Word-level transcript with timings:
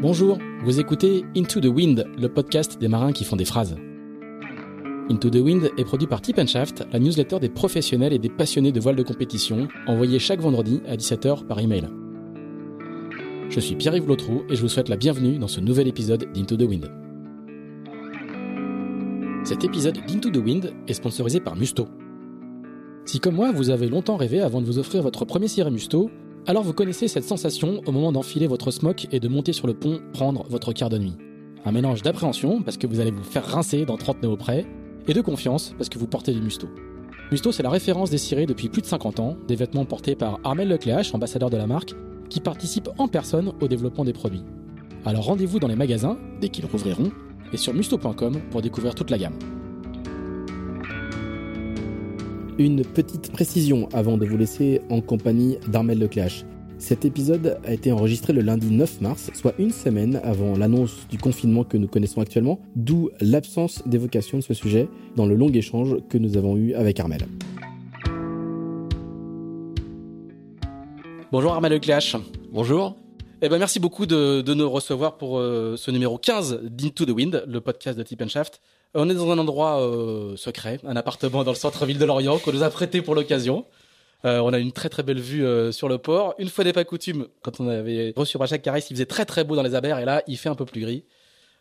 Bonjour, 0.00 0.38
vous 0.62 0.78
écoutez 0.78 1.24
Into 1.36 1.58
the 1.58 1.66
Wind, 1.66 2.06
le 2.16 2.28
podcast 2.28 2.78
des 2.78 2.86
marins 2.86 3.10
qui 3.10 3.24
font 3.24 3.34
des 3.34 3.44
phrases. 3.44 3.74
Into 5.10 5.28
the 5.28 5.40
Wind 5.40 5.72
est 5.76 5.84
produit 5.84 6.06
par 6.06 6.20
Tip 6.20 6.40
Shaft, 6.46 6.86
la 6.92 7.00
newsletter 7.00 7.40
des 7.40 7.48
professionnels 7.48 8.12
et 8.12 8.20
des 8.20 8.28
passionnés 8.28 8.70
de 8.70 8.78
voile 8.78 8.94
de 8.94 9.02
compétition, 9.02 9.66
envoyée 9.88 10.20
chaque 10.20 10.38
vendredi 10.38 10.80
à 10.86 10.94
17h 10.94 11.46
par 11.46 11.58
email. 11.58 11.88
Je 13.50 13.58
suis 13.58 13.74
Pierre-Yves 13.74 14.06
Lotrou 14.06 14.44
et 14.48 14.54
je 14.54 14.60
vous 14.62 14.68
souhaite 14.68 14.88
la 14.88 14.96
bienvenue 14.96 15.36
dans 15.36 15.48
ce 15.48 15.58
nouvel 15.58 15.88
épisode 15.88 16.30
d'Into 16.32 16.56
the 16.56 16.62
Wind. 16.62 16.88
Cet 19.42 19.64
épisode 19.64 19.98
d'Into 20.06 20.30
the 20.30 20.36
Wind 20.36 20.74
est 20.86 20.94
sponsorisé 20.94 21.40
par 21.40 21.56
Musto. 21.56 21.88
Si 23.04 23.18
comme 23.18 23.34
moi 23.34 23.50
vous 23.50 23.70
avez 23.70 23.88
longtemps 23.88 24.16
rêvé 24.16 24.38
avant 24.38 24.60
de 24.60 24.66
vous 24.66 24.78
offrir 24.78 25.02
votre 25.02 25.24
premier 25.24 25.48
ciré 25.48 25.72
Musto, 25.72 26.08
alors 26.48 26.62
vous 26.62 26.72
connaissez 26.72 27.08
cette 27.08 27.24
sensation 27.24 27.82
au 27.84 27.92
moment 27.92 28.10
d'enfiler 28.10 28.46
votre 28.46 28.70
smock 28.70 29.06
et 29.12 29.20
de 29.20 29.28
monter 29.28 29.52
sur 29.52 29.66
le 29.66 29.74
pont 29.74 30.00
prendre 30.14 30.46
votre 30.48 30.72
quart 30.72 30.88
de 30.88 30.96
nuit. 30.96 31.12
Un 31.66 31.72
mélange 31.72 32.00
d'appréhension 32.00 32.62
parce 32.62 32.78
que 32.78 32.86
vous 32.86 33.00
allez 33.00 33.10
vous 33.10 33.22
faire 33.22 33.44
rincer 33.44 33.84
dans 33.84 33.98
30 33.98 34.22
nœuds 34.22 34.36
près, 34.36 34.66
et 35.06 35.12
de 35.12 35.20
confiance 35.20 35.74
parce 35.76 35.90
que 35.90 35.98
vous 35.98 36.06
portez 36.06 36.32
du 36.32 36.40
Musto. 36.40 36.66
Musto, 37.30 37.52
c'est 37.52 37.62
la 37.62 37.68
référence 37.68 38.08
des 38.08 38.16
cirés 38.16 38.46
depuis 38.46 38.70
plus 38.70 38.80
de 38.80 38.86
50 38.86 39.20
ans, 39.20 39.36
des 39.46 39.56
vêtements 39.56 39.84
portés 39.84 40.14
par 40.14 40.40
Armel 40.42 40.68
Lecléache, 40.68 41.14
ambassadeur 41.14 41.50
de 41.50 41.58
la 41.58 41.66
marque, 41.66 41.94
qui 42.30 42.40
participe 42.40 42.88
en 42.96 43.08
personne 43.08 43.52
au 43.60 43.68
développement 43.68 44.06
des 44.06 44.14
produits. 44.14 44.42
Alors 45.04 45.26
rendez-vous 45.26 45.58
dans 45.58 45.68
les 45.68 45.76
magasins, 45.76 46.16
dès 46.40 46.48
qu'ils 46.48 46.64
rouvriront, 46.64 47.10
et 47.52 47.58
sur 47.58 47.74
musto.com 47.74 48.40
pour 48.50 48.62
découvrir 48.62 48.94
toute 48.94 49.10
la 49.10 49.18
gamme. 49.18 49.38
Une 52.58 52.82
petite 52.82 53.30
précision 53.30 53.88
avant 53.92 54.18
de 54.18 54.26
vous 54.26 54.36
laisser 54.36 54.82
en 54.90 55.00
compagnie 55.00 55.58
d'Armel 55.68 56.00
Lecléache. 56.00 56.44
Cet 56.76 57.04
épisode 57.04 57.56
a 57.64 57.72
été 57.72 57.92
enregistré 57.92 58.32
le 58.32 58.40
lundi 58.40 58.72
9 58.72 59.00
mars, 59.00 59.30
soit 59.32 59.54
une 59.60 59.70
semaine 59.70 60.20
avant 60.24 60.56
l'annonce 60.56 61.06
du 61.08 61.18
confinement 61.18 61.62
que 61.62 61.76
nous 61.76 61.86
connaissons 61.86 62.20
actuellement, 62.20 62.58
d'où 62.74 63.10
l'absence 63.20 63.86
d'évocation 63.86 64.38
de 64.38 64.42
ce 64.42 64.54
sujet 64.54 64.88
dans 65.14 65.24
le 65.24 65.36
long 65.36 65.52
échange 65.52 65.98
que 66.08 66.18
nous 66.18 66.36
avons 66.36 66.56
eu 66.56 66.74
avec 66.74 66.98
Armel. 66.98 67.28
Bonjour 71.30 71.52
Armel 71.52 71.70
Lecléache. 71.70 72.16
Bonjour. 72.50 72.96
Eh 73.40 73.48
ben 73.48 73.58
merci 73.58 73.78
beaucoup 73.78 74.04
de, 74.04 74.42
nous 74.52 74.68
recevoir 74.68 75.16
pour 75.16 75.38
euh, 75.38 75.76
ce 75.76 75.92
numéro 75.92 76.18
15 76.18 76.62
d'Into 76.64 77.04
the 77.04 77.10
Wind, 77.10 77.44
le 77.46 77.60
podcast 77.60 77.96
de 77.96 78.02
Tip 78.02 78.26
Shaft. 78.26 78.60
Euh, 78.96 79.00
on 79.00 79.08
est 79.08 79.14
dans 79.14 79.30
un 79.30 79.38
endroit 79.38 79.80
euh, 79.80 80.36
secret, 80.36 80.80
un 80.84 80.96
appartement 80.96 81.44
dans 81.44 81.52
le 81.52 81.56
centre-ville 81.56 81.98
de 81.98 82.04
Lorient 82.04 82.38
qu'on 82.38 82.52
nous 82.52 82.62
a 82.62 82.70
prêté 82.70 83.02
pour 83.02 83.14
l'occasion. 83.14 83.66
on 84.24 84.52
a 84.52 84.58
une 84.58 84.72
très 84.72 84.88
très 84.88 85.02
belle 85.02 85.20
vue 85.20 85.44
sur 85.72 85.88
le 85.88 85.98
port. 85.98 86.34
Une 86.38 86.48
fois 86.48 86.64
n'est 86.64 86.72
pas 86.72 86.84
coutume, 86.84 87.28
quand 87.42 87.60
on 87.60 87.68
avait 87.68 88.12
reçu 88.16 88.36
Rachel 88.36 88.60
Caris, 88.60 88.84
il 88.90 88.94
faisait 88.94 89.06
très 89.06 89.24
très 89.24 89.44
beau 89.44 89.56
dans 89.56 89.62
les 89.62 89.74
abers 89.74 89.98
et 89.98 90.04
là 90.04 90.22
il 90.26 90.36
fait 90.36 90.48
un 90.48 90.54
peu 90.54 90.64
plus 90.64 90.80
gris. 90.80 91.04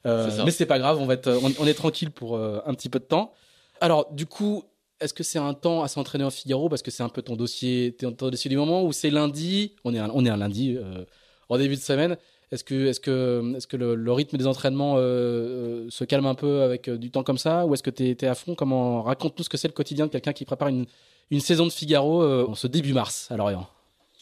mais 0.06 0.52
c'est 0.52 0.66
pas 0.66 0.80
grave, 0.80 1.00
on 1.00 1.06
va 1.06 1.14
être, 1.14 1.30
on, 1.59 1.67
est 1.67 1.73
tranquille 1.73 2.11
pour 2.11 2.38
un 2.39 2.73
petit 2.73 2.89
peu 2.89 3.00
de 3.00 3.06
temps. 3.06 3.34
Alors 3.80 4.12
du 4.12 4.25
coup, 4.25 4.64
est-ce 5.00 5.14
que 5.14 5.23
c'est 5.23 5.39
un 5.39 5.53
temps 5.53 5.84
à 5.84 5.88
s'entraîner 5.88 6.23
en 6.23 6.31
Figaro 6.31 6.69
parce 6.69 6.81
que 6.81 6.91
c'est 6.91 7.03
un 7.03 7.09
peu 7.09 7.22
ton 7.22 7.36
dossier, 7.36 7.95
ton 8.00 8.30
dossier 8.30 8.50
du 8.50 8.58
moment 8.58 8.84
ou 8.84 8.91
c'est 8.91 9.09
lundi? 9.09 9.75
On 9.84 9.94
est 9.94 10.00
un, 10.00 10.09
on 10.14 10.25
est 10.25 10.30
un 10.30 10.38
lundi 10.38 10.75
euh, 10.78 11.06
en 11.50 11.58
début 11.58 11.75
de 11.75 11.81
semaine. 11.81 12.17
Est-ce 12.52 12.64
que, 12.64 13.66
que 13.67 13.78
le, 13.78 14.12
rythme 14.12 14.38
des 14.38 14.48
entraînements 14.48 14.95
euh, 14.98 15.02
euh, 15.02 15.88
se 15.90 16.03
calme 16.03 16.26
un 16.26 16.36
peu 16.36 16.62
avec 16.62 16.90
du 16.90 17.12
temps 17.12 17.23
comme 17.23 17.38
ça 17.38 17.66
ou 17.66 17.73
est-ce 17.73 17.84
que 17.84 17.90
tu 17.90 18.09
es, 18.09 18.26
à 18.26 18.36
fond? 18.36 18.56
Comment 18.56 19.02
raconte-nous 19.03 19.44
ce 19.44 19.50
que 19.50 19.58
c'est 19.58 19.67
le 19.67 19.73
quotidien 19.73 20.06
de 20.06 20.12
quelqu'un 20.12 20.34
qui 20.34 20.45
prépare 20.45 20.70
une, 20.70 20.86
saison 21.40 21.66
de 21.66 21.72
Figaro 21.72 22.23
en 22.23 22.56
ce 22.56 22.68
début 22.68 22.94
mars 22.94 23.28
à 23.31 23.38
Lorient? 23.38 23.68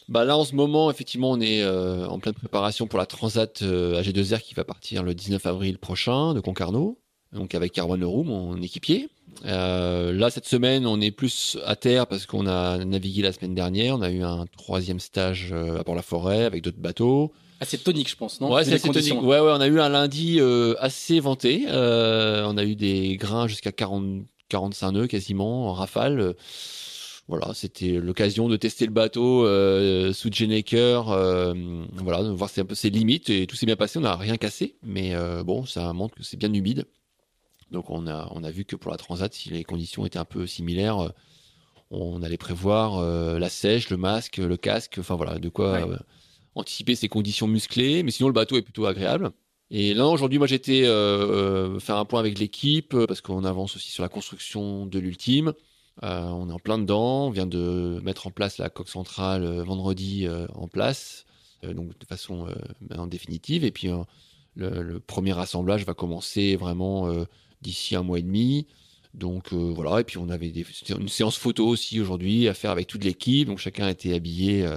Bah 0.08 0.24
là 0.24 0.36
en 0.36 0.44
ce 0.44 0.54
moment 0.54 0.88
effectivement 0.90 1.32
on 1.32 1.40
est 1.40 1.64
en 1.66 2.18
pleine 2.18 2.34
préparation 2.34 2.86
pour 2.86 2.98
la 2.98 3.06
Transat 3.06 3.62
AG2R 3.62 4.40
qui 4.40 4.54
va 4.54 4.64
partir 4.64 5.02
le 5.02 5.14
19 5.14 5.44
avril 5.46 5.78
prochain 5.78 6.34
de 6.34 6.40
Concarneau 6.40 6.98
donc 7.32 7.54
avec 7.54 7.78
Erwan 7.78 8.00
Leroux, 8.00 8.24
mon 8.24 8.60
équipier. 8.62 9.08
Euh, 9.44 10.12
là, 10.12 10.30
cette 10.30 10.46
semaine, 10.46 10.86
on 10.86 11.00
est 11.00 11.10
plus 11.10 11.58
à 11.64 11.76
terre 11.76 12.06
parce 12.06 12.26
qu'on 12.26 12.46
a 12.46 12.84
navigué 12.84 13.22
la 13.22 13.32
semaine 13.32 13.54
dernière. 13.54 13.96
On 13.96 14.02
a 14.02 14.10
eu 14.10 14.22
un 14.22 14.46
troisième 14.56 15.00
stage 15.00 15.50
euh, 15.52 15.80
à 15.80 15.84
Port-la-Forêt 15.84 16.44
avec 16.44 16.62
d'autres 16.62 16.78
bateaux. 16.78 17.32
Assez 17.60 17.78
tonique, 17.78 18.10
je 18.10 18.16
pense, 18.16 18.40
non? 18.40 18.52
Ouais, 18.52 18.64
c'est 18.64 18.74
assez 18.74 18.90
tonique. 18.90 19.22
Ouais, 19.22 19.40
ouais, 19.40 19.52
on 19.52 19.60
a 19.60 19.66
eu 19.66 19.80
un 19.80 19.88
lundi 19.88 20.38
euh, 20.40 20.74
assez 20.78 21.20
venté. 21.20 21.64
Euh, 21.68 22.44
on 22.46 22.56
a 22.56 22.64
eu 22.64 22.76
des 22.76 23.16
grains 23.16 23.46
jusqu'à 23.46 23.72
40, 23.72 24.26
45 24.48 24.92
nœuds 24.92 25.06
quasiment 25.06 25.68
en 25.68 25.72
rafale. 25.72 26.34
Voilà, 27.28 27.52
c'était 27.54 27.92
l'occasion 27.92 28.48
de 28.48 28.56
tester 28.56 28.86
le 28.86 28.92
bateau 28.92 29.44
euh, 29.44 30.12
sous 30.12 30.30
Jenneker, 30.30 31.10
euh, 31.10 31.54
voilà, 31.94 32.22
de 32.22 32.28
voir 32.30 32.50
un 32.56 32.64
peu 32.64 32.76
ses 32.76 32.90
limites 32.90 33.30
et 33.30 33.46
tout 33.46 33.56
s'est 33.56 33.66
bien 33.66 33.74
passé. 33.74 33.98
On 33.98 34.02
n'a 34.02 34.16
rien 34.16 34.36
cassé, 34.36 34.76
mais 34.82 35.14
bon, 35.44 35.64
ça 35.64 35.92
montre 35.92 36.14
que 36.14 36.22
c'est 36.22 36.36
bien 36.36 36.52
humide. 36.52 36.86
Donc 37.70 37.90
on 37.90 38.06
a, 38.06 38.30
on 38.32 38.44
a 38.44 38.50
vu 38.50 38.64
que 38.64 38.76
pour 38.76 38.90
la 38.90 38.96
Transat, 38.96 39.32
si 39.32 39.50
les 39.50 39.64
conditions 39.64 40.06
étaient 40.06 40.18
un 40.18 40.24
peu 40.24 40.46
similaires, 40.46 40.98
euh, 40.98 41.08
on 41.90 42.22
allait 42.22 42.36
prévoir 42.36 42.98
euh, 42.98 43.38
la 43.38 43.48
sèche, 43.48 43.90
le 43.90 43.96
masque, 43.96 44.38
le 44.38 44.56
casque, 44.56 44.96
enfin 44.98 45.16
voilà, 45.16 45.38
de 45.38 45.48
quoi 45.48 45.88
euh, 45.88 45.96
anticiper 46.56 46.94
ces 46.94 47.08
conditions 47.08 47.46
musclées. 47.46 48.02
Mais 48.02 48.10
sinon, 48.10 48.28
le 48.28 48.34
bateau 48.34 48.56
est 48.56 48.62
plutôt 48.62 48.86
agréable. 48.86 49.30
Et 49.70 49.94
là, 49.94 50.06
aujourd'hui, 50.06 50.38
moi, 50.38 50.46
j'étais 50.46 50.82
faire 50.82 51.96
un 51.96 52.04
point 52.04 52.20
avec 52.20 52.38
l'équipe 52.38 52.96
parce 53.06 53.20
qu'on 53.20 53.44
avance 53.44 53.76
aussi 53.76 53.90
sur 53.90 54.02
la 54.02 54.08
construction 54.08 54.86
de 54.86 54.98
l'ultime. 54.98 55.52
on 56.02 56.50
est 56.50 56.52
en 56.52 56.58
plein 56.58 56.78
dedans. 56.78 57.26
On 57.26 57.30
vient 57.30 57.46
de 57.46 58.00
mettre 58.02 58.26
en 58.26 58.30
place 58.30 58.58
la 58.58 58.70
coque 58.70 58.88
centrale 58.88 59.44
vendredi 59.62 60.28
en 60.54 60.68
place, 60.68 61.24
donc 61.64 61.98
de 61.98 62.06
façon 62.06 62.46
en 62.96 63.06
définitive. 63.08 63.64
Et 63.64 63.72
puis 63.72 63.90
le, 64.54 65.00
premier 65.00 65.36
assemblage 65.38 65.84
va 65.84 65.94
commencer 65.94 66.54
vraiment 66.54 67.12
d'ici 67.60 67.96
un 67.96 68.02
mois 68.02 68.20
et 68.20 68.22
demi. 68.22 68.66
Donc 69.16 69.52
euh, 69.52 69.72
voilà, 69.74 70.00
et 70.00 70.04
puis 70.04 70.18
on 70.18 70.28
avait 70.28 70.52
une 70.90 71.08
séance 71.08 71.38
photo 71.38 71.66
aussi 71.66 72.00
aujourd'hui 72.00 72.48
à 72.48 72.54
faire 72.54 72.70
avec 72.70 72.86
toute 72.86 73.02
l'équipe. 73.02 73.48
Donc 73.48 73.58
chacun 73.58 73.88
était 73.88 74.14
habillé 74.14 74.68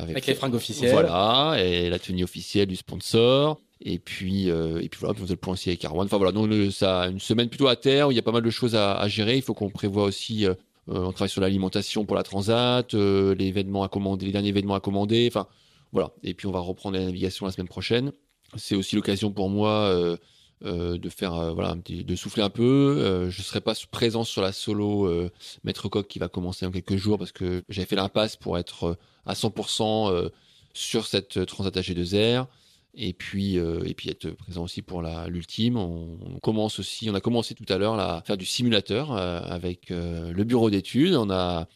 euh, 0.00 0.02
avec, 0.02 0.26
les 0.26 0.34
fringues 0.34 0.54
officielles. 0.54 0.92
Voilà, 0.92 1.56
et 1.62 1.88
la 1.90 1.98
tenue 1.98 2.24
officielle 2.24 2.66
du 2.66 2.76
sponsor. 2.76 3.60
Et 3.80 3.98
puis, 3.98 4.50
euh, 4.50 4.80
et 4.80 4.88
puis 4.88 5.00
voilà, 5.00 5.14
on 5.18 5.22
faisait 5.22 5.34
le 5.34 5.40
point 5.40 5.52
aussi 5.52 5.68
avec 5.68 5.84
Arwan. 5.84 6.06
Enfin 6.06 6.16
voilà, 6.16 6.32
donc 6.32 6.50
ça, 6.72 7.08
une 7.08 7.20
semaine 7.20 7.48
plutôt 7.48 7.68
à 7.68 7.76
terre 7.76 8.08
où 8.08 8.10
il 8.12 8.14
y 8.14 8.18
a 8.18 8.22
pas 8.22 8.32
mal 8.32 8.42
de 8.42 8.50
choses 8.50 8.74
à, 8.74 8.94
à 8.94 9.08
gérer. 9.08 9.36
Il 9.36 9.42
faut 9.42 9.54
qu'on 9.54 9.70
prévoit 9.70 10.04
aussi, 10.04 10.46
on 10.86 11.12
travaille 11.12 11.28
sur 11.28 11.42
l'alimentation 11.42 12.04
pour 12.04 12.16
la 12.16 12.22
transat, 12.22 12.94
les 12.94 13.46
événements 13.46 13.82
à 13.82 13.88
commander, 13.88 14.26
les 14.26 14.32
derniers 14.32 14.48
événements 14.48 14.74
à 14.74 14.80
commander. 14.80 15.28
Enfin 15.30 15.46
voilà, 15.92 16.10
et 16.22 16.32
puis 16.34 16.46
on 16.46 16.52
va 16.52 16.60
reprendre 16.60 16.96
la 16.96 17.04
navigation 17.04 17.44
la 17.46 17.52
semaine 17.52 17.68
prochaine. 17.68 18.12
C'est 18.56 18.76
aussi 18.76 18.96
l'occasion 18.96 19.30
pour 19.30 19.50
moi 19.50 20.16
euh, 20.64 20.96
de 20.96 21.10
faire 21.10 21.34
euh, 21.34 21.52
voilà 21.52 21.76
de 21.86 22.16
souffler 22.16 22.42
un 22.42 22.48
peu. 22.48 22.96
Euh, 22.98 23.30
je 23.30 23.42
serai 23.42 23.60
pas 23.60 23.74
présent 23.90 24.24
sur 24.24 24.40
la 24.40 24.52
solo 24.52 25.30
Maître 25.64 25.88
Coq 25.90 26.08
qui 26.08 26.18
va 26.18 26.28
commencer 26.28 26.64
en 26.64 26.70
quelques 26.70 26.96
jours 26.96 27.18
parce 27.18 27.32
que 27.32 27.62
j'avais 27.68 27.86
fait 27.86 27.96
l'impasse 27.96 28.36
pour 28.36 28.56
être 28.56 28.96
à 29.26 29.34
100% 29.34 30.30
sur 30.72 31.06
cette 31.06 31.44
Transat 31.44 31.76
AG2R 31.76 32.46
et 32.94 33.12
puis 33.12 33.56
et 33.56 33.94
puis 33.94 34.08
être 34.08 34.30
présent 34.30 34.64
aussi 34.64 34.80
pour 34.80 35.02
la 35.02 35.28
l'ultime. 35.28 35.76
On, 35.76 36.38
commence 36.40 36.78
aussi, 36.78 37.10
on 37.10 37.14
a 37.14 37.20
commencé 37.20 37.54
tout 37.54 37.70
à 37.70 37.76
l'heure 37.76 38.00
à 38.00 38.22
faire 38.22 38.38
du 38.38 38.46
simulateur 38.46 39.12
avec 39.12 39.90
le 39.90 40.42
bureau 40.44 40.70
d'études. 40.70 41.16
On 41.16 41.28
a 41.28 41.68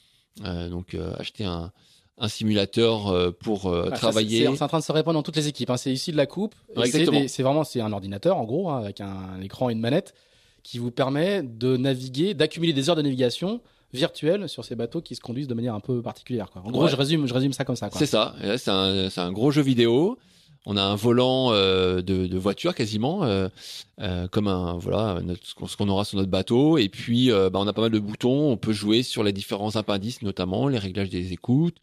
donc 0.43 0.97
acheté 1.19 1.45
un 1.45 1.71
un 2.20 2.28
simulateur 2.28 3.08
euh, 3.08 3.31
pour 3.31 3.66
euh, 3.66 3.91
travailler. 3.91 4.42
C'est 4.54 4.62
en 4.62 4.69
train 4.69 4.78
de 4.78 4.84
se 4.84 4.92
répandre 4.92 5.19
dans 5.19 5.22
toutes 5.22 5.36
les 5.36 5.48
équipes. 5.48 5.70
Hein. 5.70 5.76
C'est 5.76 5.92
ici 5.92 6.12
de 6.12 6.16
la 6.16 6.26
coupe. 6.26 6.54
c'est 6.84 7.42
vraiment 7.42 7.64
c'est 7.64 7.81
un 7.81 7.92
ordinateur 7.92 8.36
en 8.36 8.44
gros 8.44 8.70
hein, 8.70 8.78
avec 8.78 9.00
un, 9.00 9.41
écran 9.42 9.70
et 9.70 9.72
une 9.72 9.81
manette 9.81 10.14
qui 10.62 10.78
vous 10.78 10.91
permet 10.91 11.42
de 11.42 11.76
naviguer, 11.78 12.34
d'accumuler 12.34 12.75
des 12.75 12.91
heures 12.91 12.97
de 12.97 13.03
navigation 13.03 13.60
virtuelles 13.94 14.48
sur 14.48 14.64
ces 14.64 14.76
bateaux 14.76 15.00
qui 15.00 15.16
se 15.16 15.20
conduisent 15.20 15.48
de 15.48 15.55
manière 15.55 15.75
un 15.75 15.81
peu 15.81 16.02
particulière. 16.02 16.50
Quoi. 16.50 16.62
En 16.64 16.70
gros, 16.70 16.87
je 16.87 16.94
résume, 16.94 17.26
je 17.26 17.34
résume 17.34 17.55
ça 17.55 17.64
comme 17.64 17.76
ça. 17.76 17.88
C'est 17.93 18.06
ça. 18.06 18.37
C'est 18.58 18.70
un, 18.70 19.08
un, 19.16 19.32
gros 19.32 19.50
jeu 19.50 19.62
vidéo. 19.62 20.19
On 20.66 20.76
a 20.76 20.82
un 20.82 20.94
volant 20.94 21.52
euh, 21.52 22.02
de, 22.02 22.26
de, 22.26 22.38
voiture 22.38 22.75
quasiment, 22.75 23.25
euh, 23.25 23.49
euh, 24.00 24.28
comme 24.28 24.46
un 24.46 24.76
voilà 24.76 25.20
notre, 25.23 25.40
ce 25.46 25.76
qu'on 25.76 25.88
aura 25.88 26.05
sur 26.05 26.19
notre 26.19 26.31
bateau. 26.31 26.76
Et 26.76 26.90
puis, 26.90 27.31
bah, 27.31 27.50
on 27.55 27.66
a 27.66 27.73
pas 27.73 27.81
mal 27.81 27.90
de 27.90 27.99
boutons. 27.99 28.52
On 28.52 28.58
peut 28.58 28.73
jouer 28.73 29.02
sur 29.02 29.25
les 29.25 29.32
différents 29.32 29.76
appendices, 29.76 30.20
notamment 30.20 30.69
les 30.69 30.78
réglages 30.78 31.08
des 31.08 31.32
écoutes, 31.32 31.76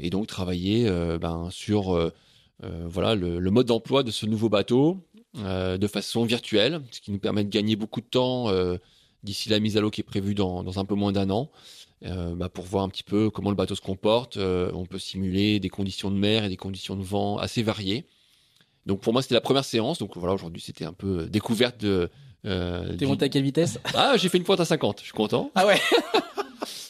et 0.00 0.10
donc 0.10 0.26
travailler 0.26 0.88
euh, 0.88 1.18
ben, 1.18 1.48
sur 1.50 1.94
euh, 1.94 2.12
voilà 2.60 3.14
le, 3.14 3.50
mode 3.50 3.66
d'emploi 3.66 4.02
de 4.02 4.10
ce 4.10 4.26
nouveau 4.26 4.48
bateau 4.48 5.04
de 5.34 5.86
façon 5.86 6.24
virtuelle, 6.24 6.80
ce 6.90 7.00
qui 7.00 7.12
nous 7.12 7.18
permet 7.18 7.44
de 7.44 7.50
gagner 7.50 7.76
beaucoup 7.76 8.00
de 8.00 8.06
temps 8.06 8.50
d'ici 9.22 9.48
la 9.48 9.60
mise 9.60 9.76
à 9.76 9.80
l'eau 9.80 9.90
qui 9.90 10.00
est 10.00 10.04
prévue 10.04 10.34
dans, 10.34 10.64
dans 10.64 10.78
un 10.78 10.84
peu 10.84 10.94
moins 10.94 11.12
d'un 11.12 11.30
an. 11.30 11.50
Euh, 12.06 12.36
bah 12.36 12.48
pour 12.48 12.64
voir 12.64 12.84
un 12.84 12.88
petit 12.88 13.02
peu 13.02 13.28
comment 13.28 13.50
le 13.50 13.56
bateau 13.56 13.74
se 13.74 13.80
comporte. 13.80 14.36
on 14.36 14.86
peut 14.86 14.98
simuler 14.98 15.60
des 15.60 15.68
conditions 15.68 16.10
de 16.10 16.16
mer 16.16 16.44
et 16.44 16.48
des 16.48 16.56
conditions 16.56 16.96
de 16.96 17.02
vent 17.02 17.38
assez 17.38 17.62
variées. 17.62 18.06
Donc 18.88 19.02
pour 19.02 19.12
moi 19.12 19.20
c'était 19.22 19.34
la 19.34 19.42
première 19.42 19.64
séance. 19.64 19.98
Donc 19.98 20.16
voilà 20.16 20.34
aujourd'hui 20.34 20.62
c'était 20.62 20.86
un 20.86 20.92
peu 20.92 21.26
découverte 21.26 21.78
de. 21.78 22.10
Euh, 22.46 22.96
T'es 22.96 23.06
monté 23.06 23.26
à 23.26 23.28
quelle 23.28 23.42
vitesse? 23.42 23.78
Ah 23.94 24.14
j'ai 24.16 24.28
fait 24.28 24.38
une 24.38 24.44
pointe 24.44 24.60
à 24.60 24.64
50. 24.64 25.00
Je 25.00 25.04
suis 25.04 25.12
content. 25.12 25.50
Ah 25.54 25.66
ouais. 25.66 25.78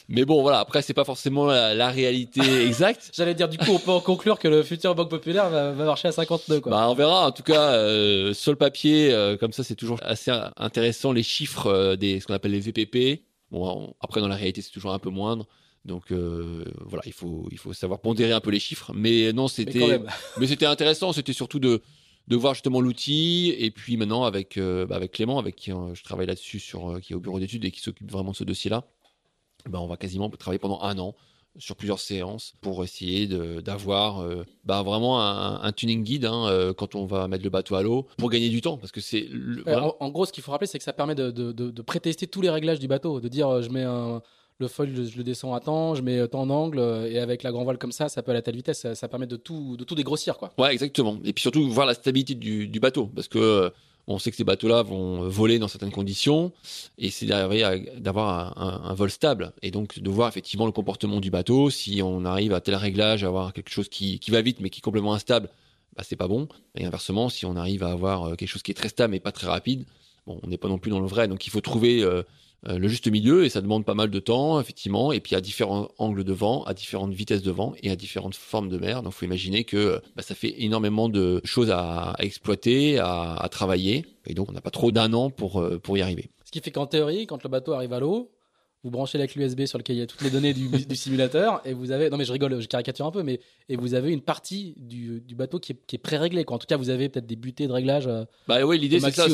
Mais 0.07 0.25
bon, 0.25 0.41
voilà. 0.41 0.59
Après, 0.59 0.81
c'est 0.81 0.93
pas 0.93 1.03
forcément 1.03 1.45
la, 1.45 1.73
la 1.75 1.89
réalité 1.89 2.41
exacte. 2.65 3.11
J'allais 3.15 3.35
dire, 3.35 3.47
du 3.49 3.57
coup, 3.57 3.71
on 3.71 3.79
peut 3.79 3.91
en 3.91 3.99
conclure 4.01 4.39
que 4.39 4.47
le 4.47 4.63
futur 4.63 4.95
Banque 4.95 5.09
Populaire 5.09 5.49
va, 5.49 5.71
va 5.71 5.85
marcher 5.85 6.07
à 6.07 6.11
52, 6.11 6.59
quoi. 6.61 6.71
Bah, 6.71 6.87
on 6.89 6.95
verra. 6.95 7.27
En 7.27 7.31
tout 7.31 7.43
cas, 7.43 7.73
euh, 7.73 8.33
sur 8.33 8.51
le 8.51 8.57
papier, 8.57 9.11
euh, 9.13 9.37
comme 9.37 9.51
ça, 9.53 9.63
c'est 9.63 9.75
toujours 9.75 9.99
assez 10.03 10.31
intéressant 10.57 11.11
les 11.11 11.23
chiffres 11.23 11.67
euh, 11.67 11.95
des 11.95 12.19
ce 12.19 12.27
qu'on 12.27 12.33
appelle 12.33 12.51
les 12.51 12.59
VPP. 12.59 13.23
Bon, 13.51 13.67
on- 13.67 13.93
après, 14.01 14.21
dans 14.21 14.27
la 14.27 14.35
réalité, 14.35 14.61
c'est 14.61 14.71
toujours 14.71 14.93
un 14.93 14.99
peu 14.99 15.09
moindre. 15.09 15.47
Donc 15.85 16.11
euh, 16.11 16.65
voilà, 16.85 17.03
il 17.05 17.13
faut 17.13 17.47
il 17.51 17.57
faut 17.57 17.71
savoir 17.73 17.99
pondérer 18.01 18.33
un 18.33 18.41
peu 18.41 18.51
les 18.51 18.59
chiffres. 18.59 18.91
Mais 18.93 19.31
non, 19.31 19.47
c'était 19.47 19.99
mais 20.37 20.45
c'était 20.47 20.65
intéressant. 20.65 21.13
C'était 21.13 21.31
surtout 21.33 21.59
de 21.59 21.81
de 22.27 22.35
voir 22.35 22.53
justement 22.53 22.81
l'outil 22.81 23.55
et 23.57 23.71
puis 23.71 23.95
maintenant 23.97 24.23
avec 24.25 24.57
euh, 24.57 24.85
bah, 24.85 24.97
avec 24.97 25.13
Clément 25.13 25.39
avec 25.39 25.55
qui 25.55 25.71
euh, 25.71 25.95
je 25.95 26.03
travaille 26.03 26.27
là-dessus 26.27 26.59
sur 26.59 26.99
qui 27.01 27.13
est 27.13 27.15
au 27.15 27.19
bureau 27.21 27.39
d'études 27.39 27.63
et 27.65 27.71
qui 27.71 27.79
s'occupe 27.79 28.11
vraiment 28.11 28.31
de 28.31 28.35
ce 28.35 28.43
dossier-là. 28.43 28.83
Bah, 29.67 29.79
on 29.81 29.87
va 29.87 29.97
quasiment 29.97 30.29
travailler 30.29 30.59
pendant 30.59 30.81
un 30.81 30.97
an 30.99 31.15
sur 31.57 31.75
plusieurs 31.75 31.99
séances 31.99 32.53
pour 32.61 32.83
essayer 32.83 33.27
d'avoir 33.27 34.19
euh, 34.21 34.43
bah, 34.63 34.83
vraiment 34.83 35.19
un, 35.21 35.61
un 35.61 35.71
tuning 35.71 36.03
guide 36.03 36.25
hein, 36.25 36.45
euh, 36.47 36.73
quand 36.73 36.95
on 36.95 37.05
va 37.05 37.27
mettre 37.27 37.43
le 37.43 37.49
bateau 37.49 37.75
à 37.75 37.81
l'eau 37.83 38.05
pour 38.17 38.29
gagner 38.29 38.49
du 38.49 38.61
temps 38.61 38.77
parce 38.77 38.91
que 38.91 39.01
c'est 39.01 39.27
Euh, 39.29 39.61
voilà. 39.65 39.87
en, 39.87 39.95
en 39.99 40.09
gros, 40.09 40.25
ce 40.25 40.31
qu'il 40.31 40.43
faut 40.43 40.51
rappeler, 40.51 40.67
c'est 40.67 40.77
que 40.77 40.83
ça 40.83 40.93
permet 40.93 41.15
de, 41.15 41.31
de, 41.31 41.51
de, 41.51 41.71
de 41.71 41.81
prétester 41.81 42.27
tous 42.27 42.41
les 42.41 42.49
réglages 42.49 42.79
du 42.79 42.87
bateau, 42.87 43.19
de 43.19 43.27
dire 43.27 43.49
euh, 43.49 43.61
je 43.61 43.69
mets 43.69 43.83
un, 43.83 44.21
le 44.59 44.67
foil, 44.67 44.95
je, 44.95 45.03
je 45.03 45.17
le 45.17 45.23
descends 45.23 45.53
à 45.53 45.59
temps, 45.59 45.95
je 45.95 46.01
mets 46.01 46.25
tant 46.27 46.45
d'angle, 46.45 46.79
et 47.09 47.17
avec 47.19 47.43
la 47.43 47.51
grand 47.51 47.63
voile 47.63 47.77
comme 47.77 47.91
ça, 47.91 48.09
ça 48.09 48.21
peut 48.23 48.31
aller 48.31 48.39
à 48.39 48.43
telle 48.43 48.55
vitesse, 48.55 48.79
ça, 48.81 48.93
ça 48.95 49.07
permet 49.07 49.27
de 49.27 49.35
tout, 49.35 49.75
de 49.75 49.83
tout 49.83 49.95
dégrossir, 49.95 50.37
quoi. 50.37 50.51
Ouais, 50.57 50.71
exactement. 50.71 51.17
Et 51.25 51.33
puis 51.33 51.41
surtout 51.41 51.67
voir 51.69 51.87
la 51.87 51.93
stabilité 51.93 52.35
du, 52.35 52.67
du 52.67 52.79
bateau, 52.79 53.07
parce 53.07 53.27
que 53.27 53.71
on 54.15 54.19
sait 54.19 54.31
que 54.31 54.37
ces 54.37 54.43
bateaux-là 54.43 54.81
vont 54.83 55.27
voler 55.29 55.59
dans 55.59 55.67
certaines 55.67 55.91
conditions, 55.91 56.51
et 56.97 57.09
c'est 57.11 57.25
d'avoir 57.25 58.57
un, 58.57 58.67
un- 58.67 58.89
un 58.89 58.93
vol 58.93 59.09
stable, 59.11 59.53
et 59.61 59.71
donc 59.71 59.99
de 59.99 60.09
voir 60.09 60.27
effectivement 60.27 60.65
le 60.65 60.71
comportement 60.71 61.19
du 61.19 61.29
bateau. 61.31 61.69
Si 61.69 62.01
on 62.03 62.25
arrive 62.25 62.53
à 62.53 62.61
tel 62.61 62.75
réglage, 62.75 63.23
à 63.23 63.27
avoir 63.27 63.53
quelque 63.53 63.69
chose 63.71 63.87
qui, 63.89 64.19
va 64.29 64.41
vite 64.41 64.59
mais 64.61 64.69
qui 64.69 64.79
est 64.79 64.81
complètement 64.81 65.13
instable, 65.13 65.49
bah, 65.95 66.03
c'est 66.07 66.15
pas 66.15 66.27
bon. 66.27 66.47
Et 66.75 66.85
inversement, 66.85 67.29
si 67.29 67.45
on 67.45 67.55
arrive 67.55 67.83
à 67.83 67.91
avoir 67.91 68.23
euh, 68.23 68.35
quelque 68.35 68.49
chose 68.49 68.63
qui 68.63 68.71
est 68.71 68.75
très 68.75 68.89
stable 68.89 69.11
mais 69.11 69.19
pas 69.19 69.31
très 69.31 69.47
rapide, 69.47 69.85
on 70.27 70.39
n'est 70.47 70.57
pas 70.57 70.67
non 70.67 70.77
plus 70.77 70.91
dans 70.91 70.99
le 70.99 71.07
vrai. 71.07 71.27
Donc 71.27 71.47
il 71.47 71.49
faut 71.49 71.61
trouver 71.61 72.03
euh, 72.03 72.23
le 72.63 72.87
juste 72.87 73.07
milieu, 73.07 73.45
et 73.45 73.49
ça 73.49 73.61
demande 73.61 73.85
pas 73.85 73.93
mal 73.93 74.09
de 74.09 74.19
temps, 74.19 74.59
effectivement, 74.59 75.11
et 75.11 75.19
puis 75.19 75.35
à 75.35 75.41
différents 75.41 75.89
angles 75.97 76.23
de 76.23 76.33
vent, 76.33 76.63
à 76.63 76.73
différentes 76.73 77.13
vitesses 77.13 77.41
de 77.41 77.51
vent 77.51 77.73
et 77.81 77.89
à 77.89 77.95
différentes 77.95 78.35
formes 78.35 78.69
de 78.69 78.77
mer. 78.77 79.01
Donc, 79.01 79.13
faut 79.13 79.25
imaginer 79.25 79.63
que 79.63 80.01
bah, 80.15 80.23
ça 80.23 80.35
fait 80.35 80.55
énormément 80.61 81.09
de 81.09 81.41
choses 81.45 81.71
à, 81.71 82.11
à 82.11 82.23
exploiter, 82.23 82.99
à, 82.99 83.35
à 83.35 83.49
travailler, 83.49 84.05
et 84.25 84.33
donc 84.33 84.49
on 84.49 84.53
n'a 84.53 84.61
pas 84.61 84.71
trop 84.71 84.91
d'un 84.91 85.13
an 85.13 85.29
pour 85.29 85.61
euh, 85.61 85.79
pour 85.79 85.97
y 85.97 86.01
arriver. 86.01 86.29
Ce 86.45 86.51
qui 86.51 86.59
fait 86.61 86.71
qu'en 86.71 86.87
théorie, 86.87 87.27
quand 87.27 87.43
le 87.43 87.49
bateau 87.49 87.73
arrive 87.73 87.93
à 87.93 87.99
l'eau, 87.99 88.31
vous 88.83 88.91
branchez 88.91 89.17
la 89.17 89.27
clé 89.27 89.43
USB 89.43 89.65
sur 89.65 89.77
lequel 89.77 89.97
il 89.97 89.99
y 89.99 90.01
a 90.01 90.07
toutes 90.07 90.21
les 90.21 90.29
données 90.29 90.53
du, 90.53 90.69
du 90.69 90.95
simulateur, 90.95 91.61
et 91.65 91.73
vous 91.73 91.91
avez, 91.91 92.09
non 92.09 92.17
mais 92.17 92.23
je 92.25 92.31
rigole, 92.31 92.61
je 92.61 92.67
caricature 92.67 93.05
un 93.05 93.11
peu, 93.11 93.23
mais 93.23 93.39
et 93.67 93.75
vous 93.75 93.93
avez 93.93 94.11
une 94.11 94.21
partie 94.21 94.73
du, 94.77 95.19
du 95.21 95.35
bateau 95.35 95.59
qui 95.59 95.73
est, 95.73 95.77
qui 95.85 95.97
est 95.97 95.99
pré-réglée, 95.99 96.45
quoi. 96.45 96.55
En 96.55 96.59
tout 96.59 96.67
cas, 96.67 96.77
vous 96.77 96.89
avez 96.89 97.09
peut-être 97.09 97.25
des 97.25 97.35
butées 97.35 97.67
de 97.67 97.73
réglage 97.73 98.07
euh, 98.07 98.23
Bah 98.47 98.65
oui, 98.65 98.79
l'idée 98.79 98.99
c'est 98.99 99.11
ça. 99.11 99.27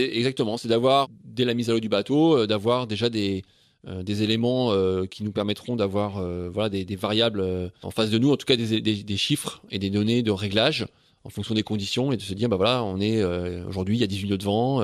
exactement, 0.00 0.56
c'est 0.58 0.68
d'avoir 0.68 1.08
dès 1.24 1.44
la 1.44 1.54
mise 1.54 1.70
à 1.70 1.72
l'eau 1.72 1.80
du 1.80 1.88
bateau, 1.88 2.36
euh, 2.38 2.46
d'avoir 2.46 2.86
déjà 2.86 3.08
des 3.08 3.42
euh, 3.86 4.02
des 4.02 4.22
éléments 4.22 4.72
euh, 4.72 5.04
qui 5.04 5.24
nous 5.24 5.32
permettront 5.32 5.76
d'avoir 5.76 6.22
voilà 6.50 6.68
des, 6.68 6.84
des 6.84 6.96
variables 6.96 7.70
en 7.82 7.90
face 7.90 8.10
de 8.10 8.18
nous, 8.18 8.32
en 8.32 8.36
tout 8.36 8.46
cas 8.46 8.56
des, 8.56 8.80
des, 8.80 9.02
des 9.02 9.16
chiffres 9.16 9.62
et 9.70 9.78
des 9.78 9.90
données 9.90 10.22
de 10.22 10.30
réglage 10.30 10.86
en 11.24 11.30
fonction 11.30 11.54
des 11.54 11.62
conditions 11.62 12.12
et 12.12 12.16
de 12.16 12.22
se 12.22 12.34
dire 12.34 12.48
bah 12.50 12.56
voilà 12.56 12.84
on 12.84 13.00
est 13.00 13.22
aujourd'hui 13.64 13.96
il 13.96 14.00
y 14.00 14.04
a 14.04 14.06
18 14.06 14.28
nœuds 14.28 14.38
de 14.38 14.44
vent 14.44 14.80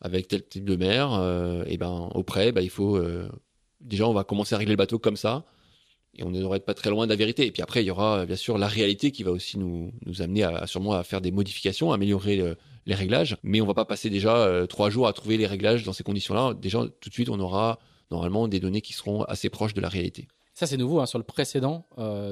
avec 0.00 0.28
tel 0.28 0.46
type 0.46 0.64
de 0.64 0.76
mer 0.76 1.12
euh, 1.12 1.64
et 1.66 1.76
ben 1.76 2.10
auprès 2.14 2.52
bah 2.52 2.62
il 2.62 2.70
faut 2.70 2.96
euh, 2.96 3.28
déjà 3.80 4.08
on 4.08 4.12
va 4.12 4.24
commencer 4.24 4.54
à 4.54 4.58
régler 4.58 4.72
le 4.72 4.78
bateau 4.78 4.98
comme 4.98 5.16
ça 5.16 5.44
et 6.16 6.22
on 6.22 6.30
ne 6.30 6.38
devrait 6.38 6.58
être 6.58 6.64
pas 6.64 6.74
très 6.74 6.90
loin 6.90 7.06
de 7.06 7.10
la 7.10 7.16
vérité 7.16 7.46
et 7.46 7.50
puis 7.50 7.62
après 7.62 7.82
il 7.82 7.86
y 7.86 7.90
aura 7.90 8.26
bien 8.26 8.36
sûr 8.36 8.58
la 8.58 8.68
réalité 8.68 9.10
qui 9.10 9.22
va 9.22 9.30
aussi 9.30 9.58
nous 9.58 9.92
nous 10.06 10.22
amener 10.22 10.44
à, 10.44 10.66
sûrement 10.66 10.92
à 10.92 11.02
faire 11.02 11.20
des 11.20 11.32
modifications 11.32 11.92
améliorer 11.92 12.40
euh, 12.40 12.54
les 12.86 12.94
réglages, 12.94 13.36
mais 13.42 13.60
on 13.60 13.66
va 13.66 13.74
pas 13.74 13.84
passer 13.84 14.10
déjà 14.10 14.36
euh, 14.36 14.66
trois 14.66 14.90
jours 14.90 15.08
à 15.08 15.12
trouver 15.12 15.36
les 15.36 15.46
réglages 15.46 15.84
dans 15.84 15.92
ces 15.92 16.04
conditions-là. 16.04 16.54
Déjà, 16.54 16.80
tout 17.00 17.08
de 17.08 17.14
suite, 17.14 17.30
on 17.30 17.40
aura 17.40 17.78
normalement 18.10 18.46
des 18.46 18.60
données 18.60 18.82
qui 18.82 18.92
seront 18.92 19.22
assez 19.22 19.48
proches 19.48 19.74
de 19.74 19.80
la 19.80 19.88
réalité. 19.88 20.28
Ça, 20.52 20.66
c'est 20.66 20.76
nouveau, 20.76 21.00
hein, 21.00 21.06
sur 21.06 21.18
le 21.18 21.24
précédent, 21.24 21.86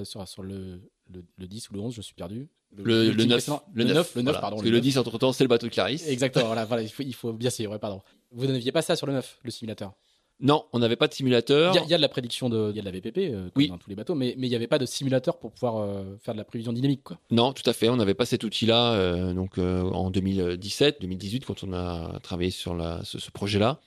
sur 0.04 0.42
le, 0.42 0.80
le, 1.12 1.24
le 1.38 1.46
10 1.46 1.70
ou 1.70 1.74
le 1.74 1.80
11, 1.80 1.94
je 1.94 2.00
suis 2.02 2.14
perdu. 2.14 2.48
Le, 2.74 2.84
le 2.84 3.02
l'ultime 3.10 3.28
9, 3.28 3.36
précédent. 3.36 3.62
le 3.74 3.82
le 3.84 3.88
9, 3.88 3.94
9, 3.96 4.14
le 4.16 4.22
9, 4.22 4.24
voilà. 4.32 4.40
pardon. 4.40 4.56
Parce 4.56 4.66
que 4.68 4.72
le 4.72 4.80
10, 4.80 4.98
entre-temps, 4.98 5.32
c'est 5.32 5.44
le 5.44 5.48
bateau 5.48 5.66
de 5.66 5.72
Clarisse. 5.72 6.08
Exactement, 6.08 6.46
voilà, 6.46 6.64
voilà, 6.64 6.82
il, 6.82 6.88
faut, 6.88 7.02
il 7.02 7.14
faut 7.14 7.32
bien 7.32 7.50
sûr, 7.50 7.70
ouais, 7.70 7.78
pardon. 7.78 8.00
Vous 8.30 8.46
n'aviez 8.46 8.72
pas 8.72 8.82
ça 8.82 8.96
sur 8.96 9.06
le 9.06 9.12
9, 9.12 9.38
le 9.42 9.50
simulateur? 9.50 9.92
Non, 10.40 10.64
on 10.72 10.80
n'avait 10.80 10.96
pas 10.96 11.06
de 11.06 11.14
simulateur. 11.14 11.72
Il 11.72 11.76
y, 11.76 11.78
a- 11.78 11.84
il 11.84 11.90
y 11.90 11.94
a 11.94 11.98
de 11.98 12.02
la 12.02 12.08
prédiction 12.08 12.48
de, 12.48 12.70
il 12.70 12.76
y 12.76 12.78
a 12.78 12.82
de 12.82 12.86
la 12.86 12.90
VPP, 12.90 13.18
euh, 13.18 13.42
comme 13.42 13.50
Oui. 13.56 13.68
dans 13.68 13.78
tous 13.78 13.90
les 13.90 13.94
bateaux, 13.94 14.14
mais 14.16 14.34
mais 14.38 14.48
il 14.48 14.50
n'y 14.50 14.56
avait 14.56 14.66
pas 14.66 14.78
de 14.78 14.86
simulateur 14.86 15.38
pour 15.38 15.52
pouvoir 15.52 15.76
euh, 15.76 16.16
faire 16.20 16.34
de 16.34 16.38
la 16.38 16.44
prévision 16.44 16.72
dynamique, 16.72 17.02
quoi. 17.04 17.18
Non, 17.30 17.52
tout 17.52 17.62
à 17.68 17.72
fait. 17.72 17.88
On 17.90 17.96
n'avait 17.96 18.14
pas 18.14 18.24
cet 18.26 18.42
outil-là 18.42 18.94
euh, 18.94 19.34
donc 19.34 19.58
en 19.58 20.10
2017, 20.10 21.00
2018 21.00 21.44
quand 21.44 21.62
on 21.62 21.72
a 21.72 22.18
travaillé 22.22 22.50
sur 22.50 22.74
la, 22.74 23.04
ce, 23.04 23.18
ce 23.18 23.30
projet-là. 23.30 23.78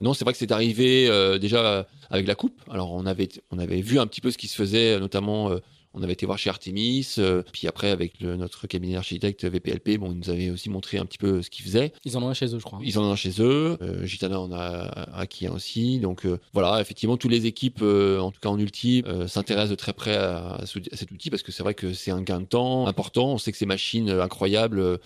Non, 0.00 0.12
c'est 0.14 0.24
vrai 0.24 0.32
que 0.34 0.38
c'est 0.38 0.52
arrivé 0.52 1.08
déjà 1.40 1.86
avec 2.10 2.26
la 2.26 2.34
coupe. 2.34 2.60
Alors 2.70 2.92
on 2.92 3.06
avait 3.06 3.28
on 3.50 3.58
avait 3.58 3.80
vu 3.80 3.98
un 3.98 4.06
petit 4.06 4.20
peu 4.20 4.30
ce 4.30 4.36
qui 4.38 4.46
se 4.46 4.54
faisait, 4.54 5.00
notamment 5.00 5.50
on 5.96 6.02
avait 6.02 6.12
été 6.12 6.26
voir 6.26 6.38
chez 6.38 6.50
Artemis, 6.50 7.14
euh, 7.18 7.42
puis 7.52 7.66
après 7.66 7.90
avec 7.90 8.20
le- 8.20 8.36
notre 8.36 8.66
cabinet 8.66 8.94
d'architecte 8.94 9.44
VPLP, 9.44 9.98
bon, 9.98 10.12
ils 10.12 10.18
nous 10.18 10.30
avaient 10.30 10.50
aussi 10.50 10.70
montré 10.70 10.98
un 10.98 11.04
petit 11.06 11.18
peu 11.18 11.42
ce 11.42 11.50
qu'ils 11.50 11.64
faisaient. 11.64 11.92
Ils 12.04 12.16
en 12.16 12.22
ont 12.22 12.28
un 12.28 12.34
chez 12.34 12.46
eux, 12.54 12.58
je 12.58 12.64
crois. 12.64 12.78
Ils 12.84 12.98
en 12.98 13.02
ont 13.04 13.10
un 13.12 13.16
chez 13.16 13.40
eux. 13.40 13.76
Euh, 13.82 14.04
Gitana 14.06 14.38
en 14.40 14.52
a 14.52 14.82
acquis 15.14 15.46
un 15.46 15.52
aussi. 15.52 15.98
Donc 15.98 16.24
euh, 16.26 16.38
voilà, 16.52 16.80
effectivement, 16.80 17.16
toutes 17.16 17.32
les 17.32 17.46
équipes, 17.46 17.82
en 17.82 18.30
tout 18.30 18.40
cas 18.40 18.48
en 18.50 18.58
ulti, 18.58 19.02
s'intéressent 19.26 19.70
de 19.70 19.74
très 19.74 19.92
près 19.92 20.16
à, 20.16 20.54
à 20.56 20.66
ce- 20.66 20.78
à 20.92 20.96
cet 20.96 21.10
outil 21.10 21.30
parce 21.30 21.42
que 21.42 21.50
c'est 21.50 21.62
vrai 21.62 21.74
que 21.74 21.92
c'est 21.92 22.10
un 22.10 22.22
gain 22.22 22.40
de 22.40 22.46
temps 22.46 22.86
important. 22.86 23.32
On 23.32 23.38
sait 23.38 23.50
que 23.52 23.58
ces 23.58 23.66
machines 23.66 24.10
incroyables 24.10 24.98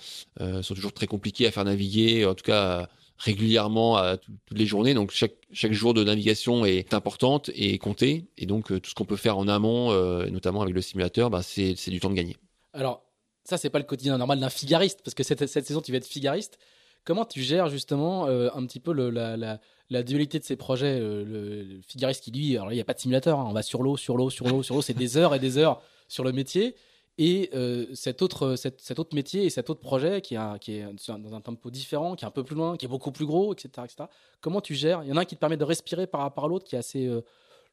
sont 0.62 0.74
toujours 0.74 0.92
très 0.92 1.06
compliquées 1.06 1.46
à 1.46 1.50
faire 1.50 1.64
naviguer, 1.64 2.24
en 2.26 2.34
tout 2.34 2.44
cas 2.44 2.88
régulièrement 3.24 3.96
à 3.96 4.16
tout- 4.16 4.32
toutes 4.46 4.58
les 4.58 4.66
journées. 4.66 4.94
Donc 4.94 5.10
chaque, 5.10 5.34
chaque 5.52 5.72
jour 5.72 5.94
de 5.94 6.02
navigation 6.02 6.64
est 6.64 6.94
importante 6.94 7.50
et 7.54 7.78
comptée. 7.78 8.24
Et 8.38 8.46
donc 8.46 8.72
euh, 8.72 8.80
tout 8.80 8.90
ce 8.90 8.94
qu'on 8.94 9.04
peut 9.04 9.16
faire 9.16 9.36
en 9.38 9.46
amont, 9.46 9.92
euh, 9.92 10.26
notamment 10.30 10.62
avec 10.62 10.74
le 10.74 10.80
simulateur, 10.80 11.28
bah, 11.30 11.42
c'est 11.42 11.74
du 11.90 12.00
temps 12.00 12.10
de 12.10 12.14
gagner. 12.14 12.36
Alors, 12.72 13.02
ça, 13.44 13.58
c'est 13.58 13.70
pas 13.70 13.78
le 13.78 13.84
quotidien 13.84 14.16
normal 14.16 14.40
d'un 14.40 14.48
figariste, 14.50 15.00
parce 15.04 15.14
que 15.14 15.22
cette, 15.22 15.46
cette 15.46 15.66
saison, 15.66 15.80
tu 15.80 15.92
vas 15.92 15.98
être 15.98 16.06
figariste. 16.06 16.58
Comment 17.04 17.24
tu 17.24 17.42
gères 17.42 17.68
justement 17.68 18.26
euh, 18.26 18.48
un 18.54 18.64
petit 18.66 18.80
peu 18.80 18.92
la, 18.92 19.36
la- 19.36 20.02
dualité 20.02 20.38
de 20.38 20.44
ces 20.44 20.56
projets 20.56 20.98
le, 21.00 21.80
figariste 21.86 22.22
qui, 22.24 22.30
lui, 22.30 22.56
alors 22.56 22.72
il 22.72 22.76
n'y 22.76 22.80
a 22.80 22.84
pas 22.84 22.94
de 22.94 23.00
simulateur, 23.00 23.38
hein, 23.40 23.46
on 23.48 23.52
va 23.52 23.62
sur 23.62 23.82
l'eau, 23.82 23.96
sur 23.96 24.16
l'eau, 24.16 24.30
sur 24.30 24.46
l'eau, 24.46 24.62
sur 24.62 24.74
l'eau, 24.76 24.82
c'est 24.82 24.94
des 24.94 25.16
heures 25.16 25.34
et 25.34 25.38
des 25.38 25.58
heures 25.58 25.80
sur 26.08 26.24
le 26.24 26.32
métier. 26.32 26.74
Et 27.22 27.50
euh, 27.52 27.84
cet, 27.92 28.22
autre, 28.22 28.56
cet, 28.56 28.98
autre 28.98 29.14
métier 29.14 29.44
et 29.44 29.50
cet 29.50 29.68
autre 29.68 29.80
projet 29.80 30.22
qui, 30.22 30.36
est 30.36 30.84
dans 31.06 31.34
un 31.34 31.40
tempo 31.42 31.70
différent, 31.70 32.16
qui 32.16 32.24
est 32.24 32.26
un 32.26 32.30
peu 32.30 32.44
plus 32.44 32.56
loin, 32.56 32.78
qui 32.78 32.86
est 32.86 32.88
beaucoup 32.88 33.12
plus 33.12 33.26
gros, 33.26 33.52
etc. 33.52 33.86
Comment 34.40 34.62
tu 34.62 34.74
gères? 34.74 35.02
Il 35.02 35.10
y 35.10 35.12
en 35.12 35.18
a 35.18 35.20
un 35.20 35.24
qui 35.26 35.34
te 35.34 35.40
permet 35.40 35.58
de 35.58 35.64
respirer 35.64 36.06
par 36.06 36.22
rapport 36.22 36.46
à 36.46 36.48
l'autre, 36.48 36.64
qui 36.64 36.76
est 36.76 36.78
assez. 36.78 37.06
euh, 37.06 37.20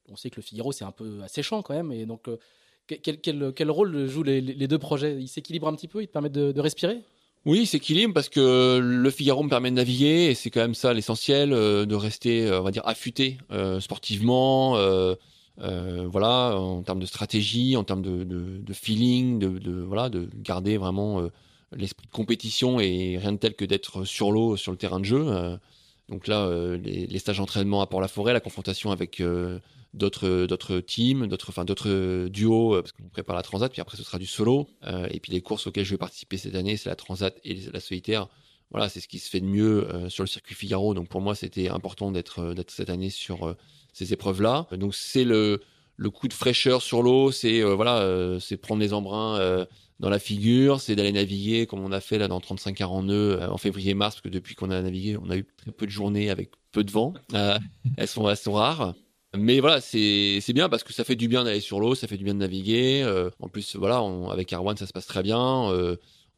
on 0.09 0.17
sait 0.17 0.29
que 0.29 0.35
le 0.35 0.41
Figaro, 0.41 0.73
c'est 0.73 0.83
un 0.83 0.91
peu 0.91 1.21
asséchant 1.23 1.61
quand 1.61 1.73
même. 1.73 1.93
Et 1.93 2.05
donc, 2.05 2.27
euh, 2.27 2.37
quel, 2.87 3.71
rôle 3.71 4.07
jouent 4.07 4.23
les, 4.23 4.41
deux 4.41 4.77
projets? 4.77 5.15
Ils 5.17 5.29
s'équilibrent 5.29 5.69
un 5.69 5.75
petit 5.75 5.87
peu 5.87 6.01
Ils 6.01 6.07
te 6.07 6.11
permettent 6.11 6.33
de, 6.33 6.59
respirer? 6.59 6.99
Oui, 7.45 7.65
c'est 7.65 7.77
équilibre 7.77 8.13
parce 8.13 8.27
que 8.27 8.79
le 8.81 9.09
Figaro 9.09 9.43
me 9.43 9.49
permet 9.49 9.69
de 9.69 9.75
naviguer 9.75 10.25
et 10.25 10.35
c'est 10.35 10.49
quand 10.49 10.59
même 10.59 10.75
ça 10.75 10.93
l'essentiel, 10.93 11.53
euh, 11.53 11.85
de 11.85 11.95
rester, 11.95 12.45
euh, 12.45 12.59
on 12.59 12.63
va 12.63 12.71
dire, 12.71 12.85
affûté 12.85 13.37
euh, 13.51 13.79
sportivement, 13.79 14.75
euh, 15.59 16.07
voilà, 16.07 16.55
en 16.55 16.83
termes 16.83 16.99
de 16.99 17.05
stratégie, 17.05 17.75
en 17.75 17.83
termes 17.83 18.03
de, 18.03 18.73
feeling, 18.73 19.39
de, 19.39 19.81
voilà, 19.81 20.09
de 20.09 20.29
garder 20.35 20.77
vraiment 20.77 21.21
euh, 21.21 21.29
l'esprit 21.75 22.05
de 22.05 22.11
compétition 22.11 22.79
et 22.79 23.17
rien 23.17 23.31
de 23.31 23.37
tel 23.37 23.55
que 23.55 23.65
d'être 23.65 24.05
sur 24.05 24.31
l'eau, 24.31 24.55
sur 24.55 24.71
le 24.71 24.77
terrain 24.77 24.99
de 24.99 25.05
jeu. 25.05 25.25
euh. 25.27 25.57
donc 26.09 26.27
là, 26.27 26.47
les, 26.77 27.19
stages 27.19 27.37
d'entraînement 27.37 27.81
à 27.81 27.87
Port-la-Forêt, 27.87 28.33
la 28.33 28.39
confrontation 28.39 28.91
avec 28.91 29.21
d'autres 29.93 30.45
d'autres 30.45 30.79
teams, 30.79 31.27
d'autres 31.27 32.27
duos 32.27 32.81
parce 32.81 32.91
qu'on 32.91 33.09
prépare 33.09 33.35
la 33.35 33.41
transat 33.41 33.71
puis 33.71 33.81
après 33.81 33.97
ce 33.97 34.03
sera 34.03 34.19
du 34.19 34.27
solo 34.27 34.67
et 35.09 35.19
puis 35.19 35.31
les 35.31 35.41
courses 35.41 35.65
auxquelles 35.65 35.85
je 35.85 35.91
vais 35.91 35.97
participer 35.97 36.37
cette 36.37 36.55
année 36.55 36.77
c'est 36.77 36.89
la 36.89 36.95
transat 36.95 37.35
et 37.43 37.55
la 37.73 37.79
solitaire. 37.79 38.27
Voilà, 38.69 38.89
c'est 38.89 38.99
ce 38.99 39.07
qui 39.07 39.19
se 39.19 39.29
fait 39.29 39.39
de 39.39 39.45
mieux 39.45 39.87
sur 40.09 40.23
le 40.23 40.27
circuit 40.27 40.53
Figaro. 40.53 40.93
Donc 40.93 41.07
pour 41.07 41.21
moi, 41.21 41.35
c'était 41.35 41.69
important 41.69 42.11
d'être 42.11 42.53
cette 42.67 42.89
année 42.89 43.09
sur 43.09 43.55
ces 43.97 44.13
épreuves-là. 44.13 44.67
Donc 44.71 44.93
c'est 44.95 45.23
le 45.23 45.61
le 45.99 46.11
coup 46.11 46.27
de 46.27 46.33
fraîcheur 46.33 46.83
sur 46.83 47.01
l'eau, 47.01 47.31
c'est 47.31 47.61
euh, 47.63 47.73
voilà, 47.73 48.01
euh, 48.01 48.39
c'est 48.39 48.55
prendre 48.57 48.79
les 48.81 48.93
embruns 48.93 49.39
euh, 49.39 49.65
dans 49.99 50.11
la 50.11 50.19
figure, 50.19 50.79
c'est 50.79 50.95
d'aller 50.95 51.11
naviguer 51.11 51.65
comme 51.65 51.79
on 51.79 51.91
a 51.91 51.99
fait 51.99 52.19
là 52.19 52.27
dans 52.27 52.39
35-40 52.39 53.05
nœuds 53.05 53.39
en 53.49 53.57
février-mars, 53.57 54.13
parce 54.15 54.21
que 54.21 54.29
depuis 54.29 54.53
qu'on 54.53 54.69
a 54.69 54.79
navigué, 54.83 55.17
on 55.17 55.31
a 55.31 55.37
eu 55.37 55.45
très 55.57 55.71
peu 55.71 55.87
de 55.87 55.91
journées 55.91 56.29
avec 56.29 56.51
peu 56.71 56.83
de 56.83 56.91
vent. 56.91 57.15
Elles 57.97 58.07
sont 58.07 58.29
elles 58.29 58.37
sont 58.37 58.53
rares. 58.53 58.93
Mais 59.35 59.59
voilà, 59.59 59.81
c'est 59.81 60.39
bien 60.53 60.69
parce 60.69 60.83
que 60.83 60.93
ça 60.93 61.03
fait 61.03 61.15
du 61.15 61.27
bien 61.27 61.43
d'aller 61.43 61.59
sur 61.61 61.79
l'eau, 61.79 61.95
ça 61.95 62.07
fait 62.07 62.17
du 62.17 62.23
bien 62.23 62.35
de 62.35 62.39
naviguer. 62.39 63.03
En 63.39 63.49
plus, 63.49 63.75
voilà, 63.75 64.03
on- 64.03 64.29
avec 64.29 64.53
Arwan, 64.53 64.77
ça 64.77 64.85
se 64.85 64.93
passe 64.93 65.07
très 65.07 65.23
bien. 65.23 65.39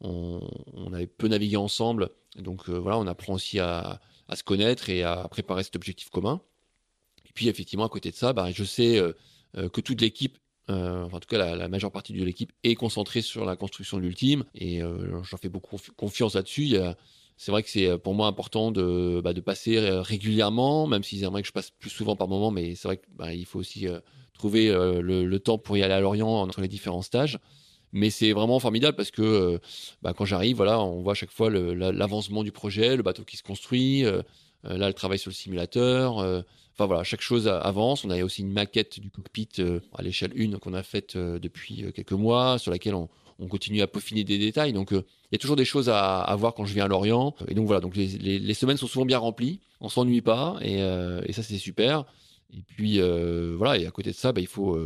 On, 0.00 0.40
on 0.72 0.92
avait 0.94 1.06
peu 1.06 1.28
navigué 1.28 1.56
ensemble, 1.56 2.08
donc 2.36 2.68
voilà, 2.70 2.98
on 2.98 3.06
apprend 3.06 3.34
aussi 3.34 3.58
à, 3.58 4.00
à 4.28 4.36
se 4.36 4.42
connaître 4.42 4.88
et 4.88 5.02
à 5.02 5.28
préparer 5.30 5.62
cet 5.62 5.76
objectif 5.76 6.08
commun. 6.08 6.40
Puis 7.40 7.48
effectivement, 7.48 7.86
à 7.86 7.88
côté 7.88 8.10
de 8.10 8.16
ça, 8.16 8.34
bah, 8.34 8.50
je 8.52 8.64
sais 8.64 9.00
que 9.54 9.80
toute 9.80 10.02
l'équipe 10.02 10.36
en 10.68 11.08
tout 11.08 11.26
cas 11.26 11.56
la, 11.56 11.68
majeure 11.68 11.90
partie 11.90 12.12
de 12.12 12.22
l'équipe 12.22 12.52
est 12.64 12.74
concentrée 12.74 13.22
sur 13.22 13.46
la 13.46 13.56
construction 13.56 13.96
de 13.96 14.02
l'ultime 14.02 14.44
et 14.54 14.80
j'en 15.22 15.36
fais 15.38 15.48
beaucoup 15.48 15.78
confiance 15.96 16.34
là-dessus 16.34 16.76
c'est 17.40 17.52
vrai 17.52 17.62
que 17.62 17.70
c'est 17.70 17.86
euh, 17.86 17.96
pour 17.96 18.12
moi 18.12 18.26
important 18.26 18.70
de, 18.70 19.22
bah, 19.24 19.32
de 19.32 19.40
passer 19.40 19.78
euh, 19.78 20.02
régulièrement, 20.02 20.86
même 20.86 21.02
s'ils 21.02 21.24
aimeraient 21.24 21.40
que 21.40 21.48
je 21.48 21.54
passe 21.54 21.70
plus 21.70 21.88
souvent 21.88 22.14
par 22.14 22.28
moment, 22.28 22.50
mais 22.50 22.74
c'est 22.74 22.86
vrai 22.86 22.98
qu'il 22.98 23.14
bah, 23.16 23.28
faut 23.46 23.58
aussi 23.58 23.88
euh, 23.88 23.98
trouver 24.34 24.68
le, 24.68 25.38
temps 25.38 25.56
pour 25.56 25.74
y 25.78 25.82
aller 25.82 25.94
à 25.94 26.00
Lorient 26.00 26.28
entre 26.28 26.60
les 26.60 26.68
différents 26.68 27.00
stages. 27.00 27.38
Mais 27.92 28.10
c'est 28.10 28.32
vraiment 28.32 28.60
formidable 28.60 28.94
parce 28.94 29.10
que 29.10 29.58
quand 30.02 30.24
j'arrive, 30.26 30.56
voilà, 30.56 30.80
on 30.80 31.00
voit 31.00 31.12
à 31.12 31.14
chaque 31.14 31.30
fois 31.30 31.50
l'avancement 31.50 32.44
du 32.44 32.52
projet, 32.52 32.94
le 32.94 33.02
bateau 33.02 33.24
qui 33.24 33.38
se 33.38 33.42
construit. 33.42 34.02
là, 34.02 34.86
le 34.88 34.94
travail 34.94 35.18
sur 35.18 35.30
le 35.30 35.34
simulateur. 35.34 36.44
Enfin 36.80 36.86
voilà, 36.86 37.04
chaque 37.04 37.20
chose 37.20 37.46
avance. 37.46 38.04
On 38.06 38.10
a 38.10 38.24
aussi 38.24 38.40
une 38.40 38.52
maquette 38.52 39.00
du 39.00 39.10
cockpit 39.10 39.50
à 39.94 40.02
l'échelle 40.02 40.32
1 40.34 40.58
qu'on 40.58 40.72
a 40.72 40.82
faite 40.82 41.14
depuis 41.16 41.84
quelques 41.92 42.12
mois, 42.12 42.58
sur 42.58 42.70
laquelle 42.70 42.94
on, 42.94 43.10
on 43.40 43.48
continue 43.48 43.80
à 43.80 43.86
peaufiner 43.86 44.22
des 44.22 44.38
détails. 44.38 44.72
Donc, 44.72 44.92
euh, 44.92 45.04
il 45.30 45.34
y 45.34 45.36
a 45.36 45.38
toujours 45.38 45.56
des 45.56 45.64
choses 45.64 45.88
à, 45.88 46.34
voir 46.38 46.54
quand 46.54 46.66
je 46.66 46.74
viens 46.74 46.84
à 46.84 46.88
Lorient. 46.88 47.34
Et 47.48 47.54
donc 47.54 47.66
voilà, 47.66 47.80
donc 47.80 47.96
les, 47.96 48.54
semaines 48.54 48.76
sont 48.76 48.86
souvent 48.86 49.06
bien 49.06 49.18
remplies. 49.18 49.60
On 49.80 49.88
s'ennuie 49.88 50.20
pas 50.20 50.58
et, 50.60 50.82
euh, 50.82 51.20
ça 51.32 51.42
c'est 51.42 51.58
super. 51.58 52.04
Et 52.52 52.62
puis 52.62 53.00
euh, 53.00 53.54
voilà, 53.56 53.78
et 53.78 53.86
à 53.86 53.90
côté 53.90 54.10
de 54.10 54.16
ça, 54.16 54.32
bah, 54.32 54.40
il 54.40 54.46
faut 54.46 54.78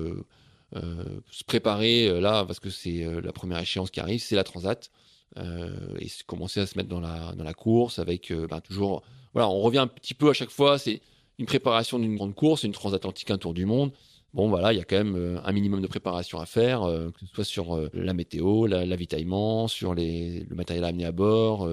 se 0.73 1.45
préparer 1.45 2.21
là 2.21 2.45
parce 2.45 2.61
que 2.61 2.71
c'est 2.71 3.07
la 3.23 3.33
première 3.33 3.59
échéance 3.59 3.91
qui 3.91 4.01
arrive, 4.01 4.21
c'est 4.21 4.37
la 4.37 4.45
Transat. 4.45 4.91
et 5.37 6.07
commencer 6.27 6.61
à 6.61 6.67
se 6.67 6.77
mettre 6.77 6.89
dans 6.89 7.01
la, 7.01 7.33
dans 7.33 7.45
la 7.45 7.55
course 7.55 7.99
avec 7.99 8.33
bah, 8.49 8.61
toujours. 8.61 9.03
Voilà, 9.33 9.49
on 9.49 9.61
revient 9.61 9.79
un 9.79 9.89
petit 9.89 10.15
peu 10.15 10.31
à 10.31 10.33
chaque 10.33 10.51
fois. 10.51 10.79
C'est 10.79 11.01
une 11.39 11.47
préparation 11.47 11.99
d'une 11.99 12.17
grande 12.17 12.35
course, 12.35 12.63
une 12.63 12.73
transatlantique, 12.73 13.31
un 13.31 13.39
tour 13.39 13.55
du 13.55 13.67
monde 13.67 13.93
bon 14.35 14.49
voilà, 14.49 14.73
il 14.73 14.79
y 14.79 14.81
a 14.81 14.85
quand 14.85 14.97
même 14.97 15.17
euh, 15.17 15.39
un 15.45 15.53
minimum 15.53 15.81
de 15.81 15.87
préparation 15.87 16.41
à 16.41 16.47
faire, 16.47 16.83
euh, 16.83 17.11
que 17.11 17.21
ce 17.21 17.27
soit 17.27 17.45
sur 17.45 17.77
euh, 17.77 17.89
la 17.95 18.13
météo, 18.13 18.67
l'avitaillement, 18.67 19.69
sur 19.69 19.95
le 19.95 20.55
matériel 20.55 20.85
à 20.85 20.89
amener 20.89 21.07
à 21.07 21.13
bord, 21.13 21.69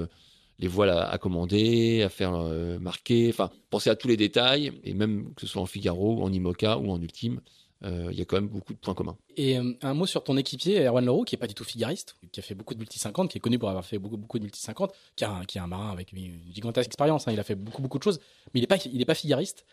les 0.60 0.68
voiles 0.68 0.92
à, 0.92 1.18
commander, 1.18 2.04
à 2.04 2.10
faire 2.10 2.34
marquer, 2.80 3.30
enfin 3.30 3.50
penser 3.72 3.90
à 3.90 3.96
tous 3.96 4.08
les 4.08 4.18
détails, 4.18 4.72
et 4.84 4.94
même 4.94 5.34
que 5.34 5.42
ce 5.42 5.48
soit 5.48 5.62
en 5.62 5.66
Figaro, 5.66 6.22
en 6.22 6.32
IMOCA 6.32 6.78
ou 6.78 6.92
en 6.92 7.02
Ultime. 7.02 7.42
Il 7.84 8.14
y 8.14 8.22
a 8.22 8.26
quand 8.26 8.36
même 8.36 8.48
beaucoup 8.48 8.74
de 8.74 8.78
points 8.78 8.94
communs. 8.94 9.18
Et 9.38 9.58
un 9.58 9.94
mot 9.94 10.06
sur 10.06 10.24
ton 10.24 10.38
équipier, 10.38 10.86
Erwan 10.86 11.04
Leroux, 11.04 11.24
qui 11.24 11.36
est 11.36 11.38
pas 11.38 11.48
du 11.48 11.56
tout 11.56 11.64
figariste, 11.64 12.16
qui 12.32 12.40
a 12.40 12.44
fait 12.44 12.54
beaucoup 12.54 12.76
de 12.76 12.80
multi 12.80 13.00
50, 13.00 13.32
qui 13.32 13.40
est 13.40 13.42
connu 13.42 13.58
pour 13.58 13.70
avoir 13.70 13.84
fait 13.84 13.98
beaucoup, 13.98 14.18
beaucoup 14.18 14.38
de 14.38 14.44
multi 14.44 14.62
50, 14.62 14.94
qui, 15.16 15.24
a 15.24 15.32
un, 15.32 15.46
qui 15.46 15.58
est 15.58 15.62
un 15.62 15.68
marin 15.68 15.92
avec 15.92 16.12
une 16.12 16.40
gigantesque 16.54 16.88
expérience, 16.88 17.28
hein, 17.28 17.32
il 17.32 17.40
a 17.40 17.44
fait 17.44 17.56
beaucoup, 17.56 17.82
beaucoup 17.82 17.98
de 17.98 18.04
choses, 18.04 18.20
mais 18.54 18.60
il 18.60 18.62
n'est 18.62 18.68
pas, 18.68 18.78
il 18.86 19.02
est 19.02 19.06
pas 19.06 19.16
figariste 19.16 19.66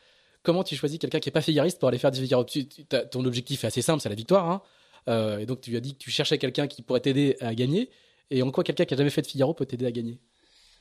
comment 0.42 0.64
tu 0.64 0.76
choisis 0.76 0.98
quelqu'un 0.98 1.20
qui 1.20 1.28
est 1.28 1.32
pas 1.32 1.42
figariste 1.42 1.78
pour 1.78 1.88
aller 1.88 1.98
faire 1.98 2.10
du 2.10 2.20
Figaro 2.20 2.44
Ton 3.10 3.24
objectif 3.24 3.64
est 3.64 3.66
assez 3.66 3.82
simple, 3.82 4.00
c'est 4.00 4.08
la 4.08 4.14
victoire. 4.14 4.48
Hein. 4.48 4.62
Euh, 5.08 5.38
et 5.38 5.46
donc 5.46 5.60
tu 5.60 5.70
lui 5.70 5.76
as 5.76 5.80
dit 5.80 5.94
que 5.94 5.98
tu 5.98 6.10
cherchais 6.10 6.38
quelqu'un 6.38 6.66
qui 6.66 6.82
pourrait 6.82 7.00
t'aider 7.00 7.36
à 7.40 7.54
gagner. 7.54 7.90
Et 8.30 8.42
en 8.42 8.50
quoi 8.50 8.64
quelqu'un 8.64 8.84
qui 8.84 8.94
a 8.94 8.96
jamais 8.96 9.10
fait 9.10 9.22
de 9.22 9.26
Figaro 9.26 9.54
peut 9.54 9.66
t'aider 9.66 9.86
à 9.86 9.92
gagner? 9.92 10.20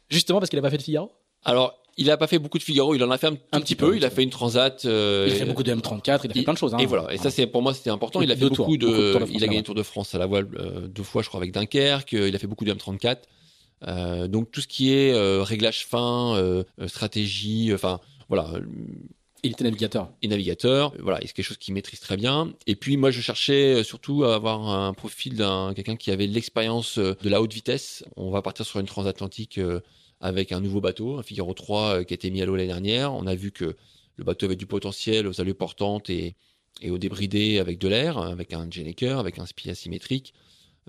Justement 0.09 0.39
parce 0.39 0.49
qu'il 0.49 0.59
a 0.59 0.61
pas 0.61 0.69
fait 0.69 0.77
de 0.77 0.83
Figaro? 0.83 1.11
Alors, 1.43 1.81
il 1.97 2.11
a 2.11 2.17
pas 2.17 2.27
fait 2.27 2.39
beaucoup 2.39 2.57
de 2.57 2.63
Figaro, 2.63 2.95
il 2.95 3.03
en 3.03 3.11
a 3.11 3.17
fait 3.17 3.27
un, 3.27 3.59
petit 3.59 3.75
peu. 3.75 3.95
Il 3.97 4.05
a 4.05 4.09
fait 4.09 4.23
une 4.23 4.29
transat. 4.29 4.85
Euh, 4.85 5.25
il 5.27 5.33
a 5.33 5.35
fait 5.35 5.45
beaucoup 5.45 5.63
de 5.63 5.73
M34, 5.73 6.21
il 6.23 6.31
a 6.31 6.33
fait 6.33 6.43
plein 6.43 6.53
de 6.53 6.57
choses. 6.57 6.73
Hein. 6.73 6.79
Et 6.79 6.85
voilà. 6.85 7.13
Et 7.13 7.17
ça, 7.17 7.31
c'est 7.31 7.47
pour 7.47 7.61
moi, 7.61 7.73
c'était 7.73 7.89
important. 7.89 8.21
Il 8.21 8.31
a 8.31 8.35
fait 8.35 8.49
beaucoup 8.49 8.77
de. 8.77 9.17
il 9.31 9.43
a 9.43 9.47
gagné 9.47 9.59
le 9.59 9.63
Tour 9.63 9.75
de 9.75 9.83
France 9.83 10.13
à 10.15 10.17
la 10.17 10.25
voile 10.25 10.47
euh, 10.59 10.87
deux 10.87 11.03
fois, 11.03 11.21
je 11.21 11.27
crois, 11.27 11.39
avec 11.39 11.51
Dunkerque. 11.51 12.13
Il 12.13 12.35
a 12.35 12.39
fait 12.39 12.47
beaucoup 12.47 12.65
de 12.65 12.73
M34. 12.73 14.27
donc 14.27 14.51
tout 14.51 14.61
ce 14.61 14.67
qui 14.67 14.93
est 14.93 15.13
réglage 15.41 15.85
fin, 15.85 16.63
stratégie, 16.87 17.73
enfin 17.73 17.99
voilà, 18.29 18.51
il 19.43 19.51
était 19.51 19.63
navigateur. 19.63 20.09
Et 20.21 20.27
navigateur, 20.27 20.93
voilà, 20.99 21.19
c'est 21.21 21.31
quelque 21.31 21.45
chose 21.45 21.57
qu'il 21.57 21.73
maîtrise 21.73 21.99
très 21.99 22.17
bien. 22.17 22.53
Et 22.65 22.75
puis 22.75 22.97
moi, 22.97 23.11
je 23.11 23.21
cherchais 23.21 23.83
surtout 23.83 24.23
à 24.23 24.35
avoir 24.35 24.67
un 24.67 24.93
profil 24.93 25.35
d'un 25.35 25.73
quelqu'un 25.75 25.95
qui 25.95 26.11
avait 26.11 26.27
l'expérience 26.27 26.97
euh, 26.97 27.15
de 27.21 27.29
la 27.29 27.41
haute 27.41 27.53
vitesse. 27.53 28.03
On 28.15 28.31
va 28.31 28.41
partir 28.41 28.65
sur 28.65 28.79
une 28.79 28.87
transatlantique 28.87 29.57
euh, 29.57 29.81
avec 30.21 30.51
un 30.51 30.59
nouveau 30.59 30.81
bateau, 30.81 31.17
un 31.17 31.23
Figaro 31.23 31.53
3 31.53 31.81
euh, 31.81 32.03
qui 32.03 32.13
a 32.13 32.15
été 32.15 32.29
mis 32.29 32.41
à 32.41 32.45
l'eau 32.45 32.55
l'année 32.55 32.67
dernière. 32.67 33.13
On 33.13 33.27
a 33.27 33.35
vu 33.35 33.51
que 33.51 33.75
le 34.15 34.23
bateau 34.23 34.45
avait 34.45 34.55
du 34.55 34.65
potentiel 34.65 35.27
aux 35.27 35.41
allures 35.41 35.57
portantes 35.57 36.09
et, 36.09 36.35
et 36.81 36.89
au 36.89 36.97
débridé 36.97 37.59
avec 37.59 37.77
de 37.77 37.87
l'air, 37.87 38.17
avec 38.17 38.53
un 38.53 38.69
Jenneker, 38.69 39.19
avec 39.19 39.39
un 39.39 39.45
spi 39.45 39.69
asymétrique. 39.69 40.33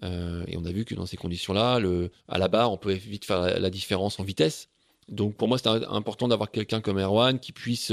et 0.03 0.57
on 0.57 0.65
a 0.65 0.73
vu 0.73 0.85
que 0.85 0.95
dans 0.95 1.07
ces 1.07 1.17
conditions-là, 1.17 1.81
à 2.29 2.39
la 2.39 2.49
barre, 2.49 2.73
on 2.73 2.79
pouvait 2.79 2.95
vite 2.95 3.25
faire 3.27 3.41
la, 3.61 3.71
différence 3.71 4.19
en 4.19 4.25
vitesse. 4.25 4.69
Donc 5.09 5.35
pour 5.37 5.49
moi, 5.49 5.59
c'était 5.59 5.69
important 5.69 6.29
d'avoir 6.29 6.51
quelqu'un 6.51 6.81
comme 6.81 6.99
Erwan 6.99 7.39
qui 7.39 7.53
puisse 7.53 7.93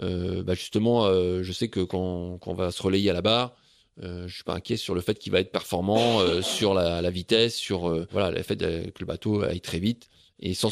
euh, 0.00 0.42
bah 0.42 0.54
justement, 0.54 1.06
euh, 1.06 1.42
je 1.42 1.52
sais 1.52 1.68
que 1.68 1.80
quand, 1.80 2.38
on 2.44 2.54
va 2.54 2.70
se 2.70 2.82
relayer 2.82 3.10
à 3.10 3.12
la 3.12 3.22
barre, 3.22 3.54
euh, 4.02 4.26
je 4.26 4.34
suis 4.34 4.44
pas 4.44 4.54
inquiet 4.54 4.76
sur 4.76 4.94
le 4.94 5.00
fait 5.02 5.18
qu'il 5.18 5.32
va 5.32 5.40
être 5.40 5.52
performant 5.52 6.20
euh, 6.20 6.40
sur 6.40 6.72
la, 6.72 7.10
vitesse, 7.10 7.54
sur 7.54 7.90
euh, 7.90 8.06
le 8.14 8.42
fait 8.42 8.56
que 8.56 9.00
le 9.00 9.06
bateau 9.06 9.42
aille 9.42 9.60
très 9.60 9.78
vite 9.78 10.08
et 10.42 10.54
sans, 10.54 10.68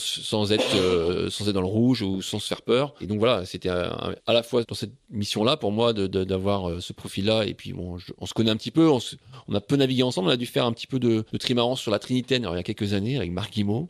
être 0.52 1.30
sans 1.30 1.48
être 1.48 1.54
dans 1.54 1.60
le 1.60 1.66
rouge 1.66 2.02
ou 2.02 2.22
sans 2.22 2.38
se 2.38 2.46
faire 2.46 2.62
peur. 2.62 2.94
Et 3.00 3.06
donc 3.06 3.18
voilà, 3.18 3.46
c'était 3.46 3.68
à, 3.68 4.14
la 4.26 4.42
fois 4.42 4.64
dans 4.64 4.74
cette 4.74 4.92
mission-là 5.10 5.56
pour 5.56 5.70
moi 5.70 5.92
d'avoir 5.92 6.70
de, 6.70 6.80
ce 6.80 6.92
profil-là. 6.92 7.46
Et 7.46 7.54
puis 7.54 7.72
bon, 7.72 7.96
on 8.18 8.26
se 8.26 8.34
connaît 8.34 8.50
un 8.50 8.56
petit 8.56 8.72
peu, 8.72 8.90
on, 8.90 9.54
a 9.54 9.60
peu 9.60 9.76
navigué 9.76 10.02
ensemble. 10.02 10.28
On 10.28 10.32
a 10.32 10.36
dû 10.36 10.46
faire 10.46 10.66
un 10.66 10.72
petit 10.72 10.88
peu 10.88 10.98
de, 10.98 11.24
de 11.32 11.38
trimaran 11.38 11.76
sur 11.76 11.92
la 11.92 12.00
Trinitaine 12.00 12.48
il 12.50 12.56
y 12.56 12.58
a 12.58 12.62
quelques 12.64 12.92
années 12.94 13.16
avec 13.16 13.30
Marc 13.30 13.52
Guimau. 13.52 13.88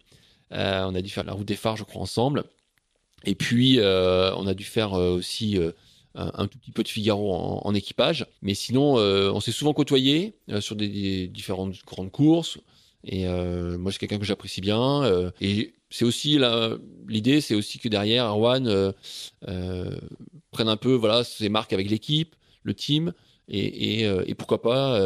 on 0.51 0.95
a 0.95 1.01
dû 1.03 1.09
faire 1.09 1.25
la 1.25 1.33
route 1.33 1.47
des 1.47 1.57
phares, 1.57 1.79
je 1.79 1.85
crois, 1.85 2.03
ensemble. 2.03 2.45
Et 3.25 3.35
puis, 3.35 3.79
euh, 3.79 4.35
on 4.37 4.47
a 4.47 4.55
dû 4.55 4.65
faire 4.65 4.95
euh, 4.95 5.17
aussi 5.17 5.59
euh, 5.59 5.73
un, 6.15 6.47
tout 6.47 6.59
petit 6.59 6.73
peu 6.73 6.83
de 6.83 6.89
Figaro 6.89 7.33
en, 7.35 7.75
équipage. 7.75 8.27
Mais 8.43 8.55
sinon, 8.55 8.95
on 8.95 9.41
s'est 9.41 9.53
souvent 9.53 9.73
côtoyé 9.73 10.35
sur 10.61 10.75
des, 10.75 11.29
différentes 11.29 11.75
grandes 11.87 12.11
courses. 12.11 12.59
Et 13.05 13.27
moi, 13.79 13.93
c'est 13.93 13.99
quelqu'un 13.99 14.19
que 14.19 14.25
j'apprécie 14.25 14.61
bien. 14.61 15.33
et 15.41 15.75
c'est 15.91 16.05
aussi 16.05 16.39
l'idée, 17.09 17.41
c'est 17.41 17.55
aussi 17.55 17.79
que 17.79 17.89
derrière, 17.89 18.27
Arwan 18.27 18.93
prenne 20.51 20.69
un 20.69 20.77
peu 20.77 20.93
voilà 20.95 21.25
ses 21.25 21.49
marques 21.49 21.73
avec 21.73 21.89
l'équipe, 21.91 22.37
le 22.63 22.75
team. 22.75 23.13
Et, 23.49 24.03
et, 24.03 24.35
pourquoi 24.35 24.63
pas 24.63 25.01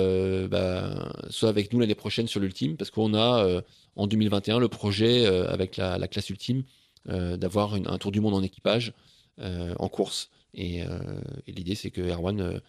bah, 0.48 1.12
soit 1.30 1.48
avec 1.48 1.72
nous 1.72 1.80
l'année 1.80 1.94
prochaine 1.94 2.26
sur 2.26 2.40
l'ultime 2.40 2.76
parce 2.76 2.90
qu'on 2.90 3.14
a 3.14 3.62
en 3.96 4.06
2021 4.06 4.58
le 4.58 4.68
projet 4.68 5.24
avec 5.26 5.76
la, 5.76 5.96
la, 5.96 6.08
classe 6.08 6.28
ultime 6.30 6.64
euh, 7.10 7.36
d'avoir 7.36 7.74
un 7.74 7.98
tour 7.98 8.12
du 8.12 8.20
monde 8.20 8.32
en 8.32 8.42
équipage 8.42 8.94
euh, 9.38 9.74
en 9.78 9.90
course. 9.90 10.30
Et, 10.54 10.82
euh, 10.82 11.20
et 11.46 11.52
l'idée, 11.52 11.74
c'est 11.74 11.90
que 11.90 12.00
Erwan, 12.00 12.60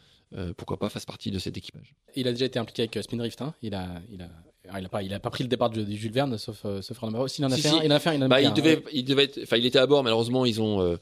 pourquoi 0.57 0.77
pas, 0.77 0.89
fasse 0.89 1.05
partie 1.05 1.31
de 1.31 1.39
cet 1.39 1.55
équipage. 1.55 1.95
Il 2.15 2.27
a 2.27 2.31
déjà 2.31 2.45
été 2.45 2.59
impliqué 2.59 2.81
avec 2.81 3.01
Spindrift. 3.01 3.41
Hein 3.41 3.53
il 3.61 3.73
a, 3.73 4.01
il 4.11 4.21
a... 4.21 4.29
Ah, 4.71 4.79
il 4.79 4.83
n'a 4.83 4.89
pas, 4.89 5.03
il 5.03 5.13
a 5.13 5.19
pas 5.19 5.29
pris 5.29 5.43
le 5.43 5.49
départ 5.49 5.69
du, 5.69 5.95
Jules 5.95 6.11
Verne, 6.11 6.37
sauf, 6.37 6.65
sauf 6.81 6.97
Renaud 6.97 7.27
il 7.27 7.45
en 7.45 7.51
a 7.51 7.57
fait 7.57 7.69
un. 7.69 7.83
Il 7.83 7.91
en 7.91 7.95
a 7.95 7.99
fait 7.99 8.09
un. 8.09 8.13
Il, 8.13 8.27
bah, 8.27 8.41
il 8.41 8.53
devait, 8.53 8.83
il 8.91 9.05
devait 9.05 9.25
être, 9.25 9.39
enfin, 9.43 9.57
il 9.57 9.65
était 9.65 9.79
à 9.79 9.87
bord. 9.87 10.03
Malheureusement, 10.03 10.45
ils 10.45 10.61
ont, 10.61 10.97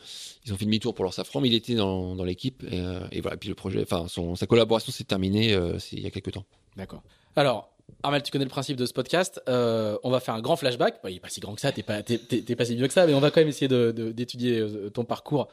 ils 0.45 0.53
ont 0.53 0.57
fait 0.57 0.65
demi-tour 0.65 0.93
pour 0.93 1.03
leur 1.03 1.13
safran, 1.13 1.41
mais 1.41 1.47
il 1.47 1.55
était 1.55 1.75
dans, 1.75 2.15
dans 2.15 2.23
l'équipe. 2.23 2.63
Et, 2.71 2.81
et, 3.11 3.21
voilà. 3.21 3.37
Puis 3.37 3.49
le 3.49 3.55
projet, 3.55 3.81
enfin, 3.81 4.05
son, 4.07 4.35
sa 4.35 4.47
collaboration 4.47 4.91
s'est 4.91 5.03
terminée 5.03 5.57
il 5.91 5.99
y 5.99 6.07
a 6.07 6.11
quelques 6.11 6.31
temps. 6.31 6.45
D'accord. 6.75 7.03
Alors, 7.35 7.73
Armel, 8.01 8.21
tu 8.21 8.31
connais 8.31 8.45
le 8.45 8.49
principe 8.49 8.77
de 8.77 8.85
ce 8.85 8.93
podcast. 8.93 9.41
Euh, 9.47 9.97
on 10.03 10.09
va 10.09 10.19
faire 10.19 10.33
un 10.33 10.41
grand 10.41 10.55
flashback. 10.55 10.99
il 11.05 11.15
est 11.15 11.19
pas 11.19 11.29
si 11.29 11.39
grand 11.39 11.55
que 11.55 11.61
ça, 11.61 11.71
t'es 11.71 11.83
pas, 11.83 12.03
pas 12.03 12.65
si 12.65 12.75
vieux 12.75 12.87
que 12.87 12.93
ça, 12.93 13.05
mais 13.05 13.13
on 13.13 13.19
va 13.19 13.31
quand 13.31 13.41
même 13.41 13.47
essayer 13.47 13.67
d'étudier 13.67 14.59
de, 14.59 14.89
ton 14.89 15.05
parcours 15.05 15.47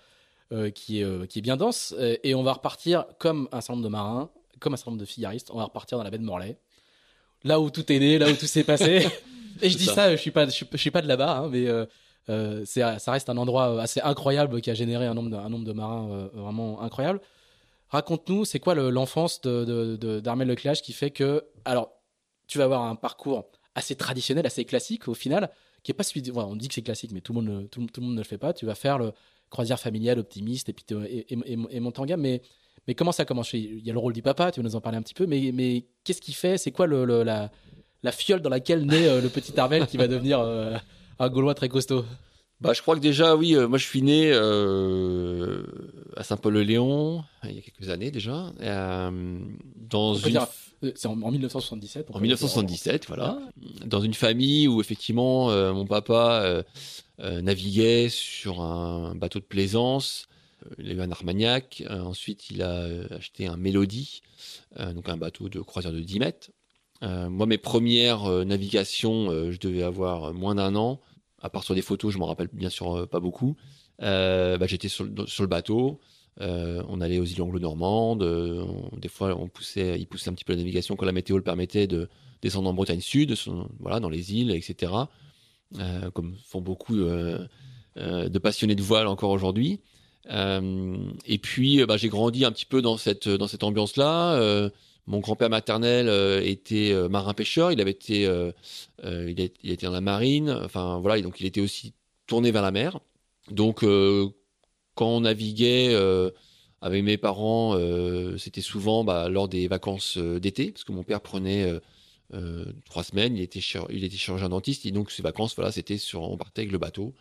euh, 0.52 0.70
qui, 0.70 1.00
est, 1.00 1.04
euh, 1.04 1.26
qui 1.26 1.38
est 1.38 1.42
bien 1.42 1.56
dense. 1.56 1.94
Et 1.98 2.34
on 2.34 2.42
va 2.42 2.54
repartir 2.54 3.06
comme 3.18 3.48
un 3.52 3.60
certain 3.60 3.74
nombre 3.74 3.84
de 3.84 3.90
marins, 3.90 4.30
comme 4.58 4.74
un 4.74 4.76
certain 4.76 4.92
nombre 4.92 5.00
de 5.00 5.06
fillaristes. 5.06 5.50
On 5.52 5.58
va 5.58 5.64
repartir 5.64 5.98
dans 5.98 6.04
la 6.04 6.10
baie 6.10 6.18
de 6.18 6.24
Morlaix, 6.24 6.56
là 7.44 7.60
où 7.60 7.70
tout 7.70 7.90
est 7.90 7.98
né, 7.98 8.18
là 8.18 8.30
où 8.30 8.34
tout 8.34 8.46
s'est 8.46 8.64
passé. 8.64 9.06
et 9.62 9.70
je 9.70 9.76
dis 9.76 9.86
ça, 9.86 10.10
je 10.14 10.20
suis 10.20 10.30
pas, 10.30 10.46
je 10.46 10.64
suis, 10.76 10.90
pas 10.90 11.02
de 11.02 11.08
là-bas, 11.08 11.38
hein, 11.38 11.48
mais 11.50 11.66
c'est, 12.64 12.82
ça 12.98 13.12
reste 13.12 13.28
un 13.28 13.36
endroit 13.36 13.80
assez 13.80 14.00
incroyable 14.00 14.60
qui 14.60 14.70
a 14.70 14.74
généré 14.74 15.06
un 15.06 15.14
nombre 15.14 15.30
de, 15.30 15.36
un 15.36 15.48
nombre 15.48 15.64
de 15.64 15.72
marins 15.72 16.30
vraiment 16.34 16.80
incroyable. 16.82 17.20
Raconte-nous, 17.90 18.44
c'est 18.44 18.60
quoi 18.60 18.74
l'enfance 18.74 19.40
de, 19.40 20.20
d'Armel 20.20 20.48
Leclage 20.48 20.80
qui 20.80 20.92
fait 20.92 21.10
que, 21.10 21.44
alors 21.64 21.92
tu 22.46 22.58
vas 22.58 22.64
avoir 22.64 22.82
un 22.82 22.94
parcours 22.94 23.50
assez 23.74 23.96
traditionnel, 23.96 24.46
assez 24.46 24.64
classique 24.64 25.08
au 25.08 25.14
final, 25.14 25.50
qui 25.82 25.90
est 25.90 25.94
pas 25.94 26.02
celui. 26.02 26.30
on 26.32 26.56
dit 26.56 26.68
que 26.68 26.74
c'est 26.74 26.82
classique, 26.82 27.12
mais 27.12 27.20
tout 27.20 27.32
le 27.32 27.40
monde, 27.40 27.70
tout, 27.70 27.80
le 27.80 28.02
monde 28.02 28.14
ne 28.14 28.18
le 28.18 28.24
fait 28.24 28.38
pas. 28.38 28.52
Tu 28.52 28.66
vas 28.66 28.74
faire 28.74 28.98
le 28.98 29.12
croisière 29.50 29.80
familiale 29.80 30.18
optimiste 30.18 30.68
et 30.68 30.72
puis 30.72 30.84
et, 31.06 31.34
et, 31.34 31.58
et, 31.70 31.80
monter 31.80 32.00
en 32.00 32.04
gamme, 32.04 32.20
mais 32.20 32.42
mais 32.88 32.94
comment 32.94 33.12
ça 33.12 33.24
commence 33.24 33.52
Il 33.52 33.84
y 33.84 33.90
a 33.90 33.92
le 33.92 33.98
rôle 33.98 34.12
du 34.12 34.22
papa, 34.22 34.50
tu 34.50 34.60
vas 34.60 34.64
nous 34.64 34.76
en 34.76 34.80
parler 34.80 34.98
un 34.98 35.02
petit 35.02 35.14
peu, 35.14 35.26
mais 35.26 35.50
mais 35.52 35.86
qu'est-ce 36.04 36.20
qui 36.20 36.32
fait? 36.32 36.58
C'est 36.58 36.72
quoi 36.72 36.86
le, 36.86 37.22
la 37.22 37.50
la 38.02 38.12
fiole 38.12 38.40
dans 38.40 38.50
laquelle 38.50 38.86
naît 38.86 39.06
euh, 39.06 39.20
le 39.20 39.28
petit 39.28 39.58
Armel 39.58 39.86
qui 39.86 39.96
va 39.96 40.08
devenir 40.08 40.40
euh, 40.40 40.76
un 41.18 41.28
Gaulois 41.28 41.54
très 41.54 41.68
costaud? 41.68 42.04
Bah, 42.60 42.72
je 42.74 42.82
crois 42.82 42.94
que 42.94 43.00
déjà, 43.00 43.36
oui, 43.36 43.54
euh, 43.54 43.68
moi 43.68 43.78
je 43.78 43.86
suis 43.86 44.02
né 44.02 44.32
à 44.32 46.22
Saint-Paul-le-Léon, 46.22 47.24
il 47.44 47.52
y 47.52 47.58
a 47.58 47.62
quelques 47.62 47.88
années 47.90 48.10
déjà, 48.10 48.52
dans 49.76 50.14
une... 50.14 50.40
C'est 50.94 51.08
en, 51.08 51.14
1977. 51.14 52.06
En 52.10 52.20
1977, 52.20 53.06
voilà. 53.06 53.38
Dans 53.84 54.00
une 54.00 54.14
famille 54.14 54.66
où 54.66 54.80
effectivement 54.80 55.50
mon 55.74 55.84
papa 55.84 56.64
naviguait 57.18 58.08
sur 58.08 58.62
un 58.62 59.14
bateau 59.14 59.40
de 59.40 59.44
plaisance 59.44 60.26
il 60.78 60.90
a 60.90 60.94
eu 60.94 61.00
un 61.00 61.10
Armagnac. 61.10 61.82
ensuite, 61.88 62.50
il 62.50 62.62
a 62.62 62.86
acheté 63.10 63.46
un 63.46 63.56
Mélodie, 63.56 64.22
donc 64.78 65.08
un 65.08 65.16
bateau 65.16 65.48
de 65.48 65.60
croisière 65.60 65.92
de 65.92 66.00
10 66.00 66.18
mètres. 66.18 66.50
moi, 67.02 67.46
mes 67.46 67.58
premières 67.58 68.28
navigations, 68.44 69.50
je 69.50 69.58
devais 69.58 69.82
avoir 69.82 70.32
moins 70.34 70.54
d'un 70.54 70.74
an. 70.76 71.00
À 71.42 71.48
part 71.48 71.64
sur 71.64 71.74
des 71.74 71.82
photos, 71.82 72.12
je 72.12 72.18
m'en 72.18 72.26
rappelle 72.26 72.48
bien 72.52 72.70
sûr 72.70 73.08
pas 73.08 73.20
beaucoup. 73.20 73.56
Bah, 73.98 74.66
j'étais 74.66 74.88
sur, 74.88 75.04
le 75.04 75.46
bateau. 75.46 76.00
Euh, 76.40 76.82
on 76.88 77.00
allait 77.00 77.18
aux 77.18 77.24
îles 77.24 77.42
anglo-normandes. 77.42 78.22
Euh, 78.22 78.64
des 78.96 79.08
fois, 79.08 79.36
on 79.36 79.48
poussait, 79.48 79.98
il 79.98 80.06
poussait 80.06 80.30
un 80.30 80.34
petit 80.34 80.44
peu 80.44 80.52
la 80.52 80.58
navigation 80.58 80.96
quand 80.96 81.06
la 81.06 81.12
météo 81.12 81.36
le 81.36 81.42
permettait 81.42 81.86
de 81.86 82.08
descendre 82.42 82.68
en 82.70 82.74
Bretagne 82.74 83.00
Sud, 83.00 83.34
voilà, 83.78 84.00
dans 84.00 84.08
les 84.08 84.34
îles, 84.34 84.50
etc. 84.50 84.92
Euh, 85.78 86.10
comme 86.10 86.36
font 86.46 86.62
beaucoup 86.62 86.96
de 86.96 87.48
passionnés 88.38 88.74
de 88.74 88.82
voile 88.82 89.06
encore 89.06 89.30
aujourd'hui. 89.30 89.80
Et 90.28 91.38
puis, 91.38 91.84
bah, 91.86 91.96
j'ai 91.96 92.08
grandi 92.08 92.44
un 92.44 92.52
petit 92.52 92.66
peu 92.66 92.82
dans 92.82 92.96
cette 92.96 93.26
ambiance-là. 93.62 94.70
mon 95.06 95.18
grand-père 95.20 95.50
maternel 95.50 96.08
était 96.44 96.94
marin 97.08 97.34
pêcheur. 97.34 97.72
Il 97.72 97.80
avait 97.80 97.90
été, 97.90 98.28
il, 99.02 99.40
été 99.40 99.86
dans 99.86 99.92
la 99.92 100.00
marine. 100.00 100.50
Enfin 100.50 100.98
voilà, 101.00 101.20
donc 101.22 101.40
il 101.40 101.46
était 101.46 101.60
aussi 101.60 101.94
tourné 102.26 102.50
vers 102.50 102.62
la 102.62 102.70
mer. 102.70 103.00
Donc 103.50 103.84
quand 105.00 105.08
on 105.08 105.20
naviguait 105.22 105.94
euh, 105.94 106.30
avec 106.82 107.02
mes 107.02 107.16
parents, 107.16 107.74
euh, 107.74 108.36
c'était 108.36 108.60
souvent 108.60 109.02
bah, 109.02 109.30
lors 109.30 109.48
des 109.48 109.66
vacances 109.66 110.18
euh, 110.18 110.38
d'été, 110.38 110.72
parce 110.72 110.84
que 110.84 110.92
mon 110.92 111.04
père 111.04 111.22
prenait 111.22 111.66
trois 112.84 113.02
semaines, 113.02 113.36
il 113.36 113.42
était, 113.42 113.60
il 113.88 114.04
était 114.04 114.16
chirurgien 114.16 114.50
dentiste, 114.50 114.86
et 114.86 114.92
donc 114.92 115.10
ces 115.10 115.22
vacances, 115.22 115.56
voilà, 115.56 115.72
c'était 115.72 115.98
sur, 115.98 116.22
on 116.22 116.36
partait 116.36 116.60
avec 116.60 116.70
le 116.70 116.78
bateau, 116.78 117.14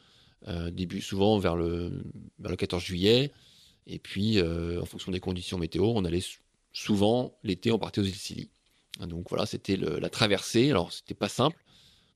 début 0.71 1.01
souvent 1.01 1.37
vers 1.37 1.55
le, 1.55 2.03
vers 2.39 2.51
le 2.51 2.57
14 2.57 2.81
juillet, 2.81 3.31
et 3.87 3.99
puis 3.99 4.41
en 4.41 4.85
fonction 4.85 5.11
des 5.11 5.19
conditions 5.19 5.57
météo, 5.57 5.91
on 5.95 6.05
allait 6.05 6.23
souvent 6.73 7.33
l'été, 7.43 7.71
on 7.71 7.79
partait 7.79 8.01
aux 8.01 8.05
îles 8.05 8.15
Scilly. 8.15 8.49
Donc 9.01 9.29
voilà, 9.29 9.45
c'était 9.45 9.77
la 9.77 10.09
traversée. 10.09 10.69
Alors 10.69 10.91
c'était 10.91 11.13
pas 11.13 11.29
simple, 11.29 11.57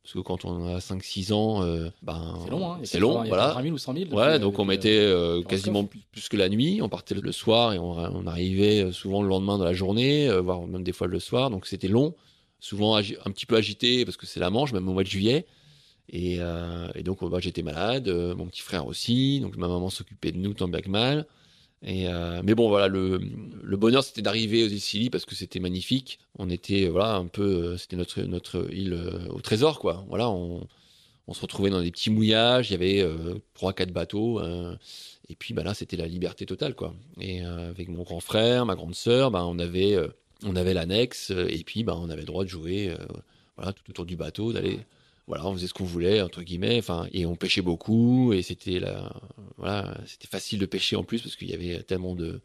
parce 0.03 0.15
que 0.15 0.19
quand 0.19 0.43
on 0.43 0.75
a 0.75 0.79
5-6 0.79 1.31
ans, 1.31 1.63
euh, 1.63 1.89
ben, 2.01 2.37
c'est 2.43 2.49
long, 2.49 2.73
hein. 2.73 2.79
c'est 2.83 2.99
long, 2.99 3.23
voilà. 3.23 3.57
000 3.61 3.73
ou 3.73 3.77
100 3.77 3.93
000. 3.93 4.13
Ouais, 4.13 4.37
donc 4.37 4.59
on 4.59 4.65
mettait 4.65 4.99
euh, 4.99 5.41
quasiment 5.43 5.85
plus, 5.85 6.27
que 6.27 6.35
la 6.35 6.49
nuit. 6.49 6.81
On 6.81 6.89
partait 6.89 7.15
le 7.15 7.31
soir 7.31 7.71
et 7.71 7.79
on, 7.79 8.27
arrivait 8.27 8.81
euh, 8.81 8.91
souvent 8.91 9.21
le 9.21 9.29
lendemain 9.29 9.57
dans 9.57 9.63
la 9.63 9.73
journée, 9.73 10.29
voire 10.41 10.61
même 10.67 10.83
des 10.83 10.91
fois 10.91 11.07
le 11.07 11.19
soir. 11.21 11.49
Donc 11.49 11.67
c'était 11.67 11.87
long, 11.87 12.15
souvent 12.59 12.97
un 12.97 13.31
petit 13.31 13.45
peu 13.45 13.55
agité 13.55 14.03
parce 14.03 14.17
que 14.17 14.25
c'est 14.25 14.41
la 14.41 14.49
Manche, 14.49 14.73
même 14.73 14.89
au 14.89 14.93
mois 14.93 15.03
de 15.03 15.07
juillet. 15.07 15.45
Et, 16.09 16.39
donc 17.03 17.23
bah, 17.29 17.39
j'étais 17.39 17.63
malade, 17.63 18.07
mon 18.09 18.45
petit 18.47 18.61
frère 18.61 18.87
aussi. 18.87 19.39
Donc 19.39 19.57
ma 19.57 19.67
maman 19.67 19.89
s'occupait 19.89 20.31
de 20.31 20.37
nous 20.37 20.53
tant 20.53 20.67
bien 20.67 20.81
que 20.81 20.89
mal. 20.89 21.25
Et 21.83 22.07
euh, 22.07 22.41
mais 22.43 22.55
bon, 22.55 22.69
voilà, 22.69 22.87
le, 22.87 23.19
bonheur 23.77 24.03
c'était 24.03 24.21
d'arriver 24.21 24.63
aux 24.63 24.67
îles 24.67 25.11
parce 25.11 25.25
que 25.25 25.35
c'était 25.35 25.59
magnifique. 25.59 26.19
On 26.39 26.49
était, 26.49 26.87
voilà, 26.87 27.15
un 27.15 27.27
peu, 27.27 27.43
euh, 27.73 27.77
c'était 27.77 27.97
notre 27.97 28.21
notre 28.21 28.73
île 28.73 28.93
euh, 28.93 29.27
au 29.29 29.41
trésor, 29.41 29.79
quoi. 29.79 30.05
Voilà, 30.07 30.29
on, 30.29 30.65
se 31.33 31.41
retrouvait 31.41 31.69
dans 31.69 31.81
des 31.81 31.91
petits 31.91 32.09
mouillages. 32.09 32.69
Il 32.69 32.73
y 32.73 32.75
avait 32.75 33.05
trois, 33.53 33.73
quatre 33.73 33.91
bateaux. 33.91 34.41
et 35.29 35.35
puis, 35.35 35.53
bah 35.53 35.63
là, 35.63 35.73
c'était 35.73 35.97
la 35.97 36.05
liberté 36.07 36.45
totale, 36.45 36.75
quoi. 36.75 36.93
Et 37.19 37.41
avec 37.41 37.89
mon 37.89 38.03
grand 38.03 38.19
frère, 38.19 38.65
ma 38.65 38.75
grande 38.75 38.95
sœur, 38.95 39.31
bah, 39.31 39.45
on 39.45 39.57
avait 39.59 39.97
on 40.45 40.55
avait 40.55 40.73
l'annexe 40.73 41.31
et 41.31 41.63
puis, 41.65 41.83
bah, 41.83 41.97
on 41.97 42.09
avait 42.09 42.21
le 42.21 42.27
droit 42.27 42.43
de 42.43 42.49
jouer, 42.49 42.93
voilà, 43.57 43.73
tout 43.73 43.89
autour 43.89 44.05
du 44.05 44.15
bateau, 44.17 44.53
d'aller 44.53 44.79
voilà, 45.27 45.47
on 45.47 45.53
faisait 45.53 45.67
ce 45.67 45.73
qu'on 45.73 45.85
voulait 45.85 46.21
entre 46.21 46.41
guillemets, 46.41 46.77
enfin, 46.79 47.07
et 47.13 47.25
on 47.25 47.35
pêchait 47.35 47.61
beaucoup 47.61 48.33
et 48.33 48.41
c'était 48.41 48.79
la, 48.79 49.13
voilà, 49.57 49.97
c'était 50.05 50.27
facile 50.27 50.59
de 50.59 50.65
pêcher 50.65 50.95
en 50.95 51.03
plus 51.03 51.21
parce 51.21 51.35
qu'il 51.35 51.49
y 51.49 51.53
avait 51.53 51.81
tellement 51.83 52.15
de, 52.15 52.41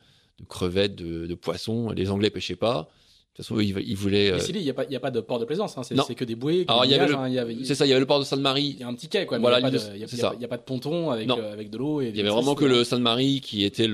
crevettes, 0.48 0.94
de, 0.94 1.34
poissons. 1.34 1.90
Les 1.90 2.10
Anglais 2.10 2.30
pêchaient 2.30 2.56
pas. 2.56 2.88
De 3.32 3.44
toute 3.44 3.46
façon, 3.46 3.60
ils, 3.60 3.96
voulaient. 3.96 4.32
Mais 4.32 4.44
il 4.48 4.62
n'y 4.62 4.70
a, 4.70 4.74
pas, 4.74 4.82
a 4.82 5.00
pas 5.00 5.10
de 5.10 5.20
port 5.20 5.38
de 5.38 5.44
plaisance, 5.44 5.78
hein. 5.78 5.82
c'est 5.82 6.14
que 6.14 6.24
des 6.24 6.34
bouées. 6.34 6.64
Alors, 6.66 6.84
il 6.84 6.90
y, 6.90 6.94
avait 6.94 7.64
c'est 7.64 7.76
ça, 7.76 7.86
il 7.86 7.88
y 7.88 7.92
avait 7.92 8.00
le 8.00 8.06
port 8.06 8.18
de 8.18 8.24
Sainte-Marie. 8.24 8.74
Il 8.76 8.80
y 8.80 8.82
a 8.82 8.88
un 8.88 8.94
petit 8.94 9.08
quai, 9.08 9.26
quoi. 9.26 9.38
Voilà, 9.38 9.60
il 9.60 9.64
n'y 9.64 10.44
a, 10.44 10.48
pas 10.48 10.56
de 10.56 10.62
ponton 10.62 11.10
avec, 11.10 11.30
euh, 11.30 11.52
avec 11.52 11.70
de 11.70 11.78
l'eau. 11.78 12.00
Il 12.00 12.16
y 12.16 12.20
avait 12.20 12.30
vraiment 12.30 12.54
que 12.54 12.64
le 12.64 12.82
Sainte-Marie 12.84 13.40
qui 13.40 13.64
était 13.64 13.88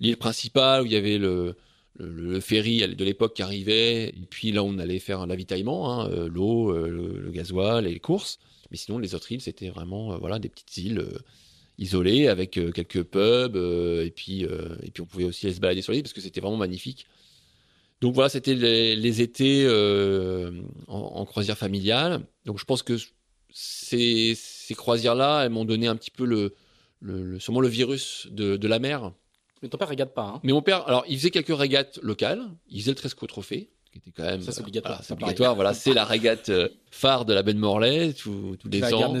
l'île 0.00 0.16
principale 0.16 0.82
où 0.82 0.86
il 0.86 0.92
y 0.92 0.96
avait 0.96 1.18
le, 1.18 1.54
le, 1.98 2.40
ferry 2.40 2.80
de 2.80 3.04
l'époque 3.04 3.34
qui 3.34 3.42
arrivait, 3.42 4.08
et 4.08 4.26
puis 4.28 4.52
là 4.52 4.62
on 4.62 4.78
allait 4.78 4.98
faire 4.98 5.20
un 5.20 5.30
avitaillement, 5.30 5.92
hein, 5.92 6.10
euh, 6.10 6.28
l'eau, 6.28 6.70
euh, 6.70 7.20
le, 7.20 7.30
gasoil 7.30 7.86
et 7.86 7.92
les 7.92 8.00
courses. 8.00 8.38
Mais 8.70 8.76
sinon 8.76 8.98
les 8.98 9.14
autres 9.14 9.30
îles 9.32 9.40
c'était 9.40 9.68
vraiment 9.68 10.12
euh, 10.12 10.16
voilà 10.16 10.38
des 10.38 10.48
petites 10.48 10.76
îles 10.78 11.06
isolées 11.78 12.28
avec 12.28 12.52
quelques 12.52 13.02
pubs 13.02 13.56
et 13.56 14.12
puis 14.14 14.42
et 14.42 14.90
puis 14.90 15.02
on 15.02 15.06
pouvait 15.06 15.24
aussi 15.24 15.46
aller 15.46 15.54
se 15.54 15.60
balader 15.60 15.82
sur 15.82 15.92
l'île 15.92 16.02
parce 16.02 16.12
que 16.12 16.20
c'était 16.20 16.40
vraiment 16.40 16.56
magnifique. 16.56 17.06
Donc 18.00 18.14
voilà 18.14 18.28
c'était 18.28 18.54
les, 18.54 19.20
étés 19.22 19.66
en, 20.88 21.24
croisière 21.24 21.58
familiale. 21.58 22.24
Donc 22.46 22.58
je 22.58 22.64
pense 22.64 22.82
que 22.82 22.96
ces, 23.50 24.34
ces 24.36 24.74
croisières 24.74 25.14
là 25.14 25.44
elles 25.44 25.50
m'ont 25.50 25.64
donné 25.64 25.86
un 25.86 25.96
petit 25.96 26.10
peu 26.10 26.24
le, 26.24 26.54
le, 27.00 27.38
sûrement 27.38 27.60
le 27.60 27.68
virus 27.68 28.28
de 28.30 28.66
la 28.68 28.78
mer 28.78 29.12
mais 29.62 29.68
ton 29.68 29.78
père 29.78 29.88
régate 29.88 30.12
pas. 30.12 30.24
Hein. 30.24 30.40
Mais 30.42 30.52
mon 30.52 30.60
père, 30.60 30.86
alors, 30.88 31.04
il 31.08 31.16
faisait 31.16 31.30
quelques 31.30 31.56
régates 31.56 31.98
locales. 32.02 32.42
Il 32.68 32.80
faisait 32.80 32.90
le 32.90 32.96
Tresco 32.96 33.26
Trophée, 33.26 33.70
qui 33.92 33.98
était 33.98 34.10
quand 34.10 34.24
même. 34.24 34.42
Ça, 34.42 34.50
c'est 34.50 34.60
obligatoire. 34.60 35.02
c'est 35.04 35.12
obligatoire. 35.12 35.54
Voilà, 35.54 35.72
c'est 35.72 35.94
la 35.94 36.04
régate 36.04 36.48
euh, 36.48 36.68
phare 36.90 37.24
de 37.24 37.32
la 37.32 37.44
baie 37.44 37.54
de 37.54 37.60
Morlaix, 37.60 38.12
tous 38.12 38.56
les 38.64 38.80
la 38.80 38.96
ans. 38.96 39.14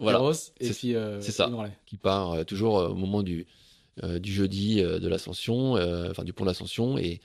voilà. 0.00 0.22
et 0.60 0.70
puis. 0.70 0.94
Euh, 0.94 1.20
c'est 1.20 1.32
ça. 1.32 1.50
Qui 1.86 1.96
part 1.96 2.32
euh, 2.32 2.44
toujours 2.44 2.74
au 2.74 2.94
moment 2.94 3.24
du, 3.24 3.46
du 4.02 4.32
jeudi 4.32 4.80
de 4.80 5.08
l'Ascension, 5.08 5.72
enfin, 5.72 6.22
du 6.22 6.32
pont 6.32 6.44
de 6.44 6.50
l'Ascension. 6.50 6.96
Et, 6.96 7.20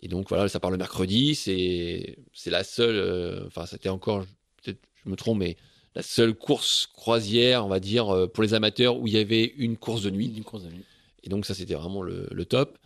et 0.00 0.08
donc, 0.08 0.28
voilà, 0.28 0.48
ça 0.48 0.58
part 0.58 0.72
le 0.72 0.78
mercredi. 0.78 1.36
C'est, 1.36 2.18
c'est 2.32 2.50
la 2.50 2.64
seule. 2.64 3.46
Enfin, 3.46 3.64
c'était 3.66 3.90
encore. 3.90 4.24
Peut-être, 4.62 4.80
je 5.04 5.08
me 5.08 5.14
trompe, 5.14 5.38
mais 5.38 5.56
la 5.94 6.02
seule 6.02 6.34
course 6.34 6.88
croisière, 6.92 7.64
on 7.64 7.68
va 7.68 7.78
dire, 7.78 8.28
pour 8.34 8.42
les 8.42 8.54
amateurs 8.54 8.98
où 8.98 9.06
il 9.06 9.12
y 9.12 9.18
avait 9.18 9.44
une 9.44 9.76
course 9.76 10.02
de 10.02 10.10
nuit. 10.10 10.32
Une 10.36 10.42
course 10.42 10.64
de 10.64 10.70
nuit. 10.70 10.84
Et 11.28 11.30
donc 11.30 11.44
ça, 11.44 11.52
c'était 11.52 11.74
vraiment 11.74 12.00
le, 12.00 12.44
top. 12.46 12.78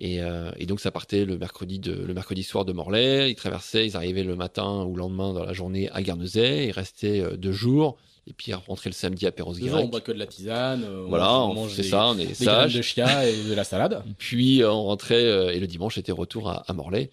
Euh, 0.00 0.52
et, 0.56 0.66
donc 0.66 0.78
ça 0.78 0.92
partait 0.92 1.24
le 1.24 1.36
mercredi, 1.36 1.80
de, 1.80 1.92
le 1.92 2.14
mercredi 2.14 2.44
soir 2.44 2.64
de 2.64 2.72
Morlaix. 2.72 3.28
Ils 3.28 3.34
traversaient, 3.34 3.84
ils 3.84 3.96
arrivaient 3.96 4.22
le 4.22 4.36
matin 4.36 4.84
ou 4.84 4.94
le 4.94 5.00
lendemain 5.00 5.32
dans 5.32 5.44
la 5.44 5.52
journée 5.52 5.90
à 5.90 6.00
Guernesey. 6.00 6.68
Ils 6.68 6.70
restaient 6.70 7.18
euh, 7.18 7.36
deux 7.36 7.50
jours. 7.50 7.98
Et 8.28 8.32
puis 8.34 8.52
ils 8.52 8.54
rentraient 8.54 8.90
le 8.90 8.94
samedi 8.94 9.26
à 9.26 9.32
perros 9.32 9.54
guirec 9.54 9.84
On 9.84 9.88
boit 9.88 10.00
que 10.00 10.12
de 10.12 10.18
la 10.18 10.28
tisane. 10.28 10.84
Euh, 10.84 11.06
voilà, 11.08 11.40
on, 11.40 11.68
c'est 11.68 11.82
ça, 11.82 12.06
on 12.06 12.18
est 12.18 12.34
sage. 12.34 12.76
de 12.76 12.82
chia 12.82 13.28
et 13.28 13.42
de 13.42 13.54
la 13.54 13.64
salade. 13.64 14.04
puis 14.18 14.62
on 14.64 14.84
rentrait 14.84 15.56
et 15.56 15.58
le 15.58 15.66
dimanche 15.66 15.96
c'était 15.96 16.12
retour 16.12 16.48
à, 16.48 16.72
Morlaix. 16.72 17.10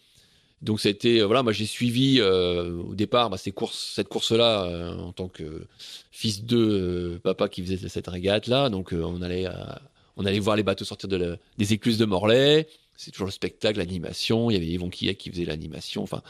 Donc 0.62 0.80
c'était 0.80 1.22
voilà, 1.22 1.42
moi 1.42 1.52
j'ai 1.52 1.66
suivi 1.66 2.22
au 2.22 2.94
départ 2.94 3.32
bah, 3.32 3.38
ces 3.38 3.52
courses, 3.52 3.94
cette 3.96 4.10
course-là 4.10 4.94
en 5.00 5.14
tant 5.14 5.30
que 5.30 5.66
fils 6.12 6.44
de 6.44 7.20
papa 7.24 7.50
qui 7.50 7.66
faisait 7.66 7.90
cette 7.90 8.08
régate 8.08 8.48
là. 8.48 8.70
Donc 8.70 8.94
on 8.94 9.22
allait 9.22 9.46
à, 9.46 9.82
on 10.18 10.26
allait 10.26 10.40
voir 10.40 10.56
les 10.56 10.64
bateaux 10.64 10.86
sortir 10.86 11.10
de 11.10 11.38
des 11.58 11.74
écluses 11.74 11.98
de 11.98 12.06
Morlaix. 12.06 12.68
C'est 12.98 13.12
toujours 13.12 13.28
le 13.28 13.32
spectacle, 13.32 13.80
l'animation. 13.80 14.50
Il 14.50 14.54
y 14.54 14.58
avait 14.58 14.68
Yvon 14.68 14.90
Quillec 14.90 15.18
qui 15.18 15.30
faisait 15.30 15.46
l'animation. 15.46 16.04
Enfin, 16.04 16.22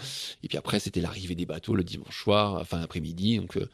et 0.44 0.48
puis 0.48 0.58
après, 0.58 0.80
c'était 0.80 1.02
l'arrivée 1.02 1.36
des 1.36 1.46
bateaux 1.46 1.76
le 1.76 1.84
dimanche 1.84 2.24
soir, 2.24 2.56
enfin 2.60 2.82
après-midi. 2.82 3.38
Donc, 3.38 3.58
euh, 3.58 3.70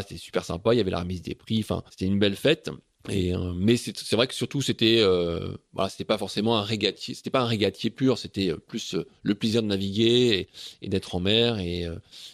c'était 0.00 0.16
super 0.16 0.44
sympa. 0.44 0.74
Il 0.74 0.78
y 0.78 0.80
avait 0.80 0.90
la 0.90 1.00
remise 1.00 1.22
des 1.22 1.34
prix. 1.34 1.60
Enfin, 1.60 1.84
c'était 1.90 2.06
une 2.06 2.18
belle 2.18 2.36
fête. 2.36 2.70
Et 3.10 3.34
euh, 3.34 3.52
mais 3.54 3.76
c'est 3.76 4.12
vrai 4.14 4.26
que 4.26 4.32
surtout 4.32 4.62
c'était 4.62 4.96
euh, 5.00 5.54
voilà 5.74 5.90
c'était 5.90 6.06
pas 6.06 6.16
forcément 6.16 6.56
un 6.56 6.62
régatier 6.62 7.12
c'était 7.12 7.28
pas 7.28 7.42
un 7.42 7.46
régatier 7.46 7.90
pur 7.90 8.16
c'était 8.16 8.54
plus 8.66 8.96
le 9.22 9.34
plaisir 9.34 9.62
de 9.62 9.66
naviguer 9.66 10.48
et, 10.80 10.88
d'être 10.88 11.14
en 11.14 11.20
mer 11.20 11.58
et, 11.58 11.86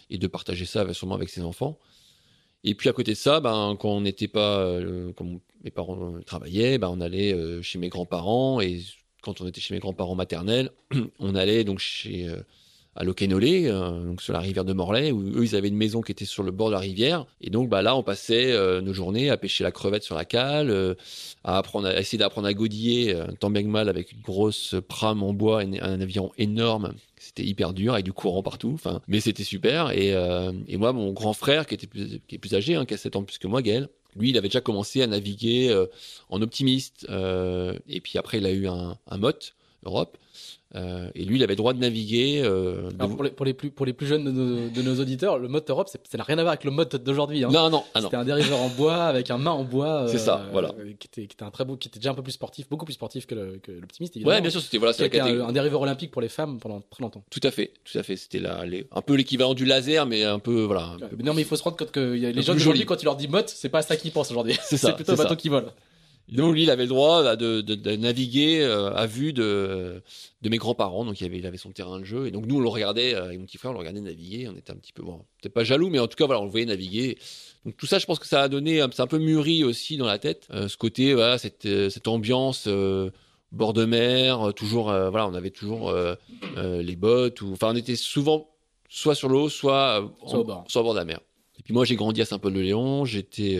de 0.09 0.27
partager 0.27 0.63
ça 0.63 0.79
avec, 0.79 0.95
sûrement 0.95 1.15
avec 1.15 1.27
ses 1.27 1.41
enfants 1.41 1.77
et 2.63 2.73
puis 2.73 2.87
à 2.87 2.93
côté 2.93 3.11
de 3.11 3.17
ça 3.17 3.41
ben 3.41 3.75
quand 3.77 3.89
on 3.89 3.99
n'était 3.99 4.29
pas 4.29 4.79
mes 5.63 5.71
parents 5.71 6.13
travaillaient, 6.25 6.77
bah, 6.77 6.89
on 6.91 7.01
allait 7.01 7.33
euh, 7.33 7.61
chez 7.61 7.79
mes 7.79 7.89
grands-parents 7.89 8.61
et 8.61 8.81
quand 9.21 9.41
on 9.41 9.47
était 9.47 9.61
chez 9.61 9.73
mes 9.73 9.79
grands-parents 9.79 10.15
maternels, 10.15 10.71
on 11.19 11.35
allait 11.35 11.63
donc 11.63 11.79
chez 11.79 12.27
euh, 12.27 12.41
à 12.95 13.03
Loquenolé, 13.03 13.67
euh, 13.67 14.03
donc 14.03 14.21
sur 14.21 14.33
la 14.33 14.39
rivière 14.39 14.65
de 14.65 14.73
Morlaix, 14.73 15.11
où 15.11 15.21
eux 15.21 15.43
ils 15.43 15.55
avaient 15.55 15.67
une 15.67 15.77
maison 15.77 16.01
qui 16.01 16.11
était 16.11 16.25
sur 16.25 16.43
le 16.43 16.51
bord 16.51 16.67
de 16.67 16.73
la 16.73 16.79
rivière, 16.79 17.25
et 17.39 17.49
donc 17.49 17.69
bah 17.69 17.81
là 17.81 17.95
on 17.95 18.03
passait 18.03 18.51
nos 18.81 18.93
journées 18.93 19.29
à 19.29 19.37
pêcher 19.37 19.63
la 19.63 19.71
crevette 19.71 20.03
sur 20.03 20.15
la 20.15 20.25
cale, 20.25 20.97
à 21.43 21.57
apprendre, 21.57 21.87
à 21.87 21.99
essayer 21.99 22.17
d'apprendre 22.17 22.47
à 22.47 22.53
godiller, 22.53 23.15
tant 23.39 23.49
bien 23.49 23.61
que 23.61 23.67
mal 23.67 23.87
avec 23.87 24.11
une 24.11 24.21
grosse 24.21 24.75
prame 24.89 25.23
en 25.23 25.31
bois, 25.33 25.61
un, 25.61 25.73
un 25.73 26.01
avion 26.01 26.31
énorme. 26.37 26.93
C'était 27.17 27.45
hyper 27.45 27.73
dur 27.73 27.93
avec 27.93 28.03
du 28.03 28.11
courant 28.11 28.43
partout, 28.43 28.77
mais 29.07 29.21
c'était 29.21 29.43
super. 29.43 29.91
Et, 29.91 30.09
et 30.67 30.77
moi, 30.77 30.91
mon 30.91 31.13
grand 31.13 31.33
frère 31.33 31.67
qui 31.67 31.75
était 31.75 31.87
plus, 31.87 32.19
qui 32.27 32.35
est 32.35 32.39
plus 32.39 32.55
âgé, 32.55 32.75
hein, 32.75 32.85
qui 32.85 32.95
a 32.95 32.97
7 32.97 33.15
ans 33.15 33.23
plus 33.23 33.37
que 33.37 33.47
moi, 33.47 33.61
Gaël, 33.61 33.87
lui, 34.15 34.29
il 34.29 34.37
avait 34.37 34.47
déjà 34.47 34.61
commencé 34.61 35.01
à 35.01 35.07
naviguer 35.07 35.69
euh, 35.69 35.87
en 36.29 36.41
optimiste. 36.41 37.05
Euh, 37.09 37.77
et 37.87 38.01
puis 38.01 38.17
après, 38.17 38.39
il 38.39 38.45
a 38.45 38.51
eu 38.51 38.67
un, 38.67 38.97
un 39.07 39.17
motte 39.17 39.55
Europe. 39.83 40.17
Euh, 40.75 41.09
et 41.15 41.25
lui, 41.25 41.35
il 41.37 41.43
avait 41.43 41.53
le 41.53 41.57
droit 41.57 41.73
de 41.73 41.79
naviguer. 41.79 42.41
euh, 42.43 42.89
de- 42.91 43.05
pour, 43.07 43.23
les, 43.23 43.29
pour, 43.31 43.45
les 43.45 43.53
plus, 43.53 43.71
pour 43.71 43.85
les 43.85 43.93
plus 43.93 44.07
jeunes 44.07 44.23
de 44.23 44.31
nos, 44.31 44.69
de 44.69 44.81
nos 44.81 44.99
auditeurs, 45.01 45.37
le 45.37 45.47
mode 45.49 45.65
Europe, 45.67 45.89
ça 45.89 45.99
n'a 46.17 46.23
rien 46.23 46.37
à 46.37 46.41
voir 46.43 46.53
avec 46.53 46.63
le 46.63 46.71
mode 46.71 46.89
d'aujourd'hui. 47.03 47.43
Hein. 47.43 47.49
Non, 47.51 47.69
non, 47.69 47.83
ah 47.93 47.99
non. 47.99 48.07
C'était 48.07 48.15
un 48.17 48.23
dériveur 48.23 48.59
en 48.59 48.69
bois 48.69 49.03
avec 49.03 49.29
un 49.31 49.37
mât 49.37 49.51
en 49.51 49.63
bois. 49.65 50.05
C'est 50.07 50.17
ça, 50.17 50.45
voilà. 50.51 50.73
Qui 50.99 51.07
était, 51.07 51.27
qui 51.27 51.33
était 51.35 51.43
un 51.43 51.51
très 51.51 51.65
beau, 51.65 51.75
qui 51.75 51.87
était 51.89 51.99
déjà 51.99 52.11
un 52.11 52.13
peu 52.13 52.23
plus 52.23 52.31
sportif, 52.31 52.69
beaucoup 52.69 52.85
plus 52.85 52.93
sportif 52.93 53.25
que 53.27 53.35
l'optimiste. 53.35 54.15
Ouais, 54.23 54.39
bien 54.41 54.49
sûr, 54.49 54.61
c'était 54.61 54.77
voilà, 54.77 54.93
la 54.97 55.25
un, 55.25 55.49
un 55.49 55.51
dériveur 55.51 55.81
olympique 55.81 56.11
pour 56.11 56.21
les 56.21 56.29
femmes 56.29 56.59
pendant 56.59 56.81
très 56.89 57.03
longtemps. 57.03 57.23
Tout 57.29 57.41
à 57.43 57.51
fait, 57.51 57.71
tout 57.83 57.97
à 57.97 58.03
fait. 58.03 58.15
C'était 58.15 58.39
les- 58.65 58.85
un 58.91 59.01
peu 59.01 59.15
l'équivalent 59.15 59.53
du 59.53 59.65
laser, 59.65 60.05
mais 60.05 60.23
un 60.23 60.39
peu 60.39 60.61
voilà. 60.63 60.83
un 60.95 60.99
peu- 60.99 61.15
Mais 61.17 61.23
non, 61.23 61.33
mais 61.33 61.41
il 61.41 61.45
faut 61.47 61.55
se 61.55 61.63
rendre 61.63 61.75
compte 61.77 61.91
que 61.91 62.15
y 62.17 62.25
a 62.25 62.29
les 62.29 62.33
d'aujourd'hui, 62.35 62.63
joli. 62.63 62.85
quand 62.85 62.95
tu 62.95 63.05
leur 63.05 63.15
dis 63.17 63.27
motte, 63.27 63.49
c'est 63.49 63.69
pas 63.69 63.79
à 63.79 63.81
ça 63.81 63.97
qu'ils 63.97 64.11
pensent 64.11 64.31
aujourd'hui. 64.31 64.57
C'est 64.63 64.77
plutôt 64.95 65.11
un 65.11 65.15
bateau 65.15 65.35
qui 65.35 65.49
vole. 65.49 65.65
Donc 66.31 66.53
lui, 66.53 66.63
il 66.63 66.69
avait 66.69 66.83
le 66.83 66.89
droit 66.89 67.23
bah, 67.23 67.35
de, 67.35 67.59
de- 67.61 67.75
de 67.75 67.95
naviguer 67.97 68.61
euh, 68.61 68.93
à 68.93 69.05
vue 69.05 69.33
de, 69.33 70.01
de 70.41 70.49
mes 70.49 70.57
grands-parents. 70.57 71.03
Donc 71.03 71.19
il 71.19 71.25
avait, 71.25 71.37
il 71.39 71.45
avait 71.45 71.57
son 71.57 71.71
terrain 71.71 71.99
de 71.99 72.05
jeu. 72.05 72.25
Et 72.27 72.31
donc 72.31 72.45
nous, 72.45 72.55
on 72.57 72.61
le 72.61 72.69
regardait, 72.69 73.13
euh, 73.13 73.25
avec 73.25 73.37
mon 73.39 73.45
petit 73.45 73.57
frère, 73.57 73.71
on 73.71 73.73
le 73.73 73.79
regardait 73.79 73.99
naviguer. 74.01 74.47
On 74.47 74.55
était 74.57 74.71
un 74.71 74.75
petit 74.77 74.93
peu, 74.93 75.03
bon, 75.03 75.17
peut-être 75.41 75.53
pas 75.53 75.63
jaloux, 75.65 75.89
mais 75.89 75.99
en 75.99 76.07
tout 76.07 76.15
cas, 76.15 76.25
voilà, 76.25 76.39
on 76.41 76.45
le 76.45 76.49
voyait 76.51 76.65
naviguer. 76.65 77.17
Donc 77.65 77.75
tout 77.75 77.85
ça, 77.85 77.99
je 77.99 78.05
pense 78.05 78.17
que 78.17 78.27
ça 78.27 78.43
a 78.43 78.47
donné, 78.47 78.79
un- 78.81 78.89
c'est 78.93 79.01
un 79.01 79.07
peu 79.07 79.19
mûri 79.19 79.63
aussi 79.65 79.97
dans 79.97 80.05
la 80.07 80.19
tête, 80.19 80.47
euh, 80.51 80.67
ce 80.69 80.77
côté, 80.77 81.13
voilà, 81.13 81.37
cette, 81.37 81.67
cette 81.89 82.07
ambiance 82.07 82.67
bord 83.51 83.73
de 83.73 83.83
mer, 83.83 84.53
toujours, 84.55 84.85
voilà, 84.85 85.27
on 85.27 85.33
avait 85.33 85.49
toujours 85.51 85.93
les 86.55 86.95
bottes, 86.95 87.41
ou, 87.41 87.51
enfin, 87.51 87.71
on 87.73 87.75
était 87.75 87.97
souvent 87.97 88.47
soit 88.87 89.15
sur 89.15 89.27
l'eau, 89.29 89.49
soit, 89.49 90.09
Soit 90.25 90.39
au 90.39 90.43
bord. 90.45 90.63
soit 90.69 90.81
au 90.81 90.83
bord 90.85 90.93
de 90.93 90.99
la 90.99 91.05
mer. 91.05 91.19
Et 91.59 91.63
puis 91.63 91.73
moi, 91.73 91.83
j'ai 91.85 91.95
grandi 91.95 92.21
à 92.21 92.25
Saint-Paul-de-Léon. 92.25 93.05
J'étais, 93.05 93.59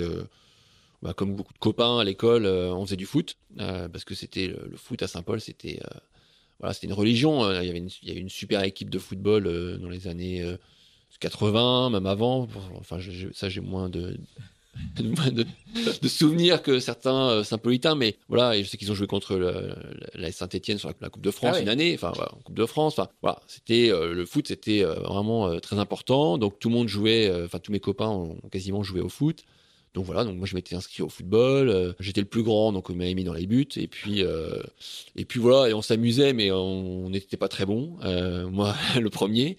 bah, 1.01 1.13
comme 1.13 1.35
beaucoup 1.35 1.53
de 1.53 1.59
copains 1.59 1.99
à 1.99 2.03
l'école, 2.03 2.45
euh, 2.45 2.73
on 2.73 2.85
faisait 2.85 2.95
du 2.95 3.05
foot 3.05 3.35
euh, 3.59 3.87
parce 3.89 4.03
que 4.03 4.13
c'était 4.15 4.47
le, 4.47 4.67
le 4.69 4.77
foot 4.77 5.01
à 5.01 5.07
Saint-Paul, 5.07 5.41
c'était 5.41 5.79
euh, 5.83 5.97
voilà, 6.59 6.73
c'était 6.73 6.87
une 6.87 6.93
religion. 6.93 7.43
euh, 7.43 7.61
Il 7.63 7.67
y 7.67 7.69
avait 7.69 7.79
une, 7.79 7.89
il 8.03 8.07
y 8.07 8.11
avait 8.11 8.19
une 8.21 8.29
super 8.29 8.63
équipe 8.63 8.89
de 8.89 8.99
football 8.99 9.43
dans 9.81 9.89
les 9.89 10.07
années 10.07 10.41
euh, 10.43 10.57
80, 11.19 11.89
même 11.91 12.05
avant. 12.05 12.47
Enfin, 12.79 12.99
je- 12.99 13.31
ça, 13.33 13.49
j'ai 13.49 13.61
moins 13.61 13.89
de 13.89 14.17
moins 15.03 15.31
de, 15.31 15.45
de 16.01 16.07
souvenirs 16.07 16.61
que 16.63 16.79
certains 16.79 17.29
euh, 17.29 17.43
Saint-Paulitains, 17.43 17.95
mais 17.95 18.15
voilà, 18.29 18.55
et 18.55 18.63
je 18.63 18.69
sais 18.69 18.77
qu'ils 18.77 18.89
ont 18.91 18.95
joué 18.95 19.05
contre 19.07 19.35
le- 19.35 19.75
la 20.15 20.31
Saint-Etienne 20.31 20.77
sur 20.77 20.87
la, 20.87 20.95
la 21.01 21.09
Coupe 21.09 21.23
de 21.23 21.31
France 21.31 21.55
Ah 21.57 21.61
une 21.61 21.67
année, 21.69 21.93
enfin 21.95 22.13
voilà, 22.15 22.31
Coupe 22.45 22.55
de 22.55 22.65
France, 22.65 22.97
enfin 22.97 23.09
voilà, 23.21 23.41
c'était 23.47 23.89
euh, 23.91 24.13
le 24.13 24.25
foot, 24.25 24.47
c'était 24.47 24.83
euh, 24.85 24.93
vraiment 24.93 25.59
très 25.59 25.77
important. 25.77 26.37
Donc 26.37 26.57
tout 26.59 26.69
le 26.69 26.75
monde 26.75 26.87
jouait, 26.87 27.29
enfin 27.43 27.59
tous 27.59 27.71
mes 27.73 27.81
copains 27.81 28.07
ont 28.09 28.37
quasiment 28.49 28.81
joué 28.81 29.01
au 29.01 29.09
foot. 29.09 29.43
Donc 29.93 30.05
voilà, 30.05 30.23
donc 30.23 30.37
moi 30.37 30.47
je 30.47 30.55
m'étais 30.55 30.75
inscrit 30.75 31.03
au 31.03 31.09
football. 31.09 31.67
euh, 31.69 31.93
J'étais 31.99 32.21
le 32.21 32.27
plus 32.27 32.43
grand, 32.43 32.71
donc 32.71 32.89
on 32.89 32.95
m'avait 32.95 33.13
mis 33.13 33.25
dans 33.25 33.33
les 33.33 33.45
buts. 33.45 33.67
Et 33.75 33.87
puis 33.87 34.23
euh, 34.23 34.61
et 35.15 35.25
puis 35.25 35.39
voilà, 35.39 35.69
et 35.69 35.73
on 35.73 35.81
s'amusait, 35.81 36.31
mais 36.33 36.49
on 36.51 37.09
n'était 37.09 37.35
pas 37.37 37.49
très 37.49 37.65
bon. 37.65 37.97
Euh, 38.03 38.47
moi 38.49 38.73
le 38.99 39.09
premier. 39.09 39.57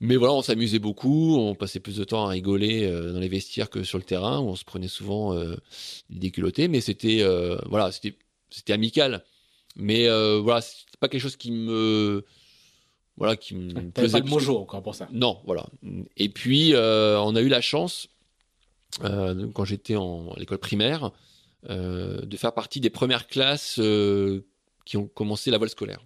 Mais 0.00 0.16
voilà, 0.16 0.32
on 0.32 0.42
s'amusait 0.42 0.78
beaucoup, 0.78 1.36
on 1.36 1.54
passait 1.54 1.78
plus 1.78 1.96
de 1.96 2.04
temps 2.04 2.24
à 2.24 2.30
rigoler 2.30 2.90
dans 2.90 3.20
les 3.20 3.28
vestiaires 3.28 3.68
que 3.68 3.84
sur 3.84 3.98
le 3.98 4.04
terrain, 4.04 4.40
où 4.40 4.44
on 4.48 4.56
se 4.56 4.64
prenait 4.64 4.88
souvent 4.88 5.34
des 5.34 5.50
déculottés, 6.08 6.68
mais 6.68 6.80
c'était 6.80 7.22
voilà, 7.68 7.92
c'était 7.92 8.16
c'était 8.48 8.72
amical. 8.72 9.22
Mais 9.76 10.08
voilà, 10.38 10.62
c'était 10.62 10.96
pas 10.98 11.08
quelque 11.08 11.20
chose 11.20 11.36
qui 11.36 11.52
me 11.52 12.24
voilà 13.18 13.36
qui 13.36 13.54
me 13.54 13.90
plaisait 13.90 14.22
pas 14.22 14.26
le 14.26 14.50
encore 14.52 14.82
pour 14.82 14.94
ça. 14.94 15.06
non, 15.12 15.38
voilà. 15.44 15.66
Et 16.16 16.30
puis, 16.30 16.72
on 16.74 17.36
a 17.36 17.40
eu 17.42 17.48
la 17.48 17.60
chance, 17.60 18.08
euh, 19.04 19.46
quand 19.54 19.64
j'étais 19.64 19.96
en 19.96 20.34
l'école 20.36 20.58
primaire, 20.58 21.10
euh, 21.68 22.20
de 22.22 22.36
faire 22.36 22.52
partie 22.52 22.80
des 22.80 22.90
premières 22.90 23.26
classes 23.26 23.78
euh, 23.78 24.40
qui 24.84 24.96
ont 24.96 25.06
commencé 25.06 25.50
la 25.50 25.58
voile 25.58 25.70
scolaire 25.70 26.04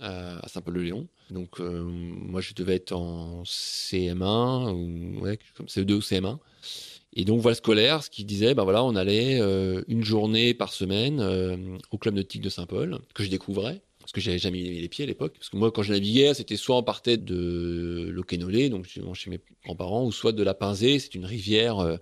à 0.00 0.48
Saint-Paul-de-Léon. 0.48 1.06
Donc, 1.30 1.60
moi, 1.60 2.40
je 2.40 2.52
devais 2.52 2.74
être 2.74 2.92
en 2.92 3.44
CM1, 3.44 4.72
ou 4.72 5.22
comme 5.56 5.66
CE2 5.66 5.92
ou 5.92 6.00
CM1. 6.00 6.38
Et 7.12 7.24
donc, 7.24 7.40
voile 7.40 7.54
scolaire, 7.54 8.02
ce 8.02 8.10
qui 8.10 8.24
disait, 8.24 8.54
ben 8.54 8.64
voilà, 8.64 8.82
on 8.82 8.96
allait 8.96 9.38
une 9.86 10.04
journée 10.04 10.52
par 10.52 10.72
semaine 10.72 11.78
au 11.92 11.98
club 11.98 12.16
nautique 12.16 12.42
de 12.42 12.48
Saint-Paul, 12.48 12.98
que 13.14 13.22
je 13.22 13.30
découvrais 13.30 13.82
parce 14.00 14.12
que 14.12 14.20
j'avais 14.20 14.38
jamais 14.38 14.60
mis 14.60 14.80
les 14.80 14.88
pieds 14.90 15.04
à 15.04 15.06
l'époque. 15.06 15.32
Parce 15.38 15.48
que 15.48 15.56
moi, 15.56 15.72
quand 15.72 15.82
je 15.82 15.92
naviguais, 15.94 16.34
c'était 16.34 16.56
soit 16.56 16.76
on 16.76 16.82
partait 16.82 17.16
de 17.16 18.10
l'Oquenolé, 18.10 18.68
donc 18.68 18.84
chez 18.84 19.30
mes 19.30 19.40
grands-parents, 19.64 20.04
ou 20.04 20.12
soit 20.12 20.32
de 20.32 20.42
la 20.42 20.52
Pinzée, 20.52 20.98
c'est 20.98 21.14
une 21.14 21.24
rivière 21.24 21.98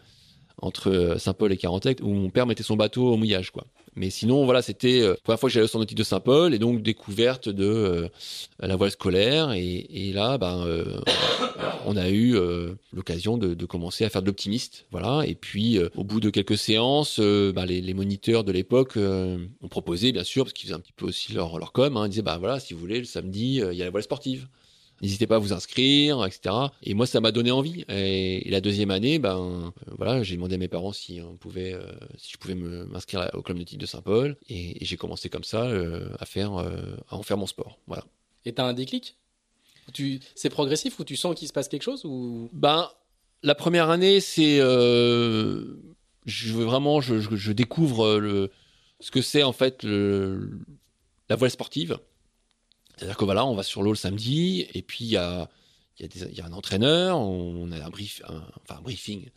entre 0.60 0.90
euh, 0.90 1.18
Saint-Paul 1.18 1.52
et 1.52 1.56
Carantec, 1.56 1.98
où 2.02 2.08
mon 2.08 2.30
père 2.30 2.46
mettait 2.46 2.62
son 2.62 2.76
bateau 2.76 3.12
au 3.12 3.16
mouillage, 3.16 3.50
quoi. 3.50 3.64
Mais 3.94 4.08
sinon, 4.08 4.46
voilà, 4.46 4.62
c'était 4.62 5.02
euh, 5.02 5.10
la 5.10 5.16
première 5.16 5.40
fois 5.40 5.48
que 5.48 5.52
j'allais 5.52 5.64
au 5.64 5.68
centre 5.68 5.94
de 5.94 6.02
Saint-Paul, 6.02 6.54
et 6.54 6.58
donc 6.58 6.82
découverte 6.82 7.48
de 7.48 7.64
euh, 7.64 8.08
la 8.58 8.76
voile 8.76 8.90
scolaire. 8.90 9.52
Et, 9.52 10.12
là, 10.14 10.38
ben, 10.38 10.64
euh, 10.66 11.00
on 11.86 11.96
a 11.96 12.08
eu 12.08 12.34
euh, 12.36 12.72
l'occasion 12.94 13.36
de, 13.36 13.66
commencer 13.66 14.04
à 14.04 14.10
faire 14.10 14.22
de 14.22 14.26
l'optimiste, 14.26 14.86
voilà. 14.90 15.26
Et 15.26 15.34
puis, 15.34 15.78
euh, 15.78 15.88
au 15.94 16.04
bout 16.04 16.20
de 16.20 16.30
quelques 16.30 16.56
séances, 16.56 17.18
euh, 17.20 17.52
ben, 17.52 17.66
les, 17.66 17.94
moniteurs 17.94 18.44
de 18.44 18.52
l'époque 18.52 18.96
euh, 18.96 19.38
ont 19.60 19.68
proposé, 19.68 20.12
bien 20.12 20.24
sûr, 20.24 20.44
parce 20.44 20.54
qu'ils 20.54 20.68
faisaient 20.68 20.76
un 20.76 20.80
petit 20.80 20.94
peu 20.94 21.06
aussi 21.06 21.34
leur, 21.34 21.58
leur 21.58 21.72
com, 21.72 21.96
hein, 21.96 22.06
ils 22.06 22.10
disaient, 22.10 22.22
bah 22.22 22.38
voilà, 22.38 22.60
si 22.60 22.72
vous 22.72 22.80
voulez, 22.80 22.98
le 22.98 23.04
samedi, 23.04 23.60
euh, 23.60 23.72
il 23.72 23.78
y 23.78 23.82
a 23.82 23.84
la 23.84 23.90
voile 23.90 24.02
sportive. 24.02 24.48
N'hésitez 25.02 25.26
pas 25.26 25.36
à 25.36 25.38
vous 25.38 25.52
inscrire, 25.52 26.24
etc. 26.24 26.54
Et 26.84 26.94
moi, 26.94 27.06
ça 27.06 27.20
m'a 27.20 27.32
donné 27.32 27.50
envie. 27.50 27.84
Et, 27.88 28.46
et 28.46 28.50
la 28.50 28.60
deuxième 28.60 28.92
année, 28.92 29.18
ben 29.18 29.36
euh, 29.88 29.90
voilà, 29.98 30.22
j'ai 30.22 30.36
demandé 30.36 30.54
à 30.54 30.58
mes 30.58 30.68
parents 30.68 30.92
si 30.92 31.20
on 31.20 31.36
pouvait, 31.36 31.72
euh, 31.74 31.82
si 32.16 32.30
je 32.32 32.36
pouvais 32.38 32.54
me- 32.54 32.84
m'inscrire 32.86 33.28
au 33.34 33.42
club 33.42 33.58
nautique 33.58 33.78
de 33.78 33.86
Saint-Paul. 33.86 34.36
Et, 34.48 34.80
et 34.80 34.84
j'ai 34.86 34.96
commencé 34.96 35.28
comme 35.28 35.42
ça 35.44 35.64
euh, 35.64 36.08
à 36.20 36.24
faire, 36.24 36.52
à 36.52 36.66
en 37.16 37.22
faire 37.24 37.36
mon 37.36 37.46
sport. 37.48 37.78
Voilà. 37.88 38.04
Et 38.44 38.52
t'as 38.52 38.64
un 38.64 38.74
déclic? 38.74 39.16
Tu... 39.92 40.20
C'est 40.36 40.50
progressif 40.50 40.98
ou 41.00 41.04
tu 41.04 41.16
sens 41.16 41.34
qu'il 41.34 41.48
se 41.48 41.52
passe 41.52 41.68
quelque 41.68 41.82
chose 41.82 42.04
ou? 42.04 42.48
Ben, 42.52 42.88
la 43.42 43.56
première 43.56 43.90
année, 43.90 44.20
c'est, 44.20 44.58
je 44.58 46.52
veux 46.52 46.64
vraiment, 46.64 47.00
je, 47.00 47.18
je- 47.18 47.34
je 47.34 47.50
découvre 47.52 48.18
le, 48.18 48.50
ce 49.00 49.10
que 49.10 49.20
c'est 49.20 49.42
en 49.42 49.52
fait 49.52 49.82
le, 49.82 50.60
la 51.28 51.34
voile 51.34 51.50
sportive. 51.50 51.98
C'est-à-dire 53.02 53.24
voilà, 53.24 53.44
on 53.44 53.56
va 53.56 53.64
sur 53.64 53.82
l'eau 53.82 53.90
le 53.90 53.96
samedi, 53.96 54.64
et 54.74 54.80
puis 54.80 55.04
il 55.04 55.10
y 55.10 55.16
a, 55.16 55.48
y, 55.98 56.04
a 56.40 56.44
a 56.44 56.46
un 56.46 56.52
entraîneur, 56.52 57.18
on 57.18 57.72
a 57.72 57.84
un, 57.84 58.80
briefing. 58.80 59.28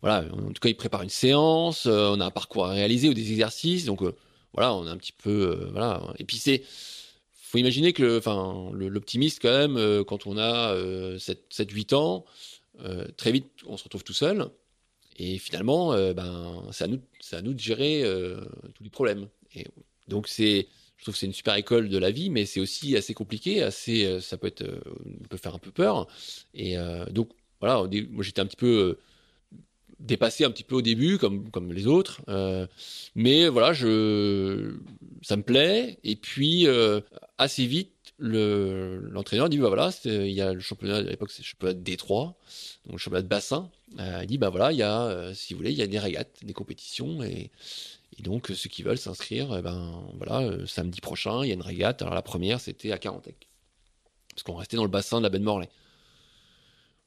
Voilà, 0.00 0.24
en 0.32 0.52
tout 0.52 0.60
cas, 0.60 0.70
il 0.70 0.74
prépare 0.74 1.02
une 1.02 1.10
séance, 1.10 1.84
euh, 1.84 2.14
on 2.14 2.20
a 2.20 2.24
un 2.24 2.30
parcours 2.30 2.64
à 2.64 2.70
réaliser 2.70 3.10
ou 3.10 3.14
des 3.14 3.30
exercices, 3.30 3.84
donc 3.84 4.00
euh, 4.00 4.16
voilà, 4.54 4.74
on 4.74 4.86
est 4.86 4.90
un 4.90 4.96
petit 4.96 5.12
peu, 5.12 5.30
euh, 5.30 5.68
voilà. 5.72 6.02
Et 6.18 6.24
puis 6.24 6.38
c'est, 6.38 6.62
faut 7.34 7.58
imaginer 7.58 7.92
que, 7.92 8.22
l'optimiste 8.72 9.40
quand 9.42 9.50
même, 9.50 10.02
quand 10.04 10.26
on 10.26 10.38
a 10.38 10.74
7-8 11.18 11.94
ans, 11.94 12.24
très 13.18 13.32
vite, 13.32 13.50
on 13.66 13.76
se 13.76 13.84
retrouve 13.84 14.02
tout 14.02 14.14
seul. 14.14 14.48
Et 15.18 15.36
finalement, 15.36 15.90
ben, 16.14 16.62
c'est 16.72 16.84
à 16.84 16.86
nous, 16.86 17.00
à 17.32 17.42
nous 17.42 17.52
de 17.52 17.60
gérer 17.60 18.02
tous 18.74 18.82
les 18.82 18.88
problèmes. 18.88 19.28
Et 19.54 19.66
donc 20.08 20.26
c'est, 20.26 20.68
je 21.00 21.04
trouve 21.06 21.14
que 21.14 21.18
c'est 21.18 21.26
une 21.26 21.32
super 21.32 21.54
école 21.54 21.88
de 21.88 21.96
la 21.96 22.10
vie, 22.10 22.28
mais 22.28 22.44
c'est 22.44 22.60
aussi 22.60 22.94
assez 22.94 23.14
compliqué, 23.14 23.62
assez, 23.62 24.04
euh, 24.04 24.20
ça 24.20 24.36
peut 24.36 24.48
être, 24.48 24.60
euh, 24.60 24.80
peut 25.30 25.38
faire 25.38 25.54
un 25.54 25.58
peu 25.58 25.70
peur. 25.70 26.06
Et 26.52 26.76
euh, 26.76 27.06
donc 27.06 27.30
voilà, 27.58 27.88
moi 28.10 28.22
j'étais 28.22 28.42
un 28.42 28.46
petit 28.46 28.56
peu 28.56 28.98
dépassé 29.98 30.44
un 30.44 30.50
petit 30.50 30.62
peu 30.62 30.74
au 30.76 30.82
début, 30.82 31.16
comme 31.16 31.50
comme 31.50 31.72
les 31.72 31.86
autres, 31.86 32.20
mais 33.14 33.48
voilà, 33.48 33.72
je, 33.72 34.74
ça 35.22 35.36
me 35.36 35.42
plaît. 35.42 35.98
Et 36.04 36.16
puis 36.16 36.66
assez 37.38 37.66
vite, 37.66 37.92
le 38.20 39.08
l'entraîneur 39.10 39.48
dit 39.48 39.58
bah 39.58 39.68
voilà, 39.68 39.90
il 40.04 40.30
y 40.30 40.40
a 40.40 40.52
le 40.52 40.60
championnat 40.60 40.96
à 40.96 41.02
l'époque, 41.02 41.30
c'est 41.32 41.42
le 41.42 41.46
championnat 41.46 41.74
de 41.74 41.80
Détroit, 41.80 42.36
donc 42.84 42.92
le 42.92 42.98
championnat 42.98 43.22
de 43.22 43.28
bassin. 43.28 43.70
Euh, 43.98 44.20
il 44.22 44.26
dit 44.26 44.38
bah 44.38 44.50
voilà, 44.50 44.72
il 44.72 44.78
y 44.78 44.82
a, 44.82 45.06
euh, 45.06 45.34
si 45.34 45.54
vous 45.54 45.58
voulez, 45.58 45.72
il 45.72 45.78
y 45.78 45.82
a 45.82 45.86
des 45.86 45.98
régates, 45.98 46.44
des 46.44 46.52
compétitions 46.52 47.22
et 47.22 47.50
et 48.18 48.22
donc, 48.22 48.50
euh, 48.50 48.54
ceux 48.54 48.68
qui 48.68 48.82
veulent 48.82 48.98
s'inscrire, 48.98 49.56
eh 49.56 49.62
ben, 49.62 50.02
voilà, 50.14 50.40
euh, 50.40 50.66
samedi 50.66 51.00
prochain, 51.00 51.42
il 51.44 51.48
y 51.48 51.50
a 51.52 51.54
une 51.54 51.62
régate. 51.62 52.02
Alors, 52.02 52.14
la 52.14 52.22
première, 52.22 52.60
c'était 52.60 52.92
à 52.92 52.98
Carantec. 52.98 53.48
Parce 54.30 54.42
qu'on 54.42 54.54
restait 54.54 54.76
dans 54.76 54.84
le 54.84 54.90
bassin 54.90 55.18
de 55.18 55.22
la 55.22 55.28
baie 55.28 55.38
de 55.38 55.44
Morlaix. 55.44 55.70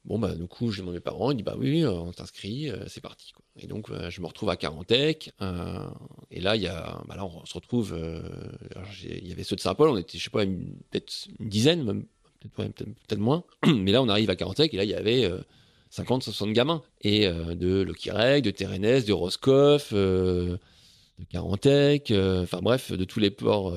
Bon, 0.04 0.18
bah, 0.18 0.34
du 0.34 0.46
coup, 0.46 0.70
je 0.70 0.80
demande 0.80 0.94
à 0.94 0.98
mes 0.98 1.00
parents, 1.00 1.30
ils 1.30 1.36
disent, 1.36 1.44
bah 1.46 1.56
oui, 1.58 1.82
euh, 1.82 1.90
on 1.92 2.12
t'inscrit, 2.12 2.70
euh, 2.70 2.84
c'est 2.88 3.00
parti. 3.00 3.32
Et 3.58 3.66
donc, 3.66 3.88
euh, 3.90 4.10
je 4.10 4.20
me 4.20 4.26
retrouve 4.26 4.50
à 4.50 4.56
Carantec. 4.56 5.32
euh, 5.40 5.88
et 6.30 6.40
là, 6.40 6.56
il 6.56 6.62
y 6.62 6.66
a, 6.66 7.00
bah 7.08 7.16
là, 7.16 7.24
on 7.24 7.44
se 7.46 7.54
retrouve, 7.54 7.96
il 9.02 9.26
y 9.26 9.32
avait 9.32 9.44
ceux 9.44 9.56
de 9.56 9.60
Saint-Paul, 9.60 9.88
on 9.88 9.96
était, 9.96 10.18
je 10.18 10.24
sais 10.24 10.30
pas, 10.30 10.44
peut-être 10.44 11.28
une 11.40 11.48
dizaine, 11.48 11.84
même, 11.84 12.04
peut-être 12.54 13.18
moins. 13.18 13.44
Mais 13.66 13.92
là, 13.92 14.02
on 14.02 14.08
arrive 14.10 14.28
à 14.28 14.36
Carantec, 14.36 14.74
et 14.74 14.76
là, 14.76 14.84
il 14.84 14.90
y 14.90 14.94
avait 14.94 15.24
euh, 15.24 15.38
50, 15.88 16.22
60 16.24 16.52
gamins. 16.52 16.82
Et 17.00 17.26
de 17.26 17.82
Loquirec, 17.82 18.44
de 18.44 18.50
Térénès, 18.50 19.04
de 19.06 19.12
Roscoff, 19.12 19.94
de 19.94 20.58
Carantec, 21.30 22.12
enfin 22.12 22.58
bref, 22.60 22.92
de 22.92 23.04
tous 23.04 23.20
les 23.20 23.30
ports 23.30 23.72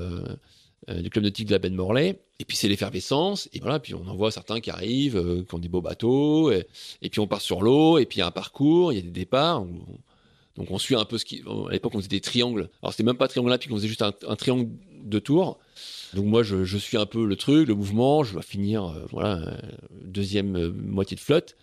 du 0.87 1.09
club 1.09 1.23
nautique 1.23 1.47
de 1.47 1.51
la 1.51 1.59
baie 1.59 1.69
de 1.69 1.75
Morlaix. 1.75 2.19
Et 2.39 2.45
puis 2.45 2.55
c'est 2.55 2.67
l'effervescence, 2.67 3.49
et 3.53 3.59
voilà, 3.59 3.79
puis 3.79 3.95
on 3.95 4.07
en 4.07 4.15
voit 4.15 4.31
certains 4.31 4.59
qui 4.59 4.69
arrivent, 4.69 5.17
euh, 5.17 5.43
qui 5.43 5.55
ont 5.55 5.59
des 5.59 5.69
beaux 5.69 5.81
bateaux, 5.81 6.51
et, 6.51 6.65
puis 7.09 7.19
on 7.19 7.27
part 7.27 7.41
sur 7.41 7.61
l'eau, 7.61 7.97
et 7.97 8.05
puis 8.05 8.17
il 8.17 8.19
y 8.19 8.21
a 8.21 8.27
un 8.27 8.31
parcours, 8.31 8.93
il 8.93 8.97
y 8.97 8.99
a 8.99 9.01
des 9.01 9.09
départs. 9.09 9.63
on- 9.63 9.99
donc 10.55 10.71
on 10.71 10.79
suit 10.79 10.95
un 10.95 11.05
peu 11.05 11.19
ce 11.19 11.25
qui. 11.25 11.43
À 11.69 11.71
l'époque, 11.71 11.93
on 11.93 11.99
faisait 11.99 12.07
des 12.07 12.21
triangles. 12.21 12.69
Alors 12.81 12.91
c'était 12.91 13.03
même 13.03 13.17
pas 13.17 13.27
triangle 13.27 13.49
olympique, 13.49 13.71
on 13.71 13.75
faisait 13.75 13.87
juste 13.87 14.01
un, 14.01 14.35
triangle 14.35 14.69
deux 15.03 15.21
tours. 15.21 15.59
Donc 16.15 16.25
moi, 16.25 16.41
je, 16.41 16.77
suis 16.77 16.97
un 16.97 17.05
peu 17.05 17.25
le 17.25 17.35
truc, 17.35 17.67
le 17.67 17.75
mouvement. 17.75 18.23
Je 18.23 18.33
dois 18.33 18.41
finir, 18.41 18.85
euh, 18.85 19.05
voilà, 19.11 19.55
deuxième 20.01 20.71
moitié 20.71 21.15
de 21.15 21.21
flotte. 21.21 21.55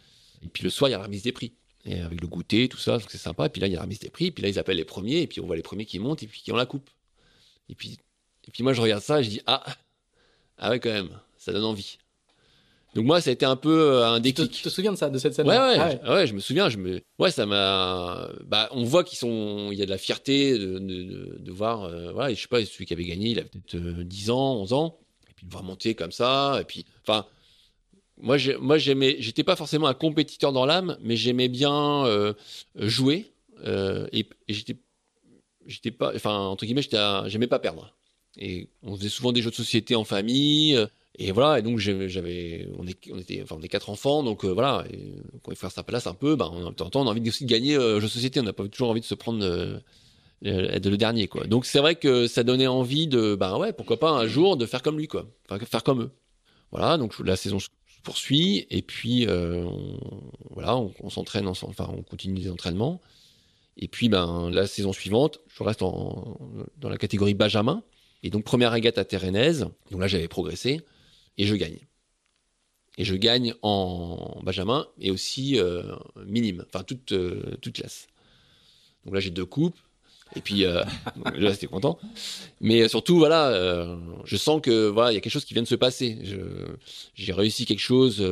Et 0.44 0.48
puis 0.48 0.62
le 0.62 0.70
soir, 0.70 0.88
il 0.88 0.92
y 0.92 0.94
a 0.94 0.98
la 0.98 1.05
remise 1.05 1.24
des 1.24 1.33
prix. 1.33 1.55
Et 1.87 2.00
avec 2.00 2.20
le 2.20 2.29
goûter, 2.29 2.68
tout 2.68 2.79
ça, 2.79 2.98
c'est 3.09 3.18
sympa. 3.18 3.46
Et 3.46 3.48
puis 3.48 3.61
là, 3.61 3.66
il 3.66 3.72
y 3.72 3.74
a 3.74 3.79
la 3.79 3.83
remise 3.83 3.98
des 3.98 4.11
prix. 4.11 4.27
Et 4.27 4.31
puis 4.31 4.44
là, 4.44 4.48
ils 4.48 4.61
appellent 4.61 4.77
les 4.77 4.85
premiers. 4.85 5.22
Et 5.22 5.27
puis 5.27 5.40
on 5.40 5.46
voit 5.46 5.57
les 5.57 5.62
premiers 5.62 5.87
qui 5.87 5.98
montent 5.98 6.22
et 6.22 6.29
puis 6.29 6.40
qui 6.40 6.53
ont 6.53 6.57
la 6.57 6.66
coupe. 6.66 6.88
Et 7.68 7.74
puis, 7.74 7.98
et 8.47 8.51
puis 8.51 8.63
moi, 8.63 8.73
je 8.73 8.81
regarde 8.81 9.03
ça 9.03 9.21
et 9.21 9.25
je 9.25 9.31
dis 9.31 9.41
ah, 9.47 9.65
ah 10.59 10.71
ouais, 10.71 10.81
quand 10.81 10.91
même, 10.91 11.11
ça 11.37 11.53
donne 11.53 11.65
envie. 11.65 11.99
Donc 12.95 13.07
moi, 13.07 13.21
ça 13.21 13.31
a 13.31 13.33
été 13.33 13.45
un 13.45 13.57
peu 13.57 13.93
euh, 13.93 14.07
un 14.07 14.21
déclic. 14.21 14.51
Tu 14.53 14.63
te, 14.63 14.69
souviens 14.69 14.93
de 14.93 14.97
ça, 14.97 15.11
de 15.11 15.19
cette 15.19 15.35
scène 15.35 15.49
ouais, 15.49 15.59
ouais, 15.59 16.01
ah 16.05 16.15
ouais. 16.15 16.27
Je, 16.27 16.35
me 16.35 16.39
souviens. 16.39 16.69
Je 16.69 16.79
me, 16.79 17.01
ouais, 17.19 17.31
ça 17.31 17.45
m'a. 17.45 18.29
Bah, 18.47 18.69
on 18.71 18.85
voit 18.85 19.03
qu'ils 19.03 19.19
sont. 19.19 19.71
Il 19.73 19.79
y 19.79 19.83
a 19.83 19.85
de 19.85 19.91
la 19.91 19.99
fierté 19.99 20.57
de, 20.57 20.79
de, 20.79 21.37
de, 21.41 21.53
voir. 21.53 21.85
Euh, 21.85 22.13
voilà, 22.13 22.31
et 22.31 22.37
je 22.37 22.43
sais 22.43 22.49
pas, 22.49 22.65
celui 22.65 22.87
qui 22.87 22.93
avait 22.93 23.05
gagné, 23.05 23.31
il 23.31 23.39
avait 23.39 23.49
peut-être 23.49 23.77
10 23.77 24.31
euh, 24.31 24.33
ans, 24.33 24.57
11 24.61 24.73
ans, 24.73 24.99
et 25.29 25.35
puis 25.35 25.47
il 25.49 25.53
va 25.53 25.59
remonter 25.59 25.95
comme 25.95 26.13
ça, 26.13 26.59
et 26.61 26.65
puis, 26.65 26.85
enfin. 27.03 27.27
Moi, 28.17 28.37
moi, 28.61 28.79
j'aimais, 28.79 29.17
j'étais 29.19 29.43
pas 29.43 29.57
forcément 29.57 29.89
un 29.89 29.95
compétiteur 29.95 30.53
dans 30.53 30.67
l'âme, 30.67 30.97
mais 31.03 31.17
j'aimais 31.17 31.49
bien 31.49 32.07
euh, 32.07 32.33
jouer 32.77 33.33
et, 33.67 34.21
et 34.21 34.55
j'étais, 34.55 34.77
j'étais 35.67 35.91
pas, 35.91 36.13
enfin 36.15 36.39
entre 36.39 36.65
guillemets, 36.65 36.87
j'aimais 37.27 37.49
pas 37.49 37.59
perdre. 37.59 37.93
Et 38.38 38.68
on 38.83 38.97
faisait 38.97 39.09
souvent 39.09 39.33
des 39.33 39.42
jeux 39.42 39.51
de 39.51 39.55
société 39.57 39.94
en 39.94 40.05
famille. 40.05 40.79
Et 41.16 41.31
voilà, 41.31 41.61
et 41.61 41.62
donc 41.62 41.79
j'avais, 41.79 42.68
on, 42.77 42.85
on 43.12 43.18
était, 43.18 43.40
enfin 43.42 43.57
on 43.57 43.62
est 43.62 43.68
quatre 43.68 43.88
enfants, 43.88 44.25
donc 44.25 44.44
euh, 44.44 44.49
voilà, 44.49 44.85
et 44.92 45.14
quand 45.44 45.53
il 45.53 45.55
faut 45.55 45.61
faire 45.61 45.70
sa 45.70 45.85
place 45.85 46.09
un 46.09 46.14
peu, 46.14 46.35
ben 46.35 46.51
on, 46.53 46.73
temps, 46.73 46.90
on 46.94 47.07
a 47.07 47.11
envie 47.11 47.29
aussi 47.29 47.44
de 47.44 47.51
gagner 47.51 47.77
euh, 47.77 48.01
jeu 48.01 48.07
de 48.09 48.12
société, 48.12 48.40
on 48.40 48.42
n'a 48.42 48.53
pas 48.53 48.66
toujours 48.66 48.90
envie 48.90 49.01
de 49.01 49.07
se 49.07 49.14
prendre 49.14 49.44
euh, 49.44 49.79
être 50.42 50.87
le 50.88 50.97
dernier 50.97 51.29
quoi. 51.29 51.47
Donc 51.47 51.66
c'est 51.66 51.79
vrai 51.79 51.94
que 51.94 52.27
ça 52.27 52.42
donnait 52.42 52.66
envie 52.66 53.07
de, 53.07 53.37
ben 53.37 53.57
ouais, 53.59 53.73
pourquoi 53.73 54.01
pas 54.01 54.11
un 54.11 54.27
jour 54.27 54.57
de 54.57 54.66
faire 54.66 54.83
comme 54.83 54.99
lui 54.99 55.07
quoi, 55.07 55.29
enfin 55.49 55.64
faire 55.64 55.85
comme 55.85 56.03
eux. 56.03 56.11
Voilà, 56.73 56.99
donc 56.99 57.16
la 57.20 57.37
saison 57.37 57.61
se 57.61 57.68
poursuit 58.03 58.66
et 58.70 58.83
puis 58.83 59.29
euh, 59.29 59.62
on, 59.64 60.01
voilà, 60.51 60.77
on, 60.77 61.11
s'entraîne 61.11 61.47
ensemble, 61.47 61.75
enfin 61.79 61.92
on 61.97 62.03
continue 62.03 62.40
les 62.40 62.51
entraînements. 62.51 63.01
Et 63.77 63.87
puis 63.87 64.09
ben 64.09 64.51
la 64.51 64.66
saison 64.66 64.92
suivante, 64.92 65.38
je 65.47 65.62
reste 65.62 65.83
en, 65.83 66.38
dans 66.79 66.88
la 66.88 66.97
catégorie 66.97 67.35
Benjamin. 67.35 67.85
Et 68.25 68.31
donc 68.31 68.43
première 68.43 68.73
régate 68.73 68.97
à 68.97 69.05
Terrenaise, 69.05 69.69
donc 69.91 70.01
là 70.01 70.09
j'avais 70.09 70.29
progressé 70.29 70.81
et 71.37 71.47
je 71.47 71.55
gagne. 71.55 71.79
Et 72.97 73.05
je 73.05 73.15
gagne 73.15 73.55
en 73.61 74.41
Benjamin 74.43 74.87
et 74.99 75.11
aussi 75.11 75.59
euh, 75.59 75.95
minime, 76.25 76.65
enfin 76.67 76.85
toute, 76.85 77.13
euh, 77.13 77.55
toute 77.61 77.75
classe. 77.75 78.07
Donc 79.05 79.15
là 79.15 79.21
j'ai 79.21 79.29
deux 79.31 79.45
coupes. 79.45 79.77
Et 80.37 80.41
puis 80.41 80.65
euh, 80.65 80.83
là 81.35 81.53
j'étais 81.53 81.67
content. 81.67 81.99
Mais 82.63 82.89
surtout 82.89 83.19
voilà, 83.19 83.95
je 84.25 84.37
sens 84.39 84.63
que 84.63 84.89
voilà 84.89 85.13
il 85.13 85.17
y 85.17 85.19
a 85.19 85.21
quelque 85.21 85.33
chose 85.33 85.45
qui 85.45 85.53
vient 85.53 85.63
de 85.63 85.69
se 85.69 85.75
passer. 85.75 86.19
J'ai 87.15 87.33
réussi 87.35 87.67
quelque 87.67 87.81
chose 87.81 88.25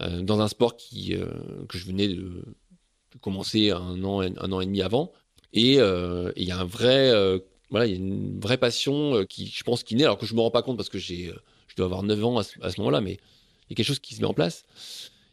dans 0.00 0.40
un 0.40 0.48
sport 0.48 0.76
qui 0.76 1.14
que 1.68 1.78
je 1.78 1.84
venais 1.84 2.08
de, 2.08 2.42
commencer 3.20 3.70
un 3.70 4.02
an 4.02 4.22
un 4.22 4.52
an 4.52 4.60
et 4.60 4.66
demi 4.66 4.82
avant. 4.82 5.12
Et 5.52 5.74
il 5.74 6.44
y 6.44 6.50
a 6.50 6.58
un 6.58 6.64
vrai 6.64 7.12
voilà 7.70 7.86
il 7.86 7.90
y 7.90 7.94
a 7.94 7.98
une 7.98 8.40
vraie 8.40 8.58
passion 8.58 9.24
qui 9.26 9.46
je 9.46 9.62
pense 9.62 9.82
qui 9.82 9.94
naît 9.94 10.04
alors 10.04 10.18
que 10.18 10.26
je 10.26 10.34
me 10.34 10.40
rends 10.40 10.50
pas 10.50 10.62
compte 10.62 10.76
parce 10.76 10.88
que 10.88 10.98
j'ai 10.98 11.32
dois 11.78 11.86
avoir 11.86 12.02
9 12.02 12.24
ans 12.24 12.38
à 12.38 12.42
ce, 12.42 12.80
moment-là, 12.80 13.00
mais 13.00 13.12
il 13.12 13.70
y 13.70 13.72
a 13.72 13.76
quelque 13.76 13.86
chose 13.86 14.00
qui 14.00 14.14
se 14.14 14.20
met 14.20 14.26
en 14.26 14.34
place. 14.34 14.64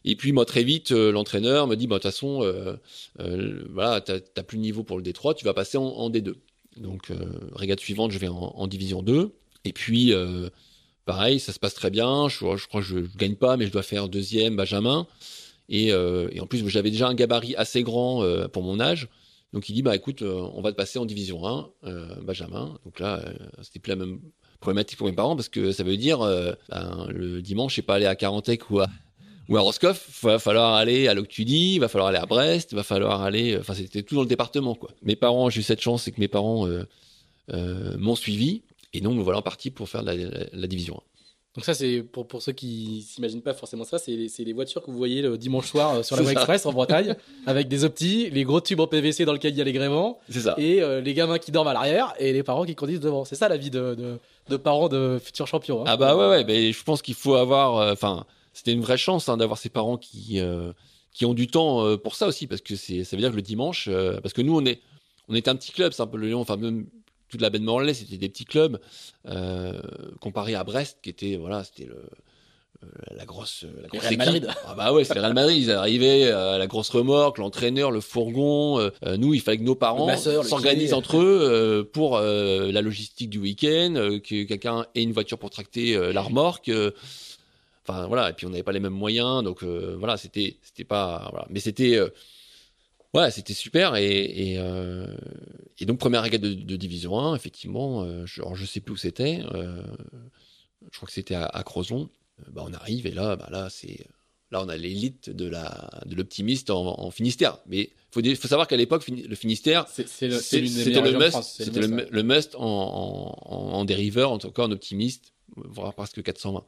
Et 0.06 0.16
puis 0.16 0.32
moi 0.32 0.46
très 0.46 0.64
vite, 0.64 0.92
euh, 0.92 1.12
l'entraîneur 1.12 1.68
me 1.68 1.76
dit, 1.76 1.88
bah, 1.88 1.96
de 1.96 2.02
toute 2.02 2.12
façon, 2.12 2.44
euh, 2.44 2.76
euh, 3.20 3.66
voilà, 3.72 4.02
t'as 4.02 4.44
plus 4.44 4.58
de 4.58 4.62
niveau 4.62 4.84
pour 4.84 4.98
le 4.98 5.04
D3, 5.04 5.36
tu 5.36 5.46
vas 5.46 5.54
passer 5.54 5.78
en, 5.78 6.10
D2. 6.10 6.36
Donc 6.78 7.12
régate 7.54 7.80
suivante, 7.80 8.12
je 8.12 8.20
vais 8.20 8.28
en, 8.28 8.68
division 8.68 9.02
2. 9.02 9.34
Et 9.66 9.74
puis 9.74 10.14
pareil, 11.06 11.40
ça 11.40 11.54
se 11.54 11.60
passe 11.60 11.74
très 11.74 11.90
bien. 11.90 12.28
Je, 12.28 12.38
je 12.38 12.68
crois 12.68 12.82
que 12.82 12.88
je, 12.88 13.06
je, 13.06 13.18
gagne 13.18 13.36
pas, 13.36 13.58
mais 13.58 13.66
je 13.66 13.72
dois 13.72 13.84
faire 13.84 14.10
deuxième 14.10 14.56
Benjamin. 14.56 15.08
Et, 15.70 15.88
et 15.88 16.40
en 16.42 16.46
plus, 16.46 16.68
j'avais 16.68 16.92
déjà 16.92 17.08
un 17.08 17.16
gabarit 17.16 17.56
assez 17.56 17.82
grand 17.82 18.24
pour 18.50 18.62
mon 18.62 18.80
âge. 18.80 19.08
Donc 19.56 19.68
il 19.70 19.74
dit 19.74 19.82
bah 19.82 19.96
écoute, 19.96 20.22
on 20.22 20.62
va 20.62 20.72
te 20.72 20.78
passer 20.78 21.00
en 21.00 21.06
division 21.06 21.48
1, 21.48 21.70
Benjamin. 22.22 22.78
Donc 22.86 23.00
là, 23.00 23.24
c'était 23.64 23.80
plus 23.80 23.90
la 23.90 23.96
même 23.96 24.20
problématique 24.60 24.98
pour 24.98 25.08
mes 25.08 25.14
parents 25.14 25.36
parce 25.36 25.50
que 25.50 25.72
ça 25.72 25.84
veut 25.84 25.98
dire 25.98 26.22
euh, 26.22 26.54
ben, 26.70 27.08
le 27.10 27.42
dimanche, 27.42 27.72
je 27.72 27.76
sais 27.78 27.82
pas 27.82 27.96
aller 27.96 28.06
à 28.06 28.16
Carantec 28.16 28.70
ou 28.70 28.80
à 28.80 28.88
Roscoff, 29.50 30.24
va 30.24 30.40
falloir 30.40 30.74
aller 30.74 31.08
à 31.08 31.14
Loctudie, 31.14 31.80
va 31.80 31.88
falloir 31.88 32.10
aller 32.10 32.18
à 32.18 32.26
Brest, 32.26 32.74
va 32.74 32.84
falloir 32.84 33.22
aller, 33.22 33.54
euh, 33.54 33.60
enfin 33.60 33.74
c'était 33.74 34.04
tout 34.04 34.16
dans 34.16 34.22
le 34.22 34.28
département 34.28 34.76
quoi. 34.76 34.92
Mes 35.04 35.16
parents, 35.16 35.50
j'ai 35.50 35.60
eu 35.60 35.64
cette 35.64 35.82
chance, 35.82 36.04
c'est 36.04 36.12
que 36.12 36.20
mes 36.20 36.28
parents 36.28 36.68
euh, 36.68 36.84
euh, 37.54 37.98
m'ont 37.98 38.16
suivi 38.16 38.64
et 38.94 39.02
donc 39.02 39.20
voilà 39.20 39.42
parti 39.42 39.72
pour 39.72 39.90
faire 39.90 40.04
la, 40.04 40.16
la 40.16 40.68
division 40.68 40.96
1. 40.96 41.15
Donc 41.56 41.64
ça, 41.64 41.74
c'est 41.74 42.04
pour, 42.04 42.28
pour 42.28 42.42
ceux 42.42 42.52
qui 42.52 43.06
s'imaginent 43.08 43.42
pas 43.42 43.54
forcément 43.54 43.86
ça, 43.86 43.98
c'est 43.98 44.28
les 44.40 44.54
voitures 44.54 44.82
que 44.82 44.92
vous 44.92 44.98
voyez 44.98 45.22
le 45.22 45.38
dimanche 45.38 45.68
soir 45.68 45.96
euh, 45.96 46.04
sur 46.04 46.18
la 46.18 46.22
voie 46.22 46.34
express 46.34 46.66
en 46.66 46.74
Bretagne, 46.74 47.16
avec 47.46 47.70
des 47.70 47.86
optis, 47.86 48.30
les 48.30 48.44
gros 48.44 48.60
tubes 48.60 48.82
en 48.82 48.88
PVC 48.88 49.24
dans 49.24 49.32
lesquels 49.32 49.54
il 49.54 49.58
y 49.58 49.62
a 49.62 49.64
les 49.64 49.72
grévents, 49.72 50.20
et 50.58 50.82
euh, 50.82 51.00
les 51.00 51.14
gamins 51.14 51.40
qui 51.40 51.52
dorment 51.52 51.70
à 51.70 51.74
l'arrière 51.74 52.14
et 52.20 52.34
les 52.34 52.44
parents 52.44 52.66
qui 52.66 52.76
conduisent 52.76 53.00
devant. 53.00 53.24
C'est 53.24 53.36
ça 53.36 53.48
la 53.48 53.56
vie 53.56 53.70
de, 53.70 53.96
de, 53.96 54.20
de, 54.50 54.58
parents 54.58 54.90
de 54.90 55.18
futurs 55.24 55.48
champions. 55.48 55.82
Hein. 55.82 55.88
Ah 55.88 55.96
bah 55.96 56.18
ouais, 56.18 56.28
ouais, 56.28 56.44
mais 56.44 56.74
je 56.74 56.84
pense 56.84 57.02
qu'il 57.02 57.16
faut 57.16 57.36
avoir, 57.36 57.78
euh, 57.78 57.94
enfin, 57.94 58.26
c'était 58.52 58.74
une 58.74 58.82
vraie 58.82 58.98
chance 58.98 59.30
hein, 59.30 59.38
d'avoir 59.38 59.58
ces 59.58 59.70
parents 59.70 59.98
qui 59.98 60.40
qui 61.14 61.26
ont 61.26 61.34
du 61.34 61.48
temps 61.48 61.98
pour 62.00 62.16
ça 62.16 62.28
aussi, 62.28 62.46
parce 62.46 62.60
que 62.60 62.76
ça 62.76 63.16
veut 63.16 63.22
dire 63.22 63.32
que 63.32 63.38
le 63.38 63.42
dimanche, 63.42 63.90
parce 64.22 64.34
que 64.34 64.42
nous 64.42 64.58
on 64.58 64.66
est 64.66 64.82
on 65.30 65.36
est 65.36 65.48
un 65.48 65.56
petit 65.56 65.72
club, 65.72 65.94
c'est 65.94 66.02
un 66.02 66.08
peu 66.08 66.18
le 66.18 66.28
Lyon, 66.28 66.42
enfin 66.42 66.58
même 66.58 66.88
toute 67.30 67.42
la 67.42 67.50
baie 67.50 67.60
de 67.60 67.64
Morlaix, 67.64 67.94
c'était 67.94 68.18
des 68.18 68.30
petits 68.30 68.46
clubs 68.46 68.80
euh, 69.28 69.80
comparé 70.20 70.56
à 70.56 70.64
Brest, 70.64 71.00
qui 71.02 71.10
était 71.10 71.38
voilà, 71.38 71.64
c'était 71.64 71.86
le 71.86 72.04
euh, 72.84 72.88
la 73.16 73.26
grosse, 73.26 73.66
la 73.82 73.88
grosse 73.88 74.06
équipe. 74.06 74.18
Madrid. 74.18 74.48
Ah 74.66 74.76
bah 74.76 74.94
ouais, 74.94 75.04
le 75.04 75.22
Real 75.22 75.34
Madrid. 75.34 75.58
Ils 75.58 75.72
arrivaient 75.72 76.30
à 76.30 76.58
la 76.58 76.68
grosse 76.68 76.90
remorque, 76.90 77.38
l'entraîneur, 77.38 77.90
le 77.90 78.02
fourgon. 78.02 78.80
Euh, 78.80 79.18
nous, 79.18 79.34
il 79.34 79.42
fallait 79.42 79.58
que 79.58 79.64
nos 79.64 79.76
parents 79.76 80.16
s'organisent 80.18 80.94
entre 80.94 81.18
eux 81.18 81.90
pour 81.94 82.20
la 82.20 82.82
logistique 82.82 83.30
du 83.30 83.40
week-end, 83.40 84.20
que 84.24 84.44
quelqu'un 84.44 84.86
ait 84.94 85.04
une 85.04 85.14
voiture 85.14 85.40
pour 85.40 85.50
tracter 85.50 85.98
la 86.14 86.22
remorque. 86.22 86.70
Enfin 87.88 88.08
voilà, 88.08 88.32
et 88.32 88.34
puis 88.34 88.46
on 88.46 88.50
n'avait 88.50 88.64
pas 88.64 88.72
les 88.72 88.80
mêmes 88.80 88.94
moyens, 88.94 89.44
donc 89.44 89.64
voilà, 89.64 90.18
c'était 90.18 90.58
c'était 90.62 90.84
pas 90.84 91.30
voilà, 91.32 91.48
mais 91.50 91.62
c'était 91.62 92.00
ouais, 93.16 93.32
c'était 93.32 93.54
super. 93.54 93.96
Et, 93.96 94.08
et, 94.08 94.60
euh, 94.60 95.08
et, 95.80 95.86
donc, 95.86 96.00
première 96.00 96.22
régate 96.22 96.42
de, 96.42 96.54
de, 96.54 96.76
Division 96.76 97.18
1, 97.20 97.36
effectivement, 97.36 98.04
euh, 98.04 98.26
je, 98.26 98.42
alors 98.42 98.56
je 98.56 98.66
sais 98.66 98.80
plus 98.80 98.94
où 98.94 98.98
c'était. 98.98 99.42
Euh, 99.54 99.82
je 100.92 100.98
crois 100.98 101.08
que 101.08 101.14
c'était 101.14 101.36
à, 101.36 101.46
à 101.46 101.64
Crozon. 101.64 102.10
Euh, 102.40 102.44
bah, 102.52 102.64
on 102.68 102.74
arrive 102.74 103.08
et 103.08 103.12
là, 103.12 103.36
bah, 103.36 103.48
là, 103.52 103.70
c'est. 103.70 104.08
Là, 104.52 104.62
on 104.64 104.70
a 104.70 104.78
l'élite 104.78 105.32
de 105.32 105.48
la 105.48 105.90
de 106.06 106.16
l'optimiste 106.16 106.70
en, 106.70 107.00
en, 107.00 107.10
Finistère. 107.10 107.58
Mais 107.66 107.90
faut 108.12 108.22
faut 108.22 108.48
savoir 108.48 108.68
qu'à 108.68 108.78
l'époque, 108.78 109.08
le 109.08 109.36
Finistère, 109.36 109.88
c'était 109.88 110.28
le, 110.28 110.36
le, 110.36 111.18
must, 111.18 111.44
c'était 111.44 111.80
le, 111.80 112.08
le, 112.10 112.24
must 112.24 112.56
en, 112.56 112.62
en, 112.62 113.58
en, 113.74 113.86
dériveur, 113.86 114.32
en 114.32 114.38
tout 114.38 114.52
cas 114.52 114.64
en 114.64 114.72
optimiste, 114.72 115.34
voire 115.56 115.96
presque 115.96 116.22
420. 116.22 116.64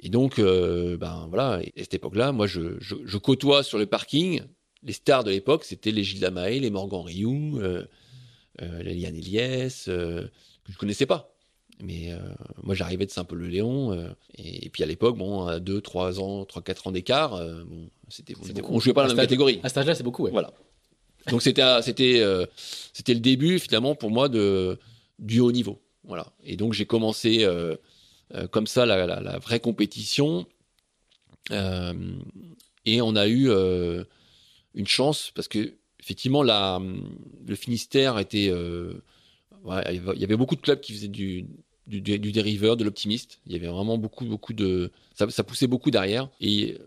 Et 0.00 0.10
donc, 0.10 0.38
ben 0.38 1.26
voilà, 1.30 1.62
et 1.62 1.72
à 1.80 1.84
cette 1.84 1.94
époque-là, 1.94 2.32
moi, 2.32 2.46
je, 2.46 2.78
je, 2.80 2.96
je, 3.02 3.16
côtoie 3.16 3.62
sur 3.62 3.78
le 3.78 3.86
parking 3.86 4.42
les 4.82 4.92
stars 4.92 5.24
de 5.24 5.30
l'époque, 5.30 5.64
c'était 5.64 5.90
les 5.90 6.04
Gilles 6.04 6.20
Lamaé, 6.20 6.60
les 6.60 6.70
Morgan 6.70 7.02
Rioux, 7.02 7.58
euh, 7.60 7.84
euh, 8.60 8.82
les 8.82 8.94
Liane 8.94 9.16
Eliès, 9.16 9.86
euh, 9.88 10.26
que 10.64 10.72
je 10.72 10.78
connaissais 10.78 11.06
pas. 11.06 11.28
Mais 11.80 12.12
moi, 12.62 12.76
j'arrivais 12.76 13.06
de 13.06 13.10
Saint-Paul-le-Léon. 13.10 14.14
Et, 14.36 14.66
et, 14.66 14.68
puis 14.68 14.84
à 14.84 14.86
l'époque, 14.86 15.16
bon, 15.16 15.46
à 15.46 15.58
2, 15.58 15.80
3 15.80 16.20
ans, 16.20 16.44
3, 16.44 16.62
4 16.62 16.86
ans 16.86 16.92
d'écart, 16.92 17.30
bon, 17.64 17.88
c'était, 18.08 18.34
on, 18.36 18.76
on 18.76 18.78
jouait 18.78 18.92
pas 18.92 19.02
dans 19.02 19.08
la 19.08 19.14
même 19.14 19.24
catégorie. 19.24 19.58
À 19.64 19.68
cet 19.68 19.78
âge-là, 19.78 19.96
c'est 19.96 20.04
beaucoup, 20.04 20.22
ouais. 20.22 20.30
Voilà. 20.30 20.52
Donc 21.28 21.42
c'était, 21.42 21.64
c'était, 21.82 22.22
c'était 22.92 23.14
le 23.14 23.20
début, 23.20 23.58
finalement, 23.58 23.96
pour 23.96 24.12
moi, 24.12 24.28
de, 24.28 24.78
du 25.18 25.40
haut 25.40 25.50
niveau. 25.50 25.82
Voilà. 26.04 26.32
Et 26.44 26.56
donc 26.56 26.72
j'ai 26.72 26.86
commencé 26.86 27.44
comme 28.52 28.68
ça 28.68 28.86
la, 28.86 29.04
la, 29.04 29.20
la 29.20 29.38
vraie 29.40 29.58
compétition. 29.58 30.46
et 31.50 33.02
on 33.02 33.16
a 33.16 33.26
eu 33.26 33.50
une 34.74 34.86
chance 34.86 35.32
parce 35.34 35.48
que 35.48 35.74
effectivement 36.00 36.42
le 36.42 37.54
Finistère 37.54 38.18
était 38.18 38.48
euh, 38.50 38.94
il 39.88 40.02
y 40.16 40.24
avait 40.24 40.36
beaucoup 40.36 40.56
de 40.56 40.60
clubs 40.60 40.80
qui 40.80 40.92
faisaient 40.92 41.08
du 41.08 41.46
du, 41.88 42.00
dériveur, 42.00 42.76
de 42.76 42.84
l'optimiste. 42.84 43.40
Il 43.44 43.52
y 43.52 43.56
avait 43.56 43.66
vraiment 43.66 43.98
beaucoup 43.98 44.24
beaucoup 44.24 44.52
de 44.52 44.92
ça, 45.14 45.26
poussait 45.42 45.66
beaucoup 45.66 45.90
derrière. 45.90 46.28
Et 46.40 46.78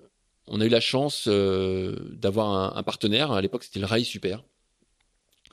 on 0.47 0.61
a 0.61 0.65
eu 0.65 0.69
la 0.69 0.79
chance 0.79 1.25
euh, 1.27 1.95
d'avoir 2.13 2.77
un, 2.77 2.83
partenaire. 2.83 3.31
À 3.31 3.41
l'époque 3.41 3.63
c'était 3.63 3.79
le 3.79 3.85
Rail 3.85 4.05
Super 4.05 4.43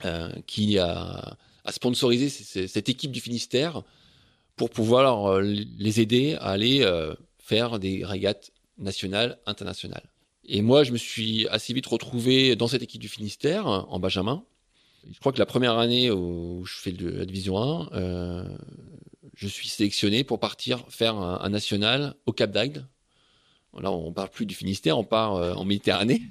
euh, 0.05 0.31
qui 0.47 0.79
a, 0.79 1.37
sponsorisé 1.71 2.29
cette 2.29 2.89
équipe 2.89 3.13
du 3.13 3.21
Finistère 3.21 3.83
pour 4.57 4.71
pouvoir 4.71 5.41
les 5.41 6.01
aider 6.01 6.35
à 6.35 6.51
aller 6.51 6.85
faire 7.39 7.79
des 7.79 8.05
régates 8.05 8.51
nationales 8.79 9.39
internationales 9.47 10.12
et 10.45 10.63
moi, 10.63 10.85
je 10.85 10.93
me 10.93 10.99
suis 10.99 11.47
assez 11.49 11.73
vite 11.73 11.87
retrouvé 11.87 12.57
dans 12.57 12.69
cette 12.69 12.83
équipe 12.83 13.01
du 13.01 13.09
Finistère, 13.09 13.67
en 13.67 13.99
Benjamin. 13.99 14.45
Je 15.11 15.19
crois 15.19 15.33
que 15.33 15.39
la 15.39 15.47
première 15.47 15.79
année 15.79 16.11
où 16.11 16.65
je 16.65 16.79
fais 16.79 16.93
la 16.93 17.25
division 17.25 17.59
1, 17.59 17.93
euh, 17.93 18.45
je 19.35 19.49
suis 19.49 19.69
sélectionné 19.69 20.23
pour 20.23 20.39
partir 20.39 20.85
faire 20.89 21.17
un, 21.17 21.49
national 21.49 22.15
au 22.27 22.33
Cap 22.33 22.53
d'Agde. 22.53 22.87
Là, 23.81 23.91
on 23.91 24.13
parle 24.13 24.29
plus 24.29 24.47
du 24.47 24.55
Finistère, 24.55 24.99
on 24.99 25.05
part 25.05 25.37
euh, 25.37 25.55
en 25.55 25.65
Méditerranée. 25.65 26.23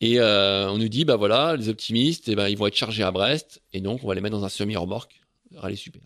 Et 0.00 0.20
euh, 0.20 0.70
on 0.70 0.78
nous 0.78 0.88
dit, 0.88 1.04
bah 1.04 1.16
voilà, 1.16 1.56
les 1.56 1.68
optimistes, 1.68 2.28
eh 2.28 2.34
ben, 2.34 2.48
ils 2.48 2.58
vont 2.58 2.66
être 2.66 2.76
chargés 2.76 3.02
à 3.02 3.10
Brest, 3.10 3.62
et 3.72 3.80
donc 3.80 4.04
on 4.04 4.06
va 4.08 4.14
les 4.14 4.20
mettre 4.20 4.36
dans 4.36 4.44
un 4.44 4.50
semi-remorque. 4.50 5.22
Rallye 5.54 5.76
super. 5.76 6.02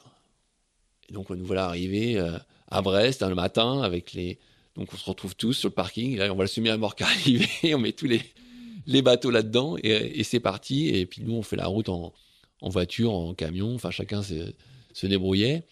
Et 1.08 1.12
donc 1.12 1.28
nous 1.30 1.44
voilà 1.44 1.64
arrivés 1.64 2.24
à 2.68 2.82
Brest 2.82 3.22
hein, 3.24 3.28
le 3.28 3.34
matin 3.34 3.82
avec 3.82 4.12
les. 4.12 4.38
Donc 4.76 4.92
on 4.92 4.96
se 4.96 5.04
retrouve 5.04 5.34
tous 5.34 5.52
sur 5.54 5.68
le 5.68 5.74
parking. 5.74 6.16
Là, 6.16 6.30
on 6.32 6.34
voit 6.34 6.44
le 6.44 6.48
semi-remorque 6.48 7.02
arriver, 7.02 7.48
on 7.74 7.78
met 7.78 7.92
tous 7.92 8.06
les, 8.06 9.02
bateaux 9.02 9.30
là-dedans, 9.30 9.76
et, 9.82 10.22
c'est 10.24 10.40
parti. 10.40 10.88
Et 10.88 11.06
puis 11.06 11.22
nous, 11.22 11.34
on 11.34 11.42
fait 11.42 11.56
la 11.56 11.66
route 11.66 11.88
en, 11.88 12.12
voiture, 12.62 13.12
en 13.12 13.34
camion, 13.34 13.74
enfin 13.74 13.90
chacun 13.90 14.22
se, 14.22 15.06
débrouillait. 15.06 15.64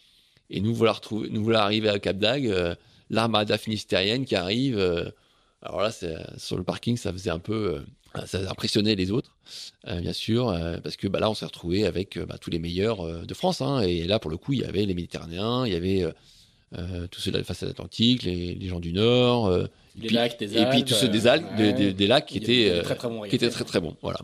Et 0.51 0.61
nous 0.61 0.75
voilà, 0.75 0.93
retrouver, 0.93 1.29
nous 1.31 1.51
arriver 1.53 1.91
à 1.91 1.99
Cap 1.99 2.17
d'Agde, 2.19 2.47
euh, 2.47 2.75
l'armada 3.11 3.59
finistérienne 3.59 4.25
qui 4.25 4.35
arrive. 4.35 4.79
euh, 4.79 5.11
alors 5.61 5.83
là, 5.83 5.91
sur 6.37 6.57
le 6.57 6.63
parking, 6.63 6.97
ça 6.97 7.13
faisait 7.13 7.31
un 7.31 7.41
peu, 7.41 7.85
euh, 8.17 8.27
ça 8.27 8.39
impressionnait 8.49 8.95
les 8.95 9.11
autres, 9.11 9.37
bien 9.85 10.13
sûr, 10.13 10.57
parce 10.83 10.97
que 10.97 11.09
bah, 11.09 11.19
là, 11.19 11.29
on 11.29 11.35
s'est 11.35 11.45
retrouvé 11.45 11.85
avec 11.85 12.19
bah, 12.19 12.39
tous 12.39 12.51
les 12.51 12.61
meilleurs 12.61 13.27
de 13.27 13.35
France. 13.35 13.61
hein. 13.61 13.81
et 13.81 14.05
là, 14.05 14.19
pour 14.19 14.31
le 14.31 14.37
coup, 14.37 14.53
il 14.53 14.61
y 14.61 14.65
avait 14.65 14.87
les 14.87 14.95
Méditerranéens, 14.95 15.67
il 15.67 15.73
y 15.73 15.77
avait 15.77 16.05
euh, 16.77 17.07
tous 17.09 17.21
ceux 17.21 17.31
de 17.31 17.39
la 17.39 17.45
façade 17.45 17.69
atlantique, 17.69 18.23
les, 18.25 18.55
les 18.55 18.69
gens 18.69 18.81
du 18.81 18.93
Nord, 18.93 19.47
euh, 19.47 19.65
et, 19.97 20.01
Les 20.03 20.07
puis, 20.09 20.17
lacs, 20.17 20.39
des 20.39 20.47
et 20.57 20.67
puis 20.67 20.79
Alpes, 20.79 20.87
tous 20.89 20.95
ceux 20.95 21.09
des 21.09 21.27
euh, 21.27 21.31
Alpes, 21.33 21.57
des- 21.57 21.65
ouais. 21.65 21.73
des, 21.73 21.93
des 21.93 22.07
lacs 22.07 22.27
qui 22.27 22.39
étaient, 22.39 22.83
très 22.83 22.95
très 22.97 23.09
bons 23.09 23.23
qui 23.23 23.37
était 23.37 23.51
très 23.51 23.65
très 23.65 23.81
bon. 23.81 23.97
Voilà. 24.03 24.21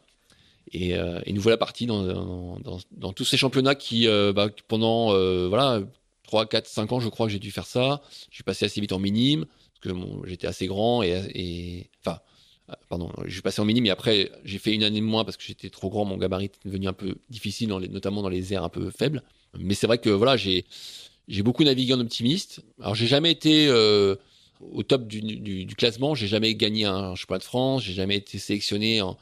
Et, 0.72 0.90
et 0.92 1.32
nous 1.32 1.40
voilà 1.40 1.56
partis 1.56 1.86
dans, 1.86 2.02
dans, 2.02 2.58
dans, 2.58 2.78
dans 2.92 3.12
tous 3.12 3.24
ces 3.24 3.36
championnats 3.36 3.74
qui, 3.76 4.06
bah, 4.34 4.48
pendant 4.68 5.08
voilà 5.48 5.80
3, 6.24 6.46
4, 6.46 6.66
5 6.66 6.92
ans, 6.92 7.00
je 7.00 7.08
crois 7.08 7.26
que 7.26 7.32
j'ai 7.32 7.38
dû 7.38 7.50
faire 7.50 7.66
ça. 7.66 8.02
Je 8.30 8.34
suis 8.36 8.42
passé 8.44 8.64
assez 8.64 8.80
vite 8.80 8.92
en 8.92 8.98
minime, 8.98 9.44
parce 9.46 9.80
que 9.94 9.98
bon, 9.98 10.22
j'étais 10.26 10.46
assez 10.48 10.66
grand 10.66 11.02
et, 11.02 11.10
et 11.34 11.90
enfin, 12.04 12.18
pardon, 12.88 13.12
je 13.26 13.32
suis 13.32 13.42
passé 13.42 13.60
en 13.60 13.64
minime 13.66 13.86
et 13.86 13.90
après 13.90 14.32
j'ai 14.44 14.58
fait 14.58 14.72
une 14.72 14.82
année 14.82 15.00
de 15.00 15.04
moins 15.04 15.24
parce 15.24 15.36
que 15.36 15.44
j'étais 15.44 15.70
trop 15.70 15.90
grand, 15.90 16.04
mon 16.04 16.16
gabarit 16.16 16.46
était 16.46 16.58
devenu 16.64 16.88
un 16.88 16.92
peu 16.94 17.14
difficile, 17.30 17.68
dans 17.68 17.78
les, 17.78 17.88
notamment 17.88 18.22
dans 18.22 18.28
les 18.30 18.52
airs 18.52 18.64
un 18.64 18.68
peu 18.68 18.90
faibles. 18.90 19.22
Mais 19.56 19.74
c'est 19.74 19.86
vrai 19.86 19.98
que 19.98 20.10
voilà, 20.10 20.36
j'ai 20.36 20.64
j'ai 21.28 21.42
beaucoup 21.42 21.64
navigué 21.64 21.94
en 21.94 22.00
optimiste. 22.00 22.60
Alors 22.80 22.94
j'ai 22.94 23.06
jamais 23.06 23.30
été 23.30 23.66
euh, 23.68 24.16
au 24.60 24.82
top 24.82 25.06
du, 25.06 25.66
classement, 25.76 26.14
j'ai 26.14 26.26
jamais 26.26 26.54
gagné 26.54 26.84
un 26.84 27.14
championnat 27.14 27.38
de 27.38 27.44
France, 27.44 27.82
j'ai 27.82 27.94
jamais 27.94 28.16
été 28.16 28.38
sélectionné 28.38 29.02
en, 29.02 29.16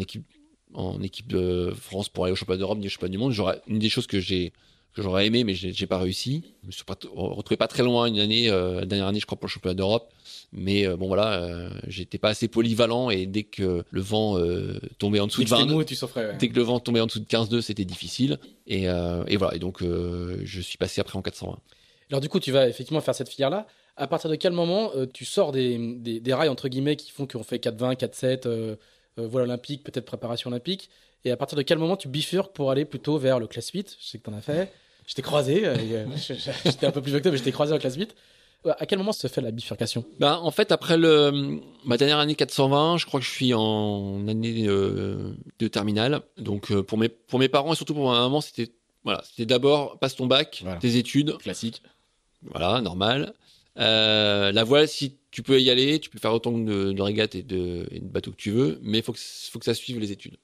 équipe 0.00 0.26
en 0.74 1.00
équipe 1.02 1.28
de 1.28 1.72
France 1.80 2.08
pour 2.08 2.24
aller 2.24 2.32
au 2.32 2.36
championnat 2.36 2.58
d'Europe 2.58 2.78
ni 2.78 2.86
au 2.86 2.90
championnat 2.90 3.12
du 3.12 3.18
monde. 3.18 3.34
Une 3.66 3.78
des 3.78 3.88
choses 3.88 4.06
que 4.06 4.20
j'ai 4.20 4.52
que 4.96 5.02
j'aurais 5.02 5.26
aimé 5.26 5.44
mais 5.44 5.54
j'ai 5.54 5.86
pas 5.86 5.98
réussi. 5.98 6.42
Je 6.62 6.66
me 6.68 6.72
suis 6.72 6.84
pas 6.84 6.96
retrouvé 7.14 7.56
pas 7.56 7.68
très 7.68 7.82
loin 7.82 8.06
une 8.06 8.18
année 8.18 8.48
euh, 8.50 8.80
la 8.80 8.86
dernière 8.86 9.06
année 9.06 9.20
je 9.20 9.26
crois 9.26 9.38
pour 9.38 9.46
le 9.46 9.52
championnat 9.52 9.74
d'Europe. 9.74 10.12
Mais 10.52 10.86
euh, 10.86 10.96
bon 10.96 11.08
voilà, 11.08 11.42
euh, 11.42 11.70
j'étais 11.86 12.18
pas 12.18 12.30
assez 12.30 12.48
polyvalent 12.48 13.10
et 13.10 13.26
dès 13.26 13.42
que 13.42 13.84
le 13.90 14.00
vent 14.00 14.38
euh, 14.38 14.78
tombait 14.98 15.20
en 15.20 15.26
dessous 15.26 15.42
de 15.42 15.48
que 15.48 15.56
c'était 15.56 15.68
20 15.68 15.72
mou, 15.74 15.84
tu 15.84 15.94
souffrais. 15.94 16.26
ouais. 16.26 16.36
Dès 16.38 16.48
que 16.48 16.54
le 16.54 16.62
vent 16.62 16.80
tombait 16.80 17.00
en 17.00 17.06
dessous 17.06 17.20
de 17.20 17.24
15-2, 17.26 17.60
c'était 17.60 17.84
difficile. 17.84 18.38
Et, 18.66 18.84
et 18.84 19.36
voilà. 19.36 19.54
Et 19.54 19.58
donc, 19.58 19.82
je 19.82 20.60
suis 20.60 20.78
passé 20.78 21.00
après 21.00 21.16
en 21.18 21.22
420. 21.22 21.58
Alors 22.10 22.20
du 22.20 22.28
coup, 22.28 22.40
tu 22.40 22.52
vas 22.52 22.68
effectivement 22.68 23.00
faire 23.00 23.14
cette 23.14 23.28
filière-là. 23.28 23.66
À 23.96 24.06
partir 24.06 24.30
de 24.30 24.36
quel 24.36 24.52
moment 24.52 24.92
tu 25.12 25.24
sors 25.24 25.52
des, 25.52 25.78
des, 25.96 26.20
des 26.20 26.34
rails 26.34 26.48
entre 26.48 26.68
guillemets 26.68 26.96
qui 26.96 27.10
font 27.10 27.26
qu'on 27.26 27.42
fait 27.42 27.56
4-20, 27.56 27.96
4-7, 27.96 28.46
euh, 28.46 28.76
euh, 29.18 29.26
vol 29.26 29.42
olympique, 29.42 29.82
peut-être 29.84 30.04
préparation 30.04 30.50
olympique? 30.50 30.90
Et 31.24 31.30
à 31.30 31.36
partir 31.36 31.56
de 31.56 31.62
quel 31.62 31.78
moment 31.78 31.96
tu 31.96 32.08
bifurques 32.08 32.54
pour 32.54 32.70
aller 32.70 32.84
plutôt 32.84 33.18
vers 33.18 33.40
le 33.40 33.46
classe 33.46 33.70
8 33.70 33.96
Je 34.00 34.06
sais 34.06 34.18
que 34.18 34.24
tu 34.24 34.30
en 34.30 34.36
as 34.36 34.42
fait. 34.42 34.70
Je 35.06 35.14
t'ai 35.14 35.22
croisé. 35.22 35.66
euh, 35.66 35.76
euh, 35.78 36.06
J'étais 36.64 36.86
un 36.86 36.90
peu 36.90 37.00
plus 37.00 37.10
vieux 37.10 37.18
que 37.18 37.24
toi, 37.24 37.32
mais 37.32 37.38
je 37.38 37.42
t'ai 37.44 37.52
croisé 37.52 37.72
en 37.72 37.78
classe 37.78 37.96
8. 37.96 38.14
Euh, 38.66 38.72
À 38.78 38.86
quel 38.86 38.98
moment 38.98 39.12
se 39.12 39.26
fait 39.28 39.40
la 39.40 39.50
bifurcation? 39.52 40.04
Ben, 40.18 40.34
en 40.34 40.50
fait, 40.50 40.72
après 40.72 40.96
le, 40.96 41.60
ma 41.84 41.96
dernière 41.96 42.18
année 42.18 42.34
420, 42.34 42.98
je 42.98 43.06
crois 43.06 43.20
que 43.20 43.26
je 43.26 43.30
suis 43.30 43.54
en 43.54 44.26
année 44.28 44.64
euh, 44.66 45.32
de 45.58 45.68
terminale. 45.68 46.22
Donc, 46.38 46.70
euh, 46.72 46.82
pour 46.82 46.98
mes, 46.98 47.08
pour 47.08 47.38
mes 47.38 47.48
parents 47.48 47.72
et 47.72 47.76
surtout 47.76 47.94
pour 47.94 48.10
ma 48.10 48.18
maman, 48.20 48.40
c'était, 48.40 48.70
voilà, 49.04 49.22
d'abord 49.38 49.98
passe 49.98 50.16
ton 50.16 50.26
bac, 50.26 50.60
Voilà. 50.64 50.78
tes 50.80 50.96
études, 50.96 51.36
Classique. 51.38 51.82
voilà, 52.42 52.80
normal. 52.80 53.34
Euh, 53.78 54.50
la 54.52 54.64
voile, 54.64 54.88
si 54.88 55.18
tu 55.30 55.42
peux 55.42 55.60
y 55.60 55.68
aller, 55.70 56.00
tu 56.00 56.08
peux 56.10 56.18
faire 56.18 56.32
autant 56.32 56.50
de, 56.52 56.92
de 56.92 57.02
régates 57.02 57.34
et 57.34 57.42
de, 57.42 57.86
et 57.90 58.00
de 58.00 58.06
bateaux 58.06 58.30
que 58.30 58.36
tu 58.36 58.50
veux, 58.50 58.78
mais 58.82 58.98
il 58.98 59.04
faut 59.04 59.12
que, 59.12 59.18
faut 59.20 59.58
que 59.58 59.64
ça 59.66 59.74
suive 59.74 60.00
les 60.00 60.10
études. 60.12 60.38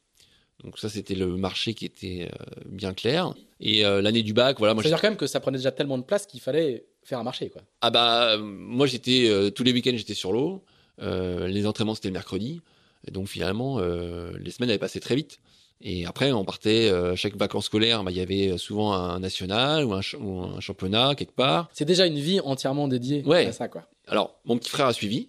Donc 0.64 0.79
ça, 0.79 0.88
c'était 0.88 1.14
le 1.14 1.27
marché 1.37 1.75
qui 1.75 1.85
était 1.87 2.29
euh, 2.33 2.44
bien 2.66 2.94
clair. 2.94 3.35
Et 3.61 3.85
euh, 3.85 4.01
l'année 4.01 4.22
du 4.22 4.33
bac, 4.33 4.59
voilà, 4.59 4.75
moi, 4.75 4.83
C'est-à-dire 4.83 5.01
quand 5.01 5.09
même 5.09 5.16
que 5.16 5.27
ça 5.27 5.40
prenait 5.40 5.59
déjà 5.59 5.72
tellement 5.72 5.98
de 5.98 6.05
place 6.05 6.27
qu'il 6.27 6.40
fallait 6.40 6.85
faire 7.03 7.18
un 7.18 7.25
marché. 7.25 7.48
Quoi. 7.51 7.62
Ah 7.81 7.90
bah 7.90 8.35
euh, 8.35 8.38
moi 8.40 8.87
j'étais 8.87 9.29
euh, 9.29 9.51
tous 9.51 9.64
les 9.64 9.72
week-ends 9.72 9.94
j'étais 9.96 10.14
sur 10.14 10.33
l'eau. 10.33 10.62
Euh, 11.01 11.48
les 11.48 11.66
entraînements 11.66 11.94
c'était 11.96 12.09
le 12.09 12.12
mercredi. 12.14 12.61
Et 13.09 13.11
donc 13.11 13.27
finalement 13.29 13.81
les 13.81 14.51
semaines 14.53 14.70
avaient 14.70 14.79
passé 14.79 15.01
très 15.01 15.16
vite. 15.16 15.38
Et 15.81 16.07
après 16.07 16.31
on 16.31 16.44
partait 16.44 16.88
euh, 16.88 17.16
chaque 17.16 17.35
vacances 17.35 17.64
scolaires, 17.66 18.05
bah, 18.05 18.12
il 18.12 18.16
y 18.16 18.20
avait 18.20 18.57
souvent 18.57 18.92
un 18.92 19.18
national 19.18 19.85
ou 19.85 19.94
un, 19.94 20.03
ch- 20.03 20.14
ou 20.22 20.40
un 20.42 20.61
championnat 20.61 21.16
quelque 21.16 21.35
part. 21.35 21.68
C'est 21.72 21.85
déjà 21.85 22.07
une 22.07 22.20
vie 22.20 22.38
entièrement 22.38 22.87
dédiée 22.87 23.25
Ouais. 23.27 23.46
à 23.46 23.53
ça. 23.53 23.66
Quoi. 23.66 23.83
Alors 24.07 24.37
mon 24.44 24.57
petit 24.59 24.70
frère 24.70 24.87
a 24.87 24.92
suivi 24.92 25.27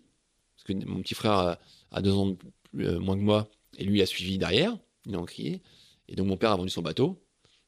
parce 0.55 0.65
que 0.79 0.85
mon 0.85 1.01
petit 1.01 1.15
frère 1.15 1.31
a, 1.31 1.57
a 1.91 2.01
deux 2.03 2.13
ans 2.13 2.27
de 2.27 2.35
plus- 2.71 2.87
euh, 2.87 2.99
moins 2.99 3.15
que 3.15 3.21
moi 3.23 3.47
et 3.79 3.83
lui 3.83 3.99
a 4.03 4.05
suivi 4.05 4.37
derrière. 4.37 4.77
Il 5.05 5.15
a 5.15 5.19
encrié. 5.19 5.61
Et 6.09 6.15
donc 6.15 6.27
mon 6.27 6.37
père 6.37 6.51
a 6.51 6.55
vendu 6.57 6.69
son 6.69 6.81
bateau. 6.81 7.19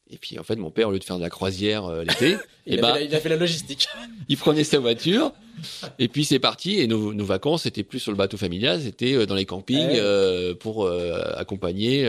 Et 0.08 0.18
puis 0.20 0.38
en 0.38 0.44
fait 0.44 0.56
mon 0.56 0.70
père 0.70 0.90
au 0.90 0.92
lieu 0.92 1.00
de 1.00 1.04
faire 1.04 1.18
de 1.18 1.24
la 1.24 1.32
croisière 1.32 1.86
euh, 1.86 2.04
l'été, 2.04 2.38
Il, 2.68 2.76
et 2.76 2.78
a 2.78 2.82
bah 2.82 2.92
la, 2.94 3.02
il 3.02 3.16
a 3.16 3.20
fait 3.20 3.30
la 3.30 3.38
logistique. 3.38 3.88
il 4.30 4.38
prenait 4.38 4.64
sa 4.64 4.78
voiture 4.78 5.34
et 5.98 6.08
puis 6.10 6.26
c'est 6.26 6.38
parti 6.38 6.80
et 6.80 6.86
nos, 6.86 7.12
nos 7.14 7.26
vacances 7.26 7.64
c'était 7.64 7.82
plus 7.84 8.00
sur 8.00 8.12
le 8.12 8.18
bateau 8.18 8.38
familial 8.38 8.80
c'était 8.82 9.14
euh, 9.16 9.26
dans 9.26 9.34
les 9.34 9.46
campings 9.46 9.78
Ouais. 9.88 9.98
euh, 10.00 10.54
pour 10.54 10.88
accompagner 10.88 12.08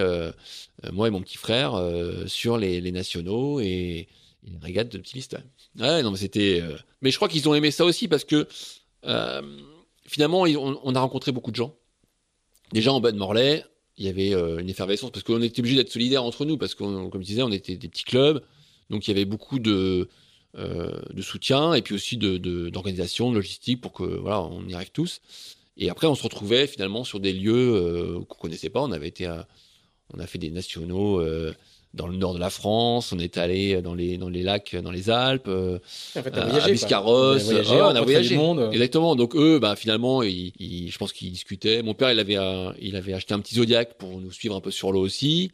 moi 0.93 1.09
et 1.09 1.11
mon 1.11 1.23
petit 1.23 1.39
frère 1.39 1.81
sur 2.27 2.59
les, 2.59 2.83
les 2.83 2.93
nationaux 2.93 3.61
et, 3.61 3.65
et 3.67 4.51
les 4.51 4.59
régates 4.61 4.91
de 4.93 4.99
petits 4.99 5.15
listins 5.17 5.43
ouais 5.81 6.03
non 6.03 6.11
mais 6.11 6.19
c'était 6.19 6.63
mais 7.01 7.11
je 7.11 7.17
crois 7.17 7.29
qu'ils 7.29 7.49
ont 7.49 7.55
aimé 7.55 7.71
ça 7.71 7.87
aussi 7.87 8.09
parce 8.09 8.25
que 8.25 8.47
finalement 10.07 10.43
on 10.43 10.95
a 10.95 11.01
rencontré 11.01 11.33
beaucoup 11.33 11.51
de 11.51 11.57
gens 11.57 11.75
déjà 12.73 12.93
en 12.93 13.01
bas 13.01 13.13
de 13.13 13.17
Morlaix 13.17 13.65
il 13.99 14.07
y 14.07 14.09
avait 14.09 14.35
euh, 14.35 14.59
une 14.59 14.69
effervescence 14.69 15.11
parce 15.11 15.23
qu'on 15.23 15.43
était 15.43 15.61
obligé 15.61 15.77
d'être 15.77 15.93
solidaires 15.93 16.25
entre 16.25 16.45
nous 16.45 16.59
parce 16.59 16.75
qu'on 16.75 17.09
comme 17.09 17.23
je 17.23 17.27
disais 17.27 17.43
on 17.43 17.53
était 17.53 17.77
des 17.77 17.89
petits 17.89 18.05
clubs 18.05 18.43
donc 18.91 19.07
il 19.07 19.11
y 19.11 19.15
avait 19.15 19.25
beaucoup 19.25 19.59
de 19.59 20.09
euh, 20.59 21.01
soutien 21.21 21.75
et 21.75 21.83
puis 21.83 21.95
aussi 21.95 22.17
de- 22.17 22.39
d'organisation, 22.71 23.31
de, 23.31 23.37
logistique 23.37 23.81
pour 23.81 23.93
que 23.93 24.05
voilà 24.05 24.43
on 24.43 24.67
y 24.69 24.75
arrive 24.75 24.91
tous. 24.91 25.21
Et 25.77 25.91
après 25.91 26.07
on 26.07 26.15
se 26.15 26.23
retrouvait 26.23 26.67
finalement 26.67 27.05
sur 27.05 27.21
des 27.21 27.33
lieux 27.33 27.75
euh, 27.75 28.21
qu'on 28.29 28.39
connaissait 28.39 28.71
pas. 28.71 28.83
On 28.83 28.93
avait 28.93 29.09
été, 29.09 29.27
à- 29.27 29.47
on 30.15 30.19
a 30.19 30.27
fait 30.27 30.39
des 30.39 30.51
nationaux 30.51 31.21
euh, 31.21 31.53
dans 31.97 32.07
le 32.07 32.17
nord 32.17 32.35
de 32.35 32.39
la 32.39 32.51
France. 32.51 33.13
On 33.13 33.19
est 33.19 33.39
allé 33.39 33.83
dans 33.83 33.95
les 33.95 34.19
dans 34.19 34.29
les 34.29 34.43
lacs, 34.43 34.77
dans 34.77 34.91
les 34.93 35.11
Alpes, 35.11 35.49
euh, 35.49 35.79
En 36.17 36.23
fait, 36.23 36.31
t'as 36.31 36.43
à 36.43 36.45
voyagé, 36.45 36.61
quoi. 36.67 36.73
Biscarrosse. 36.73 37.43
Vous 37.45 37.51
avez 37.51 37.63
voyagé, 37.63 37.75
Ouais, 37.75 37.83
on 37.83 37.97
a 37.97 38.01
voyagé. 38.03 38.37
monde. 38.37 38.69
Exactement. 38.73 39.17
Donc 39.17 39.35
eux, 39.35 39.59
bah 39.59 39.75
finalement, 39.77 40.23
ils, 40.23 40.53
ils- 40.59 40.91
je 40.91 40.99
pense 40.99 41.13
qu'ils 41.13 41.33
discutaient. 41.33 41.83
Mon 41.83 41.95
père, 41.95 42.13
il 42.13 42.19
avait, 42.21 42.37
un- 42.37 42.75
il 42.81 42.95
avait 42.97 43.15
acheté 43.15 43.35
un 43.35 43.41
petit 43.41 43.55
Zodiac 43.57 43.95
pour 43.99 44.21
nous 44.21 44.31
suivre 44.33 44.55
un 44.55 44.61
peu 44.61 44.71
sur 44.71 44.93
l'eau 44.93 45.01
aussi. 45.01 45.51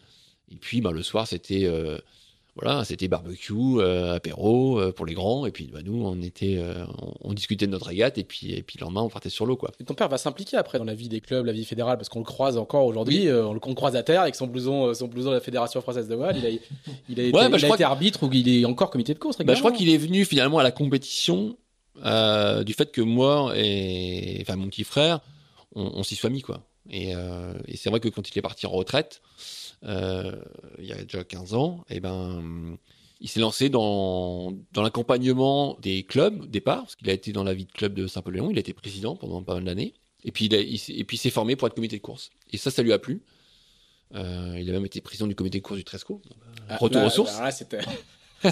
Et 0.51 0.57
puis, 0.57 0.81
bah 0.81 0.91
le 0.93 1.03
soir, 1.03 1.27
c'était, 1.27 1.65
euh, 1.65 1.97
voilà, 2.55 2.85
c'était 2.85 3.09
barbecue, 3.09 3.55
euh, 3.79 4.17
apéro 4.17 4.79
euh, 4.79 4.93
pour 4.93 5.07
les 5.07 5.15
grands. 5.15 5.47
Et 5.47 5.51
puis, 5.51 5.71
bah 5.73 5.79
nous, 5.83 6.05
on 6.05 6.21
était, 6.21 6.57
euh, 6.59 6.85
on, 7.01 7.31
on 7.31 7.33
discutait 7.33 7.67
de 7.67 7.73
notre 7.73 7.87
régate. 7.87 8.19
Et 8.19 8.25
puis, 8.25 8.53
et 8.53 8.63
puis 8.63 8.77
le 8.79 8.85
lendemain, 8.85 9.01
on 9.01 9.09
partait 9.09 9.31
sur 9.31 9.47
l'eau, 9.47 9.57
quoi. 9.57 9.71
Et 9.81 9.85
ton 9.85 9.95
père 9.95 10.09
va 10.09 10.19
s'impliquer 10.19 10.59
après 10.59 10.79
dans 10.79 10.85
la 10.85 10.95
vie 10.95 11.09
des 11.09 11.21
clubs, 11.23 11.47
la 11.47 11.53
vie 11.53 11.65
fédérale, 11.65 11.97
parce 11.97 12.11
qu'on 12.11 12.19
le 12.19 12.27
croise 12.27 12.59
encore 12.59 12.85
aujourd'hui, 12.85 13.31
on 13.31 13.55
le 13.55 13.61
on 13.65 13.75
croise 13.75 13.97
à 13.97 14.03
terre 14.03 14.21
avec 14.21 14.35
son 14.35 14.49
blouson, 14.49 14.93
son 14.93 15.09
blouson 15.09 15.31
de 15.31 15.35
la 15.35 15.41
Fédération 15.41 15.81
française 15.81 16.09
de 16.09 16.15
voile. 16.15 16.37
Il 16.37 16.47
a, 16.47 16.51
il 16.51 17.21
a 17.21 17.23
été, 17.29 17.37
Ouais, 17.39 17.49
bah, 17.49 17.57
il 17.59 17.65
a 17.65 17.75
été 17.75 17.85
arbitre 17.85 18.25
ou 18.25 18.31
il 18.33 18.49
est 18.49 18.65
encore 18.67 18.91
comité 18.91 19.15
de 19.15 19.19
course. 19.19 19.39
Bah, 19.39 19.55
je 19.55 19.61
crois 19.61 19.73
qu'il 19.73 19.89
est 19.89 19.97
venu 19.97 20.25
finalement 20.27 20.59
à 20.59 20.63
la 20.63 20.73
compétition 20.73 21.57
euh, 22.05 22.65
du 22.65 22.73
fait 22.75 22.91
que 22.91 23.01
moi 23.01 23.53
et 23.57 24.39
enfin 24.43 24.57
mon 24.57 24.69
petit 24.69 24.85
frère, 24.85 25.21
on, 25.75 25.91
on 25.95 26.03
s'y 26.03 26.17
soit 26.17 26.31
mis 26.31 26.43
quoi. 26.43 26.63
Et, 26.91 27.15
euh, 27.15 27.55
et 27.67 27.77
c'est 27.77 27.91
vrai 27.91 28.01
que 28.01 28.09
quand 28.09 28.29
il 28.29 28.37
est 28.37 28.43
parti 28.43 28.67
en 28.67 28.71
retraite, 28.71 29.23
il 29.85 30.85
y 30.85 30.93
a 30.93 31.03
déjà 31.03 31.25
15 31.25 31.55
ans, 31.55 31.85
et 31.91 32.01
ben 32.01 32.77
il 33.21 33.29
s'est 33.29 33.41
lancé 33.41 33.69
dans, 33.69 34.53
dans 34.73 34.83
l'accompagnement 34.83 35.77
des 35.81 36.03
clubs 36.03 36.43
au 36.43 36.47
départ, 36.47 36.83
parce 36.83 36.97
qu'il 36.97 37.09
a 37.09 37.13
été 37.13 37.33
dans 37.33 37.45
la 37.45 37.55
vie 37.55 37.67
de 37.67 37.73
club 37.73 37.95
de 37.95 38.07
Saint-Paul-Léon, 38.09 38.51
il 38.51 38.57
a 38.57 38.61
été 38.61 38.73
président 38.73 39.15
pendant 39.17 39.43
pas 39.43 39.55
mal 39.55 39.65
d'années, 39.65 39.95
et 40.25 40.33
puis 40.33 40.47
il, 40.47 40.55
a- 40.55 40.61
il 40.61 40.79
s'est- 40.79 40.93
et 40.95 41.05
puis 41.05 41.17
il 41.17 41.21
s'est 41.21 41.31
formé 41.31 41.55
pour 41.57 41.69
être 41.69 41.75
comité 41.75 41.97
de 41.97 42.03
course. 42.03 42.31
Et 42.53 42.57
ça, 42.57 42.71
ça 42.71 42.83
lui 42.83 42.93
a 42.93 42.99
plu. 42.99 43.23
Euh, 44.15 44.57
il 44.61 44.69
a 44.69 44.73
même 44.73 44.85
été 44.85 45.01
président 45.01 45.27
du 45.27 45.35
comité 45.35 45.59
de 45.59 45.63
course 45.65 45.79
du 45.79 45.85
Tresco. 45.85 46.21
Ah, 46.69 46.77
Retour 46.77 47.01
là, 47.01 47.07
aux 47.07 47.11
sources. 47.11 47.39
là, 47.39 47.51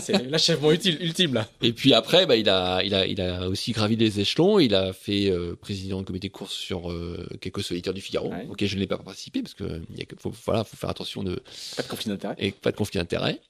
C'est 0.00 0.30
l'achèvement 0.30 0.70
utile, 0.72 0.98
ultime 1.00 1.34
là. 1.34 1.48
Et 1.62 1.72
puis 1.72 1.92
après, 1.94 2.26
bah, 2.26 2.36
il 2.36 2.48
a, 2.48 2.82
il 2.84 2.94
a, 2.94 3.06
il 3.06 3.20
a 3.20 3.48
aussi 3.48 3.72
gravi 3.72 3.96
les 3.96 4.20
échelons. 4.20 4.58
Il 4.58 4.74
a 4.74 4.92
fait 4.92 5.30
euh, 5.30 5.56
président 5.56 5.98
du 6.00 6.04
comité 6.04 6.28
de 6.28 6.32
course 6.32 6.52
sur 6.54 6.90
euh, 6.90 7.26
quelques 7.40 7.62
solitaires 7.62 7.94
du 7.94 8.00
Figaro. 8.00 8.30
Ouais. 8.30 8.46
Ok, 8.50 8.64
je 8.64 8.74
ne 8.76 8.80
l'ai 8.80 8.86
pas 8.86 8.98
participé 8.98 9.42
parce 9.42 9.54
que 9.54 9.82
il 9.90 9.98
y 9.98 10.02
a 10.02 10.04
que, 10.04 10.14
faut, 10.18 10.32
voilà, 10.44 10.64
faut 10.64 10.76
faire 10.76 10.90
attention 10.90 11.22
de 11.22 11.42
Pas 11.76 11.82
de 11.82 11.88
conflit 11.88 12.08
d'intérêt. 12.10 12.36
et 12.38 12.52
pas 12.52 12.70
de 12.70 12.76
conflit 12.76 12.98
d'intérêt. 12.98 13.40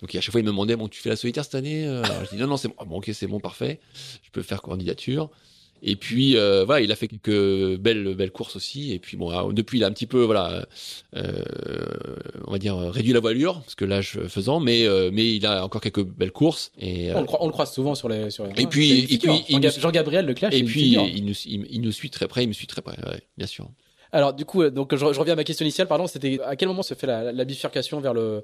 Donc 0.00 0.14
à 0.14 0.20
chaque 0.20 0.32
fois, 0.32 0.40
il 0.40 0.44
me 0.44 0.50
demandait, 0.50 0.76
bon, 0.76 0.88
tu 0.88 1.00
fais 1.00 1.08
la 1.10 1.16
solitaire 1.16 1.44
cette 1.44 1.54
année? 1.54 1.86
Euh 1.86 2.02
Alors, 2.02 2.24
Je 2.24 2.30
dis 2.30 2.36
non, 2.42 2.48
non, 2.48 2.56
c'est 2.56 2.68
bon. 2.68 2.74
Ah, 2.78 2.84
bon, 2.84 2.96
ok, 2.98 3.10
c'est 3.14 3.26
bon, 3.26 3.40
parfait. 3.40 3.78
Je 4.22 4.30
peux 4.32 4.42
faire 4.42 4.60
candidature. 4.60 5.30
Et 5.86 5.96
puis 5.96 6.36
euh, 6.36 6.64
voilà, 6.64 6.80
il 6.80 6.90
a 6.90 6.96
fait 6.96 7.08
quelques 7.08 7.78
belles 7.78 8.14
belles 8.14 8.30
courses 8.30 8.56
aussi. 8.56 8.92
Et 8.94 8.98
puis 8.98 9.18
bon, 9.18 9.28
alors, 9.28 9.52
depuis 9.52 9.78
il 9.78 9.84
a 9.84 9.86
un 9.86 9.92
petit 9.92 10.06
peu 10.06 10.22
voilà, 10.22 10.66
euh, 11.14 11.32
on 12.46 12.52
va 12.52 12.58
dire 12.58 12.76
réduit 12.78 13.12
la 13.12 13.20
voilure 13.20 13.60
parce 13.60 13.74
que 13.74 13.84
l'âge 13.84 14.18
faisant, 14.28 14.60
mais 14.60 14.86
euh, 14.86 15.10
mais 15.12 15.36
il 15.36 15.44
a 15.44 15.62
encore 15.64 15.80
quelques 15.82 16.02
belles 16.04 16.32
courses. 16.32 16.72
Et 16.78 17.12
On, 17.14 17.20
le 17.20 17.26
croise, 17.26 17.42
on 17.42 17.46
le 17.46 17.52
croise 17.52 17.72
souvent 17.72 17.94
sur 17.94 18.08
les. 18.08 18.30
Sur 18.30 18.46
les 18.46 18.62
Et 18.62 18.66
puis- 18.66 18.90
et 18.92 19.06
figure. 19.06 19.34
puis, 19.34 19.44
il 19.50 19.62
Jean- 19.62 19.68
nous- 19.74 19.80
Jean-Gabriel 19.82 20.24
Leclerc. 20.26 20.54
et 20.54 20.62
puis 20.64 20.96
il 21.14 21.24
nous 21.26 21.34
il, 21.44 21.66
il 21.70 21.80
nous 21.82 21.92
suit 21.92 22.08
très 22.10 22.28
près, 22.28 22.44
il 22.44 22.48
me 22.48 22.54
suit 22.54 22.66
très 22.66 22.80
près, 22.82 22.96
ouais, 23.06 23.20
bien 23.36 23.46
sûr. 23.46 23.68
Alors 24.10 24.32
du 24.32 24.44
coup, 24.46 24.66
donc 24.70 24.94
je, 24.94 24.98
je 25.12 25.18
reviens 25.18 25.34
à 25.34 25.36
ma 25.36 25.44
question 25.44 25.64
initiale. 25.66 25.86
Pardon, 25.88 26.06
c'était 26.06 26.40
à 26.44 26.56
quel 26.56 26.68
moment 26.68 26.82
se 26.82 26.94
fait 26.94 27.06
la, 27.06 27.30
la 27.32 27.44
bifurcation 27.44 28.00
vers 28.00 28.14
le, 28.14 28.42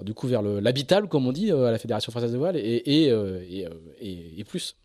du 0.00 0.12
coup 0.12 0.26
vers 0.26 0.42
le 0.42 0.60
l'habitable 0.60 1.08
comme 1.08 1.26
on 1.26 1.32
dit 1.32 1.50
à 1.50 1.70
la 1.70 1.78
Fédération 1.78 2.10
française 2.12 2.32
de 2.32 2.36
voile 2.38 2.56
et 2.56 2.82
et 2.84 3.04
et- 4.00 4.40
et 4.40 4.44
plus? 4.44 4.76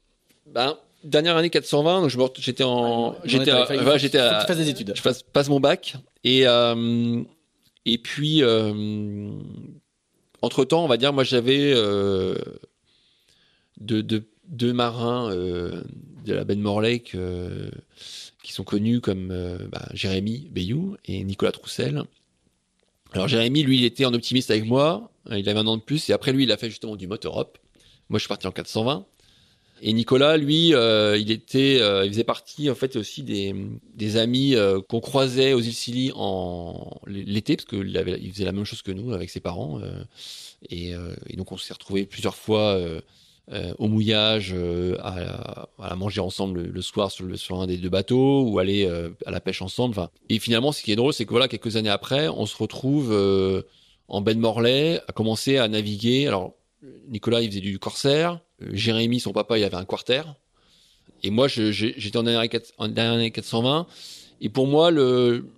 Ben 0.45 0.77
dernière 1.03 1.37
année 1.37 1.49
420, 1.49 2.01
donc 2.01 2.09
je 2.09 2.41
j'étais 2.41 2.63
en 2.63 3.15
j'étais 3.25 3.51
ouais, 3.51 3.99
j'étais 3.99 4.17
à- 4.17 4.45
des 4.45 4.69
études. 4.69 4.93
je 4.95 5.01
passe, 5.01 5.23
passe 5.23 5.49
mon 5.49 5.59
bac. 5.59 5.95
Et 6.23 6.47
euh, 6.47 7.21
et 7.85 7.97
puis 7.97 8.41
euh, 8.41 9.31
entre 10.41 10.65
temps 10.65 10.83
on 10.83 10.87
va 10.87 10.97
dire 10.97 11.13
moi 11.13 11.23
j'avais 11.23 11.73
euh, 11.75 12.35
deux, 13.79 14.03
deux, 14.03 14.23
deux 14.47 14.73
marins 14.73 15.29
de 15.33 16.33
la 16.33 16.43
baie 16.43 16.55
de 16.55 16.61
Morlaix 16.61 16.99
qui 16.99 18.53
sont 18.53 18.63
connus 18.63 19.01
comme 19.01 19.27
bah, 19.71 19.87
Jérémy 19.93 20.49
Bayou 20.51 20.95
et 21.05 21.23
Nicolas 21.23 21.51
Troussel. 21.51 22.03
Alors 23.13 23.27
Jérémy 23.27 23.63
lui 23.63 23.79
il 23.79 23.85
était 23.85 24.05
en 24.05 24.13
optimiste 24.13 24.51
avec 24.51 24.65
moi. 24.65 25.09
Il 25.31 25.47
avait 25.47 25.59
un 25.59 25.67
an 25.67 25.77
de 25.77 25.81
plus. 25.81 26.09
Et 26.09 26.13
après 26.13 26.31
lui 26.31 26.43
il 26.43 26.51
a 26.51 26.57
fait 26.57 26.69
justement 26.69 26.95
du 26.95 27.07
motor 27.07 27.33
Europe 27.33 27.57
moi 28.09 28.19
je 28.19 28.23
suis 28.23 28.29
parti 28.29 28.47
en 28.47 28.51
420 28.51 29.05
et 29.85 29.91
Nicolas, 29.91 30.37
lui, 30.37 30.73
euh, 30.73 31.17
il 31.17 31.29
était, 31.29 31.81
euh, 31.81 32.05
il 32.05 32.11
faisait 32.13 32.23
partie 32.23 32.69
en 32.69 32.75
fait 32.75 32.95
aussi 32.95 33.21
des, 33.21 33.53
des 33.95 34.15
amis 34.15 34.55
euh, 34.55 34.79
qu'on 34.79 35.01
croisait 35.01 35.51
aux 35.51 35.59
îles 35.59 35.73
Scilly 35.73 36.13
en 36.15 37.01
l'été 37.05 37.57
parce 37.57 37.65
qu'il 37.65 37.89
il 38.21 38.31
faisait 38.31 38.45
la 38.45 38.53
même 38.53 38.63
chose 38.63 38.81
que 38.81 38.93
nous 38.93 39.11
avec 39.11 39.29
ses 39.29 39.41
parents. 39.41 39.81
et, 40.69 40.93
donc 41.35 41.51
on 41.51 41.57
s'est 41.57 41.73
retrouvés 41.73 42.05
plusieurs 42.05 42.35
fois 42.35 42.79
au 43.77 43.87
mouillage, 43.89 44.55
à, 44.99 45.95
manger 45.97 46.21
ensemble 46.21 46.61
le, 46.61 46.81
soir 46.81 47.11
sur, 47.11 47.61
un 47.61 47.67
des 47.67 47.75
deux 47.75 47.89
bateaux 47.89 48.43
ou 48.43 48.59
aller 48.59 48.89
à 49.25 49.31
la 49.31 49.41
pêche 49.41 49.61
ensemble. 49.61 49.97
Et 50.29 50.39
finalement, 50.39 50.71
ce 50.71 50.81
qui 50.81 50.93
est 50.93 50.95
drôle, 50.95 51.11
c'est 51.11 51.25
que 51.25 51.31
voilà, 51.31 51.49
quelques 51.49 51.75
années 51.75 51.89
après, 51.89 52.29
on 52.29 52.45
se 52.45 52.55
retrouve 52.55 53.13
en 54.07 54.21
baie 54.21 54.33
de 54.33 54.39
Morlaix 54.39 55.01
à 55.09 55.11
commencer 55.11 55.57
à 55.57 55.67
naviguer. 55.67 56.25
Alors 56.27 56.53
Nicolas, 57.09 57.41
il 57.41 57.49
faisait 57.49 57.59
du 57.59 57.79
corsaire. 57.79 58.39
Jérémy, 58.71 59.19
son 59.19 59.33
papa, 59.33 59.57
il 59.57 59.63
avait 59.63 59.75
un 59.75 59.85
quarter. 59.85 60.23
Et 61.23 61.29
moi, 61.29 61.47
j'étais 61.47 62.17
en 62.17 62.23
dernière, 62.23 62.47
quatre- 62.49 62.73
en 62.77 62.87
dernière 62.87 63.13
année 63.13 63.31
420. 63.31 63.87
Et 64.41 64.49
pour 64.49 64.67
moi, 64.67 64.91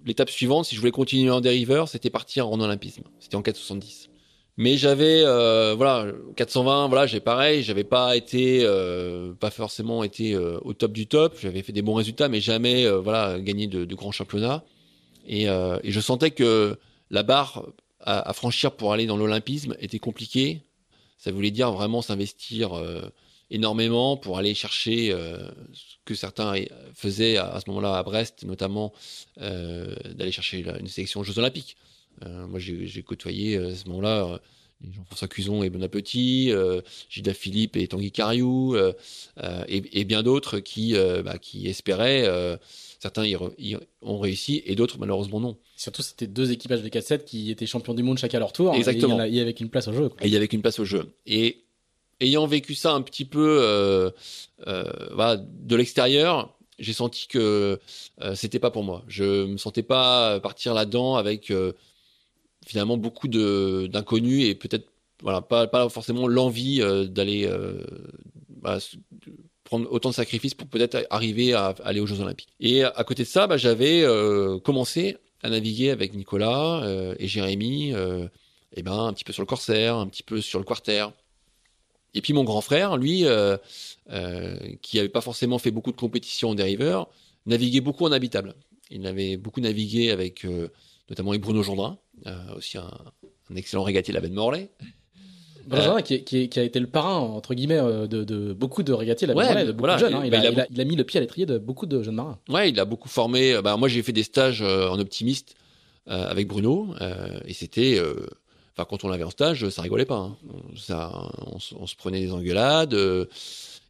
l'étape 0.06 0.30
suivante, 0.30 0.66
si 0.66 0.76
je 0.76 0.80
voulais 0.80 0.91
continuer 0.91 1.32
en 1.32 1.41
dériveur, 1.41 1.89
c'était 1.89 2.12
partir 2.12 2.47
en 2.47 2.60
olympisme. 2.60 3.03
C'était 3.20 3.36
en 3.36 3.41
470. 3.41 4.10
Mais 4.58 4.78
j'avais, 4.78 5.22
euh, 5.26 5.74
voilà, 5.76 6.14
420, 6.38 6.88
voilà, 6.88 7.08
j'ai 7.08 7.20
pareil, 7.20 7.62
j'avais 7.62 7.84
pas 7.84 8.16
été, 8.16 8.62
euh, 8.64 9.34
pas 9.34 9.49
forcément 9.49 10.03
été 10.03 10.34
euh, 10.34 10.60
au 10.62 10.74
top 10.74 10.93
du 10.93 11.08
top. 11.08 11.36
J'avais 11.41 11.62
fait 11.62 11.74
des 11.74 11.82
bons 11.82 11.95
résultats, 11.95 12.30
mais 12.30 12.39
jamais, 12.39 12.88
voilà, 12.89 13.39
gagné 13.39 13.68
de, 13.68 13.95
grands 13.95 14.12
championnats. 14.12 14.64
Et, 15.28 15.47
je 15.47 15.99
sentais 15.99 16.32
que 16.32 16.78
la 17.10 17.24
barre 17.24 17.66
à 18.01 18.34
franchir 18.34 18.72
pour 18.74 18.93
aller 18.93 19.08
dans 19.08 19.18
l'olympisme 19.18 19.76
était 19.80 19.99
compliquée. 19.99 20.62
Ça 21.18 21.32
voulait 21.32 21.51
dire 21.51 21.72
vraiment 21.72 22.01
s'investir 22.01 22.74
euh, 22.74 23.09
énormément 23.51 24.18
pour 24.18 24.38
aller 24.38 24.53
chercher 24.53 25.11
euh, 25.11 25.38
ce 25.74 25.95
que 26.05 26.16
certains 26.16 26.55
faisaient 26.93 27.38
à, 27.38 27.59
ce 27.59 27.70
moment-là 27.70 27.97
à 27.97 28.03
Brest, 28.03 28.43
notamment 28.43 28.93
euh, 29.41 29.95
d'aller 30.13 30.32
chercher 30.32 30.66
une 30.80 30.88
sélection 30.88 31.20
aux 31.20 31.24
Jeux 31.24 31.39
Olympiques. 31.39 31.78
Moi, 32.26 32.59
j'ai 32.59 33.03
côtoyé 33.03 33.57
à 33.57 33.76
ce 33.76 33.89
moment-là 33.89 34.39
les 34.82 34.93
Jean-François 34.93 35.28
Cuson 35.28 35.63
et 35.63 35.70
Bon 35.70 35.84
Appétit, 35.84 36.49
euh, 36.51 36.82
Gilda 37.09 37.34
Philippe 37.34 37.76
et 37.76 37.88
Tanguy 37.89 38.11
Cariou, 38.11 38.78
et, 39.68 40.03
bien 40.05 40.24
d'autres 40.24 40.59
qui, 40.59 40.93
bah, 40.93 41.38
qui 41.38 41.68
espéraient. 41.68 42.57
Certains 43.06 43.26
y, 43.26 43.36
re- 43.36 43.53
y 43.60 43.76
ont 44.01 44.20
réussi 44.20 44.64
et 44.66 44.76
d'autres 44.76 44.97
malheureusement 44.97 45.39
non. 45.39 45.58
Surtout, 45.76 46.01
c'était 46.01 46.26
deux 46.28 46.51
équipages 46.51 46.82
de 46.82 46.89
4-7 46.89 47.24
qui 47.24 47.51
étaient 47.51 47.68
champions 47.68 47.93
du 47.93 48.01
monde 48.03 48.18
chacun 48.18 48.38
à 48.38 48.39
leur 48.39 48.51
tour. 48.51 48.74
et 48.74 48.78
Exactement. 48.78 49.08
il 49.08 49.12
y 49.12 49.14
en 49.14 49.20
a- 49.20 49.28
il 49.28 49.36
y 49.36 49.39
avait 49.39 49.51
une 49.51 49.70
place 49.70 49.88
au 49.88 49.93
jeu. 49.93 50.10
quoi. 50.10 50.18
Et 50.24 50.28
il 50.28 50.34
y 50.34 50.38
avait 50.38 50.47
qu'une 50.47 50.62
place 50.64 50.80
au 50.80 50.86
jeu. 50.86 51.14
Et 51.28 51.64
ayant 52.20 52.47
vécu 52.47 52.74
ça 52.76 52.93
un 52.93 53.01
petit 53.03 53.26
peu 53.26 53.60
euh, 53.62 54.10
euh, 54.68 54.84
voilà, 55.14 55.38
de 55.38 55.76
l'extérieur, 55.76 56.58
j'ai 56.80 56.93
senti 56.93 57.28
que 57.28 57.80
euh, 58.22 58.36
c'était 58.36 58.60
pas 58.60 58.72
pour 58.72 58.84
moi. 58.84 59.03
Je 59.08 59.45
me 59.45 59.58
sentais 59.58 59.84
pas 59.84 60.39
partir 60.39 60.74
là-dedans 60.74 61.16
avec 61.16 61.51
euh, 61.51 61.74
finalement 62.66 62.97
beaucoup 62.97 63.28
de 63.28 63.88
d'inconnus 63.91 64.45
et 64.45 64.56
peut-être 64.56 64.88
voilà 65.22 65.41
pas 65.41 65.68
pas 65.68 65.88
forcément 65.89 66.28
l'envie 66.28 66.80
d'aller 67.10 67.47
voilà, 68.62 68.78
s- 68.78 68.95
prendre 69.66 69.91
autant 69.91 70.09
de 70.11 70.16
sacrifices 70.16 70.53
pour 70.53 70.68
peut-être 70.68 71.05
arriver 71.09 71.53
à, 71.53 71.76
aller 71.84 71.99
aux 71.99 72.05
Jeux 72.05 72.22
Olympiques. 72.22 72.49
Et 72.61 72.84
à 72.84 73.03
côté 73.03 73.24
de 73.24 73.28
ça, 73.28 73.47
bah, 73.47 73.57
j'avais 73.57 74.03
euh, 74.03 74.59
commencé 74.59 75.18
à 75.43 75.49
naviguer 75.49 75.89
avec 75.89 76.13
Nicolas 76.13 76.84
euh, 76.84 77.16
et 77.20 77.28
Jérémy, 77.28 77.93
euh, 77.93 78.28
et 78.74 78.84
ben 78.84 78.93
un 78.93 79.13
petit 79.13 79.24
peu 79.26 79.34
sur 79.34 79.41
le 79.41 79.47
Corsair, 79.47 79.95
un 79.95 80.07
petit 80.07 80.24
peu 80.24 80.39
sur 80.39 80.59
le 80.59 80.66
Quarter. 80.66 81.07
Et 82.13 82.22
puis 82.22 82.32
mon 82.32 82.45
grand 82.45 82.61
frère, 82.61 82.95
lui, 82.95 83.26
qui 84.82 84.99
avait 84.99 85.09
pas 85.09 85.22
forcément 85.22 85.57
fait 85.57 85.72
beaucoup 85.72 85.91
de 85.91 85.97
compétitions 85.97 86.51
en 86.51 86.55
dériveur, 86.55 87.09
naviguait 87.45 87.82
beaucoup 87.82 88.05
en 88.05 88.11
habitable. 88.13 88.55
Il 88.89 89.05
avait 89.05 89.36
beaucoup 89.36 89.59
navigué 89.59 90.11
avec 90.11 90.45
notamment 91.09 91.32
avec 91.32 91.41
Bruno 91.41 91.61
Gendrin, 91.61 91.97
aussi 92.55 92.78
un, 92.78 92.89
un 93.49 93.55
excellent 93.55 93.84
régatier 93.84 94.13
de 94.13 94.16
la 94.16 94.22
baie 94.22 94.30
de 94.30 94.34
Morlaix. 94.34 94.70
Benjamin, 95.68 96.01
qui, 96.01 96.49
a 96.59 96.63
été 96.63 96.80
le 96.80 96.88
parrain, 96.88 97.18
entre 97.20 97.53
guillemets, 97.53 97.78
euh, 97.80 98.07
de, 98.07 98.24
de 98.24 98.53
beaucoup 98.53 98.84
de 98.84 98.93
régatiers, 98.93 99.28
Ouais, 99.28 99.66
de 99.66 99.72
beaucoup 99.72 99.80
voilà, 99.80 99.95
de 99.95 99.99
jeunes. 99.99 100.13
hein. 100.13 100.22
il- 100.26 100.32
bah, 100.32 100.38
a, 100.39 100.41
il 100.41 100.47
a 100.47 100.51
il 100.51 100.59
a- 100.61 100.68
il 100.72 100.82
a 100.82 100.86
mis 100.86 100.95
le 100.95 101.03
pied 101.03 101.18
à 101.18 101.22
l'étrier 101.22 101.45
de 101.45 101.57
beaucoup 101.57 101.86
de 101.86 102.03
jeunes 102.03 102.16
marins. 102.16 102.38
Ouais, 102.49 102.70
il 102.70 102.80
a 102.80 102.86
beaucoup 102.86 103.09
formé. 103.09 103.59
Bah, 103.63 103.76
moi, 103.78 103.88
j'ai 103.88 104.03
fait 104.03 104.11
des 104.13 104.24
stages 104.24 104.61
euh, 104.61 104.88
en 104.89 104.99
optimiste 104.99 105.55
euh, 106.07 106.28
avec 106.30 106.47
Bruno, 106.47 106.93
euh, 107.01 107.39
et 107.45 107.53
c'était. 107.53 107.97
euh, 107.97 108.16
Enfin, 108.78 108.86
quand 108.89 109.05
on 109.05 109.07
l'avait 109.07 109.24
en 109.24 109.30
stage, 109.30 109.70
ça 109.70 109.82
rigolait 109.82 110.03
pas. 110.03 110.18
hein. 110.18 110.36
Ça, 110.76 111.32
on, 111.47 111.59
se- 111.59 111.74
on 111.76 111.88
se 111.88 111.95
prenait 111.95 112.20
des 112.20 112.34
engueulades, 112.34 112.93
euh, 112.93 113.24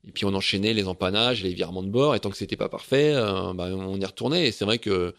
et 0.07 0.11
puis 0.11 0.26
on 0.26 0.34
enchaînait 0.36 0.76
les 0.76 0.88
empannages, 0.88 1.41
les 1.41 1.55
virements 1.55 1.82
de 1.82 1.89
bord, 1.89 2.13
et 2.13 2.19
tant 2.19 2.30
que 2.30 2.38
c'était 2.38 2.55
pas 2.55 2.69
parfait, 2.69 3.11
euh, 3.15 3.51
bah, 3.55 3.69
on 3.73 3.99
y 3.99 4.05
retournait. 4.05 4.47
Et 4.47 4.51
c'est 4.51 4.63
vrai 4.63 4.78
que 4.78 5.15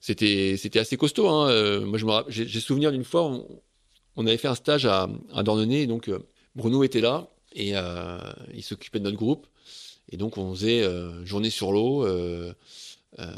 c'était 0.00 0.56
c'était 0.58 0.78
assez 0.78 0.96
costaud. 0.98 1.28
Hein. 1.28 1.48
Euh, 1.48 1.80
moi, 1.84 1.98
je 1.98 2.04
me 2.04 2.10
rapp- 2.10 2.26
j'ai 2.28 2.46
j'ai 2.46 2.60
souvenir 2.60 2.92
d'une 2.92 3.04
fois, 3.04 3.24
on, 3.24 3.46
on 4.16 4.26
avait 4.26 4.36
fait 4.36 4.48
un 4.48 4.54
stage 4.54 4.86
à, 4.86 5.08
à 5.34 5.42
donc 5.42 6.08
euh, 6.08 6.18
Bruno 6.54 6.82
était 6.82 7.00
là 7.00 7.28
et 7.54 7.72
euh, 7.74 8.18
il 8.54 8.62
s'occupait 8.62 8.98
de 8.98 9.04
notre 9.04 9.16
groupe. 9.16 9.46
Et 10.10 10.16
donc 10.16 10.38
on 10.38 10.54
faisait 10.54 10.82
euh, 10.82 11.24
journée 11.24 11.50
sur 11.50 11.72
l'eau. 11.72 12.06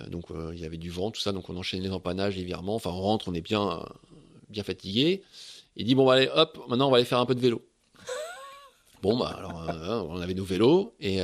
donc 0.09 0.27
il 0.53 0.59
y 0.59 0.65
avait 0.65 0.79
du 0.79 0.91
vent, 0.91 1.11
tout 1.11 1.21
ça. 1.21 1.33
Donc 1.33 1.51
on 1.51 1.57
enchaînait 1.57 1.85
les 1.85 1.93
empannages, 1.93 2.37
les 2.37 2.45
virements. 2.45 2.75
Enfin 2.75 2.91
on 2.91 3.01
rentre, 3.01 3.29
on 3.29 3.35
est 3.35 3.41
bien 3.43 3.85
bien 4.49 4.63
fatigué. 4.63 5.23
Il 5.77 5.87
dit 5.87 5.95
bon 5.95 6.07
bah 6.07 6.15
allez 6.15 6.29
hop, 6.35 6.59
maintenant 6.69 6.89
on 6.89 6.91
va 6.91 6.99
aller 6.99 7.07
faire 7.07 7.19
un 7.19 7.27
peu 7.27 7.35
de 7.35 7.41
vélo. 7.41 7.63
bon 9.03 9.17
bah 9.19 9.37
alors 9.39 10.09
on 10.09 10.21
avait 10.21 10.35
nos 10.35 10.45
vélos 10.45 10.95
et 11.01 11.21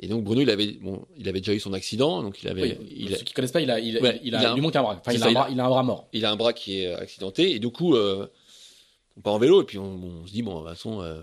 et 0.00 0.06
donc 0.08 0.24
Bruno 0.24 0.40
il 0.40 0.48
avait 0.50 0.72
bon 0.80 1.04
il 1.18 1.28
avait 1.28 1.40
déjà 1.40 1.52
eu 1.52 1.60
son 1.60 1.72
accident 1.74 2.22
donc 2.22 2.42
il 2.42 2.48
avait 2.48 2.78
Oui, 2.80 2.86
il, 2.96 3.08
pour 3.08 3.18
ceux 3.18 3.24
qui 3.24 3.34
connaissent 3.34 3.52
pas, 3.52 3.60
il 3.60 3.70
a, 3.70 3.78
il, 3.78 3.98
Ouais, 3.98 4.20
il 4.24 4.34
a, 4.34 4.40
il 4.40 4.46
a 4.46 4.48
il 4.50 4.54
lui 4.54 4.60
un- 4.60 4.62
manque 4.62 4.76
un 4.76 4.82
bras. 4.82 4.96
Enfin, 5.00 5.12
il 5.12 5.22
a, 5.22 5.26
un 5.26 5.32
bras, 5.32 5.48
il 5.50 5.60
a 5.60 5.64
un 5.64 5.68
bras 5.68 5.82
mort. 5.82 6.08
il 6.12 6.24
a 6.24 6.30
un 6.30 6.36
bras 6.36 6.52
qui 6.54 6.80
est 6.80 6.92
accidenté 6.94 7.52
et 7.54 7.58
du 7.58 7.68
coup 7.68 7.94
euh, 7.94 8.26
on 9.16 9.20
part 9.20 9.34
en 9.34 9.38
vélo 9.38 9.60
et 9.62 9.64
puis 9.64 9.78
on, 9.78 9.84
on 10.22 10.26
se 10.26 10.32
dit 10.32 10.42
bon 10.42 10.54
de 10.54 10.58
toute 10.60 10.68
façon 10.76 11.02
euh, 11.02 11.20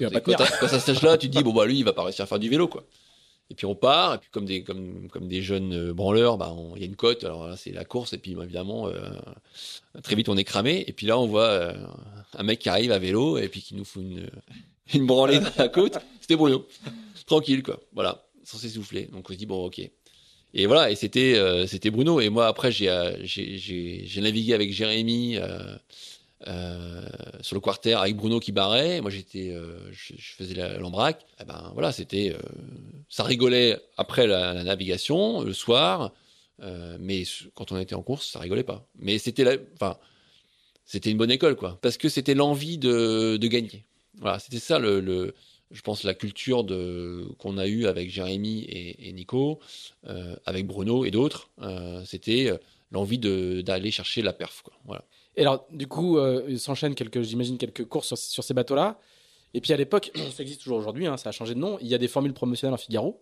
va 0.00 0.20
quand 0.20 0.36
ça 0.68 0.80
stage 0.80 1.02
là 1.02 1.18
tu 1.18 1.28
te 1.30 1.36
dis 1.36 1.42
bon 1.44 1.52
bah 1.52 1.66
lui 1.66 1.78
il 1.78 1.84
va 1.84 1.92
pas 1.92 2.02
réussir 2.04 2.22
à 2.22 2.26
faire 2.26 2.38
du 2.38 2.48
vélo 2.48 2.68
quoi 2.68 2.84
et 3.50 3.54
puis 3.54 3.66
on 3.66 3.74
part 3.74 4.14
et 4.14 4.18
puis 4.18 4.30
comme 4.30 4.46
des 4.46 4.62
comme 4.62 5.08
comme 5.10 5.28
des 5.28 5.42
jeunes 5.42 5.74
euh, 5.74 5.92
branleurs 5.92 6.38
bah 6.38 6.54
il 6.76 6.80
y 6.80 6.84
a 6.84 6.86
une 6.86 6.96
côte 6.96 7.24
alors 7.24 7.48
là 7.48 7.56
c'est 7.58 7.72
la 7.72 7.84
course 7.84 8.14
et 8.14 8.18
puis 8.18 8.34
bah, 8.34 8.44
évidemment 8.44 8.88
euh, 8.88 9.10
très 10.02 10.14
vite 10.16 10.28
on 10.30 10.36
est 10.38 10.44
cramé 10.44 10.84
et 10.86 10.92
puis 10.94 11.06
là 11.06 11.18
on 11.18 11.26
voit 11.26 11.74
un 12.38 12.42
mec 12.44 12.60
qui 12.60 12.68
arrive 12.70 12.92
à 12.92 12.98
vélo 12.98 13.36
et 13.36 13.48
puis 13.48 13.60
qui 13.60 13.74
nous 13.74 13.84
fout 13.84 14.02
une 14.02 14.30
une 14.94 15.06
branlée 15.06 15.38
dans 15.40 15.50
la 15.58 15.68
côte 15.68 15.98
c'était 16.20 16.36
Bruno 16.36 16.66
tranquille 17.30 17.62
quoi. 17.62 17.80
Voilà. 17.92 18.26
Sans 18.44 18.58
s'essouffler 18.58 19.06
donc 19.12 19.28
on 19.30 19.32
se 19.32 19.38
dit 19.38 19.46
bon 19.46 19.64
ok. 19.64 19.80
Et 20.52 20.66
voilà. 20.66 20.90
Et 20.90 20.94
c'était 20.96 21.34
euh, 21.36 21.66
c'était 21.66 21.90
Bruno. 21.90 22.20
Et 22.20 22.28
moi 22.28 22.46
après 22.46 22.72
j'ai 22.72 22.88
euh, 22.88 23.12
j'ai 23.24 24.20
navigué 24.20 24.54
avec 24.54 24.72
Jérémy 24.72 25.38
euh, 26.46 27.04
sur 27.40 27.54
le 27.54 27.60
quarter 27.60 27.94
avec 27.94 28.16
Bruno 28.16 28.40
qui 28.40 28.52
barrait. 28.52 29.00
Moi 29.00 29.10
j'étais 29.10 29.54
je, 29.90 30.14
je 30.16 30.32
faisais 30.34 30.54
l'embraque 30.78 31.24
Eh 31.40 31.44
ben 31.44 31.70
voilà 31.74 31.92
c'était 31.92 32.34
ça 33.08 33.24
rigolait 33.24 33.78
après 33.96 34.26
la, 34.26 34.62
navigation 34.64 35.42
le 35.42 35.52
soir. 35.52 36.12
Mais 36.98 37.24
quand 37.54 37.72
on 37.72 37.78
était 37.78 37.94
en 37.94 38.02
course 38.02 38.30
ça 38.32 38.38
rigolait 38.40 38.64
pas. 38.64 38.86
Mais 38.98 39.18
c'était 39.18 39.60
enfin 39.74 39.96
c'était 40.90 41.12
une 41.12 41.18
bonne 41.18 41.30
école, 41.30 41.54
quoi. 41.54 41.78
Parce 41.82 41.96
que 41.96 42.08
c'était 42.08 42.34
l'envie 42.34 42.76
de, 42.76 43.36
de 43.36 43.46
gagner. 43.46 43.84
Voilà, 44.18 44.40
c'était 44.40 44.58
ça 44.58 44.80
le, 44.80 45.34
je 45.70 45.80
pense, 45.82 46.02
la 46.04 46.14
culture 46.14 46.64
de 46.64 47.26
qu'on 47.38 47.58
a 47.58 47.66
eue 47.66 47.86
avec 47.86 48.10
Jérémy 48.10 48.60
et, 48.64 49.08
et 49.08 49.12
Nico, 49.12 49.60
euh, 50.08 50.34
avec 50.46 50.66
Bruno 50.66 51.04
et 51.04 51.10
d'autres. 51.10 51.48
Euh, 51.62 52.02
c'était 52.04 52.52
l'envie 52.90 53.18
de 53.18 53.60
d'aller 53.60 53.90
chercher 53.90 54.22
la 54.22 54.32
perf, 54.32 54.62
quoi. 54.62 54.72
Voilà. 54.84 55.04
Et 55.36 55.42
alors, 55.42 55.64
du 55.70 55.86
coup, 55.86 56.18
euh, 56.18 56.44
il 56.48 56.58
s'enchaîne 56.58 56.94
quelques, 56.94 57.22
j'imagine, 57.22 57.56
quelques 57.56 57.84
courses 57.86 58.08
sur, 58.08 58.18
sur 58.18 58.42
ces 58.44 58.52
bateaux-là. 58.54 58.98
Et 59.54 59.60
puis 59.60 59.72
à 59.72 59.76
l'époque, 59.76 60.10
ça 60.34 60.42
existe 60.42 60.62
toujours 60.62 60.78
aujourd'hui, 60.78 61.06
hein, 61.06 61.16
ça 61.16 61.28
a 61.28 61.32
changé 61.32 61.54
de 61.54 61.60
nom. 61.60 61.78
Il 61.80 61.86
y 61.86 61.94
a 61.94 61.98
des 61.98 62.08
formules 62.08 62.32
promotionnelles 62.34 62.74
en 62.74 62.78
Figaro. 62.78 63.20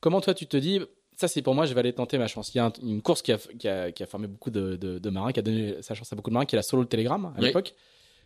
Comment 0.00 0.20
toi, 0.20 0.34
tu 0.34 0.46
te 0.46 0.56
dis, 0.56 0.80
ça 1.16 1.28
c'est 1.28 1.42
pour 1.42 1.54
moi, 1.54 1.64
je 1.66 1.72
vais 1.74 1.80
aller 1.80 1.92
tenter 1.94 2.18
ma 2.18 2.26
chance. 2.28 2.54
Il 2.54 2.58
y 2.58 2.60
a 2.60 2.66
un- 2.66 2.72
une 2.82 3.00
course 3.02 3.22
qui 3.22 3.32
a, 3.32 3.38
qui, 3.58 3.68
a, 3.68 3.90
qui 3.92 4.02
a 4.02 4.06
formé 4.06 4.26
beaucoup 4.26 4.50
de, 4.50 4.76
de, 4.76 4.98
de 4.98 5.10
marins, 5.10 5.32
qui 5.32 5.40
a 5.40 5.42
donné 5.42 5.76
sa 5.82 5.94
chance 5.94 6.12
à 6.12 6.16
beaucoup 6.16 6.30
de 6.30 6.34
marins, 6.34 6.46
qui 6.46 6.54
est 6.56 6.58
la 6.58 6.62
Solo 6.62 6.84
Telegram 6.84 7.24
à 7.26 7.40
Oui. 7.40 7.46
l'époque. 7.46 7.74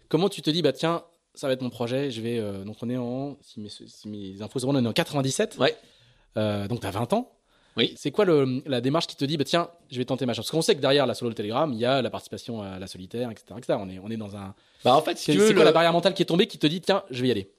Comment 0.09 0.29
tu 0.29 0.43
te 0.43 0.51
dis, 0.51 0.61
bah 0.63 0.73
tiens, 0.73 1.03
ça 1.35 1.47
va 1.49 1.53
être 1.53 1.63
mon 1.63 1.71
projet, 1.71 2.11
je 2.11 2.21
vais. 2.21 2.39
euh, 2.39 2.65
donc 2.65 2.77
on 2.83 2.89
est 2.91 2.97
en. 2.97 3.37
Si 3.43 3.61
mes, 3.61 3.69
si 3.69 4.09
mes 4.09 4.41
infos 4.43 4.59
sont 4.61 4.67
bonnes, 4.69 4.77
on 4.77 4.85
est 4.85 4.89
en 4.89 4.93
97. 4.93 5.57
Ouais. 5.59 5.77
Euh, 6.37 6.67
donc 6.69 6.81
t'as 6.81 6.91
20 6.91 7.13
ans. 7.13 7.31
Oui. 7.77 7.93
C'est 7.97 8.13
quoi 8.13 8.25
le, 8.25 8.63
la 8.67 8.81
démarche 8.81 9.09
qui 9.09 9.17
te 9.17 9.25
dit, 9.25 9.37
bah 9.37 9.43
tiens, 9.45 9.69
je 9.91 9.99
vais 9.99 10.05
tenter 10.05 10.27
ma 10.27 10.33
chance? 10.33 10.45
Parce 10.47 10.53
qu'on 10.53 10.63
sait 10.63 10.77
que 10.77 10.81
derrière 10.81 11.07
la 11.07 11.15
Solo 11.15 11.33
Telegram, 11.33 11.73
il 11.73 11.79
y 11.81 11.85
a 11.85 12.03
la 12.03 12.11
participation 12.11 12.63
à 12.63 12.79
la 12.79 12.87
solitaire, 12.87 13.31
etc. 13.33 13.47
etc. 13.59 13.79
On, 13.83 13.89
est, 13.91 13.99
on 13.99 14.11
est 14.11 14.17
dans 14.17 14.37
un. 14.37 14.55
Bah 14.85 14.95
en 14.95 15.03
fait, 15.03 15.19
si 15.19 15.33
C'est 15.37 15.55
quoi 15.55 15.65
la 15.65 15.73
barrière 15.73 15.93
mentale 15.93 16.15
qui 16.15 16.23
est 16.23 16.27
tombée 16.27 16.47
qui 16.47 16.59
te 16.59 16.69
dit, 16.69 16.81
tiens, 16.81 17.03
je 17.11 17.21
vais 17.23 17.29
y 17.29 17.31
aller? 17.33 17.51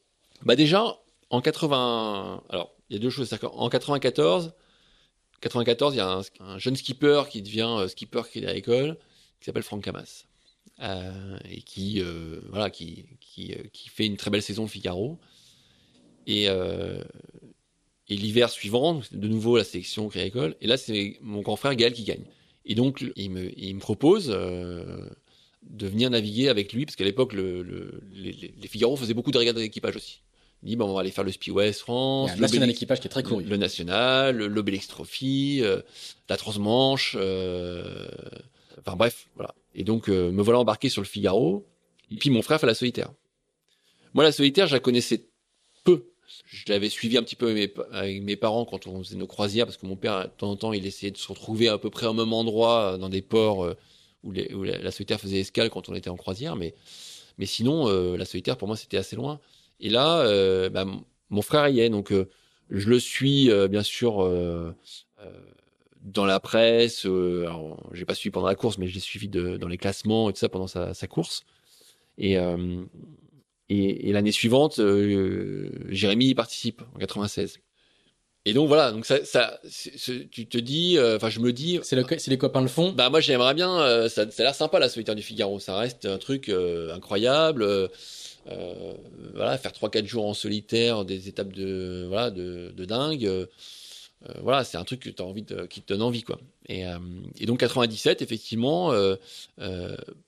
Bah 0.44 0.56
déjà, 0.56 0.98
en 1.30 1.42
80... 1.42 2.44
Alors, 2.50 2.72
il 2.90 2.96
y 2.96 3.00
a 3.00 3.02
deux 3.02 3.10
choses. 3.10 3.28
c'est-à-dire 3.28 3.50
qu'en- 3.50 3.58
En 3.58 3.68
94, 3.70 4.54
94, 5.42 5.94
il 5.94 5.98
y 5.98 6.00
a 6.00 6.08
un, 6.10 6.22
un 6.40 6.58
jeune 6.60 6.76
skipper 6.78 7.24
qui 7.30 7.42
devient 7.42 7.76
euh, 7.80 7.88
skipper 7.88 8.22
qui 8.32 8.40
est 8.40 8.48
à 8.48 8.54
l'école, 8.54 8.98
qui 9.40 9.46
s'appelle 9.46 9.64
Franck 9.64 9.84
Camas. 9.84 10.24
Euh, 10.82 11.38
et 11.50 11.62
qui, 11.62 12.02
euh, 12.02 12.42
voilà, 12.50 12.70
qui, 12.70 13.06
qui, 13.22 13.54
euh, 13.54 13.64
qui 13.72 13.88
fait 13.90 14.06
une 14.06 14.18
très 14.18 14.30
belle 14.30 14.42
saison 14.42 14.68
Figaro. 14.68 15.18
Et, 16.28 16.50
euh, 16.50 17.02
et 18.10 18.18
l'hiver 18.18 18.50
suivant, 18.50 19.02
de 19.12 19.28
nouveau 19.28 19.58
la 19.58 19.64
sélection 19.64 20.10
l'école. 20.14 20.56
Et 20.62 20.68
là, 20.68 20.78
c'est 20.78 21.18
mon 21.22 21.42
grand 21.42 21.56
frère 21.56 21.76
Gaël 21.76 21.94
qui 21.94 22.04
gagne. 22.04 22.26
Et 22.66 22.76
donc, 22.76 23.06
il 23.16 23.30
me, 23.32 23.58
il 23.60 23.76
me 23.76 23.80
propose 23.80 24.32
euh, 24.34 25.08
de 25.64 25.88
venir 25.88 26.10
naviguer 26.10 26.50
avec 26.50 26.74
lui, 26.74 26.86
parce 26.86 26.96
qu'à 26.96 27.04
l'époque, 27.06 27.34
le, 27.34 27.62
le- 27.64 28.02
les, 28.14 28.32
les- 28.62 28.68
Figaro 28.68 28.96
faisaient 28.96 29.14
beaucoup 29.14 29.32
de 29.32 29.38
régates 29.38 29.56
d'équipage 29.56 29.96
aussi. 29.96 30.22
Il 30.64 30.70
dit, 30.70 30.76
bon, 30.76 30.90
on 30.90 30.94
va 30.94 31.02
aller 31.02 31.12
faire 31.12 31.24
le 31.24 31.32
Speed 31.32 31.54
West 31.54 31.80
Il 31.80 31.84
France, 31.84 32.30
y 32.30 32.32
a 32.32 32.34
un 32.38 32.40
national 32.42 32.70
équipage 32.70 33.00
qui 33.00 33.08
est 33.08 33.10
très 33.10 33.24
couru. 33.24 33.44
le 33.44 33.58
national, 33.58 34.36
le- 34.36 34.48
l'Obélix 34.48 34.88
Trophy, 34.88 35.60
euh, 35.62 35.82
la 36.28 36.38
Transmanche, 36.38 37.16
euh, 37.20 38.08
enfin 38.80 38.96
bref, 38.96 39.28
voilà. 39.36 39.54
Et 39.76 39.84
donc 39.84 40.10
euh, 40.10 40.32
me 40.32 40.42
voilà 40.42 40.60
embarqué 40.60 40.90
sur 40.90 41.02
le 41.02 41.08
Figaro. 41.08 41.68
Et 42.10 42.16
puis 42.16 42.30
mon 42.30 42.42
frère 42.42 42.60
fait 42.60 42.68
la 42.68 42.74
solitaire. 42.74 43.12
Moi 44.14 44.24
la 44.24 44.32
solitaire, 44.32 44.68
je 44.68 44.74
la 44.74 44.80
connaissais 44.80 45.28
peu. 45.84 46.12
Je 46.46 46.64
l'avais 46.70 46.90
suivi 46.90 47.18
un 47.18 47.24
petit 47.24 47.36
peu 47.36 47.50
avec 47.50 47.78
mes, 47.78 47.84
avec 47.92 48.24
mes 48.24 48.36
parents 48.36 48.66
quand 48.66 48.88
on 48.88 49.04
faisait 49.04 49.18
nos 49.18 49.28
croisières, 49.28 49.66
parce 49.66 49.78
que 49.78 49.86
mon 49.86 49.96
père, 49.96 50.24
de 50.24 50.32
temps 50.32 50.50
en 50.50 50.56
temps, 50.56 50.74
il 50.74 50.86
essayait 50.88 51.12
de 51.12 51.18
se 51.18 51.28
retrouver 51.28 51.68
à 51.68 51.78
peu 51.78 51.90
près 51.92 52.08
au 52.08 52.14
même 52.14 52.34
endroit 52.34 52.94
euh, 52.94 52.98
dans 52.98 53.10
des 53.10 53.22
ports 53.22 53.64
euh, 53.64 53.76
où, 54.24 54.32
où 54.32 54.64
la, 54.64 54.92
solitaire 54.92 55.20
faisait 55.20 55.40
escale 55.42 55.70
quand 55.70 55.90
on 55.90 55.94
était 55.94 56.10
en 56.10 56.16
croisière. 56.16 56.56
Mais, 56.56 56.74
mais 57.38 57.46
sinon, 57.46 57.88
la 58.16 58.26
solitaire, 58.26 58.58
pour 58.58 58.68
moi, 58.68 58.76
c'était 58.76 58.98
assez 58.98 59.16
loin. 59.16 59.40
Et 59.80 59.90
là, 59.90 60.70
bah, 60.70 60.88
mon 61.30 61.42
frère 61.44 61.68
y 61.68 61.82
est, 61.82 61.90
donc 61.90 62.12
je 62.72 62.90
le 62.90 62.98
suis 62.98 63.52
bien 63.70 63.84
sûr 63.84 64.24
dans 66.06 66.26
la 66.26 66.40
presse. 66.40 67.06
Euh, 67.06 67.48
j'ai 67.94 68.06
pas 68.06 68.14
suivi 68.16 68.32
pendant 68.32 68.48
la 68.48 68.56
course, 68.56 68.78
mais 68.78 68.88
j'ai 68.88 69.00
suivi 69.00 69.28
de, 69.28 69.58
dans 69.58 69.68
les 69.68 69.78
classements 69.78 70.30
et 70.30 70.34
tout 70.34 70.40
ça 70.40 70.50
pendant 70.50 70.68
sa, 70.68 70.94
sa 70.94 71.08
course. 71.08 71.44
Et, 72.18 72.38
euh, 72.38 72.84
et, 73.70 74.10
et 74.10 74.14
l'année 74.14 74.32
suivante, 74.32 74.80
euh, 74.80 75.70
Jérémy 75.90 76.28
y 76.28 76.36
participe 76.36 76.82
en 76.96 77.00
96. 77.00 77.60
Et 78.48 78.54
donc 78.54 78.68
voilà, 78.68 78.92
donc 78.92 79.08
ça, 79.08 79.20
tu 80.32 80.46
te 80.46 80.58
dis, 80.60 81.00
euh, 81.00 81.16
enfin 81.16 81.30
je 81.30 81.40
me 81.40 81.52
dis, 81.52 81.80
C'est 81.82 81.96
le- 81.96 82.06
si 82.20 82.30
les 82.30 82.38
copains 82.38 82.62
le 82.62 82.68
font, 82.68 82.92
bah 82.92 83.10
moi 83.10 83.20
j'aimerais 83.20 83.56
bien, 83.56 84.08
ça, 84.08 84.30
ça 84.30 84.44
a 84.44 84.46
l'air 84.46 84.54
sympa 84.54 84.78
la 84.78 84.88
solitaire 84.88 85.16
du 85.16 85.24
Figaro, 85.24 85.60
ça 85.60 85.76
reste 85.80 86.06
un 86.06 86.20
truc 86.20 86.50
incroyable. 86.94 87.90
voilà, 89.34 89.58
faire 89.58 89.72
3-4 89.72 90.06
jours 90.06 90.28
en 90.28 90.36
solitaire, 90.36 91.06
des 91.06 91.28
étapes 91.28 91.54
de 91.54 92.06
voilà 92.08 92.30
de, 92.30 92.72
de 92.78 92.86
dingue. 92.86 93.48
Euh, 94.30 94.34
voilà, 94.42 94.64
c'est 94.64 94.78
un 94.78 94.84
truc 94.84 95.02
que 95.02 95.22
as 95.22 95.26
envie 95.26 95.44
de, 95.44 95.66
qui 95.66 95.82
te 95.82 95.94
donne 95.94 96.02
envie 96.02 96.24
quoi. 96.24 96.40
Et, 96.68 96.86
euh, 96.86 96.98
et 97.40 97.46
donc 97.46 97.60
97 97.60 98.22
effectivement 98.22 98.92
euh, 98.92 99.16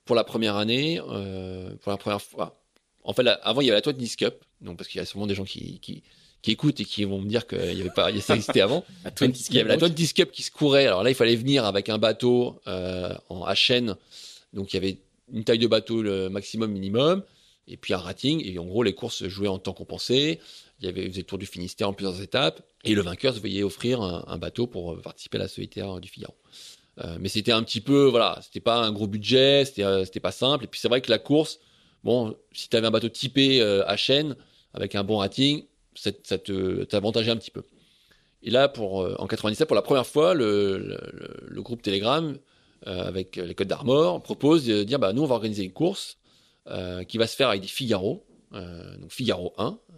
pour 0.04 0.16
la 0.16 0.24
première 0.24 0.56
année, 0.56 1.00
pour 1.00 1.90
la 1.90 1.96
première 1.96 2.22
fois. 2.22 2.60
En 3.04 3.14
fait, 3.14 3.22
là, 3.22 3.40
avant 3.42 3.60
il 3.60 3.66
y 3.66 3.70
avait 3.70 3.78
la 3.78 3.82
Twenties 3.82 4.16
Cup, 4.16 4.34
donc 4.60 4.76
parce 4.76 4.88
qu'il 4.88 4.98
y 4.98 5.02
a 5.02 5.06
sûrement 5.06 5.26
des 5.26 5.34
gens 5.34 5.44
qui, 5.44 5.78
qui 5.80 6.02
qui 6.42 6.52
écoutent 6.52 6.80
et 6.80 6.84
qui 6.84 7.04
vont 7.04 7.20
me 7.20 7.28
dire 7.28 7.46
qu'il 7.46 7.74
y 7.74 7.80
avait 7.80 7.90
pas, 7.90 8.10
ça 8.20 8.34
existait 8.34 8.60
avant. 8.60 8.84
à 9.04 9.10
Il 9.20 9.54
y 9.54 9.60
avait 9.60 9.68
la 9.68 9.76
20 9.76 10.12
Cup 10.14 10.30
qui 10.30 10.42
se 10.42 10.50
courait. 10.50 10.86
Alors 10.86 11.02
là, 11.02 11.10
il 11.10 11.16
fallait 11.16 11.36
venir 11.36 11.64
avec 11.64 11.88
un 11.88 11.98
bateau 11.98 12.60
euh, 12.66 13.14
en 13.28 13.46
HN. 13.46 13.96
Donc 14.52 14.72
il 14.72 14.76
y 14.76 14.78
avait 14.78 14.98
une 15.32 15.44
taille 15.44 15.58
de 15.58 15.66
bateau 15.66 16.02
le 16.02 16.28
maximum, 16.28 16.70
minimum, 16.70 17.22
et 17.66 17.76
puis 17.76 17.92
un 17.92 17.98
rating. 17.98 18.42
Et 18.44 18.58
en 18.58 18.64
gros, 18.64 18.82
les 18.82 18.94
courses 18.94 19.16
se 19.16 19.28
jouaient 19.28 19.48
en 19.48 19.58
temps 19.58 19.72
compensé. 19.72 20.38
Il 20.80 20.86
y 20.86 20.88
avait 20.88 21.08
vous 21.08 21.18
êtes 21.18 21.18
le 21.18 21.22
Tour 21.24 21.38
du 21.38 21.46
Finistère 21.46 21.88
en 21.88 21.92
plusieurs 21.92 22.22
étapes. 22.22 22.62
Et 22.84 22.94
le 22.94 23.02
vainqueur 23.02 23.34
se 23.34 23.40
voyait 23.40 23.62
offrir 23.62 24.00
un, 24.02 24.38
bateau 24.38 24.66
pour 24.66 24.92
euh, 24.92 25.00
participer 25.00 25.38
à 25.38 25.40
la 25.40 25.48
solitaire 25.48 26.00
du 26.00 26.08
Figaro. 26.08 26.34
Euh, 26.98 27.16
mais 27.20 27.28
c'était 27.28 27.52
un 27.52 27.62
petit 27.62 27.80
peu, 27.80 28.06
voilà, 28.06 28.38
c'était 28.42 28.60
pas 28.60 28.76
un 28.76 28.92
gros 28.92 29.06
budget, 29.06 29.64
c'était 29.64 29.84
euh, 29.84 30.04
pas 30.22 30.32
simple. 30.32 30.64
Et 30.64 30.66
puis 30.66 30.80
c'est 30.80 30.88
vrai 30.88 31.00
que 31.00 31.10
la 31.10 31.18
course, 31.18 31.60
bon, 32.04 32.36
si 32.52 32.68
tu 32.68 32.76
avais 32.76 32.86
un 32.86 32.90
bateau 32.90 33.08
typé 33.08 33.60
euh, 33.60 33.84
HN 33.84 34.36
avec 34.74 34.94
un 34.94 35.04
bon 35.04 35.18
rating, 35.18 35.64
ça, 35.94 36.12
t'avantageait 36.38 37.30
un 37.30 37.36
petit 37.36 37.50
peu. 37.50 37.62
Et 38.42 38.50
là, 38.50 38.68
pour, 38.68 39.02
euh, 39.02 39.16
en 39.18 39.26
97, 39.26 39.66
pour 39.66 39.74
la 39.74 39.82
première 39.82 40.06
fois, 40.06 40.34
le, 40.34 40.98
groupe 41.56 41.82
Telegram, 41.82 42.36
euh, 42.86 43.02
avec 43.02 43.36
les 43.36 43.54
codes 43.54 43.68
d'Armor, 43.68 44.22
propose 44.22 44.66
de 44.66 44.84
dire 44.84 44.98
bah, 44.98 45.12
nous, 45.12 45.22
on 45.22 45.26
va 45.26 45.34
organiser 45.34 45.64
une 45.64 45.72
course 45.72 46.18
euh, 46.68 47.02
qui 47.04 47.18
va 47.18 47.26
se 47.26 47.34
faire 47.34 47.48
avec 47.48 47.62
des 47.62 47.68
Figaro, 47.68 48.24
euh, 48.52 48.96
donc 48.98 49.10
Figaro 49.10 49.54
1, 49.58 49.66
euh, 49.66 49.97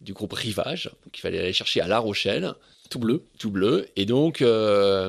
du 0.00 0.12
groupe 0.12 0.32
Rivage, 0.32 0.90
donc 1.04 1.16
il 1.16 1.20
fallait 1.20 1.38
aller 1.38 1.52
chercher 1.52 1.80
à 1.80 1.86
La 1.86 1.98
Rochelle, 1.98 2.54
tout 2.90 2.98
bleu. 2.98 3.24
tout 3.38 3.50
bleu. 3.50 3.86
Et 3.96 4.06
donc, 4.06 4.42
euh, 4.42 5.08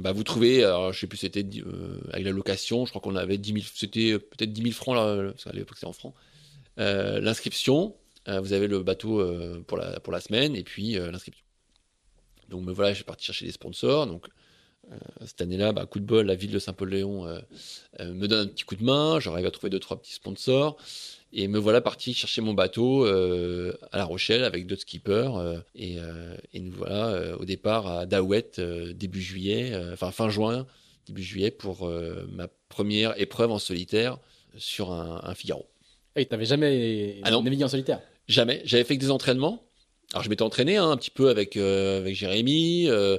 bah, 0.00 0.12
vous 0.12 0.24
trouvez, 0.24 0.64
alors, 0.64 0.92
je 0.92 1.00
sais 1.00 1.06
plus, 1.06 1.18
c'était 1.18 1.44
euh, 1.44 1.98
avec 2.12 2.24
la 2.24 2.30
location, 2.30 2.86
je 2.86 2.90
crois 2.90 3.00
qu'on 3.00 3.16
avait 3.16 3.38
10 3.38 3.52
000, 3.52 3.64
c'était 3.74 4.12
euh, 4.12 4.18
peut-être 4.18 4.52
10 4.52 4.62
000 4.62 4.74
francs, 4.74 4.94
là, 4.94 5.30
parce 5.32 5.44
qu'à 5.44 5.52
l'époque 5.52 5.76
c'était 5.76 5.86
en 5.86 5.92
francs. 5.92 6.14
L'inscription, 6.78 7.94
vous 8.26 8.52
avez 8.52 8.66
le 8.66 8.82
bateau 8.82 9.24
pour, 9.66 9.78
la, 9.78 9.98
pour 10.00 10.12
la 10.12 10.20
semaine, 10.20 10.54
et 10.54 10.62
puis 10.62 10.92
l'inscription. 10.92 11.42
Donc 12.48 12.64
me 12.64 12.72
voilà, 12.72 12.90
je 12.90 12.96
suis 12.96 13.04
parti 13.04 13.24
chercher 13.24 13.46
des 13.46 13.52
sponsors. 13.52 14.06
Donc 14.06 14.26
cette 15.24 15.40
année-là, 15.40 15.72
bah, 15.72 15.86
coup 15.86 16.00
de 16.00 16.04
bol, 16.04 16.26
la 16.26 16.34
ville 16.34 16.50
de 16.50 16.58
Saint-Paul-Léon 16.58 17.24
me 18.00 18.26
donne 18.26 18.46
un 18.46 18.50
petit 18.50 18.64
coup 18.64 18.76
de 18.76 18.84
main. 18.84 19.20
J'arrive 19.20 19.46
à 19.46 19.50
trouver 19.50 19.70
deux 19.70 19.80
trois 19.80 19.98
petits 19.98 20.12
sponsors 20.12 20.76
et 21.36 21.48
me 21.48 21.58
voilà 21.58 21.82
parti 21.82 22.14
chercher 22.14 22.40
mon 22.40 22.54
bateau 22.54 23.04
euh, 23.04 23.78
à 23.92 23.98
La 23.98 24.04
Rochelle 24.04 24.42
avec 24.42 24.66
d'autres 24.66 24.82
skippers 24.82 25.36
euh, 25.36 25.58
et, 25.74 25.98
euh, 26.00 26.34
et 26.54 26.60
nous 26.60 26.72
voilà 26.72 27.36
au 27.38 27.44
départ 27.44 27.86
à 27.86 28.06
Daouette 28.06 28.58
début 28.58 29.20
juillet, 29.20 29.72
enfin 29.92 30.10
fin 30.10 30.30
juin 30.30 30.66
début 31.06 31.22
juillet 31.22 31.50
pour 31.50 31.88
ma 32.32 32.48
première 32.68 33.20
épreuve 33.20 33.52
en 33.52 33.58
solitaire 33.58 34.18
sur 34.56 34.90
un, 34.90 35.20
un 35.22 35.34
Figaro. 35.34 35.66
Et 36.16 36.24
t'avais 36.24 36.46
jamais 36.46 37.20
Ah 37.22 37.30
navigué 37.30 37.62
en 37.62 37.68
solitaire? 37.68 38.00
Jamais. 38.26 38.62
J'avais 38.64 38.84
fait 38.84 38.96
que 38.96 39.02
des 39.02 39.10
entraînements. 39.10 39.62
Alors 40.12 40.22
je 40.22 40.30
m'étais 40.30 40.42
entraîné 40.42 40.76
hein, 40.76 40.90
un 40.90 40.96
petit 40.96 41.10
peu 41.10 41.28
avec 41.28 41.56
euh, 41.56 41.98
avec 41.98 42.14
Jérémy. 42.14 42.88
euh, 42.88 43.18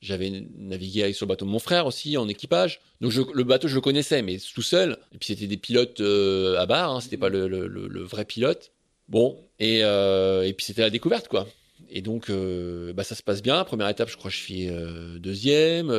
j'avais 0.00 0.44
navigué 0.56 1.12
sur 1.12 1.26
le 1.26 1.30
bateau 1.30 1.44
de 1.44 1.50
mon 1.50 1.58
frère 1.58 1.86
aussi 1.86 2.16
en 2.16 2.28
équipage. 2.28 2.80
Donc 3.00 3.12
le 3.12 3.42
bateau 3.42 3.66
je 3.66 3.74
le 3.74 3.80
connaissais, 3.80 4.22
mais 4.22 4.38
tout 4.54 4.62
seul. 4.62 4.96
Et 5.12 5.18
puis 5.18 5.26
c'était 5.28 5.48
des 5.48 5.56
pilotes 5.56 6.00
euh, 6.00 6.56
à 6.58 6.66
barre. 6.66 6.92
Hein, 6.92 7.00
c'était 7.00 7.16
pas 7.16 7.28
le, 7.28 8.02
vrai 8.04 8.24
pilote. 8.24 8.70
Bon 9.08 9.38
et 9.58 9.82
puis 10.56 10.66
c'était 10.66 10.82
la 10.82 10.90
découverte 10.90 11.26
quoi. 11.26 11.48
Et 11.90 12.02
donc 12.02 12.30
bah 12.30 13.02
ça 13.02 13.16
se 13.16 13.22
passe 13.22 13.42
bien. 13.42 13.64
Première 13.64 13.88
étape, 13.88 14.08
je 14.08 14.16
crois 14.16 14.30
que 14.30 14.36
je 14.36 14.42
suis 14.42 14.68
deuxième. 15.18 15.90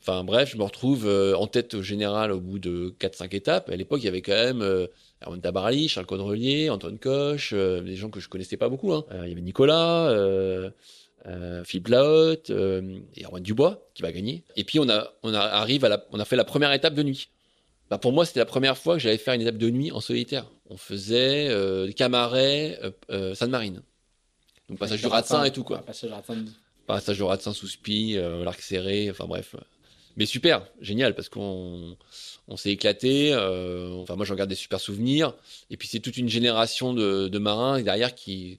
Enfin 0.00 0.24
bref, 0.24 0.50
je 0.52 0.58
me 0.58 0.62
retrouve 0.62 1.08
en 1.08 1.46
tête 1.46 1.72
au 1.72 1.82
général 1.82 2.32
au 2.32 2.40
bout 2.40 2.58
de 2.58 2.94
4-5 3.00 3.34
étapes. 3.34 3.70
À 3.70 3.76
l'époque, 3.76 4.00
il 4.02 4.06
y 4.06 4.08
avait 4.08 4.22
quand 4.22 4.32
même 4.32 4.88
Erwan 5.22 5.40
Tabarly, 5.40 5.88
Charles 5.88 6.06
Caudrelier, 6.06 6.70
Antoine 6.70 6.98
Coche, 6.98 7.50
euh, 7.52 7.80
des 7.80 7.96
gens 7.96 8.10
que 8.10 8.20
je 8.20 8.28
connaissais 8.28 8.56
pas 8.56 8.68
beaucoup. 8.68 8.92
Hein. 8.92 9.04
Euh, 9.12 9.22
il 9.24 9.28
y 9.28 9.32
avait 9.32 9.40
Nicolas, 9.40 10.08
euh, 10.10 10.70
Philippe 11.64 11.88
Lahotte 11.88 12.50
et 12.50 13.24
Erwan 13.24 13.42
Dubois 13.42 13.86
qui 13.94 14.02
va 14.02 14.12
gagner. 14.12 14.44
Et 14.56 14.64
puis 14.64 14.78
on 14.78 14.88
a, 14.88 15.12
on 15.22 15.34
a 15.34 15.40
arrive 15.40 15.84
à 15.84 15.88
la, 15.88 16.06
on 16.12 16.20
a 16.20 16.24
fait 16.24 16.36
la 16.36 16.44
première 16.44 16.72
étape 16.72 16.94
de 16.94 17.02
nuit. 17.02 17.28
Bah 17.90 17.98
pour 17.98 18.12
moi, 18.12 18.24
c'était 18.24 18.40
la 18.40 18.46
première 18.46 18.78
fois 18.78 18.94
que 18.94 19.00
j'allais 19.00 19.18
faire 19.18 19.34
une 19.34 19.40
étape 19.40 19.58
de 19.58 19.68
nuit 19.68 19.90
en 19.92 20.00
solitaire. 20.00 20.46
On 20.70 20.76
faisait 20.76 21.50
Camaret, 21.96 22.78
Sainte-Marine. 23.34 23.82
Donc 24.68 24.78
passage 24.78 25.00
du 25.00 25.08
Ratsin 25.08 25.44
et 25.44 25.50
tout 25.50 25.64
quoi 25.64 25.78
Passage 25.78 26.10
du 26.10 26.50
passage 26.94 27.18
de 27.18 27.24
Ratsin 27.24 27.52
sous 27.52 27.68
spi, 27.68 28.16
euh, 28.16 28.44
l'arc 28.44 28.60
serré, 28.60 29.10
enfin 29.10 29.26
bref. 29.26 29.54
mais 30.16 30.26
super, 30.26 30.66
génial, 30.80 31.14
parce 31.14 31.28
qu'on 31.28 31.96
on 32.50 32.56
s'est 32.56 32.70
éclaté. 32.70 33.32
Euh, 33.32 33.94
enfin, 33.94 34.16
moi, 34.16 34.26
j'en 34.26 34.34
garde 34.34 34.50
des 34.50 34.56
super 34.56 34.80
souvenirs. 34.80 35.34
Et 35.70 35.76
puis, 35.76 35.88
c'est 35.88 36.00
toute 36.00 36.18
une 36.18 36.28
génération 36.28 36.92
de, 36.92 37.28
de 37.28 37.38
marins 37.38 37.80
derrière 37.80 38.14
qui, 38.14 38.58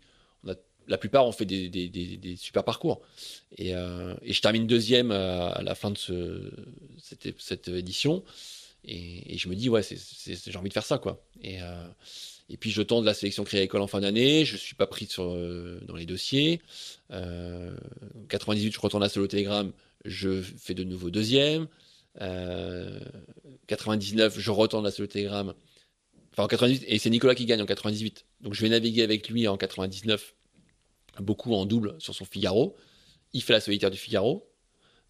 la 0.88 0.98
plupart 0.98 1.26
ont 1.26 1.32
fait 1.32 1.46
des, 1.46 2.36
super 2.38 2.64
parcours. 2.64 3.02
Et, 3.58 3.74
euh, 3.74 4.14
et, 4.24 4.34
je 4.34 4.42
termine 4.42 4.68
deuxième 4.68 5.12
à, 5.12 5.62
la 5.64 5.76
fin 5.76 5.92
de 5.92 5.98
ce, 5.98 6.52
cette, 7.38 7.68
édition. 7.68 8.24
Et, 8.86 9.38
je 9.38 9.48
me 9.48 9.56
dis, 9.56 9.70
ouais, 9.70 9.82
j'ai 9.84 10.58
envie 10.58 10.70
de 10.70 10.74
faire 10.74 10.86
ça, 10.86 10.98
quoi. 10.98 11.24
Et, 11.42 11.62
euh, 11.62 11.88
puis, 12.60 12.72
je 12.72 12.82
tente 12.82 13.06
la 13.06 13.14
sélection 13.14 13.44
créée 13.44 13.62
à 13.62 13.64
école 13.64 13.82
en 13.82 13.88
fin 13.88 14.02
d'année. 14.02 14.44
Je 14.44 14.58
suis 14.58 14.76
pas 14.76 14.88
pris 14.88 15.08
dans 15.18 15.96
les 15.96 16.06
dossiers. 16.06 16.60
98, 17.10 17.14
euh, 17.14 18.72
je 18.74 18.80
retourne 18.80 19.04
à 19.04 19.10
Solo 19.10 19.28
Telegram. 19.28 19.72
Je 20.04 20.42
fais 20.42 20.74
de 20.74 20.84
nouveau 20.84 21.10
deuxième. 21.10 21.68
99, 22.20 24.40
je 24.40 24.52
retourne 24.52 24.86
à 24.86 24.92
Solo 24.92 25.08
Telegram. 25.08 25.54
Enfin, 26.34 26.44
en 26.44 26.48
98, 26.48 26.86
et 26.88 27.00
c'est 27.00 27.10
Nicolas 27.10 27.36
qui 27.36 27.46
gagne 27.46 27.62
en 27.62 27.66
98. 27.66 28.26
Donc, 28.42 28.54
je 28.54 28.62
vais 28.62 28.70
naviguer 28.70 29.04
avec 29.04 29.30
lui 29.30 29.48
en 29.48 29.58
99, 29.58 30.34
beaucoup 31.20 31.54
en 31.54 31.66
double 31.66 31.96
sur 32.00 32.16
son 32.16 32.26
Figaro. 32.26 32.76
Il 33.34 33.44
fait 33.44 33.54
la 33.54 33.60
solitaire 33.60 33.92
du 33.92 33.98
Figaro. 33.98 34.48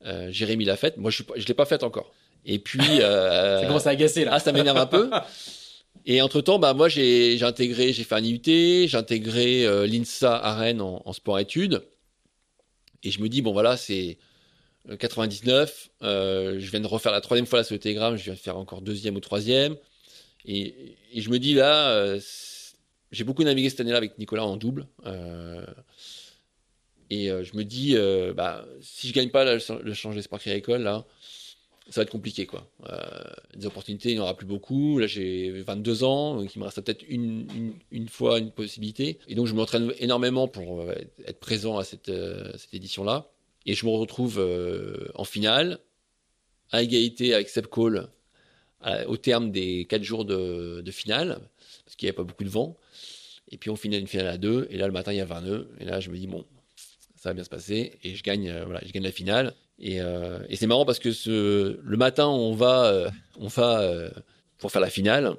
Euh, 0.06 0.32
Jérémy 0.32 0.66
l'a 0.66 0.78
faite. 0.78 0.98
Moi, 0.98 1.12
je 1.12 1.24
ne 1.24 1.46
l'ai 1.46 1.54
pas 1.54 1.66
faite 1.66 1.84
encore. 1.84 2.12
Et 2.46 2.60
puis. 2.60 2.80
Euh, 3.02 3.62
ça 3.62 3.68
commence 3.68 3.88
à 3.88 3.92
agacer 3.92 4.26
là. 4.26 4.32
Ah, 4.34 4.40
ça 4.40 4.52
m'énerve 4.52 4.78
un 4.78 4.86
peu. 4.86 5.10
Et 6.06 6.22
entre 6.22 6.42
temps, 6.42 6.60
bah, 6.60 6.74
moi, 6.74 6.90
j'ai 6.90 7.42
intégré, 7.44 7.94
j'ai 7.94 8.04
fait 8.04 8.16
un 8.16 8.24
IUT, 8.24 8.88
j'ai 8.88 8.96
intégré 8.96 9.66
euh, 9.66 9.86
l'INSA 9.86 10.36
à 10.36 10.56
Rennes 10.56 10.82
en, 10.82 11.02
en 11.06 11.14
sport-études. 11.14 11.84
Et 13.04 13.12
je 13.12 13.22
me 13.22 13.30
dis, 13.30 13.42
bon, 13.42 13.54
voilà, 13.54 13.78
c'est 13.78 14.18
99. 14.90 15.90
Euh, 16.02 16.08
euh, 16.08 16.60
je 16.60 16.72
viens 16.72 16.80
de 16.80 16.88
refaire 16.88 17.12
la 17.12 17.22
troisième 17.22 17.46
fois 17.46 17.60
la 17.60 17.64
sur 17.64 17.78
Telegram. 17.80 18.16
Je 18.16 18.24
viens 18.24 18.34
de 18.34 18.40
faire 18.40 18.58
encore 18.58 18.82
deuxième 18.82 19.16
ou 19.16 19.20
troisième. 19.20 19.76
Et, 20.46 20.96
je 21.16 21.30
me 21.30 21.40
dis 21.40 21.54
là, 21.54 21.90
euh, 21.92 22.20
j'ai 23.12 23.24
beaucoup 23.24 23.44
navigué 23.44 23.70
cette 23.70 23.82
année-là 23.82 23.98
avec 23.98 24.18
Nicolas 24.18 24.46
en 24.46 24.58
double. 24.58 24.88
Et 27.10 27.28
je 27.28 27.58
me 27.58 27.66
dis, 27.66 27.96
bah, 28.36 28.66
si 28.80 29.10
je 29.10 29.14
gagne 29.14 29.30
pas 29.30 29.44
là, 29.44 29.58
le 29.84 29.94
changer 29.94 30.22
Spark 30.22 30.48
École, 30.48 30.84
là, 30.84 31.06
ça 31.90 32.00
va 32.00 32.04
être 32.04 32.10
compliqué. 32.10 32.46
Quoi. 32.46 32.72
des 33.54 33.66
opportunités, 33.66 34.12
il 34.12 34.14
n'y 34.14 34.20
en 34.22 34.24
aura 34.24 34.38
plus 34.38 34.46
beaucoup. 34.46 34.98
Là, 34.98 35.08
j'ai 35.08 35.52
22 35.52 36.06
ans, 36.06 36.38
donc 36.38 36.56
il 36.56 36.60
me 36.60 36.64
reste 36.64 36.80
peut-être 36.80 37.04
une, 37.10 37.74
une, 37.92 38.08
fois 38.08 38.40
une 38.40 38.52
possibilité. 38.52 39.20
Et 39.28 39.36
donc, 39.36 39.48
je 39.48 39.54
m'entraîne 39.54 39.92
énormément 40.00 40.48
pour 40.48 40.90
être 41.26 41.40
présent 41.42 41.78
à 41.78 41.84
cette 41.84 42.10
édition-là. 42.72 43.30
Et 43.66 43.74
je 43.74 43.86
me 43.86 43.92
retrouve 43.92 44.40
euh, 44.40 45.08
en 45.16 45.24
finale, 45.24 45.80
à 46.72 46.82
égalité 46.82 47.34
avec 47.34 47.50
Seb 47.50 47.68
Cole, 47.68 48.10
au 49.08 49.16
terme 49.16 49.52
des 49.52 49.86
4 49.86 50.02
jours 50.02 50.26
de, 50.26 50.84
finale, 50.92 51.40
parce 51.86 51.96
qu'il 51.96 52.08
n'y 52.08 52.10
avait 52.10 52.16
pas 52.16 52.24
beaucoup 52.24 52.44
de 52.44 52.50
vent. 52.50 52.78
Et 53.50 53.58
puis 53.58 53.70
on 53.70 53.76
finit 53.76 54.00
une 54.00 54.08
finale 54.08 54.28
à 54.28 54.38
2, 54.38 54.68
et 54.72 54.78
là 54.78 54.88
le 54.88 54.94
matin 54.94 55.12
il 55.12 55.18
y 55.18 55.22
a 55.22 55.26
20 55.26 55.42
nœuds, 55.42 55.70
et 55.80 55.86
là 55.86 56.00
je 56.00 56.10
me 56.10 56.18
dis 56.18 56.26
bon, 56.26 56.46
ça 57.16 57.30
va 57.30 57.34
bien 57.34 57.44
se 57.44 57.50
passer, 57.50 58.00
et 58.04 58.16
je 58.16 58.24
gagne, 58.24 58.50
euh, 58.50 58.66
voilà, 58.66 58.82
je 58.84 58.92
gagne 58.92 59.04
la 59.04 59.12
finale. 59.12 59.54
Et, 59.78 60.02
euh, 60.02 60.40
c'est 60.56 60.66
marrant 60.66 60.86
parce 60.86 60.98
que 60.98 61.80
le 61.84 61.98
matin 61.98 62.28
on 62.28 62.56
va, 62.56 63.12
on 63.38 63.48
va 63.48 64.12
pour 64.58 64.72
faire 64.72 64.82
la 64.82 64.90
finale, 64.90 65.36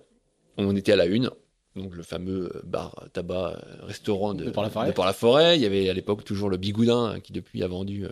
on 0.57 0.77
était 0.77 0.93
à 0.93 0.97
la 0.97 1.07
une, 1.07 1.31
donc 1.77 1.95
le 1.95 2.03
fameux 2.03 2.51
bar 2.65 3.09
tabac 3.13 3.59
restaurant 3.83 4.35
de, 4.35 4.45
de, 4.45 4.51
par 4.51 4.63
la 4.63 4.71
forêt. 4.71 4.87
de 4.89 4.93
par 4.93 5.07
la 5.07 5.13
forêt. 5.13 5.59
Il 5.59 5.63
y 5.63 5.67
avait 5.67 5.89
à 5.89 5.93
l'époque 5.93 6.25
toujours 6.25 6.51
le 6.51 6.57
Bigoudin 6.57 7.21
qui 7.21 7.33
depuis 7.33 7.63
a 7.63 7.69
vendu 7.69 8.07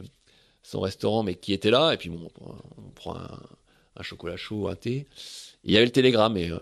son 0.62 0.80
restaurant, 0.80 1.22
mais 1.22 1.34
qui 1.34 1.52
était 1.52 1.70
là. 1.70 1.92
Et 1.92 1.96
puis 1.96 2.08
bon, 2.08 2.30
on 2.40 2.90
prend 2.94 3.16
un, 3.16 3.40
un 3.96 4.02
chocolat 4.02 4.36
chaud, 4.36 4.68
un 4.68 4.74
thé. 4.74 4.90
Et 4.92 5.06
il 5.64 5.72
y 5.72 5.76
avait 5.76 5.86
le 5.86 5.92
télégramme. 5.92 6.36
Et 6.36 6.50
euh, 6.50 6.58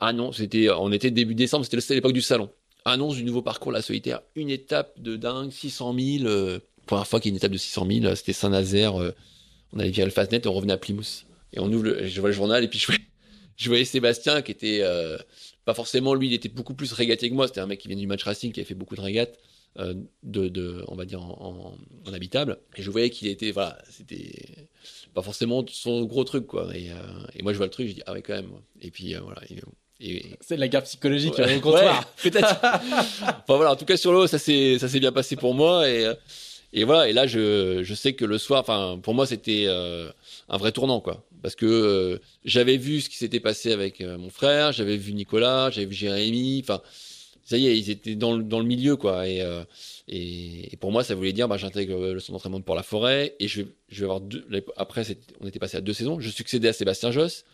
ah 0.00 0.12
non, 0.12 0.32
c'était, 0.32 0.68
on 0.70 0.92
était 0.92 1.10
début 1.10 1.34
décembre, 1.34 1.64
c'était 1.64 1.94
l'époque 1.94 2.12
du 2.12 2.22
salon. 2.22 2.50
Annonce 2.84 3.16
du 3.16 3.24
nouveau 3.24 3.40
parcours 3.40 3.72
la 3.72 3.80
solitaire, 3.80 4.20
une 4.34 4.50
étape 4.50 5.00
de 5.00 5.16
dingue, 5.16 5.50
600 5.50 5.94
000. 5.98 6.26
Euh, 6.26 6.58
première 6.86 7.06
fois 7.06 7.18
qu'il 7.18 7.30
y 7.30 7.32
a 7.32 7.34
une 7.34 7.38
étape 7.38 7.52
de 7.52 7.56
600 7.56 7.86
000, 8.02 8.14
c'était 8.14 8.34
Saint-Nazaire. 8.34 9.00
Euh, 9.00 9.14
on 9.72 9.78
allait 9.78 9.90
via 9.90 10.04
le 10.04 10.10
Fastnet 10.10 10.42
et 10.44 10.46
on 10.46 10.52
revenait 10.52 10.74
à 10.74 10.76
Plymouth. 10.76 11.24
Et 11.54 11.60
on 11.60 11.72
ouvre, 11.72 11.84
le, 11.84 12.06
je 12.06 12.20
vois 12.20 12.28
le 12.28 12.34
journal 12.34 12.62
et 12.62 12.68
puis 12.68 12.78
je 12.78 12.86
voyais, 12.86 13.00
je 13.56 13.68
voyais 13.68 13.84
Sébastien 13.84 14.42
qui 14.42 14.52
était 14.52 14.80
euh, 14.82 15.16
pas 15.64 15.74
forcément 15.74 16.14
lui, 16.14 16.28
il 16.28 16.34
était 16.34 16.48
beaucoup 16.48 16.74
plus 16.74 16.92
régatier 16.92 17.30
que 17.30 17.34
moi. 17.34 17.46
C'était 17.46 17.60
un 17.60 17.66
mec 17.66 17.80
qui 17.80 17.88
vient 17.88 17.96
du 17.96 18.06
match 18.06 18.22
racing, 18.24 18.52
qui 18.52 18.60
avait 18.60 18.66
fait 18.66 18.74
beaucoup 18.74 18.96
de 18.96 19.00
régates, 19.00 19.38
euh, 19.78 19.94
de, 20.22 20.48
de, 20.48 20.84
on 20.88 20.94
va 20.94 21.04
dire 21.04 21.22
en, 21.22 21.76
en, 22.06 22.08
en 22.08 22.12
habitable. 22.12 22.58
Et 22.76 22.82
je 22.82 22.90
voyais 22.90 23.10
qu'il 23.10 23.28
était, 23.28 23.50
voilà, 23.50 23.78
c'était 23.90 24.68
pas 25.14 25.22
forcément 25.22 25.64
son 25.68 26.04
gros 26.04 26.24
truc, 26.24 26.46
quoi. 26.46 26.68
Et, 26.74 26.90
euh, 26.90 26.94
et 27.34 27.42
moi, 27.42 27.52
je 27.52 27.58
vois 27.58 27.66
le 27.66 27.72
truc, 27.72 27.88
je 27.88 27.94
dis 27.94 28.02
ah 28.06 28.12
ouais 28.12 28.22
quand 28.22 28.34
même. 28.34 28.50
Et 28.80 28.90
puis 28.90 29.14
euh, 29.14 29.20
voilà. 29.20 29.40
Et. 30.00 30.24
C'est 30.40 30.56
de 30.56 30.60
la 30.60 30.68
guerre 30.68 30.82
psychologique 30.82 31.38
ouais, 31.38 31.60
au. 31.62 31.72
Ouais, 31.74 31.88
peut-être. 32.22 32.56
enfin 32.62 33.56
voilà, 33.56 33.72
en 33.72 33.76
tout 33.76 33.86
cas 33.86 33.96
sur 33.96 34.12
l'eau, 34.12 34.26
ça 34.26 34.38
s'est 34.38 34.78
ça 34.78 34.88
s'est 34.88 35.00
bien 35.00 35.12
passé 35.12 35.34
pour 35.36 35.54
moi 35.54 35.88
et 35.88 36.12
et 36.72 36.84
voilà. 36.84 37.08
Et 37.08 37.12
là, 37.12 37.26
je 37.26 37.82
je 37.82 37.94
sais 37.94 38.12
que 38.12 38.24
le 38.24 38.36
soir, 38.36 38.60
enfin 38.60 38.98
pour 39.02 39.14
moi, 39.14 39.24
c'était 39.24 39.66
un 39.66 40.56
vrai 40.58 40.72
tournant, 40.72 41.00
quoi 41.00 41.24
parce 41.44 41.56
que 41.56 41.66
euh, 41.66 42.18
j'avais 42.46 42.78
vu 42.78 43.02
ce 43.02 43.10
qui 43.10 43.18
s'était 43.18 43.38
passé 43.38 43.70
avec 43.70 44.00
euh, 44.00 44.16
mon 44.16 44.30
frère, 44.30 44.72
j'avais 44.72 44.96
vu 44.96 45.12
Nicolas, 45.12 45.68
j'avais 45.70 45.84
vu 45.84 45.92
Jérémy, 45.92 46.62
enfin 46.64 46.80
ça 47.44 47.58
y 47.58 47.66
est, 47.66 47.78
ils 47.78 47.90
étaient 47.90 48.14
dans 48.14 48.34
le, 48.34 48.42
dans 48.42 48.60
le 48.60 48.64
milieu 48.64 48.96
quoi. 48.96 49.28
Et, 49.28 49.42
euh, 49.42 49.62
et, 50.08 50.74
pour 50.80 50.90
moi, 50.90 51.04
ça 51.04 51.14
voulait 51.14 51.34
dire, 51.34 51.46
bah, 51.46 51.58
j'intègre 51.58 52.14
le 52.14 52.18
centre 52.18 52.32
d'entraînement 52.32 52.60
de 52.60 52.64
Port 52.64 52.76
la 52.76 52.82
Forêt 52.82 53.36
et 53.40 53.46
je 53.46 53.60
vais, 53.60 53.68
je 53.90 54.00
vais 54.00 54.04
avoir 54.04 54.22
deux. 54.22 54.46
Après, 54.78 55.02
on 55.42 55.46
était 55.46 55.58
passé 55.58 55.76
à 55.76 55.82
deux 55.82 55.92
saisons. 55.92 56.18
Je 56.18 56.30
succédais 56.30 56.68
à 56.68 56.72
Sébastien 56.72 57.10
Josse 57.10 57.44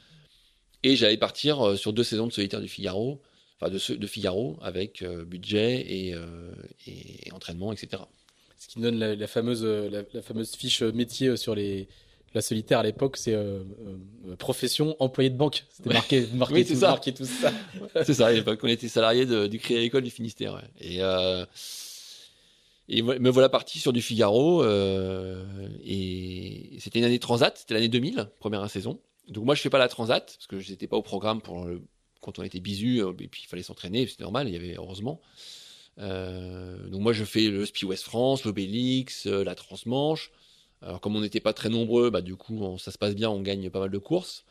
et 0.84 0.95
j'allais 0.95 1.16
partir 1.16 1.76
sur 1.76 1.93
deux 1.93 2.05
saisons 2.05 2.28
de 2.28 2.32
solitaire 2.32 2.61
du 2.61 2.68
Figaro, 2.68 3.20
enfin 3.61 3.72
de, 3.72 3.97
de 3.97 4.07
Figaro 4.07 4.57
avec 4.62 5.05
budget 5.26 5.80
et, 5.80 6.14
et, 6.86 7.32
entraînement, 7.32 7.72
etc. 7.72 8.05
Ce 8.57 8.68
qui 8.68 8.78
donne 8.78 9.01
la, 9.01 9.26
fameuse 9.26 9.64
la, 9.64 10.22
fameuse 10.22 10.55
fiche 10.55 10.82
métier 10.82 11.36
sur 11.36 11.57
les 11.57 11.88
la 12.33 12.43
solitaire 12.43 12.78
à 12.78 12.83
l'époque, 12.83 13.16
c'est 13.16 13.35
euh, 13.35 13.64
euh, 14.26 14.37
profession 14.37 14.95
employé 15.01 15.31
de 15.31 15.37
banque. 15.37 15.64
C'était 15.70 15.93
marqué, 15.93 16.26
marqué, 16.35 16.55
oui, 16.55 16.64
tout, 16.64 16.76
ça. 16.76 16.89
marqué 16.89 17.12
tout 17.12 17.24
ça. 17.24 17.53
c'est 18.05 18.14
ça, 18.14 18.28
à 18.28 18.33
l'époque, 18.33 18.61
on 18.62 18.68
était 18.68 18.89
salarié 18.89 19.26
du 19.26 19.59
Crédit 19.59 19.78
Agricole 19.78 20.03
du 20.03 20.11
Finistère. 20.11 20.55
Ouais. 20.55 20.70
Et, 20.81 21.03
euh, 21.03 21.45
et 22.89 23.03
me 23.03 23.31
voilà 23.31 23.49
parti 23.49 23.78
sur 23.81 23.93
du 23.93 24.01
Figaro. 24.01 24.64
Et 25.85 26.76
c'était 26.78 27.01
une 27.01 27.05
année 27.05 27.18
transat, 27.18 27.57
c'était 27.57 27.74
l'année 27.74 27.89
2000, 27.89 28.28
première 28.39 28.68
saison. 28.70 29.01
Donc 29.28 29.45
moi, 29.45 29.55
je 29.55 29.62
fais 29.62 29.70
pas 29.70 29.78
la 29.78 29.89
transat, 29.89 30.24
parce 30.24 30.47
que 30.47 30.61
je 30.61 30.70
n'étais 30.70 30.87
pas 30.87 30.97
au 30.97 31.03
programme 31.03 31.41
pour 31.41 31.64
le, 31.64 31.83
quand 32.20 32.39
on 32.39 32.43
était 32.43 32.61
bisu, 32.61 33.01
et 33.01 33.28
puis 33.28 33.43
il 33.45 33.49
fallait 33.49 33.62
s'entraîner, 33.62 34.07
c'était 34.07 34.24
normal, 34.24 34.49
il 34.49 34.55
y 34.55 34.57
avait 34.57 34.74
heureusement. 34.76 35.20
Donc 35.99 37.01
moi, 37.01 37.12
je 37.12 37.24
fais 37.24 37.49
le 37.49 37.66
Spi 37.66 37.85
West 37.85 38.05
France, 38.05 38.45
l'Obélix, 38.45 39.26
la 39.26 39.55
Transmanche. 39.57 40.31
Alors 40.83 41.01
comme 41.01 41.16
on 41.16 41.20
n'était 41.20 41.41
pas 41.41 41.53
très 41.53 41.68
nombreux, 41.68 42.11
bah, 42.11 42.22
du 42.22 42.37
coup 42.37 42.59
on, 42.62 42.78
ça 42.78 42.91
se 42.91 42.99
passe 42.99 43.14
bien, 43.14 43.31
on 43.31 43.41
gagne 43.41 43.68
pas 43.70 43.81
mal 43.81 43.91
de 43.91 43.99
courses 43.99 44.45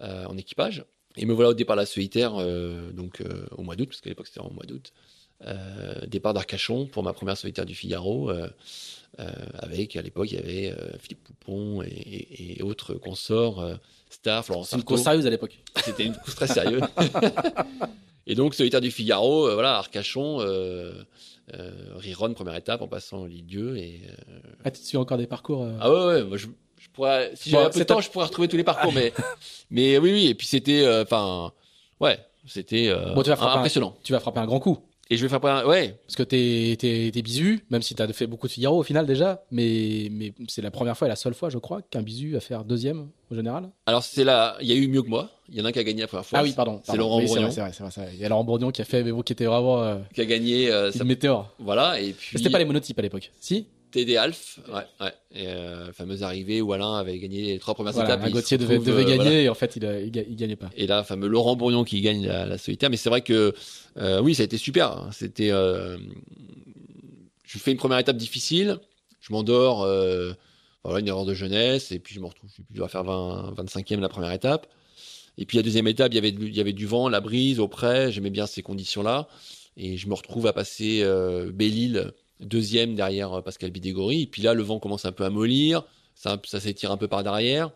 euh, 0.00 0.24
en 0.26 0.36
équipage. 0.36 0.84
Et 1.16 1.26
me 1.26 1.34
voilà 1.34 1.50
au 1.50 1.54
départ 1.54 1.76
de 1.76 1.82
la 1.82 1.86
solitaire, 1.86 2.34
euh, 2.36 2.92
donc 2.92 3.20
euh, 3.20 3.46
au 3.52 3.62
mois 3.62 3.76
d'août, 3.76 3.88
parce 3.88 4.00
qu'à 4.00 4.08
l'époque 4.08 4.26
c'était 4.26 4.40
en 4.40 4.50
mois 4.50 4.64
d'août. 4.64 4.92
départ 6.06 6.34
d'Arcachon 6.34 6.86
pour 6.86 7.02
ma 7.02 7.12
première 7.12 7.36
solitaire 7.36 7.66
du 7.66 7.74
Figaro, 7.74 8.30
avec 9.18 9.96
à 9.96 10.02
l'époque 10.02 10.30
il 10.30 10.36
y 10.36 10.38
avait 10.38 10.74
Philippe 11.00 11.24
Poupon 11.24 11.82
et, 11.82 11.88
et, 11.88 12.58
et 12.60 12.62
autres 12.62 12.94
consorts, 12.94 13.78
Star, 14.08 14.44
Florence 14.44 14.70
C'est 14.70 14.76
une 14.76 14.84
course 14.84 15.02
sérieuse 15.02 15.26
à 15.26 15.30
l'époque. 15.30 15.58
C'était 15.84 16.04
une 16.04 16.14
course 16.14 16.36
très 16.36 16.46
sérieuse. 16.46 16.82
et 18.26 18.34
donc 18.34 18.54
solitaire 18.54 18.80
du 18.80 18.90
Figaro, 18.90 19.52
voilà 19.52 19.76
Arcachon. 19.76 20.38
Euh, 21.54 21.70
Riron, 21.96 22.32
première 22.34 22.54
étape, 22.54 22.82
en 22.82 22.88
passant 22.88 23.24
Lidieu. 23.26 23.76
Et, 23.76 24.02
euh... 24.08 24.38
Ah, 24.64 24.70
tu 24.70 24.80
suis 24.80 24.96
encore 24.96 25.18
des 25.18 25.26
parcours 25.26 25.64
euh... 25.64 25.76
Ah 25.80 25.92
ouais, 25.92 26.06
ouais, 26.06 26.24
moi 26.24 26.36
je, 26.36 26.46
je 26.78 26.88
pourrais, 26.92 27.32
si 27.34 27.50
j'avais 27.50 27.66
un 27.66 27.70
peu 27.70 27.80
de 27.80 27.84
temps, 27.84 28.00
je 28.00 28.10
pourrais 28.10 28.26
retrouver 28.26 28.48
tous 28.48 28.56
les 28.56 28.64
parcours, 28.64 28.92
mais, 28.94 29.12
mais 29.70 29.98
oui, 29.98 30.12
oui, 30.12 30.26
et 30.28 30.34
puis 30.34 30.46
c'était, 30.46 30.86
enfin, 31.02 31.52
ouais, 32.00 32.18
c'était 32.46 32.94
bon, 33.14 33.22
tu 33.22 33.30
vas 33.30 33.56
impressionnant. 33.56 33.96
Un, 33.98 34.02
tu 34.02 34.12
vas 34.12 34.20
frapper 34.20 34.38
un 34.38 34.46
grand 34.46 34.60
coup. 34.60 34.78
Et 35.12 35.16
je 35.18 35.22
vais 35.22 35.28
frapper 35.28 35.48
un, 35.48 35.66
ouais. 35.66 35.98
Parce 36.06 36.16
que 36.16 36.22
t'es, 36.22 36.74
t'es, 36.78 37.10
t'es 37.12 37.20
bisu, 37.20 37.66
même 37.68 37.82
si 37.82 37.94
t'as 37.94 38.10
fait 38.14 38.26
beaucoup 38.26 38.46
de 38.46 38.52
Figaro 38.52 38.78
au 38.78 38.82
final 38.82 39.04
déjà, 39.04 39.44
mais, 39.50 40.08
mais 40.10 40.32
c'est 40.48 40.62
la 40.62 40.70
première 40.70 40.96
fois 40.96 41.06
et 41.06 41.10
la 41.10 41.16
seule 41.16 41.34
fois, 41.34 41.50
je 41.50 41.58
crois, 41.58 41.82
qu'un 41.82 42.00
bisu 42.00 42.32
va 42.32 42.40
faire 42.40 42.64
deuxième 42.64 43.08
au 43.30 43.34
général. 43.34 43.68
Alors 43.84 44.02
c'est 44.02 44.24
là, 44.24 44.56
il 44.62 44.68
y 44.68 44.72
a 44.72 44.74
eu 44.74 44.88
mieux 44.88 45.02
que 45.02 45.10
moi. 45.10 45.28
Il 45.50 45.58
y 45.58 45.60
en 45.60 45.66
a 45.66 45.68
un 45.68 45.72
qui 45.72 45.78
a 45.78 45.84
gagné 45.84 46.00
la 46.00 46.06
première 46.06 46.24
fois. 46.24 46.38
Ah 46.38 46.42
oui, 46.42 46.54
pardon. 46.56 46.80
C'est 46.84 46.96
Laurent 46.96 47.18
oui, 47.18 47.26
Bourgnon. 47.26 47.50
C'est 47.50 47.60
vrai, 47.60 47.72
c'est 47.74 47.84
vrai. 47.84 48.10
Il 48.14 48.20
y 48.20 48.24
a 48.24 48.30
Laurent 48.30 48.44
Bourgnon 48.44 48.70
qui 48.70 48.80
a 48.80 48.86
fait, 48.86 49.04
mais 49.04 49.12
bon, 49.12 49.20
qui 49.20 49.34
était 49.34 49.44
vraiment. 49.44 49.82
Euh, 49.82 49.98
qui 50.14 50.22
a 50.22 50.24
gagné. 50.24 50.72
Euh, 50.72 50.90
une 50.90 51.04
météore. 51.04 51.54
Voilà, 51.58 52.00
et 52.00 52.14
puis. 52.14 52.38
C'était 52.38 52.48
pas 52.48 52.58
les 52.58 52.64
monotypes 52.64 52.98
à 52.98 53.02
l'époque. 53.02 53.32
Si? 53.38 53.66
TD 53.92 54.16
Alf, 54.16 54.58
ouais, 54.68 54.82
ouais. 55.00 55.12
Et, 55.32 55.46
euh, 55.46 55.92
fameuse 55.92 56.22
arrivée 56.22 56.60
où 56.60 56.72
Alain 56.72 56.94
avait 56.94 57.18
gagné 57.18 57.42
les 57.42 57.58
trois 57.58 57.74
premières 57.74 57.92
voilà, 57.92 58.14
étapes. 58.14 58.30
Gauthier 58.30 58.58
devait, 58.58 58.76
euh, 58.76 59.04
gagner 59.04 59.16
voilà. 59.16 59.40
et 59.42 59.48
en 59.48 59.54
fait 59.54 59.76
il, 59.76 59.86
a, 59.86 60.00
il, 60.00 60.16
il, 60.16 60.36
gagnait 60.36 60.56
pas. 60.56 60.70
Et 60.76 60.86
là, 60.86 61.04
fameux 61.04 61.28
Laurent 61.28 61.54
Bourgnon 61.54 61.84
qui 61.84 62.00
gagne 62.00 62.26
la, 62.26 62.46
la 62.46 62.58
solitaire. 62.58 62.90
Mais 62.90 62.96
c'est 62.96 63.10
vrai 63.10 63.20
que 63.20 63.54
euh, 63.98 64.20
oui, 64.20 64.34
ça 64.34 64.42
a 64.42 64.44
été 64.44 64.56
super. 64.56 65.08
C'était, 65.12 65.50
euh, 65.52 65.98
je 67.44 67.58
fais 67.58 67.70
une 67.70 67.76
première 67.76 67.98
étape 67.98 68.16
difficile. 68.16 68.78
Je 69.20 69.32
m'endors. 69.32 69.86
Voilà, 70.84 70.98
une 70.98 71.06
erreur 71.06 71.24
de 71.24 71.32
jeunesse, 71.32 71.92
et 71.92 72.00
puis 72.00 72.12
je 72.12 72.18
me 72.18 72.26
retrouve, 72.26 72.50
je 72.72 72.76
dois 72.76 72.88
faire 72.88 73.04
20, 73.04 73.54
25e 73.56 74.00
la 74.00 74.08
première 74.08 74.32
étape. 74.32 74.66
Et 75.38 75.46
puis 75.46 75.56
la 75.56 75.62
deuxième 75.62 75.86
étape, 75.86 76.10
il 76.10 76.16
y 76.16 76.18
avait, 76.18 76.30
il 76.30 76.56
y 76.56 76.60
avait 76.60 76.72
du 76.72 76.86
vent, 76.86 77.08
la 77.08 77.20
brise, 77.20 77.60
au 77.60 77.68
près, 77.68 78.10
j'aimais 78.10 78.30
bien 78.30 78.48
ces 78.48 78.62
conditions-là. 78.62 79.28
Et 79.76 79.96
je 79.96 80.08
me 80.08 80.14
retrouve 80.14 80.48
à 80.48 80.52
passer 80.52 81.04
Belle-Île, 81.54 82.12
deuxième 82.42 82.94
derrière 82.94 83.32
euh, 83.32 83.42
Pascal 83.42 83.70
Bidégory. 83.70 84.22
Et 84.22 84.26
puis 84.26 84.42
là, 84.42 84.54
le 84.54 84.62
vent 84.62 84.78
commence 84.78 85.04
un 85.04 85.12
peu 85.12 85.24
à 85.24 85.30
mollir, 85.30 85.84
ça, 86.14 86.40
ça 86.44 86.60
s'étire 86.60 86.90
un 86.90 86.96
peu 86.96 87.08
par 87.08 87.22
derrière. 87.22 87.70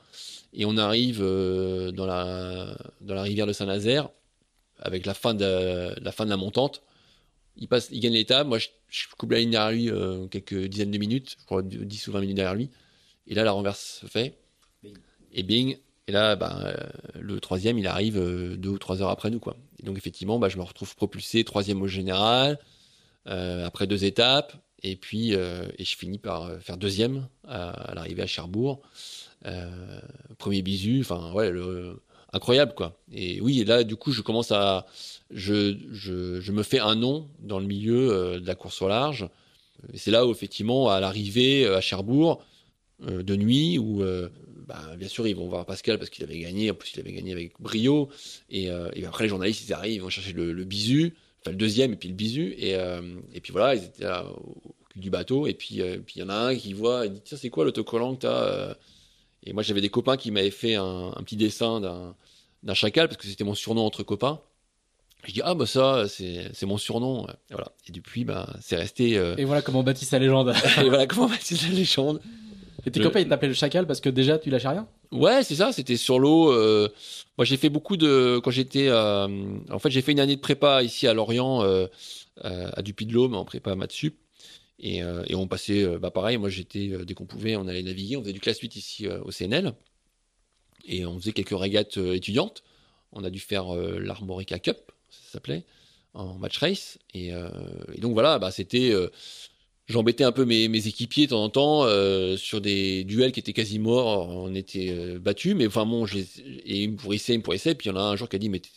Et 0.53 0.64
on 0.64 0.77
arrive 0.77 1.21
euh, 1.23 1.91
dans, 1.93 2.07
la, 2.07 2.77
dans 3.01 3.14
la 3.14 3.23
rivière 3.23 3.47
de 3.47 3.53
Saint-Nazaire, 3.53 4.09
avec 4.79 5.07
la 5.07 5.14
fin 5.14 5.35
de, 5.35 5.95
la 6.01 6.12
fin 6.12 6.25
de 6.25 6.31
la 6.31 6.37
montante. 6.37 6.83
Il, 7.57 7.69
passe, 7.69 7.89
il 7.91 8.01
gagne 8.01 8.14
l'étape. 8.14 8.47
Moi, 8.47 8.59
je, 8.59 8.69
je, 8.89 9.07
coupe 9.17 9.33
la 9.33 9.39
ligne 9.39 9.51
derrière 9.51 9.73
lui 9.73 9.91
euh, 9.91 10.27
quelques 10.29 10.67
dizaines 10.67 10.91
de 10.91 10.99
minutes, 10.99 11.37
je 11.39 11.45
crois 11.45 11.62
10 11.62 12.09
ou 12.09 12.12
20 12.12 12.21
minutes 12.21 12.37
derrière 12.37 12.55
lui. 12.55 12.71
Et 13.27 13.35
là, 13.35 13.45
la 13.45 13.53
renverse 13.53 14.01
se 14.01 14.07
fait. 14.07 14.39
Et 15.33 15.43
bing. 15.43 15.77
Et 16.09 16.12
là, 16.12 16.37
bah, 16.37 16.59
euh, 16.64 16.77
le 17.21 17.41
troisième, 17.41 17.79
il 17.79 17.87
arrive 17.87 18.19
deux 18.57 18.71
ou 18.71 18.79
trois 18.79 19.03
heures 19.03 19.11
après 19.11 19.31
nous. 19.31 19.41
Quoi. 19.41 19.57
Et 19.81 19.83
donc, 19.83 19.99
effectivement, 19.99 20.39
bah, 20.39 20.49
je 20.49 20.57
me 20.57 20.62
retrouve 20.62 20.95
propulsé 20.95 21.45
troisième 21.45 21.83
au 21.83 21.89
général, 21.89 22.59
après 23.27 23.87
deux 23.87 24.05
étapes. 24.05 24.55
Et 24.83 24.95
puis, 24.95 25.35
euh, 25.35 25.66
et 25.79 25.85
je 25.85 25.97
finis 25.97 26.18
par 26.18 26.51
faire 26.61 26.77
deuxième 26.77 27.27
à, 27.49 27.93
l'arrivée 27.95 28.22
à 28.22 28.27
Cherbourg. 28.27 28.81
premier 30.39 30.62
bisu. 30.62 31.01
Enfin, 31.01 31.33
ouais, 31.33 31.51
le, 31.51 32.01
incroyable, 32.33 32.74
quoi. 32.74 32.99
Et 33.12 33.41
oui, 33.41 33.61
et 33.61 33.64
là, 33.64 33.85
du 33.85 33.97
coup, 33.97 34.12
je 34.12 34.22
commence 34.22 34.53
à. 34.53 34.87
Je, 35.31 35.77
je, 35.91 36.53
me 36.53 36.62
fais 36.62 36.79
un 36.79 36.95
nom 36.95 37.29
dans 37.41 37.59
le 37.59 37.66
milieu 37.66 38.39
de 38.41 38.47
la 38.47 38.55
course 38.55 38.81
au 38.83 38.89
large. 38.89 39.29
C'est 39.95 40.11
là 40.11 40.27
où, 40.27 40.31
effectivement, 40.31 40.89
à 40.89 41.01
l'arrivée 41.01 41.66
à 41.66 41.81
Cherbourg, 41.81 42.45
de 43.01 43.37
nuit, 43.37 43.79
où 43.79 44.03
bah, 44.66 44.97
bien 44.99 45.09
sûr, 45.09 45.27
ils 45.27 45.37
vont 45.37 45.49
voir 45.49 45.64
Pascal 45.64 45.99
parce 45.99 46.11
qu'il 46.11 46.24
avait 46.24 46.39
gagné. 46.39 46.70
En 46.70 46.74
plus, 46.74 46.93
il 46.95 47.01
avait 47.01 47.12
gagné 47.12 47.33
avec 47.33 47.53
brio. 47.61 48.09
Et, 48.51 48.70
euh, 48.70 48.91
et 48.95 49.07
après, 49.07 49.24
les 49.24 49.29
journalistes, 49.29 49.64
ils 49.66 49.72
arrivent, 49.72 49.95
ils 49.95 50.03
vont 50.03 50.11
chercher 50.11 50.33
le, 50.33 50.53
le, 50.53 50.64
bisu, 50.64 51.14
enfin 51.47 51.53
le 51.53 51.57
deuxième 51.57 51.92
et 51.92 51.97
puis 51.97 52.09
le 52.09 52.14
bisu. 52.14 52.55
Et, 52.59 52.74
euh, 52.74 53.01
et 53.32 53.40
puis 53.40 53.53
voilà, 53.53 53.74
ils 53.74 53.84
étaient 53.84 54.05
là 54.05 54.24
au 54.24 54.74
cul 54.90 54.99
du 54.99 55.11
bateau. 55.11 55.47
Et 55.47 55.55
puis 55.55 55.80
euh, 55.80 55.99
puis 56.05 56.16
il 56.16 56.20
y 56.20 56.22
en 56.22 56.28
a 56.28 56.34
un 56.34 56.57
qui 56.57 56.72
voit, 56.72 57.07
il 57.07 57.12
dit 57.12 57.20
tiens, 57.24 57.38
c'est 57.40 57.51
quoi 57.51 57.64
l'autocollant 57.64 58.14
que 58.14 58.22
t'as 58.22 58.42
euh? 58.44 58.74
Et 59.49 59.53
moi, 59.53 59.62
j'avais 59.62 59.80
des 59.80 59.90
copains 59.90 60.16
qui 60.16 60.32
m'avaient 60.32 60.51
fait 60.51 60.74
un, 60.74 61.12
un 61.14 61.22
petit 61.22 61.36
dessin 61.36 61.80
d'un 61.80 62.14
d'un 62.62 62.74
chacal 62.74 63.07
parce 63.07 63.18
que 63.18 63.28
c'était 63.28 63.44
mon 63.44 63.55
surnom 63.55 63.84
entre 63.84 64.03
copains. 64.03 64.40
Je 65.24 65.32
dis 65.32 65.42
ah 65.44 65.55
bah 65.55 65.66
ça 65.66 66.07
c'est 66.09 66.66
mon 66.66 66.76
surnom 66.76 67.26
et 67.26 67.55
voilà 67.55 67.72
et 67.88 67.90
depuis 67.90 68.24
bah 68.24 68.49
c'est 68.61 68.76
resté 68.76 69.18
euh... 69.18 69.34
et 69.36 69.44
voilà 69.44 69.61
comment 69.61 69.80
on 69.80 69.82
bâtit 69.82 70.05
sa 70.05 70.20
légende 70.20 70.55
et 70.78 70.88
voilà 70.88 71.09
comment 71.09 71.26
on 71.26 71.28
bâtit 71.28 71.57
sa 71.57 71.66
légende 71.66 72.20
et 72.87 72.91
tes 72.93 73.01
copains, 73.01 73.20
ils 73.20 73.28
t'appellent 73.28 73.51
le 73.51 73.55
chacal 73.55 73.84
parce 73.87 74.01
que 74.01 74.09
déjà, 74.09 74.39
tu 74.39 74.49
lâchais 74.49 74.68
rien 74.68 74.89
Ouais, 75.11 75.43
c'est 75.43 75.57
ça, 75.57 75.72
c'était 75.72 75.97
sur 75.97 76.20
l'eau. 76.20 76.53
Euh... 76.53 76.89
Moi, 77.37 77.45
j'ai 77.45 77.57
fait 77.57 77.68
beaucoup 77.68 77.97
de. 77.97 78.41
Quand 78.43 78.53
j'étais. 78.53 78.87
Euh... 78.89 79.59
En 79.70 79.80
fait, 79.80 79.91
j'ai 79.91 80.03
fait 80.03 80.12
une 80.12 80.20
année 80.20 80.37
de 80.37 80.41
prépa 80.41 80.84
ici 80.84 81.09
à 81.09 81.12
Lorient, 81.12 81.64
euh... 81.64 81.89
à 82.43 82.82
Dupuy-de-L'Aume, 82.82 83.34
en 83.34 83.45
prépa 83.45 83.74
Matsup. 83.74 84.14
Et, 84.78 85.03
euh, 85.03 85.24
et 85.26 85.34
on 85.34 85.49
passait. 85.49 85.84
Bah, 85.99 86.12
pareil, 86.12 86.39
moi, 86.39 86.49
j'étais. 86.49 86.93
Dès 87.05 87.14
qu'on 87.14 87.26
pouvait, 87.26 87.57
on 87.57 87.66
allait 87.66 87.82
naviguer. 87.82 88.16
On 88.16 88.22
faisait 88.22 88.32
du 88.32 88.41
classe 88.41 88.61
8 88.61 88.76
ici 88.76 89.09
au 89.09 89.32
CNL. 89.32 89.72
Et 90.84 91.05
on 91.05 91.18
faisait 91.18 91.32
quelques 91.32 91.59
régates 91.59 91.97
étudiantes. 91.97 92.62
On 93.11 93.24
a 93.24 93.30
dû 93.30 93.41
faire 93.41 93.74
l'Armorica 93.74 94.61
Cup, 94.61 94.93
ça 95.11 95.32
s'appelait, 95.32 95.64
en 96.14 96.34
match 96.34 96.59
race. 96.59 96.99
Et, 97.14 97.30
et 97.30 98.01
donc, 98.01 98.12
voilà, 98.12 98.39
bah, 98.39 98.53
c'était 98.53 98.93
j'embêtais 99.87 100.24
un 100.24 100.32
peu 100.32 100.45
mes, 100.45 100.64
équipiers 100.87 101.26
de 101.26 101.30
temps 101.30 101.45
en 101.45 101.49
temps 101.49 101.84
euh, 101.84 102.37
sur 102.37 102.61
des 102.61 103.05
duels 103.05 103.32
qui 103.32 103.41
étaient 103.41 103.53
quasi 103.53 103.78
morts. 103.78 104.28
On 104.28 104.55
était 104.55 104.89
euh, 104.91 105.18
battus, 105.18 105.55
mais 105.55 105.66
enfin 105.66 105.87
bon, 105.87 106.07
et 106.07 106.26
ils 106.66 106.93
me 106.93 106.97
pourrissaient, 106.97 107.34
ils 107.34 107.39
me 107.39 107.43
pourrissaient. 107.43 107.74
Puis 107.74 107.89
il 107.89 107.93
y 107.93 107.97
en 107.97 107.99
a 107.99 108.03
un 108.03 108.16
jour 108.16 108.28
qui 108.28 108.37
a 108.37 108.39
dit 108.39 108.49
mais 108.49 108.61
t'es 108.61 108.68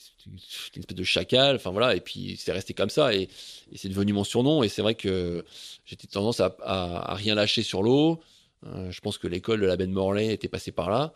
une 0.76 0.82
espèce 0.82 0.97
de 0.97 1.03
chacal. 1.03 1.55
Enfin 1.55 1.72
voilà, 1.72 1.95
et 1.95 2.01
puis 2.01 2.38
c'est 2.38 2.51
resté 2.51 2.74
comme 2.74 2.89
ça 2.89 3.14
et, 3.14 3.30
c'est 3.76 3.89
devenu 3.89 4.14
mon 4.14 4.24
surnom. 4.24 4.64
Et 4.64 4.70
c'est 4.70 4.82
vrai 4.82 4.95
que 4.95 5.43
j'étais 5.86 6.07
tendance 6.07 6.39
à, 6.39 6.55
à, 6.62 7.16
rien 7.16 7.36
lâcher 7.36 7.64
sur 7.64 7.84
l'eau. 7.84 8.20
Euh, 8.66 8.91
je 8.91 8.99
pense 8.99 9.18
que 9.18 9.28
l'école 9.28 9.62
de 9.62 9.66
la 9.66 9.78
Ben 9.78 9.89
Morlaix 9.89 10.34
était 10.34 10.49
passée 10.49 10.72
par 10.72 10.89
là. 10.89 11.14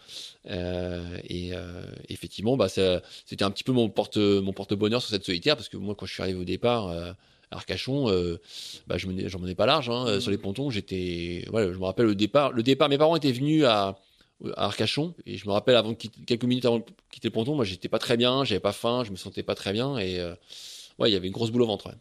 Et 1.29 1.51
effectivement, 2.09 2.57
bah, 2.57 2.69
c'était 2.69 3.43
un 3.43 3.51
petit 3.51 3.63
peu 3.63 3.73
mon 3.73 3.89
porte 3.89 4.17
mon 4.17 4.53
porte 4.53 4.73
bonheur 4.73 5.01
sur 5.01 5.11
cette 5.11 5.25
solitaire 5.25 5.55
parce 5.55 5.69
que 5.69 5.77
moi, 5.77 5.93
quand 5.95 6.05
je 6.05 6.13
suis 6.13 6.23
arrivé 6.23 6.39
au 6.39 6.45
départ 6.45 7.15
Arcachon, 7.53 8.09
euh, 8.09 8.39
bah, 8.87 8.97
je 8.97 9.07
j'en 9.27 9.39
menais 9.39 9.55
pas 9.55 9.65
large 9.65 9.89
hein, 9.89 10.17
mmh. 10.17 10.21
sur 10.21 10.31
les 10.31 10.37
pontons. 10.37 10.69
J'étais, 10.69 11.45
voilà, 11.49 11.71
je 11.71 11.77
me 11.77 11.85
rappelle 11.85 12.05
le 12.05 12.15
départ. 12.15 12.51
Le 12.51 12.63
départ, 12.63 12.89
mes 12.89 12.97
parents 12.97 13.15
étaient 13.15 13.31
venus 13.31 13.65
à, 13.65 13.95
à 14.55 14.65
Arcachon 14.65 15.13
et 15.25 15.37
je 15.37 15.47
me 15.47 15.51
rappelle 15.51 15.75
avant 15.75 15.93
quelques 15.93 16.43
minutes 16.43 16.65
avant 16.65 16.79
de 16.79 16.83
quitter 17.11 17.29
le 17.29 17.33
ponton, 17.33 17.55
moi 17.55 17.65
j'étais 17.65 17.89
pas 17.89 17.99
très 17.99 18.17
bien, 18.17 18.43
j'avais 18.43 18.59
pas 18.59 18.73
faim, 18.73 19.03
je 19.05 19.11
me 19.11 19.15
sentais 19.15 19.43
pas 19.43 19.55
très 19.55 19.73
bien 19.73 19.97
et 19.97 20.19
euh, 20.19 20.33
ouais, 20.99 21.09
il 21.09 21.13
y 21.13 21.15
avait 21.15 21.27
une 21.27 21.33
grosse 21.33 21.51
boule 21.51 21.61
au 21.61 21.67
ventre. 21.67 21.87
Ouais. 21.87 21.95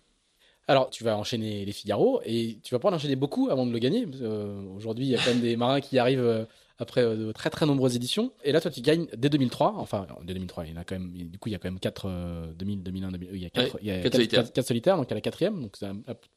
Alors, 0.68 0.90
tu 0.90 1.04
vas 1.04 1.16
enchaîner 1.16 1.64
les 1.64 1.72
Figaro 1.72 2.20
et 2.24 2.58
tu 2.62 2.74
vas 2.74 2.78
pas 2.78 2.88
en 2.90 2.94
enchaîner 2.94 3.16
beaucoup 3.16 3.48
avant 3.50 3.66
de 3.66 3.72
le 3.72 3.78
gagner. 3.78 4.06
Euh, 4.20 4.62
Aujourd'hui, 4.76 5.06
il 5.06 5.10
y 5.10 5.14
a 5.16 5.18
quand 5.18 5.30
même 5.30 5.40
des 5.40 5.56
marins 5.56 5.80
qui 5.80 5.98
arrivent 5.98 6.46
après 6.82 7.02
euh, 7.02 7.16
de 7.16 7.32
très 7.32 7.50
très 7.50 7.66
nombreuses 7.66 7.96
éditions. 7.96 8.32
Et 8.44 8.52
là, 8.52 8.60
toi, 8.60 8.70
tu 8.70 8.80
gagnes 8.80 9.06
dès 9.16 9.28
2003. 9.28 9.74
Enfin, 9.78 10.06
dès 10.24 10.34
2003, 10.34 10.66
il 10.66 10.72
y 10.72 10.76
en 10.76 10.80
a 10.80 10.84
quand 10.84 10.94
même. 10.94 11.12
Du 11.12 11.38
coup, 11.38 11.48
il 11.48 11.52
y 11.52 11.54
a 11.54 11.58
quand 11.58 11.68
même 11.68 11.80
4 11.80 12.08
euh, 12.08 12.46
2000, 12.58 12.82
2001, 12.82 13.12
2000, 13.12 13.28
il 13.32 13.42
y 13.42 13.46
a 13.46 13.50
4, 13.50 13.74
ouais, 13.74 13.80
il 13.82 13.88
y 13.88 13.90
a 13.90 14.02
4, 14.02 14.04
4, 14.04 14.14
solitaires. 14.14 14.42
4, 14.44 14.52
4 14.52 14.66
solitaires, 14.66 14.96
donc 14.96 15.10
à 15.10 15.14
la 15.14 15.20
quatrième. 15.20 15.62
Donc 15.62 15.76
c'est 15.78 15.88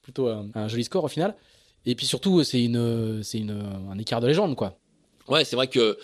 plutôt 0.02 0.28
un, 0.28 0.48
un, 0.54 0.68
joli 0.68 0.84
score 0.84 1.04
au 1.04 1.10
final. 1.10 1.36
Et 1.86 1.96
puis 1.96 2.06
surtout, 2.06 2.44
c'est 2.44 2.64
une, 2.64 3.22
c'est 3.24 3.38
une, 3.38 3.64
un 3.92 3.98
écart 3.98 4.22
de 4.22 4.28
légende, 4.28 4.56
quoi. 4.56 4.78
Ouais, 5.28 5.44
c'est 5.44 5.56
vrai 5.56 5.68
que. 5.68 5.98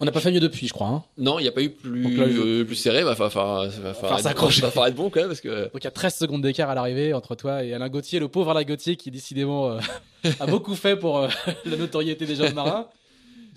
On 0.00 0.04
n'a 0.04 0.12
pas 0.12 0.20
fait 0.20 0.32
mieux 0.32 0.40
depuis, 0.40 0.66
je 0.66 0.72
crois. 0.72 0.88
Hein. 0.88 1.04
Non, 1.16 1.38
il 1.38 1.42
n'y 1.42 1.48
a 1.48 1.52
pas 1.52 1.62
eu 1.62 1.70
plus, 1.70 2.16
là, 2.16 2.24
euh, 2.24 2.64
plus 2.64 2.74
serré. 2.74 3.00
Falloir, 3.14 3.68
va 3.68 3.94
falloir, 3.94 4.20
s'accrocher. 4.20 4.60
Va 4.60 4.70
falloir 4.70 4.88
être 4.88 4.96
bon 4.96 5.08
quand 5.08 5.20
même. 5.20 5.28
Parce 5.28 5.40
que... 5.40 5.64
Donc 5.64 5.82
il 5.82 5.84
y 5.84 5.86
a 5.86 5.92
13 5.92 6.16
secondes 6.16 6.42
d'écart 6.42 6.68
à 6.68 6.74
l'arrivée 6.74 7.14
entre 7.14 7.36
toi 7.36 7.62
et 7.62 7.72
Alain 7.72 7.88
Gauthier, 7.88 8.18
le 8.18 8.28
pauvre 8.28 8.50
Alain 8.50 8.64
Gauthier 8.64 8.96
qui 8.96 9.12
décidément 9.12 9.70
euh, 9.70 9.80
a 10.40 10.46
beaucoup 10.46 10.74
fait 10.74 10.96
pour 10.96 11.18
euh, 11.18 11.28
la 11.64 11.76
notoriété 11.76 12.26
des 12.26 12.34
jeunes 12.34 12.54
marins. 12.54 12.88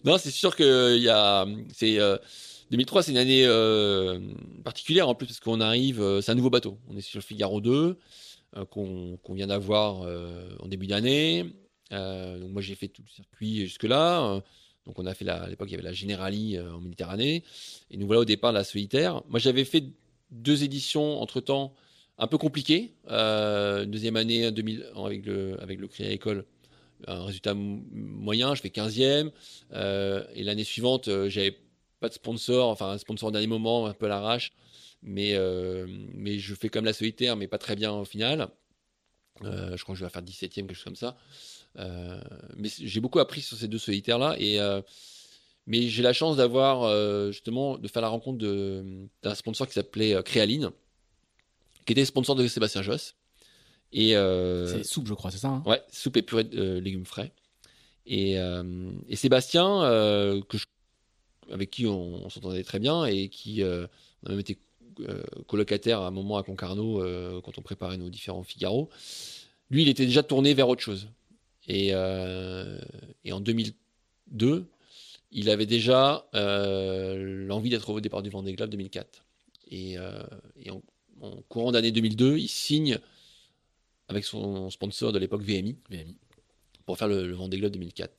Non, 0.08 0.18
c'est 0.18 0.32
sûr 0.32 0.55
que 0.55 0.95
il 0.95 1.03
y 1.03 1.10
a, 1.10 1.45
c'est 1.74 1.99
2003, 2.72 3.03
c'est 3.03 3.12
une 3.12 3.18
année 3.18 3.43
euh, 3.45 4.22
particulière 4.64 5.10
en 5.10 5.16
plus 5.16 5.28
parce 5.28 5.41
qu'on 5.41 5.60
arrive, 5.60 6.01
euh, 6.01 6.22
c'est 6.22 6.32
un 6.32 6.36
nouveau 6.36 6.49
bateau. 6.49 6.78
On 6.88 6.95
est 6.95 7.01
sur 7.01 7.18
le 7.20 7.24
Figaro 7.24 7.60
2 7.60 7.97
euh, 8.55 8.66
qu'on 8.66 9.20
qu 9.22 9.34
vient 9.34 9.47
d'avoir 9.47 10.08
en 10.62 10.68
début 10.70 10.88
d'année. 10.88 11.43
moi 11.91 12.62
j'ai 12.62 12.76
fait 12.76 12.88
tout 12.88 13.01
le 13.05 13.10
circuit 13.10 13.68
jusque 13.68 13.84
là. 13.84 14.41
donc 14.86 14.97
on 14.97 15.05
a 15.05 15.14
fait 15.14 15.26
la, 15.26 15.43
à 15.43 15.49
l'époque 15.49 15.68
il 15.68 15.72
y 15.72 15.76
avait 15.76 15.84
la 15.84 15.91
Generali 15.91 16.58
en 16.58 16.80
Méditerranée 16.80 17.43
et 17.91 17.97
nous 17.97 18.08
voilà 18.08 18.22
au 18.22 18.26
départ 18.26 18.53
la 18.53 18.64
solitaire. 18.64 19.22
Moi 19.28 19.39
j'avais 19.39 19.66
fait 19.66 19.84
deux 20.32 20.64
éditions 20.64 21.22
entre 21.22 21.41
temps 21.41 21.74
un 22.18 22.28
peu 22.28 22.38
compliquées. 22.38 22.93
deuxième 23.10 24.16
année 24.16 24.53
2000 24.53 24.86
avec 24.95 25.26
le 25.26 25.62
avec 25.62 25.82
le 25.82 25.89
Créa 25.89 26.12
École 26.12 26.45
un 27.06 27.26
résultat 27.26 27.54
moyen, 27.54 28.56
je 28.56 28.62
fais 28.62 28.70
15e. 28.70 29.32
Euh, 29.74 30.26
et 30.34 30.43
l'année 30.43 30.64
suivante, 30.64 31.08
euh, 31.08 31.30
j'avais 31.30 31.58
pas 32.00 32.10
de 32.10 32.14
sponsor, 32.14 32.70
enfin 32.70 32.91
un 32.91 32.98
sponsor 32.98 33.30
au 33.30 33.32
dernier 33.32 33.48
moment, 33.48 33.88
un 33.88 33.93
peu 33.93 34.06
à 34.06 34.10
l'arrache. 34.10 34.52
Mais, 35.04 35.34
euh, 35.34 35.86
mais 36.14 36.39
je 36.39 36.56
fais 36.56 36.70
comme 36.70 36.86
la 36.86 36.93
solitaire, 36.93 37.36
mais 37.36 37.48
pas 37.48 37.58
très 37.58 37.76
bien 37.76 37.91
au 37.93 38.06
final. 38.06 38.50
Euh, 39.43 39.78
je 39.78 39.84
crois 39.84 39.93
que 39.93 40.00
je 40.00 40.06
vais 40.06 40.10
faire 40.10 40.24
17e, 40.24 40.50
quelque 40.50 40.74
chose 40.74 40.84
comme 40.84 40.95
ça. 40.95 41.16
Euh, 41.78 42.20
mais 42.56 42.70
j'ai 42.70 43.00
beaucoup 43.00 43.20
appris 43.20 43.41
sur 43.41 43.58
ces 43.58 43.68
deux 43.68 43.78
solitaires-là. 43.78 44.36
Et, 44.39 44.60
mais 45.68 45.89
j'ai 45.89 46.02
la 46.02 46.14
chance 46.14 46.38
d'avoir, 46.38 47.32
justement, 47.32 47.78
de 47.78 47.88
faire 47.88 48.02
la 48.02 48.08
rencontre 48.08 48.39
d'un 49.24 49.36
sponsor 49.36 49.68
qui 49.68 49.74
s'appelait 49.74 50.22
Créaline, 50.24 50.72
qui 51.86 51.93
était 51.93 52.06
sponsor 52.06 52.36
de 52.36 52.48
Sébastien 52.48 52.82
Josse. 52.82 53.16
Et 53.93 54.15
euh, 54.15 54.67
c'est 54.67 54.83
soupe, 54.83 55.07
je 55.07 55.13
crois, 55.13 55.31
c'est 55.31 55.38
ça 55.38 55.49
hein? 55.49 55.63
Ouais, 55.65 55.81
soupe 55.91 56.17
et 56.17 56.21
purée 56.21 56.43
de 56.43 56.59
euh, 56.59 56.79
légumes 56.79 57.05
frais. 57.05 57.31
Et, 58.05 58.39
euh, 58.39 58.91
et 59.09 59.15
Sébastien, 59.15 59.81
que 60.47 60.57
je, 60.57 60.65
avec 61.51 61.69
qui 61.69 61.85
on, 61.88 62.25
on 62.25 62.29
s'entendait 62.29 62.63
très 62.63 62.79
bien 62.79 63.05
et 63.05 63.27
qui 63.27 63.63
on 63.63 64.27
a 64.27 64.29
même 64.29 64.39
été 64.39 64.57
colocataire 65.45 66.01
à 66.01 66.07
un 66.07 66.11
moment 66.11 66.38
à 66.38 66.43
Concarneau 66.43 67.03
quand 67.41 67.57
on 67.57 67.61
préparait 67.61 67.97
nos 67.97 68.09
différents 68.09 68.43
Figaro. 68.43 68.89
Lui, 69.69 69.81
il 69.81 69.89
était 69.89 70.05
déjà 70.05 70.23
tourné 70.23 70.53
vers 70.53 70.69
autre 70.69 70.81
chose. 70.81 71.09
Et, 71.67 71.89
et 71.89 73.31
en 73.33 73.41
2002, 73.41 74.65
il 75.33 75.49
avait 75.49 75.65
déjà 75.65 76.25
l'envie 76.33 77.69
d'être 77.69 77.89
au 77.89 77.99
départ 77.99 78.21
du 78.23 78.29
Vendée 78.29 78.53
Globe 78.53 78.69
2004. 78.69 79.25
Et, 79.71 79.97
et 80.61 80.71
en, 80.71 80.81
en 81.19 81.41
courant 81.49 81.73
d'année 81.73 81.91
2002, 81.91 82.38
il 82.38 82.47
signe 82.47 82.99
avec 84.08 84.24
son 84.24 84.70
sponsor 84.70 85.12
de 85.12 85.20
l'époque 85.20 85.41
VMI, 85.41 85.78
pour 86.86 86.97
faire 86.97 87.08
le, 87.08 87.28
le 87.28 87.36
Vendée 87.36 87.58
Globe 87.58 87.74
2004. 87.74 88.14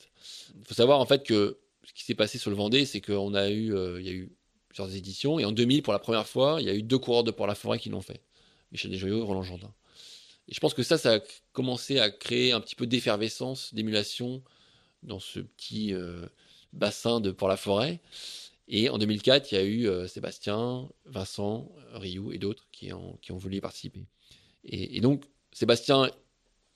Il 0.61 0.67
faut 0.67 0.75
savoir 0.75 1.01
en 1.01 1.07
fait 1.07 1.25
que 1.25 1.59
ce 1.85 1.93
qui 1.95 2.05
s'est 2.05 2.15
passé 2.15 2.37
sur 2.39 2.51
le 2.51 2.57
Vendée, 2.57 2.85
c'est 2.85 3.01
qu'on 3.01 3.35
a 3.35 3.49
eu, 3.49 3.75
euh, 3.75 3.99
il 4.01 4.07
y 4.07 4.11
a 4.11 4.13
eu 4.13 4.31
plusieurs 4.69 4.95
éditions, 4.95 5.39
et 5.39 5.47
en 5.47 5.53
2000, 5.53 5.83
pour 5.83 5.95
la 5.95 5.99
première 5.99 6.27
fois, 6.27 6.59
il 6.61 6.67
y 6.67 6.71
a 6.71 6.75
eu 6.75 6.83
deux 6.83 6.99
coureurs 6.99 7.25
de 7.25 7.31
Port-la-Forêt 7.31 7.79
qui 7.79 7.89
l'ont 7.89 8.03
fait. 8.03 8.21
Michel 8.71 8.91
Desjoyaux 8.91 9.21
et 9.21 9.23
Roland 9.23 9.43
Jourdain. 9.43 9.73
Et 10.49 10.55
je 10.55 10.61
pense 10.61 10.75
que 10.75 10.83
ça, 10.83 10.99
ça 10.99 11.15
a 11.15 11.21
commencé 11.53 11.99
à 11.99 12.11
créer 12.11 12.53
un 12.53 12.61
petit 12.61 12.75
peu 12.75 12.87
d'effervescence, 12.87 13.73
d'émulation 13.73 14.43
dans 15.03 15.21
ce 15.21 15.41
petit 15.41 15.95
bassin 16.75 17.21
de 17.21 17.31
pour 17.31 17.49
la 17.49 17.57
forêt. 17.57 18.01
Et 18.67 18.91
en 18.91 18.99
2004, 18.99 19.53
il 19.53 19.55
y 19.55 19.59
a 19.59 19.65
eu 19.65 20.09
Sébastien, 20.09 20.89
Vincent, 21.07 21.71
Ryu 21.95 22.35
et 22.35 22.39
d'autres 22.39 22.67
qui 22.71 22.93
ont 22.93 23.19
voulu 23.31 23.57
y 23.57 23.61
participer. 23.61 24.05
Et, 24.65 25.01
donc, 25.01 25.25
Sébastien, 25.59 26.11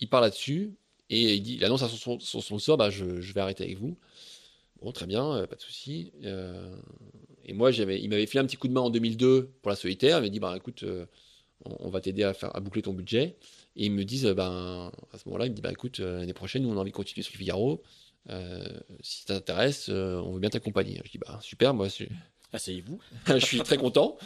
il 0.00 0.08
parle 0.08 0.24
là-dessus 0.24 0.74
et 1.10 1.34
il, 1.34 1.42
dit, 1.42 1.54
il 1.56 1.64
annonce 1.64 1.82
à 1.82 1.88
son, 1.88 2.18
son, 2.20 2.40
sponsor 2.40 2.76
bah, 2.76 2.90
je, 2.90 3.20
je, 3.20 3.32
vais 3.32 3.40
arrêter 3.40 3.64
avec 3.64 3.78
vous. 3.78 3.96
Bon, 4.80 4.92
très 4.92 5.06
bien, 5.06 5.46
pas 5.48 5.56
de 5.56 5.60
souci. 5.60 6.12
et 7.44 7.52
moi, 7.52 7.70
il 7.70 8.08
m'avait 8.08 8.26
fait 8.26 8.38
un 8.38 8.46
petit 8.46 8.56
coup 8.56 8.66
de 8.66 8.72
main 8.72 8.80
en 8.80 8.90
2002 8.90 9.50
pour 9.62 9.70
la 9.70 9.76
solitaire. 9.76 10.18
Il 10.18 10.22
m'a 10.22 10.28
dit 10.28 10.40
bah, 10.40 10.54
écoute, 10.56 10.84
on, 11.64 11.88
va 11.88 12.00
t'aider 12.00 12.24
à, 12.24 12.34
faire, 12.34 12.54
à 12.56 12.60
boucler 12.60 12.82
ton 12.82 12.92
budget. 12.92 13.36
Et 13.76 13.86
ils 13.86 13.92
me 13.92 14.04
disent, 14.04 14.26
ben, 14.26 14.90
à 15.12 15.18
ce 15.18 15.28
moment-là, 15.28 15.46
ils 15.46 15.50
me 15.50 15.54
disent, 15.54 15.62
bah, 15.62 15.70
écoute, 15.70 16.00
l'année 16.00 16.32
prochaine, 16.32 16.64
nous, 16.64 16.70
on 16.70 16.76
a 16.76 16.80
envie 16.80 16.90
de 16.90 16.96
continuer 16.96 17.22
sur 17.22 17.32
le 17.34 17.38
Figaro. 17.38 17.82
Euh, 18.30 18.64
si 19.00 19.22
ça 19.22 19.34
t'intéresse, 19.34 19.88
euh, 19.88 20.20
on 20.20 20.32
veut 20.32 20.40
bien 20.40 20.50
t'accompagner. 20.50 21.00
Je 21.04 21.10
dis 21.10 21.18
bah 21.18 21.38
super, 21.42 21.74
moi 21.74 21.88
asseyez-vous. 22.52 22.98
je 23.26 23.44
suis 23.44 23.58
très 23.60 23.76
content. 23.76 24.16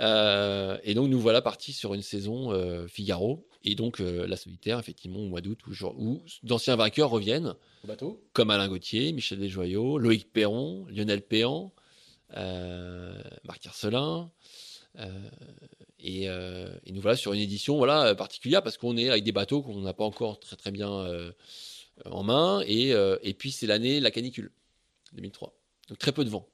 Euh, 0.00 0.78
et 0.82 0.94
donc 0.94 1.08
nous 1.08 1.20
voilà 1.20 1.40
partis 1.40 1.72
sur 1.72 1.94
une 1.94 2.02
saison 2.02 2.52
Figaro 2.88 3.46
et 3.64 3.74
donc 3.74 3.98
la 3.98 4.36
solitaire 4.36 4.78
effectivement 4.78 5.20
au 5.20 5.26
mois 5.26 5.40
d'août 5.40 5.58
où, 5.66 6.22
d'anciens 6.42 6.76
vainqueurs 6.76 7.10
reviennent. 7.10 7.54
Au 7.84 7.86
bateau. 7.86 8.22
Comme 8.32 8.50
Alain 8.50 8.68
Gauthier, 8.68 9.12
Michel 9.12 9.38
Desjoyaux, 9.38 9.98
Loïc 9.98 10.32
Perron, 10.32 10.86
Lionel 10.90 11.22
Péan, 11.22 11.72
Marc 12.30 13.66
Arcelin. 13.66 14.30
Et, 15.98 16.24
et, 16.24 16.92
nous 16.92 17.00
voilà 17.00 17.16
sur 17.16 17.32
une 17.32 17.40
édition 17.40 17.76
voilà 17.78 18.14
particulière 18.14 18.62
parce 18.62 18.76
qu'on 18.76 18.96
est 18.96 19.08
avec 19.08 19.24
des 19.24 19.32
bateaux 19.32 19.62
qu'on 19.62 19.80
n'a 19.80 19.94
pas 19.94 20.04
encore 20.04 20.38
très 20.38 20.56
très 20.56 20.70
bien 20.70 21.32
en 22.04 22.22
main. 22.22 22.62
Et, 22.66 22.92
euh, 22.92 23.16
et 23.22 23.34
puis 23.34 23.52
c'est 23.52 23.66
l'année 23.66 24.00
la 24.00 24.10
canicule, 24.10 24.50
2003. 25.14 25.54
Donc 25.88 25.98
très 25.98 26.12
peu 26.12 26.24
de 26.24 26.30
vent. 26.30 26.48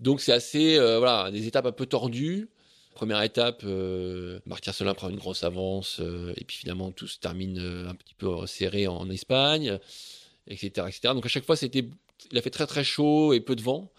Donc 0.00 0.20
c'est 0.20 0.32
assez, 0.32 0.76
euh, 0.76 0.98
voilà, 0.98 1.30
des 1.30 1.46
étapes 1.46 1.66
un 1.66 1.72
peu 1.72 1.86
tordues. 1.86 2.48
Première 2.94 3.22
étape, 3.22 3.62
euh, 3.64 4.38
Marc 4.46 4.66
Arcelin 4.68 4.94
prend 4.94 5.08
une 5.08 5.16
grosse 5.16 5.44
avance, 5.44 6.00
et 6.36 6.44
puis 6.44 6.58
finalement 6.58 6.92
tout 6.92 7.08
se 7.08 7.18
termine 7.18 7.58
un 7.58 7.94
petit 7.94 8.14
peu 8.14 8.46
serré 8.46 8.86
en, 8.86 9.10
Espagne, 9.10 9.78
etc., 10.46 10.86
etc. 10.88 11.14
Donc 11.14 11.26
à 11.26 11.28
chaque 11.28 11.44
fois, 11.44 11.56
c'était, 11.56 11.88
il 12.30 12.38
a 12.38 12.42
fait 12.42 12.50
très 12.50 12.66
très 12.66 12.84
chaud 12.84 13.32
et 13.32 13.40
peu 13.40 13.56
de 13.56 13.62
vent. 13.62 13.90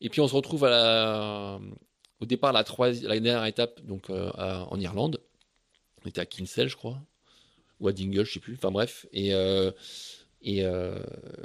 Et 0.00 0.08
puis 0.08 0.20
on 0.20 0.28
se 0.28 0.34
retrouve 0.34 0.62
au 0.64 2.26
départ 2.26 2.52
la, 2.52 2.64
la 2.78 3.20
dernière 3.20 3.44
étape, 3.44 3.80
donc 3.84 4.10
en 4.10 4.80
Irlande. 4.80 5.20
On 6.04 6.08
était 6.08 6.20
à 6.20 6.26
Kinsale, 6.26 6.68
je 6.68 6.76
crois 6.76 7.00
ou 7.80 7.88
à 7.88 7.92
Dingle, 7.92 8.24
je 8.24 8.32
sais 8.32 8.40
plus. 8.40 8.54
Enfin 8.54 8.70
bref. 8.70 9.06
Et, 9.12 9.34
euh, 9.34 9.70
euh, 10.46 11.02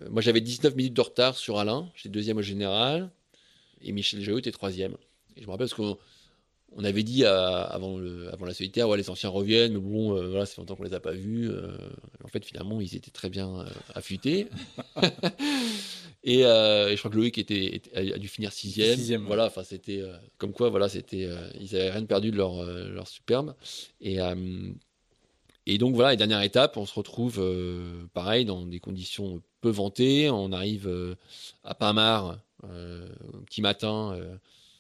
moi 0.10 0.22
j'avais 0.22 0.42
19 0.42 0.76
minutes 0.76 0.94
de 0.94 1.02
retard 1.02 1.38
sur 1.38 1.58
Alain, 1.60 1.92
j'étais 1.96 2.10
deuxième 2.10 2.38
au 2.38 2.44
général, 2.44 3.10
et 3.82 3.92
Michel 3.92 4.22
Jaot 4.22 4.38
était 4.38 4.52
troisième. 4.52 4.96
Je 5.36 5.46
me 5.46 5.52
rappelle 5.52 5.68
parce 5.68 5.74
qu'on 5.74 5.98
on 6.76 6.84
avait 6.84 7.04
dit 7.04 7.26
avant, 7.26 7.98
le, 7.98 8.32
avant 8.34 8.46
la 8.46 8.54
solitaire, 8.54 8.90
ouais, 8.90 8.98
les 8.98 9.10
anciens 9.10 9.30
reviennent, 9.30 9.74
mais 9.74 9.80
bon, 9.80 10.16
euh, 10.16 10.30
voilà, 10.30 10.46
longtemps 10.58 10.76
qu'on 10.76 10.84
les 10.84 10.94
a 10.94 11.00
pas 11.00 11.14
vus. 11.14 11.50
en 12.24 12.28
fait, 12.28 12.44
finalement, 12.46 12.82
ils 12.82 12.96
étaient 12.96 13.12
très 13.12 13.30
bien 13.30 13.66
affûtés. 13.94 14.48
et, 16.24 16.42
je 16.44 16.98
crois 16.98 17.12
que 17.12 17.16
Loïc 17.16 17.38
était, 17.38 17.82
a 17.96 18.18
dû 18.18 18.28
finir 18.28 18.52
sixième. 18.52 18.98
sixième 18.98 19.26
voilà, 19.26 19.46
enfin, 19.46 19.64
c'était 19.64 20.02
comme 20.38 20.54
quoi, 20.54 20.70
voilà, 20.70 20.90
c'était, 20.90 21.30
ils 21.60 21.76
avaient 21.76 21.92
rien 21.92 22.06
perdu 22.06 22.32
de 22.32 22.38
leur, 22.38 22.64
leur 22.66 23.08
superbe. 23.08 23.56
Et 24.02 24.20
et 25.66 25.78
donc 25.78 25.96
voilà, 25.96 26.10
la 26.10 26.16
dernière 26.16 26.42
étape, 26.42 26.76
on 26.78 26.86
se 26.86 26.94
retrouve 26.94 27.40
euh, 27.40 28.06
pareil 28.14 28.44
dans 28.46 28.66
des 28.66 28.80
conditions 28.80 29.42
peu 29.62 29.70
vantées. 29.70 30.30
On 30.30 30.52
arrive 30.52 30.88
euh, 30.88 31.16
à 31.64 31.78
euh, 32.66 33.08
petit 33.46 33.62
matin, 33.62 34.18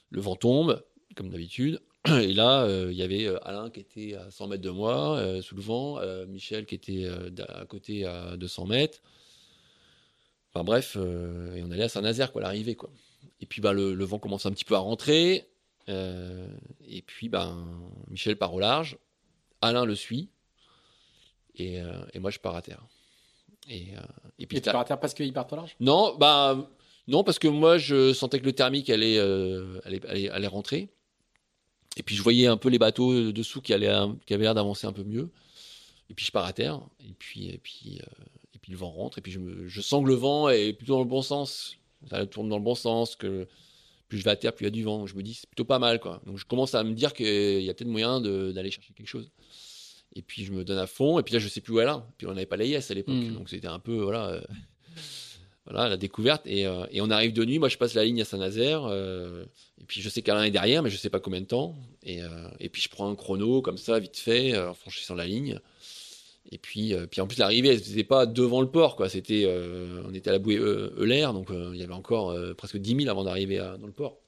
le 0.09 0.21
vent 0.21 0.35
tombe, 0.35 0.83
comme 1.15 1.29
d'habitude. 1.29 1.81
Et 2.07 2.33
là, 2.33 2.67
il 2.89 2.95
y 2.95 3.03
avait 3.03 3.27
Alain 3.43 3.69
qui 3.69 3.79
était 3.79 4.15
à 4.15 4.29
100 4.29 4.47
mètres 4.47 4.63
de 4.63 4.69
moi, 4.69 5.41
sous 5.41 5.55
le 5.55 5.61
vent, 5.61 5.99
Michel 6.27 6.65
qui 6.65 6.75
était 6.75 7.07
à 7.47 7.65
côté 7.65 8.05
à 8.05 8.35
200 8.35 8.65
mètres. 8.65 8.99
Enfin 10.53 10.63
bref, 10.63 10.97
et 10.97 11.63
on 11.63 11.71
allait 11.71 11.83
à 11.83 11.89
Saint-Nazaire, 11.89 12.31
quoi, 12.31 12.41
l'arrivée, 12.41 12.75
quoi. 12.75 12.89
Et 13.39 13.45
puis 13.45 13.61
bah, 13.61 13.73
le, 13.73 13.93
le, 13.93 14.05
vent 14.05 14.19
commence 14.19 14.45
un 14.45 14.51
petit 14.51 14.65
peu 14.65 14.75
à 14.75 14.79
rentrer. 14.79 15.47
et 15.87 17.01
puis 17.05 17.29
ben, 17.29 17.65
Michel 18.09 18.35
part 18.35 18.53
au 18.53 18.59
large. 18.59 18.97
Alain 19.61 19.85
le 19.85 19.95
suit. 19.95 20.29
Euh, 21.59 22.05
et, 22.13 22.19
moi, 22.19 22.31
je 22.31 22.39
pars 22.39 22.55
à 22.55 22.61
terre. 22.61 22.81
Et, 23.69 23.89
euh, 23.95 24.01
et 24.39 24.45
puis, 24.45 24.61
tu 24.61 24.69
pars 24.69 24.81
à 24.81 24.85
terre 24.85 24.99
parce 24.99 25.13
qu'il 25.13 25.31
part 25.33 25.51
au 25.51 25.55
large? 25.55 25.75
Non, 25.79 26.15
bah, 26.17 26.69
non, 27.07 27.23
parce 27.23 27.39
que 27.39 27.47
moi, 27.47 27.77
je 27.77 28.13
sentais 28.13 28.39
que 28.39 28.45
le 28.45 28.53
thermique 28.53 28.89
allait, 28.89 29.17
euh, 29.17 29.79
allait, 29.85 30.29
allait, 30.29 30.47
rentrer. 30.47 30.89
Et 31.97 32.03
puis, 32.03 32.15
je 32.15 32.23
voyais 32.23 32.47
un 32.47 32.57
peu 32.57 32.69
les 32.69 32.79
bateaux 32.79 33.31
dessous 33.31 33.61
qui, 33.61 33.73
allaient, 33.73 33.93
qui 34.25 34.33
avaient 34.33 34.43
l'air 34.43 34.55
d'avancer 34.55 34.87
un 34.87 34.93
peu 34.93 35.03
mieux. 35.03 35.29
Et 36.09 36.13
puis, 36.13 36.25
je 36.25 36.31
pars 36.31 36.45
à 36.45 36.53
terre. 36.53 36.81
Et 36.99 37.13
puis, 37.17 37.49
et 37.49 37.57
puis, 37.57 37.99
et 38.53 38.59
puis 38.59 38.71
le 38.71 38.77
vent 38.77 38.89
rentre. 38.89 39.17
Et 39.19 39.21
puis, 39.21 39.31
je, 39.31 39.39
me, 39.39 39.67
je 39.67 39.81
sens 39.81 40.03
que 40.03 40.07
le 40.07 40.15
vent 40.15 40.49
est 40.49 40.73
plutôt 40.73 40.93
dans 40.93 41.03
le 41.03 41.05
bon 41.05 41.21
sens. 41.21 41.77
Ça 42.09 42.25
tourne 42.25 42.49
dans 42.49 42.57
le 42.57 42.63
bon 42.63 42.75
sens. 42.75 43.15
que 43.15 43.47
plus 44.07 44.19
je 44.19 44.23
vais 44.23 44.31
à 44.31 44.35
terre, 44.35 44.53
plus 44.53 44.63
il 44.63 44.67
y 44.67 44.67
a 44.67 44.71
du 44.71 44.83
vent. 44.83 45.05
Je 45.07 45.15
me 45.15 45.23
dis, 45.23 45.33
c'est 45.33 45.49
plutôt 45.49 45.65
pas 45.65 45.79
mal. 45.79 45.99
quoi. 45.99 46.21
Donc, 46.25 46.37
je 46.37 46.45
commence 46.45 46.75
à 46.75 46.83
me 46.83 46.93
dire 46.93 47.13
qu'il 47.13 47.61
y 47.61 47.69
a 47.69 47.73
peut-être 47.73 47.89
moyen 47.89 48.19
d'aller 48.21 48.71
chercher 48.71 48.93
quelque 48.93 49.07
chose. 49.07 49.31
Et 50.15 50.21
puis 50.21 50.45
je 50.45 50.51
me 50.51 50.63
donne 50.63 50.77
à 50.77 50.87
fond. 50.87 51.19
Et 51.19 51.23
puis 51.23 51.33
là, 51.33 51.39
je 51.39 51.47
sais 51.47 51.61
plus 51.61 51.73
où 51.73 51.79
elle 51.79 51.89
est. 51.89 52.01
Puis 52.17 52.27
on 52.27 52.33
n'avait 52.33 52.45
pas 52.45 52.57
les 52.57 52.67
yes 52.67 52.91
à 52.91 52.93
l'époque. 52.93 53.15
Hmm. 53.15 53.33
Donc 53.33 53.49
c'était 53.49 53.67
un 53.67 53.79
peu, 53.79 54.01
voilà, 54.01 54.27
euh, 54.27 54.41
voilà 55.65 55.89
la 55.89 55.97
découverte. 55.97 56.45
Et, 56.45 56.65
euh, 56.65 56.85
et, 56.91 57.01
on 57.01 57.09
arrive 57.09 57.33
de 57.33 57.45
nuit. 57.45 57.59
Moi, 57.59 57.69
je 57.69 57.77
passe 57.77 57.93
la 57.93 58.03
ligne 58.03 58.21
à 58.21 58.25
Saint-Nazaire. 58.25 58.85
Euh, 58.85 59.45
et 59.81 59.85
puis 59.85 60.01
je 60.01 60.09
sais 60.09 60.21
qu'Alain 60.21 60.43
est 60.43 60.51
derrière, 60.51 60.83
mais 60.83 60.89
je 60.89 60.97
sais 60.97 61.09
pas 61.09 61.19
combien 61.19 61.41
de 61.41 61.45
temps. 61.45 61.75
Et, 62.03 62.19
et 62.59 62.69
puis 62.69 62.81
je 62.81 62.89
prends 62.89 63.09
un 63.09 63.15
chrono 63.15 63.61
comme 63.61 63.77
ça, 63.77 63.99
vite 63.99 64.17
fait, 64.17 64.57
en 64.57 64.73
franchissant 64.73 65.15
la 65.15 65.25
ligne. 65.25 65.59
Et 66.51 66.57
puis, 66.57 66.93
puis 67.09 67.21
en 67.21 67.27
plus, 67.27 67.37
l'arrivée, 67.37 67.69
elle 67.69 67.79
n'était 67.79 68.03
pas 68.03 68.25
devant 68.25 68.61
le 68.61 68.69
port. 68.69 68.95
quoi. 68.95 69.09
C'était, 69.09 69.49
on 70.05 70.13
était 70.13 70.29
à 70.29 70.33
la 70.33 70.39
bouée 70.39 70.57
Euler. 70.57 71.27
Donc 71.33 71.49
il 71.51 71.79
y 71.79 71.83
avait 71.83 71.93
encore 71.93 72.37
presque 72.57 72.77
10 72.77 73.03
000 73.03 73.09
avant 73.09 73.23
d'arriver 73.23 73.57
dans 73.79 73.87
le 73.87 73.93
port. 73.93 74.19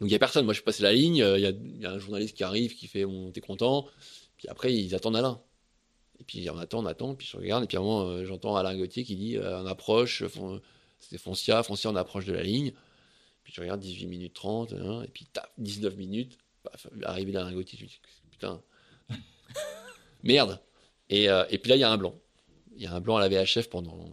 Donc 0.00 0.08
il 0.08 0.12
n'y 0.12 0.14
a 0.14 0.18
personne. 0.18 0.44
Moi, 0.44 0.54
je 0.54 0.62
passe 0.62 0.80
la 0.80 0.92
ligne. 0.92 1.16
Il 1.16 1.80
y 1.80 1.86
a, 1.86 1.90
un 1.90 1.98
journaliste 1.98 2.36
qui 2.36 2.44
arrive, 2.44 2.74
qui 2.74 2.86
fait 2.86 3.04
Bon, 3.04 3.30
t'es 3.30 3.40
content 3.40 3.86
puis 4.36 4.48
après, 4.48 4.74
ils 4.74 4.94
attendent 4.94 5.16
Alain. 5.16 5.40
Puis 6.26 6.48
on 6.50 6.58
attend, 6.58 6.80
on 6.80 6.86
attend, 6.86 7.14
puis 7.14 7.28
je 7.30 7.36
regarde, 7.36 7.64
et 7.64 7.66
puis 7.66 7.76
à 7.76 7.80
un 7.80 7.82
moment, 7.82 8.08
euh, 8.08 8.24
j'entends 8.24 8.56
Alain 8.56 8.76
Gauthier 8.76 9.04
qui 9.04 9.16
dit 9.16 9.36
euh, 9.36 9.62
on 9.62 9.66
approche, 9.66 10.24
c'était 10.98 11.18
Foncia, 11.18 11.62
Foncia, 11.62 11.90
on 11.90 11.96
approche 11.96 12.24
de 12.24 12.32
la 12.32 12.42
ligne. 12.42 12.72
Puis 13.44 13.52
je 13.54 13.60
regarde 13.60 13.80
18 13.80 14.06
minutes 14.06 14.34
30, 14.34 14.72
hein, 14.72 15.02
et 15.04 15.08
puis 15.08 15.26
taf, 15.32 15.48
19 15.58 15.96
minutes, 15.96 16.36
paf, 16.64 16.88
arrivé 17.04 17.30
d'Alain 17.30 17.52
Gauthier, 17.52 17.78
je 17.78 17.84
me 17.84 17.88
dis 17.88 18.00
putain, 18.32 18.60
merde. 20.24 20.60
Et, 21.08 21.30
euh, 21.30 21.44
et, 21.50 21.58
puis 21.58 21.70
là, 21.70 21.76
il 21.76 21.80
y 21.80 21.84
a 21.84 21.90
un 21.90 21.96
blanc. 21.96 22.14
Il 22.76 22.82
y 22.82 22.86
a 22.86 22.92
un 22.92 23.00
blanc 23.00 23.16
à 23.16 23.26
la 23.26 23.28
VHF 23.28 23.70
pendant 23.70 24.10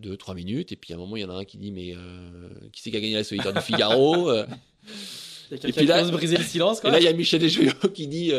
2-3 0.00 0.36
minutes, 0.36 0.70
et 0.70 0.76
puis 0.76 0.92
à 0.92 0.96
un 0.96 1.00
moment, 1.00 1.16
il 1.16 1.22
y 1.22 1.24
en 1.24 1.30
a 1.30 1.34
un 1.34 1.44
qui 1.44 1.58
dit 1.58 1.72
mais 1.72 1.96
qui 2.72 2.80
c'est 2.80 2.90
qui 2.92 2.96
a 2.96 3.00
gagné 3.00 3.14
la 3.14 3.24
solitaire 3.24 3.52
du 3.52 3.60
Figaro 3.60 4.32
Il 4.32 4.38
y 5.50 5.54
a 5.54 5.58
quelqu'un 5.58 5.80
qui 5.80 5.86
va 5.86 6.04
se 6.04 6.12
briser 6.12 6.36
le 6.36 6.44
silence. 6.44 6.80
Quoi. 6.80 6.90
Et 6.90 6.92
là, 6.92 7.00
il 7.00 7.04
y 7.04 7.08
a 7.08 7.12
Michel 7.12 7.40
Desjoyaux 7.40 7.72
qui 7.92 8.06
dit 8.06 8.32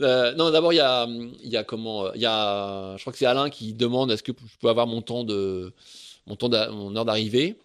euh, 0.00 0.34
non, 0.34 0.50
d'abord 0.50 0.72
il 0.72 0.76
y 0.76 0.80
a, 0.80 1.06
y 1.42 1.56
a 1.56 1.64
comment, 1.64 2.12
il 2.12 2.20
y 2.20 2.26
a, 2.26 2.96
je 2.96 3.02
crois 3.02 3.12
que 3.12 3.18
c'est 3.18 3.26
Alain 3.26 3.48
qui 3.48 3.72
demande 3.72 4.10
est-ce 4.10 4.22
que 4.22 4.32
je 4.32 4.58
peux 4.60 4.68
avoir 4.68 4.86
mon 4.86 5.00
temps 5.00 5.24
de, 5.24 5.72
mon 6.26 6.36
temps, 6.36 6.50
mon 6.72 6.94
heure 6.96 7.04
d'arrivée? 7.04 7.56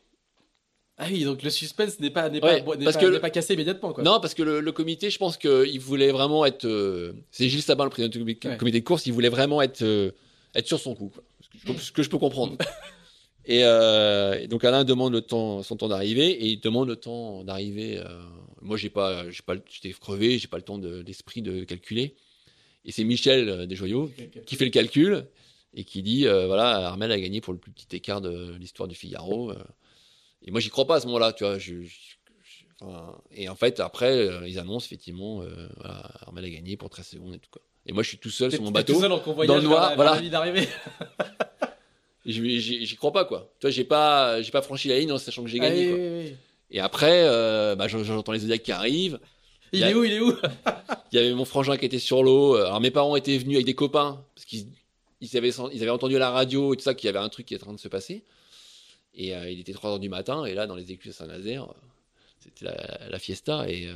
Ah 0.97 1.07
oui, 1.09 1.23
donc 1.23 1.41
le 1.41 1.49
suspense 1.49 1.99
n'est 1.99 2.11
pas, 2.11 2.29
n'est 2.29 2.39
pas, 2.39 2.61
parce 2.61 2.95
pas, 2.95 3.01
que 3.01 3.17
pas 3.17 3.29
cassé 3.31 3.55
immédiatement. 3.55 3.91
Quoi. 3.91 4.03
Non, 4.03 4.19
parce 4.19 4.33
que 4.33 4.43
le, 4.43 4.71
comité, 4.71 5.09
je 5.09 5.17
pense 5.17 5.35
qu'il 5.35 5.79
voulait 5.79 6.11
vraiment 6.11 6.45
être. 6.45 6.65
Euh, 6.65 7.13
c'est 7.31 7.49
Gilles 7.49 7.63
Sabin, 7.63 7.85
le 7.85 7.89
président 7.89 8.09
du 8.09 8.37
comité 8.57 8.79
de 8.79 8.85
course, 8.85 9.07
il 9.07 9.13
voulait 9.13 9.29
vraiment 9.29 9.61
être, 9.61 9.81
euh, 9.81 10.11
être 10.53 10.67
sur 10.67 10.79
son 10.79 10.93
coup. 10.93 11.11
Quoi. 11.13 11.23
Ce, 11.79 11.91
que 11.91 12.03
je, 12.03 12.09
peux 12.09 12.19
comprendre. 12.19 12.55
et, 13.45 13.63
donc 14.47 14.63
Alain 14.63 14.83
demande 14.83 15.11
le 15.11 15.21
temps, 15.21 15.63
son 15.63 15.75
temps 15.75 15.87
d'arrivée 15.87 16.29
et 16.29 16.47
il 16.47 16.59
demande 16.59 16.87
le 16.87 16.95
temps 16.95 17.43
d'arrivée 17.43 18.01
moi, 18.61 18.77
j'ai 18.77 18.89
pas, 18.89 19.29
j'ai 19.29 19.41
pas, 19.43 19.55
j'étais 19.69 19.91
crevé, 19.91 20.37
j'ai 20.37 20.47
pas 20.47 20.57
le 20.57 20.63
temps 20.63 20.77
de 20.77 21.03
l'esprit 21.05 21.41
de 21.41 21.63
calculer. 21.63 22.15
Et 22.85 22.91
c'est 22.91 23.03
Michel 23.03 23.49
euh, 23.49 23.65
Desjoyaux 23.65 24.11
qui 24.45 24.55
fait 24.55 24.65
le 24.65 24.71
calcul 24.71 25.25
et 25.73 25.83
qui 25.83 26.01
dit 26.01 26.27
euh, 26.27 26.47
voilà, 26.47 26.87
Armel 26.87 27.11
a 27.11 27.19
gagné 27.19 27.41
pour 27.41 27.53
le 27.53 27.59
plus 27.59 27.71
petit 27.71 27.95
écart 27.95 28.21
de 28.21 28.55
l'histoire 28.59 28.87
du 28.87 28.95
Figaro. 28.95 29.51
Euh. 29.51 29.63
Et 30.43 30.51
moi, 30.51 30.59
j'y 30.59 30.69
crois 30.69 30.87
pas 30.87 30.95
à 30.95 30.99
ce 30.99 31.05
moment-là, 31.07 31.33
tu 31.33 31.43
vois. 31.43 31.57
et 33.31 33.47
en 33.47 33.55
fait, 33.55 33.79
après, 33.79 34.27
ils 34.47 34.57
annoncent 34.57 34.85
effectivement 34.85 35.43
voilà, 35.77 36.11
Armel 36.21 36.45
a 36.45 36.49
gagné 36.49 36.77
pour 36.77 36.89
13 36.89 37.07
secondes 37.07 37.35
et 37.35 37.39
tout 37.39 37.51
quoi. 37.51 37.61
Et 37.85 37.93
moi, 37.93 38.03
je 38.03 38.09
suis 38.09 38.17
tout 38.17 38.29
seul 38.29 38.51
sur 38.51 38.61
mon 38.61 38.71
bateau, 38.71 38.93
tout 38.93 39.01
seul 39.01 39.09
dans 39.47 39.55
le 39.55 39.61
noir, 39.61 39.95
voilà. 39.95 40.19
d'arriver. 40.21 40.67
j'y 42.25 42.95
crois 42.95 43.11
pas 43.11 43.25
quoi. 43.25 43.51
Tu 43.59 43.67
vois, 43.67 43.71
j'ai 43.71 43.83
pas, 43.83 44.41
j'ai 44.41 44.51
pas 44.51 44.61
franchi 44.61 44.87
la 44.87 44.97
ligne 44.99 45.11
en 45.11 45.17
sachant 45.19 45.43
que 45.43 45.49
j'ai 45.49 45.59
gagné. 45.59 45.87
Ah, 45.87 45.89
quoi. 45.89 45.99
Oui, 45.99 46.23
oui. 46.23 46.35
Et 46.71 46.79
après, 46.79 47.23
euh, 47.25 47.75
bah, 47.75 47.87
j'entends 47.87 48.31
les 48.31 48.39
Zodiacs 48.39 48.63
qui 48.63 48.71
arrivent. 48.71 49.19
Il, 49.73 49.83
est 49.83 49.93
où 49.93 50.03
Il 50.03 50.13
est 50.13 50.19
où? 50.19 50.33
Il 51.11 51.19
y 51.19 51.19
avait 51.19 51.33
mon 51.33 51.45
frangin 51.45 51.77
qui 51.77 51.85
était 51.85 51.99
sur 51.99 52.23
l'eau. 52.23 52.55
Alors 52.55 52.79
mes 52.81 52.91
parents 52.91 53.15
étaient 53.15 53.37
venus 53.37 53.57
avec 53.57 53.65
des 53.65 53.75
copains 53.75 54.23
parce 54.35 54.45
qu'ils 54.45 54.67
ils 55.19 55.37
avaient, 55.37 55.51
ils 55.73 55.81
avaient 55.81 55.91
entendu 55.91 56.15
à 56.15 56.19
la 56.19 56.31
radio 56.31 56.73
et 56.73 56.77
tout 56.77 56.83
ça 56.83 56.93
qu'il 56.93 57.05
y 57.05 57.09
avait 57.09 57.19
un 57.19 57.29
truc 57.29 57.45
qui 57.45 57.53
était 57.53 57.63
en 57.63 57.67
train 57.67 57.75
de 57.75 57.79
se 57.79 57.87
passer. 57.87 58.23
Et 59.13 59.33
il 59.33 59.59
était 59.59 59.73
3 59.73 59.91
heures 59.91 59.99
du 59.99 60.09
matin, 60.09 60.45
et 60.45 60.53
là, 60.53 60.67
dans 60.67 60.75
les 60.75 60.91
écluses 60.91 61.13
à 61.15 61.25
Saint-Nazaire, 61.25 61.67
c'était 62.39 62.65
la, 63.09 63.19
fiesta, 63.19 63.69
et, 63.69 63.89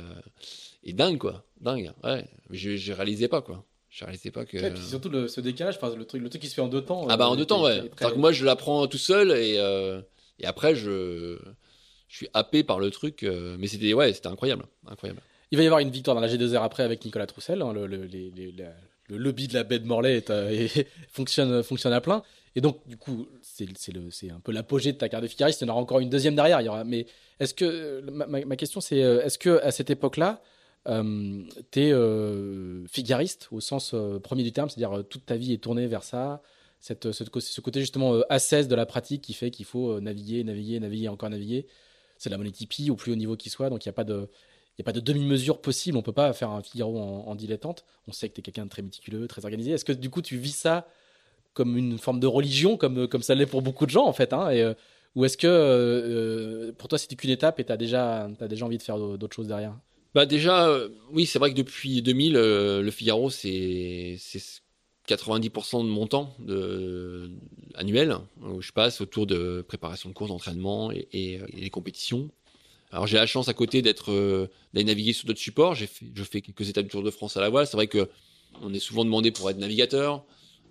et 0.84 0.92
dingue, 0.92 1.18
quoi. 1.18 1.42
Dingue, 1.60 1.90
ouais. 2.04 2.24
Mais 2.50 2.58
je, 2.58 2.76
je 2.76 2.92
réalisais 2.92 3.26
pas, 3.26 3.40
quoi. 3.40 3.64
Je 3.88 4.04
réalisais 4.04 4.30
pas 4.30 4.44
que. 4.44 4.58
et 4.58 4.70
puis 4.70 4.82
surtout 4.82 5.08
le, 5.08 5.26
ce 5.26 5.40
décalage, 5.40 5.78
le 5.96 6.04
truc, 6.04 6.20
le 6.20 6.28
truc 6.28 6.42
qui 6.42 6.48
se 6.48 6.54
fait 6.54 6.60
en 6.60 6.68
deux 6.68 6.82
temps. 6.82 7.06
Ah 7.08 7.16
bah 7.16 7.28
en 7.28 7.34
deux 7.34 7.46
temps, 7.46 7.64
ouais. 7.64 7.90
Que 7.96 8.14
moi, 8.14 8.30
je 8.30 8.44
l'apprends 8.44 8.86
tout 8.86 8.98
seul, 8.98 9.32
et, 9.32 9.54
et 10.38 10.46
après, 10.46 10.76
je, 10.76 11.38
je 12.08 12.16
suis 12.16 12.28
happé 12.34 12.64
par 12.64 12.78
le 12.78 12.90
truc. 12.90 13.26
mais 13.58 13.66
c'était 13.66 13.92
ouais, 13.92 14.12
c'était 14.12 14.28
incroyable, 14.28 14.64
incroyable. 14.86 15.20
Il 15.50 15.58
va 15.58 15.64
y 15.64 15.66
avoir 15.66 15.80
une 15.80 15.90
victoire 15.90 16.14
dans 16.14 16.20
la 16.20 16.28
G2R 16.28 16.62
après 16.62 16.82
avec 16.82 17.04
Nicolas 17.04 17.26
Troussel. 17.26 17.62
Hein, 17.62 17.72
le, 17.72 17.86
le, 17.86 18.06
le, 18.06 19.16
lobby 19.16 19.46
de 19.46 19.54
la 19.54 19.62
baie 19.62 19.78
de 19.78 19.86
Morlaix 19.86 20.24
est, 20.28 20.88
fonctionne, 21.08 21.62
fonctionne 21.62 21.92
à 21.92 22.00
plein. 22.00 22.22
Et 22.56 22.60
donc, 22.60 22.86
du 22.88 22.96
coup, 22.96 23.28
c'est 23.42 23.68
un 24.30 24.40
peu 24.40 24.50
l'apogée 24.50 24.92
de 24.92 24.98
ta 24.98 25.08
carte 25.08 25.22
de 25.22 25.28
figariste. 25.28 25.60
Il 25.60 25.66
y 25.66 25.70
en 25.70 25.72
aura 25.72 25.82
encore 25.82 26.00
une 26.00 26.10
deuxième 26.10 26.34
derrière. 26.34 26.60
Il 26.60 26.64
y 26.64 26.68
aura, 26.68 26.84
mais 26.84 27.06
est-ce 27.38 27.54
que 27.54 28.00
ma, 28.10 28.26
ma 28.26 28.56
question, 28.56 28.80
c'est 28.80 28.98
est-ce 28.98 29.38
que 29.38 29.60
à 29.62 29.70
cette 29.70 29.90
époque-là, 29.90 30.42
euh, 30.88 31.42
tu 31.72 31.80
es 31.80 31.92
euh, 31.92 32.86
figariste 32.86 33.48
au 33.50 33.60
sens 33.60 33.92
euh, 33.94 34.20
premier 34.20 34.44
du 34.44 34.52
terme, 34.52 34.68
c'est-à-dire 34.68 35.04
toute 35.08 35.26
ta 35.26 35.36
vie 35.36 35.52
est 35.52 35.62
tournée 35.62 35.86
vers 35.86 36.04
ça, 36.04 36.42
cette, 36.78 37.10
ce 37.10 37.60
côté 37.60 37.80
justement 37.80 38.20
assesse 38.28 38.68
de 38.68 38.74
la 38.76 38.86
pratique 38.86 39.22
qui 39.22 39.32
fait 39.34 39.50
qu'il 39.50 39.64
faut 39.64 40.00
naviguer, 40.00 40.44
naviguer, 40.44 40.78
naviguer, 40.78 41.08
encore 41.08 41.30
naviguer. 41.30 41.66
C'est 42.18 42.30
la 42.30 42.38
monnaie 42.38 42.50
Tipeee 42.50 42.90
au 42.90 42.96
plus 42.96 43.12
haut 43.12 43.16
niveau 43.16 43.36
qui 43.36 43.50
soit, 43.50 43.70
donc 43.70 43.84
il 43.84 43.88
n'y 43.88 43.90
a 43.90 43.94
pas 43.94 44.04
de 44.04 44.28
de 44.78 45.00
demi-mesure 45.00 45.60
possible. 45.60 45.96
On 45.96 46.02
peut 46.02 46.12
pas 46.12 46.32
faire 46.32 46.50
un 46.50 46.62
Figaro 46.62 46.98
en, 46.98 47.34
dilettante. 47.34 47.84
On 48.08 48.12
sait 48.12 48.28
que 48.28 48.34
tu 48.34 48.40
es 48.40 48.42
quelqu'un 48.42 48.64
de 48.64 48.70
très 48.70 48.82
méticuleux, 48.82 49.26
très 49.26 49.44
organisé. 49.44 49.72
Est-ce 49.72 49.84
que 49.84 49.92
du 49.92 50.10
coup, 50.10 50.22
tu 50.22 50.36
vis 50.36 50.54
ça 50.54 50.86
comme 51.54 51.78
une 51.78 51.98
forme 51.98 52.20
de 52.20 52.26
religion, 52.26 52.76
comme, 52.76 53.08
comme 53.08 53.22
ça 53.22 53.34
l'est 53.34 53.46
pour 53.46 53.62
beaucoup 53.62 53.86
de 53.86 53.90
gens, 53.90 54.04
en 54.04 54.12
fait 54.12 54.34
hein, 54.34 54.48
euh, 54.50 54.74
Ou 55.14 55.24
est-ce 55.24 55.38
que 55.38 55.46
euh, 55.46 56.72
pour 56.76 56.88
toi, 56.88 56.98
c'était 56.98 57.16
qu'une 57.16 57.30
étape 57.30 57.58
et 57.58 57.64
tu 57.64 57.72
as 57.72 57.78
déjà, 57.78 58.28
as 58.40 58.48
déjà 58.48 58.66
envie 58.66 58.76
de 58.76 58.82
faire 58.82 58.98
d'autres 58.98 59.34
choses 59.34 59.48
derrière? 59.48 59.74
Bah 60.14 60.26
Déjà, 60.26 60.68
euh, 60.68 60.90
oui, 61.12 61.24
c'est 61.24 61.38
vrai 61.38 61.50
que 61.50 61.56
depuis 61.56 62.02
2000, 62.02 62.34
le 62.34 62.90
Figaro, 62.90 63.30
c'est 63.30 64.18
90% 65.08 65.84
de 65.84 65.88
mon 65.88 66.06
temps 66.06 66.36
annuel, 67.74 68.16
où 68.42 68.60
je 68.60 68.72
passe 68.72 69.00
autour 69.00 69.26
de 69.26 69.64
préparation 69.66 70.08
de 70.08 70.14
courses, 70.14 70.30
d'entraînement 70.30 70.90
et, 70.92 71.08
et, 71.12 71.40
les 71.52 71.70
compétitions. 71.70 72.30
Alors 72.90 73.06
j'ai 73.06 73.16
la 73.16 73.26
chance 73.26 73.48
à 73.48 73.54
côté 73.54 73.82
d'être 73.82 74.12
euh, 74.12 74.48
d'aller 74.72 74.84
naviguer 74.84 75.12
sur 75.12 75.26
d'autres 75.26 75.40
supports. 75.40 75.74
J'ai 75.74 75.88
je 76.14 76.22
fais 76.22 76.40
quelques 76.40 76.68
étapes 76.68 76.84
du 76.84 76.90
Tour 76.90 77.02
de 77.02 77.10
France 77.10 77.36
à 77.36 77.40
la 77.40 77.48
voile. 77.48 77.66
C'est 77.66 77.76
vrai 77.76 77.88
que 77.88 78.08
on 78.62 78.72
est 78.72 78.78
souvent 78.78 79.04
demandé 79.04 79.32
pour 79.32 79.50
être 79.50 79.58
navigateur. 79.58 80.24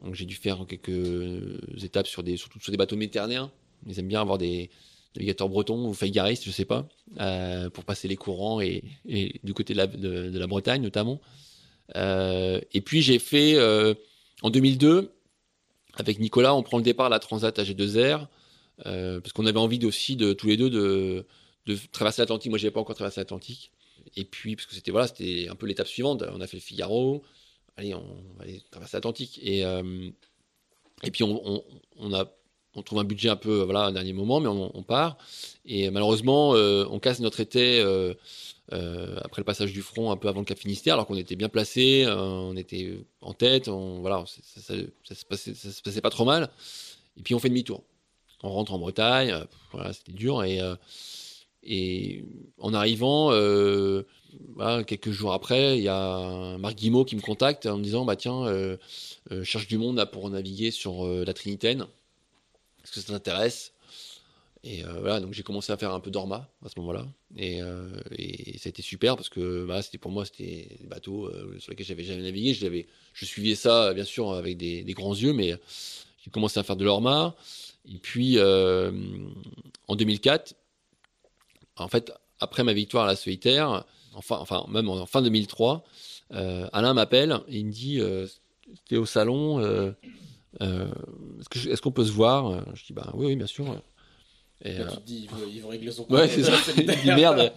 Donc 0.03 0.15
j'ai 0.15 0.25
dû 0.25 0.35
faire 0.35 0.65
quelques 0.67 1.83
étapes 1.83 2.07
sur 2.07 2.23
des 2.23 2.37
surtout 2.37 2.59
sur 2.59 2.71
des 2.71 2.77
bateaux 2.77 2.95
méditerranéens. 2.95 3.51
Ils 3.85 3.99
aiment 3.99 4.07
bien 4.07 4.21
avoir 4.21 4.37
des 4.37 4.69
navigateurs 5.15 5.49
bretons 5.49 5.87
ou 5.87 5.93
faigaristes, 5.93 6.43
je 6.45 6.51
sais 6.51 6.65
pas, 6.65 6.87
euh, 7.19 7.69
pour 7.69 7.85
passer 7.85 8.07
les 8.07 8.15
courants 8.15 8.61
et, 8.61 8.83
du 9.43 9.53
côté 9.53 9.73
de 9.73 10.37
la, 10.39 10.47
Bretagne 10.47 10.81
notamment. 10.81 11.21
Euh, 11.95 12.59
et 12.73 12.81
puis 12.81 13.01
j'ai 13.01 13.19
fait 13.19 13.55
euh, 13.55 13.93
en 14.41 14.49
2002 14.49 15.11
avec 15.95 16.19
Nicolas, 16.19 16.53
on 16.55 16.63
prend 16.63 16.77
le 16.77 16.83
départ 16.83 17.07
à 17.07 17.09
la 17.09 17.19
Transat 17.19 17.57
AG2R 17.57 18.27
euh, 18.85 19.21
parce 19.21 19.33
qu'on 19.33 19.45
avait 19.45 19.59
envie 19.59 19.83
aussi 19.85 20.15
de 20.15 20.33
tous 20.33 20.47
les 20.47 20.57
deux 20.57 20.69
de 20.69 21.25
traverser 21.91 22.21
l'Atlantique. 22.21 22.49
Moi, 22.49 22.59
j'avais 22.59 22.71
pas 22.71 22.81
encore 22.81 22.95
traversé 22.95 23.21
l'Atlantique. 23.21 23.71
Et 24.15 24.25
puis, 24.25 24.55
parce 24.55 24.65
que 24.67 24.75
c'était 24.75 24.91
voilà, 24.91 25.07
un 25.07 25.55
peu 25.55 25.65
l'étape 25.65 25.87
suivante. 25.87 26.23
On 26.31 26.41
a 26.41 26.47
fait 26.47 26.57
le 26.57 26.61
Figaro. 26.61 27.23
Allez, 27.77 27.93
on 27.93 28.05
va 28.37 28.43
aller 28.43 28.61
traverser 28.71 28.97
l'Atlantique. 28.97 29.39
Et, 29.41 29.65
euh, 29.65 30.09
et 31.03 31.11
puis, 31.11 31.23
on, 31.23 31.63
on 31.97 32.81
trouve 32.81 32.99
un 32.99 33.03
budget 33.03 33.29
un 33.29 33.35
peu, 33.35 33.63
voilà, 33.63 33.85
un 33.85 33.91
dernier 33.91 34.13
moment, 34.13 34.39
mais 34.39 34.49
on, 34.49 34.83
part. 34.83 35.17
Et 35.65 35.89
malheureusement, 35.89 36.55
euh, 36.55 36.85
on 36.89 36.99
casse 36.99 37.19
notre 37.19 37.39
été 37.39 37.81
euh, 38.73 39.19
après 39.23 39.41
le 39.41 39.45
passage 39.45 39.71
du 39.71 39.81
front, 39.81 40.11
un 40.11 40.17
peu 40.17 40.27
avant 40.27 40.39
le 40.39 40.45
Cap 40.45 40.57
Finistère, 40.57 40.95
alors 40.95 41.07
qu'on 41.07 41.17
était 41.17 41.35
bien 41.35 41.49
placé, 41.49 42.05
on 42.07 42.55
était 42.55 42.99
en 43.21 43.33
tête, 43.33 43.67
voilà, 43.67 44.23
ça, 44.27 44.61
ça, 44.61 45.15
se 45.15 45.81
passait, 45.83 46.01
pas 46.01 46.09
trop 46.09 46.25
mal. 46.25 46.49
Et 47.17 47.21
puis, 47.21 47.35
on 47.35 47.39
fait 47.39 47.49
demi-tour. 47.49 47.83
On 48.43 48.49
rentre 48.49 48.73
en 48.73 48.79
Bretagne, 48.79 49.45
voilà, 49.71 49.93
c'était 49.93 50.11
dur. 50.11 50.43
Et 50.43 52.23
en 52.59 52.73
arrivant, 52.73 53.31
euh, 54.59 54.83
quelques 54.83 55.11
jours 55.11 55.33
après, 55.33 55.77
il 55.77 55.83
y 55.83 55.89
a 55.89 56.57
Marc 56.57 56.75
Guimau 56.75 57.05
qui 57.05 57.15
me 57.15 57.21
contacte 57.21 57.65
en 57.65 57.77
me 57.77 57.83
disant 57.83 58.05
bah 58.05 58.15
tiens, 58.15 58.45
euh, 58.45 58.77
euh 59.31 59.43
cherche 59.43 59.67
du 59.67 59.77
monde 59.77 60.03
pour 60.11 60.29
naviguer 60.29 60.71
sur 60.71 61.05
euh, 61.05 61.23
la 61.25 61.33
Trinitaine. 61.33 61.85
Est-ce 62.83 62.91
que 62.91 62.99
ça 62.99 63.13
t'intéresse? 63.13 63.73
Et 64.67 64.83
euh, 64.83 64.99
voilà, 64.99 65.19
donc 65.19 65.33
j'ai 65.33 65.43
commencé 65.43 65.71
à 65.71 65.77
faire 65.77 65.93
un 65.93 65.99
peu 65.99 66.09
d'orma 66.09 66.49
à 66.65 66.69
ce 66.69 66.79
moment-là, 66.79 67.05
et, 67.37 67.59
et 68.17 68.57
ça 68.57 68.67
a 68.67 68.69
été 68.69 68.81
super 68.81 69.15
parce 69.15 69.29
que 69.29 69.63
bah, 69.65 69.81
c'était 69.83 69.99
pour 69.99 70.09
moi 70.09 70.25
c'était 70.25 70.67
des 70.81 70.87
bateaux 70.87 71.31
sur 71.59 71.71
lesquels 71.71 71.85
j'avais 71.85 72.03
jamais 72.03 72.23
navigué. 72.23 72.53
Je, 73.13 73.25
suivais 73.25 73.53
ça 73.55 73.93
bien 73.93 74.03
sûr 74.03 74.33
avec 74.33 74.57
des, 74.57 74.83
grands 74.93 75.13
yeux, 75.13 75.33
mais 75.33 75.55
j'ai 76.23 76.31
commencé 76.31 76.59
à 76.59 76.63
faire 76.63 76.75
de 76.75 76.83
l'orma. 76.83 77.35
Et 77.87 77.99
puis 77.99 78.39
en 78.39 79.95
2004 79.95 80.55
en 81.77 81.87
fait, 81.87 82.11
après 82.39 82.63
ma 82.63 82.73
victoire 82.73 83.05
à 83.05 83.07
la 83.07 83.15
solitaire, 83.15 83.85
enfin, 84.13 84.37
enfin 84.39 84.65
même 84.69 84.89
en 84.89 85.05
fin 85.05 85.21
2003, 85.21 85.83
euh, 86.33 86.67
Alain 86.73 86.93
m'appelle 86.93 87.39
et 87.47 87.59
il 87.59 87.67
me 87.67 87.71
dit 87.71 87.99
euh, 87.99 88.27
T'es 88.87 88.97
au 88.97 89.05
salon, 89.05 89.59
euh, 89.59 89.91
euh 90.61 90.91
est-ce 91.53 91.81
qu'on 91.81 91.91
peut 91.91 92.05
se 92.05 92.11
voir? 92.11 92.65
Je 92.75 92.85
dis 92.85 92.93
Bah 92.93 93.11
oui, 93.13 93.35
bien 93.35 93.45
sûr. 93.45 93.65
Et, 94.63 94.75
tu 94.75 94.97
te 94.97 95.05
dis, 95.05 95.27
il 95.53 95.61
veut, 95.61 95.67
régler 95.67 95.91
son 95.91 96.05
Ouais, 96.11 96.27
c'est 96.27 96.43
ça. 96.43 96.53
il 96.77 96.85
dit 96.85 97.07
Merde, 97.07 97.51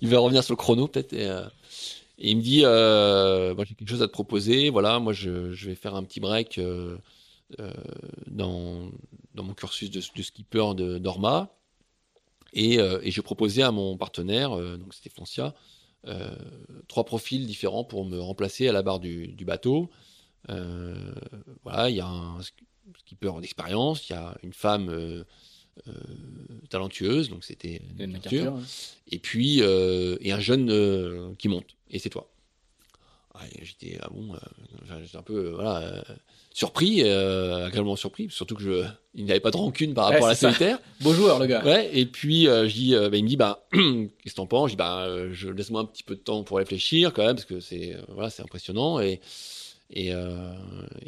il 0.00 0.08
va 0.08 0.18
revenir 0.18 0.44
sur 0.44 0.52
le 0.52 0.58
chrono 0.58 0.86
peut-être. 0.86 1.12
Et, 1.12 1.24
et, 1.26 2.30
il 2.30 2.36
me 2.36 2.42
dit 2.42 2.62
bon, 2.62 3.64
J'ai 3.64 3.74
quelque 3.74 3.88
chose 3.88 4.02
à 4.02 4.06
te 4.06 4.12
proposer. 4.12 4.70
Voilà, 4.70 4.98
moi 4.98 5.12
je, 5.12 5.52
je 5.52 5.68
vais 5.68 5.74
faire 5.74 5.94
un 5.94 6.04
petit 6.04 6.20
break 6.20 6.60
dans, 8.28 8.90
dans 9.34 9.42
mon 9.42 9.54
cursus 9.54 9.90
de, 9.90 10.00
de 10.00 10.22
skipper 10.22 10.74
de 10.74 10.98
d'Orma. 10.98 11.50
Et, 12.52 12.78
euh, 12.78 13.00
et 13.02 13.10
j'ai 13.10 13.22
proposé 13.22 13.62
à 13.62 13.70
mon 13.70 13.96
partenaire, 13.96 14.52
euh, 14.52 14.76
donc 14.76 14.92
c'était 14.94 15.10
Foncia, 15.10 15.54
euh, 16.06 16.30
trois 16.88 17.04
profils 17.04 17.46
différents 17.46 17.84
pour 17.84 18.04
me 18.04 18.20
remplacer 18.20 18.68
à 18.68 18.72
la 18.72 18.82
barre 18.82 19.00
du, 19.00 19.28
du 19.28 19.44
bateau. 19.44 19.90
voilà, 20.48 21.88
il 21.88 21.96
y 21.96 22.00
a 22.00 22.06
un 22.06 22.40
skipper 22.98 23.32
d'expérience, 23.40 24.08
il 24.08 24.12
y 24.12 24.16
a 24.16 24.36
une 24.42 24.52
femme 24.52 25.24
euh, 25.88 25.92
talentueuse, 26.70 27.28
donc 27.28 27.44
c'était 27.44 27.82
une 27.98 28.12
nature, 28.12 28.58
et 29.10 29.18
puis 29.18 29.60
et 29.60 30.32
un 30.32 30.40
jeune 30.40 31.36
qui 31.36 31.48
monte, 31.48 31.76
et 31.90 31.98
c'est 31.98 32.10
toi. 32.10 32.30
j'étais 33.60 33.98
ah 34.00 34.08
bon, 34.12 34.34
j'étais 35.02 35.16
un 35.16 35.22
peu 35.22 35.50
voilà 35.50 36.02
surpris, 36.52 37.02
euh, 37.02 37.66
agréablement 37.66 37.96
surpris, 37.96 38.28
surtout 38.30 38.54
que 38.54 38.62
je, 38.62 38.84
il 39.14 39.24
n'avait 39.24 39.40
pas 39.40 39.50
de 39.50 39.56
rancune 39.56 39.94
par 39.94 40.06
rapport 40.06 40.26
à 40.26 40.30
la 40.30 40.34
solitaire. 40.34 40.78
Beau 41.00 41.14
joueur 41.14 41.38
le 41.38 41.46
gars. 41.46 41.64
Ouais. 41.64 41.90
Et 41.92 42.06
puis 42.06 42.46
euh, 42.46 42.68
je 42.68 42.74
dis, 42.74 42.94
euh, 42.94 43.08
bah, 43.08 43.16
il 43.16 43.24
me 43.24 43.28
dit 43.28 43.36
bah 43.36 43.66
qu'est-ce 43.72 44.32
que 44.32 44.36
t'en 44.36 44.46
penses? 44.46 44.70
Je 44.70 44.72
dis 44.72 44.78
bah 44.78 45.04
euh, 45.06 45.30
je 45.32 45.48
laisse-moi 45.48 45.80
un 45.80 45.84
petit 45.84 46.02
peu 46.02 46.14
de 46.14 46.20
temps 46.20 46.42
pour 46.44 46.58
réfléchir 46.58 47.12
quand 47.12 47.24
même 47.24 47.36
parce 47.36 47.46
que 47.46 47.60
c'est 47.60 47.94
euh, 47.94 48.02
voilà 48.08 48.30
c'est 48.30 48.42
impressionnant 48.42 49.00
et 49.00 49.20
et 49.92 50.08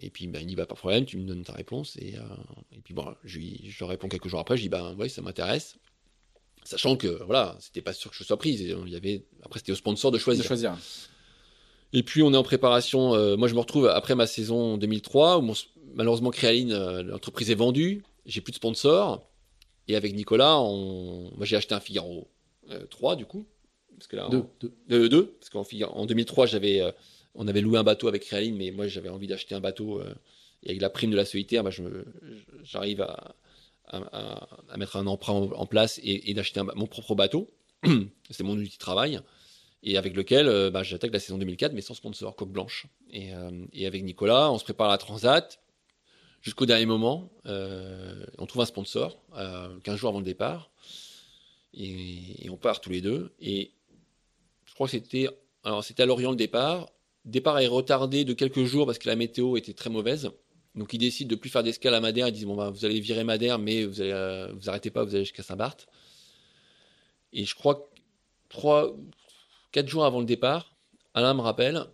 et 0.01 0.11
puis 0.11 0.26
bah, 0.26 0.41
il 0.41 0.45
me 0.45 0.49
dit 0.49 0.57
bah 0.57 0.66
pas 0.66 0.74
de 0.74 0.78
problème, 0.78 1.05
tu 1.05 1.16
me 1.16 1.24
donnes 1.24 1.43
ta 1.43 1.53
réponse 1.53 1.97
et 1.97 2.14
et 2.72 2.80
puis 2.82 2.95
bon 2.95 3.14
je 3.24 3.39
lui 3.39 3.66
je 3.68 3.85
réponds 3.85 4.09
quelques 4.09 4.28
jours 4.28 4.41
après, 4.41 4.57
je 4.57 4.62
dis 4.62 4.68
bah 4.68 4.93
ouais 4.95 5.09
ça 5.09 5.22
m'intéresse. 5.22 5.76
Sachant 6.64 6.97
que 6.97 7.22
voilà, 7.24 7.57
c'était 7.61 7.82
pas 7.82 7.93
sûr 7.93 8.11
que 8.11 8.16
je 8.16 8.24
sois 8.24 8.39
prise. 8.39 8.61
Il 8.61 8.89
y 8.89 8.97
avait 8.97 9.24
après 9.43 9.59
c'était 9.59 9.72
au 9.72 9.76
sponsor 9.76 10.11
de 10.11 10.18
choisir. 10.18 10.43
De 10.43 10.47
choisir. 10.47 10.76
Et 11.95 12.03
puis 12.03 12.22
on 12.22 12.35
est 12.35 12.37
en 12.37 12.43
préparation. 12.43 13.14
Euh, 13.14 13.37
moi, 13.37 13.47
je 13.47 13.55
me 13.55 13.61
retrouve 13.61 13.87
après 13.87 14.16
ma 14.16 14.26
saison 14.26 14.76
2003 14.76 15.39
où 15.39 15.55
malheureusement 15.95 16.30
Créaline, 16.30 16.72
euh, 16.72 17.03
l'entreprise 17.05 17.51
est 17.51 17.55
vendue. 17.55 18.03
J'ai 18.26 18.41
plus 18.41 18.51
de 18.51 18.57
sponsors. 18.57 19.30
Et 19.87 19.97
avec 19.97 20.14
Nicolas, 20.14 20.59
on... 20.59 21.30
moi 21.37 21.45
j'ai 21.45 21.57
acheté 21.57 21.74
un 21.74 21.80
Figaro 21.80 22.28
3 22.91 23.12
euh, 23.12 23.16
du 23.16 23.26
coup. 23.26 23.47
Parce 23.97 24.09
que 24.09 24.16
là, 24.16 24.28
deux, 24.28 24.45
deux. 24.89 25.09
deux 25.09 25.37
parce 25.39 25.51
qu'en 25.51 25.64
en 25.87 26.07
2003, 26.07 26.47
j'avais, 26.47 26.82
on 27.35 27.49
avait 27.49 27.61
loué 27.61 27.78
un 27.78 27.82
bateau 27.82 28.09
avec 28.09 28.22
Créaline, 28.22 28.57
mais 28.57 28.70
moi 28.70 28.87
j'avais 28.87 29.09
envie 29.09 29.26
d'acheter 29.26 29.55
un 29.55 29.61
bateau. 29.61 30.03
et 30.62 30.70
avec 30.70 30.80
la 30.80 30.91
prime 30.91 31.11
de 31.11 31.16
la 31.16 31.24
solitaire, 31.24 31.64
bah, 31.64 31.70
j'arrive 32.62 33.03
à, 33.03 33.35
mettre 34.76 34.97
un 34.97 35.07
emprunt 35.07 35.35
en, 35.35 35.66
place 35.66 36.01
et, 36.03 36.30
et 36.30 36.35
d'acheter 36.35 36.62
mon 36.74 36.87
propre 36.87 37.14
bateau. 37.14 37.51
C'est 38.30 38.45
mon 38.45 38.57
outil 38.57 38.74
de 38.74 38.78
travail 38.78 39.20
et 39.85 39.99
avec 39.99 40.16
lequel 40.16 40.49
euh, 40.49 40.70
bah, 40.70 40.82
j'attaque 40.82 41.12
la 41.12 41.20
saison 41.20 41.39
2004, 41.39 41.72
mais 41.74 41.82
sans 41.82 41.95
sponsor, 41.95 42.35
coque 42.35 42.51
blanche. 42.51 42.87
Et, 43.11 43.35
euh, 43.35 43.51
et, 43.72 43.87
avec 43.87 44.03
Nicolas, 44.03 44.51
on 44.51 44.59
se 44.59 44.64
prépare 44.64 44.89
à 44.89 44.93
la 44.93 44.99
Transat 44.99 45.61
jusqu'au 46.41 46.66
dernier 46.66 46.87
moment. 46.87 47.30
Euh, 47.47 48.24
on 48.39 48.47
trouve 48.47 48.62
un 48.62 48.66
sponsor 48.66 49.22
15 49.85 49.97
jours 49.97 50.09
avant 50.09 50.18
le 50.18 50.24
départ, 50.24 50.70
et, 51.74 52.47
et, 52.47 52.51
on 52.51 52.57
part 52.57 52.80
tous 52.80 52.91
les 52.91 53.03
deux. 53.03 53.32
Et 53.41 53.72
je 54.64 54.74
crois 54.74 54.87
que 54.87 54.93
c'était 54.93 55.28
alors 55.62 55.85
c'était 55.85 56.03
à 56.03 56.07
Lorient 56.07 56.30
le 56.30 56.37
départ. 56.37 56.91
Départ 57.25 57.59
est 57.59 57.66
retardé 57.66 58.25
de 58.25 58.35
quelques 58.35 58.64
jours 58.64 58.87
parce 58.87 58.99
que 58.99 59.09
la 59.09 59.16
météo 59.16 59.57
était 59.57 59.72
très 59.72 59.91
mauvaise. 59.91 60.31
Donc 60.75 60.93
ils 60.93 60.99
décident 60.99 61.29
de 61.31 61.37
plus 61.37 61.51
faire 61.51 61.62
d'escale 61.62 61.95
à 61.95 62.01
Madère. 62.01 62.29
Ils 62.29 62.33
disent 62.33 62.45
bon 62.45 62.57
bah 62.57 62.70
vous 62.70 62.85
allez 62.85 63.01
virer 63.01 63.25
Madère, 63.25 63.59
mais 63.59 63.87
euh, 64.01 64.53
vous 64.55 64.68
arrêtez 64.68 64.91
pas, 64.91 65.05
vous 65.05 65.14
allez 65.14 65.25
jusqu'à 65.25 65.43
Saint-Barth. 65.43 65.87
Et 67.33 67.45
je 67.45 67.55
crois 67.55 67.77
que 67.77 68.01
trois, 68.49 68.95
quatre 69.72 69.89
jours 69.89 70.05
avant 70.05 70.20
le 70.20 70.27
départ, 70.27 70.77
Alain 71.14 71.35
me 71.35 71.41
rappelle. 71.41 71.87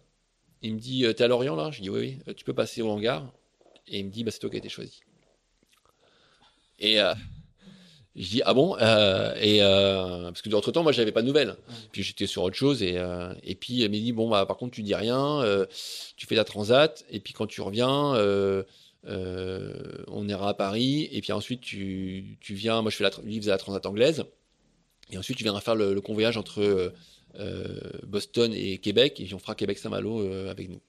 Il 0.63 0.75
me 0.75 0.81
dit 0.81 1.05
euh, 1.05 1.13
t'es 1.13 1.25
à 1.25 1.29
Lorient 1.29 1.57
là? 1.57 1.71
Je 1.71 1.81
dis 1.83 1.91
oui 1.91 2.01
oui. 2.01 2.19
Euh, 2.29 2.35
Tu 2.35 2.45
peux 2.45 2.55
passer 2.55 2.83
au 2.83 2.91
hangar. 2.91 3.33
Et 3.87 3.99
il 4.01 4.07
me 4.07 4.11
dit 4.11 4.25
bah 4.25 4.31
c'est 4.31 4.41
toi 4.41 4.51
qui 4.51 4.57
as 4.57 4.59
été 4.59 4.69
choisi. 4.69 5.01
Et 6.79 6.99
je 8.21 8.29
dis 8.29 8.43
ah 8.45 8.53
bon 8.53 8.77
Euh, 8.79 9.35
et 9.41 9.63
euh, 9.63 10.25
parce 10.25 10.43
que 10.43 10.55
entre 10.55 10.73
temps 10.73 10.83
moi 10.83 10.93
j'avais 10.93 11.13
pas 11.13 11.23
de 11.23 11.27
nouvelles. 11.27 11.57
Puis 11.91 12.03
j'étais 12.03 12.27
sur 12.27 12.43
autre 12.43 12.57
chose 12.57 12.83
et 12.83 12.99
euh, 12.99 13.33
et 13.43 13.55
puis 13.55 13.75
il 13.75 13.91
m'a 13.91 13.97
dit 13.97 14.13
bon 14.13 14.29
bah 14.29 14.45
par 14.47 14.59
contre 14.59 14.75
tu 14.75 14.83
dis 14.83 14.95
rien, 14.95 15.43
tu 16.17 16.27
fais 16.27 16.35
la 16.35 16.45
transat 16.45 17.05
et 17.11 17.21
puis 17.21 17.33
quand 17.33 17.47
tu 17.47 17.63
reviens 17.63 18.15
on 19.07 20.29
ira 20.29 20.51
à 20.51 20.55
Paris 20.55 21.09
et 21.11 21.21
puis 21.23 21.33
ensuite 21.33 21.63
tu, 21.63 22.37
tu 22.41 22.55
viens 22.55 22.83
moi 22.83 22.91
je 22.91 22.97
fais 22.97 23.05
la 23.05 23.11
lui 23.25 23.39
faisait 23.39 23.51
la 23.51 23.59
transat 23.59 23.85
anglaise 23.87 24.25
et 25.11 25.17
ensuite 25.19 25.39
tu 25.39 25.43
viendras 25.43 25.63
faire 25.63 25.75
le, 25.75 25.95
le 25.95 26.01
convoyage 26.03 26.37
entre 26.37 26.93
Boston 28.07 28.53
et 28.55 28.77
Québec 28.79 29.19
et 29.21 29.25
puis 29.25 29.35
on 29.35 29.39
fera 29.39 29.55
Québec 29.55 29.79
Saint-Malo 29.79 30.31
avec 30.49 30.69
nous. 30.69 30.81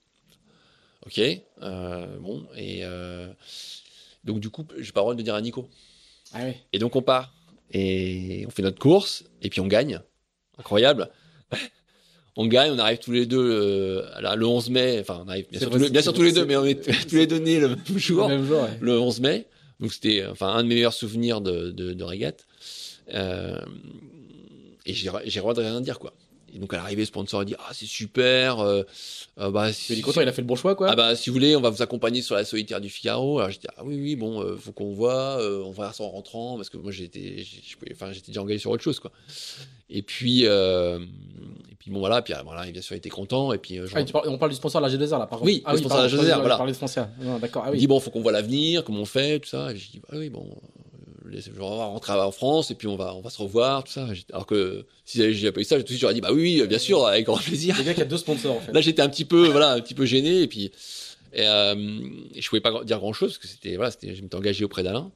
Ok 1.06 1.20
bon 1.60 2.46
et 2.56 2.82
donc 4.24 4.40
du 4.40 4.50
coup 4.50 4.66
j'ai 4.78 4.92
pas 4.92 5.00
le 5.00 5.04
droit 5.04 5.14
de 5.14 5.22
dire 5.22 5.34
à 5.34 5.40
Nico. 5.40 5.70
Ah 6.34 6.40
oui. 6.44 6.52
Et 6.72 6.78
donc 6.78 6.96
on 6.96 7.02
part 7.02 7.32
et 7.72 8.44
on 8.46 8.50
fait 8.50 8.62
notre 8.62 8.78
course 8.78 9.24
et 9.42 9.48
puis 9.50 9.60
on 9.60 9.66
gagne. 9.66 10.00
Incroyable. 10.58 11.10
On 12.34 12.46
gagne, 12.46 12.70
on 12.70 12.78
arrive 12.78 12.98
tous 12.98 13.12
les 13.12 13.26
deux 13.26 13.38
euh, 13.46 14.20
là, 14.22 14.36
le 14.36 14.46
11 14.46 14.70
mai. 14.70 14.98
Enfin, 15.00 15.22
on 15.22 15.28
arrive 15.28 15.44
bien 15.50 15.60
sûr, 15.60 15.68
tous, 15.68 15.76
les, 15.76 15.90
bien 15.90 16.00
c'est- 16.00 16.04
sûr 16.04 16.14
tous 16.14 16.22
les 16.22 16.32
deux, 16.32 16.46
mais 16.46 16.56
on 16.56 16.64
est 16.64 16.76
tous 17.08 17.14
les 17.16 17.26
deux 17.26 17.36
nés 17.38 17.60
le 17.60 17.68
même 17.68 17.78
jour, 17.98 18.26
Le 18.26 18.38
même 18.38 18.46
jour, 18.46 18.62
ouais. 18.62 18.70
le 18.80 18.98
11 18.98 19.20
mai. 19.20 19.46
Donc 19.80 19.92
c'était 19.92 20.24
enfin 20.30 20.46
un 20.48 20.62
de 20.62 20.68
mes 20.68 20.76
meilleurs 20.76 20.94
souvenirs 20.94 21.42
de, 21.42 21.70
de, 21.72 21.92
de 21.92 22.04
régate. 22.04 22.46
Euh, 23.12 23.60
et 24.86 24.94
j'ai 24.94 25.10
j'ai 25.26 25.40
le 25.40 25.42
droit 25.42 25.52
de 25.52 25.60
rien 25.60 25.82
dire 25.82 25.98
quoi. 25.98 26.14
Et 26.54 26.58
donc 26.58 26.74
à 26.74 26.76
l'arrivée, 26.76 27.02
le 27.02 27.06
sponsor 27.06 27.40
a 27.40 27.44
dit 27.44 27.54
ah 27.58 27.70
c'est 27.72 27.86
super. 27.86 28.60
Euh, 28.60 28.82
euh, 29.40 29.50
bah, 29.50 29.70
Il 29.88 29.98
est 29.98 30.02
content, 30.02 30.20
il 30.20 30.28
a 30.28 30.32
fait 30.32 30.42
le 30.42 30.46
bon 30.46 30.56
choix, 30.56 30.74
quoi. 30.74 30.90
ah 30.90 30.96
bah 30.96 31.16
si 31.16 31.30
vous 31.30 31.34
voulez, 31.34 31.56
on 31.56 31.60
va 31.60 31.70
vous 31.70 31.80
accompagner 31.82 32.20
sur 32.22 32.34
la 32.34 32.44
solitaire 32.44 32.80
du 32.80 32.90
Figaro. 32.90 33.38
Alors 33.38 33.50
je 33.50 33.58
dis 33.58 33.66
ah 33.76 33.82
oui 33.84 33.98
oui 34.00 34.16
bon, 34.16 34.42
euh, 34.42 34.56
faut 34.56 34.72
qu'on 34.72 34.92
voit, 34.92 35.40
euh, 35.40 35.62
on 35.64 35.70
va 35.70 35.86
faire 35.86 35.94
ça 35.94 36.04
en 36.04 36.10
rentrant 36.10 36.56
parce 36.56 36.68
que 36.68 36.76
moi 36.76 36.92
j'étais, 36.92 37.44
enfin 37.92 38.10
déjà 38.26 38.42
engagé 38.42 38.58
sur 38.58 38.70
autre 38.70 38.82
chose 38.82 39.00
quoi. 39.00 39.10
Et 39.88 40.02
puis 40.02 40.42
et 40.44 41.74
puis 41.78 41.90
bon 41.90 41.98
voilà, 42.00 42.22
puis 42.22 42.34
ah, 42.34 42.42
voilà, 42.44 42.70
bien 42.70 42.82
sûr 42.82 42.94
il 42.94 42.98
était 42.98 43.08
content 43.08 43.52
et 43.52 43.58
puis 43.58 43.78
Ah, 43.94 44.04
parles- 44.12 44.28
on 44.28 44.38
parle 44.38 44.50
du 44.50 44.56
sponsor 44.56 44.80
de 44.82 44.86
la 44.86 44.92
G2R 44.94 45.18
là, 45.18 45.26
par 45.26 45.38
contre. 45.38 45.44
Oui, 45.44 45.62
ah, 45.64 45.72
le 45.72 45.78
sponsor 45.78 45.98
de 45.98 46.04
la 46.04 46.08
pardon, 46.10 46.22
G2R, 46.28 46.36
on 46.38 46.40
voilà. 46.56 46.66
de 46.66 46.72
sponsor. 46.74 47.06
D'accord, 47.40 47.62
ah 47.66 47.70
il 47.70 47.72
oui. 47.72 47.78
dit 47.78 47.86
bon 47.86 47.98
faut 48.00 48.10
qu'on 48.10 48.20
voit 48.22 48.32
l'avenir, 48.32 48.84
comment 48.84 49.00
on 49.00 49.04
fait, 49.06 49.40
tout 49.40 49.48
ça. 49.48 49.72
Et 49.72 49.76
je 49.76 49.90
dis 49.90 50.00
ah 50.10 50.16
oui 50.16 50.28
bon, 50.28 50.46
euh, 51.32 51.36
laisse- 51.36 51.50
on 51.58 51.76
va 51.78 51.84
rentrer 51.86 52.12
en 52.12 52.30
France 52.32 52.70
et 52.70 52.74
puis 52.74 52.86
on 52.88 52.96
va 52.96 53.14
on 53.14 53.20
va 53.20 53.30
se 53.30 53.40
revoir 53.40 53.84
tout 53.84 53.92
ça. 53.92 54.08
Alors 54.32 54.46
que 54.46 54.84
si 55.04 55.18
j'avais 55.34 55.52
pas 55.52 55.60
eu 55.60 55.64
ça, 55.64 55.76
tout 55.76 55.82
de 55.82 55.88
suite 55.88 56.00
j'aurais 56.00 56.14
dit 56.14 56.20
bah 56.20 56.32
oui 56.32 56.60
oui 56.60 56.66
bien 56.66 56.78
sûr 56.78 57.06
avec 57.06 57.26
grand 57.26 57.38
plaisir. 57.38 57.74
C'est 57.76 57.82
bien 57.82 57.92
qu'il 57.92 58.02
y 58.02 58.06
a 58.06 58.08
deux 58.08 58.18
sponsors 58.18 58.56
en 58.56 58.60
fait. 58.60 58.72
Là, 58.72 58.80
j'étais 58.80 59.02
un 59.02 59.08
petit 59.08 59.24
peu, 59.24 59.48
voilà, 59.48 59.72
un 59.72 59.80
petit 59.80 59.94
peu 59.94 60.04
gêné, 60.06 60.42
et 60.42 60.46
puis, 60.48 60.70
et, 61.34 61.46
euh, 61.46 61.74
je 62.38 62.48
pouvais 62.48 62.60
pas 62.60 62.84
dire 62.84 62.98
grand 62.98 63.12
chose 63.12 63.30
parce 63.32 63.38
que 63.38 63.48
c'était, 63.48 63.76
voilà, 63.76 63.90
c'était, 63.90 64.14
je 64.14 64.22
m'étais 64.22 64.36
engagé 64.36 64.64
auprès 64.64 64.82
d'Alain. 64.82 65.10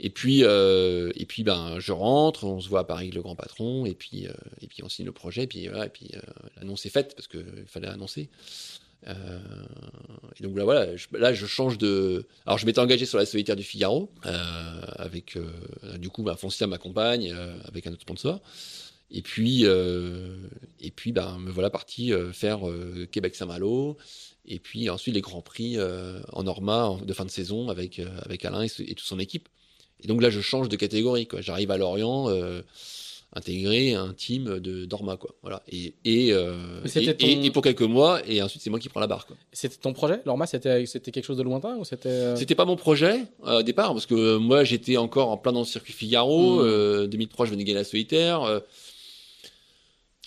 Et 0.00 0.10
puis, 0.10 0.44
euh, 0.44 1.10
et 1.16 1.26
puis, 1.26 1.42
ben, 1.42 1.80
je 1.80 1.90
rentre, 1.90 2.44
on 2.44 2.60
se 2.60 2.68
voit 2.68 2.80
à 2.80 2.84
Paris 2.84 3.06
avec 3.06 3.14
le 3.14 3.20
grand 3.22 3.34
patron, 3.34 3.84
et 3.84 3.94
puis, 3.94 4.28
euh, 4.28 4.32
et 4.62 4.68
puis, 4.68 4.84
on 4.84 4.88
signe 4.88 5.06
le 5.06 5.10
projet, 5.12 5.42
et 5.42 5.46
puis, 5.48 5.66
voilà, 5.66 5.86
et 5.86 5.88
puis, 5.88 6.10
l'annonce 6.56 6.86
est 6.86 6.90
faite 6.90 7.14
parce 7.16 7.26
que 7.26 7.38
il 7.38 7.66
fallait 7.66 7.88
annoncer. 7.88 8.28
Euh, 9.06 9.38
donc 10.40 10.56
là, 10.56 10.64
voilà, 10.64 10.96
je, 10.96 11.06
là, 11.12 11.32
je 11.32 11.46
change 11.46 11.78
de. 11.78 12.26
Alors, 12.46 12.58
je 12.58 12.66
m'étais 12.66 12.80
engagé 12.80 13.06
sur 13.06 13.18
la 13.18 13.26
solitaire 13.26 13.56
du 13.56 13.62
Figaro, 13.62 14.10
euh, 14.26 14.80
avec, 14.96 15.36
euh, 15.36 15.98
du 15.98 16.10
coup, 16.10 16.22
bah, 16.22 16.36
Foncia 16.36 16.66
m'accompagne 16.66 17.34
avec 17.64 17.86
un 17.86 17.92
autre 17.92 18.02
sponsor. 18.02 18.40
Et 19.10 19.22
puis, 19.22 19.64
et 19.64 20.90
puis, 20.90 21.12
ben, 21.12 21.38
me 21.38 21.50
voilà 21.50 21.70
parti 21.70 22.12
faire 22.32 22.60
Québec-Saint-Malo, 23.10 23.96
et 24.44 24.58
puis 24.58 24.90
ensuite 24.90 25.14
les 25.14 25.20
grands 25.22 25.40
prix 25.40 25.78
en 26.32 26.42
Norma 26.42 26.94
de 27.02 27.12
fin 27.14 27.24
de 27.24 27.30
saison 27.30 27.68
avec 27.68 28.00
avec 28.22 28.44
Alain 28.44 28.64
et, 28.64 28.70
et 28.80 28.94
toute 28.94 29.06
son 29.06 29.18
équipe. 29.18 29.48
Et 30.00 30.08
donc 30.08 30.20
là, 30.20 30.28
je 30.28 30.40
change 30.40 30.68
de 30.68 30.76
catégorie. 30.76 31.26
J'arrive 31.38 31.70
à 31.70 31.78
Lorient, 31.78 32.28
intégrer 33.34 33.92
un 33.94 34.14
team 34.14 34.58
de 34.58 34.86
Norma, 34.86 35.16
quoi. 35.18 35.34
Voilà. 35.42 35.62
Et 35.70 35.94
et, 36.04 36.32
euh, 36.32 36.80
et, 36.84 37.14
ton- 37.14 37.26
et- 37.26 37.46
et 37.46 37.50
pour 37.50 37.62
quelques 37.62 37.82
mois, 37.82 38.20
et 38.26 38.40
ensuite 38.42 38.62
c'est 38.62 38.70
moi 38.70 38.78
qui 38.78 38.88
prends 38.88 39.00
la 39.00 39.06
barre. 39.06 39.26
Quoi. 39.26 39.36
C'était 39.52 39.76
ton 39.76 39.92
projet 39.92 40.20
Lorma, 40.24 40.46
c'était 40.46 40.86
c'était 40.86 41.10
quelque 41.10 41.26
chose 41.26 41.36
de 41.36 41.42
lointain 41.42 41.76
ou 41.76 41.84
c'était. 41.84 42.08
euh, 42.08 42.36
C'était 42.36 42.54
pas 42.54 42.64
mon 42.64 42.76
projet 42.76 43.24
euh, 43.46 43.58
au 43.60 43.62
départ 43.62 43.92
parce 43.92 44.06
que 44.06 44.36
moi 44.38 44.64
j'étais 44.64 44.96
encore 44.96 45.28
en 45.28 45.36
plein 45.36 45.52
dans 45.52 45.60
le 45.60 45.66
circuit 45.66 45.92
Figaro. 45.92 46.56
Mm. 46.56 46.66
euh, 46.66 47.06
2003, 47.06 47.46
je 47.46 47.50
venais 47.50 47.64
gagner 47.64 47.78
la 47.78 47.84
solitaire. 47.84 48.62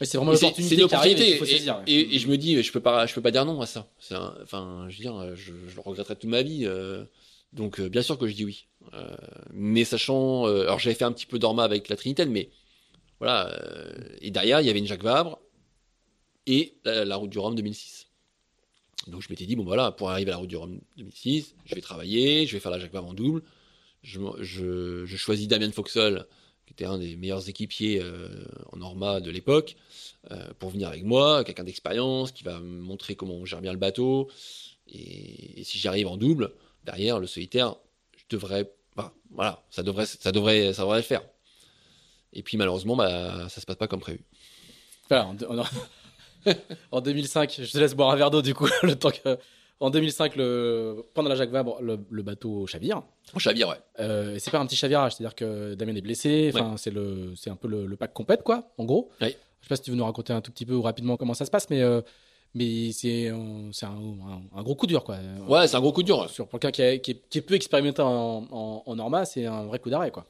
C'est 0.04 0.18
vraiment 0.18 0.34
c'est- 0.36 0.46
l'opportunité 0.46 0.76
c'est 0.90 0.96
arrive 0.96 1.22
et 1.22 1.92
Et, 1.94 2.16
et- 2.16 2.20
je 2.20 2.28
me 2.28 2.36
dis, 2.38 2.62
je 2.64 2.72
peux 2.72 2.80
pas, 2.80 3.06
je 3.06 3.14
peux 3.14 3.22
pas 3.22 3.30
dire 3.32 3.46
non 3.46 3.62
à 3.62 3.68
ça. 3.68 3.88
Un- 4.12 4.34
enfin, 4.42 4.88
je 4.90 4.98
veux 4.98 5.02
dire, 5.02 5.36
je, 5.36 5.52
je 5.70 5.76
le 5.76 5.82
regretterai 5.82 6.16
toute 6.16 6.30
ma 6.30 6.42
vie. 6.42 6.68
donc, 7.54 7.80
bien 7.82 8.02
sûr 8.02 8.18
que 8.18 8.28
je 8.28 8.34
dis 8.34 8.46
oui. 8.46 8.66
Mais 9.54 9.84
sachant, 9.86 10.46
alors 10.46 10.80
j'avais 10.80 10.96
fait 10.96 11.04
un 11.06 11.12
petit 11.12 11.26
peu 11.28 11.38
d'orma 11.40 11.64
avec 11.64 11.88
la 11.90 11.96
Trinitel, 11.96 12.30
mais 12.30 12.50
voilà. 13.22 13.50
euh, 13.54 13.94
et 14.20 14.32
derrière, 14.32 14.62
il 14.62 14.68
y 14.68 14.70
avait 14.72 14.80
une 14.80 14.88
Jacques 14.88 15.04
Vabre 15.04 15.40
et 16.48 16.74
la, 16.84 17.16
route 17.16 17.30
du 17.30 17.38
Rhum 17.38 17.54
2006. 17.54 18.08
Donc 19.08 19.22
je 19.22 19.28
m'étais 19.30 19.46
dit 19.46 19.56
bon 19.56 19.64
voilà, 19.64 19.92
pour 19.92 20.10
arriver 20.10 20.32
à 20.32 20.34
la 20.34 20.38
route 20.38 20.50
du 20.50 20.58
Rhum 20.58 20.82
2006, 20.98 21.54
je 21.66 21.76
vais 21.76 21.82
travailler, 21.82 22.48
je 22.48 22.54
vais 22.54 22.60
faire 22.60 22.72
la 22.72 22.80
Jacques 22.80 22.94
Vabre 22.94 23.10
en 23.10 23.14
double. 23.14 23.44
Je, 24.02 25.06
choisis 25.06 25.48
Damien 25.48 25.72
Foxol, 25.72 26.26
qui 26.66 26.74
était 26.74 26.86
un 26.86 26.98
des 26.98 27.16
meilleurs 27.16 27.48
équipiers 27.48 28.00
euh, 28.02 28.44
en 28.72 28.78
Norma 28.78 29.22
de 29.22 29.30
l'époque 29.30 29.76
euh, 30.32 30.52
pour 30.58 30.72
venir 30.72 30.88
avec 30.88 31.04
moi, 31.04 31.44
quelqu'un 31.44 31.64
d'expérience 31.64 32.32
qui 32.32 32.44
va 32.44 32.60
me 32.60 32.82
montrer 32.82 33.16
comment 33.16 33.36
on 33.36 33.46
gère 33.46 33.62
bien 33.62 33.72
le 33.72 33.78
bateau. 33.78 34.30
Et, 34.88 35.64
si 35.64 35.78
j'y 35.78 35.88
arrive 35.88 36.08
en 36.08 36.18
double, 36.18 36.52
derrière 36.86 37.20
le 37.20 37.28
solitaire, 37.28 37.76
je 38.18 38.24
devrais, 38.36 38.72
bah, 38.96 39.14
voilà, 39.30 39.64
ça 39.70 39.84
devrait, 39.84 40.08
ça 40.08 40.32
devrait, 40.32 40.74
ça 40.74 40.82
devrait 40.82 40.98
le 40.98 41.04
faire. 41.04 41.22
Et 42.34 42.44
puis 42.44 42.58
malheureusement, 42.58 42.96
bah, 42.96 43.48
ça 43.50 43.60
se 43.62 43.66
passe 43.66 43.76
pas 43.76 43.88
comme 43.88 44.00
prévu. 44.00 44.24
Voilà, 45.10 45.28
en, 45.28 45.60
en- 45.60 45.64
en 46.92 47.02
2005, 47.02 47.56
je 47.64 47.72
te 47.72 47.78
laisse 47.78 47.94
boire 47.96 48.10
un 48.12 48.16
verre 48.16 48.32
d'eau 48.32 48.42
du 48.42 48.54
coup, 48.54 48.68
le 48.84 48.96
temps 48.96 49.12
que. 49.12 49.38
En 49.80 49.90
2005, 49.90 50.36
le, 50.36 51.04
pendant 51.16 51.28
la 51.30 51.34
Jacques 51.36 51.50
Vabre, 51.50 51.82
le, 51.82 51.98
le 52.12 52.22
bateau 52.22 52.68
chavire. 52.68 53.02
On 53.34 53.40
chavire, 53.40 53.68
ouais. 53.68 53.80
Euh, 54.00 54.36
et 54.36 54.40
c'est 54.40 54.52
pas 54.52 54.60
un 54.60 54.66
petit 54.68 54.76
chavirage, 54.76 55.14
c'est-à-dire 55.16 55.34
que 55.34 55.74
Damien 55.74 55.96
est 55.96 56.02
blessé. 56.02 56.52
Enfin, 56.54 56.78
c'est 56.78 56.92
le, 56.92 57.34
c'est 57.36 57.50
un 57.50 57.56
peu 57.56 57.68
le, 57.68 57.88
le 57.88 57.96
pack 57.96 58.14
compète, 58.14 58.44
quoi, 58.44 58.72
en 58.78 58.86
gros. 58.86 59.10
Oui. 59.22 59.30
Je 59.30 59.66
sais 59.66 59.70
pas 59.70 59.76
si 59.76 59.82
tu 59.82 59.90
veux 59.90 59.98
nous 59.98 60.06
raconter 60.06 60.34
un 60.34 60.42
tout 60.42 60.52
petit 60.52 60.68
peu 60.68 60.76
ou 60.76 60.84
rapidement 60.84 61.18
comment 61.18 61.34
ça 61.34 61.46
se 61.46 61.52
passe, 61.52 61.68
mais 61.72 61.82
euh, 61.82 62.02
mais 62.54 62.92
c'est 62.92 63.30
un, 63.30 63.70
c'est 63.72 63.88
un, 63.88 64.62
gros 64.62 64.76
coup 64.76 64.86
dur, 64.86 65.04
quoi. 65.04 65.18
Ouais, 65.48 65.68
c'est 65.68 65.78
un 65.78 65.82
gros 65.82 65.92
coup 65.94 66.04
dur. 66.04 66.30
Sur 66.30 66.48
pour 66.48 66.60
quelqu'un 66.60 66.72
qui, 66.76 66.82
est- 66.84 67.00
qui, 67.02 67.12
est- 67.12 67.28
qui 67.30 67.38
est 67.40 67.42
peu 67.42 67.56
expérimenté 67.56 68.04
en, 68.04 68.46
en, 68.52 68.84
en 68.86 68.96
Norma, 68.96 69.26
c'est 69.26 69.48
un 69.48 69.64
vrai 69.64 69.80
coup 69.80 69.90
d'arrêt, 69.90 70.12
quoi. 70.12 70.28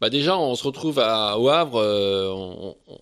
Bah 0.00 0.10
déjà, 0.10 0.38
on 0.38 0.54
se 0.54 0.64
retrouve 0.64 0.98
à, 1.00 1.38
au 1.38 1.48
Havre. 1.48 1.76
euh, 1.80 2.30
on- 2.30 2.76
on- 2.86 2.98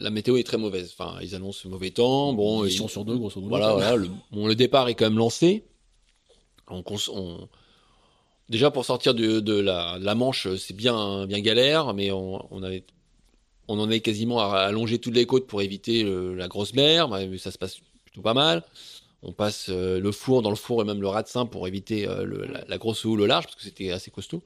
la 0.00 0.10
météo 0.10 0.36
est 0.36 0.44
très 0.44 0.58
mauvaise. 0.58 0.94
Enfin, 0.96 1.18
ils 1.22 1.34
annoncent 1.34 1.68
mauvais 1.68 1.90
temps. 1.90 2.32
Bon, 2.32 2.64
Ils 2.64 2.72
sont 2.72 2.88
sur 2.88 3.04
deux, 3.04 3.16
grosso 3.16 3.40
modo. 3.40 3.48
Voilà, 3.48 3.72
voilà 3.72 3.96
le, 3.96 4.08
bon, 4.30 4.46
le 4.46 4.54
départ 4.54 4.88
est 4.88 4.94
quand 4.94 5.06
même 5.06 5.18
lancé. 5.18 5.64
On, 6.68 6.84
on- 7.12 7.48
déjà 8.48 8.70
pour 8.70 8.84
sortir 8.84 9.14
de, 9.14 9.40
de 9.40 9.54
la, 9.58 9.98
de 9.98 10.04
la 10.04 10.14
Manche, 10.14 10.46
c'est 10.56 10.74
bien, 10.76 11.26
bien 11.26 11.40
galère, 11.40 11.94
mais 11.94 12.12
on, 12.12 12.46
on 12.54 12.62
avait, 12.62 12.84
on 13.66 13.78
en 13.80 13.90
est 13.90 14.00
quasiment 14.00 14.38
à 14.40 14.58
allonger 14.60 14.98
toutes 15.00 15.14
les 15.16 15.26
côtes 15.26 15.46
pour 15.46 15.62
éviter 15.62 16.04
le- 16.04 16.34
la 16.34 16.46
grosse 16.48 16.74
mer. 16.74 17.08
mais 17.08 17.36
ça 17.38 17.50
se 17.50 17.58
passe 17.58 17.78
plutôt 18.04 18.22
pas 18.22 18.34
mal. 18.34 18.62
On 19.24 19.32
passe 19.32 19.66
euh, 19.68 19.98
le 19.98 20.12
four 20.12 20.42
dans 20.42 20.50
le 20.50 20.56
four 20.56 20.80
et 20.80 20.84
même 20.84 21.00
le 21.00 21.08
ratsin 21.08 21.44
pour 21.44 21.66
éviter 21.66 22.06
euh, 22.06 22.22
le- 22.24 22.44
la, 22.46 22.64
la 22.68 22.78
grosse 22.78 23.04
houle 23.04 23.20
au 23.20 23.26
large 23.26 23.46
parce 23.46 23.56
que 23.56 23.62
c'était 23.62 23.90
assez 23.90 24.12
costaud. 24.12 24.42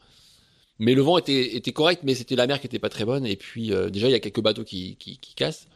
Mais 0.82 0.96
le 0.96 1.02
vent 1.02 1.16
était, 1.16 1.54
était 1.54 1.70
correct, 1.70 2.00
mais 2.02 2.16
c'était 2.16 2.34
la 2.34 2.48
mer 2.48 2.60
qui 2.60 2.66
était 2.66 2.80
pas 2.80 2.88
très 2.88 3.04
bonne. 3.04 3.24
Et 3.24 3.36
puis 3.36 3.72
euh, 3.72 3.88
déjà 3.88 4.08
il 4.08 4.10
y 4.10 4.16
a 4.16 4.18
quelques 4.18 4.40
bateaux 4.40 4.64
qui, 4.64 4.96
qui, 4.96 5.16
cassent. 5.36 5.68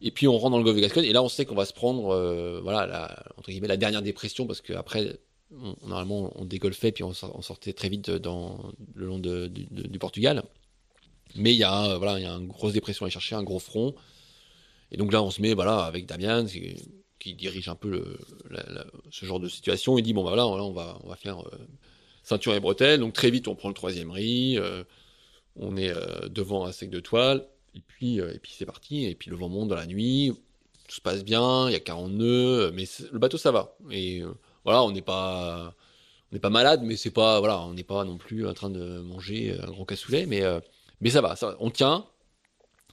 Et 0.00 0.10
puis 0.10 0.26
on 0.26 0.38
rentre 0.38 0.52
dans 0.52 0.58
le 0.58 0.64
golfe 0.64 0.76
de 0.76 0.80
Gascogne 0.80 1.04
et 1.04 1.12
là 1.12 1.22
on 1.22 1.28
sait 1.28 1.44
qu'on 1.44 1.54
va 1.54 1.66
se 1.66 1.74
prendre 1.74 2.08
euh, 2.08 2.58
voilà 2.62 2.86
la, 2.86 3.24
entre 3.36 3.50
guillemets 3.50 3.68
la 3.68 3.76
dernière 3.76 4.00
dépression 4.00 4.46
parce 4.46 4.62
qu'après 4.62 5.18
normalement 5.86 6.32
on 6.36 6.46
dégolfait 6.46 6.92
puis 6.92 7.04
on, 7.04 7.12
sort- 7.12 7.36
on 7.36 7.42
sortait 7.42 7.74
très 7.74 7.90
vite 7.90 8.10
dans 8.10 8.72
le 8.94 9.04
long 9.04 9.18
de- 9.18 9.48
du- 9.48 9.98
Portugal. 9.98 10.42
Mais 11.36 11.52
il 11.52 11.58
y 11.58 11.64
a 11.64 11.98
voilà 11.98 12.18
il 12.18 12.22
y 12.22 12.26
a 12.26 12.32
une 12.32 12.48
grosse 12.48 12.72
dépression 12.72 13.04
à 13.04 13.06
aller 13.08 13.12
chercher, 13.12 13.34
un 13.34 13.42
gros 13.42 13.58
front. 13.58 13.94
Et 14.92 14.96
donc 14.96 15.12
là 15.12 15.22
on 15.22 15.30
se 15.30 15.42
met 15.42 15.52
voilà 15.52 15.80
avec 15.80 16.06
Damien 16.06 16.46
qui, 17.18 17.34
dirige 17.34 17.68
un 17.68 17.74
peu 17.74 18.16
ce 19.10 19.26
genre 19.26 19.40
de 19.40 19.48
situation. 19.48 19.98
Il 19.98 20.02
dit 20.02 20.14
bon 20.14 20.24
bah 20.24 20.30
voilà 20.30 20.46
on 20.46 20.72
va 20.72 20.98
on 21.04 21.08
va 21.10 21.16
faire 21.16 21.40
euh, 21.40 21.58
ceinture 22.22 22.54
et 22.54 22.60
bretelles. 22.60 23.00
Donc 23.00 23.12
très 23.12 23.30
vite 23.30 23.48
on 23.48 23.54
prend 23.54 23.68
le 23.68 23.74
troisième 23.74 24.10
riz, 24.10 24.58
euh, 24.58 24.84
on 25.56 25.76
est 25.76 25.90
euh, 25.90 26.28
devant 26.28 26.64
un 26.64 26.72
sec 26.72 26.90
de 26.90 27.00
toile. 27.00 27.46
Et 27.74 27.80
puis, 27.80 28.20
euh, 28.20 28.34
puis 28.42 28.52
c'est 28.56 28.66
parti. 28.66 29.06
Et 29.06 29.14
puis 29.14 29.30
le 29.30 29.36
vent 29.36 29.48
monte 29.48 29.68
dans 29.68 29.76
la 29.76 29.86
nuit. 29.86 30.32
Tout 30.88 30.96
se 30.96 31.00
passe 31.00 31.24
bien. 31.24 31.68
Il 31.68 31.72
y 31.72 31.76
a 31.76 31.80
40 31.80 32.12
nœuds. 32.12 32.70
Mais 32.72 32.84
le 33.10 33.18
bateau, 33.18 33.38
ça 33.38 33.50
va. 33.50 33.76
Et 33.90 34.22
voilà, 34.64 34.82
on 34.82 34.90
n'est 34.92 35.02
pas. 35.02 35.74
on 36.30 36.34
n'est 36.34 36.40
pas 36.40 36.50
malade, 36.50 36.82
mais 36.84 36.96
c'est 36.96 37.10
pas, 37.10 37.40
on 37.40 37.74
n'est 37.74 37.82
pas 37.84 38.04
non 38.04 38.18
plus 38.18 38.46
en 38.46 38.54
train 38.54 38.70
de 38.70 39.00
manger 39.00 39.56
un 39.62 39.70
gros 39.70 39.84
cassoulet, 39.86 40.26
mais, 40.26 40.42
mais 41.00 41.10
ça 41.10 41.20
va, 41.22 41.36
ça, 41.36 41.56
on 41.60 41.70
tient. 41.70 42.06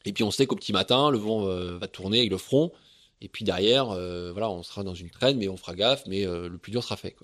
Et 0.06 0.14
puis 0.14 0.24
on 0.24 0.32
sait 0.32 0.48
qu'au 0.48 0.56
petit 0.56 0.72
matin, 0.72 1.12
le 1.12 1.18
vent 1.18 1.42
va 1.78 1.88
tourner 1.88 2.20
avec 2.20 2.32
le 2.32 2.38
front. 2.38 2.72
Et 3.22 3.28
puis 3.28 3.44
derrière, 3.44 3.88
voilà, 3.88 4.50
on 4.50 4.64
sera 4.64 4.84
dans 4.84 4.96
une 4.96 5.10
traîne, 5.10 5.38
mais 5.38 5.50
on 5.50 5.58
fera 5.58 5.76
gaffe, 5.76 6.04
mais 6.08 6.26
le 6.26 6.58
plus 6.58 6.72
dur 6.72 6.84
sera 6.84 6.96
fait. 6.96 7.16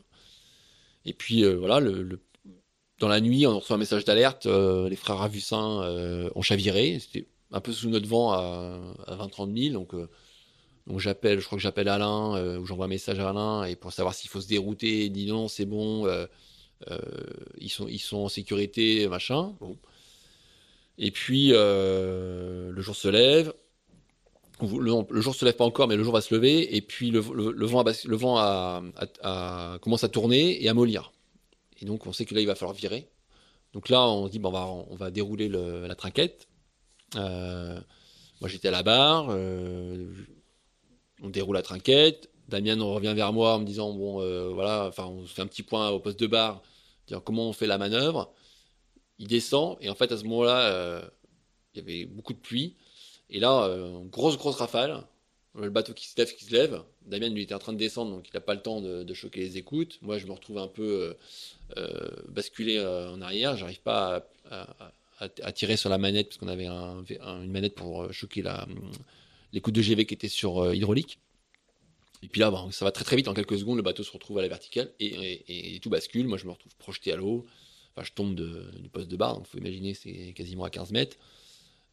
Et 1.06 1.14
puis 1.14 1.44
voilà, 1.44 1.80
le, 1.80 2.20
dans 3.00 3.08
la 3.08 3.22
nuit, 3.22 3.46
on 3.48 3.60
reçoit 3.60 3.76
un 3.76 3.80
message 3.80 4.06
d'alerte. 4.06 4.46
les 4.46 4.96
frères 4.96 5.18
Ravussin 5.18 6.30
ont 6.36 6.42
chaviré. 6.42 7.00
C'était 7.00 7.28
un 7.52 7.62
peu 7.62 7.72
sous 7.72 7.90
notre 7.90 8.08
vent 8.08 8.32
à, 8.32 8.80
à 9.08 9.16
20-30 9.16 9.72
000. 9.72 9.80
Donc 9.80 9.94
j'appelle, 10.98 11.40
je 11.40 11.46
crois 11.46 11.58
que 11.58 11.64
j'appelle 11.64 11.88
Alain, 11.88 12.36
euh, 12.36 12.60
ou 12.60 12.66
j'envoie 12.66 12.86
un 12.86 12.90
message 12.90 13.20
à 13.20 13.30
Alain, 13.30 13.64
et 13.64 13.76
pour 13.76 13.92
savoir 13.92 14.14
s'il 14.14 14.30
faut 14.30 14.42
se 14.42 14.48
dérouter, 14.48 15.06
il 15.06 15.12
dit 15.12 15.28
non, 15.28 15.48
c'est 15.48 15.66
bon, 15.66 16.06
euh, 16.06 16.28
euh, 16.92 17.00
ils, 17.58 17.70
sont, 17.70 17.88
ils 17.88 18.00
sont 18.00 18.18
en 18.18 18.30
sécurité, 18.30 19.08
machin. 19.08 19.56
Bon. 19.60 19.78
Et 20.98 21.12
puis 21.12 21.50
le 21.50 22.82
jour 22.82 22.96
se 22.96 23.08
lève, 23.08 23.54
le, 24.62 25.22
jour 25.22 25.36
se 25.36 25.46
lève 25.46 25.56
pas 25.56 25.66
encore, 25.66 25.88
mais 25.88 25.96
le 25.96 26.04
jour 26.04 26.14
va 26.14 26.22
se 26.22 26.34
lever, 26.34 26.76
et 26.76 26.82
puis 26.82 27.12
le, 27.12 27.20
vent, 27.20 27.84
le 27.84 29.78
commence 29.80 30.04
à 30.04 30.10
tourner 30.10 30.64
et 30.64 30.70
à 30.70 30.74
mollir. 30.74 31.12
Et 31.82 31.86
donc 31.86 32.08
on 32.08 32.14
sait 32.14 32.26
que 32.26 32.34
là 32.34 32.42
il 32.42 32.48
va 32.48 32.56
falloir 32.56 32.76
virer. 32.76 33.10
Donc 33.74 33.90
là 33.90 34.02
on 34.02 34.28
dit 34.28 34.40
bon, 34.40 34.54
on, 34.90 34.96
va, 34.96 35.12
dérouler 35.12 35.50
la 35.50 35.96
trinquette. 35.96 36.48
moi 37.16 37.84
j'étais 38.46 38.70
à 38.70 38.72
la 38.72 38.84
barre, 38.84 39.30
on 41.22 41.30
déroule 41.30 41.56
la 41.56 41.62
trinquette. 41.62 42.30
Damien 42.48 42.82
revient 42.84 43.14
vers 43.16 43.34
moi 43.34 43.56
en 43.56 43.60
me 43.60 43.66
disant 43.66 43.94
bon 43.94 44.22
euh, 44.22 44.50
voilà, 44.50 44.86
enfin 44.88 45.06
on 45.06 45.26
fait 45.26 45.42
un 45.42 45.48
petit 45.48 45.64
point 45.64 45.90
au 45.90 46.00
poste 46.00 46.20
de 46.20 46.28
barre, 46.28 46.62
comment 47.24 47.50
on 47.50 47.54
fait 47.54 47.68
la 47.68 47.78
manœuvre. 47.78 48.34
Il 49.18 49.28
descend 49.28 49.78
et 49.82 49.90
en 49.90 49.96
fait 49.96 50.12
à 50.12 50.18
ce 50.18 50.24
moment-là 50.26 50.62
euh, 50.70 51.02
il 51.74 51.80
y 51.80 51.82
avait 51.82 52.06
beaucoup 52.06 52.34
de 52.34 52.40
pluie 52.40 52.76
et 53.30 53.40
là 53.40 53.66
euh, 53.66 54.00
grosse 54.06 54.38
grosse 54.38 54.56
rafale, 54.56 55.04
le 55.56 55.70
bateau 55.70 55.94
qui 55.94 56.08
se 56.08 56.18
lève 56.18 56.34
qui 56.36 56.46
se 56.46 56.52
lève. 56.52 56.82
Damien 57.06 57.30
lui 57.30 57.44
était 57.44 57.54
en 57.54 57.60
train 57.60 57.74
de 57.74 57.78
descendre 57.78 58.12
donc 58.12 58.28
il 58.28 58.34
n'a 58.34 58.42
pas 58.42 58.56
le 58.56 58.62
temps 58.62 58.82
de, 58.82 59.14
choquer 59.14 59.42
les 59.42 59.58
écoutes. 59.58 60.00
Moi 60.02 60.18
je 60.18 60.26
me 60.28 60.32
retrouve 60.32 60.58
un 60.58 60.68
peu 60.68 61.16
basculé 62.28 62.80
en 62.82 63.22
arrière, 63.22 63.56
j'arrive 63.58 63.82
pas 63.82 64.28
à, 65.20 65.52
tirer 65.52 65.78
sur 65.78 65.90
la 65.90 65.98
manette 65.98 66.28
parce 66.28 66.38
qu'on 66.38 66.48
avait 66.48 66.68
une 66.68 67.52
manette 67.52 67.76
pour 67.76 68.12
choquer 68.12 68.44
coups 69.62 69.76
de 69.76 69.82
GV 69.82 70.06
qui 70.06 70.14
étaient 70.14 70.28
sur 70.28 70.60
euh, 70.60 70.76
hydraulique. 70.76 71.20
Et 72.24 72.28
puis 72.28 72.42
là, 72.42 72.52
ça 72.72 72.86
va 72.86 72.92
très 72.92 73.06
très 73.06 73.16
vite. 73.16 73.28
En 73.28 73.34
quelques 73.34 73.58
secondes, 73.58 73.78
le 73.78 73.84
bateau 73.84 74.04
se 74.04 74.12
retrouve 74.12 74.40
à 74.40 74.42
la 74.42 74.48
verticale 74.48 74.92
et, 75.00 75.80
tout 75.82 75.90
bascule. 75.90 76.28
Moi, 76.28 76.38
je 76.38 76.46
me 76.46 76.52
retrouve 76.52 76.76
projeté 76.78 77.12
à 77.12 77.18
l'eau. 77.18 77.46
Enfin, 77.96 78.04
je 78.04 78.14
tombe 78.14 78.36
du 78.36 78.90
poste 78.90 79.10
de 79.10 79.16
barre. 79.16 79.36
Donc, 79.36 79.46
il 79.48 79.52
faut 79.52 79.58
imaginer, 79.60 79.94
c'est 79.94 80.34
quasiment 80.34 80.64
à 80.64 80.70
15 80.70 80.92
mètres. 80.92 81.18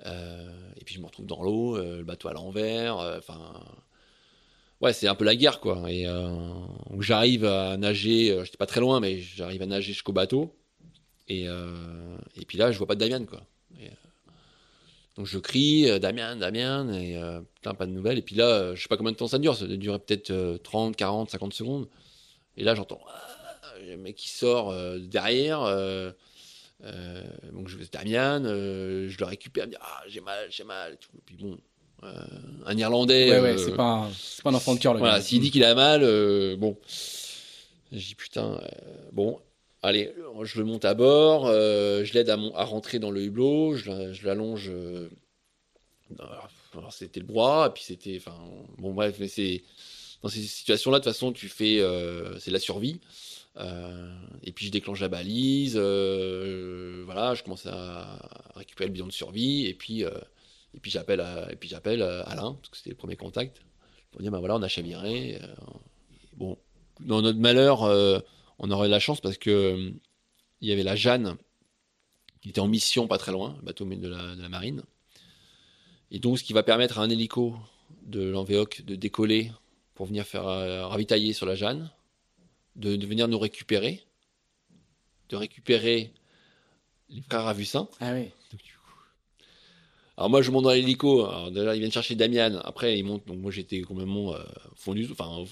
Euh, 0.07 0.51
et 0.77 0.85
puis, 0.85 0.95
je 0.95 1.01
me 1.01 1.07
retrouve 1.07 1.27
dans 1.27 1.43
l'eau, 1.43 1.77
euh, 1.77 1.99
le 1.99 2.05
bateau 2.05 2.29
à 2.29 2.33
l'envers. 2.33 2.97
Enfin, 2.97 3.61
ouais, 4.81 4.93
c'est 4.93 5.09
un 5.09 5.15
peu 5.15 5.24
la 5.24 5.37
guerre, 5.37 5.61
quoi. 5.61 5.91
Et 5.91 6.07
j'arrive 7.01 7.45
à 7.45 7.77
nager. 7.77 8.39
J'étais 8.45 8.59
pas 8.59 8.66
très 8.66 8.81
loin, 8.81 9.01
mais 9.01 9.20
j'arrive 9.20 9.62
à 9.62 9.66
nager 9.66 9.93
jusqu'au 9.93 10.12
bateau. 10.12 10.55
Et, 11.29 11.45
et 11.45 12.45
puis 12.47 12.59
là, 12.59 12.73
je 12.73 12.79
vois 12.79 12.87
pas 12.87 12.95
de 12.95 13.01
Damian, 13.01 13.24
quoi. 13.27 13.43
Donc 15.16 15.27
je 15.27 15.39
crie, 15.39 15.91
euh, 15.91 15.99
Damien, 15.99 16.37
Damien, 16.37 16.91
et 16.93 17.16
euh, 17.16 17.41
putain, 17.57 17.74
pas 17.74 17.87
de 17.87 17.93
nouvelles. 17.93 18.19
Et 18.19 18.23
puis 18.23 18.35
là, 18.35 18.47
euh, 18.47 18.77
je 18.77 18.83
sais 18.83 18.89
pas 18.89 18.97
combien 18.97 19.12
de 19.12 19.16
temps 19.16 19.29
ça 19.29 19.39
dure, 19.39 19.57
ça 19.57 19.66
durait 19.66 19.99
peut-être 19.99 20.59
30, 20.62 20.97
40, 20.97 21.31
50 21.31 21.53
secondes. 21.53 21.89
Et 22.57 22.65
là, 22.65 22.74
j'entends 22.74 23.01
ah, 23.09 23.74
le 23.87 23.97
mec 23.97 24.16
qui 24.16 24.29
sort 24.31 24.74
derrière. 24.99 25.61
Donc 27.53 27.69
je 27.69 27.77
vais 27.77 27.85
Damien, 27.93 28.43
je 28.43 29.17
le 29.19 29.25
récupère, 29.25 29.69
me 29.69 29.75
Ah, 29.81 30.03
j'ai 30.09 30.21
mal, 30.21 30.47
j'ai 30.51 30.65
mal. 30.65 30.95
Et, 30.95 31.21
puis 31.25 31.37
bon, 31.37 31.59
un 32.03 32.77
Irlandais. 32.77 33.31
Ouais, 33.31 33.41
ouais, 33.41 33.59
c'est 33.59 33.75
pas, 33.75 34.07
un, 34.07 34.11
pas 34.43 34.51
un 34.51 34.55
enfant 34.55 34.75
de 34.75 34.81
cœur, 34.81 34.95
le 34.95 34.99
Voilà, 34.99 35.21
s'il 35.21 35.41
dit 35.41 35.51
qu'il 35.51 35.65
a 35.65 35.75
mal, 35.75 36.01
bon. 36.57 36.77
J'ai 37.93 37.99
dit 37.99 38.15
Putain, 38.15 38.61
bon. 39.13 39.39
Allez, 39.85 40.15
je 40.43 40.59
le 40.59 40.65
monte 40.65 40.85
à 40.85 40.95
bord, 40.95 41.47
euh, 41.47 42.05
je 42.05 42.15
l'aide 42.15 42.31
à, 42.31 42.39
à, 42.55 42.65
rentrer 42.65 43.01
dans 43.01 43.11
le 43.11 43.21
hublot, 43.25 43.75
je, 43.75 44.25
l'allonge. 44.25 44.71
Euh, 44.71 45.11
alors 46.21 46.93
c'était 46.93 47.19
le 47.19 47.27
bras, 47.27 47.67
et 47.67 47.75
puis 47.75 47.83
c'était. 47.83 48.17
Enfin, 48.17 48.39
bon, 48.79 48.93
bref, 48.93 49.17
mais 49.19 49.27
c'est. 49.27 49.63
Dans 50.23 50.29
ces 50.29 50.41
situations-là, 50.41 51.01
de 51.01 51.05
toute 51.05 51.13
façon, 51.13 51.33
tu 51.33 51.49
fais. 51.49 51.81
Euh, 51.81 52.39
c'est 52.39 52.53
la 52.53 52.61
survie. 52.61 53.01
Et 53.57 54.53
puis 54.53 54.66
je 54.66 54.70
déclenche 54.70 55.01
la 55.01 55.09
balise, 55.09 55.77
voilà, 55.77 57.35
je 57.35 57.43
commence 57.43 57.66
à 57.66 58.51
récupérer 58.55 58.89
le 58.89 58.93
bidon 58.95 59.07
de 59.07 59.12
survie, 59.12 59.66
et 59.66 59.74
puis, 59.74 60.05
j'appelle, 60.85 61.24
et 61.51 61.57
puis 61.57 61.69
j'appelle 61.69 62.03
Alain, 62.03 62.55
parce 62.55 62.70
que 62.70 62.77
c'était 62.77 62.91
le 62.91 62.97
premier 62.97 63.16
contact, 63.16 63.62
pour 64.11 64.20
dire, 64.20 64.31
ben 64.31 64.39
voilà, 64.39 64.57
on 64.57 64.62
a 64.62 64.69
chaviré. 64.69 65.41
bon, 66.37 66.59
dans 67.01 67.23
notre 67.23 67.39
malheur, 67.39 67.83
on 68.59 68.70
aurait 68.70 68.89
de 68.89 68.93
la 68.93 69.01
chance 69.01 69.20
parce 69.20 69.39
que 69.39 69.93
il 70.62 70.69
y 70.69 70.73
avait 70.73 70.85
la 70.85 70.97
Jeanne 70.97 71.37
qui 72.43 72.49
était 72.49 72.61
en 72.61 72.69
mission 72.69 73.07
pas 73.07 73.19
très 73.19 73.33
loin, 73.33 73.55
le 73.59 73.66
bateau 73.66 73.85
de 73.85 74.09
la, 74.09 74.49
marine. 74.49 74.83
Et 76.11 76.19
donc, 76.19 76.39
ce 76.39 76.45
qui 76.45 76.53
va 76.53 76.62
permettre 76.62 76.99
à 76.99 77.03
un 77.03 77.09
hélico 77.09 77.57
de 78.03 78.29
l'Envéoc 78.29 78.83
de 78.83 78.97
décoller 78.97 79.53
pour 79.95 80.07
venir 80.07 80.27
faire 80.27 80.47
euh, 80.49 80.87
ravitailler 80.87 81.33
sur 81.33 81.47
la 81.47 81.55
Jeanne, 81.55 81.91
de, 82.77 83.07
venir 83.07 83.28
nous 83.28 83.39
récupérer, 83.39 84.03
de 85.28 85.36
récupérer 85.36 86.12
les 87.09 87.23
frères 87.23 87.44
Ravussin. 87.44 87.89
Ah 88.01 88.12
oui. 88.12 88.31
Alors 90.16 90.28
moi 90.28 90.43
je 90.43 90.51
monte 90.51 90.65
dans 90.65 90.73
l'hélico, 90.73 91.24
alors 91.24 91.51
déjà 91.51 91.74
ils 91.74 91.78
viennent 91.78 91.93
chercher 91.93 92.15
Damian, 92.15 92.61
après 92.65 92.99
ils 92.99 93.03
montent, 93.03 93.27
donc 93.27 93.39
moi 93.39 93.51
j'étais 93.51 93.81
complètement 93.81 94.35
euh, 94.35 94.43
fondu, 94.77 95.09
enfin 95.11 95.44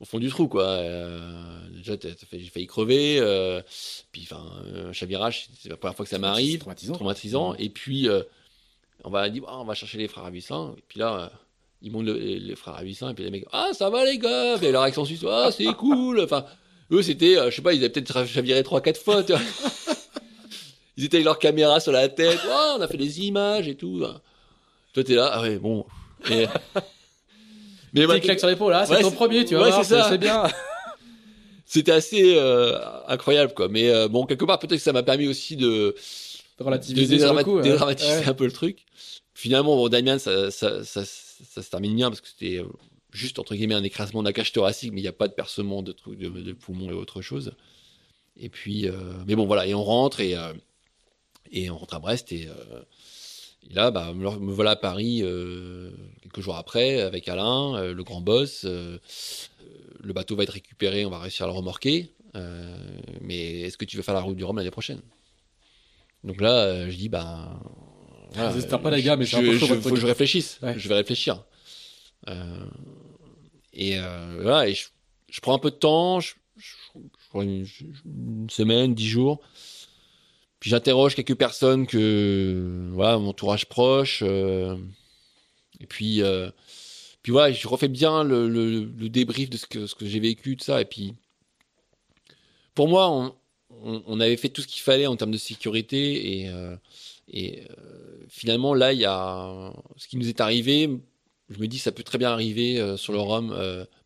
au 0.00 0.04
fond 0.04 0.18
du 0.18 0.28
trou, 0.28 0.48
quoi. 0.48 0.64
Euh, 0.64 1.68
déjà, 1.70 1.94
j'ai 2.32 2.40
failli 2.46 2.66
crever. 2.66 3.18
Euh, 3.20 3.62
puis, 4.10 4.22
enfin, 4.24 4.44
un 4.74 4.92
chavirage, 4.92 5.48
c'est 5.56 5.68
la 5.68 5.76
première 5.76 5.96
fois 5.96 6.04
que 6.04 6.10
ça 6.10 6.18
m'arrive. 6.18 6.58
Traumatisant. 6.58 6.94
Traumatisant. 6.94 7.54
Et 7.54 7.70
puis, 7.70 8.08
on 9.04 9.10
va 9.10 9.30
dire, 9.30 9.44
on 9.46 9.64
va 9.64 9.74
chercher 9.74 9.98
les 9.98 10.08
frères 10.08 10.24
Avicin. 10.24 10.74
Et 10.76 10.82
puis 10.88 10.98
là, 10.98 11.30
ils 11.84 11.92
montent 11.92 12.06
les 12.06 12.56
frères 12.56 12.74
Avicin. 12.74 13.10
Et 13.10 13.14
puis 13.14 13.22
les 13.22 13.30
mecs, 13.30 13.44
ah, 13.52 13.68
ça 13.72 13.90
va 13.90 14.04
les 14.04 14.18
gars. 14.18 14.56
Et 14.60 14.72
leur 14.72 14.82
accent 14.82 15.04
suisse, 15.04 15.24
ah, 15.28 15.50
c'est 15.56 15.72
cool. 15.74 16.20
Enfin, 16.20 16.44
eux, 16.90 17.02
c'était, 17.02 17.36
je 17.50 17.54
sais 17.54 17.62
pas, 17.62 17.74
ils 17.74 17.78
avaient 17.78 17.90
peut-être 17.90 18.26
chaviré 18.26 18.62
3-4 18.62 18.96
fois, 18.96 19.22
tu 19.22 19.32
vois. 19.32 19.42
Ils 20.96 21.04
étaient 21.04 21.16
avec 21.16 21.24
leur 21.24 21.38
caméra 21.40 21.80
sur 21.80 21.90
la 21.90 22.08
tête. 22.08 22.38
Oh, 22.48 22.76
on 22.78 22.80
a 22.80 22.86
fait 22.86 22.96
des 22.96 23.20
images 23.22 23.66
et 23.66 23.74
tout. 23.74 24.04
Toi, 24.92 25.02
t'es 25.04 25.14
là, 25.14 25.28
ah 25.32 25.42
ouais, 25.42 25.58
bon. 25.58 25.84
Et, 26.30 26.46
mais 27.92 28.06
Petit 28.06 28.20
claque 28.20 28.38
sur 28.38 28.48
l'épaule, 28.48 28.72
là, 28.72 28.86
c'est 28.86 29.00
ton 29.00 29.10
premier, 29.10 29.44
tu 29.44 29.56
vois. 29.56 29.82
c'est 29.82 30.18
bien. 30.18 30.44
C'était 31.66 31.92
assez 31.92 32.36
euh, 32.36 32.78
incroyable, 33.08 33.52
quoi. 33.54 33.68
Mais 33.68 33.90
euh, 33.90 34.06
bon, 34.06 34.26
quelque 34.26 34.44
part, 34.44 34.60
peut-être 34.60 34.76
que 34.76 34.84
ça 34.84 34.92
m'a 34.92 35.02
permis 35.02 35.26
aussi 35.26 35.56
de, 35.56 35.96
de 36.58 36.64
relativiser, 36.64 37.16
dédramatiser 37.16 38.24
un 38.26 38.34
peu 38.34 38.44
le 38.44 38.52
truc. 38.52 38.84
Finalement, 39.34 39.74
bon, 39.74 39.88
Damien, 39.88 40.18
ça, 40.18 40.52
ça, 40.52 40.84
ça, 40.84 41.02
ça, 41.44 41.62
se 41.62 41.70
termine 41.70 41.94
bien 41.94 42.10
parce 42.10 42.20
que 42.20 42.28
c'était 42.28 42.58
euh, 42.58 42.68
juste 43.12 43.38
entre 43.38 43.54
guillemets 43.54 43.74
un 43.74 43.84
écrasement 43.84 44.22
de 44.22 44.28
la 44.28 44.32
cage 44.32 44.52
thoracique, 44.52 44.92
mais 44.92 45.00
il 45.00 45.04
n'y 45.04 45.08
a 45.08 45.12
pas 45.12 45.28
de 45.28 45.34
percement 45.34 45.82
de 45.82 45.92
trucs 45.92 46.18
de, 46.18 46.28
de 46.28 46.52
poumons 46.52 46.90
et 46.90 46.94
autre 46.94 47.22
chose. 47.22 47.54
Et 48.36 48.48
puis, 48.48 48.88
mais 49.26 49.36
bon, 49.36 49.46
voilà, 49.46 49.64
et 49.66 49.74
on 49.74 49.84
rentre 49.84 50.20
et 50.20 50.34
et 51.52 51.70
on 51.70 51.78
rentre 51.78 51.94
à 51.94 52.00
Brest 52.00 52.32
et 52.32 52.48
là, 53.70 53.90
bah, 53.90 54.12
me 54.14 54.52
voilà 54.52 54.72
à 54.72 54.76
Paris 54.76 55.20
euh, 55.22 55.90
quelques 56.22 56.40
jours 56.40 56.56
après 56.56 57.00
avec 57.00 57.28
Alain, 57.28 57.76
euh, 57.76 57.94
le 57.94 58.04
grand 58.04 58.20
boss. 58.20 58.62
Euh, 58.64 58.98
le 60.02 60.12
bateau 60.12 60.36
va 60.36 60.42
être 60.42 60.50
récupéré, 60.50 61.06
on 61.06 61.10
va 61.10 61.18
réussir 61.18 61.46
à 61.46 61.48
le 61.48 61.54
remorquer. 61.54 62.10
mais 63.22 63.60
est-ce 63.62 63.78
que 63.78 63.84
tu 63.84 63.96
veux 63.96 64.02
faire 64.02 64.14
la 64.14 64.20
route 64.20 64.36
du 64.36 64.44
Rhum 64.44 64.56
l'année 64.56 64.70
prochaine? 64.70 65.00
Donc 66.24 66.40
là, 66.40 66.88
je 66.90 66.96
dis, 66.96 67.08
bah. 67.08 67.58
Voilà, 68.34 68.78
pas 68.78 68.90
les 68.90 69.02
gars, 69.02 69.16
mais 69.16 69.24
je, 69.24 69.36
je, 69.36 69.66
faut 69.66 69.90
que 69.90 70.00
je 70.00 70.06
réfléchisse. 70.06 70.58
Je 70.76 70.88
vais 70.88 70.96
réfléchir. 70.96 71.44
et 73.72 73.98
voilà, 74.40 74.68
et 74.68 74.74
je, 74.74 75.40
prends 75.40 75.54
un 75.54 75.58
peu 75.58 75.70
de 75.70 75.76
temps, 75.76 76.20
je, 76.20 76.34
une, 77.34 77.66
une, 78.04 78.50
semaine, 78.50 78.94
dix 78.94 79.08
jours 79.08 79.40
puis 80.64 80.70
j'interroge 80.70 81.14
quelques 81.14 81.34
personnes 81.34 81.86
que 81.86 82.88
voilà 82.92 83.18
mon 83.18 83.28
entourage 83.28 83.66
proche 83.66 84.22
euh, 84.22 84.78
et 85.78 85.86
puis 85.86 86.22
euh, 86.22 86.50
puis 87.20 87.32
voilà 87.32 87.52
je 87.52 87.68
refais 87.68 87.88
bien 87.88 88.24
le, 88.24 88.48
le, 88.48 89.08
débrief 89.10 89.50
de 89.50 89.58
ce 89.58 89.66
que 89.66 89.86
ce 89.86 89.94
que 89.94 90.06
j'ai 90.06 90.20
vécu 90.20 90.56
tout 90.56 90.64
ça 90.64 90.80
et 90.80 90.86
puis 90.86 91.16
pour 92.74 92.88
moi 92.88 93.10
on, 93.10 93.34
on, 94.06 94.20
avait 94.20 94.38
fait 94.38 94.48
tout 94.48 94.62
ce 94.62 94.66
qu'il 94.66 94.80
fallait 94.80 95.06
en 95.06 95.16
termes 95.16 95.32
de 95.32 95.36
sécurité 95.36 96.40
et 96.40 96.50
euh, 97.28 97.32
et 97.32 97.64
finalement 98.28 98.74
là 98.74 98.92
il 98.92 99.00
y 99.00 99.04
a 99.04 99.72
ce 99.96 100.08
qui 100.08 100.16
nous 100.16 100.28
est 100.28 100.40
arrivé 100.40 100.90
je 101.50 101.58
me 101.58 101.66
dis 101.66 101.78
ça 101.78 101.92
peut 101.92 102.02
très 102.02 102.16
bien 102.16 102.30
arriver 102.30 102.80
euh, 102.80 102.96
sur 102.96 103.12
le 103.12 103.18
Rhum, 103.18 103.54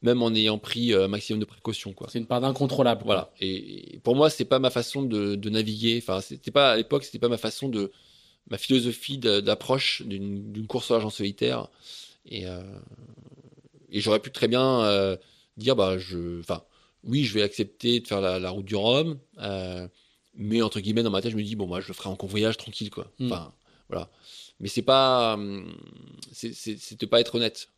même 0.02 0.22
en 0.22 0.34
ayant 0.34 0.58
pris 0.58 0.92
un 0.92 1.06
maximum 1.06 1.38
de 1.38 1.44
précautions. 1.44 1.92
Quoi. 1.92 2.08
C'est 2.10 2.18
une 2.18 2.26
part 2.26 2.40
d'incontrôlable. 2.40 3.02
Voilà. 3.04 3.30
Et, 3.40 4.00
pour 4.02 4.16
moi, 4.16 4.28
c'est 4.28 4.44
pas 4.44 4.58
ma 4.58 4.70
façon 4.70 5.02
de, 5.02 5.48
naviguer. 5.48 6.00
Enfin, 6.02 6.20
c'était 6.20 6.50
pas 6.50 6.72
à 6.72 6.76
l'époque, 6.76 7.04
c'était 7.04 7.20
pas 7.20 7.28
ma 7.28 7.38
façon 7.38 7.68
de, 7.68 7.92
ma 8.50 8.58
philosophie 8.58 9.18
d'approche 9.18 10.02
d'une 10.02 10.66
course 10.66 10.90
à 10.90 10.98
en 10.98 11.10
solitaire. 11.10 11.68
Et, 12.26 12.42
et 12.42 14.00
j'aurais 14.00 14.20
pu 14.20 14.32
très 14.32 14.48
bien 14.48 15.16
dire, 15.56 15.76
bah, 15.76 15.96
je, 15.96 16.40
enfin, 16.40 16.64
oui, 17.04 17.22
je 17.22 17.34
vais 17.34 17.42
accepter 17.42 18.00
de 18.00 18.06
faire 18.08 18.20
la, 18.20 18.50
route 18.50 18.64
du 18.64 18.74
Rhum, 18.74 19.18
mais 20.38 20.62
entre 20.62 20.80
guillemets, 20.80 21.02
dans 21.02 21.10
ma 21.10 21.20
tête, 21.20 21.32
je 21.32 21.36
me 21.36 21.42
dis, 21.42 21.56
bon, 21.56 21.66
moi, 21.66 21.80
je 21.80 21.88
le 21.88 21.94
ferai 21.94 22.08
en 22.08 22.16
convoyage 22.16 22.56
tranquille, 22.56 22.90
quoi. 22.90 23.10
Hmm. 23.18 23.26
Enfin, 23.26 23.52
voilà. 23.88 24.08
Mais 24.60 24.68
c'est 24.68 24.82
pas, 24.82 25.34
hum, 25.34 25.72
c'est 26.32 26.98
de 26.98 27.06
pas 27.06 27.20
être 27.20 27.34
honnête. 27.34 27.68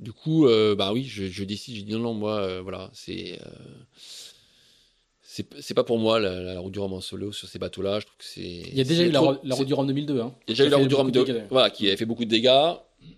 Du 0.00 0.12
coup, 0.12 0.46
euh, 0.46 0.74
bah 0.74 0.92
oui, 0.92 1.04
je, 1.04 1.44
décide, 1.44 1.76
je 1.76 1.82
dis 1.82 1.92
non, 1.92 1.98
non, 1.98 2.14
moi, 2.14 2.40
euh, 2.40 2.60
voilà, 2.62 2.90
c'est, 2.94 3.38
euh, 3.42 5.42
c'est 5.60 5.74
pas 5.74 5.84
pour 5.84 5.98
moi 5.98 6.18
la, 6.18 6.58
route 6.58 6.72
du 6.72 6.78
Rhum 6.78 6.94
en 6.94 7.02
solo 7.02 7.32
sur 7.32 7.48
ces 7.48 7.58
bateaux-là. 7.58 8.00
Je 8.00 8.06
trouve 8.06 8.16
que 8.16 8.24
c'est. 8.24 8.40
Il 8.40 8.74
y 8.74 8.80
a 8.80 8.84
déjà 8.84 9.04
eu 9.04 9.10
la, 9.10 9.20
route 9.20 9.66
du 9.66 9.74
Rhum 9.74 9.86
2002. 9.86 10.20
Hein. 10.20 10.34
Il 10.46 10.50
y 10.50 10.52
a 10.52 10.54
déjà 10.54 10.66
eu 10.66 10.70
la 10.70 10.78
route 10.78 10.88
du 10.88 10.94
Rhum 10.94 11.10
2002, 11.10 11.42
voilà, 11.50 11.68
qui 11.68 11.86
avait 11.86 11.98
fait 11.98 12.06
beaucoup 12.06 12.24
de 12.24 12.30
dégâts. 12.30 12.76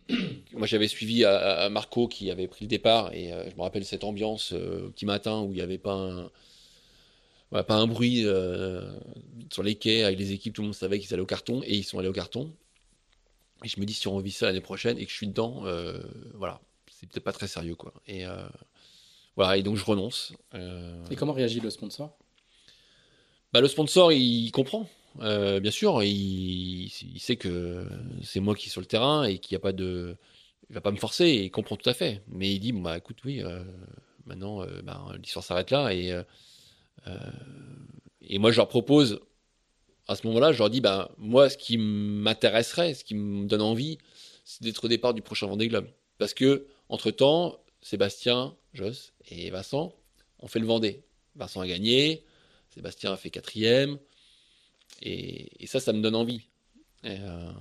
moi, 0.53 0.67
j'avais 0.67 0.89
suivi 0.89 1.25
à, 1.25 1.69
Marco 1.69 2.09
qui 2.09 2.33
avait 2.33 2.49
pris 2.49 2.65
le 2.65 2.69
départ 2.69 3.13
et 3.13 3.31
je 3.51 3.57
me 3.57 3.63
rappelle 3.63 3.85
cette 3.85 4.03
ambiance 4.03 4.53
au 4.53 4.91
petit 4.91 5.07
matin 5.07 5.43
où 5.43 5.53
il 5.53 5.57
n'y 5.57 5.61
avait 5.61 5.79
pas 5.79 5.95
un 5.95 6.31
pas 7.61 7.77
un 7.77 7.87
bruit 7.87 8.23
euh, 8.25 8.91
sur 9.53 9.63
les 9.63 9.75
quais 9.75 10.05
avec 10.05 10.19
les 10.19 10.33
équipes, 10.33 10.55
tout 10.55 10.63
le 10.63 10.69
monde 10.69 10.75
savait 10.75 10.99
qu'ils 10.99 11.13
allaient 11.13 11.23
au 11.23 11.27
carton 11.27 11.63
et 11.65 11.77
ils 11.77 11.85
sont 11.85 11.99
allés 11.99 12.09
au 12.09 12.13
carton. 12.13 12.51
Et 13.65 13.69
je 13.69 13.79
me 13.79 13.85
dis 13.85 13.93
si 13.93 14.09
on 14.09 14.17
revit 14.17 14.33
ça 14.33 14.47
l'année 14.47 14.63
prochaine 14.63 14.99
et 14.99 15.05
que 15.05 15.11
je 15.11 15.17
suis 15.17 15.29
dedans, 15.29 15.63
euh, 15.67 16.01
voilà, 16.35 16.61
c'est 16.91 17.09
peut-être 17.09 17.25
pas 17.25 17.33
très 17.33 17.49
sérieux 17.49 17.75
quoi. 17.75 17.93
Et 18.07 18.27
euh, 18.27 18.43
voilà, 19.37 19.57
et 19.59 19.63
donc 19.63 19.77
je 19.77 19.85
renonce. 19.85 20.33
Et 21.11 21.17
comment 21.17 21.33
réagit 21.33 21.61
le 21.61 21.71
sponsor? 21.71 22.17
Bah, 23.53 23.61
le 23.61 23.69
sponsor 23.69 24.13
il 24.13 24.51
comprend. 24.51 24.89
bien 25.19 25.71
sûr, 25.71 26.03
il, 26.03 26.87
il 26.87 27.21
sait 27.21 27.37
que 27.37 27.87
c'est 28.23 28.41
moi 28.41 28.55
qui 28.55 28.63
suis 28.63 28.71
sur 28.71 28.81
le 28.81 28.87
terrain 28.87 29.25
et 29.25 29.39
qu'il 29.39 29.55
n'y 29.55 29.61
a 29.61 29.63
pas 29.63 29.73
de, 29.73 30.17
il 30.71 30.75
va 30.75 30.81
pas 30.81 30.91
me 30.91 30.97
forcer, 30.97 31.27
et 31.27 31.45
il 31.45 31.51
comprend 31.51 31.77
tout 31.77 31.89
à 31.91 31.95
fait. 31.95 32.23
Mais 32.29 32.55
il 32.55 32.61
dit, 32.61 32.73
bah 32.73 32.97
écoute, 32.97 33.19
oui, 33.27 33.43
maintenant, 34.25 34.65
bah, 34.83 35.05
l'histoire 35.23 35.45
s'arrête 35.45 35.71
là 35.71 35.93
et 35.93 36.19
et 38.21 38.39
moi, 38.39 38.51
je 38.51 38.57
leur 38.57 38.69
propose, 38.69 39.21
à 40.09 40.17
ce 40.17 40.27
moment-là, 40.27 40.53
je 40.53 40.59
leur 40.59 40.71
dis, 40.71 40.81
ben, 40.81 41.09
moi, 41.19 41.49
ce 41.49 41.57
qui 41.57 41.79
m'intéresserait, 41.79 42.95
ce 42.95 43.05
qui 43.05 43.15
me 43.15 43.47
donne 43.47 43.63
envie, 43.63 43.99
c'est 44.45 44.63
d'être 44.63 44.85
au 44.85 44.89
départ 44.89 45.15
du 45.15 45.23
prochain 45.23 45.47
Vendée 45.47 45.69
Globe. 45.69 45.89
Parce 46.19 46.35
que, 46.35 46.67
entre-temps, 46.89 47.61
Sébastien, 47.81 48.57
Joss 48.75 49.13
et 49.31 49.51
Vincent 49.51 49.95
ont 50.39 50.49
fait 50.49 50.59
le 50.59 50.67
Vendée. 50.67 51.05
Vincent 51.37 51.61
a 51.61 51.67
gagné, 51.67 52.25
Sébastien 52.71 53.13
a 53.13 53.17
fait 53.17 53.31
quatrième. 53.31 53.99
Et, 55.03 55.67
ça, 55.67 55.81
ça 55.81 55.93
me 55.93 56.01
donne 56.01 56.15
envie. 56.15 56.43
Euh, 57.05 57.53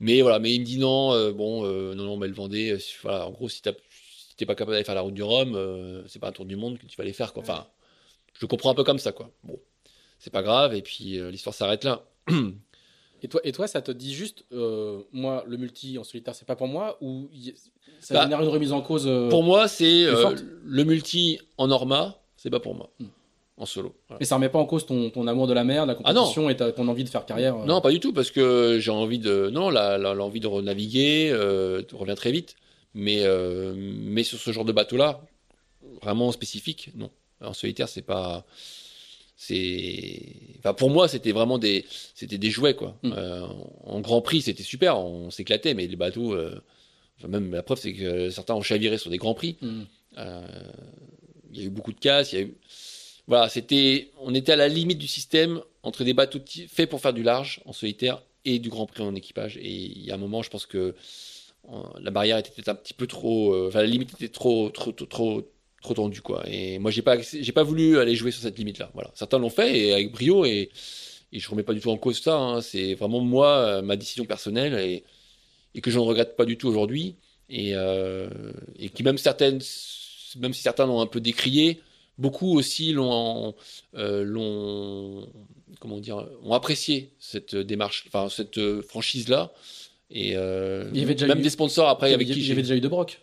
mais 0.00 0.22
voilà, 0.22 0.38
mais 0.38 0.54
il 0.54 0.60
me 0.60 0.64
dit 0.64 0.78
non, 0.78 1.12
euh, 1.12 1.32
bon, 1.32 1.64
non, 1.94 2.04
non, 2.04 2.16
mais 2.16 2.28
le 2.28 2.34
Vendée, 2.34 2.76
voilà, 3.02 3.26
en 3.26 3.30
gros, 3.30 3.48
si 3.48 3.62
t'es 3.62 4.46
pas 4.46 4.54
capable 4.54 4.72
d'aller 4.72 4.84
faire 4.84 4.94
la 4.94 5.02
route 5.02 5.14
du 5.14 5.22
Rhum, 5.22 6.04
c'est 6.08 6.18
pas 6.18 6.28
un 6.28 6.32
tour 6.32 6.46
du 6.46 6.56
monde 6.56 6.78
que 6.78 6.86
tu 6.86 6.96
vas 6.96 7.02
aller 7.02 7.12
faire, 7.12 7.32
quoi. 7.32 7.42
Enfin, 7.42 7.66
je 8.38 8.46
comprends 8.46 8.70
un 8.70 8.74
peu 8.74 8.84
comme 8.84 8.98
ça, 8.98 9.12
quoi. 9.12 9.30
Bon, 9.44 9.58
c'est 10.18 10.32
pas 10.32 10.42
grave, 10.42 10.74
et 10.74 10.82
puis 10.82 11.18
euh, 11.18 11.30
l'histoire 11.30 11.54
s'arrête 11.54 11.84
là. 11.84 12.04
et 13.22 13.28
toi, 13.28 13.40
et 13.44 13.52
toi, 13.52 13.66
ça 13.66 13.82
te 13.82 13.90
dit 13.90 14.14
juste, 14.14 14.44
euh, 14.52 15.02
moi, 15.12 15.44
le 15.46 15.56
multi 15.56 15.98
en 15.98 16.04
solitaire, 16.04 16.34
c'est 16.34 16.46
pas 16.46 16.56
pour 16.56 16.68
moi, 16.68 16.98
ou 17.00 17.28
ça 18.00 18.14
bah, 18.14 18.22
génère 18.22 18.42
une 18.42 18.48
remise 18.48 18.72
en 18.72 18.82
cause 18.82 19.06
euh, 19.06 19.28
Pour 19.28 19.42
moi, 19.42 19.68
c'est 19.68 20.04
le 20.64 20.84
multi 20.84 21.38
en 21.58 21.68
Norma, 21.68 22.18
c'est 22.36 22.50
pas 22.50 22.60
pour 22.60 22.74
moi. 22.74 22.90
Hmm. 22.98 23.06
En 23.56 23.66
solo. 23.66 23.94
Mais 24.18 24.26
ça 24.26 24.34
remet 24.34 24.48
pas 24.48 24.58
en 24.58 24.66
cause 24.66 24.84
ton, 24.84 25.10
ton 25.10 25.28
amour 25.28 25.46
de 25.46 25.52
la 25.52 25.62
mer, 25.62 25.86
la 25.86 25.92
ah 25.92 25.94
compétition 25.94 26.50
et 26.50 26.56
ton 26.56 26.88
envie 26.88 27.04
de 27.04 27.08
faire 27.08 27.24
carrière 27.24 27.56
Non, 27.58 27.80
pas 27.80 27.92
du 27.92 28.00
tout, 28.00 28.12
parce 28.12 28.32
que 28.32 28.78
j'ai 28.80 28.90
envie 28.90 29.20
de. 29.20 29.48
Non, 29.50 29.70
l'envie 29.70 30.40
de 30.40 30.48
renaviguer 30.48 31.32
revient 31.92 32.16
très 32.16 32.32
vite. 32.32 32.56
Mais, 32.94 33.22
mais 33.76 34.24
sur 34.24 34.40
ce 34.40 34.50
genre 34.50 34.64
de 34.64 34.72
bateau-là, 34.72 35.20
vraiment 36.02 36.32
spécifique, 36.32 36.90
non. 36.96 37.10
En 37.40 37.52
solitaire, 37.52 37.88
c'est 37.88 38.02
pas. 38.02 38.44
C'est. 39.36 40.20
Enfin, 40.58 40.74
pour 40.74 40.90
moi, 40.90 41.08
c'était 41.08 41.32
vraiment 41.32 41.58
des. 41.58 41.84
C'était 42.14 42.38
des 42.38 42.50
jouets, 42.50 42.74
quoi. 42.74 42.96
Mm. 43.02 43.12
Euh, 43.16 43.46
en 43.84 44.00
Grand 44.00 44.22
Prix, 44.22 44.42
c'était 44.42 44.62
super, 44.62 44.98
on 44.98 45.30
s'éclatait, 45.30 45.74
mais 45.74 45.86
les 45.86 45.96
bateaux. 45.96 46.34
Euh, 46.34 46.60
même 47.26 47.52
la 47.52 47.62
preuve, 47.62 47.78
c'est 47.78 47.92
que 47.92 48.30
certains 48.30 48.54
ont 48.54 48.62
chaviré 48.62 48.98
sur 48.98 49.10
des 49.10 49.18
Grands 49.18 49.34
Prix. 49.34 49.56
Mm. 49.60 49.82
Euh, 50.18 50.46
il 51.52 51.60
y 51.60 51.62
a 51.62 51.66
eu 51.66 51.70
beaucoup 51.70 51.92
de 51.92 52.00
casse, 52.00 52.32
il 52.32 52.38
y 52.38 52.42
a 52.42 52.44
eu. 52.44 52.54
Voilà, 53.26 53.48
c'était. 53.48 54.10
On 54.20 54.34
était 54.34 54.52
à 54.52 54.56
la 54.56 54.68
limite 54.68 54.98
du 54.98 55.08
système 55.08 55.60
entre 55.82 56.04
des 56.04 56.14
bateaux 56.14 56.40
faits 56.68 56.88
pour 56.88 57.00
faire 57.00 57.12
du 57.12 57.22
large 57.22 57.60
en 57.64 57.72
solitaire 57.72 58.22
et 58.44 58.58
du 58.58 58.68
Grand 58.68 58.86
Prix 58.86 59.02
en 59.02 59.14
équipage. 59.14 59.56
Et 59.56 59.70
il 59.70 60.04
y 60.04 60.10
a 60.10 60.14
un 60.14 60.18
moment, 60.18 60.42
je 60.42 60.50
pense 60.50 60.66
que 60.66 60.94
la 61.98 62.10
barrière 62.10 62.36
était 62.36 62.68
un 62.68 62.74
petit 62.74 62.92
peu 62.92 63.06
trop. 63.06 63.66
Enfin, 63.66 63.80
la 63.80 63.86
limite 63.86 64.12
était 64.12 64.28
trop, 64.28 64.68
trop, 64.68 64.92
trop, 64.92 65.06
trop 65.06 65.53
trop 65.84 65.94
tendu 65.94 66.20
quoi. 66.20 66.42
Et 66.48 66.78
moi 66.80 66.90
j'ai 66.90 67.02
pas 67.02 67.16
j'ai 67.20 67.52
pas 67.52 67.62
voulu 67.62 67.98
aller 67.98 68.16
jouer 68.16 68.32
sur 68.32 68.42
cette 68.42 68.58
limite 68.58 68.78
là. 68.78 68.90
Voilà. 68.94 69.10
Certains 69.14 69.38
l'ont 69.38 69.50
fait 69.50 69.78
et 69.78 69.92
avec 69.92 70.10
brio 70.10 70.44
et, 70.44 70.70
et 71.32 71.38
je 71.38 71.48
remets 71.48 71.62
pas 71.62 71.74
du 71.74 71.80
tout 71.80 71.90
en 71.90 71.96
cause 71.96 72.20
ça. 72.20 72.36
Hein. 72.36 72.60
C'est 72.62 72.94
vraiment 72.94 73.20
moi 73.20 73.48
euh, 73.58 73.82
ma 73.82 73.96
décision 73.96 74.24
personnelle 74.24 74.74
et, 74.74 75.04
et 75.74 75.80
que 75.80 75.90
je 75.90 75.98
ne 75.98 76.04
regrette 76.04 76.36
pas 76.36 76.46
du 76.46 76.56
tout 76.56 76.68
aujourd'hui 76.68 77.14
et, 77.48 77.72
euh, 77.74 78.28
et 78.78 78.88
qui 78.88 79.02
même 79.04 79.18
certaines 79.18 79.60
même 80.40 80.52
si 80.52 80.62
certains 80.62 80.86
l'ont 80.86 81.00
un 81.00 81.06
peu 81.06 81.20
décrié, 81.20 81.80
beaucoup 82.18 82.56
aussi 82.58 82.92
l'ont 82.92 83.54
euh, 83.94 84.24
l'ont 84.24 85.28
comment 85.80 86.00
dire 86.00 86.26
ont 86.42 86.54
apprécié 86.54 87.12
cette 87.18 87.54
démarche, 87.54 88.04
enfin 88.08 88.28
cette 88.28 88.80
franchise 88.82 89.28
là. 89.28 89.52
Et 90.10 90.32
euh, 90.36 90.88
il 90.92 91.00
y 91.00 91.02
avait 91.02 91.14
déjà 91.14 91.26
même 91.26 91.42
des 91.42 91.50
sponsors 91.50 91.88
après 91.88 92.12
avec 92.14 92.26
qui 92.26 92.42
j'avais 92.42 92.62
déjà 92.62 92.74
eu 92.74 92.80
de 92.80 92.88
Broc. 92.88 93.20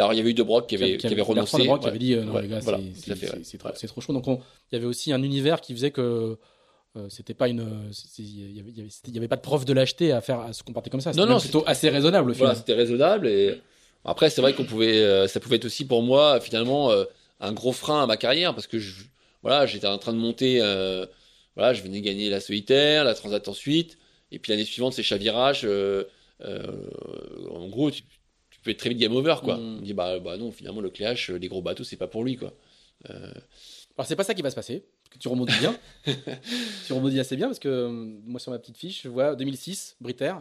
Alors, 0.00 0.14
il 0.14 0.16
y 0.16 0.20
avait 0.20 0.30
eu 0.30 0.34
De 0.34 0.42
Brock 0.42 0.66
qui 0.66 0.76
avait, 0.76 0.96
qui 0.96 1.06
avait 1.06 1.20
renoncé. 1.20 1.58
De 1.58 1.64
Brock 1.64 1.82
qui 1.82 1.88
avait 1.88 1.98
dit 1.98 2.14
euh, 2.14 2.24
non, 2.24 2.38
les 2.38 2.48
gars, 2.48 2.60
c'est 2.60 3.86
trop 3.86 4.00
chaud. 4.00 4.12
Donc, 4.12 4.26
il 4.26 4.74
y 4.74 4.76
avait 4.76 4.86
aussi 4.86 5.12
un 5.12 5.22
univers 5.22 5.60
qui 5.60 5.74
faisait 5.74 5.90
que 5.90 6.38
euh, 6.96 7.06
c'était 7.08 7.34
pas 7.34 7.48
une 7.48 7.92
il 8.18 8.56
y, 8.56 8.60
avait, 8.60 8.72
avait, 9.16 9.28
pas 9.28 9.36
de 9.36 9.42
preuve 9.42 9.64
de 9.64 9.72
lâcheté 9.72 10.10
à 10.10 10.20
faire 10.20 10.40
à 10.40 10.52
se 10.52 10.64
comporter 10.64 10.90
comme 10.90 11.00
ça 11.00 11.12
non 11.12 11.24
non 11.24 11.38
plutôt 11.38 11.62
assez 11.64 11.88
raisonnable 11.88 12.32
voilà 12.32 12.56
c'était 12.56 12.74
raisonnable 12.74 13.28
et 13.28 13.60
après 14.04 14.28
c'est 14.28 14.40
vrai 14.40 14.54
qu'on 14.54 14.64
pouvait 14.64 15.00
euh, 15.00 15.28
ça 15.28 15.38
pouvait 15.38 15.54
être 15.54 15.66
aussi 15.66 15.86
pour 15.86 16.02
moi 16.02 16.40
finalement 16.40 16.90
un 17.38 17.52
gros 17.52 17.70
frein 17.70 18.02
à 18.02 18.06
ma 18.08 18.16
carrière 18.16 18.56
parce 18.56 18.66
que 18.66 18.80
je, 18.80 19.04
voilà 19.44 19.66
j'étais 19.66 19.86
en 19.86 19.98
train 19.98 20.12
de 20.12 20.18
monter 20.18 20.58
voilà 21.54 21.74
je 21.74 21.80
venais 21.80 22.00
gagner 22.00 22.28
la 22.28 22.40
solitaire 22.40 23.04
la 23.04 23.14
transat 23.14 23.46
ensuite 23.46 23.96
et 24.32 24.40
puis 24.40 24.50
l'année 24.50 24.64
suivante 24.64 24.92
c'est 24.92 25.04
chavirage 25.04 25.64
en 26.44 27.68
gros 27.68 27.92
tu 27.92 28.02
peux 28.62 28.70
être 28.70 28.78
très 28.78 28.90
vite 28.90 28.98
game 28.98 29.14
over, 29.14 29.36
quoi. 29.42 29.56
Mm. 29.56 29.78
On 29.78 29.82
dit, 29.82 29.94
bah, 29.94 30.18
bah 30.18 30.36
non, 30.36 30.52
finalement, 30.52 30.80
le 30.80 30.90
cléage, 30.90 31.30
les 31.30 31.48
gros 31.48 31.62
bateaux, 31.62 31.84
c'est 31.84 31.96
pas 31.96 32.08
pour 32.08 32.24
lui, 32.24 32.36
quoi. 32.36 32.52
Euh... 33.08 33.32
Alors, 34.00 34.06
c'est 34.06 34.16
pas 34.16 34.24
ça 34.24 34.32
qui 34.32 34.40
va 34.40 34.48
se 34.48 34.54
passer, 34.54 34.86
que 35.10 35.18
tu 35.18 35.28
remontes 35.28 35.50
bien. 35.58 35.76
tu 36.86 36.92
remontes 36.94 37.14
assez 37.16 37.36
bien, 37.36 37.48
parce 37.48 37.58
que 37.58 37.68
euh, 37.68 37.90
moi, 37.90 38.40
sur 38.40 38.50
ma 38.50 38.58
petite 38.58 38.78
fiche, 38.78 39.02
je 39.02 39.08
vois 39.10 39.34
2006, 39.34 39.96
Briter. 40.00 40.32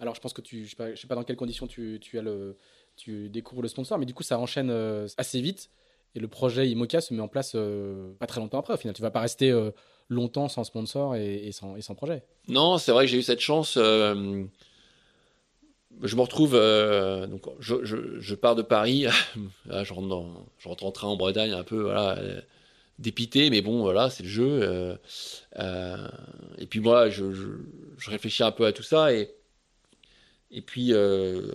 Alors, 0.00 0.16
je 0.16 0.20
pense 0.20 0.32
que 0.32 0.40
tu, 0.40 0.64
je 0.64 0.70
sais 0.70 0.76
pas, 0.76 0.96
sais 0.96 1.06
pas 1.06 1.14
dans 1.14 1.22
quelles 1.22 1.36
conditions 1.36 1.68
tu, 1.68 1.98
tu, 2.00 2.18
as 2.18 2.22
le, 2.22 2.56
tu 2.96 3.28
découvres 3.28 3.62
le 3.62 3.68
sponsor, 3.68 3.96
mais 3.98 4.06
du 4.06 4.14
coup, 4.14 4.24
ça 4.24 4.40
enchaîne 4.40 4.70
euh, 4.70 5.06
assez 5.18 5.40
vite. 5.40 5.70
Et 6.16 6.20
le 6.20 6.26
projet 6.26 6.68
IMOCA 6.68 7.00
se 7.00 7.14
met 7.14 7.20
en 7.20 7.28
place 7.28 7.52
euh, 7.54 8.12
pas 8.18 8.26
très 8.26 8.40
longtemps 8.40 8.58
après. 8.58 8.74
Au 8.74 8.76
final, 8.76 8.94
tu 8.96 9.02
vas 9.02 9.12
pas 9.12 9.20
rester 9.20 9.56
longtemps 10.08 10.48
sans 10.48 10.64
sponsor 10.64 11.14
et, 11.14 11.46
et, 11.46 11.52
sans, 11.52 11.76
et 11.76 11.82
sans 11.82 11.94
projet. 11.94 12.24
Non, 12.48 12.78
c'est 12.78 12.90
vrai 12.90 13.04
que 13.04 13.12
j'ai 13.12 13.18
eu 13.18 13.22
cette 13.22 13.38
chance 13.38 13.78
je 16.02 16.16
me 16.16 16.20
retrouve, 16.20 16.54
euh, 16.54 17.26
donc 17.26 17.42
je, 17.60 18.34
pars 18.34 18.54
de 18.54 18.62
Paris, 18.62 19.06
je, 19.66 19.92
rentre 19.92 20.84
en 20.84 20.92
train 20.92 21.08
en 21.08 21.16
Bretagne 21.16 21.52
un 21.52 21.64
peu, 21.64 21.90
euh, 21.90 22.40
dépité, 22.98 23.50
mais 23.50 23.62
bon, 23.62 23.80
voilà, 23.82 24.10
c'est 24.10 24.22
le 24.22 24.28
jeu. 24.28 24.96
Euh, 25.58 26.08
et 26.58 26.66
puis 26.66 26.80
moi, 26.80 27.10
je, 27.10 27.24
réfléchis 28.06 28.42
un 28.42 28.52
peu 28.52 28.66
à 28.66 28.72
tout 28.72 28.82
ça 28.82 29.12
et 29.12 29.30
et 30.52 30.62
puis 30.62 30.88
je 30.88 31.48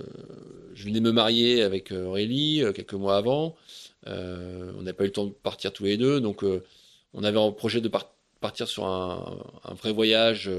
venais 0.85 1.01
me 1.01 1.11
marier 1.11 1.63
avec 1.63 1.91
Aurélie 1.91 2.63
quelques 2.73 2.93
mois 2.93 3.17
avant. 3.17 3.57
on 4.05 4.81
n'a 4.81 4.93
pas 4.93 5.03
eu 5.03 5.07
le 5.07 5.11
temps 5.11 5.25
de 5.25 5.31
partir 5.31 5.73
tous 5.73 5.83
les 5.83 5.97
deux, 5.97 6.21
donc 6.21 6.45
on 7.13 7.23
avait 7.25 7.39
un 7.39 7.51
projet 7.51 7.81
de 7.81 7.89
partir 8.39 8.69
sur 8.69 8.85
un 8.85 9.73
vrai 9.73 9.91
voyage 9.91 10.49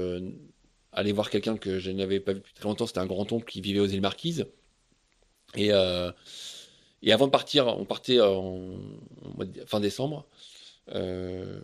aller 0.97 1.11
voir 1.11 1.29
quelqu'un 1.29 1.57
que 1.57 1.79
je 1.79 1.91
n'avais 1.91 2.19
pas 2.19 2.33
vu 2.33 2.39
depuis 2.39 2.53
très 2.53 2.65
longtemps. 2.65 2.87
C'était 2.87 2.99
un 2.99 3.05
grand-oncle 3.05 3.45
qui 3.45 3.61
vivait 3.61 3.79
aux 3.79 3.85
îles 3.85 4.01
Marquises. 4.01 4.47
Et, 5.55 5.71
euh, 5.71 6.11
et 7.03 7.13
avant 7.13 7.27
de 7.27 7.31
partir, 7.31 7.67
on 7.67 7.85
partait 7.85 8.19
en, 8.19 8.79
fin 9.67 9.79
décembre. 9.79 10.25
Euh, 10.89 11.61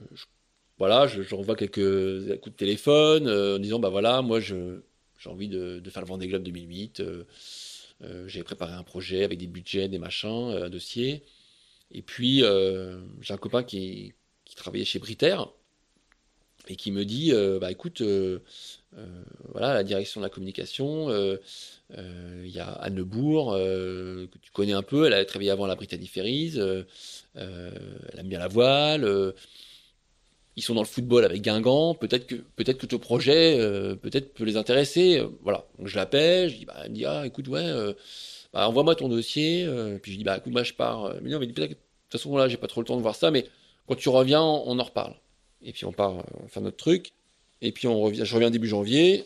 voilà, 0.77 1.07
je, 1.07 1.21
quelques 1.55 2.39
coups 2.39 2.53
de 2.53 2.57
téléphone 2.57 3.27
euh, 3.27 3.55
en 3.55 3.59
disant 3.59 3.79
bah 3.79 3.89
voilà, 3.89 4.21
moi 4.21 4.39
j'ai 4.39 4.81
envie 5.25 5.47
de, 5.47 5.81
faire 5.89 6.01
le 6.01 6.07
Vendée 6.07 6.27
Globe 6.27 6.43
2008. 6.43 7.01
Euh, 7.01 8.27
J'avais 8.27 8.43
préparé 8.43 8.73
un 8.73 8.83
projet 8.83 9.23
avec 9.23 9.39
des 9.39 9.47
budgets, 9.47 9.87
des 9.87 9.99
machins, 9.99 10.51
un 10.51 10.69
dossier. 10.69 11.23
Et 11.91 12.01
puis, 12.03 12.43
j'ai 13.21 13.33
un 13.33 13.37
copain 13.37 13.63
qui, 13.63 14.13
qui 14.45 14.55
travaillait 14.55 14.85
chez 14.85 14.99
Briter 14.99 15.37
et 16.67 16.75
qui 16.75 16.91
me 16.91 17.05
dit 17.05 17.31
euh, 17.33 17.59
bah 17.59 17.71
écoute 17.71 18.01
euh, 18.01 18.39
euh, 18.97 19.23
voilà 19.51 19.73
la 19.73 19.83
direction 19.83 20.21
de 20.21 20.25
la 20.25 20.29
communication 20.29 21.09
il 21.91 22.49
y 22.49 22.59
a 22.59 22.67
Anne 22.67 22.95
Lebourg 22.95 23.53
que 23.53 24.37
tu 24.41 24.51
connais 24.51 24.73
un 24.73 24.81
peu 24.81 25.05
elle 25.05 25.13
a 25.13 25.23
travaillé 25.25 25.51
avant 25.51 25.67
la 25.67 25.75
euh, 25.75 26.83
elle 27.35 28.19
aime 28.19 28.27
bien 28.27 28.39
la 28.39 28.47
voile 28.47 29.33
ils 30.55 30.61
sont 30.61 30.75
dans 30.75 30.81
le 30.81 30.87
football 30.87 31.25
avec 31.25 31.41
Guingamp 31.41 31.95
peut-être 31.95 32.27
que 32.27 32.35
peut-être 32.35 32.77
que 32.77 32.85
ton 32.85 32.99
projet 32.99 33.57
peut-être 34.01 34.33
peut 34.33 34.45
les 34.45 34.57
intéresser 34.57 35.21
voilà. 35.41 35.65
Donc 35.77 35.87
je 35.87 35.95
l'appelle 35.95 36.49
je 36.49 36.57
dis 36.57 36.65
bah 36.65 36.75
elle 36.83 36.91
me 36.91 36.95
dit 36.95 37.05
ah 37.05 37.25
écoute 37.25 37.47
ouais 37.47 37.69
bah, 38.53 38.67
envoie-moi 38.67 38.95
ton 38.95 39.09
dossier 39.09 39.67
puis 40.01 40.13
je 40.13 40.17
dis 40.17 40.23
bah 40.23 40.37
écoute 40.37 40.53
moi 40.53 40.63
je 40.63 40.73
pars 40.73 41.13
mais 41.21 41.29
non 41.29 41.39
mais 41.39 41.47
de 41.47 41.53
toute 41.53 41.77
façon 42.09 42.37
là 42.37 42.47
j'ai 42.47 42.57
pas 42.57 42.67
trop 42.67 42.81
le 42.81 42.85
temps 42.85 42.97
de 42.97 43.01
voir 43.01 43.15
ça 43.15 43.31
mais 43.31 43.45
quand 43.87 43.95
tu 43.95 44.09
reviens 44.09 44.41
on 44.41 44.79
en 44.79 44.83
reparle 44.83 45.15
et 45.63 45.71
puis 45.73 45.85
on 45.85 45.91
part 45.91 46.19
euh, 46.19 46.47
faire 46.47 46.61
notre 46.63 46.77
truc. 46.77 47.11
Et 47.61 47.71
puis 47.71 47.87
on 47.87 47.99
revient, 47.99 48.23
je 48.25 48.33
reviens 48.35 48.49
début 48.51 48.67
janvier. 48.67 49.25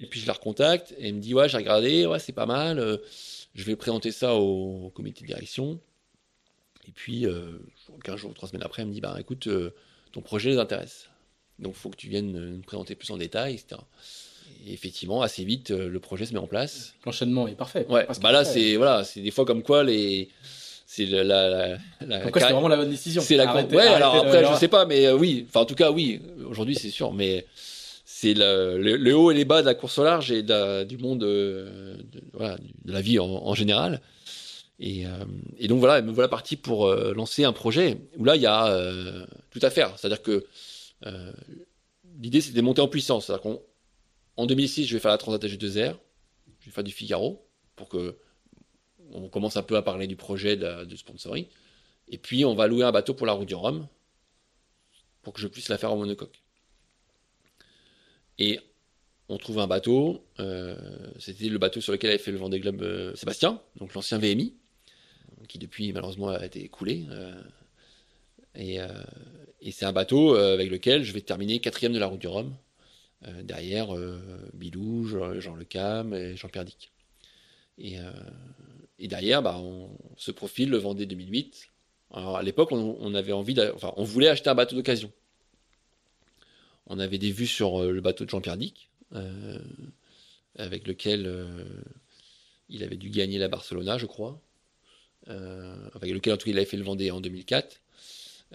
Et 0.00 0.06
puis 0.06 0.20
je 0.20 0.26
la 0.26 0.32
recontacte 0.32 0.94
et 0.98 1.08
elle 1.08 1.14
me 1.14 1.20
dit 1.20 1.34
ouais 1.34 1.48
j'ai 1.48 1.56
regardé, 1.56 2.06
ouais 2.06 2.18
c'est 2.20 2.32
pas 2.32 2.46
mal. 2.46 2.78
euh, 2.78 2.98
je 3.54 3.64
vais 3.64 3.74
présenter 3.74 4.12
ça 4.12 4.34
au, 4.36 4.86
au 4.86 4.90
comité 4.90 5.22
de 5.22 5.26
direction. 5.26 5.80
Et 6.86 6.92
puis 6.92 7.26
euh, 7.26 7.58
15 8.04 8.16
jours, 8.16 8.32
3 8.34 8.50
semaines 8.50 8.62
après, 8.62 8.82
elle 8.82 8.88
me 8.88 8.92
dit 8.94 9.00
bah 9.00 9.16
écoute 9.18 9.48
euh, 9.48 9.74
ton 10.12 10.20
projet 10.20 10.50
les 10.50 10.58
intéresse. 10.58 11.08
Donc 11.58 11.74
faut 11.74 11.90
que 11.90 11.96
tu 11.96 12.08
viennes 12.08 12.30
nous 12.32 12.62
présenter 12.62 12.94
plus 12.94 13.10
en 13.10 13.16
détail, 13.16 13.54
etc. 13.54 13.80
Et 14.64 14.72
effectivement 14.72 15.22
assez 15.22 15.44
vite 15.44 15.70
le 15.70 15.98
projet 16.00 16.24
se 16.26 16.32
met 16.32 16.38
en 16.38 16.46
place. 16.46 16.94
L'enchaînement 17.04 17.48
est 17.48 17.56
parfait. 17.56 17.84
Ouais. 17.88 18.06
Bah 18.22 18.30
là 18.32 18.44
c'est 18.44 18.76
voilà 18.76 19.02
c'est 19.02 19.20
des 19.20 19.32
fois 19.32 19.44
comme 19.44 19.62
quoi 19.64 19.82
les 19.82 20.30
c'est 20.90 21.04
la, 21.04 21.22
la, 21.22 21.76
la, 22.00 22.24
c'était 22.24 22.40
vraiment 22.40 22.66
la 22.68 22.76
bonne 22.78 22.88
décision. 22.88 23.20
c'est 23.20 23.36
la 23.36 23.46
Arrêtez- 23.46 23.76
ouais 23.76 23.86
alors 23.86 24.14
après 24.16 24.42
je 24.46 24.58
sais 24.58 24.68
pas 24.68 24.86
mais 24.86 25.06
euh, 25.06 25.14
oui. 25.16 25.44
Enfin 25.46 25.60
en 25.60 25.64
tout 25.66 25.74
cas 25.74 25.90
oui. 25.90 26.22
Aujourd'hui 26.48 26.74
c'est 26.76 26.88
sûr 26.90 27.12
mais 27.12 27.44
c'est 28.06 28.32
le, 28.32 28.78
le, 28.80 28.96
le 28.96 29.14
haut 29.16 29.30
et 29.30 29.34
les 29.34 29.44
bas 29.44 29.60
de 29.60 29.66
la 29.66 29.74
course 29.74 29.98
au 29.98 30.04
large 30.04 30.32
et 30.32 30.42
de 30.42 30.48
la- 30.48 30.84
du 30.86 30.96
monde 30.96 31.22
euh, 31.24 31.94
de, 32.10 32.22
voilà, 32.32 32.56
de 32.86 32.90
la 32.92 33.02
vie 33.02 33.18
en, 33.18 33.26
en 33.26 33.54
général. 33.54 34.00
Et, 34.80 35.04
euh, 35.04 35.10
et 35.58 35.68
donc 35.68 35.78
voilà 35.80 36.00
me 36.00 36.10
voilà 36.10 36.28
parti 36.28 36.56
pour 36.56 36.88
lancer 36.94 37.44
un 37.44 37.52
projet 37.52 37.98
où 38.16 38.24
là 38.24 38.34
il 38.36 38.40
y 38.42 38.46
a 38.46 38.74
tout 39.50 39.60
à 39.60 39.68
faire. 39.70 39.92
C'est 39.98 40.06
à 40.06 40.10
dire 40.10 40.22
que 40.22 40.46
l'idée 42.20 42.40
c'était 42.40 42.56
de 42.56 42.62
monter 42.62 42.80
en 42.80 42.88
puissance. 42.88 43.26
C'est 43.26 43.32
à 43.32 43.36
dire 43.36 43.42
qu'en 43.42 43.60
en 44.36 44.46
2006 44.46 44.86
je 44.86 44.94
vais 44.94 45.00
faire 45.00 45.10
la 45.10 45.18
Transat 45.18 45.42
AG2R 45.44 45.94
je 46.60 46.66
vais 46.66 46.72
faire 46.72 46.84
du 46.84 46.92
Figaro 46.92 47.46
pour 47.76 47.88
que 47.90 48.16
on 49.12 49.28
commence 49.28 49.56
un 49.56 49.62
peu 49.62 49.76
à 49.76 49.82
parler 49.82 50.06
du 50.06 50.16
projet 50.16 50.56
de, 50.56 50.96
sponsoring 50.96 51.46
et 52.10 52.18
puis, 52.18 52.44
on 52.44 52.54
va 52.54 52.66
louer 52.66 52.84
un 52.84 52.92
bateau 52.92 53.14
pour 53.14 53.26
la 53.26 53.32
route 53.32 53.48
du 53.48 53.54
Rhum, 53.54 53.86
pour 55.22 55.32
que 55.32 55.40
je 55.40 55.48
puisse 55.48 55.68
la 55.68 55.78
faire 55.78 55.92
en 55.92 55.96
monocoque. 55.96 56.42
Et 58.38 58.60
on 59.28 59.36
trouve 59.36 59.58
un 59.58 59.66
bateau, 59.66 60.24
euh, 60.40 60.76
c'était 61.18 61.48
le 61.48 61.58
bateau 61.58 61.80
sur 61.80 61.92
lequel 61.92 62.10
avait 62.10 62.18
fait 62.18 62.30
le 62.30 62.38
Vendée 62.38 62.60
Globe 62.60 62.82
euh, 62.82 63.14
Sébastien, 63.14 63.60
donc 63.76 63.92
l'ancien 63.94 64.18
VMI, 64.18 64.54
qui 65.48 65.58
depuis 65.58 65.92
malheureusement 65.92 66.28
a 66.28 66.46
été 66.46 66.68
coulé. 66.68 67.04
euh, 67.10 67.42
et 69.60 69.72
c'est 69.72 69.84
un 69.84 69.92
bateau 69.92 70.34
avec 70.36 70.70
lequel 70.70 71.02
je 71.02 71.12
vais 71.12 71.20
terminer 71.20 71.60
quatrième 71.60 71.92
de 71.92 71.98
la 71.98 72.06
route 72.06 72.20
du 72.20 72.28
Rhum, 72.28 72.56
derrière 73.42 73.94
euh, 73.94 74.20
Bilou, 74.54 75.04
Jean 75.04 75.38
Jean 75.40 75.54
Le 75.56 75.64
Cam 75.64 76.14
et 76.14 76.36
Jean-Pierre 76.36 76.64
Dick. 76.64 76.92
Et, 77.76 77.98
et 78.98 79.08
derrière, 79.08 79.42
bah, 79.42 79.58
on 79.58 79.90
se 80.16 80.30
profile 80.30 80.70
le 80.70 80.78
Vendée 80.78 81.06
2008, 81.06 81.70
alors 82.12 82.36
à 82.36 82.42
l'époque, 82.42 82.72
on, 82.72 83.14
avait 83.14 83.32
envie, 83.32 83.54
enfin, 83.74 83.92
on 83.96 84.04
voulait 84.04 84.28
acheter 84.28 84.48
un 84.48 84.54
bateau 84.54 84.76
d'occasion. 84.76 85.12
On 86.86 86.98
avait 86.98 87.18
des 87.18 87.30
vues 87.30 87.46
sur 87.46 87.82
euh, 87.82 87.92
le 87.92 88.00
bateau 88.00 88.24
de 88.24 88.30
Jean-Pierre 88.30 88.56
Dick, 88.56 88.90
euh, 89.14 89.58
avec 90.56 90.86
lequel 90.86 91.26
euh, 91.26 91.64
il 92.70 92.82
avait 92.82 92.96
dû 92.96 93.10
gagner 93.10 93.38
la 93.38 93.48
Barcelona, 93.48 93.98
je 93.98 94.06
crois, 94.06 94.40
euh, 95.28 95.76
avec 95.94 96.12
lequel 96.12 96.32
en 96.32 96.36
tout 96.38 96.46
cas 96.46 96.52
il 96.52 96.56
avait 96.56 96.66
fait 96.66 96.78
le 96.78 96.84
Vendée 96.84 97.10
en 97.10 97.20
2004. 97.20 97.80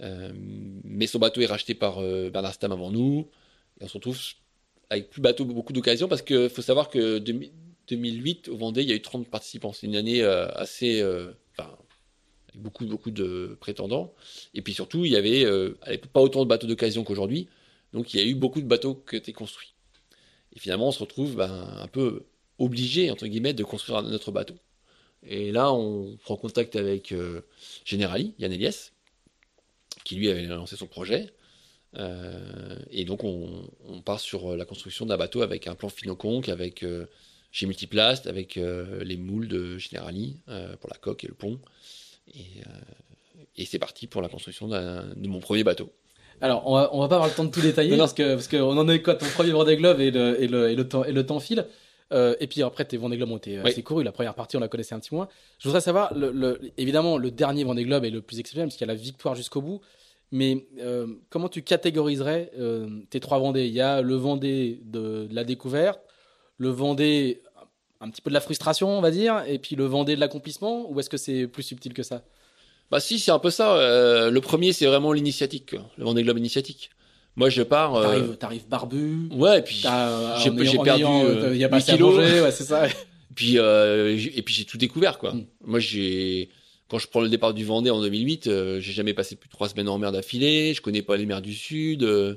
Euh, 0.00 0.32
mais 0.34 1.06
son 1.06 1.20
bateau 1.20 1.40
est 1.40 1.46
racheté 1.46 1.74
par 1.74 2.00
Bernard 2.00 2.54
Stam 2.54 2.72
avant 2.72 2.90
nous, 2.90 3.30
et 3.80 3.84
on 3.84 3.88
se 3.88 3.94
retrouve 3.94 4.18
avec 4.90 5.10
plus 5.10 5.22
bateau, 5.22 5.44
beaucoup 5.44 5.72
d'occasions, 5.72 6.08
parce 6.08 6.22
que 6.22 6.48
faut 6.48 6.62
savoir 6.62 6.90
que 6.90 7.18
2000 7.18 7.52
2008 7.88 8.48
au 8.48 8.56
Vendée, 8.56 8.82
il 8.82 8.88
y 8.88 8.92
a 8.92 8.96
eu 8.96 9.02
30 9.02 9.28
participants. 9.28 9.72
C'est 9.72 9.86
une 9.86 9.96
année 9.96 10.22
euh, 10.22 10.48
assez, 10.54 11.00
euh, 11.00 11.32
avec 11.58 12.56
beaucoup, 12.56 12.86
beaucoup 12.86 13.10
de 13.10 13.56
prétendants. 13.60 14.14
Et 14.54 14.62
puis 14.62 14.74
surtout, 14.74 15.04
il 15.04 15.12
y 15.12 15.16
avait 15.16 15.44
euh, 15.44 15.76
pas 16.12 16.20
autant 16.20 16.42
de 16.44 16.48
bateaux 16.48 16.66
d'occasion 16.66 17.04
qu'aujourd'hui. 17.04 17.48
Donc 17.92 18.14
il 18.14 18.20
y 18.20 18.22
a 18.22 18.26
eu 18.26 18.34
beaucoup 18.34 18.60
de 18.60 18.66
bateaux 18.66 18.94
qui 18.94 19.16
étaient 19.16 19.32
construits. 19.32 19.74
Et 20.54 20.58
finalement, 20.58 20.88
on 20.88 20.92
se 20.92 21.00
retrouve 21.00 21.36
ben, 21.36 21.78
un 21.80 21.88
peu 21.88 22.24
obligé, 22.58 23.10
entre 23.10 23.26
guillemets, 23.26 23.54
de 23.54 23.64
construire 23.64 24.02
notre 24.02 24.30
bateau. 24.30 24.54
Et 25.26 25.52
là, 25.52 25.72
on 25.72 26.16
prend 26.22 26.36
contact 26.36 26.76
avec 26.76 27.14
Generali, 27.84 28.34
Yann 28.38 28.52
Eliès, 28.52 28.92
qui 30.04 30.16
lui 30.16 30.28
avait 30.28 30.42
lancé 30.42 30.76
son 30.76 30.86
projet. 30.86 31.32
Et 32.90 33.04
donc, 33.04 33.24
on, 33.24 33.66
part 34.04 34.20
sur 34.20 34.54
la 34.54 34.64
construction 34.64 35.06
d'un 35.06 35.16
bateau 35.16 35.42
avec 35.42 35.66
un 35.66 35.74
plan 35.74 35.88
Finoconque, 35.88 36.48
avec 36.50 36.84
chez 37.54 37.66
Multiplast, 37.66 38.26
avec 38.26 38.56
euh, 38.56 39.04
les 39.04 39.16
moules 39.16 39.46
de 39.46 39.78
Generali 39.78 40.40
euh, 40.48 40.74
pour 40.76 40.90
la 40.90 40.96
coque 40.96 41.22
et 41.22 41.28
le 41.28 41.34
pont. 41.34 41.60
Et, 42.34 42.40
euh, 42.66 42.70
et 43.56 43.64
c'est 43.64 43.78
parti 43.78 44.08
pour 44.08 44.20
la 44.22 44.28
construction 44.28 44.66
de 44.66 45.28
mon 45.28 45.38
premier 45.38 45.62
bateau. 45.62 45.92
Alors, 46.40 46.66
on 46.68 46.74
va, 46.74 46.90
on 46.92 46.98
va 47.00 47.06
pas 47.08 47.14
avoir 47.14 47.28
le 47.30 47.34
temps 47.36 47.44
de 47.44 47.50
tout 47.52 47.60
détailler 47.70 47.90
Non, 47.90 47.96
non. 47.96 48.02
parce 48.02 48.14
que 48.14 48.34
parce 48.34 48.48
qu'on 48.48 48.76
en 48.76 48.88
est 48.88 49.00
quoi 49.02 49.14
ton 49.14 49.26
premier 49.26 49.52
Vendée 49.52 49.76
Globe 49.76 50.00
et 50.00 50.10
le, 50.10 50.42
et 50.42 50.48
le, 50.48 50.68
et 50.70 50.74
le 50.74 50.88
temps 50.88 51.04
et 51.04 51.12
le 51.12 51.24
temps 51.24 51.38
file. 51.38 51.64
Euh, 52.12 52.34
et 52.40 52.48
puis 52.48 52.60
après, 52.62 52.84
tes 52.84 52.96
Vendée 52.96 53.16
Globe 53.16 53.30
ont 53.30 53.36
été 53.36 53.60
Oui. 53.60 53.70
assez 53.70 53.82
courus. 53.84 54.04
La 54.04 54.10
première 54.12 54.34
partie, 54.34 54.56
on 54.56 54.60
la 54.60 54.66
connaissait 54.68 54.96
un 54.96 55.00
petit 55.00 55.14
moins. 55.14 55.28
Je 55.60 55.68
voudrais 55.68 55.80
savoir, 55.80 56.12
le, 56.12 56.32
le- 56.32 56.60
évidemment, 56.76 57.18
le 57.18 57.30
dernier 57.30 57.62
Vendée 57.62 57.84
Globe 57.84 58.04
est 58.04 58.10
le 58.10 58.20
plus 58.20 58.40
exceptionnel 58.40 58.66
parce 58.68 58.76
qu'il 58.76 58.86
y 58.86 58.90
a 58.90 58.92
la 58.92 58.98
victoire 59.00 59.36
jusqu'au 59.36 59.62
bout. 59.62 59.80
Mais 60.32 60.66
euh, 60.80 61.06
comment 61.30 61.48
tu 61.48 61.62
catégoriserais 61.62 62.50
euh, 62.58 62.88
tes 63.10 63.20
trois 63.20 63.38
Vendées? 63.38 63.66
Il 63.66 63.72
y 63.72 63.80
a 63.80 64.02
le 64.02 64.16
Vendée 64.16 64.80
de, 64.84 65.26
de 65.30 65.34
la 65.34 65.44
découverte, 65.44 66.00
le 66.58 66.68
Vendée 66.70 67.42
un 68.04 68.10
petit 68.10 68.20
peu 68.22 68.30
de 68.30 68.34
la 68.34 68.40
frustration, 68.40 68.96
on 68.96 69.00
va 69.00 69.10
dire, 69.10 69.42
et 69.46 69.58
puis 69.58 69.76
le 69.76 69.84
Vendée 69.86 70.14
de 70.14 70.20
l'accomplissement. 70.20 70.90
Ou 70.90 71.00
est-ce 71.00 71.10
que 71.10 71.16
c'est 71.16 71.46
plus 71.46 71.62
subtil 71.62 71.92
que 71.94 72.02
ça? 72.02 72.22
Bah 72.90 73.00
si, 73.00 73.18
c'est 73.18 73.30
un 73.30 73.38
peu 73.38 73.50
ça. 73.50 73.76
euh, 73.76 74.30
le 74.30 74.40
premier, 74.40 74.72
c'est 74.72 74.86
vraiment 74.86 75.12
l'initiatique, 75.12 75.72
le 75.96 76.04
Vendée 76.04 76.22
Globe 76.22 76.38
initiatique. 76.38 76.90
Moi, 77.36 77.48
je 77.50 77.62
pars. 77.62 77.96
euh, 77.96 78.02
T'arrives, 78.04 78.36
t'arrives 78.36 78.68
barbu. 78.68 79.28
Ouais, 79.32 79.58
et 79.58 79.62
puis 79.62 79.80
t'as- 79.82 80.36
j'ai 80.38 80.50
perdu 80.78 81.02
ayant, 81.02 81.24
euh, 81.24 81.50
Il 81.54 81.58
y 81.60 81.64
a 81.64 81.68
pas 81.68 81.76
8 81.76 81.82
assez 81.82 81.92
à 81.92 81.94
kilos. 81.94 82.14
manger, 82.14 82.40
ouais, 82.42 82.52
c'est 82.52 82.64
ça. 82.64 82.86
Puis 83.34 83.58
euh, 83.58 84.16
et 84.16 84.42
puis 84.42 84.54
j'ai 84.54 84.64
tout 84.64 84.78
découvert 84.78 85.18
quoi. 85.18 85.32
Mm. 85.32 85.46
Moi 85.64 85.80
j'ai 85.80 86.50
quand 86.88 87.00
je 87.00 87.08
prends 87.08 87.20
le 87.20 87.28
départ 87.28 87.52
du 87.52 87.64
Vendée 87.64 87.90
en 87.90 88.00
2008, 88.00 88.46
euh, 88.46 88.78
j'ai 88.78 88.92
jamais 88.92 89.12
passé 89.12 89.34
plus 89.34 89.48
de 89.48 89.52
trois 89.52 89.68
semaines 89.68 89.88
en 89.88 89.98
mer 89.98 90.12
d'affilée. 90.12 90.72
Je 90.72 90.80
connais 90.80 91.02
pas 91.02 91.16
les 91.16 91.26
mers 91.26 91.42
du 91.42 91.52
Sud. 91.52 92.04
euh, 92.04 92.36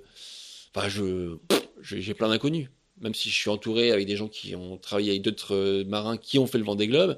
Enfin 0.73 0.89
je 0.89 1.35
j'ai 1.83 2.15
plein 2.15 2.29
d'inconnus. 2.29 2.69
Même 3.01 3.13
si 3.13 3.29
je 3.29 3.35
suis 3.35 3.49
entouré 3.49 3.91
avec 3.91 4.07
des 4.07 4.15
gens 4.15 4.27
qui 4.27 4.55
ont 4.55 4.77
travaillé 4.77 5.11
avec 5.11 5.21
d'autres 5.21 5.55
euh, 5.55 5.83
marins 5.85 6.17
qui 6.17 6.39
ont 6.39 6.47
fait 6.47 6.57
le 6.57 6.63
Vendée 6.63 6.87
Globe. 6.87 7.17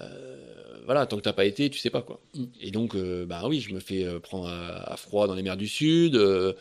euh, 0.00 0.80
voilà, 0.86 1.06
tant 1.06 1.16
que 1.16 1.22
t'as 1.22 1.32
pas 1.32 1.46
été, 1.46 1.70
tu 1.70 1.78
sais 1.78 1.90
pas 1.90 2.02
quoi. 2.02 2.20
Mm. 2.34 2.44
Et 2.60 2.70
donc, 2.70 2.94
euh, 2.94 3.26
bah 3.26 3.42
oui, 3.48 3.60
je 3.60 3.72
me 3.72 3.80
fais 3.80 4.04
euh, 4.04 4.20
prendre 4.20 4.48
à, 4.48 4.92
à 4.92 4.96
froid 4.96 5.26
dans 5.26 5.34
les 5.34 5.42
mers 5.42 5.56
du 5.56 5.68
Sud. 5.68 6.14
euh, 6.16 6.52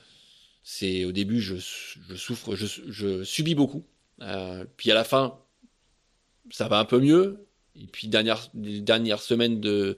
c'est 0.64 1.06
au 1.06 1.12
début, 1.12 1.42
je, 1.42 1.56
je 1.58 2.16
souffre, 2.16 2.56
je, 2.56 2.66
je 2.88 3.24
subis 3.24 3.56
beaucoup. 3.56 3.84
Puis 4.78 4.92
à 4.92 4.94
la 4.94 5.04
fin, 5.04 5.38
ça 6.52 6.68
va 6.70 6.80
un 6.80 6.86
peu 6.86 7.00
mieux. 7.00 7.46
Et 7.76 7.88
puis 7.88 8.08
dernière, 8.08 8.50
les 8.56 8.80
dernières 8.80 9.22
semaines 9.22 9.60
de 9.60 9.98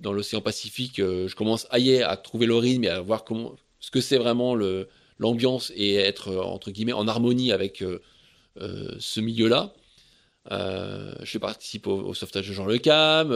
dans 0.00 0.12
l'océan 0.12 0.40
Pacifique, 0.40 0.96
je 0.98 1.34
commence 1.34 1.66
à 1.70 1.78
y 1.78 2.02
à 2.02 2.16
trouver 2.16 2.46
le 2.46 2.54
rythme 2.56 2.84
et 2.84 2.88
à 2.88 3.00
voir 3.00 3.24
comment 3.24 3.56
ce 3.80 3.90
que 3.90 4.00
c'est 4.00 4.16
vraiment 4.18 4.54
le 4.54 4.88
l'ambiance 5.18 5.72
et 5.74 5.94
être 5.94 6.28
euh, 6.28 6.42
entre 6.42 6.70
guillemets 6.70 6.92
en 6.92 7.08
harmonie 7.08 7.52
avec 7.52 7.82
euh, 7.82 8.00
euh, 8.60 8.94
ce 8.98 9.20
milieu-là. 9.20 9.74
Je 10.50 11.38
participe 11.38 11.86
au, 11.86 11.96
au 11.98 12.14
sauvetage 12.14 12.48
de 12.48 12.52
Jean 12.52 12.66
Le 12.66 12.78
Cam. 12.78 13.32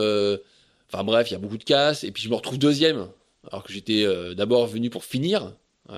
Enfin 0.92 1.04
bref, 1.04 1.30
il 1.30 1.32
y 1.32 1.36
a 1.36 1.38
beaucoup 1.38 1.58
de 1.58 1.64
casse. 1.64 2.04
Et 2.04 2.12
puis 2.12 2.22
je 2.22 2.28
me 2.28 2.34
retrouve 2.34 2.58
deuxième, 2.58 3.08
alors 3.50 3.64
que 3.64 3.72
j'étais 3.72 4.06
d'abord 4.34 4.66
venu 4.66 4.90
pour 4.90 5.04
finir. 5.04 5.54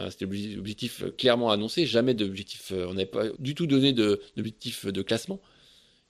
C'était 0.08 0.24
l'obje- 0.24 0.56
l'objectif 0.56 1.04
clairement 1.18 1.50
annoncé. 1.50 1.84
Jamais 1.86 2.14
d'objectif. 2.14 2.72
on 2.74 2.94
n'avait 2.94 3.06
pas 3.06 3.24
du 3.38 3.54
tout 3.54 3.66
donné 3.66 3.92
de- 3.92 4.20
d'objectif 4.36 4.86
de 4.86 5.02
classement. 5.02 5.40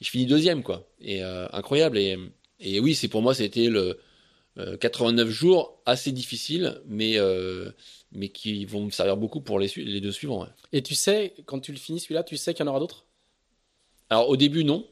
Et 0.01 0.05
je 0.05 0.11
finis 0.11 0.27
deuxième, 0.27 0.63
quoi. 0.63 0.89
Et 1.01 1.21
incroyable. 1.23 1.99
Et, 1.99 2.17
et 2.61 2.79
oui, 2.79 2.95
c'est 2.95 3.09
pour 3.09 3.23
moi, 3.23 3.35
c'était 3.35 3.67
le 3.69 3.99
89 4.81 5.29
jours 5.31 5.81
assez 5.87 6.13
difficiles, 6.13 6.81
mais 6.87 7.19
euh, 7.19 7.71
mais 8.13 8.29
qui 8.29 8.65
vont 8.67 8.85
me 8.85 8.91
servir 8.91 9.17
beaucoup 9.17 9.41
pour 9.41 9.59
les, 9.59 9.69
deux 10.01 10.13
suivants. 10.13 10.43
ouais. 10.43 10.49
Et 10.73 10.83
tu 10.83 10.95
sais, 10.95 11.33
quand 11.47 11.59
tu 11.61 11.73
le 11.73 11.79
finis 11.79 12.01
celui-là, 12.01 12.23
tu 12.23 12.37
sais 12.37 12.53
qu'il 12.53 12.65
y 12.65 12.69
en 12.69 12.71
aura 12.71 12.81
d'autres? 12.81 13.07
Alors 14.11 14.29
au 14.29 14.37
début, 14.37 14.65
non. 14.65 14.85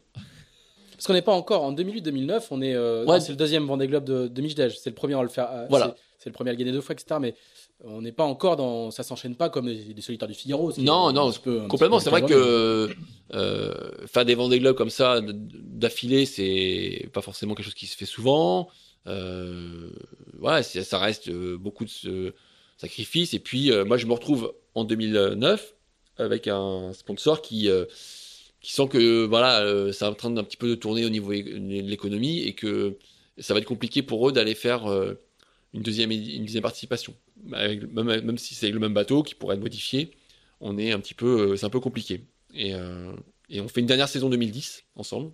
Parce 0.92 1.06
qu'on 1.06 1.12
n'est 1.14 1.22
pas 1.22 1.32
encore 1.34 1.62
en 1.62 1.72
2008-2009, 1.74 2.44
on 2.50 2.62
est. 2.62 2.74
euh, 2.74 3.04
Ouais. 3.04 3.20
c'est 3.20 3.32
le 3.32 3.36
deuxième 3.36 3.66
Vendée 3.66 3.86
Globe 3.86 4.04
de, 4.04 4.28
de 4.28 4.42
Mijdej. 4.42 4.70
C'est 4.78 4.90
le 4.90 4.94
premier 4.96 5.14
à 5.14 5.22
le 5.22 5.28
faire. 5.28 5.50
euh, 5.50 5.66
Voilà. 5.70 5.94
c'est- 6.18 6.28
le 6.30 6.34
premier 6.34 6.50
à 6.50 6.52
le 6.52 6.58
gagner 6.58 6.72
deux 6.72 6.80
fois, 6.82 6.94
etc. 6.94 7.18
Mais 7.20 7.34
on 7.84 8.02
n'est 8.02 8.12
pas 8.12 8.24
encore 8.24 8.56
dans. 8.56 8.90
Ça 8.90 9.02
s'enchaîne 9.02 9.34
pas 9.34 9.48
comme 9.50 9.66
les, 9.68 9.94
les 9.94 10.02
solitaires 10.02 10.28
du 10.28 10.34
Figaro. 10.34 10.72
Non, 10.78 11.12
non, 11.12 11.32
peu- 11.32 11.66
Complètement, 11.68 12.00
c'est 12.00 12.10
vrai 12.10 12.22
que 12.24 12.90
euh, 13.34 14.06
faire 14.06 14.24
des 14.26 14.34
Vendée 14.34 14.58
Globes 14.58 14.76
comme 14.76 14.90
ça 14.90 15.20
d'affilée, 15.22 16.26
c'est 16.26 17.08
pas 17.14 17.22
forcément 17.22 17.54
quelque 17.54 17.64
chose 17.66 17.74
qui 17.74 17.86
se 17.86 17.96
fait 17.96 18.06
souvent. 18.06 18.68
Euh, 19.06 19.90
c'est- 20.62 20.82
ça 20.84 20.98
reste 20.98 21.28
euh, 21.28 21.56
beaucoup 21.58 21.84
de 21.84 21.90
ce 21.90 22.34
sacrifices. 22.76 23.34
Et 23.34 23.38
puis, 23.40 23.70
euh, 23.72 23.84
moi, 23.84 23.96
je 23.96 24.06
me 24.06 24.12
retrouve 24.12 24.54
en 24.74 24.84
2009 24.84 25.74
avec 26.16 26.48
un 26.48 26.92
sponsor 26.92 27.42
qui 27.42 27.68
sent 28.62 28.88
que 28.88 29.24
voilà, 29.24 29.62
euh, 29.62 29.92
c'est 29.92 30.04
en 30.04 30.14
train 30.14 30.30
d'un 30.30 30.44
petit 30.44 30.56
peu 30.56 30.68
de 30.68 30.74
tourner 30.74 31.04
au 31.04 31.10
niveau 31.10 31.32
de 31.32 31.80
l'économie 31.82 32.40
et 32.40 32.54
que 32.54 32.96
ça 33.38 33.54
va 33.54 33.60
être 33.60 33.66
compliqué 33.66 34.02
pour 34.02 34.28
eux 34.28 34.32
d'aller 34.32 34.54
faire 34.54 34.86
une 35.72 35.82
deuxième 35.82 36.10
une 36.12 36.60
participation, 36.60 37.14
même, 37.44 37.88
même 37.92 38.38
si 38.38 38.54
c'est 38.54 38.70
le 38.70 38.78
même 38.80 38.94
bateau 38.94 39.22
qui 39.22 39.34
pourrait 39.34 39.56
être 39.56 39.62
modifié 39.62 40.10
on 40.62 40.76
est 40.76 40.92
un 40.92 41.00
petit 41.00 41.14
peu, 41.14 41.56
c'est 41.56 41.64
un 41.64 41.70
peu 41.70 41.80
compliqué. 41.80 42.22
Et, 42.54 42.72
et 43.48 43.60
on 43.62 43.68
fait 43.68 43.80
une 43.80 43.86
dernière 43.86 44.08
saison 44.10 44.28
2010 44.28 44.84
ensemble, 44.94 45.32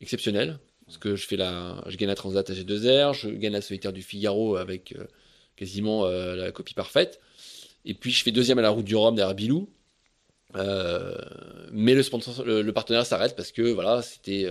exceptionnelle, 0.00 0.58
parce 0.90 0.98
que 0.98 1.14
je 1.14 1.24
fais 1.24 1.36
la, 1.36 1.80
je 1.86 1.96
gagne 1.96 2.08
la 2.08 2.16
Transat 2.16 2.50
à 2.50 2.52
G2R, 2.52 3.14
je 3.14 3.28
gagne 3.28 3.52
la 3.52 3.60
solitaire 3.60 3.92
du 3.92 4.02
Figaro 4.02 4.56
avec 4.56 4.90
euh, 4.98 5.04
quasiment 5.54 6.04
euh, 6.04 6.34
la 6.34 6.50
copie 6.50 6.74
parfaite, 6.74 7.20
et 7.84 7.94
puis 7.94 8.10
je 8.10 8.24
fais 8.24 8.32
deuxième 8.32 8.58
à 8.58 8.62
la 8.62 8.70
Route 8.70 8.84
du 8.84 8.96
Rhum 8.96 9.14
derrière 9.14 9.36
Bilou. 9.36 9.68
Euh, 10.56 11.14
mais 11.70 11.94
le 11.94 12.02
sponsor, 12.02 12.44
le, 12.44 12.68
partenaire 12.72 13.06
s'arrête 13.06 13.36
parce 13.36 13.52
que 13.52 13.62
voilà, 13.62 14.02
c'était, 14.02 14.48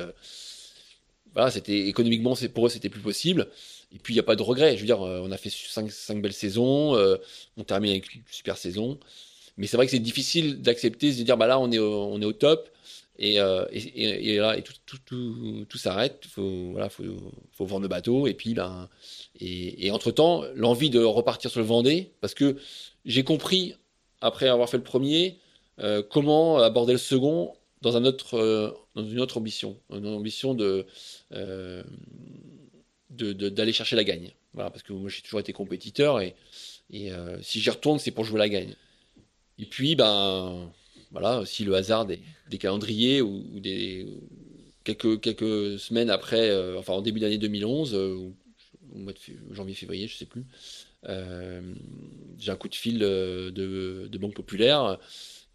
voilà, 1.33 1.51
c'était 1.51 1.89
économiquement, 1.89 2.35
pour 2.53 2.67
eux, 2.67 2.69
c'était 2.69 2.87
plus 2.87 3.01
possible. 3.01 3.49
Et 3.93 3.99
puis 3.99 4.13
il 4.13 4.15
n'y 4.15 4.21
a 4.21 4.23
pas 4.23 4.37
de 4.37 4.41
regret. 4.41 4.77
Je 4.77 4.79
veux 4.79 4.85
dire, 4.85 5.01
on 5.01 5.29
a 5.31 5.37
fait 5.37 5.49
cinq, 5.49 5.91
cinq 5.91 6.21
belles 6.21 6.31
saisons, 6.31 6.95
on 7.57 7.63
termine 7.65 7.91
avec 7.91 8.15
une 8.15 8.21
super 8.31 8.55
saison. 8.55 8.97
Mais 9.57 9.67
c'est 9.67 9.75
vrai 9.75 9.87
que 9.87 9.91
c'est 9.91 9.99
difficile 9.99 10.61
d'accepter, 10.61 11.11
de 11.13 11.21
dire, 11.21 11.35
bah 11.35 11.47
là, 11.47 11.59
on 11.59 11.69
est 11.69 11.79
on 11.79 12.21
est 12.21 12.25
au 12.25 12.31
top. 12.31 12.69
Et, 13.21 13.41
euh, 13.41 13.65
et, 13.73 14.37
là, 14.37 14.55
tout, 14.95 15.77
s'arrête. 15.77 16.25
Faut, 16.25 16.71
voilà, 16.71 16.89
faut, 16.89 17.03
vendre 17.59 17.81
le 17.81 17.89
bateau. 17.89 18.27
Et 18.27 18.33
puis, 18.33 18.53
ben, 18.53 18.87
et, 19.39 19.85
et 19.85 19.91
entre 19.91 20.11
temps, 20.11 20.43
l'envie 20.55 20.89
de 20.89 21.03
repartir 21.03 21.51
sur 21.51 21.59
le 21.59 21.65
Vendée, 21.65 22.13
parce 22.21 22.33
que 22.33 22.55
j'ai 23.03 23.23
compris, 23.23 23.75
après 24.21 24.47
avoir 24.47 24.69
fait 24.69 24.77
le 24.77 24.83
premier, 24.83 25.37
euh, 25.79 26.01
comment 26.01 26.59
aborder 26.59 26.93
le 26.93 26.97
second 26.97 27.53
dans 27.81 28.01
euh, 28.33 28.71
une 28.95 29.19
autre 29.19 29.37
ambition, 29.37 29.77
une 29.93 30.07
ambition 30.07 30.53
d'aller 30.53 30.93
chercher 33.73 33.97
la 33.97 34.05
gagne. 34.05 34.31
Parce 34.55 34.81
que 34.81 34.93
moi, 34.93 35.09
j'ai 35.09 35.21
toujours 35.21 35.41
été 35.41 35.51
compétiteur 35.51 36.21
et, 36.21 36.35
si 37.41 37.59
j'y 37.59 37.69
retourne, 37.69 37.99
c'est 37.99 38.11
pour 38.11 38.23
jouer 38.23 38.39
la 38.39 38.49
gagne. 38.49 38.75
Et 39.57 39.65
puis, 39.65 39.97
ben, 39.97 40.71
voilà, 41.11 41.45
si 41.45 41.63
le 41.65 41.75
hasard 41.75 42.05
des, 42.05 42.19
calendriers 42.57 43.21
ou, 43.21 43.59
des 43.59 44.07
quelques 44.83 45.79
semaines 45.79 46.09
après, 46.09 46.49
euh, 46.49 46.77
enfin 46.77 46.93
en 46.93 47.01
début 47.01 47.19
d'année 47.19 47.37
2011, 47.37 47.93
euh, 47.93 48.15
ou 48.15 48.35
mois 48.93 49.13
de 49.13 49.17
fév- 49.17 49.37
janvier-février, 49.51 50.07
je 50.07 50.17
sais 50.17 50.25
plus, 50.25 50.45
euh, 51.07 51.61
j'ai 52.37 52.51
un 52.51 52.55
coup 52.55 52.69
de 52.69 52.75
fil 52.75 52.99
de, 52.99 54.17
Banque 54.19 54.35
Populaire 54.35 54.99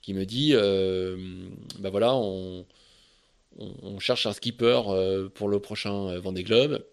qui 0.02 0.14
me 0.14 0.24
dit, 0.24 0.52
ben 0.52 1.90
voilà, 1.90 2.14
on, 2.14 2.66
on, 3.58 3.98
cherche 4.00 4.26
un 4.26 4.32
skipper 4.32 4.82
pour 5.34 5.48
le 5.48 5.60
prochain 5.60 6.18
Vendée 6.18 6.42
Globe. 6.42 6.84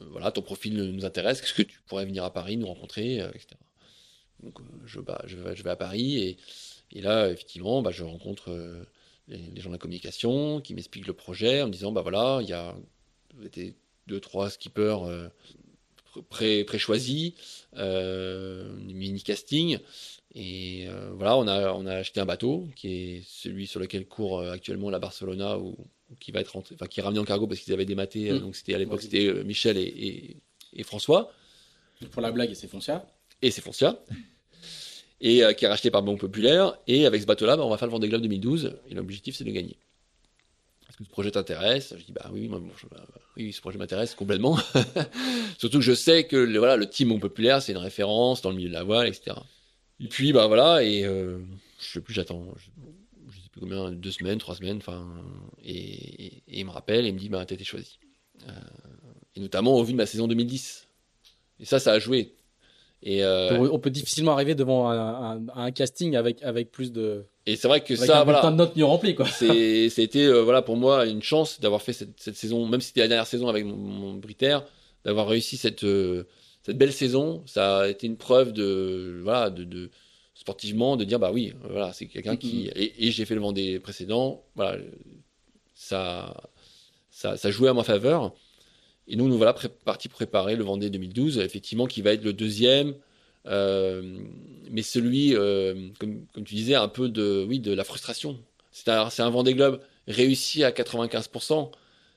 Voilà, 0.00 0.30
ton 0.30 0.42
profil 0.42 0.76
nous 0.76 1.04
intéresse. 1.04 1.42
Est-ce 1.42 1.54
que 1.54 1.62
tu 1.62 1.80
pourrais 1.86 2.04
venir 2.04 2.24
à 2.24 2.32
Paris 2.32 2.56
nous 2.56 2.66
rencontrer, 2.66 3.18
etc. 3.18 3.56
Donc, 4.44 4.60
euh, 4.60 4.62
je, 4.86 5.00
bah, 5.00 5.20
je, 5.26 5.36
vais, 5.36 5.56
je 5.56 5.62
vais 5.62 5.70
à 5.70 5.76
Paris 5.76 6.18
et, 6.18 6.36
et 6.92 7.00
là, 7.00 7.30
effectivement, 7.30 7.82
bah, 7.82 7.90
je 7.90 8.04
rencontre 8.04 8.50
euh, 8.50 8.84
les, 9.28 9.38
les 9.38 9.60
gens 9.60 9.70
de 9.70 9.74
la 9.74 9.78
communication 9.78 10.60
qui 10.60 10.74
m'expliquent 10.74 11.06
le 11.06 11.14
projet 11.14 11.62
en 11.62 11.66
me 11.68 11.72
disant, 11.72 11.90
bah 11.92 12.02
voilà, 12.02 12.40
il 12.42 12.48
y 12.48 12.52
a 12.52 12.74
des 13.52 13.74
deux, 14.06 14.20
trois 14.20 14.50
skippers 14.50 14.98
euh, 15.08 15.28
pré- 16.28 16.64
pré-choisis, 16.64 17.32
euh, 17.76 18.72
mini 18.76 19.22
casting. 19.22 19.78
Et 20.36 20.88
voilà, 21.12 21.36
on 21.36 21.46
a, 21.46 21.72
on 21.72 21.86
a 21.86 21.94
acheté 21.94 22.18
un 22.20 22.26
bateau 22.26 22.68
qui 22.74 22.88
est 22.92 23.22
celui 23.24 23.66
sur 23.68 23.78
lequel 23.80 24.06
court 24.06 24.40
actuellement 24.42 24.90
la 24.90 24.98
Barcelona 24.98 25.58
ou, 25.58 25.76
qui 26.20 26.32
va 26.32 26.40
être 26.40 26.56
enfin 26.56 26.86
qui 26.86 27.00
est 27.00 27.02
ramené 27.02 27.20
en 27.20 27.24
cargo 27.24 27.46
parce 27.46 27.60
qu'ils 27.60 27.72
avaient 27.72 27.84
dématé. 27.86 28.30
euh, 28.30 28.34
Mm. 28.38 28.40
Donc 28.40 28.56
c'était 28.56 28.74
à 28.74 28.78
l'époque 28.78 29.00
c'était 29.02 29.32
Michel 29.44 29.76
et, 29.78 29.82
et, 29.82 30.36
et 30.74 30.82
François 30.82 31.32
Pour 32.10 32.20
la 32.20 32.32
blague, 32.32 32.50
et 32.50 32.54
c'est 32.56 32.66
Foncia. 32.66 33.06
et 33.42 33.50
c'est 33.52 33.60
Foncia 33.62 34.02
et 35.20 35.44
euh, 35.44 35.52
qui 35.52 35.64
est 35.64 35.68
racheté 35.68 35.90
par 35.90 36.02
Banque 36.02 36.20
Populaire. 36.20 36.78
Et 36.86 37.06
avec 37.06 37.22
ce 37.22 37.26
bateau-là, 37.26 37.56
bah, 37.56 37.64
on 37.64 37.70
va 37.70 37.78
faire 37.78 37.88
le 37.88 37.92
Vendée 37.92 38.08
Globe 38.08 38.22
2012 38.22 38.76
et 38.88 38.94
l'objectif 38.94 39.36
c'est 39.36 39.44
de 39.44 39.50
gagner. 39.50 39.76
Est-ce 40.88 40.98
que 40.98 41.04
ce 41.04 41.08
projet 41.10 41.30
t'intéresse? 41.30 41.94
Je 41.98 42.04
dis 42.04 42.12
bah 42.12 42.30
oui, 42.32 42.48
moi, 42.48 42.60
je- 42.80 42.86
bah, 42.86 43.04
oui, 43.36 43.52
ce 43.52 43.60
projet 43.60 43.78
m'intéresse 43.78 44.14
complètement. 44.14 44.58
Surtout 45.58 45.78
que 45.78 45.84
je 45.84 45.94
sais 45.94 46.24
que 46.24 46.36
le, 46.36 46.84
team 46.88 47.08
Banque 47.08 47.22
Populaire 47.22 47.62
c'est 47.62 47.72
une 47.72 47.78
référence 47.78 48.42
dans 48.42 48.50
le 48.50 48.56
milieu 48.56 48.68
de 48.68 48.74
la 48.74 48.84
voile, 48.84 49.08
etc. 49.08 49.36
Et 50.00 50.08
puis 50.08 50.32
bah 50.32 50.46
voilà 50.46 50.82
et 50.82 51.04
euh, 51.04 51.38
je 51.80 51.84
sais 51.86 52.00
plus, 52.00 52.14
j'attends. 52.14 52.46
Je, 52.56 52.70
je 53.30 53.40
sais 53.40 53.48
plus 53.50 53.60
combien, 53.60 53.90
deux 53.92 54.10
semaines, 54.10 54.38
trois 54.38 54.54
semaines, 54.56 54.76
enfin, 54.78 55.06
et 55.64 56.42
il 56.48 56.64
me 56.66 56.70
rappelle 56.70 57.06
et 57.06 57.08
il 57.08 57.14
me 57.14 57.18
dit 57.18 57.28
bah 57.28 57.44
t'as 57.46 57.54
été 57.54 57.64
choisi. 57.64 57.98
Euh, 58.48 58.50
et 59.36 59.40
notamment 59.40 59.76
au 59.76 59.84
vu 59.84 59.92
de 59.92 59.96
ma 59.96 60.06
saison 60.06 60.26
2010. 60.28 60.86
Et 61.60 61.64
ça, 61.64 61.78
ça 61.78 61.92
a 61.92 61.98
joué. 61.98 62.34
Et, 63.06 63.22
euh, 63.22 63.58
On 63.70 63.78
peut 63.78 63.90
difficilement 63.90 64.32
arriver 64.32 64.54
devant 64.54 64.88
un, 64.88 65.36
un- 65.36 65.46
un 65.54 65.70
casting 65.72 66.16
avec, 66.16 66.42
avec 66.42 66.72
plus 66.72 66.90
de. 66.90 67.24
et 67.46 67.54
c'est 67.56 67.68
vrai 67.68 67.82
que 67.82 67.92
Avec 67.92 68.06
ça, 68.06 68.20
un 68.22 68.24
voilà, 68.24 68.40
bulletin 68.40 68.52
de 68.52 68.56
notes 68.56 68.76
mieux 68.76 68.84
rempli, 68.86 69.14
quoi. 69.14 69.26
c'est, 69.26 69.90
c'était 69.90 70.24
euh, 70.24 70.40
voilà 70.42 70.62
pour 70.62 70.76
moi 70.76 71.04
une 71.04 71.22
chance 71.22 71.60
d'avoir 71.60 71.82
fait 71.82 71.92
cette, 71.92 72.18
cette 72.18 72.36
saison, 72.36 72.66
même 72.66 72.80
si 72.80 72.88
c'était 72.88 73.00
la 73.02 73.08
dernière 73.08 73.26
saison 73.26 73.48
avec 73.48 73.64
mon, 73.66 73.76
mon 73.76 74.14
Britair, 74.14 74.64
d'avoir 75.04 75.28
réussi 75.28 75.56
cette 75.58 75.84
euh, 75.84 76.24
cette 76.62 76.78
belle 76.78 76.94
saison. 76.94 77.42
Ça 77.46 77.80
a 77.80 77.88
été 77.88 78.06
une 78.06 78.16
preuve 78.16 78.52
de 78.54 79.20
voilà 79.22 79.50
de, 79.50 79.64
de 79.64 79.90
sportivement 80.34 80.96
de 80.96 81.04
dire 81.04 81.18
bah 81.18 81.30
oui 81.30 81.52
voilà 81.68 81.92
c'est 81.92 82.06
quelqu'un 82.06 82.36
qui 82.36 82.68
et, 82.74 83.06
et 83.06 83.10
j'ai 83.10 83.26
fait 83.26 83.34
le 83.34 83.42
Vendée 83.42 83.78
précédent 83.80 84.42
voilà 84.56 84.78
ça 85.74 86.34
ça 87.10 87.36
ça 87.36 87.50
jouait 87.50 87.68
à 87.68 87.74
ma 87.74 87.84
faveur. 87.84 88.32
Et 89.08 89.16
nous 89.16 89.28
nous 89.28 89.36
voilà 89.36 89.52
pré- 89.52 89.68
partis 89.68 90.08
préparer 90.08 90.56
le 90.56 90.64
Vendée 90.64 90.90
2012 90.90 91.38
effectivement 91.38 91.86
qui 91.86 92.02
va 92.02 92.12
être 92.12 92.24
le 92.24 92.32
deuxième. 92.32 92.94
euh, 93.46 94.18
mais 94.70 94.80
celui, 94.82 95.36
euh, 95.36 95.88
comme, 96.00 96.24
comme 96.32 96.44
tu 96.44 96.54
disais, 96.54 96.74
un 96.74 96.88
peu 96.88 97.08
de, 97.10 97.44
oui, 97.46 97.60
de 97.60 97.72
la 97.74 97.84
frustration. 97.84 98.38
C'est 98.72 98.88
un, 98.88 99.30
Vendée 99.30 99.52
Globe 99.54 99.80
réussi 100.08 100.64
à 100.64 100.70
95%, 100.72 101.70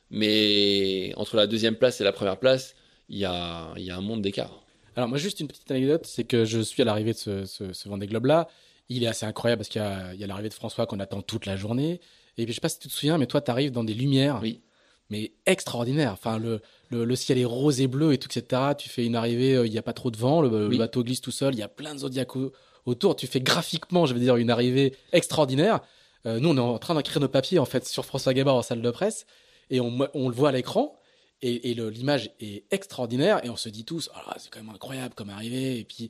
mais 0.10 1.14
entre 1.18 1.36
la 1.36 1.48
deuxième 1.48 1.76
place 1.76 2.00
et 2.02 2.04
la 2.04 2.12
première 2.14 2.38
place, 2.40 2.76
il 3.10 3.18
y 3.18 3.26
a, 3.26 3.74
il 3.78 3.84
y 3.84 3.92
a 3.92 3.98
un 3.98 4.02
monde 4.02 4.22
d'écart. 4.22 4.64
Alors, 4.96 5.10
moi, 5.10 5.18
juste 5.18 5.40
une 5.40 5.48
petite 5.48 5.70
anecdote, 5.70 6.06
c'est 6.06 6.24
que 6.24 6.46
je 6.46 6.60
suis 6.60 6.82
à 6.82 6.86
l'arrivée 6.86 7.14
de 7.14 7.18
ce, 7.18 7.46
ce, 7.46 7.74
ce 7.74 7.90
Vendée 7.90 8.08
Globe-là. 8.08 8.48
Il 8.90 9.04
est 9.04 9.08
assez 9.08 9.26
incroyable 9.26 9.60
parce 9.60 9.70
qu'il 9.70 9.82
y 9.82 9.86
a, 9.86 10.14
il 10.14 10.20
y 10.20 10.24
a 10.24 10.28
l'arrivée 10.28 10.50
de 10.50 10.54
François 10.54 10.86
qu'on 10.88 11.00
attend 11.00 11.22
toute 11.22 11.46
la 11.46 11.58
journée. 11.58 12.00
Et 12.38 12.46
puis, 12.46 12.54
je 12.54 12.56
sais 12.56 12.62
pas 12.62 12.70
si 12.70 12.80
tu 12.80 12.88
te 12.88 12.94
souviens, 12.94 13.18
mais 13.18 13.28
toi, 13.28 13.42
tu 13.42 13.52
arrives 13.52 13.72
dans 13.72 13.84
des 13.84 13.94
lumières. 13.94 14.40
Oui. 14.42 14.62
Mais 15.10 15.32
extraordinaires. 15.46 16.12
Enfin, 16.14 16.38
le, 16.38 16.62
le, 16.90 17.06
le 17.06 17.16
ciel 17.16 17.38
est 17.38 17.46
rose 17.46 17.80
et 17.82 17.88
bleu 17.88 18.14
et 18.14 18.18
tout, 18.18 18.28
etc. 18.38 18.62
Tu 18.78 18.90
fais 18.90 19.06
une 19.06 19.16
arrivée, 19.16 19.56
euh, 19.56 19.66
il 19.66 19.72
n'y 19.72 19.78
a 19.78 19.82
pas 19.84 19.94
trop 19.94 20.12
de 20.12 20.18
vent, 20.18 20.42
le, 20.42 20.68
bateau 20.78 21.04
glisse 21.04 21.22
tout 21.22 21.32
seul, 21.32 21.54
il 21.56 21.60
y 21.60 21.64
a 21.64 21.68
plein 21.70 21.94
de 21.94 22.00
zodiacs 22.00 22.36
au- 22.36 22.52
autour. 22.86 23.16
Tu 23.16 23.26
fais 23.28 23.40
graphiquement, 23.42 24.06
je 24.06 24.14
veux 24.14 24.20
dire, 24.20 24.36
une 24.36 24.50
arrivée 24.50 24.94
extraordinaire. 25.14 25.80
Euh, 26.26 26.40
nous, 26.40 26.50
on 26.50 26.58
est 26.58 26.60
en 26.60 26.78
train 26.80 26.96
d'écrire 26.96 27.22
nos 27.22 27.28
papiers, 27.30 27.60
en 27.60 27.66
fait, 27.66 27.86
sur 27.88 28.06
François 28.06 28.34
Gabard 28.34 28.56
en 28.56 28.62
salle 28.62 28.82
de 28.82 28.92
presse. 28.92 29.26
Et 29.70 29.80
on, 29.80 29.98
on 30.14 30.30
le 30.30 30.36
voit 30.36 30.50
à 30.50 30.52
l'écran. 30.52 30.94
Et, 31.42 31.70
et 31.72 31.74
l'image 31.76 32.32
est 32.40 32.66
extraordinaire. 32.72 33.46
Et 33.46 33.50
on 33.50 33.56
se 33.56 33.70
dit 33.70 33.86
tous, 33.86 34.10
Ah, 34.16 34.36
c'est 34.38 34.50
quand 34.50 34.60
même 34.62 34.74
incroyable 34.74 35.14
comme 35.14 35.30
arrivée. 35.30 35.80
Et 35.80 35.84
puis, 35.86 36.10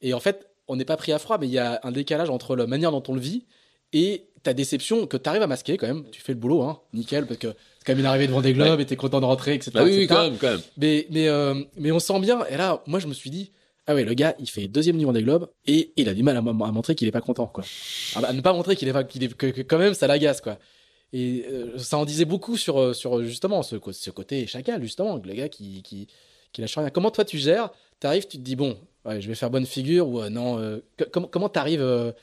et 0.00 0.14
en 0.14 0.20
fait, 0.20 0.48
on 0.66 0.76
n'est 0.76 0.84
pas 0.84 0.96
pris 0.96 1.12
à 1.12 1.18
froid, 1.18 1.38
mais 1.38 1.46
il 1.46 1.52
y 1.52 1.58
a 1.58 1.78
un 1.84 1.92
décalage 1.92 2.30
entre 2.30 2.56
la 2.56 2.66
manière 2.66 2.90
dont 2.90 3.02
on 3.08 3.14
le 3.14 3.20
vit 3.20 3.44
et 3.92 4.28
ta 4.42 4.54
déception 4.54 5.06
que 5.06 5.16
tu 5.16 5.28
arrives 5.28 5.42
à 5.42 5.46
masquer 5.46 5.76
quand 5.76 5.86
même. 5.86 6.04
Tu 6.10 6.20
fais 6.22 6.32
le 6.32 6.38
boulot, 6.38 6.62
hein, 6.62 6.80
nickel, 6.92 7.26
parce 7.26 7.38
que 7.38 7.54
c'est 7.82 7.86
quand 7.86 7.94
même 7.94 8.00
une 8.00 8.06
arrivée 8.06 8.28
devant 8.28 8.42
des 8.42 8.52
globes 8.52 8.78
et 8.78 8.86
t'es 8.86 8.94
content 8.94 9.20
de 9.20 9.24
rentrer, 9.24 9.54
etc. 9.54 9.72
Bah 9.74 9.82
oui, 9.82 10.02
etc. 10.02 10.06
quand 10.06 10.22
même, 10.22 10.38
quand 10.38 10.50
même. 10.50 10.60
Mais, 10.76 11.06
mais, 11.10 11.26
euh, 11.26 11.54
mais 11.76 11.90
on 11.90 11.98
sent 11.98 12.20
bien. 12.20 12.44
Et 12.46 12.56
là, 12.56 12.80
moi, 12.86 13.00
je 13.00 13.08
me 13.08 13.12
suis 13.12 13.28
dit, 13.28 13.50
ah 13.88 13.94
ouais, 13.96 14.04
le 14.04 14.14
gars, 14.14 14.36
il 14.38 14.48
fait 14.48 14.68
deuxième 14.68 14.96
niveau 14.96 15.12
des 15.12 15.24
globes 15.24 15.50
et 15.66 15.92
il 15.96 16.08
a 16.08 16.14
du 16.14 16.22
mal 16.22 16.36
à, 16.36 16.40
montrer 16.42 16.94
qu'il 16.94 17.08
est 17.08 17.12
pas 17.12 17.20
content, 17.20 17.48
quoi. 17.48 17.64
À, 18.14 18.24
à 18.24 18.32
ne 18.32 18.40
pas 18.40 18.52
montrer 18.52 18.76
qu'il 18.76 18.86
est 18.86 18.92
pas, 18.92 19.02
qu'il 19.02 19.24
est, 19.24 19.34
que, 19.34 19.48
que 19.48 19.62
quand 19.62 19.78
même, 19.78 19.94
ça 19.94 20.06
l'agace, 20.06 20.40
quoi. 20.40 20.58
Et 21.12 21.44
euh, 21.50 21.76
ça 21.76 21.98
en 21.98 22.04
disait 22.04 22.24
beaucoup 22.24 22.56
sur, 22.56 22.80
euh, 22.80 22.92
sur 22.92 23.20
justement 23.24 23.64
ce, 23.64 23.74
ce 23.90 24.10
côté 24.10 24.46
chacal, 24.46 24.80
justement, 24.80 25.16
le 25.16 25.34
gars 25.34 25.48
qui, 25.48 25.82
qui, 25.82 26.06
qui 26.52 26.60
lâche 26.60 26.78
rien. 26.78 26.88
Comment 26.90 27.10
toi 27.10 27.24
tu 27.24 27.36
gères? 27.36 27.70
T'arrives, 27.98 28.28
tu 28.28 28.36
te 28.36 28.42
dis, 28.42 28.54
bon, 28.54 28.78
ouais, 29.04 29.20
je 29.20 29.26
vais 29.26 29.34
faire 29.34 29.50
bonne 29.50 29.66
figure 29.66 30.06
ou 30.06 30.22
euh, 30.22 30.30
non 30.30 30.60
euh, 30.60 30.78
comment, 31.10 31.48
t'arrives 31.48 32.14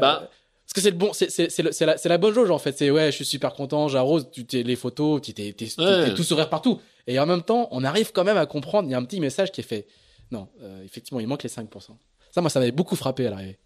Bah. 0.00 0.30
Parce 0.72 0.74
que 0.74 0.80
c'est 0.82 0.90
le 0.92 0.96
bon, 0.96 1.12
c'est 1.12 2.08
la, 2.08 2.18
bonne 2.18 2.32
jauge 2.32 2.50
en 2.50 2.58
fait. 2.58 2.78
C'est 2.78 2.90
ouais, 2.90 3.06
je 3.10 3.16
suis 3.16 3.24
super 3.24 3.54
content, 3.54 3.88
j'arrose, 3.88 4.28
tu 4.30 4.44
t'es 4.46 4.62
les 4.62 4.76
photos, 4.76 5.20
tu 5.20 5.34
t'es 5.34 5.52
Ouais. 5.78 6.14
tout 6.14 6.22
sourire 6.22 6.48
partout. 6.48 6.80
Et 7.08 7.18
en 7.18 7.26
même 7.26 7.42
temps, 7.42 7.66
on 7.72 7.82
arrive 7.82 8.12
quand 8.12 8.22
même 8.22 8.36
à 8.36 8.46
comprendre. 8.46 8.88
Il 8.88 8.92
y 8.92 8.94
a 8.94 8.98
un 8.98 9.04
petit 9.04 9.18
message 9.18 9.50
qui 9.50 9.62
est 9.62 9.64
fait. 9.64 9.88
Non, 10.30 10.48
euh, 10.62 10.84
effectivement, 10.84 11.18
il 11.18 11.26
manque 11.26 11.42
les 11.42 11.48
5%. 11.48 11.96
Ça, 12.30 12.40
moi, 12.40 12.50
ça 12.50 12.60
m'avait 12.60 12.70
beaucoup 12.70 12.94
frappé 12.94 13.26
à 13.26 13.30
l'arrivée. 13.30 13.58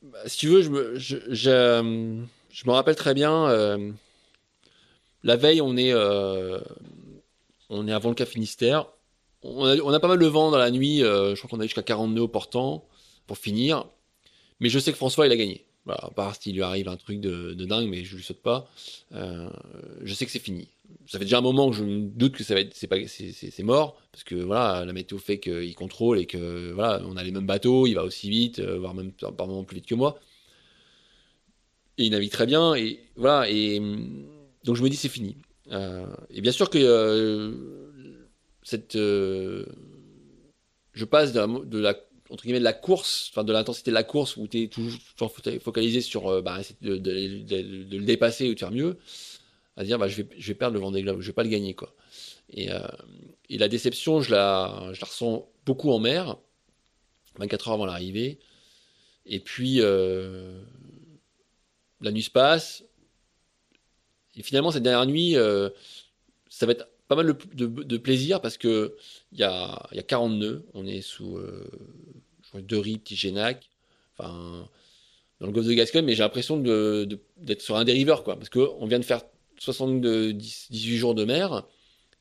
Bah, 0.00 0.18
si 0.26 0.38
tu 0.38 0.48
veux, 0.48 0.62
je 0.62 0.70
me, 0.70 0.98
je, 0.98 1.18
je, 1.28 2.22
je 2.50 2.66
me 2.66 2.72
rappelle 2.72 2.96
très 2.96 3.12
bien. 3.12 3.46
euh, 3.50 3.92
la 5.24 5.36
veille, 5.36 5.60
on 5.60 5.76
est, 5.76 5.92
euh, 5.92 6.58
on 7.68 7.86
est 7.86 7.92
avant 7.92 8.08
le 8.08 8.14
Cap 8.14 8.28
Finistère. 8.28 8.86
On 9.42 9.66
a, 9.66 9.76
on 9.76 9.92
a 9.92 10.00
pas 10.00 10.08
mal 10.08 10.18
de 10.18 10.26
vent 10.26 10.50
dans 10.50 10.56
la 10.58 10.70
nuit. 10.70 11.02
euh, 11.02 11.34
je 11.34 11.40
crois 11.42 11.50
qu'on 11.50 11.60
a 11.60 11.64
jusqu'à 11.64 11.82
40 11.82 12.12
nœuds 12.12 12.22
au 12.22 12.28
portant 12.28 12.88
pour 13.26 13.36
finir. 13.36 13.84
Mais 14.60 14.70
je 14.70 14.78
sais 14.78 14.90
que 14.90 14.96
François, 14.96 15.26
il 15.26 15.32
a 15.32 15.36
gagné. 15.36 15.66
Voilà, 15.84 16.04
à 16.04 16.10
part 16.10 16.34
s'il 16.34 16.54
lui 16.54 16.62
arrive 16.62 16.88
un 16.88 16.96
truc 16.96 17.20
de, 17.20 17.52
dingue, 17.52 17.88
mais 17.88 18.04
je 18.04 18.16
lui 18.16 18.22
saute 18.22 18.40
pas. 18.40 18.70
Euh, 19.12 19.50
je 20.02 20.14
sais 20.14 20.24
que 20.24 20.30
c'est 20.30 20.38
fini. 20.38 20.68
Ça 21.06 21.18
fait 21.18 21.24
déjà 21.24 21.38
un 21.38 21.42
moment 21.42 21.70
que 21.70 21.76
je 21.76 21.84
me 21.84 22.00
doute 22.00 22.32
que 22.34 22.44
ça 22.44 22.54
va 22.54 22.60
être, 22.60 22.74
c'est 22.74 22.86
pas, 22.86 22.96
c'est, 23.06 23.62
mort 23.62 24.00
parce 24.10 24.24
que 24.24 24.34
voilà, 24.34 24.84
la 24.84 24.92
météo 24.92 25.18
fait 25.18 25.38
qu'il 25.38 25.74
contrôle 25.74 26.18
et 26.18 26.26
que 26.26 26.72
voilà, 26.72 27.02
on 27.06 27.16
a 27.16 27.22
les 27.22 27.32
mêmes 27.32 27.46
bateaux, 27.46 27.86
il 27.86 27.94
va 27.94 28.04
aussi 28.04 28.30
vite, 28.30 28.60
euh, 28.60 28.78
voire 28.78 28.94
même 28.94 29.12
par 29.12 29.46
moments 29.46 29.64
plus 29.64 29.76
vite 29.76 29.86
que 29.86 29.94
moi. 29.94 30.18
Et 31.98 32.04
il 32.04 32.10
navigue 32.10 32.30
très 32.30 32.46
bien 32.46 32.74
et 32.74 33.00
voilà 33.16 33.48
et 33.50 33.78
donc 34.64 34.76
je 34.76 34.82
me 34.82 34.88
dis 34.88 34.96
c'est 34.96 35.08
fini. 35.08 35.36
Euh, 35.70 36.06
et 36.30 36.40
bien 36.40 36.52
sûr 36.52 36.70
que 36.70 37.54
cette, 38.62 38.94
je 38.94 39.64
passe 41.04 41.32
de 41.32 41.40
la, 41.40 41.46
de 41.46 41.78
la 41.78 41.94
entre 42.34 42.42
guillemets 42.42 42.58
de 42.58 42.64
la 42.64 42.72
course, 42.72 43.30
enfin 43.30 43.44
de 43.44 43.52
l'intensité 43.52 43.92
de 43.92 43.94
la 43.94 44.02
course 44.02 44.36
où 44.36 44.48
tu 44.48 44.64
es 44.64 44.66
toujours 44.66 44.98
fo- 45.16 45.60
focalisé 45.60 46.00
sur 46.00 46.26
euh, 46.26 46.42
bah, 46.42 46.58
de, 46.82 46.90
le 46.90 48.04
dépasser 48.04 48.50
ou 48.50 48.54
de 48.54 48.58
faire 48.58 48.72
mieux, 48.72 48.98
à 49.76 49.84
dire 49.84 50.00
bah, 50.00 50.08
je, 50.08 50.22
vais, 50.22 50.28
je 50.36 50.48
vais 50.48 50.54
perdre 50.54 50.74
le 50.74 50.80
Vendée 50.80 51.02
Globe, 51.02 51.20
je 51.20 51.28
vais 51.28 51.32
pas 51.32 51.44
le 51.44 51.48
gagner 51.48 51.74
quoi. 51.74 51.94
Et, 52.50 52.72
euh, 52.72 52.80
la 53.50 53.68
déception, 53.68 54.20
je 54.20 54.32
la, 54.32 54.92
ressens 55.00 55.48
beaucoup 55.64 55.92
en 55.92 56.00
mer, 56.00 56.36
24 57.38 57.68
heures 57.68 57.74
avant 57.74 57.86
l'arrivée. 57.86 58.40
Et 59.26 59.38
puis 59.38 59.76
euh, 59.80 60.60
la 62.00 62.10
nuit 62.10 62.24
se 62.24 62.30
passe. 62.30 62.82
Et 64.34 64.42
finalement 64.42 64.72
cette 64.72 64.82
dernière 64.82 65.06
nuit, 65.06 65.36
ça 66.48 66.66
va 66.66 66.72
être 66.72 66.88
pas 67.06 67.14
mal 67.14 67.26
de, 67.26 67.96
plaisir 67.96 68.40
parce 68.40 68.58
que 68.58 68.96
il 69.30 69.38
y 69.38 69.44
a, 69.44 69.88
y 69.92 70.00
a 70.00 70.02
40 70.02 70.32
nœuds, 70.32 70.66
on 70.74 70.84
est 70.84 71.00
sous 71.00 71.38
riz, 72.72 72.98
petit 72.98 73.16
Génac, 73.16 73.68
enfin 74.16 74.68
dans 75.40 75.46
le 75.46 75.52
golfe 75.52 75.66
de 75.66 75.74
Gascogne, 75.74 76.04
mais 76.04 76.14
j'ai 76.14 76.22
l'impression 76.22 76.56
d'être 76.58 77.60
sur 77.60 77.76
un 77.76 77.84
dériveur, 77.84 78.22
quoi, 78.24 78.36
parce 78.36 78.48
qu'on 78.48 78.86
vient 78.86 78.98
de 79.00 79.04
faire 79.04 79.22
70, 79.58 80.68
18 80.70 80.96
jours 80.96 81.14
de 81.14 81.24
mer, 81.24 81.64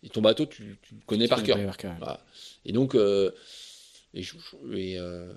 et 0.04 0.10
ton 0.10 0.22
bateau, 0.22 0.46
tu, 0.46 0.78
tu 0.82 0.96
le 0.96 1.02
connais 1.06 1.28
par 1.28 1.40
cœur. 1.44 1.58
Par 1.68 1.78
cœur. 1.78 1.92
Voilà. 2.00 2.20
Et 2.66 2.72
donc, 2.72 2.96
euh, 2.96 3.32
et 4.14 4.22
je, 4.24 4.34
je- 4.38 4.78
et, 4.78 5.00
euh, 5.00 5.32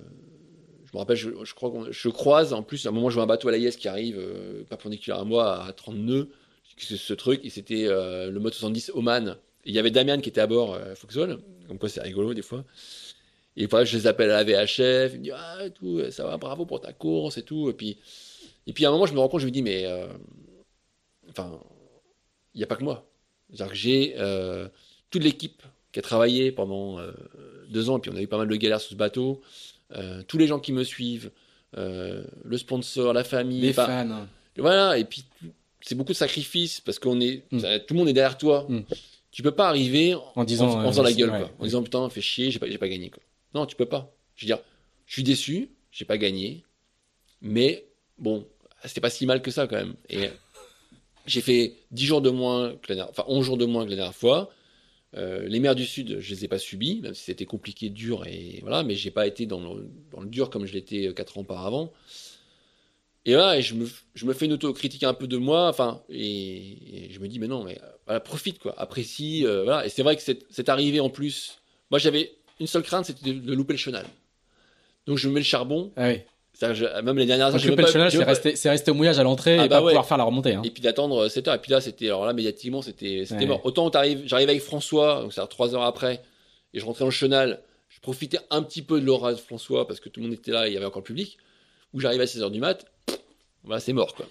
je 0.85 0.91
me 0.95 0.99
rappelle, 0.99 1.17
je, 1.17 1.31
je 1.45 1.55
crois 1.55 1.73
je 1.91 2.09
croise, 2.09 2.53
en 2.53 2.63
plus, 2.63 2.87
à 2.87 2.89
un 2.89 2.93
moment, 2.93 3.11
je 3.11 3.15
vois 3.15 3.25
un 3.25 3.29
bateau 3.29 3.49
à 3.49 3.53
la 3.53 3.59
Yes 3.59 3.77
qui 3.77 3.89
arrive, 3.89 4.19
euh, 4.19 4.65
perpendiculaire 4.65 5.21
à 5.21 5.25
moi, 5.25 5.65
à 5.65 5.73
30 5.73 5.97
nœuds. 5.97 6.29
Ce 6.79 7.15
truc, 7.15 7.41
et 7.45 7.49
c'était 7.51 7.87
euh, 7.87 8.31
le 8.31 8.39
mode 8.41 8.53
70 8.53 8.91
Oman. 8.95 9.37
Il 9.65 9.75
y 9.75 9.79
avait 9.79 9.91
Damian 9.91 10.21
qui 10.21 10.29
était 10.29 10.41
à 10.43 10.47
bord, 10.47 10.79
Foxhole, 10.95 11.39
comme 11.69 11.79
quoi 11.79 11.89
c'est 11.89 12.03
rigolo 12.03 12.35
des 12.35 12.43
fois. 12.43 12.65
Et 13.57 13.67
voilà, 13.67 13.85
je 13.85 13.97
les 13.97 14.07
appelle 14.07 14.31
à 14.31 14.43
la 14.43 14.45
VHF, 14.45 15.13
ils 15.15 15.19
me 15.19 15.23
disent 15.25 15.33
Ah, 15.37 15.71
tout, 15.71 16.01
ça 16.11 16.25
va, 16.25 16.37
bravo 16.37 16.67
pour 16.67 16.81
ta 16.81 16.93
course 16.93 17.39
et 17.39 17.43
tout. 17.43 17.71
Et 17.71 17.73
puis, 17.73 17.97
et 18.67 18.73
puis 18.73 18.85
à 18.85 18.89
un 18.89 18.93
moment, 18.93 19.07
je 19.07 19.15
me 19.15 19.19
rends 19.19 19.29
compte, 19.29 19.41
je 19.41 19.47
me 19.47 19.51
dis 19.51 19.63
Mais, 19.63 19.85
euh, 19.87 20.07
enfin, 21.31 21.59
il 22.55 22.59
n'y 22.59 22.65
a 22.65 22.67
pas 22.67 22.77
que 22.77 22.85
moi. 22.85 23.07
C'est-à-dire 23.51 23.73
que 23.73 23.79
j'ai 23.79 24.15
euh, 24.19 24.69
toute 25.11 25.23
l'équipe 25.25 25.63
qui 25.93 25.99
a 25.99 26.03
travaillé 26.03 26.53
pendant 26.53 26.99
euh, 26.99 27.13
deux 27.71 27.89
ans, 27.91 27.99
et 27.99 28.01
puis 28.01 28.11
on 28.13 28.17
a 28.17 28.21
eu 28.23 28.27
pas 28.27 28.39
mal 28.39 28.49
de 28.49 28.57
galères 28.57 28.81
sur 28.81 28.91
ce 28.91 28.97
bateau, 28.97 29.41
euh, 29.95 30.23
tous 30.27 30.37
les 30.39 30.47
gens 30.47 30.59
qui 30.59 30.73
me 30.73 30.85
suivent, 30.85 31.31
euh, 31.79 32.25
le 32.45 32.59
sponsor, 32.59 33.13
la 33.13 33.25
famille, 33.25 33.61
Les 33.61 33.71
enfin, 33.71 33.87
fans. 34.07 34.27
voilà, 34.59 34.99
et 34.99 35.05
puis 35.05 35.25
c'est 35.81 35.95
beaucoup 35.95 36.13
de 36.13 36.17
sacrifices 36.17 36.81
parce 36.81 36.99
qu'on 36.99 37.21
est, 37.21 37.45
Mm. 37.53 37.59
ça- 37.61 37.79
tout 37.81 37.95
le 37.95 37.99
monde 38.01 38.09
est 38.09 38.13
derrière 38.13 38.37
toi. 38.37 38.67
Mm. 38.69 38.81
Tu 39.31 39.43
peux 39.43 39.53
pas 39.53 39.69
arriver 39.69 40.15
en, 40.35 40.45
disant, 40.45 40.69
en 40.83 40.89
faisant 40.91 41.03
euh, 41.03 41.05
la 41.05 41.13
gueule, 41.13 41.31
ouais, 41.31 41.39
quoi. 41.41 41.51
En 41.61 41.65
disant 41.65 41.83
putain, 41.83 42.09
fais 42.11 42.21
chier, 42.23 42.51
j'ai 42.51 42.59
pas, 42.59 42.67
pas 42.79 42.89
gagné, 42.89 43.11
quoi. 43.11 43.23
Non, 43.57 43.65
tu 43.65 43.75
peux 43.75 43.87
pas. 43.87 44.15
Je 44.35 44.45
veux 44.45 44.49
dire, 44.49 44.59
je 45.07 45.15
suis 45.15 45.23
déçu, 45.23 45.71
j'ai 45.91 46.05
pas 46.05 46.19
gagné, 46.19 46.63
mais 47.41 47.87
bon, 48.19 48.47
c'était 48.85 49.01
pas 49.01 49.09
si 49.09 49.25
mal 49.25 49.41
que 49.41 49.51
ça 49.51 49.67
quand 49.67 49.77
même. 49.77 49.95
Et 50.11 50.29
j'ai 51.27 51.41
fait 51.41 51.73
10 51.91 52.05
jours 52.05 52.21
de 52.21 52.29
moins 52.29 52.77
que 52.77 52.89
la 52.91 52.97
dernière, 52.97 53.11
enfin 53.11 53.25
11 53.29 53.47
jours 53.47 53.57
de 53.57 53.65
moins 53.65 53.87
que 53.87 53.91
la 53.91 53.97
dernière 53.97 54.15
fois. 54.15 54.51
Euh, 55.17 55.49
les 55.49 55.59
mers 55.59 55.75
du 55.75 55.87
Sud, 55.87 56.21
je 56.21 56.35
les 56.35 56.45
ai 56.45 56.49
pas 56.49 56.59
subis, 56.59 57.01
même 57.01 57.15
si 57.15 57.23
c'était 57.23 57.47
compliqué, 57.47 57.89
dur 57.89 58.27
et 58.27 58.59
voilà, 58.61 58.83
mais 58.83 58.95
j'ai 58.95 59.11
pas 59.11 59.27
été 59.27 59.47
dans 59.47 59.75
le, 59.75 59.89
dans 60.11 60.21
le 60.21 60.29
dur 60.29 60.51
comme 60.51 60.67
je 60.67 60.75
l'étais 60.75 61.11
4 61.15 61.39
ans 61.39 61.41
auparavant. 61.41 61.95
Et 63.25 63.33
voilà, 63.33 63.57
et 63.57 63.63
je 63.63 63.75
me, 63.75 63.89
je 64.15 64.27
me 64.27 64.35
fais 64.35 64.45
une 64.45 64.53
autocritique 64.53 65.03
un 65.03 65.15
peu 65.15 65.27
de 65.27 65.39
moi, 65.39 65.69
enfin, 65.69 66.03
et, 66.11 67.07
et 67.07 67.11
je 67.11 67.19
me 67.21 67.29
dis, 67.29 67.39
mais 67.39 67.49
non, 67.49 67.65
mais 67.65 67.79
euh, 67.83 67.87
voilà, 68.05 68.21
profite, 68.21 68.59
quoi, 68.59 68.79
apprécie, 68.79 69.47
euh, 69.47 69.65
voilà. 69.65 69.87
Et 69.87 69.89
c'est 69.89 70.03
vrai 70.03 70.15
que 70.15 70.23
cette, 70.23 70.45
cette 70.51 70.69
arrivée 70.69 71.01
en 71.01 71.09
plus, 71.09 71.59
moi 71.91 71.99
j'avais 71.99 72.36
une 72.61 72.67
seule 72.67 72.83
crainte, 72.83 73.07
c'était 73.07 73.33
de, 73.33 73.53
louper 73.55 73.75
le 73.75 73.79
chenal. 73.79 74.07
Donc 75.07 75.19
je 75.19 75.29
me 75.29 75.35
mets 75.35 75.41
le 75.41 75.45
charbon, 75.45 75.93
Ah 75.97 76.09
oui. 76.09 76.21
je- 76.61 77.01
même 77.03 77.17
les 77.19 77.27
dernières 77.27 77.57
j'ai 77.59 77.71
le 77.71 77.77
j'ai 77.87 78.57
c'est 78.57 78.71
resté, 78.71 78.91
au 78.91 78.95
mouillage 78.95 79.19
à 79.19 79.23
l'entrée 79.23 79.59
Ah 79.59 79.67
et 79.67 79.69
bah 79.69 79.77
pas 79.79 79.83
ouais. 79.85 79.91
pouvoir 79.93 80.07
faire 80.07 80.17
la 80.19 80.25
remontée. 80.25 80.55
Hein. 80.55 80.63
et 80.65 80.71
puis 80.71 80.83
d'attendre 80.83 81.29
7 81.29 81.49
heures. 81.49 81.55
Et 81.55 81.59
puis 81.61 81.71
là, 81.71 81.81
c'était, 81.81 82.07
alors 82.07 82.27
là, 82.27 82.33
médiatiquement, 82.33 82.83
c'était, 82.83 83.25
Ouais. 83.31 83.47
mort. 83.47 83.65
Autant 83.65 83.91
j'arrivais 83.93 84.51
avec 84.53 84.63
François, 84.63 85.23
donc 85.23 85.33
c'est-à-dire 85.33 85.49
3 85.49 85.75
heures 85.75 85.83
après, 85.85 86.23
et 86.75 86.81
je 86.81 86.85
rentrais 86.85 87.01
dans 87.01 87.07
le 87.07 87.11
chenal, 87.13 87.61
je 87.89 88.01
profitais 88.01 88.39
un 88.51 88.63
petit 88.63 88.83
peu 88.83 89.01
de 89.01 89.07
l'aura 89.07 89.33
de 89.33 89.39
François 89.39 89.87
parce 89.87 90.01
que 90.01 90.09
tout 90.09 90.21
le 90.21 90.27
monde 90.27 90.35
était 90.35 90.51
là 90.51 90.67
et 90.67 90.71
il 90.71 90.75
y 90.75 90.77
avait 90.77 90.87
encore 90.87 91.01
le 91.01 91.07
public. 91.07 91.39
Où 91.93 92.01
j'arrive 92.01 92.21
à 92.21 92.27
6 92.27 92.43
heures 92.43 92.51
du 92.51 92.61
mat, 92.61 92.85
voilà, 93.65 93.81
c'est 93.81 93.93
mort, 93.93 94.15
quoi. 94.15 94.27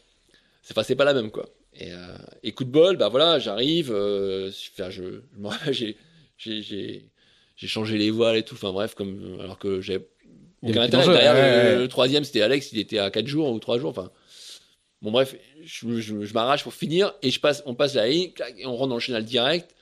C'est, 0.61 0.77
enfin, 0.77 0.95
pas 0.95 1.05
la 1.05 1.13
même, 1.13 1.31
quoi. 1.31 1.47
Et, 1.73 1.91
euh, 1.91 2.17
et 2.43 2.51
coup 2.51 2.63
de 2.63 2.69
bol, 2.69 2.97
bah 2.97 3.09
voilà, 3.09 3.39
j'arrive, 3.39 3.91
euh, 3.91 4.49
je, 4.51 4.89
je 4.91 5.03
rappelle, 5.43 5.73
j'ai, 6.37 7.05
j'ai, 7.55 7.67
changé 7.67 7.97
les 7.97 8.11
voiles 8.11 8.37
et 8.37 8.43
tout, 8.43 8.55
enfin 8.55 8.71
bref, 8.71 8.95
comme, 8.95 9.37
alors 9.41 9.57
que 9.59 9.81
j'ai 9.81 9.99
aucun 10.61 10.81
intérêt. 10.83 11.03
Derrière, 11.13 11.33
ouais, 11.33 11.75
le, 11.81 11.87
troisième, 11.87 12.23
c'était 12.23 12.41
Alex, 12.41 12.71
il 12.71 12.79
était 12.79 12.99
à 12.99 13.09
4 13.11 13.27
jours 13.27 13.51
ou 13.51 13.59
3 13.59 13.77
jours, 13.79 13.89
enfin. 13.91 14.11
Bon 15.01 15.11
bref, 15.11 15.35
je, 15.63 15.99
je- 15.99 16.23
je 16.25 16.33
m'arrache 16.33 16.63
pour 16.63 16.73
finir 16.73 17.13
et 17.21 17.29
je 17.29 17.39
passe, 17.39 17.61
on 17.65 17.75
passe 17.75 17.93
la 17.95 18.07
ligne 18.07 18.31
et 18.57 18.65
on 18.65 18.75
rentre 18.75 18.89
dans 18.89 18.95
le 18.95 19.01
chenal 19.01 19.23
direct. 19.23 19.75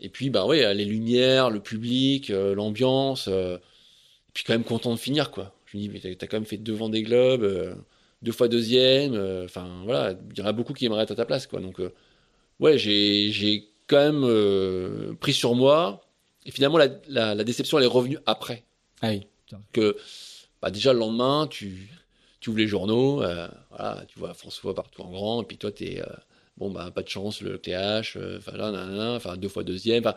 Et 0.00 0.08
puis 0.08 0.30
bah 0.30 0.46
ouais, 0.46 0.72
les 0.74 0.84
lumières, 0.84 1.50
le 1.50 1.60
public, 1.60 2.30
euh, 2.30 2.54
l'ambiance. 2.54 3.28
euh, 3.28 3.56
et 3.56 4.30
puis 4.34 4.44
quand 4.44 4.52
même 4.54 4.64
content 4.64 4.92
de 4.94 4.98
finir 4.98 5.30
quoi. 5.30 5.54
Je 5.66 5.76
me 5.76 5.82
dis 5.82 5.88
mais 5.90 6.00
t'as 6.16 6.26
quand 6.26 6.36
même 6.38 6.46
fait 6.46 6.58
deux 6.58 6.72
Vendée 6.74 7.02
Globe, 7.02 7.42
euh, 7.42 7.74
deux 8.22 8.32
fois 8.32 8.48
deuxième. 8.48 9.14
euh, 9.14 9.44
Enfin 9.46 9.82
voilà, 9.84 10.14
il 10.32 10.38
y 10.38 10.42
en 10.42 10.46
a 10.46 10.52
beaucoup 10.52 10.72
qui 10.74 10.86
aimeraient 10.86 11.02
être 11.02 11.10
à 11.12 11.16
ta 11.16 11.26
place 11.26 11.46
quoi. 11.46 11.60
Donc 11.60 11.80
euh, 11.80 11.92
ouais, 12.60 12.78
j'ai 12.78 13.30
j'ai 13.32 13.68
quand 13.88 13.98
même 13.98 14.24
euh, 14.24 15.12
pris 15.20 15.32
sur 15.34 15.54
moi. 15.54 16.05
Et 16.46 16.50
finalement 16.50 16.78
la, 16.78 16.88
la, 17.08 17.34
la 17.34 17.44
déception 17.44 17.78
elle 17.78 17.84
est 17.84 17.88
revenue 17.88 18.18
après 18.24 18.64
Ah 19.02 19.10
oui. 19.10 19.26
que 19.72 19.96
bah, 20.62 20.70
déjà 20.70 20.92
le 20.94 20.98
lendemain, 21.00 21.46
tu, 21.50 21.90
tu 22.40 22.48
ouvres 22.50 22.58
les 22.58 22.66
journaux, 22.68 23.22
euh, 23.22 23.46
voilà, 23.70 24.04
tu 24.08 24.18
vois 24.18 24.32
François 24.32 24.74
partout 24.74 25.02
en 25.02 25.10
grand, 25.10 25.42
et 25.42 25.44
puis 25.44 25.58
toi, 25.58 25.70
t'es 25.70 26.00
euh, 26.00 26.06
bon, 26.56 26.70
bah, 26.70 26.90
pas 26.94 27.02
de 27.02 27.08
chance, 27.08 27.42
le 27.42 27.58
TH, 27.58 28.16
euh, 28.16 28.38
enfin 28.38 28.52
nanana, 28.56 29.12
enfin 29.14 29.36
deux 29.36 29.48
fois 29.48 29.64
deuxième, 29.64 30.06
enfin, 30.06 30.16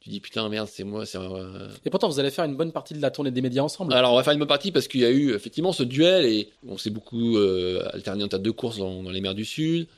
tu 0.00 0.08
dis 0.08 0.20
putain, 0.20 0.48
merde, 0.48 0.66
c'est 0.72 0.82
moi, 0.84 1.04
c'est. 1.04 1.18
euh, 1.18 1.68
Et 1.84 1.90
pourtant, 1.90 2.08
vous 2.08 2.18
allez 2.18 2.30
faire 2.30 2.46
une 2.46 2.56
bonne 2.56 2.72
partie 2.72 2.94
de 2.94 3.02
la 3.02 3.10
tournée 3.10 3.30
des 3.30 3.42
médias 3.42 3.62
ensemble. 3.62 3.92
alors, 3.92 4.14
on 4.14 4.16
va 4.16 4.22
faire 4.22 4.32
une 4.32 4.38
bonne 4.38 4.48
partie 4.48 4.72
parce 4.72 4.88
qu'il 4.88 5.00
y 5.00 5.04
a 5.04 5.10
eu 5.10 5.34
effectivement 5.34 5.72
ce 5.72 5.82
duel 5.82 6.24
et 6.24 6.48
on 6.66 6.78
s'est 6.78 6.88
beaucoup 6.88 7.36
euh, 7.36 7.86
alterné 7.92 8.24
en 8.24 8.28
tas 8.28 8.38
de 8.38 8.50
courses 8.50 8.78
dans, 8.78 9.02
dans 9.02 9.10
les 9.10 9.20
mers 9.20 9.34
du 9.34 9.44
Sud. 9.44 9.88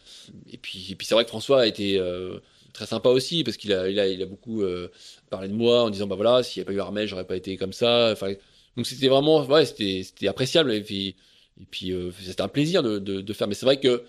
Et 0.50 0.58
puis, 0.58 0.88
et 0.90 0.96
puis 0.96 1.06
c'est 1.06 1.14
vrai 1.14 1.22
que 1.22 1.30
François 1.30 1.60
a 1.60 1.66
été 1.66 1.98
euh, 2.00 2.38
très 2.72 2.86
sympa 2.86 3.10
aussi 3.10 3.44
parce 3.44 3.56
qu'il 3.56 3.72
a, 3.72 3.88
il 3.88 4.00
a, 4.00 4.08
il 4.08 4.20
a 4.22 4.26
beaucoup 4.26 4.62
euh, 4.62 4.90
parlé 5.32 5.48
de 5.48 5.54
moi 5.54 5.82
en 5.82 5.90
disant 5.90 6.06
bah 6.06 6.14
voilà, 6.14 6.42
s'il 6.44 6.60
n'y 6.62 6.68
avait 6.68 6.74
pas 6.76 6.78
eu 6.78 6.80
Armel, 6.80 7.08
j'aurais 7.08 7.26
pas 7.26 7.36
été 7.36 7.56
comme 7.56 7.72
ça. 7.72 8.10
Enfin, 8.12 8.32
donc 8.76 8.86
c'était 8.86 9.08
vraiment, 9.08 9.44
ouais, 9.44 9.66
c'était, 9.66 10.02
c'était 10.04 10.28
appréciable 10.28 10.72
et 10.72 10.80
puis, 10.82 11.16
et 11.60 11.64
puis 11.70 11.90
euh, 11.92 12.12
c'était 12.22 12.42
un 12.42 12.48
plaisir 12.48 12.82
de, 12.84 12.98
de, 13.00 13.20
de 13.20 13.32
faire. 13.32 13.48
Mais 13.48 13.54
c'est 13.54 13.66
vrai 13.66 13.80
que 13.80 14.04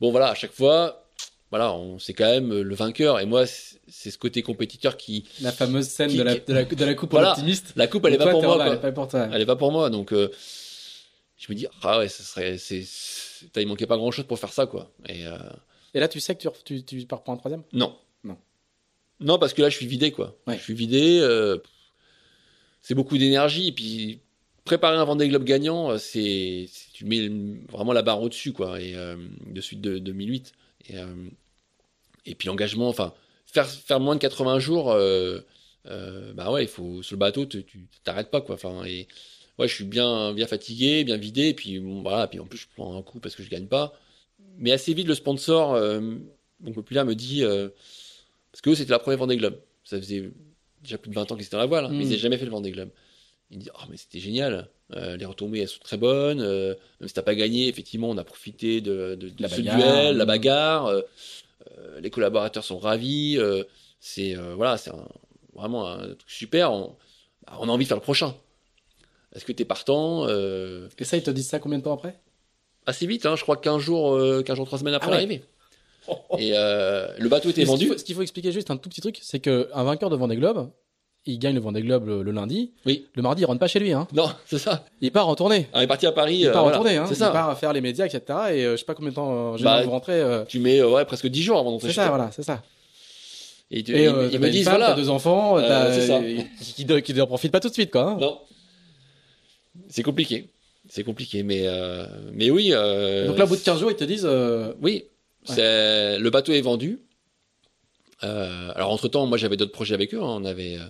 bon 0.00 0.10
voilà, 0.10 0.28
à 0.30 0.34
chaque 0.34 0.52
fois. 0.52 1.04
Voilà, 1.50 1.72
on 1.72 1.98
c'est 1.98 2.12
quand 2.12 2.26
même 2.30 2.52
le 2.60 2.74
vainqueur 2.74 3.18
et 3.20 3.24
moi 3.24 3.46
c'est 3.46 4.10
ce 4.10 4.18
côté 4.18 4.42
compétiteur 4.42 4.98
qui 4.98 5.24
La 5.40 5.50
fameuse 5.50 5.86
scène 5.88 6.10
Qui- 6.10 6.18
de, 6.18 6.22
la, 6.22 6.36
qui- 6.36 6.44
de, 6.46 6.52
la, 6.52 6.64
de 6.66 6.84
la 6.84 6.94
coupe 6.94 7.10
Voilà. 7.12 7.30
optimiste. 7.30 7.72
la 7.74 7.86
coupe 7.86 8.04
elle 8.04 8.12
est 8.12 8.18
pas 8.18 8.30
pour 8.32 8.42
moi 8.42 8.58
là, 8.58 8.66
elle 8.66 8.74
est 8.74 8.80
pas 8.82 8.92
pour 8.92 9.08
toi. 9.08 9.28
elle 9.32 9.40
est 9.40 9.46
pas 9.46 9.56
pour 9.56 9.72
moi 9.72 9.88
donc 9.88 10.12
euh, 10.12 10.28
je 11.38 11.46
me 11.50 11.56
dis 11.56 11.66
ah 11.80 12.00
ouais 12.00 12.08
ça 12.08 12.22
serait 12.22 12.58
c'est 12.58 12.84
il 13.56 13.66
manquait 13.66 13.86
pas 13.86 13.96
grand 13.96 14.10
chose 14.10 14.26
pour 14.26 14.38
faire 14.38 14.52
ça 14.52 14.66
quoi 14.66 14.90
et 15.08 15.26
euh, 15.26 15.38
Et 15.94 16.00
là, 16.00 16.08
tu 16.08 16.20
sais 16.20 16.34
que 16.34 16.42
tu, 16.42 16.82
tu, 16.84 16.98
tu 17.00 17.06
pars 17.06 17.22
pour 17.22 17.32
un 17.32 17.38
troisième? 17.38 17.62
Non 17.72 17.96
Non. 19.20 19.38
parce 19.38 19.54
que 19.54 19.62
là 19.62 19.68
je 19.68 19.76
suis 19.76 19.86
vidé 19.86 20.12
quoi 20.12 20.38
Ouais. 20.46 20.56
je 20.58 20.62
suis 20.62 20.74
vidé 20.74 21.18
euh, 21.20 21.58
c'est 22.82 22.94
beaucoup 22.94 23.18
d'énergie 23.18 23.68
et 23.68 23.72
puis 23.72 24.20
préparer 24.68 24.96
un 24.98 25.04
Vendée 25.04 25.28
Globe 25.28 25.44
gagnant, 25.44 25.90
euh, 25.92 25.98
c'est 25.98 26.68
tu 26.92 27.06
mets 27.06 27.28
vraiment 27.72 27.92
la 27.94 28.02
barre 28.02 28.20
au-dessus, 28.20 28.52
quoi, 28.52 28.80
et 28.80 28.94
euh, 28.94 29.16
de 29.46 29.60
suite 29.62 29.80
de 29.80 29.98
2008. 29.98 30.52
Et, 30.90 30.98
euh, 30.98 31.06
et 32.26 32.34
puis 32.34 32.48
l'engagement, 32.48 32.88
enfin, 32.88 33.14
faire, 33.46 33.66
faire 33.66 33.98
moins 33.98 34.14
de 34.14 34.20
80 34.20 34.58
jours, 34.58 34.94
bah 36.34 36.52
ouais, 36.52 36.64
il 36.64 36.68
faut 36.68 37.02
sur 37.02 37.14
le 37.16 37.18
bateau, 37.18 37.46
tu 37.46 37.64
t'arrêtes 38.04 38.30
pas, 38.30 38.42
quoi. 38.42 38.56
Enfin, 38.56 38.84
et 38.84 39.08
ouais, 39.58 39.68
je 39.68 39.74
suis 39.74 39.84
bien, 39.84 40.34
bien 40.34 40.46
fatigué, 40.46 41.02
bien 41.02 41.16
vidé, 41.16 41.48
et 41.48 41.54
puis 41.54 41.78
bon, 41.78 42.02
voilà, 42.02 42.26
puis 42.26 42.38
en 42.38 42.44
plus 42.46 42.58
je 42.58 42.66
prends 42.76 42.94
un 42.96 43.02
coup 43.02 43.20
parce 43.20 43.34
que 43.34 43.42
je 43.42 43.48
gagne 43.48 43.66
pas. 43.68 43.94
Mais 44.58 44.72
assez 44.72 44.92
vite, 44.92 45.06
le 45.08 45.14
sponsor, 45.14 45.80
donc 46.60 46.74
populaire, 46.74 47.06
me 47.06 47.14
dit, 47.14 47.42
parce 48.52 48.60
que 48.62 48.70
eux, 48.70 48.74
c'était 48.74 48.90
la 48.92 48.98
première 48.98 49.18
Vendée 49.18 49.36
Globe. 49.36 49.58
Ça 49.84 49.96
faisait 49.98 50.30
déjà 50.82 50.98
plus 50.98 51.10
de 51.10 51.14
20 51.14 51.30
ans 51.32 51.36
qu'ils 51.36 51.44
étaient 51.46 51.56
dans 51.56 51.58
la 51.58 51.66
voile, 51.66 51.86
hein, 51.86 51.88
mais 51.90 51.96
ils 51.98 52.00
Mm. 52.00 52.04
n'avaient 52.04 52.18
jamais 52.18 52.38
fait 52.38 52.44
le 52.44 52.50
Vendée 52.50 52.70
Globe. 52.70 52.90
Il 53.50 53.58
me 53.58 53.62
dit, 53.62 53.70
oh, 53.74 53.82
mais 53.90 53.96
c'était 53.96 54.20
génial. 54.20 54.68
Euh, 54.94 55.16
les 55.16 55.24
retombées, 55.24 55.60
elles 55.60 55.68
sont 55.68 55.80
très 55.82 55.96
bonnes. 55.96 56.40
Euh, 56.40 56.74
même 57.00 57.08
si 57.08 57.14
t'as 57.14 57.22
pas 57.22 57.34
gagné, 57.34 57.68
effectivement, 57.68 58.10
on 58.10 58.16
a 58.18 58.24
profité 58.24 58.80
de, 58.80 59.14
de, 59.18 59.28
de 59.30 59.42
La 59.42 59.48
ce 59.48 59.56
bagarre. 59.56 59.76
duel, 59.78 60.16
la 60.16 60.24
bagarre. 60.26 60.86
Euh, 60.86 61.02
les 62.00 62.10
collaborateurs 62.10 62.64
sont 62.64 62.78
ravis. 62.78 63.38
C'est 64.00 64.34
voilà, 64.34 64.76
c'est 64.76 64.90
vraiment 65.54 65.86
un 65.88 66.08
truc 66.14 66.22
super. 66.30 66.72
On, 66.72 66.96
bah, 67.46 67.56
on 67.60 67.68
a 67.68 67.72
envie 67.72 67.84
de 67.84 67.88
faire 67.88 67.96
le 67.96 68.02
prochain. 68.02 68.34
Est-ce 69.34 69.44
que 69.44 69.52
t'es 69.52 69.64
partant 69.64 70.26
Et 70.28 71.04
ça, 71.04 71.16
ils 71.16 71.22
te 71.22 71.30
disent 71.30 71.48
ça 71.48 71.58
combien 71.58 71.78
de 71.78 71.84
temps 71.84 71.94
après? 71.94 72.18
Assez 72.86 73.06
vite, 73.06 73.26
hein, 73.26 73.36
je 73.36 73.42
crois 73.42 73.56
15 73.58 73.80
jours, 73.82 74.14
euh, 74.14 74.42
15 74.42 74.56
jours, 74.56 74.66
3 74.66 74.78
semaines 74.78 74.94
après 74.94 75.08
Ah 75.12 75.16
ouais. 75.26 75.42
Et 76.38 76.52
euh, 76.54 77.08
le 77.18 77.28
bateau 77.28 77.50
était 77.50 77.62
Mais 77.62 77.66
ce 77.66 77.70
qu'il 77.72 77.78
vendu. 77.86 77.92
faut- 77.92 77.98
Ce 77.98 78.04
qu'il 78.04 78.14
faut 78.14 78.22
expliquer 78.22 78.52
juste 78.52 78.70
un 78.70 78.76
tout 78.76 78.88
petit 78.88 79.00
truc, 79.00 79.18
c'est 79.22 79.40
qu'un 79.40 79.82
vainqueur 79.84 80.10
de 80.10 80.16
Vendée 80.16 80.36
Globe, 80.36 80.70
il 81.26 81.38
gagne 81.38 81.54
le 81.54 81.60
Vendée 81.60 81.82
Globe 81.82 82.06
le, 82.06 82.22
le 82.22 82.30
lundi. 82.32 82.72
Oui. 82.86 83.06
Le 83.14 83.22
mardi, 83.22 83.42
il 83.42 83.44
rentre 83.44 83.60
pas 83.60 83.66
chez 83.66 83.78
lui. 83.80 83.92
Hein. 83.92 84.06
Non, 84.12 84.30
c'est 84.46 84.58
ça. 84.58 84.84
Il 85.00 85.10
part 85.12 85.28
en 85.28 85.34
tournée. 85.34 85.66
On 85.74 85.80
est 85.80 85.86
parti 85.86 86.06
à 86.06 86.12
Paris. 86.12 86.36
Il 86.38 86.46
euh, 86.46 86.52
part 86.52 86.62
voilà. 86.62 86.78
en 86.78 86.80
tournée. 86.82 86.96
Hein. 86.96 87.04
C'est 87.06 87.14
Il 87.14 87.18
ça. 87.18 87.30
part 87.30 87.58
faire 87.58 87.72
les 87.72 87.80
médias, 87.80 88.06
etc. 88.06 88.22
Et 88.52 88.64
euh, 88.64 88.72
je 88.72 88.76
sais 88.78 88.84
pas 88.86 88.94
combien 88.94 89.10
de 89.10 89.14
temps, 89.16 89.54
euh, 89.54 89.58
Bah, 89.62 89.82
vous 89.82 89.90
rentrez. 89.90 90.20
euh, 90.20 90.44
Tu 90.46 90.58
mets 90.60 90.80
euh, 90.80 90.88
ouais, 90.90 91.04
presque 91.04 91.26
10 91.26 91.42
jours 91.42 91.58
avant 91.58 91.70
d'entrer 91.72 91.88
c'est 91.88 91.94
chez 91.94 92.00
ça, 92.00 92.06
toi. 92.08 92.16
voilà, 92.16 92.30
c'est 92.32 92.42
ça. 92.44 92.62
Et, 93.70 93.82
tu- 93.82 93.94
Et 93.94 94.04
ils- 94.04 94.08
euh, 94.08 94.38
me 94.38 94.48
disent 94.48 94.64
femme, 94.64 94.78
voilà. 94.78 94.94
t'as 94.94 94.96
deux 94.96 95.10
enfants, 95.10 95.58
Euh, 95.58 95.68
t'as- 95.68 95.92
c'est 95.92 96.06
ça. 96.06 96.20
qui, 97.02 97.14
ne 97.14 97.24
profitent 97.24 97.52
pas 97.52 97.60
tout 97.60 97.68
de 97.68 97.74
suite, 97.74 97.90
quoi. 97.90 98.02
hein. 98.12 98.16
Non. 98.18 98.38
C'est 99.88 100.02
compliqué. 100.02 100.48
C'est 100.88 101.04
compliqué, 101.04 101.42
mais, 101.42 101.62
euh, 101.66 102.06
mais 102.32 102.50
oui. 102.50 102.70
euh, 102.72 103.26
Donc 103.26 103.36
là, 103.36 103.44
au 103.44 103.48
bout 103.48 103.56
de 103.56 103.60
15 103.60 103.78
jours, 103.80 103.90
ils 103.90 103.96
te 103.96 104.04
disent. 104.04 104.24
euh, 104.26 104.72
Oui, 104.80 105.04
le 105.56 106.28
bateau 106.30 106.52
est 106.52 106.60
vendu. 106.60 107.00
Euh, 108.24 108.72
alors 108.74 108.90
entre 108.90 109.08
temps, 109.08 109.26
moi 109.26 109.38
j'avais 109.38 109.56
d'autres 109.56 109.72
projets 109.72 109.94
avec 109.94 110.12
eux. 110.14 110.18
hein. 110.20 110.26
On 110.40 110.44
avait, 110.44 110.76
euh, 110.76 110.84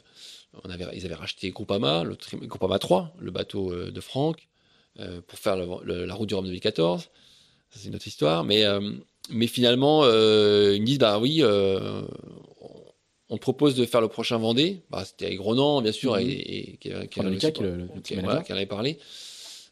on 0.65 0.71
avait, 0.71 0.87
ils 0.95 1.05
avaient 1.05 1.15
racheté 1.15 1.51
Groupama, 1.51 2.03
le 2.05 2.17
tri- 2.17 2.39
Groupama 2.43 2.79
3, 2.79 3.15
le 3.19 3.31
bateau 3.31 3.71
euh, 3.73 3.91
de 3.91 4.01
Franck, 4.01 4.49
euh, 4.99 5.21
pour 5.27 5.39
faire 5.39 5.57
le- 5.57 5.67
le- 5.85 6.05
la 6.07 6.15
route 6.15 6.29
du 6.29 6.35
Rhum 6.35 6.47
2014. 6.47 7.03
Ça, 7.03 7.09
c'est 7.81 7.89
une 7.89 7.95
autre 7.97 8.07
histoire. 8.07 8.45
Mais, 8.45 8.65
euh, 8.65 8.81
mais 9.29 9.47
finalement, 9.47 10.05
ils 10.07 10.81
me 10.81 10.85
disent 10.87 10.99
bah 10.99 11.19
oui, 11.19 11.43
on- 11.45 13.37
te 13.37 13.41
propose 13.43 13.75
de 13.75 13.85
faire 13.85 14.01
le 14.01 14.09
prochain 14.09 14.39
Vendée. 14.39 14.81
Bah, 14.91 15.05
C'était 15.05 15.27
avec 15.27 15.39
Ronan, 15.41 15.83
bien 15.83 15.93
sûr, 15.93 16.17
et, 16.17 16.25
et, 16.31 16.77
qui- 16.79 16.89
voilà, 18.25 18.39
en 18.53 18.57
avait 18.57 18.65
parlé. 18.67 18.99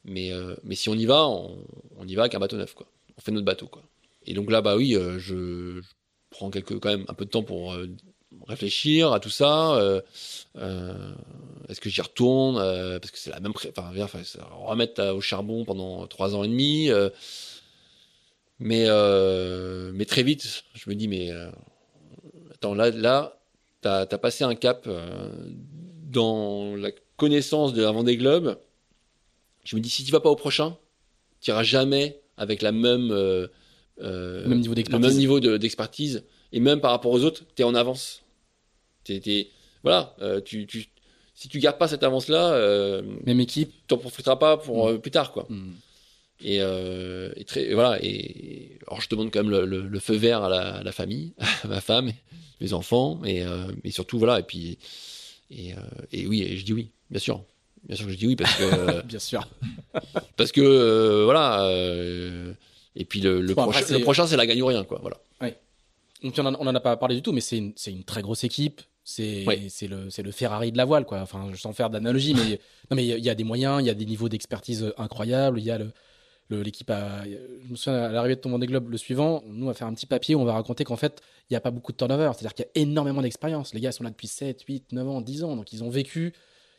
Mais, 0.05 0.31
mais 0.63 0.75
si 0.75 0.91
on 0.91 0.95
y 0.95 1.07
va, 1.07 1.27
on, 1.27 1.57
on 1.99 2.07
y 2.07 2.15
va 2.15 2.23
avec 2.25 2.35
un 2.35 2.39
bateau 2.39 2.59
neuf, 2.59 2.75
quoi. 2.75 2.87
On 3.17 3.21
fait 3.23 3.33
notre 3.33 3.47
bateau, 3.47 3.67
quoi. 3.67 3.83
Et 4.27 4.35
donc 4.35 4.51
là, 4.51 4.61
bah 4.61 4.77
oui, 4.77 4.97
euh, 4.97 5.19
je, 5.19 5.81
prends 6.31 6.51
quand 6.51 6.85
même 6.85 7.05
un 7.09 7.15
peu 7.15 7.25
de 7.25 7.31
temps 7.31 7.45
pour 7.45 7.73
euh, 7.73 7.87
réfléchir 8.47 9.13
à 9.13 9.21
tout 9.21 9.31
ça. 9.31 9.77
euh, 9.77 10.01
Est-ce 11.69 11.81
que 11.81 11.89
j'y 11.89 12.01
retourne 12.01 12.57
Parce 13.01 13.11
que 13.11 13.19
c'est 13.19 13.31
la 13.31 13.41
même, 13.41 13.53
enfin, 13.53 13.91
remettre 14.67 15.03
au 15.11 15.21
charbon 15.21 15.65
pendant 15.65 16.07
trois 16.09 16.35
ans 16.35 16.43
et 16.43 16.49
demi. 16.49 16.91
mais, 18.59 18.87
mais 19.93 20.05
très 20.05 20.23
vite, 20.23 20.65
je 20.75 20.91
me 20.91 20.95
dis, 20.95 21.09
mais 21.09 21.31
attends, 22.53 22.75
là, 22.75 22.91
là, 22.91 23.39
t'as 23.81 24.01
as 24.01 24.19
passé 24.19 24.43
un 24.45 24.57
cap 24.57 24.89
dans 26.11 26.75
la 26.77 26.91
connaissance 27.17 27.73
de 27.73 27.83
la 27.83 27.93
Vendée 27.93 28.17
Globe. 28.17 28.59
Je 29.65 29.77
me 29.77 29.81
dis, 29.81 29.89
si 29.91 30.05
tu 30.05 30.13
vas 30.13 30.21
pas 30.21 30.31
au 30.31 30.37
prochain, 30.37 30.77
tu 31.41 31.51
iras 31.51 31.63
jamais 31.63 32.21
avec 32.37 32.61
la 32.61 32.73
même, 32.73 33.11
Le 33.99 34.45
même 34.47 34.61
niveau 34.61 34.75
d'expertise. 34.75 35.07
même 35.09 35.17
niveau 35.17 35.41
de- 35.41 35.57
d'expertise. 35.57 36.25
et 36.53 36.61
même 36.61 36.81
par 36.81 36.91
rapport 36.93 37.13
aux 37.13 37.23
autres, 37.25 37.43
tu 37.55 37.63
es 37.63 37.65
en 37.65 37.75
avance. 37.75 38.23
T'es- 39.05 39.21
t'es- 39.21 39.49
voilà, 39.83 40.15
euh, 40.21 40.41
tu, 40.41 40.67
tu, 40.67 40.87
si 41.35 41.49
tu 41.49 41.59
gardes 41.61 41.79
pas 41.79 41.89
cette 41.89 42.03
avance-là, 42.03 42.53
euh, 42.53 43.03
Même 43.25 43.41
équipe. 43.41 43.71
tu 43.89 43.95
n'en 43.95 43.99
profiteras 43.99 44.37
pas 44.37 44.57
pour 44.57 44.87
Mm. 44.87 44.95
euh, 44.95 44.99
plus 44.99 45.11
tard. 45.11 45.33
quoi. 45.33 45.47
Hmm. 45.49 45.73
Et, 46.43 46.59
euh, 46.61 47.33
et 47.37 47.45
très, 47.45 47.65
et 47.65 47.75
voilà. 47.75 47.99
Et 48.03 48.79
alors 48.87 49.01
je 49.01 49.09
demande 49.09 49.31
quand 49.33 49.43
même 49.43 49.51
le, 49.51 49.65
le- 49.65 49.87
le 49.89 50.01
feu 50.01 50.15
vert 50.17 50.43
à 50.45 50.49
la, 50.51 50.75
à 50.77 50.83
la 50.83 50.93
famille, 50.93 51.33
à 51.65 51.69
ma 51.69 51.81
femme, 51.81 52.13
mes 52.61 52.73
enfants, 52.75 53.21
et, 53.25 53.43
euh, 53.45 53.67
et 53.85 53.91
surtout 53.91 54.19
voilà. 54.19 54.41
Et 54.41 54.43
puis 54.43 54.79
et, 55.51 55.73
euh, 55.73 55.77
et 56.13 56.27
oui, 56.27 56.43
et 56.43 56.57
je 56.59 56.65
dis 56.65 56.73
oui, 56.75 56.91
bien 57.11 57.21
sûr, 57.21 57.43
bien 57.85 57.97
sûr 57.97 58.05
que 58.07 58.13
je 58.13 58.19
dis 58.19 58.27
oui 58.27 58.37
parce 58.37 58.55
que 58.57 59.03
Bien 59.07 59.19
sûr. 59.19 59.49
parce 60.37 60.53
que 60.53 60.61
euh, 60.61 61.25
voilà. 61.25 61.63
Euh, 62.97 63.01
et 63.01 63.05
puis 63.05 63.21
le, 63.21 63.55
prochain, 63.55 63.85
le 63.91 64.01
prochain, 64.01 64.27
c'est 64.27 64.37
la 64.37 64.47
gagne 64.47 64.63
ou 64.63 64.67
rien, 64.67 64.85
quoi. 64.85 64.99
Voilà. 65.01 65.19
Donc 66.23 66.35
on 66.39 66.47
en, 66.47 66.55
on 66.55 66.67
en 66.67 66.75
a 66.75 66.81
pas 66.81 66.97
parlé 66.97 67.15
du 67.15 67.23
tout, 67.23 67.33
mais 67.33 67.43
c'est 67.43 67.59
une, 67.59 68.05
très 68.05 68.23
grosse 68.23 68.43
équipe. 68.45 68.81
C'est 69.05 69.45
le, 69.83 70.31
Ferrari 70.33 70.73
de 70.73 70.79
la 70.79 70.85
voile, 70.85 71.05
quoi. 71.05 71.21
Enfin, 71.21 71.51
sans 71.55 71.73
faire 71.73 71.91
d'analogie, 71.91 72.35
mais 72.35 72.59
non, 72.91 72.97
mais 72.97 73.05
il 73.05 73.09
y 73.09 73.13
a- 73.13 73.19
il 73.19 73.25
y, 73.25 73.31
a 73.31 73.35
des 73.35 73.45
moyens, 73.45 73.83
il 73.83 73.87
y 73.87 73.91
a 73.91 73.95
des 73.95 74.07
niveaux 74.07 74.29
d'expertise 74.29 74.93
incroyables. 74.97 75.59
Il 75.61 75.65
y 75.67 75.71
a 75.71 75.79
l'équipe 76.51 76.91
à. 76.91 77.25
Je 77.25 77.71
me 77.71 77.77
souviens 77.77 78.03
à 78.03 78.09
l'arrivée 78.09 78.37
de 78.37 78.41
ton 78.41 78.51
Vendée 78.51 78.67
Globe, 78.67 78.91
le 78.91 78.97
suivant, 78.97 79.43
nous 79.47 79.65
on 79.65 79.69
va 79.69 79.75
faire 79.75 79.87
un 79.87 79.95
petit 79.95 80.07
papier 80.07 80.35
où 80.35 80.41
on 80.41 80.45
va 80.45 80.55
raconter 80.55 80.85
qu'en 80.85 80.97
fait 80.97 81.21
il 81.49 81.53
n'y 81.53 81.57
a 81.57 81.61
pas 81.61 81.71
beaucoup 81.71 81.93
de 81.93 81.97
turnover, 81.97 82.31
c'est-à-dire 82.35 82.55
qu'il 82.55 82.65
y 82.65 82.79
a 82.79 82.83
énormément 82.83 83.23
d'expérience. 83.23 83.75
Les 83.75 83.81
gars 83.81 83.93
sont 83.93 84.05
là 84.05 84.11
depuis 84.11 84.29
7, 84.29 84.63
8, 84.63 84.93
9 84.93 85.09
ans, 85.09 85.21
10 85.21 85.45
ans, 85.45 85.57
donc 85.57 85.73
ils 85.73 85.85
ont 85.85 85.91
vécu. 85.91 86.33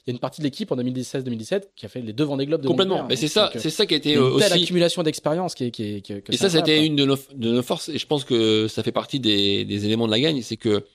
Il 0.07 0.11
y 0.11 0.13
a 0.13 0.15
une 0.15 0.19
partie 0.19 0.39
de 0.39 0.45
l'équipe 0.45 0.71
en 0.71 0.77
2016-2017 0.77 1.63
qui 1.75 1.85
a 1.85 1.89
fait 1.89 1.99
les 2.01 2.13
deux 2.13 2.23
Vendée 2.23 2.45
Globe 2.45 2.61
de 2.61 2.67
Complètement. 2.69 3.05
Mais 3.09 3.17
c'est 3.17 3.27
ça, 3.27 3.51
euh, 3.53 3.59
c'est 3.59 3.69
ça 3.69 3.85
qui 3.85 3.93
a 3.93 3.97
été 3.97 4.15
euh, 4.15 4.31
une 4.33 4.39
telle 4.39 4.53
aussi. 4.53 4.63
accumulation 4.63 5.03
d'expérience 5.03 5.53
qui 5.53 5.65
est, 5.65 5.71
qui 5.71 5.83
est, 5.83 6.01
qui 6.01 6.13
est- 6.13 6.21
que 6.21 6.31
Et 6.33 6.37
ça, 6.37 6.49
c'était 6.49 6.85
une 6.85 6.95
de 6.95 7.03
nos, 7.03 7.17
de 7.35 7.51
nos 7.51 7.61
forces, 7.61 7.89
et 7.89 7.97
je 7.97 8.07
pense 8.07 8.23
que 8.23 8.69
ça 8.69 8.83
fait 8.83 8.93
partie 8.93 9.19
des, 9.19 9.65
des 9.65 9.85
éléments 9.85 10.05
de 10.07 10.11
la 10.11 10.19
gagne, 10.21 10.41
c'est 10.41 10.55
que 10.55 10.85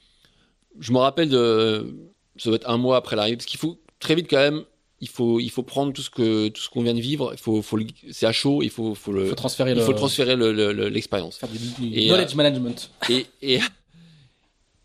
je 0.81 0.93
me 0.93 0.99
rappelle 0.99 1.29
de, 1.29 1.95
ça 2.39 2.49
doit 2.49 2.57
être 2.57 2.71
un 2.71 2.79
mois 2.79 2.97
après 2.97 3.15
l'arrivée, 3.17 3.37
parce 3.37 3.45
qu'il 3.47 3.61
faut 3.61 3.79
très 4.01 4.15
vite 4.15 4.29
quand 4.31 4.39
même, 4.39 4.65
il 5.03 5.09
faut, 5.09 5.41
il 5.41 5.51
faut 5.51 5.63
prendre 5.63 5.93
tout 5.93 6.01
ce 6.01 6.09
que, 6.09 6.49
tout 6.49 6.63
ce 6.63 6.71
qu'on 6.71 6.83
vient 6.83 6.95
de 6.95 7.01
vivre, 7.01 7.33
il 7.35 7.39
faut, 7.39 7.61
faut 7.61 7.79
c'est 8.13 8.25
à 8.25 8.33
chaud, 8.33 8.63
il 8.63 8.71
faut, 8.71 8.95
faut 8.95 9.13
le, 9.13 9.27
faut 9.27 9.35
transférer 9.35 9.73
il 9.73 9.77
le, 9.77 9.83
faut 9.83 9.93
transférer 9.93 10.37
le- 10.37 10.53
le- 10.55 10.73
le- 10.73 10.89
l'expérience. 10.89 11.39
knowledge 11.81 12.35
management. 12.35 12.91
Et, 13.11 13.27
et, 13.43 13.59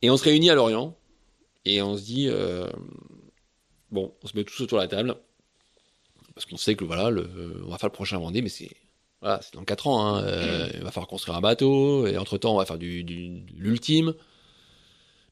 et 0.02 0.10
on 0.10 0.18
se 0.18 0.24
réunit 0.26 0.50
à 0.50 0.56
Lorient, 0.56 0.94
et 1.64 1.82
on 1.82 1.96
se 1.96 2.02
dit, 2.04 2.28
euh, 2.28 2.68
bon, 3.92 4.14
on 4.24 4.28
se 4.28 4.36
met 4.36 4.44
tous 4.44 4.62
autour 4.62 4.78
de 4.78 4.84
la 4.84 4.88
table, 4.88 5.16
parce 6.34 6.46
qu'on 6.46 6.58
sait 6.58 6.76
que 6.76 6.84
voilà, 6.84 7.10
le, 7.10 7.64
on 7.66 7.70
va 7.70 7.78
faire 7.78 7.90
le 7.90 7.94
prochain 7.94 8.20
Vendée, 8.20 8.42
mais 8.42 8.50
c'est 8.50 8.72
dans 9.54 9.64
4 9.66 9.88
ans. 9.88 10.06
hein, 10.06 10.24
euh, 10.24 10.70
il 10.74 10.82
va 10.82 10.92
falloir 10.92 11.08
construire 11.08 11.38
un 11.38 11.42
bateau, 11.42 12.08
et 12.08 12.18
entre 12.18 12.38
temps, 12.38 12.54
on 12.54 12.58
va 12.58 12.66
faire 12.66 12.78
du, 12.78 13.04
l'ultime. 13.56 14.14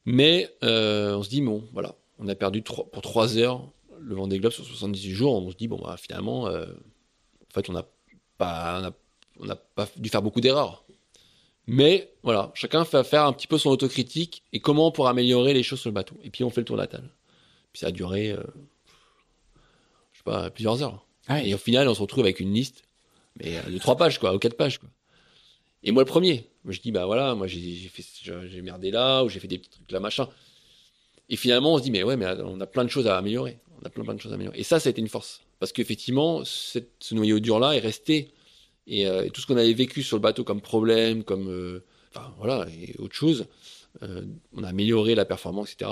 Mais 0.04 0.50
euh, 0.62 1.16
on 1.16 1.22
se 1.22 1.28
dit, 1.28 1.42
bon, 1.42 1.64
voilà, 1.72 1.94
on 2.18 2.28
a 2.28 2.34
perdu 2.34 2.62
pour 2.62 2.88
3 3.02 3.38
heures 3.38 3.68
le 3.98 4.14
Vendée 4.14 4.38
Globe 4.38 4.52
sur 4.52 4.64
78 4.64 5.10
jours. 5.12 5.34
On 5.34 5.50
se 5.50 5.56
dit, 5.56 5.68
bon, 5.68 5.80
bah, 5.82 5.96
finalement, 5.98 6.46
euh, 6.46 6.66
en 6.66 7.54
fait, 7.54 7.68
on 7.68 7.72
n'a 7.72 7.86
pas, 8.38 8.92
on 9.40 9.48
on 9.78 9.86
dû 9.96 10.08
faire 10.08 10.22
beaucoup 10.22 10.40
d'erreurs. 10.40 10.84
Mais 11.66 12.14
voilà, 12.22 12.52
chacun 12.54 12.84
fait 12.84 13.02
faire 13.02 13.24
un 13.24 13.32
petit 13.32 13.48
peu 13.48 13.58
son 13.58 13.70
autocritique 13.70 14.44
et 14.52 14.60
comment 14.60 14.92
pour 14.92 15.08
améliorer 15.08 15.52
les 15.52 15.62
choses 15.64 15.80
sur 15.80 15.90
le 15.90 15.94
bateau. 15.94 16.14
Et 16.22 16.30
puis 16.30 16.44
on 16.44 16.50
fait 16.50 16.60
le 16.60 16.64
tour 16.64 16.76
de 16.76 16.82
la 16.82 16.86
table. 16.86 17.10
Puis 17.76 17.80
ça 17.80 17.88
a 17.88 17.90
duré, 17.90 18.30
euh, 18.30 18.42
je 20.14 20.18
sais 20.18 20.24
pas, 20.24 20.48
plusieurs 20.48 20.82
heures. 20.82 21.04
Ah 21.28 21.42
Et 21.42 21.52
au 21.52 21.58
final, 21.58 21.86
on 21.88 21.94
se 21.94 22.00
retrouve 22.00 22.24
avec 22.24 22.40
une 22.40 22.54
liste, 22.54 22.84
mais 23.38 23.58
euh, 23.58 23.70
de 23.70 23.76
trois 23.76 23.98
pages, 23.98 24.18
quoi, 24.18 24.34
ou 24.34 24.38
quatre 24.38 24.56
pages, 24.56 24.78
quoi. 24.78 24.88
Et 25.82 25.92
moi, 25.92 26.02
le 26.02 26.06
premier, 26.06 26.48
moi, 26.64 26.72
je 26.72 26.80
dis, 26.80 26.90
bah 26.90 27.04
voilà, 27.04 27.34
moi, 27.34 27.46
j'ai 27.46 27.90
merdé 28.62 28.90
là, 28.90 29.24
ou 29.24 29.28
j'ai 29.28 29.40
fait 29.40 29.46
des 29.46 29.58
petits 29.58 29.68
trucs 29.68 29.92
là, 29.92 30.00
machin. 30.00 30.26
Et 31.28 31.36
finalement, 31.36 31.74
on 31.74 31.76
se 31.76 31.82
dit, 31.82 31.90
mais 31.90 32.02
ouais, 32.02 32.16
mais 32.16 32.24
on 32.46 32.58
a 32.62 32.66
plein 32.66 32.82
de 32.82 32.88
choses 32.88 33.06
à 33.08 33.18
améliorer. 33.18 33.58
On 33.82 33.84
a 33.84 33.90
plein, 33.90 34.04
plein 34.04 34.14
de 34.14 34.20
choses 34.22 34.32
à 34.32 34.36
améliorer. 34.36 34.58
Et 34.58 34.62
ça, 34.62 34.80
ça 34.80 34.88
a 34.88 34.90
été 34.90 35.02
une 35.02 35.08
force. 35.08 35.42
Parce 35.58 35.72
qu'effectivement, 35.72 36.44
ce 36.46 36.80
noyau 37.12 37.40
dur-là 37.40 37.72
est 37.72 37.80
resté. 37.80 38.32
Et, 38.86 39.06
euh, 39.06 39.26
et 39.26 39.28
tout 39.28 39.42
ce 39.42 39.46
qu'on 39.46 39.58
avait 39.58 39.74
vécu 39.74 40.02
sur 40.02 40.16
le 40.16 40.22
bateau 40.22 40.44
comme 40.44 40.62
problème, 40.62 41.24
comme, 41.24 41.50
euh, 41.50 41.84
enfin, 42.14 42.32
voilà, 42.38 42.66
et 42.70 42.94
autre 42.98 43.14
chose, 43.14 43.46
euh, 44.02 44.24
on 44.54 44.64
a 44.64 44.68
amélioré 44.68 45.14
la 45.14 45.26
performance, 45.26 45.72
etc. 45.72 45.90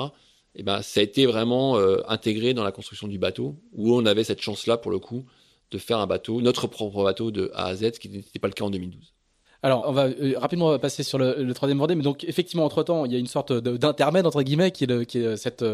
Et 0.57 0.63
ben, 0.63 0.83
ça 0.83 1.01
a 1.01 1.03
été 1.03 1.27
vraiment 1.27 1.77
euh, 1.79 1.99
intégré 2.09 2.55
dans 2.55 2.63
la 2.65 2.73
construction 2.73 3.09
du 3.09 3.19
bateau, 3.19 3.57
où 3.73 3.95
on 3.95 4.07
avait 4.07 4.25
cette 4.25 4.41
chance-là, 4.41 4.77
pour 4.77 4.91
le 4.93 4.99
coup, 4.99 5.25
de 5.71 5.79
faire 5.79 5.99
un 5.99 6.07
bateau, 6.07 6.41
notre 6.41 6.67
propre 6.69 7.03
bateau 7.03 7.31
de 7.31 7.51
A 7.55 7.67
à 7.67 7.75
Z, 7.75 7.95
ce 7.95 8.01
qui 8.01 8.09
n'était 8.09 8.39
pas 8.39 8.47
le 8.49 8.53
cas 8.55 8.65
en 8.65 8.71
2012. 8.71 9.13
Alors, 9.63 9.85
on 9.89 9.93
va 9.93 10.05
euh, 10.05 10.35
rapidement 10.37 10.79
passer 10.79 11.03
sur 11.03 11.19
le, 11.19 11.43
le 11.43 11.55
troisième 11.55 11.79
Vendée, 11.79 11.95
mais 11.95 12.03
donc 12.03 12.23
effectivement, 12.25 12.65
entre-temps, 12.65 13.05
il 13.07 13.13
y 13.13 13.17
a 13.17 13.19
une 13.19 13.27
sorte 13.27 13.53
de- 13.53 13.77
d'intermède, 13.77 14.27
entre 14.27 14.43
guillemets, 14.43 14.71
qui 14.71 14.85
est, 14.85 14.87
le- 14.87 15.05
qui 15.05 15.19
est, 15.19 15.25
euh, 15.27 15.37
cette, 15.37 15.65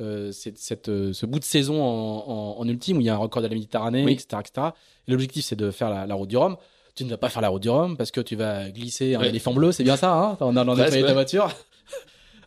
euh, 0.00 0.32
cette, 0.32 0.58
cette, 0.58 0.86
ce 0.86 1.26
bout 1.26 1.38
de 1.38 1.44
saison 1.44 1.82
en, 1.82 2.24
en, 2.26 2.56
en 2.58 2.68
ultime 2.68 2.96
où 2.96 3.00
il 3.02 3.06
y 3.06 3.10
a 3.10 3.14
un 3.14 3.18
record 3.18 3.42
de 3.42 3.48
la 3.48 3.54
Méditerranée, 3.54 4.04
Oui. 4.04 4.12
etc., 4.14 4.40
etc. 4.40 4.68
Et 5.06 5.10
L'objectif, 5.12 5.44
c'est 5.44 5.56
de 5.56 5.70
faire 5.70 5.90
la, 5.90 6.06
la 6.06 6.14
route 6.14 6.28
du 6.28 6.36
Rhum. 6.36 6.56
Tu 6.94 7.04
ne 7.04 7.10
vas 7.10 7.18
pas 7.18 7.28
faire 7.28 7.42
la 7.42 7.48
route 7.50 7.62
du 7.62 7.68
Rhum 7.70 7.96
parce 7.96 8.10
que 8.10 8.22
tu 8.22 8.36
vas 8.36 8.70
glisser 8.70 9.14
un 9.14 9.20
Ouais. 9.20 9.28
éléphant 9.28 9.52
bleu, 9.52 9.70
c'est 9.70 9.84
bien 9.84 9.96
ça, 9.96 10.12
hein? 10.18 10.36
On 10.40 10.56
a 10.56 10.64
on 10.64 10.68
a 10.70 10.74
nettoyé 10.84 11.04
ta 11.04 11.12
voiture. 11.12 11.50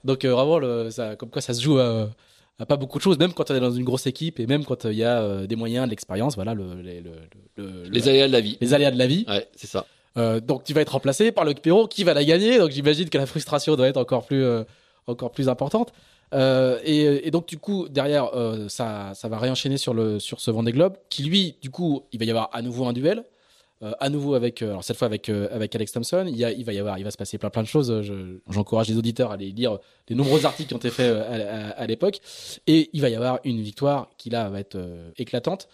Donc 0.04 0.24
euh, 0.26 0.34
vraiment, 0.34 0.60
le, 0.60 0.90
ça, 0.92 1.16
comme 1.16 1.30
quoi 1.30 1.42
ça 1.42 1.54
se 1.54 1.62
joue 1.62 1.78
à, 1.80 2.10
à 2.60 2.66
pas 2.66 2.78
beaucoup 2.78 2.98
de 2.98 3.04
choses, 3.04 3.18
même 3.18 3.34
quand 3.34 3.52
on 3.52 3.56
est 3.56 3.60
dans 3.60 3.72
une 3.72 3.84
grosse 3.84 4.08
équipe 4.08 4.40
et 4.40 4.48
même 4.48 4.66
quand 4.66 4.86
euh, 4.86 4.92
il 4.92 4.98
y 4.98 5.04
a 5.04 5.22
euh, 5.22 5.48
des 5.48 5.56
moyens, 5.56 5.86
de 5.86 5.90
l'expérience, 5.92 6.36
voilà, 6.36 6.54
le, 6.54 6.76
les- 6.82 7.02
le, 7.02 7.12
le- 7.58 7.84
le- 7.84 7.90
Les 7.90 8.08
aléas 8.08 8.28
de 8.28 8.32
la 8.34 8.42
vie. 8.42 8.58
les 8.62 8.74
aléas 8.74 8.92
de 8.92 8.98
la 8.98 9.08
vie. 9.08 9.26
Ouais, 9.28 9.48
c'est 9.56 9.68
ça. 9.68 9.86
Euh, 10.18 10.40
donc 10.40 10.64
tu 10.64 10.74
vas 10.74 10.82
être 10.82 10.94
remplacé 10.94 11.32
par 11.32 11.46
Luc 11.46 11.62
Perrault 11.62 11.88
qui 11.88 12.04
va 12.04 12.14
la 12.14 12.24
gagner? 12.26 12.58
Donc 12.58 12.72
j'imagine 12.72 13.10
que 13.10 13.18
la 13.18 13.26
frustration 13.28 13.76
doit 13.76 13.88
être 13.88 13.98
encore 13.98 14.26
plus, 14.26 14.44
euh, 14.44 14.64
encore 15.08 15.32
plus 15.32 15.48
importante. 15.50 15.94
Euh, 16.34 16.80
et, 16.84 17.28
et 17.28 17.32
donc 17.32 17.48
du 17.48 17.58
coup 17.58 17.88
derrière 17.90 18.30
ça, 18.68 19.12
ça 19.16 19.28
va 19.30 19.38
réenchaîner 19.40 19.78
sur 19.78 19.94
le 19.96 20.20
sur 20.20 20.40
ce 20.40 20.52
Vendée 20.52 20.72
Globe 20.72 20.96
qui 21.10 21.24
lui 21.24 21.56
du 21.62 21.72
coup 21.72 22.04
il 22.12 22.20
va 22.20 22.26
y 22.26 22.30
avoir 22.30 22.50
à 22.54 22.62
nouveau 22.62 22.86
un 22.86 22.94
duel. 22.94 23.24
Euh, 23.82 23.94
à 24.02 24.10
nouveau 24.10 24.34
avec 24.34 24.62
euh, 24.62 24.72
alors 24.72 24.84
cette 24.84 24.98
fois 24.98 25.06
avec 25.06 25.30
euh, 25.30 25.48
avec 25.52 25.74
Alex 25.74 25.94
Thompson 25.94 26.26
il, 26.28 26.66
va 26.66 26.74
y 26.74 26.80
avoir 26.80 26.98
il 26.98 27.06
va 27.06 27.12
se 27.12 27.18
passer 27.18 27.38
plein 27.38 27.50
plein 27.50 27.64
de 27.64 27.68
choses. 27.68 28.02
Je- 28.02 28.40
j'encourage 28.50 28.90
les 28.90 28.98
auditeurs 28.98 29.32
à 29.32 29.36
aller 29.36 29.52
lire 29.52 29.80
les 30.10 30.16
nombreux 30.18 30.46
articles 30.46 30.68
qui 30.68 30.74
ont 30.74 30.80
été 30.80 30.90
faits 30.90 31.16
à, 31.16 31.88
l'époque. 31.88 32.20
Et 32.68 32.90
il 32.92 33.02
va 33.02 33.10
y 33.10 33.16
avoir 33.16 33.40
une 33.46 33.62
victoire 33.62 34.10
qui 34.18 34.30
là 34.30 34.50
va 34.50 34.60
être 34.60 34.78
éclatante. 35.18 35.70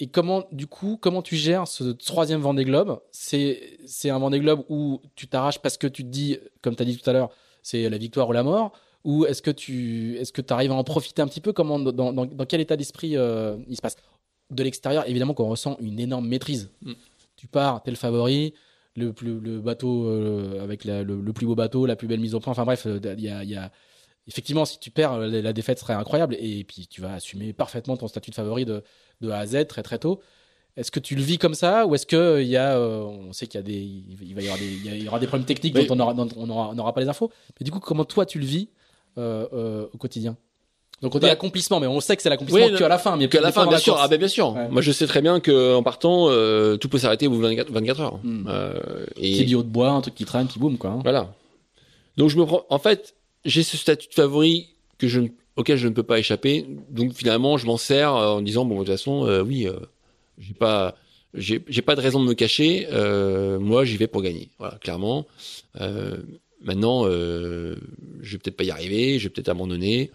Et 0.00 0.06
comment, 0.06 0.44
du 0.52 0.66
coup, 0.66 0.98
comment 1.00 1.22
tu 1.22 1.36
gères 1.36 1.68
ce 1.68 1.84
troisième 1.84 2.40
Vendée 2.40 2.64
Globe? 2.64 3.00
C'est 3.12 3.76
un 4.06 4.18
Vendée 4.18 4.40
Globe 4.40 4.64
où 4.68 5.00
tu 5.14 5.28
t'arraches 5.28 5.58
parce 5.58 5.76
que 5.76 5.86
tu 5.86 6.02
te 6.02 6.08
dis, 6.08 6.38
comme 6.62 6.74
tu 6.74 6.82
as 6.82 6.86
dit 6.86 6.96
tout 6.96 7.08
à 7.08 7.12
l'heure, 7.12 7.30
c'est 7.62 7.88
la 7.90 7.98
victoire 7.98 8.28
ou 8.28 8.32
la 8.32 8.42
mort? 8.42 8.72
Ou 9.04 9.26
est-ce 9.26 9.42
que 9.42 9.50
tu 9.50 10.16
est-ce 10.16 10.32
que 10.32 10.40
arrives 10.52 10.72
à 10.72 10.74
en 10.74 10.84
profiter 10.84 11.20
un 11.20 11.28
petit 11.28 11.42
peu? 11.42 11.52
Comment, 11.52 11.78
dans, 11.78 12.12
dans, 12.12 12.46
quel 12.46 12.60
état 12.62 12.76
d'esprit 12.76 13.10
il 13.10 13.76
se 13.76 13.82
passe? 13.82 13.96
De 14.50 14.62
l'extérieur, 14.62 15.08
évidemment 15.08 15.34
qu'on 15.34 15.48
ressent 15.48 15.76
une 15.80 16.00
énorme 16.00 16.26
maîtrise. 16.26 16.70
Mm. 16.82 16.92
Tu 17.36 17.46
pars, 17.48 17.82
t'es 17.82 17.90
le 17.90 17.96
favori, 17.96 18.54
le, 18.96 19.12
plus, 19.12 19.40
le 19.40 19.60
bateau 19.60 20.06
euh, 20.06 20.62
avec 20.62 20.84
la- 20.84 21.02
le, 21.02 21.20
le 21.20 21.32
plus 21.32 21.46
beau 21.46 21.54
bateau, 21.54 21.86
la 21.86 21.96
plus 21.96 22.06
belle 22.08 22.20
mise 22.20 22.34
au 22.34 22.40
point. 22.40 22.52
Enfin 22.52 22.64
bref, 22.64 22.86
euh, 22.86 22.98
il 23.16 23.20
y 23.24 23.28
a, 23.28 23.42
il 23.42 23.50
y 23.50 23.56
a- 23.56 23.70
effectivement, 24.28 24.64
si 24.64 24.78
tu 24.78 24.90
perds, 24.90 25.12
euh, 25.14 25.26
la, 25.28 25.42
la 25.42 25.52
défaite 25.52 25.78
serait 25.78 25.94
incroyable. 25.94 26.36
Et 26.38 26.64
puis 26.64 26.86
tu 26.86 27.00
vas 27.00 27.14
assumer 27.14 27.52
parfaitement 27.52 27.96
ton 27.96 28.08
statut 28.08 28.30
de 28.30 28.36
favori 28.36 28.64
de, 28.64 28.82
de 29.20 29.30
A 29.30 29.38
à 29.38 29.46
Z 29.46 29.66
très 29.68 29.82
très 29.82 29.98
tôt. 29.98 30.20
Est-ce 30.76 30.90
que 30.90 30.98
tu 31.00 31.14
le 31.14 31.22
vis 31.22 31.38
comme 31.38 31.54
ça 31.54 31.86
ou 31.86 31.94
est-ce 31.94 32.04
que 32.06 32.40
il 32.42 32.48
y 32.48 32.56
a, 32.56 32.76
euh, 32.76 33.02
on 33.02 33.32
sait 33.32 33.46
qu'il 33.46 33.58
y 33.58 33.62
a 33.62 33.62
des, 33.62 33.80
il 33.80 34.34
va 34.34 34.40
y 34.42 34.44
avoir 34.44 34.58
des, 34.58 34.66
il 34.66 35.02
y 35.02 35.08
aura 35.08 35.20
des 35.20 35.26
problèmes 35.28 35.46
techniques 35.46 35.72
dont 35.86 35.94
on 35.94 36.00
aura, 36.00 36.14
dont 36.14 36.28
on 36.36 36.50
aura, 36.50 36.70
on 36.70 36.74
n'aura 36.74 36.92
pas 36.92 37.00
les 37.00 37.08
infos. 37.08 37.30
Mais 37.60 37.64
du 37.64 37.70
coup, 37.70 37.78
comment 37.80 38.04
toi 38.04 38.26
tu 38.26 38.40
le 38.40 38.44
vis 38.46 38.70
euh, 39.18 39.46
euh, 39.52 39.86
au 39.92 39.98
quotidien? 39.98 40.36
Donc 41.04 41.14
on 41.14 41.18
dit 41.18 41.24
Bah, 41.24 41.28
l'accomplissement, 41.28 41.80
mais 41.80 41.86
on 41.86 42.00
sait 42.00 42.16
que 42.16 42.22
c'est 42.22 42.30
l'accomplissement 42.30 42.64
Oui, 42.64 42.78
qu'à 42.78 42.88
la 42.88 42.96
fin. 42.96 43.18
Mais 43.18 43.28
Qu'à 43.28 43.42
la 43.42 43.52
fin, 43.52 43.66
bien 43.66 43.76
sûr. 43.76 43.94
Ah 43.98 44.08
ben 44.08 44.18
bien 44.18 44.26
sûr. 44.26 44.54
Ouais. 44.54 44.68
Moi, 44.70 44.80
je 44.80 44.90
sais 44.90 45.06
très 45.06 45.20
bien 45.20 45.38
que 45.38 45.74
en 45.74 45.82
partant, 45.82 46.30
euh, 46.30 46.78
tout 46.78 46.88
peut 46.88 46.96
s'arrêter 46.96 47.26
au 47.26 47.30
bout 47.30 47.36
de 47.36 47.42
24, 47.42 47.70
24 47.70 48.00
heures. 48.00 48.20
Hmm. 48.22 48.46
Euh, 48.48 49.04
et 49.18 49.44
de 49.44 49.56
bois, 49.62 49.90
un 49.90 50.00
truc 50.00 50.14
qui 50.14 50.24
traîne, 50.24 50.46
puis 50.46 50.58
boum 50.58 50.78
quoi. 50.78 50.90
hein. 50.90 51.00
voilà. 51.02 51.34
Donc 52.16 52.30
je 52.30 52.38
me 52.38 52.46
prends. 52.46 52.64
En 52.70 52.78
fait, 52.78 53.14
j'ai 53.44 53.62
ce 53.62 53.76
statut 53.76 54.08
de 54.08 54.14
favori 54.14 54.70
que 54.96 55.06
je 55.06 55.20
auquel 55.56 55.76
je 55.76 55.88
ne 55.88 55.92
peux 55.92 56.02
pas 56.02 56.18
échapper. 56.18 56.64
Donc 56.88 57.12
finalement, 57.12 57.58
je 57.58 57.66
m'en 57.66 57.76
sers 57.76 58.14
euh, 58.16 58.28
en 58.30 58.40
disant 58.40 58.64
bon 58.64 58.76
de 58.76 58.84
toute 58.86 58.94
façon, 58.94 59.26
euh, 59.26 59.42
oui, 59.42 59.68
j'ai 60.38 60.54
pas. 60.54 60.94
J'ai 61.34 61.62
j'ai 61.68 61.82
pas 61.82 61.96
de 61.96 62.00
raison 62.00 62.22
de 62.22 62.28
me 62.28 62.34
cacher. 62.34 62.88
moi, 63.60 63.84
j'y 63.84 63.98
vais 63.98 64.06
pour 64.06 64.22
gagner. 64.22 64.48
Voilà, 64.58 64.78
clairement. 64.78 65.26
Maintenant, 66.62 67.04
je 67.04 67.76
vais 68.22 68.38
peut-être 68.38 68.56
pas 68.56 68.64
y 68.64 68.70
arriver. 68.70 69.18
Je 69.18 69.24
vais 69.24 69.28
peut-être 69.28 69.50
abandonner. 69.50 70.10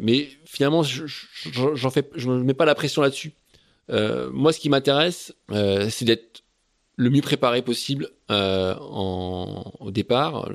Mais 0.00 0.28
finalement, 0.44 0.82
je, 0.82 1.06
je- 1.06 1.74
j'en 1.74 1.90
fais, 1.90 2.08
je 2.14 2.28
me 2.28 2.42
mets 2.42 2.54
pas 2.54 2.64
la 2.64 2.74
pression 2.74 3.02
là-dessus. 3.02 3.32
Euh, 3.90 4.30
moi, 4.32 4.52
ce 4.52 4.60
qui 4.60 4.68
m'intéresse, 4.70 5.34
euh, 5.50 5.88
c'est 5.90 6.04
d'être 6.04 6.42
le 6.96 7.10
mieux 7.10 7.20
préparé 7.22 7.60
possible 7.62 8.08
euh, 8.30 8.74
au 8.76 9.90
départ, 9.90 10.48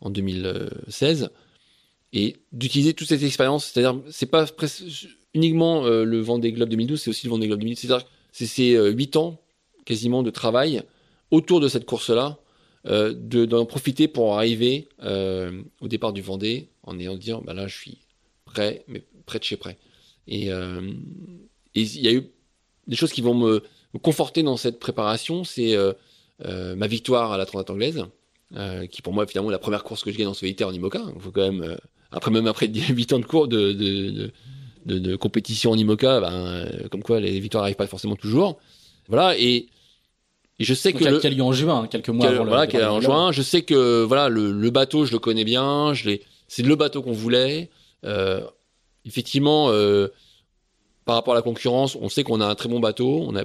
en 0.00 0.10
2016, 0.10 1.30
et 2.12 2.36
d'utiliser 2.52 2.94
toute 2.94 3.08
cette 3.08 3.22
expérience. 3.22 3.66
C'est-à-dire, 3.66 4.00
c'est 4.10 4.26
pas 4.26 4.46
uniquement 5.34 5.84
le 5.86 6.20
Vendée 6.20 6.52
Globe 6.52 6.68
2012, 6.68 7.00
c'est 7.00 7.10
aussi 7.10 7.26
le 7.26 7.30
Vendée 7.30 7.46
Globe 7.46 7.60
2000. 7.60 7.76
C'est-à-dire, 7.76 8.06
c'est 8.32 8.46
ces 8.46 8.76
huit 8.90 9.16
ans 9.16 9.40
quasiment 9.84 10.22
de 10.22 10.30
travail 10.30 10.82
autour 11.30 11.60
de 11.60 11.68
cette 11.68 11.86
course-là, 11.86 12.38
de- 12.84 13.44
d'en 13.46 13.64
profiter 13.66 14.08
pour 14.08 14.36
arriver 14.36 14.88
au 15.02 15.88
départ 15.88 16.12
du 16.12 16.20
Vendée 16.22 16.68
en 16.82 16.98
ayant 16.98 17.16
dit, 17.16 17.32
bah 17.44 17.54
là, 17.54 17.66
je 17.66 17.76
suis 17.76 17.98
prêt, 18.52 18.84
mais 18.88 19.02
prêt 19.26 19.38
de 19.38 19.44
chez. 19.44 19.58
Et 20.28 20.52
euh, 20.52 20.92
et 21.74 21.82
il 21.82 22.00
y 22.02 22.08
a 22.08 22.12
eu 22.12 22.24
des 22.86 22.96
choses 22.96 23.12
qui 23.12 23.20
vont 23.20 23.34
me, 23.34 23.62
me 23.94 23.98
conforter 23.98 24.42
dans 24.42 24.56
cette 24.56 24.78
préparation. 24.78 25.44
C'est 25.44 25.74
euh, 25.76 25.92
euh, 26.44 26.74
ma 26.76 26.86
victoire 26.86 27.32
à 27.32 27.38
la 27.38 27.46
Transat 27.46 27.70
anglaise, 27.70 28.04
qui 28.90 29.02
pour 29.02 29.12
moi 29.12 29.26
finalement 29.26 29.50
est 29.50 29.52
la 29.52 29.58
première 29.58 29.84
course 29.84 30.02
que 30.02 30.10
je 30.12 30.18
gagne 30.18 30.26
en 30.28 30.34
solitaire 30.34 30.68
en 30.68 30.72
IMOCA. 30.72 31.02
Il 31.14 31.20
faut 31.20 31.30
quand 31.30 31.50
même, 31.50 31.76
après 32.10 32.30
même 32.30 32.46
après 32.46 32.66
8 32.68 33.12
ans 33.12 33.18
de 33.20 33.24
cours 33.24 33.46
de, 33.48 33.72
de, 33.72 34.10
de, 34.10 34.30
de- 34.86 34.98
de 34.98 35.16
compétition 35.16 35.70
en 35.72 35.76
IMOCA, 35.78 36.20
ben, 36.20 36.32
euh, 36.32 36.88
comme 36.90 37.02
quoi 37.02 37.20
les 37.20 37.38
victoires 37.38 37.62
n'arrivent 37.62 37.76
pas 37.76 37.86
forcément 37.86 38.16
toujours. 38.16 38.58
Voilà, 39.08 39.36
et, 39.38 39.68
et 40.58 40.64
je 40.64 40.74
sais 40.74 40.90
Donc, 40.92 41.00
que 41.00 41.04
qui 41.20 41.26
a- 41.26 41.30
le, 41.30 41.36
lieu 41.36 41.42
en 41.42 41.52
juin, 41.52 41.82
hein, 41.82 41.86
quelques 41.88 42.08
mois 42.08 42.26
qu'elle- 42.26 42.34
avant 42.34 42.44
le. 42.44 42.50
voilà, 42.50 42.64
le 42.66 42.70
qu'elle 42.70 42.84
en 42.84 43.00
juin. 43.00 43.32
Je 43.32 43.42
sais 43.42 43.62
que 43.62 44.02
voilà 44.04 44.28
le, 44.28 44.50
le 44.52 44.70
bateau, 44.70 45.04
je 45.04 45.12
le 45.12 45.18
connais 45.18 45.44
bien. 45.44 45.94
Je. 45.94 46.10
C'est 46.48 46.62
le 46.64 46.74
bateau 46.74 47.02
qu'on 47.02 47.12
voulait. 47.12 47.70
Euh, 48.04 48.46
effectivement, 49.04 49.70
euh, 49.70 50.08
par 51.04 51.14
rapport 51.16 51.34
à 51.34 51.36
la 51.36 51.42
concurrence, 51.42 51.96
on 51.96 52.08
sait 52.08 52.24
qu'on 52.24 52.40
a 52.40 52.46
un 52.46 52.54
très 52.54 52.68
bon 52.68 52.80
bateau. 52.80 53.24
On 53.26 53.36
a, 53.36 53.44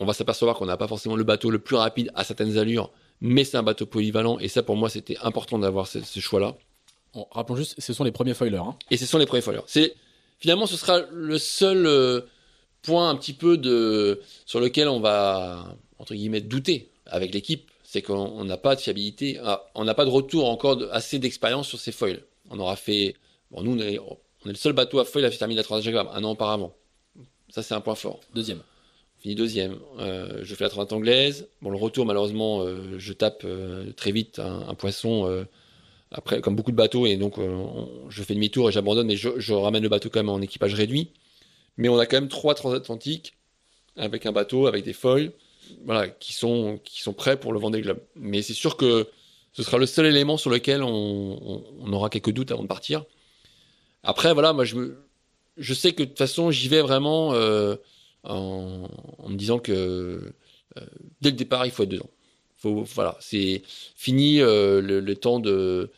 on 0.00 0.04
va 0.04 0.12
s'apercevoir 0.12 0.56
qu'on 0.56 0.66
n'a 0.66 0.76
pas 0.76 0.88
forcément 0.88 1.16
le 1.16 1.24
bateau 1.24 1.50
le 1.50 1.58
plus 1.58 1.76
rapide 1.76 2.10
à 2.14 2.24
certaines 2.24 2.58
allures, 2.58 2.90
mais 3.20 3.44
c'est 3.44 3.56
un 3.56 3.62
bateau 3.62 3.86
polyvalent. 3.86 4.38
Et 4.38 4.48
ça, 4.48 4.62
pour 4.62 4.76
moi, 4.76 4.88
c'était 4.88 5.16
important 5.22 5.58
d'avoir 5.58 5.86
ce, 5.86 6.00
ce 6.02 6.20
choix-là. 6.20 6.56
Bon, 7.14 7.26
rappelons 7.30 7.56
juste, 7.56 7.74
ce 7.78 7.92
sont 7.92 8.04
les 8.04 8.12
premiers 8.12 8.34
foilers. 8.34 8.56
Hein. 8.56 8.76
Et 8.90 8.96
ce 8.96 9.06
sont 9.06 9.18
les 9.18 9.26
premiers 9.26 9.42
foilers. 9.42 9.62
C'est 9.66 9.94
finalement, 10.38 10.66
ce 10.66 10.76
sera 10.76 11.00
le 11.12 11.38
seul 11.38 11.86
euh, 11.86 12.22
point 12.82 13.10
un 13.10 13.14
petit 13.16 13.34
peu 13.34 13.58
de 13.58 14.20
sur 14.46 14.60
lequel 14.60 14.88
on 14.88 14.98
va 15.00 15.76
entre 15.98 16.14
guillemets 16.14 16.40
douter 16.40 16.90
avec 17.06 17.32
l'équipe, 17.32 17.70
c'est 17.84 18.02
qu'on 18.02 18.14
on 18.16 18.44
n'a 18.44 18.56
pas 18.56 18.74
de 18.74 18.80
fiabilité, 18.80 19.38
ah, 19.44 19.66
on 19.74 19.84
n'a 19.84 19.94
pas 19.94 20.04
de 20.04 20.10
retour 20.10 20.48
encore 20.48 20.76
de- 20.76 20.88
assez 20.90 21.18
d'expérience 21.18 21.68
sur 21.68 21.78
ces 21.78 21.92
foils. 21.92 22.22
On 22.50 22.58
aura 22.58 22.74
fait, 22.74 23.14
bon, 23.52 23.62
nous 23.62 23.72
on 23.76 23.78
est, 23.78 23.98
on 23.98 24.16
est 24.46 24.48
le 24.48 24.54
seul 24.54 24.72
bateau 24.72 24.98
à 24.98 25.04
foil 25.04 25.24
à 25.24 25.30
faire 25.30 25.38
terminer 25.38 25.58
la 25.58 25.62
Transat 25.64 25.84
Jacques 25.84 25.94
Vabre, 25.94 26.14
un 26.14 26.24
an 26.24 26.32
auparavant. 26.32 26.74
Ça 27.48 27.62
c'est 27.62 27.74
un 27.74 27.80
point 27.80 27.94
fort. 27.94 28.20
Deuxième. 28.34 28.58
On 28.58 29.22
finit 29.22 29.34
deuxième. 29.36 29.78
Euh, 30.00 30.40
je 30.42 30.54
fais 30.56 30.64
la 30.64 30.70
Transat 30.70 30.92
anglaise. 30.92 31.48
Bon, 31.60 31.70
le 31.70 31.76
retour, 31.76 32.04
malheureusement, 32.06 32.62
euh, 32.62 32.98
je 32.98 33.12
tape 33.12 33.42
euh, 33.44 33.92
très 33.92 34.10
vite 34.10 34.40
un, 34.40 34.68
un 34.68 34.74
poisson, 34.74 35.46
après, 36.10 36.40
comme 36.40 36.56
beaucoup 36.56 36.72
de 36.72 36.76
bateaux, 36.76 37.06
et 37.06 37.16
donc 37.16 37.38
on- 37.38 37.88
je 38.10 38.22
fais 38.22 38.34
demi-tour 38.34 38.68
et 38.68 38.72
j'abandonne, 38.72 39.06
mais 39.06 39.16
je, 39.16 39.28
je 39.38 39.54
ramène 39.54 39.82
le 39.82 39.88
bateau 39.88 40.10
quand 40.10 40.18
même 40.20 40.28
en 40.28 40.40
équipage 40.40 40.74
réduit. 40.74 41.10
Mais 41.78 41.88
on 41.88 41.98
a 41.98 42.06
quand 42.06 42.16
même 42.16 42.28
trois 42.28 42.54
transatlantiques 42.54 43.34
avec 43.96 44.26
un 44.26 44.32
bateau, 44.32 44.66
avec 44.66 44.84
des 44.84 44.92
foils, 44.92 45.32
voilà, 45.84 46.08
qui 46.08 46.32
sont, 46.34 46.78
qui 46.84 47.00
sont 47.02 47.12
prêts 47.14 47.38
pour 47.38 47.52
le 47.52 47.58
Vendée 47.60 47.80
Globe. 47.80 48.00
Mais 48.16 48.42
c'est 48.42 48.52
sûr 48.54 48.76
que 48.76 49.08
ce 49.52 49.62
sera 49.62 49.78
le 49.78 49.86
seul 49.86 50.06
élément 50.06 50.36
sur 50.36 50.50
lequel 50.50 50.82
on, 50.82 50.88
on- 50.90 51.64
on 51.80 51.92
aura 51.92 52.10
quelques 52.10 52.32
doutes 52.32 52.50
avant 52.50 52.62
de 52.62 52.68
partir. 52.68 53.04
Après, 54.02 54.32
voilà, 54.32 54.52
moi, 54.52 54.64
je, 54.64 54.76
me, 54.76 54.96
je 55.56 55.74
sais 55.74 55.92
que 55.92 56.02
de 56.02 56.08
toute 56.08 56.18
façon, 56.18 56.50
j'y 56.50 56.68
vais 56.68 56.82
vraiment 56.82 57.34
euh, 57.34 57.76
en, 58.24 58.88
en 59.18 59.28
me 59.28 59.36
disant 59.36 59.58
que 59.58 59.72
euh, 59.72 60.82
dès 61.20 61.30
le 61.30 61.36
départ, 61.36 61.66
il 61.66 61.72
faut 61.72 61.82
être 61.84 61.88
dedans. 61.90 62.10
Faut, 62.58 62.84
voilà, 62.94 63.16
c'est 63.20 63.62
fini 63.96 64.40
euh, 64.40 64.80
le, 64.80 65.00
le 65.00 65.16
temps 65.16 65.40
de, 65.40 65.90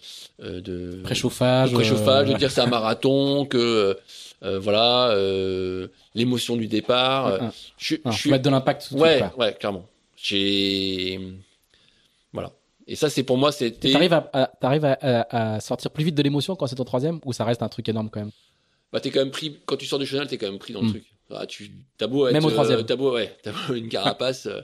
euh, 0.42 0.60
de 0.62 1.00
Préchauffage. 1.02 1.70
de 1.70 1.74
préchauffage, 1.74 2.28
euh, 2.28 2.32
de 2.32 2.38
dire 2.38 2.50
c'est 2.50 2.62
un 2.62 2.66
marathon, 2.66 3.44
que 3.44 3.98
euh, 4.42 4.58
voilà, 4.58 5.10
euh, 5.10 5.88
l'émotion 6.14 6.56
du 6.56 6.66
départ. 6.66 7.26
euh, 7.26 7.38
un- 7.40 7.52
je, 7.76 7.96
un- 8.04 8.10
je 8.10 8.18
suis, 8.18 8.30
mettre 8.30 8.44
de 8.44 8.50
l'impact 8.50 8.88
ouais, 8.92 9.22
ouais, 9.36 9.54
clairement. 9.54 9.86
J'ai, 10.16 11.20
voilà. 12.32 12.50
Et 12.86 12.96
ça, 12.96 13.08
c'est 13.10 13.22
pour 13.22 13.38
moi, 13.38 13.50
c'était. 13.52 13.92
T'arrives 13.92 14.12
à, 14.12 14.30
à- 14.32 14.46
t'arrives 14.60 14.84
à, 14.84 14.92
à- 15.00 15.54
à 15.56 15.60
sortir 15.60 15.90
plus 15.90 16.04
vite 16.04 16.14
de 16.14 16.22
l'émotion 16.22 16.54
quand 16.56 16.66
c'est 16.66 16.76
ton 16.76 16.84
troisième 16.84 17.20
ou 17.24 17.32
ça 17.32 17.44
reste 17.44 17.62
un 17.62 17.68
truc 17.68 17.88
énorme 17.88 18.10
quand 18.10 18.20
même? 18.20 18.30
Bah, 18.92 19.00
t'es 19.00 19.10
quand 19.10 19.20
même 19.20 19.30
pris, 19.30 19.58
quand 19.66 19.76
tu 19.76 19.86
sors 19.86 19.98
du 19.98 20.06
chenal, 20.06 20.26
t'es 20.28 20.38
quand 20.38 20.48
même 20.50 20.58
pris 20.58 20.72
dans 20.72 20.80
le 20.82 20.86
Mm. 20.86 20.90
truc. 20.90 21.04
Ah, 21.30 21.46
tu, 21.46 21.70
t'as 21.96 22.06
beau 22.06 22.26
être, 22.26 22.34
Même 22.34 22.44
au 22.44 22.50
euh, 22.50 22.52
troisième. 22.52 22.84
t'as 22.84 22.96
beau, 22.96 23.12
ouais, 23.14 23.34
t'as 23.42 23.52
beau 23.52 23.74
une 23.74 23.88
carapace. 23.88 24.46
euh, 24.46 24.60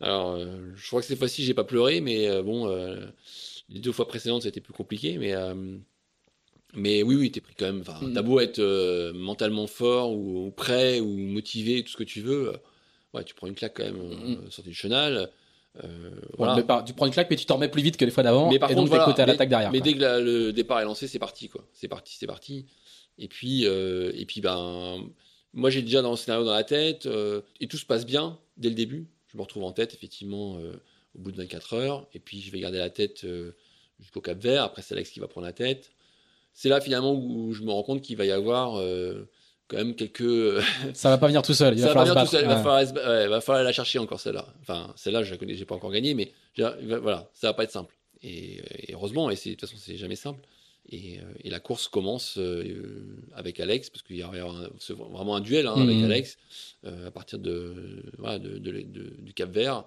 alors, 0.00 0.32
euh, 0.34 0.72
je 0.74 0.86
crois 0.88 1.00
que 1.00 1.06
cette 1.06 1.18
fois-ci, 1.18 1.44
j'ai 1.44 1.54
pas 1.54 1.64
pleuré, 1.64 2.00
mais 2.00 2.28
euh, 2.28 2.42
bon, 2.42 2.68
euh, 2.68 3.06
les 3.68 3.80
deux 3.80 3.92
fois 3.92 4.08
précédentes, 4.08 4.42
c'était 4.42 4.60
plus 4.60 4.74
compliqué, 4.74 5.16
mais, 5.18 5.34
euh, 5.34 5.54
mais 6.74 7.02
oui, 7.02 7.14
oui, 7.14 7.30
t'es 7.30 7.40
pris 7.40 7.54
quand 7.54 7.66
même. 7.66 7.80
Enfin, 7.86 8.06
Mm. 8.06 8.12
t'as 8.14 8.22
beau 8.22 8.40
être 8.40 8.58
euh, 8.58 9.12
mentalement 9.14 9.66
fort 9.66 10.12
ou, 10.12 10.46
ou 10.46 10.50
prêt 10.50 11.00
ou 11.00 11.16
motivé, 11.16 11.82
tout 11.84 11.92
ce 11.92 11.96
que 11.96 12.04
tu 12.04 12.20
veux. 12.20 12.48
euh, 12.54 12.56
ouais, 13.14 13.24
tu 13.24 13.34
prends 13.34 13.46
une 13.46 13.54
claque 13.54 13.74
quand 13.76 13.84
même, 13.84 14.00
euh, 14.00 14.50
sortie 14.50 14.70
du 14.70 14.74
chenal. 14.74 15.30
Euh, 15.82 16.10
voilà. 16.38 16.62
Tu 16.86 16.92
prends 16.92 17.06
une 17.06 17.12
claque, 17.12 17.28
mais 17.30 17.36
tu 17.36 17.46
t'en 17.46 17.56
remets 17.56 17.68
plus 17.68 17.82
vite 17.82 17.96
que 17.96 18.04
les 18.04 18.10
fois 18.10 18.22
d'avant. 18.22 18.48
Mais 18.50 18.58
par 18.58 18.70
et 18.70 18.74
contre, 18.74 18.84
donc 18.84 18.90
voilà, 18.90 19.04
côté 19.04 19.22
à 19.22 19.26
l'attaque 19.26 19.48
derrière. 19.48 19.72
Mais 19.72 19.78
quoi. 19.78 19.84
dès 19.84 19.94
que 19.94 20.00
la- 20.00 20.20
le 20.20 20.52
départ 20.52 20.80
est 20.80 20.84
lancé, 20.84 21.08
c'est 21.08 21.18
parti, 21.18 21.48
quoi. 21.48 21.64
C'est 21.72 21.88
parti, 21.88 22.16
c'est 22.18 22.26
parti. 22.26 22.66
Et 23.18 23.28
puis, 23.28 23.66
euh, 23.66 24.12
et 24.14 24.24
puis 24.26 24.40
ben, 24.40 24.96
moi 25.52 25.70
j'ai 25.70 25.82
déjà 25.82 26.02
dans 26.02 26.10
le 26.10 26.16
scénario 26.16 26.44
dans 26.44 26.52
la 26.54 26.64
tête 26.64 27.06
euh, 27.06 27.40
et 27.60 27.68
tout 27.68 27.76
se 27.76 27.86
passe 27.86 28.06
bien 28.06 28.38
dès 28.56 28.68
le 28.68 28.74
début. 28.74 29.06
Je 29.28 29.36
me 29.36 29.42
retrouve 29.42 29.64
en 29.64 29.72
tête 29.72 29.94
effectivement 29.94 30.52
au 31.14 31.18
bout 31.18 31.32
de 31.32 31.36
24 31.36 31.74
heures. 31.74 32.06
Et 32.12 32.18
puis 32.18 32.40
je 32.40 32.50
vais 32.52 32.60
garder 32.60 32.78
la 32.78 32.90
tête 32.90 33.26
jusqu'au 34.00 34.20
Cap 34.20 34.38
Vert. 34.40 34.62
Après 34.64 34.82
c'est 34.82 34.94
Alex 34.94 35.10
qui 35.10 35.20
va 35.20 35.28
prendre 35.28 35.46
la 35.46 35.52
tête. 35.52 35.90
C'est 36.54 36.68
là 36.68 36.80
finalement 36.80 37.12
où 37.14 37.52
je 37.52 37.62
me 37.62 37.70
rends 37.72 37.82
compte 37.82 38.00
qu'il 38.00 38.16
va 38.16 38.24
y 38.24 38.30
avoir 38.32 38.80
quand 39.68 39.76
même 39.76 39.94
quelques. 39.94 40.62
ça 40.94 41.10
va 41.10 41.18
pas 41.18 41.26
venir 41.26 41.42
tout 41.42 41.54
seul. 41.54 41.74
Il 41.74 41.80
va 41.80 41.88
ça 41.88 41.94
falloir 41.94 42.06
va 42.06 42.14
pas 42.14 42.20
venir 42.20 42.30
tout 42.30 42.36
seul. 42.36 42.44
Il 42.44 43.28
va, 43.28 43.40
falloir, 43.40 43.64
la 43.64 43.72
chercher 43.72 43.98
encore 43.98 44.20
celle-là. 44.20 44.46
Enfin, 44.60 44.92
celle-là, 44.96 45.22
je 45.22 45.30
la 45.30 45.36
connais, 45.36 45.54
j'ai 45.54 45.64
pas 45.64 45.74
encore 45.74 45.92
gagné, 45.92 46.14
mais 46.14 46.32
voilà, 46.56 47.28
ça 47.32 47.48
va 47.48 47.54
pas 47.54 47.64
être 47.64 47.72
simple. 47.72 47.94
Et, 48.22 48.62
heureusement, 48.92 49.30
et 49.30 49.34
de 49.34 49.40
toute 49.40 49.60
façon, 49.60 49.76
c'est 49.78 49.96
jamais 49.96 50.16
simple. 50.16 50.40
Et, 50.90 51.18
et, 51.42 51.50
la 51.50 51.60
course 51.60 51.88
commence 51.88 52.36
euh, 52.36 53.16
avec 53.34 53.58
Alex, 53.58 53.88
parce 53.88 54.02
qu'il 54.02 54.16
y 54.16 54.22
a, 54.22 54.28
vraiment 54.28 55.36
un 55.36 55.40
duel 55.40 55.66
hein, 55.66 55.76
avec 55.76 55.96
mhm. 55.96 56.04
Alex, 56.04 56.36
euh, 56.84 57.08
à 57.08 57.10
partir 57.10 57.38
de, 57.38 58.02
voilà, 58.18 58.38
de, 58.38 58.58
de, 58.58 58.82
du 59.18 59.32
Cap 59.34 59.50
Vert, 59.50 59.84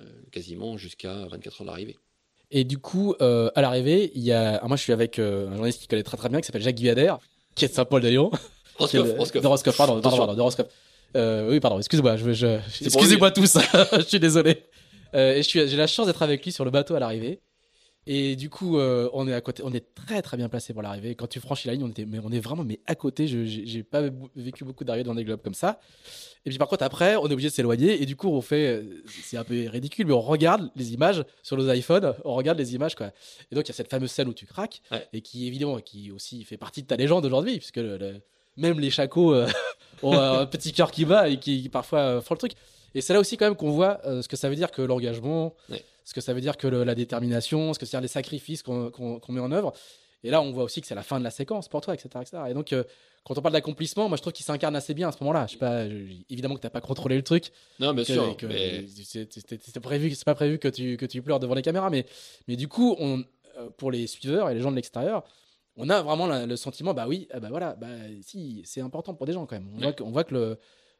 euh, 0.00 0.04
quasiment 0.32 0.76
jusqu'à 0.76 1.26
24 1.26 1.60
heures 1.60 1.66
de 1.66 1.70
l'arrivée. 1.70 1.96
Et 2.50 2.64
du 2.64 2.78
coup, 2.78 3.14
à 3.20 3.62
l'arrivée, 3.62 4.10
il 4.16 4.22
y 4.22 4.32
a, 4.32 4.60
moi 4.66 4.76
je 4.76 4.82
suis 4.82 4.92
avec 4.92 5.20
un 5.20 5.52
journaliste 5.52 5.82
qui 5.82 5.86
connaît 5.86 6.02
très 6.02 6.16
très 6.16 6.28
bien, 6.28 6.40
qui 6.40 6.46
s'appelle 6.46 6.62
Jacques 6.62 6.74
Guyader, 6.74 7.14
qui 7.54 7.64
est 7.64 7.68
de 7.68 7.72
Saint-Paul 7.72 8.02
Lyon. 8.02 8.32
Roscoff, 8.78 9.76
pardon, 9.76 10.00
pardon, 10.00 10.34
de 10.34 10.40
Roscoff. 10.40 10.66
oui, 11.14 11.60
pardon, 11.60 11.78
excusez-moi, 11.78 12.16
je, 12.16 12.32
je, 12.32 12.58
excusez-moi 12.84 13.30
tous, 13.30 13.58
je 13.92 14.02
suis 14.02 14.20
désolé. 14.20 14.64
et 15.14 15.42
j'ai 15.42 15.76
la 15.76 15.86
chance 15.86 16.06
d'être 16.06 16.22
avec 16.22 16.44
lui 16.44 16.52
sur 16.52 16.64
le 16.64 16.70
bateau 16.70 16.94
à 16.94 17.00
l'arrivée. 17.00 17.40
Et 18.06 18.34
du 18.34 18.48
coup, 18.48 18.78
euh, 18.78 19.10
on 19.12 19.28
est 19.28 19.34
à 19.34 19.40
côté, 19.40 19.62
on 19.64 19.72
est 19.72 19.94
très 19.94 20.22
très 20.22 20.36
bien 20.38 20.48
placé 20.48 20.72
pour 20.72 20.82
l'arrivée. 20.82 21.14
Quand 21.14 21.26
tu 21.26 21.38
franchis 21.38 21.68
la 21.68 21.74
ligne, 21.74 21.84
on 21.84 21.88
était, 21.90 22.06
mais 22.06 22.18
on 22.18 22.32
est 22.32 22.40
vraiment 22.40 22.64
mais 22.64 22.80
à 22.86 22.94
côté. 22.94 23.28
Je 23.28 23.44
j'ai 23.44 23.82
pas 23.82 24.02
vécu 24.34 24.64
beaucoup 24.64 24.84
d'arrivées 24.84 25.04
dans 25.04 25.14
des 25.14 25.24
globes 25.24 25.42
comme 25.42 25.54
ça. 25.54 25.80
Et 26.46 26.50
puis 26.50 26.58
par 26.58 26.68
contre 26.68 26.82
après, 26.82 27.16
on 27.16 27.28
est 27.28 27.32
obligé 27.32 27.50
de 27.50 27.52
s'éloigner 27.52 28.02
et 28.02 28.06
du 28.06 28.16
coup 28.16 28.28
on 28.28 28.40
fait, 28.40 28.68
euh, 28.68 29.02
c'est 29.22 29.36
un 29.36 29.44
peu 29.44 29.68
ridicule, 29.68 30.06
mais 30.06 30.14
on 30.14 30.22
regarde 30.22 30.70
les 30.74 30.94
images 30.94 31.22
sur 31.42 31.58
nos 31.58 31.70
iPhones, 31.70 32.14
on 32.24 32.34
regarde 32.34 32.58
les 32.58 32.74
images 32.74 32.94
quoi. 32.94 33.12
Et 33.52 33.54
donc 33.54 33.66
il 33.66 33.68
y 33.68 33.72
a 33.72 33.74
cette 33.74 33.90
fameuse 33.90 34.10
scène 34.10 34.28
où 34.28 34.34
tu 34.34 34.46
craques 34.46 34.80
et 35.12 35.20
qui 35.20 35.46
évidemment 35.46 35.78
qui 35.80 36.10
aussi 36.10 36.42
fait 36.44 36.56
partie 36.56 36.82
de 36.82 36.86
ta 36.86 36.96
légende 36.96 37.26
aujourd'hui 37.26 37.58
puisque 37.58 37.80
même 38.56 38.80
les 38.80 38.90
chacos 38.90 39.34
euh, 39.34 39.48
ont 40.02 40.18
un 40.18 40.46
petit 40.46 40.72
cœur 40.72 40.90
qui 40.90 41.04
bat 41.04 41.28
et 41.28 41.38
qui 41.38 41.68
parfois 41.68 42.20
font 42.20 42.34
le 42.34 42.38
truc. 42.38 42.52
Et 42.94 43.00
c'est 43.00 43.12
là 43.12 43.20
aussi 43.20 43.36
quand 43.36 43.46
même 43.46 43.56
qu'on 43.56 43.70
voit 43.70 44.00
ce 44.04 44.26
que 44.26 44.36
ça 44.36 44.48
veut 44.48 44.56
dire 44.56 44.72
que 44.72 44.82
l'engagement 44.82 45.54
ce 46.10 46.14
que 46.14 46.20
ça 46.20 46.34
veut 46.34 46.40
dire 46.40 46.56
que 46.56 46.66
la 46.66 46.96
détermination, 46.96 47.72
ce 47.72 47.78
que 47.78 47.86
c'est 47.86 48.00
les 48.00 48.08
sacrifices 48.08 48.64
qu'on 48.64 49.20
met 49.28 49.40
en 49.40 49.52
œuvre. 49.52 49.72
Et 50.24 50.30
là, 50.30 50.42
on 50.42 50.50
voit 50.50 50.64
aussi 50.64 50.80
que 50.80 50.86
c'est 50.88 50.96
la 50.96 51.04
fin 51.04 51.18
de 51.18 51.24
la 51.24 51.30
séquence 51.30 51.68
pour 51.68 51.80
toi, 51.80 51.94
etc. 51.94 52.08
etc. 52.20 52.42
Et 52.50 52.54
donc, 52.54 52.72
euh, 52.72 52.82
quand 53.24 53.38
on 53.38 53.42
parle 53.42 53.54
d'accomplissement, 53.54 54.08
moi, 54.08 54.16
je 54.16 54.22
trouve 54.22 54.32
qu'il 54.32 54.44
s'incarne 54.44 54.74
assez 54.74 54.92
bien 54.92 55.08
à 55.08 55.12
ce 55.12 55.18
moment-là. 55.20 55.46
Je 55.46 55.52
sais 55.52 55.58
pas, 55.58 55.84
évidemment 56.28 56.56
que 56.56 56.60
tu 56.60 56.66
n'as 56.66 56.70
pas 56.70 56.80
contrôlé 56.80 57.16
le 57.16 57.22
truc. 57.22 57.52
Non, 57.78 57.94
bien 57.94 58.04
sûr. 58.04 58.36
C'est 58.38 59.80
prévu, 59.80 60.10
c'est 60.14 60.24
pas 60.24 60.34
prévu 60.34 60.58
que 60.58 60.68
tu, 60.68 60.96
que 60.96 61.06
tu 61.06 61.22
pleures 61.22 61.38
devant 61.38 61.54
les 61.54 61.62
caméras, 61.62 61.90
mais, 61.90 62.04
mais 62.48 62.56
du 62.56 62.66
coup, 62.68 62.96
on, 62.98 63.24
euh, 63.58 63.70
pour 63.78 63.90
les 63.92 64.06
suiveurs 64.08 64.50
et 64.50 64.54
les 64.54 64.60
gens 64.60 64.72
de 64.72 64.76
l'extérieur, 64.76 65.24
on 65.76 65.88
a 65.88 66.02
vraiment 66.02 66.26
le 66.26 66.56
sentiment, 66.56 66.94
bah 66.94 67.06
oui, 67.08 67.28
bah 67.40 67.48
voilà, 67.48 67.74
bah 67.74 67.88
si, 68.22 68.62
c'est 68.64 68.80
important 68.80 69.14
pour 69.14 69.26
des 69.26 69.32
gens 69.32 69.46
quand 69.46 69.56
même. 69.56 69.68
On 69.76 69.80
voit 69.80 69.92
que, 69.92 70.02
voit 70.02 70.24
que 70.24 70.34
le, 70.34 70.58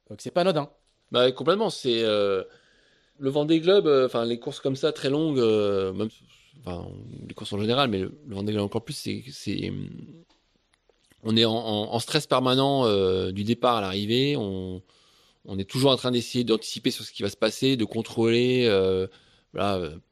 que 0.09 0.23
c'est 0.23 0.31
pas 0.31 0.43
anodin. 0.43 0.71
Bah 1.11 1.31
complètement, 1.33 1.71
c'est. 1.71 2.03
Euh, 2.03 2.45
le 3.21 3.31
Vendée 3.31 3.61
Globe, 3.61 3.87
euh, 3.87 4.07
enfin 4.07 4.25
les 4.25 4.39
courses 4.39 4.61
comme 4.61 4.77
ça 4.77 4.93
très 4.93 5.11
longues, 5.11 5.39
euh, 5.39 5.93
même, 5.93 6.09
les 7.29 7.35
courses 7.35 7.53
en 7.53 7.61
général, 7.61 7.91
mais 7.91 7.99
le, 7.99 8.19
Vendée 8.27 8.53
Globe 8.53 8.65
encore 8.65 8.85
plus, 8.85 8.95
c'est, 8.95 9.73
on 11.23 11.37
est 11.37 11.45
en, 11.45 11.99
stress 11.99 12.27
permanent 12.27 12.87
euh, 12.87 13.31
du 13.31 13.45
départ 13.45 13.77
à 13.77 13.81
l'arrivée. 13.83 14.37
On, 14.37 14.83
est 15.59 15.69
toujours 15.69 15.91
en 15.91 15.97
train 15.97 16.11
d'essayer 16.11 16.45
d'anticiper 16.45 16.91
sur 16.91 17.05
ce 17.05 17.13
qui 17.13 17.23
va 17.23 17.29
se 17.29 17.37
passer, 17.37 17.77
de 17.77 17.85
contrôler, 17.85 18.69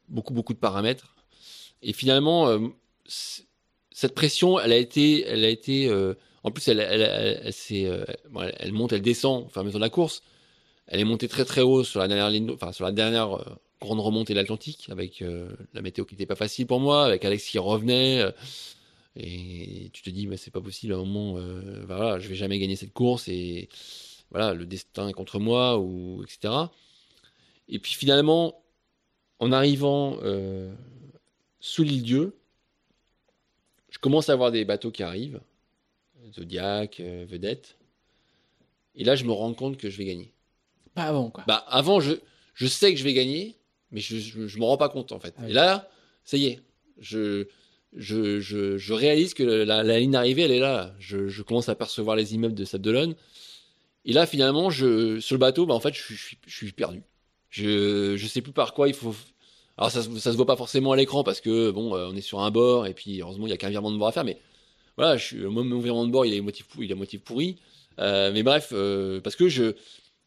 beaucoup 0.07 0.33
beaucoup 0.33 0.53
de 0.53 0.59
paramètres. 0.59 1.15
Et 1.81 1.93
finalement, 1.93 2.59
cette 3.99 4.15
pression, 4.15 4.59
elle 4.59 4.71
a 4.71 4.77
été, 4.77 5.25
elle 5.25 5.43
a 5.43 5.49
été, 5.49 5.91
en 6.43 6.51
plus, 6.51 6.67
elle, 6.69 6.79
elle, 6.79 8.71
monte, 8.71 8.93
elle 8.93 9.01
descend 9.01 9.49
à 9.55 9.63
mesure 9.63 9.79
de 9.79 9.83
la 9.83 9.89
course. 9.89 10.23
Elle 10.87 10.99
est 10.99 11.05
montée 11.05 11.27
très 11.27 11.45
très 11.45 11.61
haut 11.61 11.83
sur 11.83 11.99
la 11.99 12.07
dernière 12.07 12.29
ligne, 12.29 12.49
enfin 12.51 12.71
sur 12.71 12.83
la 12.83 12.91
dernière 12.91 13.35
euh, 13.35 13.43
grande 13.79 13.99
remontée 13.99 14.33
de 14.33 14.39
l'Atlantique, 14.39 14.87
avec 14.89 15.21
euh, 15.21 15.49
la 15.73 15.81
météo 15.81 16.05
qui 16.05 16.15
n'était 16.15 16.25
pas 16.25 16.35
facile 16.35 16.65
pour 16.65 16.79
moi, 16.79 17.05
avec 17.05 17.23
Alex 17.25 17.45
qui 17.45 17.59
revenait. 17.59 18.21
Euh, 18.21 18.31
et 19.15 19.89
tu 19.93 20.01
te 20.01 20.09
dis, 20.09 20.27
c'est 20.37 20.51
pas 20.51 20.61
possible, 20.61 20.93
à 20.93 20.95
un 20.95 20.99
moment, 20.99 21.37
euh, 21.37 21.83
voilà, 21.85 22.19
je 22.19 22.27
vais 22.27 22.35
jamais 22.35 22.57
gagner 22.57 22.75
cette 22.75 22.93
course 22.93 23.27
et 23.27 23.69
voilà, 24.31 24.53
le 24.53 24.65
destin 24.65 25.07
est 25.07 25.13
contre 25.13 25.39
moi, 25.39 25.77
ou 25.77 26.23
etc. 26.23 26.53
Et 27.67 27.79
puis 27.79 27.93
finalement, 27.93 28.63
en 29.39 29.51
arrivant 29.51 30.17
sous 31.59 31.83
l'île 31.83 32.03
Dieu, 32.03 32.38
je 33.89 33.99
commence 33.99 34.29
à 34.29 34.35
voir 34.35 34.51
des 34.51 34.65
bateaux 34.65 34.91
qui 34.91 35.03
arrivent, 35.03 35.41
Zodiac, 36.33 36.99
Vedette. 36.99 37.77
Et 38.95 39.03
là, 39.03 39.15
je 39.15 39.23
me 39.23 39.31
rends 39.31 39.53
compte 39.53 39.77
que 39.77 39.89
je 39.89 39.97
vais 39.97 40.05
gagner 40.05 40.33
avant, 41.05 41.29
quoi. 41.29 41.43
Bah, 41.47 41.65
avant, 41.67 41.99
je, 41.99 42.13
je 42.53 42.67
sais 42.67 42.91
que 42.91 42.99
je 42.99 43.03
vais 43.03 43.13
gagner, 43.13 43.55
mais 43.91 43.99
je, 43.99 44.17
je, 44.17 44.59
me 44.59 44.63
rends 44.63 44.77
pas 44.77 44.89
compte, 44.89 45.11
en 45.11 45.19
fait. 45.19 45.33
Ah 45.37 45.49
Et 45.49 45.53
là, 45.53 45.89
ça 46.23 46.37
y 46.37 46.45
est. 46.45 46.59
Je, 46.99 47.47
je, 47.95 48.39
je, 48.39 48.77
je 48.77 48.93
réalise 48.93 49.33
que 49.33 49.43
la, 49.43 49.83
la, 49.83 49.99
ligne 49.99 50.11
d'arrivée, 50.11 50.43
elle 50.43 50.51
est 50.51 50.59
là. 50.59 50.93
Je, 50.99 51.27
je 51.27 51.41
commence 51.41 51.69
à 51.69 51.75
percevoir 51.75 52.15
les 52.15 52.35
immeubles 52.35 52.55
de 52.55 52.65
Sable 52.65 53.15
Et 54.05 54.13
là, 54.13 54.25
finalement, 54.25 54.69
je, 54.69 55.19
sur 55.19 55.35
le 55.35 55.39
bateau, 55.39 55.65
bah, 55.65 55.73
en 55.73 55.79
fait, 55.79 55.93
je, 55.93 56.13
suis, 56.13 56.37
je 56.45 56.55
suis 56.55 56.71
perdu. 56.71 57.01
Je, 57.49 58.15
je 58.15 58.27
sais 58.27 58.41
plus 58.41 58.53
par 58.53 58.73
quoi 58.73 58.87
il 58.87 58.93
faut. 58.93 59.15
Alors, 59.79 59.91
ça, 59.91 60.03
ça 60.03 60.31
se 60.33 60.35
voit 60.35 60.45
pas 60.45 60.57
forcément 60.57 60.91
à 60.91 60.97
l'écran 60.97 61.23
parce 61.23 61.39
que, 61.39 61.71
bon, 61.71 61.95
euh, 61.95 62.09
on 62.11 62.15
est 62.15 62.21
sur 62.21 62.41
un 62.41 62.51
bord 62.51 62.85
et 62.85 62.93
puis, 62.93 63.21
heureusement, 63.21 63.47
il 63.47 63.49
y 63.49 63.53
a 63.53 63.57
qu'un 63.57 63.69
virement 63.69 63.91
de 63.91 63.97
bord 63.97 64.09
à 64.09 64.11
faire, 64.11 64.25
mais 64.25 64.37
voilà, 64.97 65.15
je 65.15 65.25
suis, 65.25 65.37
mon 65.37 65.79
virement 65.79 66.05
de 66.05 66.11
bord, 66.11 66.25
il 66.25 66.33
est 66.33 66.41
motif, 66.41 66.65
il 66.77 66.91
est 66.91 66.95
motif 66.95 67.21
pourri. 67.21 67.55
Euh, 67.99 68.31
mais 68.33 68.43
bref, 68.43 68.71
euh, 68.73 69.21
parce 69.21 69.37
que 69.37 69.47
je, 69.47 69.71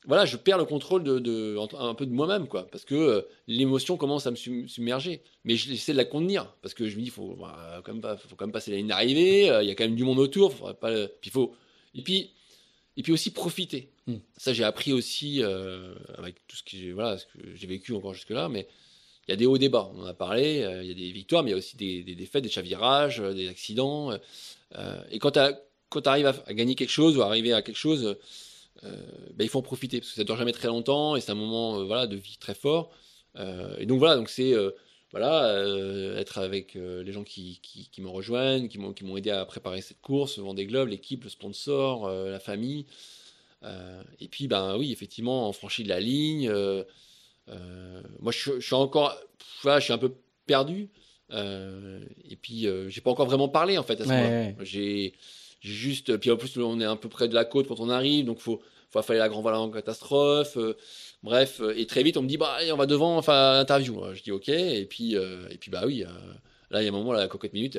voilà, 0.06 0.24
je 0.24 0.38
perds 0.38 0.56
le 0.56 0.64
contrôle 0.64 1.04
de, 1.04 1.58
un 1.78 1.94
peu 1.94 2.06
de 2.06 2.12
moi-même, 2.12 2.48
quoi, 2.48 2.66
parce 2.70 2.86
que 2.86 2.94
euh, 2.94 3.22
l'émotion 3.46 3.98
commence 3.98 4.26
à 4.26 4.30
me 4.30 4.36
submerger. 4.36 5.20
Mais 5.44 5.56
j'essaie 5.56 5.92
de 5.92 5.98
la 5.98 6.06
contenir, 6.06 6.50
parce 6.62 6.72
que 6.72 6.88
je 6.88 6.96
me 6.96 7.02
dis, 7.02 7.10
faut, 7.10 7.36
bah, 7.38 7.82
quand 7.84 7.92
même 7.92 8.16
faut 8.26 8.34
quand 8.36 8.46
même 8.46 8.52
passer 8.52 8.70
la 8.70 8.78
ligne 8.78 8.86
d'arrivée. 8.86 9.48
Il 9.60 9.68
y 9.68 9.70
a 9.70 9.74
quand 9.74 9.84
même 9.84 9.96
du 9.96 10.04
monde 10.04 10.18
autour, 10.18 10.54
faut 10.54 10.72
pas, 10.72 11.06
puis 11.20 11.30
faut, 11.30 11.54
et 11.94 12.00
puis, 12.00 12.30
et 12.96 13.02
puis 13.02 13.12
aussi 13.12 13.30
profiter. 13.30 13.90
Hmm. 14.06 14.16
Ça, 14.38 14.54
j'ai 14.54 14.64
appris 14.64 14.94
aussi 14.94 15.42
avec 16.16 16.36
tout 16.48 16.56
ce 16.56 16.62
que 16.62 16.70
j'ai, 16.70 16.92
voilà, 16.92 17.18
ce 17.18 17.26
que 17.26 17.54
j'ai 17.54 17.66
vécu 17.66 17.92
encore 17.92 18.14
jusque 18.14 18.30
là, 18.30 18.48
mais 18.48 18.66
il 19.28 19.30
y 19.30 19.34
a 19.34 19.36
des 19.36 19.46
hauts 19.46 19.58
débats. 19.58 19.90
On 19.94 20.02
en 20.02 20.06
a 20.06 20.14
parlé. 20.14 20.66
Il 20.82 20.88
y 20.88 20.90
a 20.90 20.94
des 20.94 21.12
victoires, 21.12 21.42
mais 21.42 21.50
il 21.50 21.52
y 21.52 21.54
a 21.54 21.58
aussi 21.58 21.76
des, 21.76 22.02
des 22.02 22.14
défaites, 22.14 22.42
des 22.42 22.50
chavirages, 22.50 23.18
des 23.20 23.48
accidents. 23.48 24.12
et 25.10 25.18
quand 25.18 25.30
tu 25.32 26.08
arrives 26.08 26.26
à, 26.26 26.52
gagner 26.54 26.74
quelque 26.74 26.90
chose 26.90 27.16
ou 27.16 27.22
à 27.22 27.26
arriver 27.26 27.52
à 27.52 27.62
quelque 27.62 27.76
chose 27.76 28.16
euh, 28.84 28.96
ben, 29.34 29.44
il 29.44 29.48
faut 29.48 29.58
en 29.58 29.62
profiter 29.62 30.00
parce 30.00 30.10
que 30.10 30.16
ça 30.16 30.24
dure 30.24 30.36
jamais 30.36 30.52
très 30.52 30.68
longtemps 30.68 31.14
et 31.16 31.20
c'est 31.20 31.30
un 31.30 31.36
moment 31.36 31.78
euh, 31.80 32.06
de 32.06 32.16
vie 32.16 32.36
très 32.38 32.54
fort. 32.54 32.90
Euh, 33.36 33.76
et 33.78 33.86
donc 33.86 33.98
voilà, 33.98 34.16
donc 34.16 34.28
c'est 34.28 34.54
voilà, 35.12 35.62
être 36.16 36.38
avec 36.38 36.74
les 36.74 37.12
gens 37.12 37.22
qui, 37.22 37.60
qui, 37.62 37.90
qui 37.90 38.00
m'ont, 38.00 38.18
qui 38.94 39.04
m'ont 39.04 39.16
aidé 39.18 39.28
à 39.28 39.44
préparer 39.44 39.82
cette 39.82 40.00
course, 40.00 40.38
Vendée 40.38 40.64
Globe, 40.64 40.88
l'équipe, 40.88 41.24
le 41.24 41.28
sponsor, 41.28 42.08
la 42.08 42.40
famille. 42.40 42.86
et 44.20 44.28
puis, 44.28 44.48
ben 44.48 44.78
oui, 44.78 44.90
effectivement, 44.90 45.50
on 45.50 45.52
franchit 45.52 45.84
de 45.84 45.90
la 45.90 46.00
ligne. 46.00 46.50
Moi, 47.48 48.32
je, 48.32 48.60
suis 48.60 48.74
encore, 48.74 49.16
je 49.64 49.80
suis 49.80 49.92
un 49.92 49.98
peu 49.98 50.14
perdu. 50.46 50.90
et 51.30 52.36
puis, 52.40 52.66
j'ai 52.88 53.00
pas 53.00 53.10
encore 53.10 53.26
vraiment 53.26 53.48
parlé 53.48 53.78
en 53.78 53.82
fait 53.82 54.00
à 54.00 54.04
ce 54.04 54.08
moment. 54.08 54.54
J'ai, 54.62 55.14
juste, 55.62 56.16
puis 56.18 56.30
en 56.30 56.36
plus, 56.36 56.56
on 56.58 56.80
est 56.80 56.84
un 56.84 56.96
peu 56.96 57.08
près 57.08 57.28
de 57.28 57.34
la 57.34 57.44
côte 57.44 57.68
quand 57.68 57.80
on 57.80 57.88
arrive, 57.88 58.26
donc 58.26 58.40
faut, 58.40 58.60
faut 58.90 59.02
fallait 59.02 59.20
la 59.20 59.28
grand 59.28 59.40
voile 59.42 59.54
en 59.54 59.70
catastrophe. 59.70 60.56
Euh, 60.56 60.76
bref, 61.22 61.60
euh, 61.60 61.74
et 61.76 61.86
très 61.86 62.02
vite, 62.02 62.16
on 62.16 62.22
me 62.22 62.28
dit, 62.28 62.36
bah, 62.36 62.58
on 62.72 62.76
va 62.76 62.86
devant, 62.86 63.16
enfin, 63.16 63.60
interview. 63.60 64.02
Je 64.14 64.22
dis, 64.22 64.32
ok, 64.32 64.48
et 64.48 64.86
puis, 64.86 65.16
euh, 65.16 65.48
et 65.50 65.58
puis, 65.58 65.70
bah 65.70 65.82
oui, 65.86 66.04
là, 66.70 66.82
il 66.82 66.84
y 66.84 66.86
a 66.86 66.88
un 66.88 66.92
moment, 66.92 67.12
la 67.12 67.28
cocotte 67.28 67.52
minute, 67.52 67.78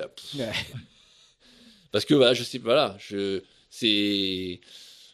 parce 1.92 2.06
que, 2.06 2.14
voilà, 2.14 2.34
je 2.34 2.44
sais, 2.44 2.58
voilà, 2.58 2.96
je, 3.00 3.42
c'est, 3.70 4.62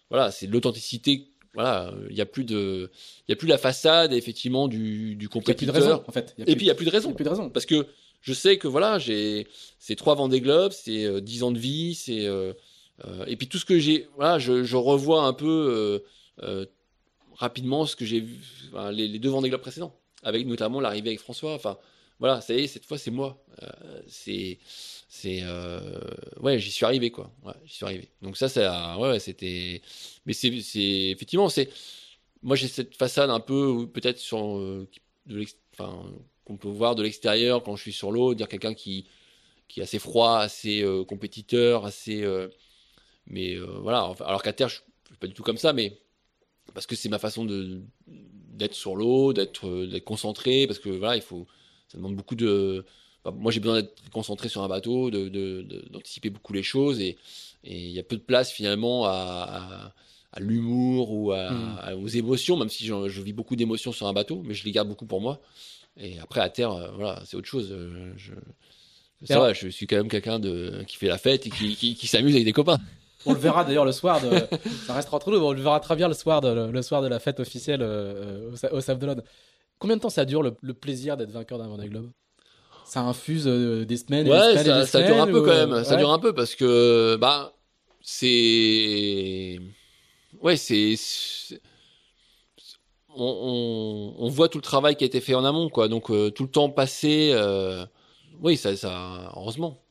voilà, 0.10 0.32
c'est 0.32 0.48
l'authenticité 0.48 1.28
voilà, 1.60 1.94
il 2.10 2.16
n'y 2.16 2.22
a 2.22 2.26
plus 2.26 2.46
de, 2.46 2.90
il 3.28 3.32
y 3.32 3.34
a 3.34 3.36
plus 3.36 3.48
la 3.50 3.58
façade 3.58 4.14
effectivement 4.14 4.70
du, 4.70 5.16
du 5.16 5.28
compétiteur. 5.28 5.62
Il 5.62 5.68
y 5.68 5.70
a 5.70 5.74
plus 5.74 5.82
de 5.82 5.92
raison 5.92 6.04
en 6.08 6.12
fait. 6.14 6.34
Et 6.38 6.56
puis 6.56 6.64
il 6.64 6.68
y 6.70 6.72
a 6.72 6.76
plus 6.76 6.86
de 6.86 6.90
raison. 6.90 7.12
plus 7.12 7.26
de 7.26 7.30
raison. 7.30 7.50
Parce 7.50 7.66
que 7.66 7.86
je 8.22 8.32
sais 8.32 8.58
que 8.58 8.70
voilà, 8.70 8.98
j'ai 8.98 9.46
ces 9.78 9.98
trois 9.98 10.16
Vendée 10.16 10.40
Globes, 10.40 10.72
c'est 10.72 11.04
euh, 11.04 11.20
dix 11.20 11.44
ans 11.44 11.52
de 11.52 11.60
vie, 11.60 11.96
c'est 11.96 12.26
euh, 12.28 12.54
euh, 13.06 13.26
et 13.28 13.36
puis 13.36 13.50
tout 13.50 13.58
ce 13.58 13.66
que 13.66 13.78
j'ai, 13.78 14.08
voilà, 14.16 14.40
je, 14.40 14.64
je, 14.64 14.78
revois 14.78 15.24
un 15.24 15.34
peu 15.34 16.02
rapidement 17.36 17.86
ce 17.86 17.98
que 17.98 18.06
j'ai 18.06 18.22
vu, 18.22 18.40
enfin, 18.72 18.94
les, 18.94 19.10
les, 19.10 19.20
deux 19.20 19.30
Vendée 19.30 19.50
Globes 19.50 19.60
précédents, 19.60 19.94
avec 20.24 20.48
notamment 20.48 20.80
l'arrivée 20.80 21.10
avec 21.10 21.20
François. 21.20 21.56
Enfin, 21.56 21.78
voilà, 22.20 22.42
ça 22.42 22.54
y 22.54 22.64
est, 22.64 22.68
cette 22.68 22.86
fois 22.86 22.98
c'est 22.98 23.12
moi. 23.12 23.44
Euh, 23.64 24.02
c'est, 24.08 24.60
c'est, 25.08 25.44
ouais, 26.42 26.60
j'y 26.60 26.72
suis 26.72 26.86
arrivé 26.86 27.12
quoi. 27.12 27.32
Ouais, 27.44 27.54
j'y 27.66 27.74
suis 27.76 27.86
arrivé. 27.86 28.10
Donc 28.22 28.38
ça, 28.38 28.50
ça, 28.50 28.98
ouais, 29.00 29.20
c'était, 29.20 29.82
mais 30.26 30.34
c'est, 30.34 30.50
effectivement, 31.12 31.50
c'est, 31.50 31.70
moi 32.44 32.56
j'ai 32.56 32.68
cette 32.68 32.96
façade 32.96 33.30
un 33.30 33.40
peu 33.40 33.88
peut-être 33.88 34.20
sur, 34.20 34.40
enfin, 35.74 36.06
qu'on 36.46 36.58
peut 36.58 36.70
voir 36.70 36.96
de 36.96 37.04
l'extérieur 37.04 37.64
quand 37.64 37.76
je 37.76 37.82
suis 37.84 37.94
sur 37.94 38.12
l'eau, 38.12 38.34
dire 38.34 38.48
quelqu'un 38.48 38.74
qui, 38.74 39.08
qui 39.68 39.80
est 39.80 39.84
assez 39.84 40.00
froid, 40.00 40.40
assez 40.40 40.84
compétiteur, 41.08 41.86
assez, 41.86 42.26
mais 43.28 43.56
voilà. 43.58 44.14
Alors 44.22 44.44
qu'à 44.44 44.54
terre, 44.54 44.70
je 44.70 44.76
suis 44.76 45.18
pas 45.20 45.28
du 45.28 45.34
tout 45.34 45.44
comme 45.44 45.58
ça, 45.58 45.74
mais 45.74 46.00
parce 46.74 46.86
que 46.86 46.96
c'est 46.96 47.10
ma 47.10 47.20
façon 47.20 47.46
de 47.46 47.82
d'être 48.08 48.74
sur 48.74 48.96
l'eau, 48.96 49.32
d'être 49.32 50.00
concentré, 50.00 50.68
parce 50.68 50.80
que 50.80 50.90
voilà, 50.90 51.16
il 51.16 51.22
faut, 51.22 51.48
ça 51.90 51.98
demande 51.98 52.16
beaucoup 52.16 52.36
de. 52.36 52.86
moi, 53.26 53.52
j'ai 53.52 53.60
besoin 53.60 53.82
d'être 53.82 54.10
concentré 54.12 54.48
sur 54.48 54.64
un 54.64 54.68
bateau, 54.68 55.12
d'anticiper 55.12 56.30
de, 56.30 56.34
beaucoup 56.36 56.54
les 56.54 56.64
choses, 56.64 57.02
et 57.02 57.18
il 57.64 57.90
y 57.90 58.00
a 58.00 58.04
peu 58.04 58.16
de 58.16 58.22
place 58.22 58.52
finalement 58.52 59.06
à, 59.06 59.94
à, 60.32 60.40
l'humour 60.40 61.12
ou 61.12 61.32
à, 61.32 61.52
hmm. 61.52 62.04
aux 62.04 62.08
émotions, 62.08 62.56
même 62.58 62.70
si 62.70 62.86
je, 62.86 63.10
je 63.10 63.22
vis 63.22 63.34
beaucoup 63.34 63.56
d'émotions 63.56 63.92
sur 63.92 64.08
un 64.08 64.14
bateau, 64.14 64.42
mais 64.46 64.54
je 64.54 64.64
les 64.64 64.72
garde 64.72 64.88
beaucoup 64.88 65.06
pour 65.06 65.20
moi. 65.20 65.42
Et 65.98 66.20
après, 66.20 66.40
à 66.40 66.50
terre, 66.50 66.72
euh, 66.72 66.92
voilà, 66.96 67.22
c'est 67.26 67.36
autre 67.36 67.48
chose. 67.48 67.70
Euh, 67.72 68.14
je, 68.16 68.34
ça 69.26 69.40
va, 69.40 69.52
je 69.52 69.68
suis 69.68 69.86
quand 69.86 69.98
même 69.98 70.08
quelqu'un 70.08 70.40
de 70.40 70.84
qui 70.88 70.96
fait 70.96 71.08
la 71.08 71.18
fête 71.18 71.46
et 71.46 71.50
qui, 71.50 71.76
qui, 71.76 71.96
qui 71.96 72.08
s'amuse 72.08 72.36
avec 72.36 72.46
des 72.46 72.54
copains. 72.54 72.80
On 73.26 73.34
le 73.34 73.40
verra 73.40 73.66
d'ailleurs 73.66 73.84
le 73.84 73.92
soir. 73.92 74.22
De... 74.22 74.30
ça 74.88 74.94
restera 74.94 75.18
entre 75.18 75.32
nous, 75.32 75.38
on 75.40 75.52
le 75.52 75.62
verra 75.62 75.82
très 75.82 75.98
bien 75.98 76.08
le 76.08 76.14
soir 76.14 76.40
de, 76.40 76.72
le, 76.72 76.82
soir 76.82 77.02
de 77.02 77.08
la 77.08 77.20
fête 77.20 77.42
officielle 77.42 77.82
euh, 77.82 78.50
au, 78.72 78.78
au 78.78 78.82
Save 78.82 79.00
de 79.00 79.22
Combien 79.80 79.96
de 79.96 80.02
temps 80.02 80.10
ça 80.10 80.26
dure 80.26 80.44
le, 80.44 80.74
plaisir 80.74 81.18
d'être 81.18 81.32
vainqueur 81.32 81.58
d'un 81.58 81.68
Vendée 81.68 81.88
Globe? 81.88 82.12
Ça 82.86 83.02
infuse 83.02 83.48
euh, 83.48 83.86
des 83.86 83.98
semaines 83.98 84.28
et 84.28 84.32
ouais, 84.32 84.54
des 84.54 84.64
semaines 84.64 84.86
ça, 84.86 85.00
ça 85.00 85.04
dure 85.04 85.22
un 85.22 85.28
peu 85.28 85.42
quand 85.42 85.68
même. 85.68 85.84
Ça 85.84 85.96
dure 85.96 86.12
un 86.12 86.20
peu 86.20 86.34
parce 86.34 86.56
que 86.56 87.16
bah 87.18 87.54
c'est 88.02 89.60
ouais 90.42 90.58
c'est 90.58 90.96
on, 93.16 94.16
on, 94.18 94.30
voit 94.30 94.50
tout 94.50 94.58
le 94.58 94.64
travail 94.64 94.96
qui 94.96 95.04
a 95.04 95.08
été 95.08 95.22
fait 95.22 95.36
en 95.36 95.46
amont 95.46 95.70
quoi. 95.70 95.88
Donc 95.88 96.10
euh, 96.10 96.30
tout 96.30 96.44
le 96.44 96.50
temps 96.50 96.70
passé, 96.70 97.34
oui 98.42 98.58
ça, 98.58 98.76
ça 98.76 99.32
heureusement. 99.36 99.82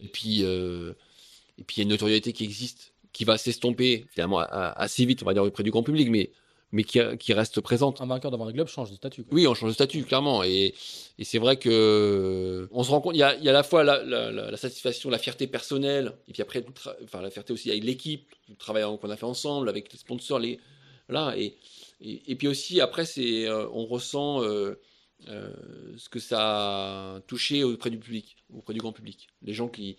Et 0.00 0.08
puis 0.08 0.42
et 0.42 1.64
puis 1.64 1.76
il 1.76 1.78
y 1.78 1.82
a 1.82 1.84
une 1.84 1.90
notoriété 1.90 2.32
qui 2.32 2.44
existe, 2.44 2.94
qui 3.12 3.24
va 3.24 3.36
s'estomper 3.36 4.06
finalement 4.10 4.38
assez 4.38 5.04
vite, 5.04 5.22
on 5.22 5.26
va 5.26 5.34
dire 5.34 5.42
auprès 5.42 5.64
du 5.64 5.70
grand 5.70 5.82
public, 5.82 6.08
mais 6.10 6.30
mais 6.74 6.82
qui, 6.82 6.98
qui 7.18 7.32
reste 7.32 7.60
présente. 7.60 8.00
Un 8.00 8.06
vainqueur 8.06 8.30
devant 8.30 8.44
le 8.44 8.52
globe 8.52 8.66
change 8.66 8.90
de 8.90 8.96
statut. 8.96 9.24
Oui, 9.30 9.46
on 9.46 9.54
change 9.54 9.70
de 9.70 9.74
statut 9.74 10.02
clairement, 10.02 10.42
et, 10.42 10.74
et 11.18 11.24
c'est 11.24 11.38
vrai 11.38 11.56
que 11.56 12.68
on 12.72 12.82
se 12.82 12.90
rend 12.90 13.00
compte, 13.00 13.14
il 13.14 13.18
y 13.18 13.22
a, 13.22 13.36
il 13.36 13.44
y 13.44 13.48
a 13.48 13.52
à 13.52 13.54
la 13.54 13.62
fois 13.62 13.84
la, 13.84 14.02
la, 14.02 14.30
la, 14.32 14.56
satisfaction, 14.56 15.08
la 15.08 15.18
fierté 15.18 15.46
personnelle, 15.46 16.12
et 16.28 16.32
puis 16.32 16.42
après, 16.42 16.64
enfin 17.04 17.22
la 17.22 17.30
fierté 17.30 17.52
aussi 17.52 17.70
avec 17.70 17.84
l'équipe, 17.84 18.28
le 18.48 18.56
travail 18.56 18.84
qu'on 19.00 19.10
a 19.10 19.16
fait 19.16 19.24
ensemble, 19.24 19.68
avec 19.68 19.92
les 19.92 19.98
sponsors, 19.98 20.40
les 20.40 20.58
là, 21.08 21.34
et 21.36 21.56
et, 22.00 22.32
et 22.32 22.34
puis 22.34 22.48
aussi 22.48 22.80
après 22.80 23.06
c'est, 23.06 23.46
euh, 23.46 23.68
on 23.72 23.86
ressent 23.86 24.42
euh, 24.42 24.74
euh, 25.28 25.52
ce 25.96 26.08
que 26.08 26.18
ça 26.18 27.14
a 27.14 27.20
touché 27.28 27.62
auprès 27.62 27.90
du 27.90 27.98
public, 27.98 28.36
auprès 28.52 28.74
du 28.74 28.80
grand 28.80 28.92
public, 28.92 29.28
les 29.42 29.54
gens 29.54 29.68
qui 29.68 29.96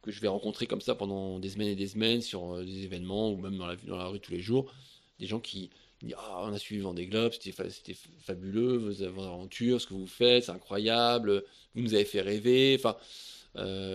que 0.00 0.12
je 0.12 0.20
vais 0.20 0.28
rencontrer 0.28 0.66
comme 0.66 0.82
ça 0.82 0.94
pendant 0.94 1.38
des 1.38 1.48
semaines 1.48 1.68
et 1.68 1.76
des 1.76 1.88
semaines 1.88 2.20
sur 2.20 2.54
euh, 2.54 2.64
des 2.64 2.84
événements 2.84 3.30
ou 3.30 3.36
même 3.38 3.56
dans 3.56 3.66
la, 3.66 3.76
dans 3.76 3.96
la 3.96 4.06
rue 4.06 4.20
tous 4.20 4.32
les 4.32 4.40
jours. 4.40 4.72
Des 5.18 5.26
gens 5.26 5.40
qui 5.40 5.70
Ah, 6.16 6.42
on 6.42 6.52
a 6.52 6.58
suivi 6.58 6.82
Vendée 6.82 7.06
Globe, 7.06 7.32
c'était 7.32 7.96
fabuleux, 8.20 8.76
vos, 8.76 9.02
aventures, 9.02 9.80
ce 9.80 9.86
que 9.86 9.94
vous 9.94 10.06
faites, 10.06 10.44
c'est 10.44 10.52
incroyable, 10.52 11.44
vous 11.74 11.82
nous 11.82 11.94
avez 11.94 12.04
fait 12.04 12.20
rêver, 12.20 12.76
enfin, 12.78 12.96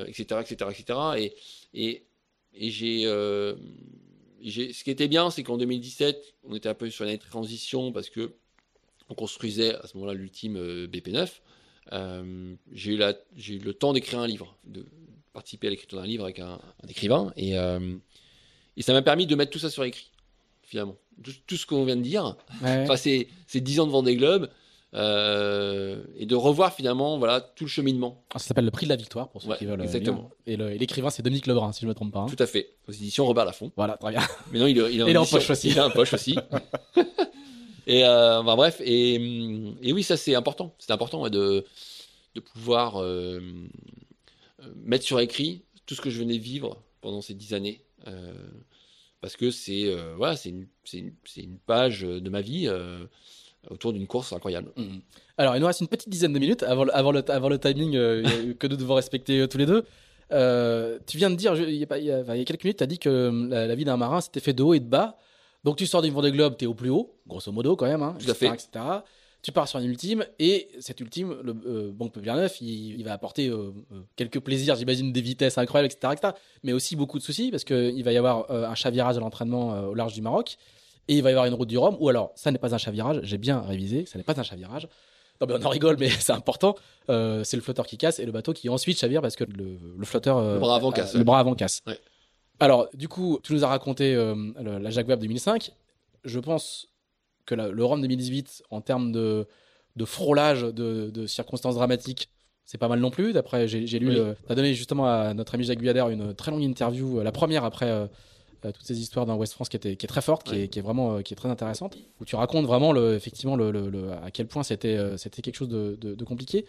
etc., 0.08 0.42
etc., 0.42 0.72
etc. 0.72 1.32
Et, 1.74 2.04
euh, 2.84 3.56
ce 4.44 4.84
qui 4.84 4.92
était 4.92 5.08
bien, 5.08 5.30
c'est 5.30 5.44
qu'en 5.44 5.58
2017, 5.58 6.36
on 6.46 6.56
était 6.56 6.70
un 6.70 6.74
peu 6.74 6.90
sur 6.90 7.06
une 7.06 7.18
transition 7.18 7.92
parce 7.92 8.10
que 8.10 8.34
on 9.10 9.16
construisait 9.16 9.76
à 9.76 9.88
ce 9.88 9.98
moment-là 9.98 10.14
l'ultime 10.14 10.56
euh, 10.58 10.88
BP9. 10.88 11.30
j'ai 12.72 12.94
eu, 12.94 13.60
le 13.60 13.74
temps 13.74 13.94
d'écrire 13.94 14.20
un 14.20 14.28
livre, 14.28 14.56
de, 14.66 14.86
participer 15.34 15.68
à 15.68 15.70
l'écriture 15.70 16.00
d'un 16.00 16.06
livre 16.06 16.24
avec 16.24 16.40
un, 16.40 16.60
écrivain. 16.88 17.34
Euh, 17.38 17.98
et 18.78 18.82
ça 18.82 18.94
m'a 18.94 19.02
permis 19.02 19.26
de 19.26 19.36
mettre 19.36 19.52
tout 19.52 19.60
ça 19.60 19.70
sur 19.70 19.84
écrit, 19.84 20.12
finalement. 20.70 20.96
Tout, 21.48 21.58
ce 21.58 21.66
qu'on 21.66 21.84
vient 21.84 21.98
de 21.98 22.02
dire. 22.02 22.38
Enfin, 22.62 22.96
c'est, 22.96 23.28
c'est 23.48 23.60
10 23.60 23.82
ans 23.82 23.88
de 23.88 23.92
Vendée 23.92 24.16
Globe. 24.16 24.50
Euh, 24.96 26.02
et 26.18 26.26
de 26.26 26.34
revoir 26.34 26.74
finalement 26.74 27.20
voilà 27.20 27.42
tout 27.42 27.66
le 27.66 27.70
cheminement. 27.70 28.24
Ah, 28.34 28.40
ça 28.40 28.48
s'appelle 28.48 28.66
le 28.66 28.72
prix 28.72 28.88
de 28.88 28.90
la 28.90 28.96
victoire 28.96 29.30
pour 29.30 29.40
ceux 29.40 29.54
qui 29.56 29.66
veulent. 29.68 29.82
Exactement. 29.82 30.32
Et, 30.48 30.58
l'écrivain 30.58 31.12
c'est 31.12 31.22
Dominique 31.22 31.46
Lebrun 31.46 31.72
si 31.74 31.82
je 31.82 31.86
ne 31.86 31.90
me 31.90 31.94
trompe 31.94 32.12
pas. 32.12 32.22
Hein. 32.22 32.26
Tout 32.28 32.42
à 32.42 32.48
fait. 32.48 32.72
Aux 32.88 32.92
éditions 32.92 33.24
Robert 33.28 33.46
Laffont. 33.46 33.72
Voilà, 33.76 33.98
très 33.98 34.10
bien. 34.10 34.22
Mais 34.52 34.58
non, 34.58 34.66
il, 34.66 34.78
il, 34.78 35.02
est 35.02 35.18
en 35.18 35.28
poche 35.28 35.48
aussi. 35.48 35.70
Il 35.70 35.78
est 35.78 35.82
en 35.82 35.92
poche 35.92 36.14
aussi. 36.16 36.36
et 37.86 38.04
euh, 38.04 38.42
bref, 38.42 38.82
et, 38.84 39.16
et, 39.84 39.94
oui, 39.94 40.02
ça 40.02 40.18
c'est 40.18 40.34
important. 40.34 40.74
C'est 40.80 40.92
important 40.92 41.30
de, 41.30 41.64
de 42.34 42.40
pouvoir 42.40 42.98
euh, 42.98 43.40
euh, 44.62 44.74
mettre 44.76 45.06
sur 45.06 45.20
écrit 45.20 45.64
tout 45.86 45.94
ce 45.94 46.02
que 46.02 46.10
je 46.10 46.20
venais 46.20 46.40
vivre 46.40 46.82
pendant 47.02 47.22
ces 47.22 47.36
dix 47.36 47.54
années. 47.54 47.84
Euh, 49.20 49.22
parce 49.22 49.36
que 49.36 49.52
c'est 49.52 49.86
euh, 49.86 50.16
voilà, 50.18 50.36
c'est 50.36 50.50
une, 50.50 50.68
une, 50.94 51.14
une, 51.38 51.58
page 51.60 52.02
de 52.02 52.30
ma 52.30 52.42
vie 52.42 52.70
autour 53.70 53.94
d'une 53.94 54.08
course 54.08 54.34
incroyable. 54.34 54.72
Mmh. 54.76 55.00
Alors, 55.38 55.56
il 55.56 55.60
nous 55.60 55.68
reste 55.68 55.82
une 55.82 55.88
petite 55.88 56.10
dizaine 56.10 56.34
de 56.34 56.40
minutes 56.40 56.64
avant, 56.64 56.88
avant, 56.88 57.12
le, 57.12 57.30
avant 57.30 57.50
le 57.50 57.60
timing 57.60 57.92
que 57.92 58.68
nous 58.68 58.78
devons 58.78 58.96
respecter 58.96 59.48
tous 59.48 59.58
les 59.58 59.66
deux. 59.66 59.84
tu 61.06 61.18
viens 61.18 61.30
de 61.30 61.36
dire, 61.36 61.56
il 61.56 61.76
y, 61.76 61.86
a, 61.86 61.98
il, 61.98 62.06
y 62.06 62.12
a, 62.12 62.46
quelques 62.46 62.64
minutes, 62.64 62.78
tu 62.78 62.84
as 62.84 62.88
dit 62.88 63.00
que 63.00 63.50
la, 63.50 63.76
vie 63.76 63.86
d'un 63.86 63.98
marin, 63.98 64.22
c'était 64.22 64.40
fait 64.40 64.54
de 64.54 64.64
haut 64.64 64.74
et 64.74 64.80
de 64.80 64.88
bas. 64.88 65.18
Donc, 65.66 65.76
tu 65.76 65.86
sors 65.86 66.02
du 66.02 66.10
Vendée 66.10 66.32
Globe, 66.32 66.56
tu 66.58 66.64
es 66.64 66.68
au 66.68 66.74
plus 66.74 66.90
haut, 66.90 67.14
grosso 67.28 67.52
modo, 67.52 67.76
quand 67.76 67.86
même. 67.86 68.02
Hein, 68.02 68.16
Tout 68.18 68.32
à 68.32 68.34
fait. 68.34 68.48
Etc 68.48 68.80
tu 69.42 69.52
pars 69.52 69.68
sur 69.68 69.80
une 69.80 69.86
ultime 69.86 70.26
et 70.38 70.68
cette 70.80 71.00
ultime, 71.00 71.38
le 71.44 71.56
euh, 71.66 71.92
bon 71.94 72.10
peu 72.10 72.20
bien 72.20 72.36
neuf, 72.36 72.60
il, 72.62 73.02
va 73.04 73.14
apporter 73.14 73.48
euh, 73.48 73.72
euh, 73.94 74.02
quelques 74.16 74.40
plaisirs, 74.40 74.76
j'imagine 74.76 75.14
des 75.14 75.22
vitesses 75.22 75.58
incroyables, 75.58 75.92
etc., 75.92 76.34
mais 76.64 76.74
aussi 76.74 76.96
beaucoup 76.96 77.20
de 77.20 77.24
soucis 77.24 77.50
parce 77.50 77.64
qu'il 77.64 78.04
va 78.04 78.12
y 78.12 78.18
avoir 78.18 78.52
un 78.52 78.76
chavirage 78.76 79.18
à 79.18 79.20
l'entraînement 79.20 79.80
au 79.84 79.94
large 79.94 80.14
du 80.14 80.22
Maroc 80.22 80.58
et 81.08 81.16
il 81.16 81.24
va 81.24 81.30
y 81.30 81.32
avoir 81.32 81.46
une 81.46 81.54
route 81.54 81.70
du 81.70 81.78
Rhum 81.78 81.96
ou 82.00 82.10
alors 82.10 82.32
ça 82.36 82.52
n'est 82.52 82.58
pas 82.58 82.76
un 82.76 82.78
chavirage, 82.78 83.22
j'ai 83.24 83.38
bien 83.38 83.62
révisé, 83.62 84.06
ça 84.06 84.18
n'est 84.18 84.24
pas 84.24 84.40
un 84.40 84.44
chavirage. 84.44 84.88
Non 85.40 85.48
mais 85.48 85.54
on 85.54 85.66
en 85.66 85.70
rigole, 85.70 85.96
mais 85.98 86.10
c'est 86.20 86.34
important. 86.34 86.76
c'est 87.08 87.56
le 87.56 87.62
flotteur 87.62 87.88
qui 87.88 87.98
casse 87.98 88.20
et 88.20 88.26
le 88.26 88.34
bateau 88.34 88.52
qui 88.52 88.68
ensuite 88.68 89.00
chavire 89.00 89.22
parce 89.22 89.38
que 89.38 89.46
le, 89.46 90.06
flotteur, 90.06 90.42
le 90.42 90.60
bras 90.60 90.76
avant 90.76 90.92
casse. 90.92 91.16
le 91.16 91.24
bras 91.24 91.40
avant 91.40 91.56
casse. 91.56 91.82
Alors 92.60 92.90
du 92.94 93.08
coup, 93.08 93.40
tu 93.42 93.54
nous 93.54 93.64
as 93.64 93.68
raconté 93.68 94.16
la 94.58 94.90
Jacques 94.90 95.08
Webb 95.08 95.22
2005. 95.22 95.72
Je 96.26 96.40
pense 96.40 96.89
que 97.50 97.56
le 97.56 97.84
Rome 97.84 98.02
2018, 98.02 98.64
en 98.70 98.82
termes 98.82 99.12
de, 99.12 99.48
de 99.96 100.06
frôlage 100.06 100.62
de, 100.62 101.26
circonstances 101.26 101.76
dramatiques, 101.76 102.30
c'est 102.66 102.78
pas 102.78 102.88
mal 102.88 103.00
non 103.00 103.10
plus. 103.10 103.34
D'après, 103.34 103.68
j'ai 103.68 104.00
lu, 104.00 104.14
tu 104.14 104.52
as 104.52 104.56
donné 104.56 104.74
justement 104.76 105.08
à 105.08 105.34
notre 105.34 105.56
ami 105.56 105.64
Jacques 105.64 105.80
Guyader 105.80 106.06
une 106.12 106.34
très 106.36 106.52
longue 106.52 106.62
interview, 106.62 107.20
euh, 107.20 107.24
la 107.24 107.32
première 107.32 107.66
après 107.66 107.90
euh, 107.90 108.06
euh, 108.66 108.72
toutes 108.72 108.86
ces 108.86 109.00
histoires 109.00 109.26
dans 109.26 109.36
West 109.36 109.54
France 109.54 109.68
qui, 109.68 109.78
était, 109.78 109.96
qui 109.96 110.06
est 110.06 110.08
très 110.08 110.22
forte, 110.22 110.44
qui, 110.44 110.80
est, 110.80 110.82
vraiment 110.82 111.22
qui 111.24 111.34
est 111.34 111.38
très 111.38 111.50
intéressante, 111.50 111.98
où 112.22 112.26
tu 112.26 112.36
racontes 112.36 112.66
vraiment 112.66 112.92
le, 112.92 113.16
effectivement 113.16 113.56
le, 113.56 114.12
à 114.24 114.30
quel 114.30 114.48
point 114.48 114.64
c'était 114.64 115.18
c'était 115.18 115.42
quelque 115.42 115.56
chose 115.56 115.70
de, 115.70 115.98
de, 116.00 116.24
compliqué. 116.24 116.66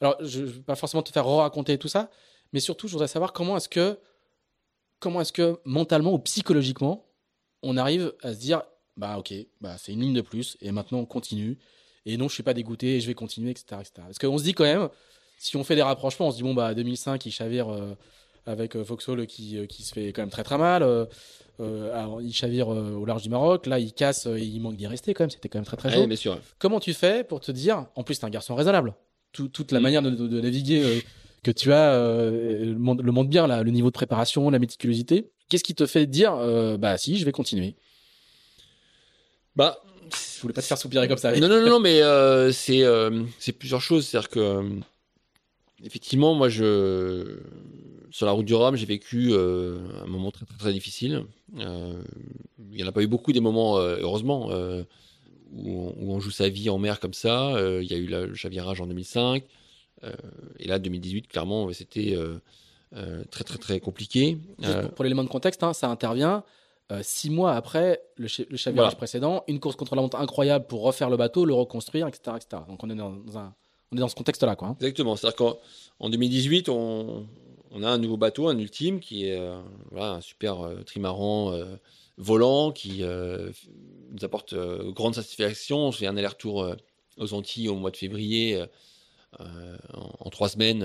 Alors, 0.00 0.16
je 0.20 0.42
ne 0.42 0.46
vais 0.46 0.60
pas 0.60 0.76
forcément 0.76 1.02
te 1.02 1.10
faire 1.10 1.26
raconter 1.26 1.78
tout 1.78 1.88
ça, 1.88 2.10
mais 2.52 2.60
surtout, 2.60 2.86
je 2.86 2.92
voudrais 2.92 3.08
savoir 3.08 3.32
comment 3.32 3.56
est-ce 3.56 3.68
que 3.68 3.98
comment 5.00 5.20
est-ce 5.20 5.32
que 5.32 5.58
mentalement 5.64 6.12
ou 6.12 6.18
psychologiquement 6.18 7.02
on 7.62 7.76
arrive 7.76 8.12
à 8.22 8.32
se 8.32 8.38
dire 8.38 8.62
bah 8.96 9.18
ok, 9.18 9.34
bah 9.60 9.76
c'est 9.78 9.92
une 9.92 10.00
ligne 10.00 10.14
de 10.14 10.20
plus, 10.20 10.56
et 10.60 10.72
maintenant 10.72 10.98
on 10.98 11.06
continue. 11.06 11.58
Et 12.06 12.16
non, 12.16 12.28
je 12.28 12.34
suis 12.34 12.42
pas 12.42 12.54
dégoûté, 12.54 12.96
et 12.96 13.00
je 13.00 13.06
vais 13.08 13.14
continuer, 13.14 13.50
etc. 13.50 13.66
etc. 13.80 13.92
Parce 13.96 14.18
qu'on 14.18 14.38
se 14.38 14.44
dit 14.44 14.54
quand 14.54 14.64
même, 14.64 14.88
si 15.38 15.56
on 15.56 15.64
fait 15.64 15.74
des 15.74 15.82
rapprochements, 15.82 16.28
on 16.28 16.30
se 16.30 16.36
dit, 16.36 16.42
bon, 16.42 16.54
bah 16.54 16.72
2005, 16.74 17.24
il 17.26 17.30
chavire 17.32 17.68
euh, 17.68 17.94
avec 18.46 18.76
euh, 18.76 18.84
Foxhall 18.84 19.26
qui, 19.26 19.58
euh, 19.58 19.66
qui 19.66 19.82
se 19.82 19.92
fait 19.92 20.12
quand 20.12 20.22
même 20.22 20.30
très 20.30 20.44
très 20.44 20.56
mal. 20.58 20.82
Alors, 21.58 22.20
il 22.20 22.32
chavire 22.34 22.68
au 22.68 23.04
large 23.06 23.22
du 23.22 23.30
Maroc, 23.30 23.66
là 23.66 23.78
il 23.78 23.92
casse, 23.92 24.26
et 24.26 24.42
il 24.42 24.60
manque 24.60 24.76
d'y 24.76 24.86
rester 24.86 25.14
quand 25.14 25.24
même, 25.24 25.30
c'était 25.30 25.48
quand 25.48 25.58
même 25.58 25.64
très 25.64 25.78
très 25.78 25.90
chaud. 25.90 26.06
bien 26.06 26.16
sûr. 26.16 26.38
Comment 26.58 26.80
tu 26.80 26.92
fais 26.92 27.24
pour 27.24 27.40
te 27.40 27.50
dire, 27.50 27.86
en 27.94 28.02
plus, 28.02 28.18
t'es 28.18 28.26
un 28.26 28.30
garçon 28.30 28.54
raisonnable, 28.54 28.94
toute 29.32 29.72
la 29.72 29.80
mm. 29.80 29.82
manière 29.82 30.02
de, 30.02 30.40
naviguer 30.40 31.02
que 31.42 31.50
tu 31.50 31.72
as 31.72 31.96
le, 31.96 32.74
montre 32.74 33.30
bien, 33.30 33.46
là, 33.46 33.62
le 33.62 33.70
niveau 33.70 33.88
de 33.88 33.94
préparation, 33.94 34.50
la 34.50 34.58
méticulosité. 34.58 35.30
Qu'est-ce 35.48 35.64
qui 35.64 35.74
te 35.74 35.86
fait 35.86 36.06
dire, 36.06 36.36
bah 36.78 36.98
si, 36.98 37.16
je 37.16 37.24
vais 37.24 37.32
continuer? 37.32 37.74
Bah, 39.56 39.82
je 40.36 40.42
voulais 40.42 40.54
pas 40.54 40.62
te 40.62 40.66
faire 40.66 40.78
soupirer 40.78 41.08
comme 41.08 41.18
ça. 41.18 41.38
Non, 41.38 41.48
non, 41.48 41.64
non, 41.66 41.80
mais 41.80 42.02
euh, 42.02 42.52
c'est 42.52 42.82
euh, 42.82 43.24
c'est 43.38 43.52
plusieurs 43.52 43.80
choses. 43.80 44.06
C'est-à-dire 44.06 44.28
que 44.28 44.38
euh, 44.38 44.62
effectivement, 45.84 46.34
moi, 46.34 46.48
je 46.48 47.38
sur 48.10 48.26
la 48.26 48.32
route 48.32 48.46
du 48.46 48.54
Rhum, 48.54 48.76
j'ai 48.76 48.86
vécu 48.86 49.34
un 49.34 50.06
moment 50.06 50.30
très, 50.30 50.46
très, 50.58 50.72
difficile. 50.72 51.24
il 51.54 52.04
n'y 52.70 52.82
en 52.82 52.86
a 52.86 52.92
pas 52.92 53.02
eu 53.02 53.06
beaucoup 53.06 53.32
des 53.32 53.40
moments, 53.40 53.76
heureusement, 53.78 54.48
où 55.52 55.94
on, 55.98 56.18
joue 56.18 56.30
sa 56.30 56.48
vie 56.48 56.70
en 56.70 56.78
mer 56.78 56.98
comme 56.98 57.12
ça. 57.12 57.52
il 57.82 57.90
y 57.90 57.92
a 57.92 57.98
eu 57.98 58.06
le 58.06 58.34
chavirage 58.34 58.80
en 58.80 58.86
2005. 58.86 59.42
et 60.58 60.66
là, 60.66 60.78
2018, 60.78 61.28
clairement, 61.28 61.70
c'était 61.74 62.16
très 63.30 63.44
très 63.44 63.58
très 63.58 63.80
compliqué. 63.80 64.38
Pour, 64.62 64.90
pour 64.92 65.04
l'élément 65.04 65.24
de 65.24 65.28
contexte, 65.28 65.62
hein, 65.62 65.74
ça 65.74 65.90
intervient 65.90 66.42
six 67.02 67.30
mois 67.30 67.54
après 67.54 68.00
le, 68.16 68.28
le 68.48 68.56
chavirage 68.56 68.96
précédent, 68.96 69.42
une 69.48 69.58
course 69.60 69.76
contre 69.76 69.96
la 69.96 70.02
montre 70.02 70.18
incroyable 70.18 70.66
pour 70.66 70.82
refaire 70.82 71.10
le 71.10 71.16
bateau, 71.16 71.44
le 71.44 71.54
reconstruire, 71.54 72.06
etc. 72.06 72.36
etc. 72.36 72.62
Donc 72.68 72.84
on 72.84 72.90
est 72.90 72.94
dans, 72.94 73.14
un, 73.36 73.54
on 73.92 73.96
est 73.96 74.00
dans 74.00 74.08
ce 74.08 74.14
contexte-là. 74.14 74.56
Quoi, 74.56 74.68
hein. 74.68 74.76
Exactement. 74.80 75.16
C'est-à-dire 75.16 75.36
qu'en 75.36 76.10
2018, 76.10 76.68
on, 76.68 77.26
on, 77.72 77.82
a 77.82 77.88
un 77.88 77.98
nouveau 77.98 78.16
bateau, 78.16 78.48
un 78.48 78.58
ultime, 78.58 79.00
qui 79.00 79.26
est 79.26 79.40
voilà, 79.90 80.12
un 80.12 80.20
super 80.20 80.58
trimaran 80.84 81.52
volant 82.18 82.72
qui 82.72 83.02
euh, 83.02 83.50
nous 84.10 84.24
apporte 84.24 84.52
euh, 84.52 84.90
grande 84.92 85.14
satisfaction. 85.14 85.78
On 85.78 85.92
fait 85.92 86.06
un 86.06 86.16
aller-retour 86.16 86.62
euh, 86.62 86.74
aux 87.18 87.34
Antilles 87.34 87.68
au 87.68 87.74
mois 87.74 87.90
de 87.90 87.96
février 87.96 88.62
en, 89.38 90.30
trois 90.30 90.48
semaines 90.48 90.82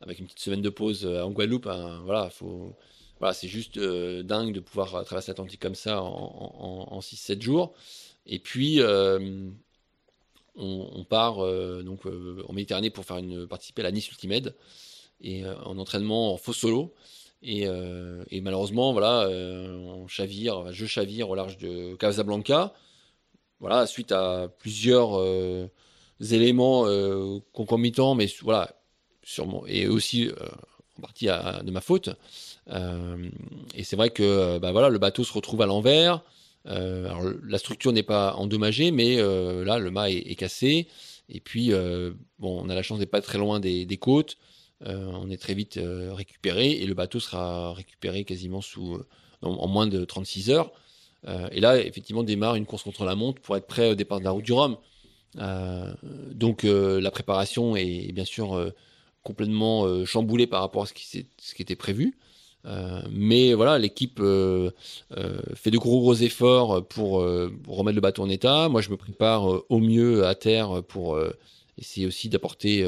avec 0.00 0.18
une 0.18 0.26
petite 0.26 0.40
semaine 0.40 0.62
de 0.62 0.70
pause 0.70 1.06
en 1.06 1.30
Guadeloupe. 1.30 1.66
Hein, 1.66 2.00
voilà, 2.04 2.30
faut, 2.30 2.74
voilà, 3.18 3.34
c'est 3.34 3.48
juste 3.48 3.78
dingue 3.78 4.52
de 4.52 4.60
pouvoir 4.60 5.04
traverser 5.04 5.30
l'Atlantique 5.30 5.60
comme 5.60 5.74
ça 5.74 6.02
en, 6.02 6.86
en, 6.90 7.00
6-7 7.00 7.40
jours. 7.42 7.74
Et 8.26 8.38
puis, 8.38 8.80
on, 10.56 11.04
part 11.04 11.36
donc 11.82 12.06
en 12.06 12.52
Méditerranée 12.52 12.90
pour 12.90 13.04
faire 13.04 13.18
une 13.18 13.46
participer 13.46 13.82
à 13.82 13.84
la 13.84 13.92
Nice 13.92 14.08
Ultimate 14.10 14.54
et 15.20 15.44
en 15.46 15.78
entraînement 15.78 16.32
en 16.32 16.36
faux 16.36 16.52
solo. 16.52 16.92
Euh, 17.44 18.24
et, 18.30 18.40
malheureusement, 18.40 18.92
voilà, 18.92 19.22
euh, 19.22 19.76
on 19.76 20.08
chavire, 20.08 20.72
je 20.72 20.86
chavire 20.86 21.30
au 21.30 21.34
large 21.34 21.58
de 21.58 21.94
Casablanca. 21.96 22.72
Voilà, 23.60 23.86
suite 23.86 24.12
à 24.12 24.48
plusieurs 24.58 25.18
euh, 25.18 25.68
éléments 26.30 26.86
concomitants, 27.52 28.14
mais 28.14 28.26
voilà, 28.42 28.70
sûrement, 29.22 29.66
et 29.66 29.86
aussi 29.88 30.30
en 30.98 31.00
partie 31.00 31.26
de 31.26 31.70
ma 31.70 31.80
faute. 31.80 32.10
Et 32.68 33.84
c'est 33.84 33.96
vrai 33.96 34.10
que 34.10 34.58
bah, 34.58 34.72
voilà, 34.72 34.88
le 34.88 34.98
bateau 34.98 35.24
se 35.24 35.32
retrouve 35.32 35.62
à 35.62 35.66
l'envers. 35.66 36.22
alors, 36.64 37.22
la 37.44 37.58
structure 37.58 37.92
n'est 37.92 38.02
pas 38.02 38.34
endommagée, 38.34 38.90
mais 38.90 39.16
là, 39.16 39.78
le 39.78 39.90
mât 39.90 40.10
est, 40.10 40.34
cassé. 40.34 40.88
Et 41.28 41.40
puis, 41.40 41.70
bon, 42.38 42.60
on 42.64 42.68
a 42.68 42.74
la 42.74 42.82
chance 42.82 42.98
d'être 42.98 43.10
pas 43.10 43.20
très 43.20 43.38
loin 43.38 43.60
des 43.60 43.98
côtes. 44.00 44.36
Euh, 44.84 45.10
on 45.14 45.30
est 45.30 45.38
très 45.38 45.54
vite 45.54 45.78
euh, 45.78 46.12
récupéré 46.12 46.70
et 46.70 46.86
le 46.86 46.92
bateau 46.92 47.18
sera 47.18 47.72
récupéré 47.72 48.24
quasiment 48.24 48.60
sous, 48.60 48.94
euh, 48.94 49.06
en, 49.40 49.66
moins 49.68 49.86
de 49.86 50.04
36 50.04 50.50
heures. 50.50 50.70
et 51.50 51.60
là, 51.60 51.78
effectivement, 51.78 52.22
démarre 52.22 52.56
une 52.56 52.66
course 52.66 52.82
contre 52.82 53.04
la 53.04 53.14
montre 53.14 53.40
pour 53.42 53.56
être 53.56 53.66
prêt 53.66 53.90
au 53.90 53.94
départ 53.94 54.20
de 54.20 54.24
la 54.24 54.30
route 54.30 54.44
du 54.44 54.52
Rhum. 54.52 54.76
donc 56.32 56.62
la 56.64 57.10
préparation 57.10 57.74
est, 57.74 58.12
bien 58.12 58.24
sûr 58.24 58.72
complètement 59.22 60.04
chamboulée 60.04 60.46
par 60.46 60.60
rapport 60.60 60.84
à 60.84 60.86
ce 60.86 60.92
qui 60.94 61.62
était 61.62 61.76
prévu. 61.76 62.16
Mais 63.10 63.54
voilà, 63.54 63.78
l'équipe 63.78 64.18
fait 64.18 65.70
de 65.70 65.78
gros 65.78 66.14
efforts 66.14 66.86
pour, 66.88 67.20
remettre 67.66 67.94
le 67.94 68.00
bateau 68.00 68.22
en 68.22 68.28
état. 68.28 68.68
Moi, 68.68 68.80
je 68.80 68.90
me 68.90 68.96
prépare 68.96 69.44
au 69.68 69.78
mieux 69.78 70.26
à 70.26 70.34
terre 70.34 70.82
pour 70.82 71.18
essayer 71.78 72.06
aussi 72.06 72.28
d'apporter 72.28 72.84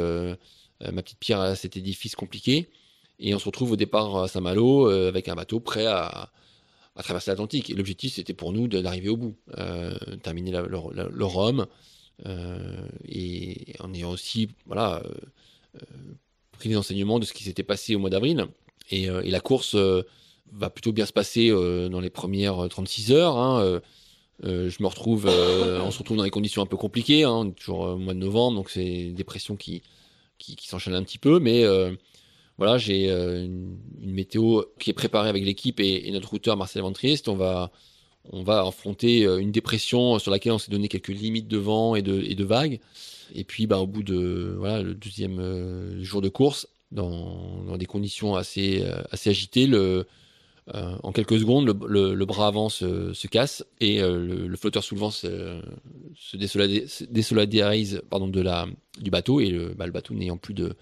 euh, 0.83 0.93
ma 0.93 1.03
petite 1.03 1.19
pierre 1.19 1.41
à 1.41 1.57
cet 1.57 1.77
édifice 1.77 2.15
compliqué. 2.15 2.69
Et 3.19 3.35
on 3.35 3.39
se 3.39 3.47
retrouve 3.47 3.73
au 3.73 3.77
départ 3.77 4.17
à 4.17 4.29
Saint-Malo 4.29 4.89
euh, 4.89 5.09
avec 5.09 5.29
un 5.29 5.35
bateau 5.35 5.59
prêt 5.61 5.87
à, 5.87 6.31
traverser 7.03 7.31
l'Atlantique. 7.31 7.71
Et 7.71 7.75
l'objectif, 7.75 8.15
c'était 8.15 8.35
pour 8.35 8.53
nous 8.53 8.69
d'arriver 8.69 9.09
au 9.09 9.17
bout, 9.17 9.37
euh, 9.57 9.95
terminer 10.23 10.51
le, 10.51 11.25
Rhum. 11.25 11.67
et 13.05 13.77
en 13.79 13.95
ayant 13.95 14.11
aussi 14.11 14.49
pris 16.53 16.69
des 16.69 16.77
enseignements 16.77 17.21
de 17.21 17.25
ce 17.25 17.33
qui 17.33 17.45
s'était 17.45 17.63
passé 17.63 17.95
au 17.95 18.01
mois 18.01 18.11
d'avril. 18.11 18.49
Et, 18.91 19.09
la 19.09 19.41
course 19.41 19.77
va 20.53 20.71
plutôt 20.71 20.93
bien 20.93 21.07
se 21.07 21.13
passer 21.13 21.51
dans 21.51 22.01
les 22.01 22.11
premières 22.11 22.69
36 22.69 23.13
heures. 23.13 23.37
Hein, 23.37 23.81
je 24.43 24.83
me 24.83 24.87
retrouve, 24.87 25.27
on 25.27 25.91
se 25.91 25.99
retrouve 25.99 26.17
dans 26.17 26.25
des 26.25 26.31
conditions 26.31 26.63
un 26.63 26.67
peu 26.67 26.77
compliquées, 26.77 27.25
hein, 27.25 27.51
toujours 27.51 27.81
au 27.81 27.99
mois 27.99 28.15
de 28.15 28.19
novembre, 28.19 28.57
donc 28.57 28.71
c'est 28.71 29.11
des 29.11 29.25
pressions 29.25 29.57
qui, 29.57 29.83
qui, 30.39 30.69
s'enchaîne 30.69 30.95
un 30.95 31.03
petit 31.03 31.19
peu, 31.19 31.39
mais 31.39 31.65
euh, 31.65 31.93
voilà, 32.57 32.79
j'ai 32.79 33.11
euh, 33.11 33.45
une, 33.45 33.79
météo 34.01 34.63
qui 34.79 34.91
est 34.91 34.95
préparée 34.95 35.29
avec 35.29 35.45
l'équipe 35.45 35.81
et, 35.81 36.11
notre 36.13 36.31
routeur 36.31 36.57
Marcel 36.57 36.83
Ventriste. 36.83 37.29
On 37.29 37.37
va, 37.37 37.71
on 38.33 38.43
va 38.43 38.67
affronter 38.67 39.27
euh, 39.27 39.39
une 39.39 39.53
dépression 39.53 40.19
sur 40.19 40.31
laquelle 40.31 40.53
on 40.53 40.59
s'est 40.59 40.71
donné 40.71 40.89
quelques 40.89 41.09
limites 41.09 41.49
de 41.49 41.59
vent 41.59 41.95
et 41.95 42.03
de, 42.03 42.23
et 42.23 42.35
de 42.35 42.45
vagues. 42.45 42.81
Et 43.35 43.45
puis, 43.45 43.67
bah, 43.67 43.79
au 43.79 43.87
bout 43.87 44.03
de 44.03 44.55
voilà, 44.59 44.83
le 44.83 44.95
deuxième 44.95 46.03
jour 46.03 46.23
de 46.23 46.29
course, 46.29 46.67
dans, 46.91 47.77
des 47.77 47.87
conditions 47.87 48.35
assez, 48.35 48.85
assez 49.11 49.31
agitées, 49.31 49.67
euh, 50.75 50.97
en 51.03 51.13
quelques 51.13 51.39
secondes, 51.39 51.67
le, 51.67 52.25
bras 52.27 52.49
avant 52.49 52.69
se, 52.69 53.27
casse 53.27 53.65
et 53.81 54.03
euh, 54.03 54.47
le, 54.47 54.57
flotteur 54.57 54.85
soulevant 54.85 55.11
se, 55.11 55.63
se 56.15 56.37
désolidarise 57.05 58.03
pardon, 58.11 58.29
de 58.29 58.41
la, 58.43 58.67
du 59.01 59.11
bateau 59.11 59.41
et 59.41 59.49
le, 59.49 59.73
bah, 59.73 59.87
le 59.87 59.93
bateau 59.93 60.13
n'ayant 60.13 60.37
plus 60.37 60.53
de, 60.53 60.77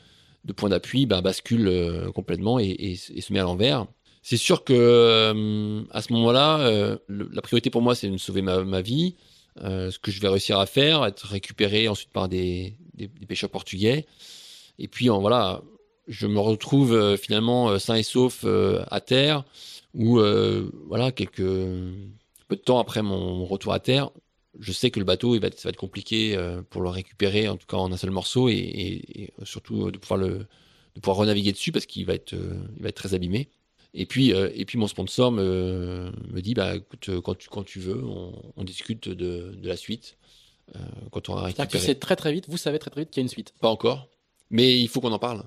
de 0.45 0.53
point 0.53 0.71
d'appui 0.71 1.07
bah, 1.07 1.21
bascule 1.21 1.69
euh, 1.69 2.11
complètement 2.11 2.59
et, 2.59 2.97
se 2.97 3.33
met 3.33 3.39
à 3.39 3.45
l'envers. 3.45 3.87
C'est 4.23 4.37
sûr 4.37 4.65
que 4.65 5.85
à 5.93 6.03
ce 6.03 6.13
moment-là, 6.15 6.99
la 7.09 7.43
priorité 7.43 7.71
pour 7.71 7.81
moi, 7.81 7.95
c'est 7.95 8.11
de 8.11 8.17
sauver 8.17 8.43
ma, 8.43 8.81
vie. 8.81 9.15
ce 9.57 9.97
que 10.01 10.11
je 10.11 10.21
vais 10.21 10.27
réussir 10.27 10.59
à 10.59 10.67
faire, 10.67 11.07
être 11.07 11.29
récupéré 11.29 11.87
ensuite 11.87 12.11
par 12.11 12.29
des, 12.29 12.75
des, 12.95 13.07
pêcheurs 13.29 13.51
portugais. 13.51 14.05
Et 14.81 14.89
puis 14.89 15.07
voilà, 15.07 15.63
je 16.07 16.27
me 16.27 16.39
retrouve 16.39 17.17
finalement 17.17 17.79
sain 17.79 17.97
et 17.97 18.03
sauf 18.03 18.45
à 18.45 19.01
terre 19.01 19.45
où 19.97 20.21
euh, 20.21 20.71
voilà 20.87 21.11
quelques 21.11 21.39
peu 21.39 22.55
de 22.55 22.61
temps 22.61 22.79
après 22.79 23.03
mon, 23.03 23.45
retour 23.45 23.73
à 23.73 23.81
terre, 23.81 24.11
je 24.61 24.73
sais 24.73 24.91
que 24.91 25.01
le 25.01 25.05
bateau 25.05 25.35
il 25.35 25.41
va 25.41 25.49
être, 25.49 25.59
ça 25.59 25.69
va 25.69 25.71
être 25.71 25.77
compliqué 25.77 26.37
euh, 26.37 26.63
pour 26.63 26.83
le 26.83 26.89
récupérer 26.91 27.49
en 27.49 27.57
tout 27.57 27.67
cas 27.67 27.79
en 27.79 27.91
un 27.91 27.97
seul 27.97 28.11
morceau 28.11 28.49
et, 28.49 29.33
surtout 29.43 29.91
de 29.91 29.99
pouvoir 29.99 30.21
le 30.21 30.47
de 30.95 31.01
pouvoir 31.01 31.19
renaviguer 31.19 31.53
dessus 31.53 31.73
parce 31.73 31.85
qu'il 31.85 32.07
va 32.07 32.15
être 32.15 32.35
euh, 32.35 32.55
il 32.77 32.83
va 32.83 32.91
être 32.91 32.97
très 32.97 33.15
abîmé. 33.15 33.49
Et 33.95 34.05
puis 34.05 34.31
et 34.31 34.65
puis 34.67 34.77
mon 34.77 34.89
sponsor 34.89 35.33
me, 35.33 36.13
me 36.31 36.41
dit 36.43 36.53
bah 36.53 36.77
écoute 36.77 37.09
quand 37.25 37.35
tu 37.35 37.49
quand 37.49 37.65
tu 37.65 37.81
veux 37.81 38.05
on, 38.05 38.63
discute 38.63 39.09
de, 39.09 39.57
de, 39.59 39.67
la 39.69 39.77
suite 39.77 40.19
quand 41.11 41.31
on 41.31 41.33
aura 41.33 41.45
récupéré. 41.45 41.69
Tu 41.69 41.79
sais 41.79 41.95
très 41.95 42.15
très 42.15 42.31
vite, 42.31 42.45
vous 42.47 42.59
savez 42.59 42.79
très 42.79 42.91
très 42.91 43.03
vite 43.03 43.11
qu'il 43.11 43.23
y 43.23 43.23
a 43.23 43.25
une 43.25 43.31
suite. 43.31 43.55
Pas 43.59 43.71
encore, 43.71 44.11
mais 44.51 44.79
il 44.79 44.89
faut 44.89 45.01
qu'on 45.01 45.13
en 45.13 45.19
parle 45.19 45.45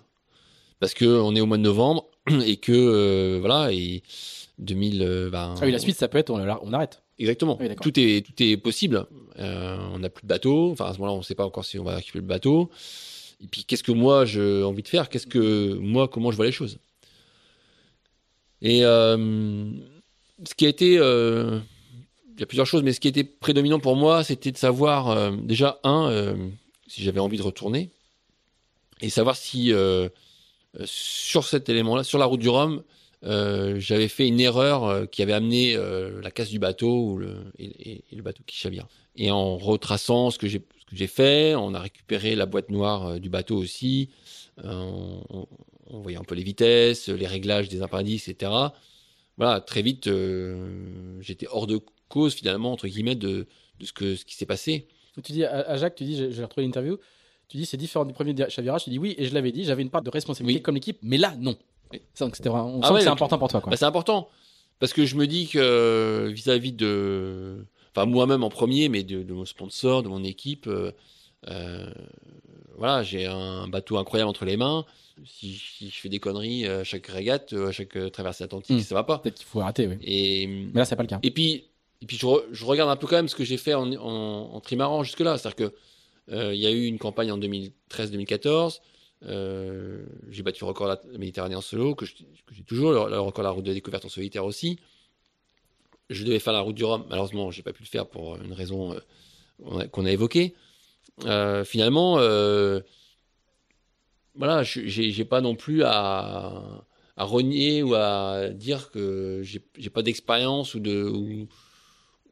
parce 0.80 0.94
que 0.94 1.06
on 1.06 1.36
est 1.36 1.42
au 1.42 1.46
mois 1.46 1.58
de 1.58 1.64
novembre 1.64 2.06
et 2.46 2.58
que 2.58 3.38
voilà 3.40 3.72
et 3.72 4.04
2000. 4.60 5.02
Euh, 5.02 5.30
ben, 5.30 5.56
ah 5.58 5.66
oui, 5.66 5.72
la 5.72 5.80
suite, 5.80 5.98
ça 5.98 6.08
peut 6.08 6.18
être 6.18 6.30
on, 6.30 6.74
arrête. 6.74 7.02
Exactement. 7.18 7.58
tout, 7.82 8.00
est, 8.00 8.26
tout 8.26 8.44
est 8.44 8.58
possible. 8.58 9.06
Euh, 9.40 9.78
on 9.94 10.00
n'a 10.00 10.10
plus 10.10 10.24
de 10.24 10.28
bateau. 10.28 10.72
Enfin, 10.72 10.86
à 10.86 10.94
ce 10.94 11.00
moment-là, 11.00 11.14
on 11.14 11.20
ne 11.20 11.24
sait 11.24 11.36
pas 11.36 11.46
encore 11.46 11.66
si 11.66 11.80
on 11.80 11.84
va 11.84 11.96
récupérer 11.96 12.22
le 12.22 12.28
bateau. 12.28 12.70
Et 13.42 13.48
puis, 13.48 13.64
qu'est-ce 13.64 13.84
que 13.84 13.92
moi 13.92 14.26
j'ai 14.26 14.64
envie 14.64 14.84
de 14.84 14.88
faire? 14.88 15.10
Qu'est-ce 15.10 15.28
que 15.28 15.76
moi, 15.76 16.08
comment 16.08 16.32
je 16.32 16.36
vois 16.36 16.46
les 16.46 16.52
choses? 16.52 16.78
Et 18.62 18.84
euh, 18.84 19.72
ce 20.44 20.54
qui 20.56 20.66
a 20.66 20.70
été. 20.70 20.94
il 20.94 22.40
y 22.40 22.44
a 22.44 22.46
plusieurs 22.46 22.68
choses, 22.68 22.84
mais 22.84 22.94
ce 22.94 23.00
qui 23.00 23.08
a 23.08 23.10
été 23.10 23.24
prédominant 23.24 23.80
pour 23.80 23.96
moi, 23.96 24.24
c'était 24.24 24.52
de 24.52 24.58
savoir, 24.58 25.32
déjà, 25.32 25.80
un, 25.84 26.36
si 26.88 27.04
j'avais 27.04 27.20
envie 27.20 27.38
de 27.38 27.44
retourner, 27.44 27.92
et 29.02 29.10
savoir 29.10 29.38
si, 29.38 29.74
sur 30.86 31.46
cet 31.46 31.70
élément-là, 31.70 32.04
sur 32.04 32.20
la 32.20 32.26
route 32.26 32.40
du 32.40 32.50
Rhum, 32.50 32.84
euh, 33.26 33.80
j'avais 33.80 34.08
fait 34.08 34.28
une 34.28 34.40
erreur 34.40 34.86
euh, 34.86 35.06
qui 35.06 35.22
avait 35.22 35.34
amené 35.34 35.76
euh, 35.76 36.22
la 36.22 36.32
casse 36.32 36.50
du 36.50 36.60
bateau 36.60 37.20
et, 37.58 38.04
le 38.12 38.22
bateau 38.22 38.44
qui 38.46 38.56
chavire. 38.56 38.88
Et 39.16 39.30
en 39.32 39.58
retraçant 39.58 40.32
ce 40.32 40.40
que 40.40 40.48
j'ai 40.48 41.08
fait, 41.08 41.56
on 41.56 41.74
a 41.74 41.80
récupéré 41.80 42.36
la 42.36 42.46
boîte 42.46 42.70
noire 42.70 43.20
du 43.20 43.30
bateau 43.30 43.58
aussi. 43.58 44.10
On, 44.64 45.48
voyait 46.02 46.18
un 46.18 46.24
peu 46.24 46.36
les 46.36 46.44
vitesses, 46.44 47.10
les 47.10 47.28
réglages 47.28 47.68
des 47.68 47.82
appendices, 47.82 48.28
etc. 48.28 48.52
Voilà, 49.38 49.60
très 49.60 49.82
vite, 49.82 50.10
j'étais 51.20 51.48
hors 51.50 51.68
de 51.68 51.80
cause 52.08 52.34
finalement 52.34 52.72
entre 52.72 52.88
guillemets 52.88 53.16
de, 53.16 53.48
ce 53.82 54.24
qui 54.24 54.36
s'est 54.36 54.46
passé. 54.46 54.88
Tu 55.24 55.34
dis 55.34 55.44
à, 55.44 55.76
Jacques, 55.76 55.96
tu 55.96 56.06
dis, 56.06 56.32
j'ai 56.32 56.44
retrouvé 56.44 56.66
l'interview. 56.66 56.98
Tu 57.50 57.58
dis 57.58 57.66
c'est 57.66 57.78
différent 57.78 58.06
du 58.06 58.14
premier 58.14 58.36
chavirage. 58.50 58.84
Tu 58.84 58.92
dis 58.92 59.00
oui 59.00 59.16
et 59.18 59.26
je 59.26 59.34
l'avais 59.34 59.52
dit, 59.52 59.66
j'avais 59.66 59.82
une 59.82 59.90
part 59.90 60.04
de 60.04 60.10
responsabilité 60.10 60.62
comme 60.62 60.76
l'équipe, 60.76 61.00
mais 61.02 61.18
là 61.18 61.34
non. 61.38 61.58
C'était 62.14 62.50
on 62.50 62.82
ah 62.84 62.94
que 62.94 63.02
c'est 63.02 63.08
important 63.08 63.40
pour 63.40 63.48
toi. 63.48 63.64
Bah, 63.66 63.76
c'est 63.76 63.86
important 63.86 64.30
parce 64.78 64.94
que 64.94 65.06
je 65.06 65.16
me 65.16 65.26
dis 65.26 65.48
que 65.48 66.30
vis-à-vis 66.32 66.72
de, 66.72 67.66
enfin 67.96 68.06
moi-même 68.06 68.44
en 68.44 68.50
premier, 68.50 68.88
mais 68.88 69.02
de, 69.02 69.34
mon 69.34 69.46
sponsor, 69.46 70.04
de 70.04 70.08
mon 70.08 70.24
équipe, 70.24 70.68
euh, 70.68 70.92
euh, 71.48 71.90
voilà, 72.78 73.02
j'ai 73.02 73.26
un 73.26 73.68
bateau 73.68 73.98
incroyable 73.98 74.30
entre 74.30 74.46
les 74.46 74.56
mains. 74.56 74.86
Si, 75.26 75.56
je 75.90 76.00
fais 76.00 76.10
des 76.10 76.20
conneries 76.20 76.68
à 76.68 76.84
chaque 76.84 77.08
régate, 77.08 77.54
à 77.54 77.72
chaque 77.72 77.98
traversée 78.12 78.44
atlantique, 78.44 78.78
hmm. 78.78 78.84
ça 78.84 78.94
va 78.94 79.04
pas. 79.04 79.18
Peut-être 79.18 79.36
qu'il 79.36 79.48
faut 79.48 79.60
arrêter. 79.60 79.88
Oui. 79.88 79.98
Et 80.04 80.48
mais 80.48 80.80
là, 80.80 80.86
c'est 80.86 80.96
pas 80.96 81.04
le 81.04 81.10
cas. 81.10 81.20
Et 81.24 81.32
puis, 81.32 81.66
et 82.02 82.06
puis 82.06 82.18
je, 82.18 82.66
regarde 82.66 82.92
un 82.92 82.96
peu 82.96 83.08
quand 83.08 83.16
même 83.16 83.28
ce 83.28 83.36
que 83.36 83.44
j'ai 83.44 83.58
fait 83.58 83.74
en, 83.74 83.92
en, 83.92 84.60
trimaran 84.62 85.04
jusque-là, 85.04 85.40
c'est-à-dire 85.40 85.56
que 85.56 85.64
Euh, 85.66 85.72
il 86.32 86.56
y 86.60 86.68
a 86.68 86.72
eu 86.72 86.86
une 86.86 87.00
campagne 87.00 87.32
en 87.32 87.38
2013-2014. 87.38 88.80
Euh, 89.26 90.06
j'ai 90.30 90.44
battu 90.44 90.64
le 90.64 90.68
record 90.68 90.88
de 90.88 91.12
la 91.12 91.18
Méditerranée 91.18 91.56
en 91.56 91.62
solo, 91.62 91.96
que 91.96 92.06
j'ai 92.06 92.64
toujours, 92.64 92.92
le, 92.92 93.20
record 93.20 93.44
de 93.44 93.48
la 93.48 93.52
route 93.52 93.66
de 93.66 93.74
découverte 93.74 94.06
en 94.06 94.10
solitaire 94.10 94.46
aussi. 94.46 94.80
Je 96.10 96.24
devais 96.24 96.40
faire 96.40 96.54
la 96.54 96.62
route 96.62 96.76
du 96.76 96.86
Rhum, 96.86 97.06
malheureusement, 97.10 97.52
j'ai 97.52 97.62
pas 97.62 97.74
pu 97.74 97.84
le 97.84 97.88
faire 97.88 98.08
pour 98.08 98.38
une 98.38 98.54
raison 98.54 98.96
euh, 99.66 99.88
qu'on 99.88 100.06
a 100.06 100.12
évoquée. 100.12 100.56
Euh, 101.26 101.66
finalement, 101.66 102.18
euh, 102.20 102.80
voilà, 104.36 104.64
j'ai 104.64 105.26
pas 105.26 105.42
non 105.42 105.56
plus 105.56 105.84
à, 105.84 106.86
à, 107.18 107.24
renier 107.24 107.84
ou 107.84 107.94
à 107.94 108.50
dire 108.50 108.90
que 108.90 109.42
j'ai 109.44 109.90
pas 109.90 110.02
d'expérience 110.02 110.76
ou 110.76 110.80
de 110.80 111.46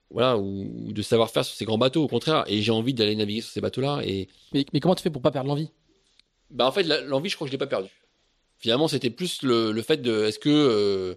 voilà 0.10 0.38
ou, 0.38 0.92
de 0.92 1.02
savoir-faire 1.02 1.46
sur 1.46 1.56
ces 1.56 1.66
grands 1.66 1.78
bateaux. 1.78 2.04
Au 2.04 2.08
contraire, 2.08 2.44
et 2.48 2.62
j'ai 2.62 2.72
envie 2.72 2.94
d'aller 2.94 3.16
naviguer 3.16 3.42
sur 3.42 3.52
ces 3.52 3.62
bateaux-là. 3.62 4.02
Et 4.04 4.28
mais, 4.54 4.66
mais, 4.74 4.80
comment 4.80 4.96
tu 4.96 5.04
fais 5.04 5.10
pour 5.10 5.22
pas 5.22 5.32
perdre 5.32 5.50
l'envie? 5.50 5.70
Bah 6.50 6.66
en 6.66 6.72
fait, 6.72 6.84
l'envie, 6.84 7.30
je 7.30 7.36
crois 7.36 7.46
que 7.46 7.50
je 7.50 7.54
l'ai 7.54 7.60
pas 7.60 7.68
perdu. 7.68 7.90
Finalement, 8.58 8.88
c'était 8.88 9.10
plus 9.10 9.44
le, 9.44 9.72
le, 9.72 9.82
fait 9.82 9.98
de 9.98 10.24
est-ce 10.24 10.40
que 10.40 10.50
euh, 10.50 11.16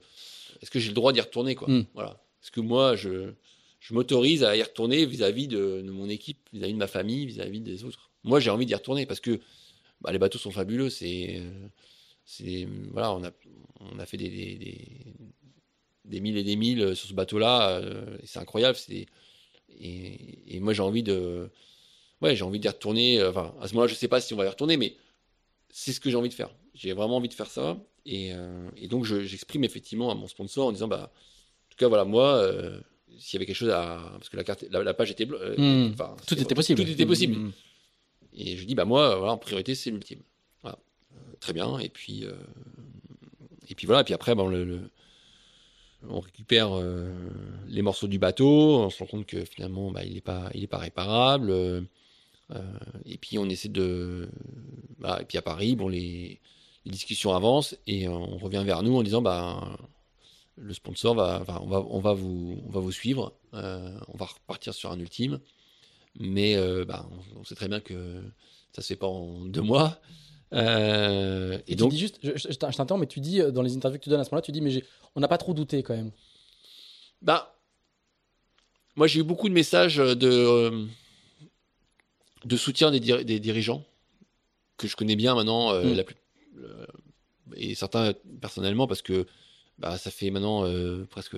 est-ce 0.61 0.71
que 0.71 0.79
j'ai 0.79 0.89
le 0.89 0.95
droit 0.95 1.13
d'y 1.13 1.21
retourner 1.21 1.55
quoi. 1.55 1.69
Mm. 1.69 1.87
Voilà. 1.95 2.21
Parce 2.41 2.51
que 2.51 2.61
moi, 2.61 2.97
je 2.97 3.33
je 3.81 3.95
m'autorise 3.95 4.45
à 4.45 4.57
y 4.57 4.63
retourner 4.63 5.07
vis-à-vis 5.07 5.49
de, 5.49 5.81
de, 5.81 5.91
mon 5.91 6.09
équipe, 6.09 6.49
vis-à-vis 6.53 6.75
de 6.75 6.79
ma 6.79 6.87
famille, 6.87 7.25
vis-à-vis 7.25 7.61
des 7.61 7.85
autres? 7.85 8.11
Moi, 8.25 8.39
j'ai 8.39 8.51
envie 8.51 8.67
d'y 8.67 8.75
retourner 8.75 9.07
parce 9.07 9.21
que 9.21 9.41
bah, 10.03 10.13
les 10.13 10.19
bateaux 10.19 10.39
sont 10.39 10.51
fabuleux. 10.51 10.91
C'est, 10.91 11.43
c'est, 12.27 12.69
voilà, 12.93 13.15
on 13.15 13.25
a, 13.25 13.31
on 13.81 13.99
a 13.99 14.05
fait 14.05 14.19
des, 14.19 14.29
des, 14.29 14.57
des, 14.57 14.77
des 16.11 16.21
milles 16.21 16.37
et 16.37 16.45
des 16.45 16.57
milles 16.57 16.95
sur 16.97 17.09
ce 17.09 17.15
bateau-là. 17.15 17.71
Euh, 17.79 18.19
c'est 18.25 18.39
incroyable. 18.39 18.77
C'est, 18.77 19.07
et, 19.81 20.57
et, 20.57 20.61
moi, 20.61 20.73
j'ai 20.73 20.83
envie 20.83 21.03
de, 21.03 21.51
ouais, 22.21 22.37
j'ai 22.37 22.45
envie 22.45 22.61
d'y 22.61 22.69
retourner. 22.69 23.25
Enfin, 23.25 23.55
à 23.61 23.69
ce 23.69 23.75
moment-là, 23.75 23.93
je 23.93 23.95
sais 23.95 24.09
pas 24.09 24.21
si 24.21 24.35
on 24.35 24.37
va 24.37 24.45
y 24.45 24.49
retourner, 24.49 24.77
mais 24.77 24.97
c'est 25.71 25.93
ce 25.93 26.01
que 26.01 26.11
j'ai 26.11 26.17
envie 26.17 26.29
de 26.29 26.35
faire. 26.35 26.51
J'ai 26.75 26.93
vraiment 26.93 27.17
envie 27.17 27.29
de 27.29 27.35
faire 27.35 27.51
ça. 27.51 27.79
Et, 28.05 28.33
euh, 28.35 28.69
et 28.77 28.89
donc, 28.89 29.05
je, 29.05 29.23
j'exprime 29.23 29.65
effectivement 29.65 30.11
à 30.11 30.15
mon 30.15 30.27
sponsor 30.27 30.67
en 30.67 30.73
disant, 30.73 30.89
bah, 30.89 31.13
en 31.13 31.71
tout 31.71 31.77
cas, 31.79 31.89
voilà, 31.89 32.05
moi, 32.05 32.35
euh, 32.35 32.81
s'il 33.19 33.35
y 33.35 33.39
avait 33.39 33.47
quelque 33.47 33.57
chose 33.57 33.71
à 33.71 34.01
parce 34.15 34.29
que 34.29 34.37
la 34.37 34.45
carte 34.45 34.65
la, 34.71 34.95
page 34.95 35.11
était 35.11 35.29
euh, 35.31 35.57
mmh. 35.57 35.93
enfin, 35.93 36.17
tout 36.27 36.41
était 36.41 36.55
possible 36.55 36.83
tout 36.83 36.89
était 36.89 37.07
possible 37.07 37.37
mmh. 37.37 37.53
et 38.35 38.57
je 38.57 38.65
dis 38.65 38.75
bah 38.75 38.85
moi 38.85 39.17
voilà 39.17 39.33
en 39.33 39.39
priorité 39.39 39.75
c'est 39.75 39.91
l'ultime 39.91 40.21
voilà. 40.63 40.79
Euh, 41.13 41.37
très 41.41 41.53
bien 41.53 41.79
et 41.79 41.89
puis 41.89 42.25
euh, 42.25 42.33
et 43.69 43.75
puis 43.75 43.87
voilà 43.87 44.03
et 44.03 44.05
puis 44.05 44.15
après 44.15 44.35
bon 44.35 44.49
le, 44.49 44.65
le 44.65 44.91
on 46.09 46.21
récupère 46.21 46.71
euh, 46.73 47.13
les 47.69 47.83
morceaux 47.83 48.09
du 48.09 48.19
bateau 48.19 48.81
on 48.81 48.91
se 48.91 48.99
rend 49.01 49.07
compte 49.07 49.27
que 49.27 49.45
finalement 49.45 49.91
bah, 49.91 50.05
il 50.05 50.17
est 50.17 50.21
pas 50.21 50.51
pas 50.71 50.79
réparable 50.79 51.51
euh, 51.51 51.83
et 53.05 53.19
puis 53.19 53.39
on 53.39 53.47
essaie 53.47 53.69
de 53.69 54.29
bah, 54.99 55.19
et 55.21 55.25
puis 55.25 55.39
à 55.39 55.43
Paris 55.43 55.77
bon 55.77 55.89
les, 55.89 56.41
discussions 56.87 57.35
avancent 57.35 57.77
et 57.87 58.09
on 58.09 58.39
revient 58.39 58.65
vers 58.67 58.83
nous 58.83 58.97
en 58.97 59.03
disant 59.03 59.23
bah 59.23 59.77
le 60.61 60.75
sponsor 60.75 61.15
va, 61.15 61.43
on 61.63 61.67
va, 61.67 61.81
on 61.81 62.01
va 62.01 62.13
vous, 62.13 62.93
suivre. 62.93 63.33
Euh, 63.55 63.99
on 64.09 64.17
va 64.17 64.27
repartir 64.27 64.75
sur 64.75 64.91
un 64.93 65.01
ultime, 65.01 65.41
mais 66.19 66.57
euh, 66.57 66.85
bah, 66.85 67.09
on, 67.37 67.45
sait 67.45 67.55
très 67.55 67.69
bien 67.69 67.81
que 67.81 68.23
ça 68.73 68.83
se 68.83 68.89
fait 68.89 68.97
pas 68.97 69.07
en 69.07 69.41
deux 69.47 69.63
mois. 69.63 69.99
Euh, 70.53 71.59
et, 71.69 71.77
donc, 71.77 71.91
tu 71.91 71.97
dis 71.97 72.01
juste, 72.01 72.19
je, 72.23 72.31
je, 72.37 72.95
mais 72.97 73.07
tu 73.07 73.21
dis 73.21 73.41
dans 73.53 73.63
les 73.63 73.77
interviews 73.77 73.99
que 73.99 74.05
tu 74.05 74.11
donnes 74.11 74.21
à 74.21 74.25
ce 74.25 74.31
moment-là, 74.31 74.43
tu 74.43 74.53
dis 74.53 74.61
mais 74.61 74.83
on 75.15 75.21
n'a 75.21 75.29
pas 75.29 75.39
trop 75.39 75.55
douté 75.55 75.83
quand 75.83 75.95
même. 75.95 76.11
Bah, 77.23 77.57
moi 78.97 79.07
j'ai 79.07 79.21
eu 79.21 79.23
beaucoup 79.23 79.49
de 79.49 79.55
messages 79.55 79.97
de 79.97 80.87
de 82.45 82.57
soutien 82.57 82.91
des, 82.91 83.01
des 83.01 83.39
dirigeants 83.39 83.85
que 84.77 84.89
je 84.89 84.97
connais 84.97 85.17
bien 85.17 85.35
maintenant, 85.35 85.75
mm. 85.75 85.93
la 85.93 86.05
plus, 86.05 86.17
et 87.57 87.75
certains 87.75 88.15
personnellement 88.41 88.87
parce 88.87 89.03
que 89.03 89.27
bah, 89.79 89.97
ça 89.97 90.11
fait 90.11 90.31
maintenant 90.31 90.65
euh, 90.67 91.07
presque 91.09 91.37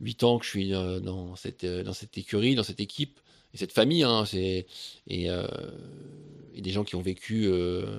8 0.00 0.24
ans 0.24 0.38
que 0.38 0.44
je 0.44 0.50
suis 0.50 0.74
euh, 0.74 1.00
dans, 1.00 1.36
cette, 1.36 1.64
euh, 1.64 1.82
dans 1.82 1.92
cette 1.92 2.16
écurie, 2.16 2.54
dans 2.54 2.62
cette 2.62 2.80
équipe 2.80 3.20
et 3.54 3.56
cette 3.56 3.72
famille. 3.72 4.02
Hein, 4.02 4.24
et, 4.34 4.66
et, 5.08 5.28
des 6.60 6.70
gens 6.70 6.82
qui 6.82 6.96
ont 6.96 7.00
vécu 7.00 7.48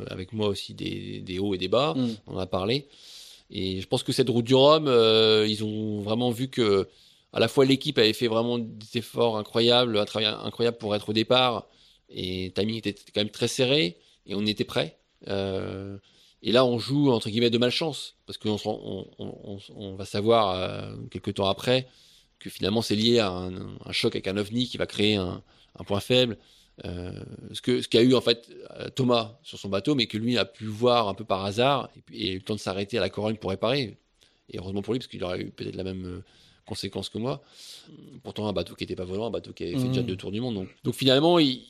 avec 0.08 0.34
moi 0.34 0.50
aussi 0.50 0.74
des, 0.74 1.22
des, 1.22 1.40
hauts 1.40 1.54
et 1.54 1.58
des 1.58 1.70
bas. 1.70 1.94
Mm. 1.96 2.16
On 2.28 2.36
en 2.36 2.40
a 2.40 2.46
parlé. 2.46 2.88
Et 3.50 3.80
je 3.80 3.88
pense 3.88 4.04
que 4.04 4.12
cette 4.12 4.30
route 4.30 4.46
du 4.46 4.54
Rhum, 4.54 4.88
ils 5.48 5.64
ont 5.64 6.02
vraiment 6.02 6.30
vu 6.30 6.50
que 6.50 6.88
à 7.34 7.40
la 7.40 7.48
fois 7.48 7.66
l'équipe 7.66 7.98
avait 7.98 8.14
fait 8.14 8.28
vraiment 8.28 8.58
des 8.58 8.98
efforts 8.98 9.38
incroyables, 9.38 9.98
un 9.98 10.06
travail 10.06 10.28
incroyable 10.28 10.78
pour 10.78 10.96
être 10.96 11.10
au 11.10 11.14
départ, 11.14 11.68
et 12.10 12.46
le 12.46 12.52
timing 12.52 12.78
était 12.78 12.96
quand 13.14 13.22
même 13.22 13.30
très 13.30 13.48
serré, 13.48 13.98
et 14.26 14.36
on 14.36 14.46
était 14.46 14.64
prêt. 14.64 14.98
Euh, 15.28 15.98
et 16.42 16.52
là, 16.52 16.66
on 16.66 16.80
joue 16.80 17.12
entre 17.12 17.30
guillemets 17.30 17.50
de 17.50 17.58
malchance, 17.58 18.16
parce 18.26 18.38
qu'on 18.38 18.58
on, 18.66 19.06
on, 19.20 19.60
on, 19.76 19.96
va 19.96 20.06
savoir 20.06 20.56
euh, 20.56 20.96
quelques 21.12 21.36
temps 21.36 21.48
après 21.48 21.88
que 22.40 22.50
finalement 22.50 22.82
c'est 22.82 22.96
lié 22.96 23.20
à 23.20 23.30
un, 23.30 23.54
un, 23.86 23.92
choc 23.92 24.16
avec 24.16 24.28
un 24.28 24.38
ovni 24.38 24.68
qui 24.68 24.78
va 24.78 24.86
créer 24.86 25.16
un, 25.16 25.42
un 25.78 25.84
point 25.84 26.00
faible. 26.00 26.38
Euh, 26.86 27.12
ce 27.52 27.62
que 27.62 27.82
ce 27.82 27.90
qu'a 27.90 28.02
eu 28.02 28.16
en 28.16 28.22
fait 28.22 28.50
euh, 28.80 28.90
Thomas 28.90 29.38
sur 29.44 29.60
son 29.60 29.70
bateau, 29.70 29.96
mais 29.96 30.08
que 30.08 30.18
lui 30.18 30.38
a 30.38 30.46
pu 30.46 30.66
voir 30.66 31.10
un 31.10 31.14
peu 31.14 31.26
par 31.26 31.44
hasard 31.44 31.90
et, 32.14 32.30
et 32.30 32.32
eu 32.34 32.36
le 32.36 32.42
temps 32.42 32.56
de 32.56 32.60
s'arrêter 32.60 32.98
à 32.98 33.02
la 33.02 33.10
Corogne 33.10 33.36
pour 33.36 33.50
réparer. 33.50 33.98
Et 34.50 34.58
heureusement 34.58 34.82
pour 34.82 34.94
lui, 34.94 35.00
parce 35.00 35.08
qu'il 35.08 35.24
aurait 35.24 35.42
eu 35.42 35.52
peut-être 35.52 35.76
la 35.76 35.84
même 35.84 36.06
euh, 36.06 36.24
conséquence 36.66 37.10
que 37.10 37.18
moi. 37.18 37.42
Pourtant, 38.24 38.48
un 38.48 38.54
bateau 38.54 38.76
qui 38.76 38.84
n'était 38.84 38.96
pas 38.96 39.06
volant, 39.06 39.28
un 39.28 39.32
bateau 39.32 39.54
qui 39.54 39.64
avait 39.64 39.78
fait 39.78 39.88
déjà 39.88 40.02
mmh. 40.02 40.06
deux 40.06 40.16
tours 40.16 40.32
du 40.32 40.42
monde. 40.42 40.56
Donc, 40.56 40.70
donc 40.84 40.94
finalement, 40.94 41.40
ils, 41.40 41.64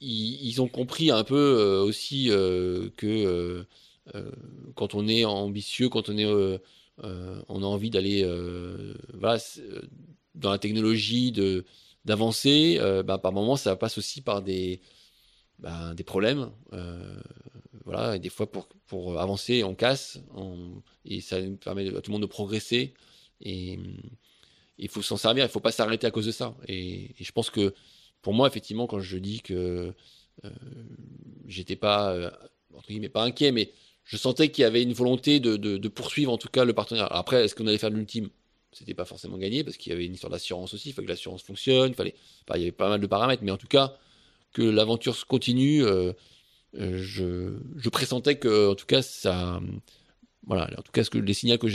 ils, 0.00 0.46
ils, 0.46 0.62
ont 0.62 0.68
compris 0.68 1.10
un 1.10 1.24
peu 1.24 1.36
euh, 1.36 1.82
aussi 1.82 2.30
euh, 2.30 2.90
que 2.96 3.66
quand 4.74 4.94
on 4.94 5.08
est 5.08 5.24
ambitieux, 5.24 5.88
quand 5.88 6.10
on 6.10 6.18
est, 6.18 6.60
euh, 7.02 7.04
euh, 7.04 7.42
on 7.48 7.62
a 7.62 7.66
envie 7.66 7.90
d'aller, 7.90 8.24
voilà, 9.14 9.38
dans 10.34 10.50
la 10.50 10.58
technologie, 10.58 11.32
d'avancer, 12.04 12.78
bah, 13.04 13.18
par 13.18 13.32
moments, 13.32 13.56
ça 13.56 13.76
passe 13.76 13.98
aussi 13.98 14.20
par 14.20 14.42
des, 14.42 14.80
bah, 15.58 15.94
des 15.94 16.04
problèmes. 16.04 16.50
voilà, 17.84 18.16
et 18.16 18.18
des 18.18 18.30
fois, 18.30 18.50
pour, 18.50 18.68
pour 18.86 19.20
avancer, 19.20 19.64
on 19.64 19.74
casse, 19.74 20.18
et 21.04 21.20
ça 21.20 21.38
permet 21.60 21.88
à 21.88 22.00
tout 22.00 22.10
le 22.10 22.12
monde 22.12 22.22
de 22.22 22.26
progresser. 22.26 22.94
Et 23.40 23.78
il 24.78 24.88
faut 24.88 25.02
s'en 25.02 25.16
servir, 25.16 25.44
il 25.44 25.48
ne 25.48 25.52
faut 25.52 25.60
pas 25.60 25.72
s'arrêter 25.72 26.06
à 26.06 26.10
cause 26.10 26.26
de 26.26 26.32
ça. 26.32 26.56
Et, 26.68 27.10
et, 27.20 27.24
je 27.24 27.32
pense 27.32 27.50
que 27.50 27.74
pour 28.22 28.32
moi, 28.32 28.46
effectivement, 28.48 28.86
quand 28.86 29.00
je 29.00 29.18
dis 29.18 29.40
que 29.42 29.94
euh, 30.44 30.50
j'étais 31.46 31.76
pas, 31.76 32.32
entre 32.74 32.88
guillemets, 32.88 33.08
pas 33.08 33.22
inquiet, 33.22 33.52
mais 33.52 33.72
je 34.04 34.16
sentais 34.16 34.50
qu'il 34.50 34.62
y 34.62 34.64
avait 34.64 34.82
une 34.82 34.92
volonté 34.92 35.40
de, 35.40 35.56
de, 35.56 35.78
de, 35.78 35.88
poursuivre 35.88 36.32
en 36.32 36.38
tout 36.38 36.48
cas 36.48 36.64
le 36.64 36.72
partenariat. 36.72 37.12
après, 37.16 37.44
est-ce 37.44 37.54
qu'on 37.54 37.66
allait 37.66 37.78
faire 37.78 37.90
l'ultime? 37.90 38.28
C'était 38.72 38.94
pas 38.94 39.04
forcément 39.04 39.38
gagné 39.38 39.64
parce 39.64 39.76
qu'il 39.76 39.92
y 39.92 39.94
avait 39.94 40.04
une 40.04 40.14
histoire 40.14 40.30
d'assurance 40.30 40.74
aussi. 40.74 40.90
Il 40.90 40.92
fallait 40.92 41.06
que 41.06 41.12
l'assurance 41.12 41.42
fonctionne. 41.42 41.90
Il 41.90 41.94
fallait, 41.94 42.14
il 42.54 42.60
y 42.60 42.62
avait 42.62 42.72
pas 42.72 42.88
mal 42.88 43.00
de 43.00 43.06
paramètres, 43.06 43.42
mais 43.44 43.52
en 43.52 43.56
tout 43.56 43.68
cas 43.68 43.96
que 44.52 44.62
l'aventure 44.62 45.14
se 45.14 45.24
continue. 45.24 45.84
Euh, 45.84 46.12
euh, 46.76 46.98
je, 46.98 47.88
pressentais 47.88 48.36
que, 48.36 48.70
en 48.70 48.74
tout 48.74 48.86
cas, 48.86 49.02
ça, 49.02 49.60
voilà, 50.46 50.68
en 50.76 50.82
tout 50.82 50.92
cas, 50.92 51.04
que 51.04 51.18
les 51.18 51.34
signaux 51.34 51.58
que 51.58 51.68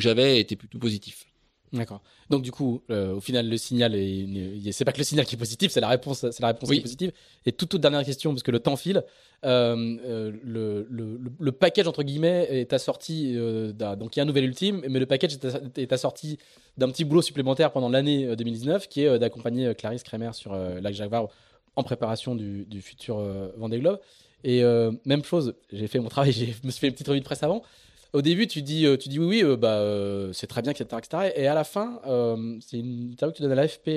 j'avais 0.00 0.40
étaient 0.40 0.56
plutôt 0.56 0.78
positifs. 0.78 1.26
D'accord. 1.72 2.00
Donc 2.30 2.42
du 2.42 2.52
coup, 2.52 2.82
euh, 2.90 3.14
au 3.14 3.20
final, 3.20 3.48
le 3.48 3.56
signal, 3.56 3.92
c'est 4.72 4.84
pas 4.84 4.92
que 4.92 4.98
le 4.98 5.04
signal 5.04 5.26
qui 5.26 5.34
est 5.34 5.38
positif, 5.38 5.72
c'est 5.72 5.80
la 5.80 5.88
réponse, 5.88 6.20
c'est 6.30 6.40
la 6.40 6.48
réponse 6.48 6.70
qui 6.70 6.76
est 6.76 6.80
positive. 6.80 7.12
Et 7.44 7.52
toute, 7.52 7.68
toute 7.68 7.80
dernière 7.80 8.04
question, 8.04 8.32
parce 8.32 8.42
que 8.42 8.50
le 8.50 8.60
temps 8.60 8.76
file. 8.76 9.02
Euh, 9.44 9.96
euh, 10.06 10.32
le, 10.42 10.86
le, 10.90 11.20
le, 11.38 11.52
package 11.52 11.86
entre 11.86 12.02
guillemets 12.02 12.48
est 12.50 12.72
assorti, 12.72 13.34
euh, 13.36 13.72
donc 13.72 14.16
il 14.16 14.18
y 14.18 14.20
a 14.20 14.22
un 14.22 14.26
nouvel 14.26 14.44
ultime, 14.44 14.82
mais 14.88 14.98
le 14.98 15.04
package 15.04 15.38
est, 15.76 15.92
assorti 15.92 16.38
d'un 16.78 16.88
petit 16.88 17.04
boulot 17.04 17.20
supplémentaire 17.20 17.70
pendant 17.70 17.90
l'année 17.90 18.34
2019, 18.34 18.88
qui 18.88 19.02
est 19.02 19.18
d'accompagner 19.18 19.74
Clarisse 19.74 20.02
Kremer 20.02 20.30
sur 20.32 20.56
Lac 20.56 20.94
Jaguar 20.94 21.28
en 21.76 21.82
préparation 21.82 22.34
du, 22.34 22.64
du 22.64 22.80
futur 22.80 23.18
Vendée 23.56 23.78
Globe. 23.78 24.00
Et 24.42 24.62
même 25.04 25.22
chose, 25.22 25.54
j'ai 25.70 25.86
fait 25.86 25.98
mon 25.98 26.08
travail, 26.08 26.32
je 26.32 26.66
me 26.66 26.70
suis 26.70 26.80
fait 26.80 26.88
une 26.88 26.94
petite 26.94 27.08
revue 27.08 27.20
de 27.20 27.24
presse 27.24 27.42
avant 27.42 27.62
au 28.12 28.22
début, 28.22 28.46
tu 28.46 28.62
dis, 28.62 28.86
euh, 28.86 28.96
tu 28.96 29.08
dis 29.08 29.18
oui, 29.18 29.26
oui, 29.26 29.44
euh, 29.44 29.56
bah, 29.56 29.78
euh, 29.78 30.32
c'est 30.32 30.46
très 30.46 30.62
bien, 30.62 30.72
etc., 30.72 30.86
etc. 30.98 31.32
Et 31.36 31.46
à 31.46 31.54
la 31.54 31.64
fin, 31.64 32.00
c'est 32.60 32.78
une 32.78 33.12
interview 33.12 33.32
que 33.32 33.36
tu 33.36 33.42
donnes 33.42 33.52
à 33.52 33.56
l'AFP 33.56 33.90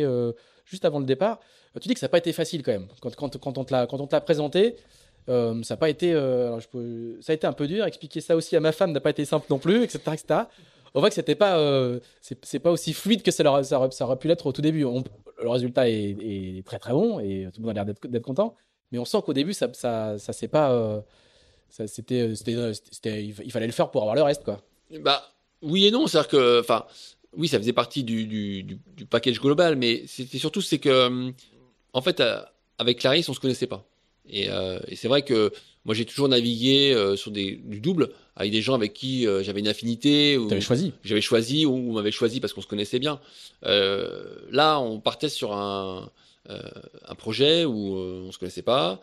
juste 0.65 0.85
avant 0.85 0.99
le 0.99 1.05
départ. 1.05 1.39
tu 1.79 1.87
dis 1.87 1.93
que 1.93 1.99
ça 1.99 2.07
n'a 2.07 2.11
pas 2.11 2.17
été 2.17 2.33
facile 2.33 2.63
quand 2.63 2.71
même. 2.71 2.87
Quand, 3.01 3.57
on 3.57 3.63
te 3.63 3.73
l'a 3.73 4.21
présenté, 4.21 4.75
ça 5.27 5.53
n'a 5.69 5.77
pas 5.77 5.89
été, 5.89 6.13
ça 7.21 7.31
a 7.31 7.33
été 7.33 7.47
un 7.47 7.53
peu 7.53 7.67
dur. 7.67 7.85
Expliquer 7.85 8.21
ça 8.21 8.35
aussi 8.35 8.55
à 8.55 8.59
ma 8.59 8.71
femme 8.71 8.91
n'a 8.91 8.99
pas 8.99 9.11
été 9.11 9.25
simple 9.25 9.45
non 9.49 9.59
plus, 9.59 9.83
etc., 9.83 9.99
etc. 10.13 10.41
On 10.95 11.01
voit 11.01 11.09
que 11.09 11.15
c'était 11.15 11.35
pas, 11.35 11.57
c'est 12.21 12.59
pas 12.59 12.71
aussi 12.71 12.93
fluide 12.93 13.21
que 13.21 13.31
ça, 13.31 13.43
aurait, 13.49 14.19
pu 14.19 14.27
l'être 14.27 14.45
au 14.47 14.51
tout 14.51 14.61
début. 14.61 14.81
le 14.81 15.49
résultat 15.49 15.89
est, 15.89 16.17
est, 16.19 16.65
très 16.65 16.79
très 16.79 16.93
bon 16.93 17.19
et 17.19 17.47
tout 17.53 17.61
le 17.61 17.67
monde 17.67 17.77
a 17.77 17.83
l'air 17.83 17.95
d'être 18.03 18.25
content. 18.25 18.55
Mais 18.91 18.97
on 18.97 19.05
sent 19.05 19.19
qu'au 19.23 19.33
début, 19.33 19.53
ça, 19.53 19.69
ça, 19.73 20.17
ça 20.17 20.33
s'est 20.33 20.47
pas 20.47 21.03
c'était, 21.69 22.21
euh, 22.21 22.35
euh, 22.47 22.73
c'était, 22.91 23.23
il 23.23 23.51
fallait 23.51 23.67
le 23.67 23.71
faire 23.71 23.91
pour 23.91 24.01
avoir 24.01 24.15
le 24.15 24.23
reste, 24.23 24.43
quoi. 24.43 24.61
Bah, 25.01 25.31
oui 25.61 25.85
et 25.85 25.91
non, 25.91 26.07
c'est-à-dire 26.07 26.29
que, 26.29 26.59
enfin, 26.59 26.85
oui, 27.37 27.47
ça 27.47 27.57
faisait 27.59 27.73
partie 27.73 28.03
du, 28.03 28.25
du, 28.25 28.63
du, 28.63 29.05
package 29.05 29.39
global, 29.39 29.75
mais 29.75 30.03
c'était 30.07 30.39
surtout, 30.39 30.61
c'est 30.61 30.79
que, 30.79 30.89
euh, 30.89 31.31
en 31.93 32.01
fait, 32.01 32.21
avec 32.77 32.99
Clarisse, 32.99 33.29
on 33.29 33.33
se 33.33 33.39
connaissait 33.39 33.67
pas. 33.67 33.85
Et, 34.29 34.49
euh, 34.49 34.79
et 34.87 34.95
c'est 34.95 35.07
vrai 35.07 35.23
que 35.23 35.51
moi 35.85 35.95
j'ai 35.95 36.05
toujours 36.05 36.27
navigué 36.29 36.93
euh, 36.93 37.15
sur 37.15 37.31
des, 37.31 37.59
du 37.63 37.79
double 37.81 38.09
avec 38.35 38.51
des 38.51 38.61
gens 38.61 38.75
avec 38.75 38.93
qui 38.93 39.27
euh, 39.27 39.43
j'avais 39.43 39.59
une 39.59 39.67
affinité 39.67 40.37
ou 40.37 40.47
T'avais 40.47 40.61
choisi. 40.61 40.93
j'avais 41.03 41.21
choisi 41.21 41.65
ou 41.65 41.73
on 41.73 41.93
m'avait 41.93 42.11
choisi 42.11 42.39
parce 42.39 42.53
qu'on 42.53 42.61
se 42.61 42.67
connaissait 42.67 42.99
bien. 42.99 43.19
Là, 43.63 44.79
on 44.79 44.99
partait 44.99 45.29
sur 45.29 45.53
un, 45.53 46.09
un 46.47 47.15
projet 47.15 47.65
où 47.65 47.95
on 47.97 48.31
se 48.31 48.37
connaissait 48.37 48.61
pas. 48.61 49.01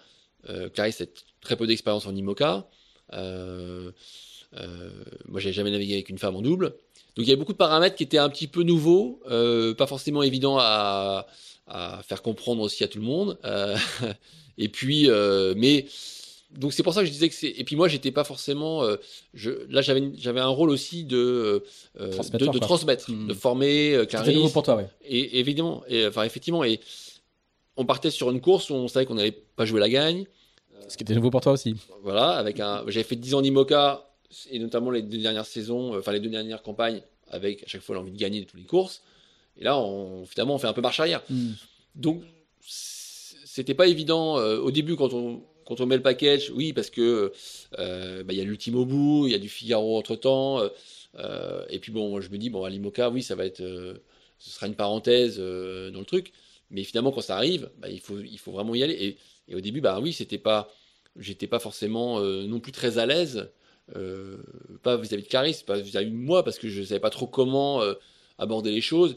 Clarisse 0.74 1.00
a 1.00 1.06
très 1.46 1.56
peu 1.56 1.66
d'expérience 1.66 2.06
en 2.06 2.14
IMOCA. 2.14 2.66
Euh, 3.12 3.90
euh, 4.58 4.90
moi, 5.28 5.40
j'avais 5.40 5.52
jamais 5.52 5.70
navigué 5.70 5.94
avec 5.94 6.08
une 6.08 6.18
femme 6.18 6.36
en 6.36 6.42
double. 6.42 6.66
Donc, 7.16 7.24
il 7.24 7.28
y 7.28 7.30
avait 7.30 7.36
beaucoup 7.38 7.52
de 7.52 7.56
paramètres 7.58 7.96
qui 7.96 8.02
étaient 8.02 8.18
un 8.18 8.28
petit 8.28 8.46
peu 8.48 8.62
nouveaux, 8.62 9.20
euh, 9.30 9.74
pas 9.74 9.86
forcément 9.86 10.22
évidents 10.22 10.58
à, 10.58 11.26
à 11.66 12.02
faire 12.06 12.22
comprendre 12.22 12.62
aussi 12.62 12.84
à 12.84 12.88
tout 12.88 12.98
le 12.98 13.04
monde. 13.04 13.38
Euh, 13.44 13.76
et 14.58 14.68
puis, 14.68 15.08
euh, 15.10 15.54
mais 15.56 15.86
donc 16.56 16.72
c'est 16.72 16.82
pour 16.82 16.94
ça 16.94 17.00
que 17.00 17.06
je 17.06 17.12
disais 17.12 17.28
que 17.28 17.34
c'est. 17.34 17.48
Et 17.56 17.64
puis 17.64 17.76
moi, 17.76 17.88
j'étais 17.88 18.12
pas 18.12 18.24
forcément. 18.24 18.82
euh, 18.84 18.96
je, 19.34 19.50
là, 19.68 19.82
j'avais 19.82 20.40
un 20.40 20.46
rôle 20.48 20.70
aussi 20.70 21.04
de 21.04 21.64
euh, 22.00 22.06
de, 22.06 22.58
transmettre, 22.58 23.10
Hmm. 23.10 23.26
de 23.28 23.34
former 23.34 23.94
euh, 23.94 24.04
C'était 24.08 24.32
nouveau 24.34 24.48
pour 24.50 24.62
toi, 24.62 24.76
ouais. 24.76 24.86
Et 25.04 25.38
évidemment, 25.38 25.82
et, 25.88 26.06
enfin 26.06 26.22
effectivement, 26.22 26.64
et 26.64 26.80
on 27.76 27.84
partait 27.84 28.10
sur 28.10 28.30
une 28.30 28.40
course 28.40 28.70
où 28.70 28.74
on 28.74 28.88
savait 28.88 29.04
qu'on 29.06 29.14
n'allait 29.16 29.38
pas 29.56 29.64
jouer 29.66 29.80
la 29.80 29.88
gagne. 29.88 30.24
Ce 30.88 30.96
qui 30.96 31.02
était 31.02 31.14
nouveau 31.14 31.30
pour 31.30 31.40
toi 31.40 31.52
aussi. 31.52 31.74
Voilà, 32.02 32.30
avec 32.30 32.60
un. 32.60 32.84
J'avais 32.88 33.04
fait 33.04 33.16
10 33.16 33.34
ans 33.34 33.42
d'IMOCA 33.42 34.08
et 34.50 34.58
notamment 34.58 34.90
les 34.90 35.02
deux 35.02 35.18
dernières 35.18 35.46
saisons, 35.46 35.94
euh, 35.94 35.98
enfin 36.00 36.12
les 36.12 36.20
deux 36.20 36.28
dernières 36.28 36.62
campagnes, 36.62 37.02
avec 37.28 37.62
à 37.62 37.66
chaque 37.66 37.80
fois 37.82 37.94
l'envie 37.96 38.12
de 38.12 38.18
gagner 38.18 38.40
de 38.40 38.44
toutes 38.46 38.60
les 38.60 38.66
courses. 38.66 39.02
Et 39.58 39.64
là, 39.64 39.78
on, 39.78 40.24
finalement, 40.26 40.54
on 40.54 40.58
fait 40.58 40.66
un 40.66 40.72
peu 40.72 40.80
marche 40.82 41.00
arrière. 41.00 41.22
Donc, 41.94 42.22
c- 42.60 43.36
c'était 43.44 43.74
pas 43.74 43.86
évident 43.86 44.38
euh, 44.38 44.58
au 44.58 44.70
début 44.70 44.96
quand 44.96 45.12
on 45.12 45.42
quand 45.64 45.80
on 45.80 45.86
met 45.86 45.96
le 45.96 46.02
package. 46.02 46.50
Oui, 46.54 46.72
parce 46.72 46.90
que 46.90 47.32
euh, 47.78 48.22
bah, 48.22 48.32
il 48.32 48.38
y 48.38 48.40
a 48.40 48.44
l'ultime 48.44 48.76
au 48.76 48.84
bout, 48.84 49.26
il 49.26 49.32
y 49.32 49.34
a 49.34 49.38
du 49.38 49.48
Figaro 49.48 49.96
entre 49.98 50.14
temps. 50.14 50.60
et 51.70 51.78
puis 51.80 51.90
bon, 51.92 52.10
moi, 52.10 52.20
je 52.20 52.28
me 52.28 52.38
dis 52.38 52.50
bon, 52.50 52.64
à 52.64 52.70
l'IMOCA, 52.70 53.10
oui, 53.10 53.22
ça 53.22 53.34
va 53.34 53.44
être, 53.46 53.60
euh, 53.62 53.94
ce 54.38 54.50
sera 54.50 54.66
une 54.66 54.74
parenthèse 54.74 55.36
euh, 55.38 55.90
dans 55.90 56.00
le 56.00 56.04
truc. 56.06 56.32
Mais 56.70 56.82
finalement, 56.84 57.10
quand 57.12 57.20
ça 57.20 57.36
arrive, 57.36 57.70
bah, 57.78 57.88
il 57.88 58.00
faut 58.00 58.18
il 58.18 58.38
faut 58.38 58.52
vraiment 58.52 58.74
y 58.74 58.82
aller. 58.82 58.94
Et, 58.94 59.16
et 59.48 59.54
au 59.54 59.60
début, 59.60 59.80
bah 59.80 60.00
oui, 60.00 60.12
c'était 60.12 60.38
pas, 60.38 60.68
j'étais 61.16 61.46
pas 61.46 61.58
forcément 61.58 62.18
euh, 62.20 62.46
non 62.46 62.60
plus 62.60 62.72
très 62.72 62.98
à 62.98 63.06
l'aise. 63.06 63.50
euh, 63.96 64.38
pas 64.82 64.96
vis-à-vis 64.96 65.22
de 65.22 65.28
Caris, 65.28 65.62
pas 65.66 65.78
vis-à-vis 65.78 66.10
de 66.10 66.16
moi, 66.16 66.42
parce 66.44 66.58
que 66.58 66.68
je 66.68 66.82
savais 66.82 67.00
pas 67.00 67.10
trop 67.10 67.26
comment 67.28 67.82
euh, 67.82 67.94
aborder 68.38 68.70
les 68.72 68.80
choses. 68.80 69.16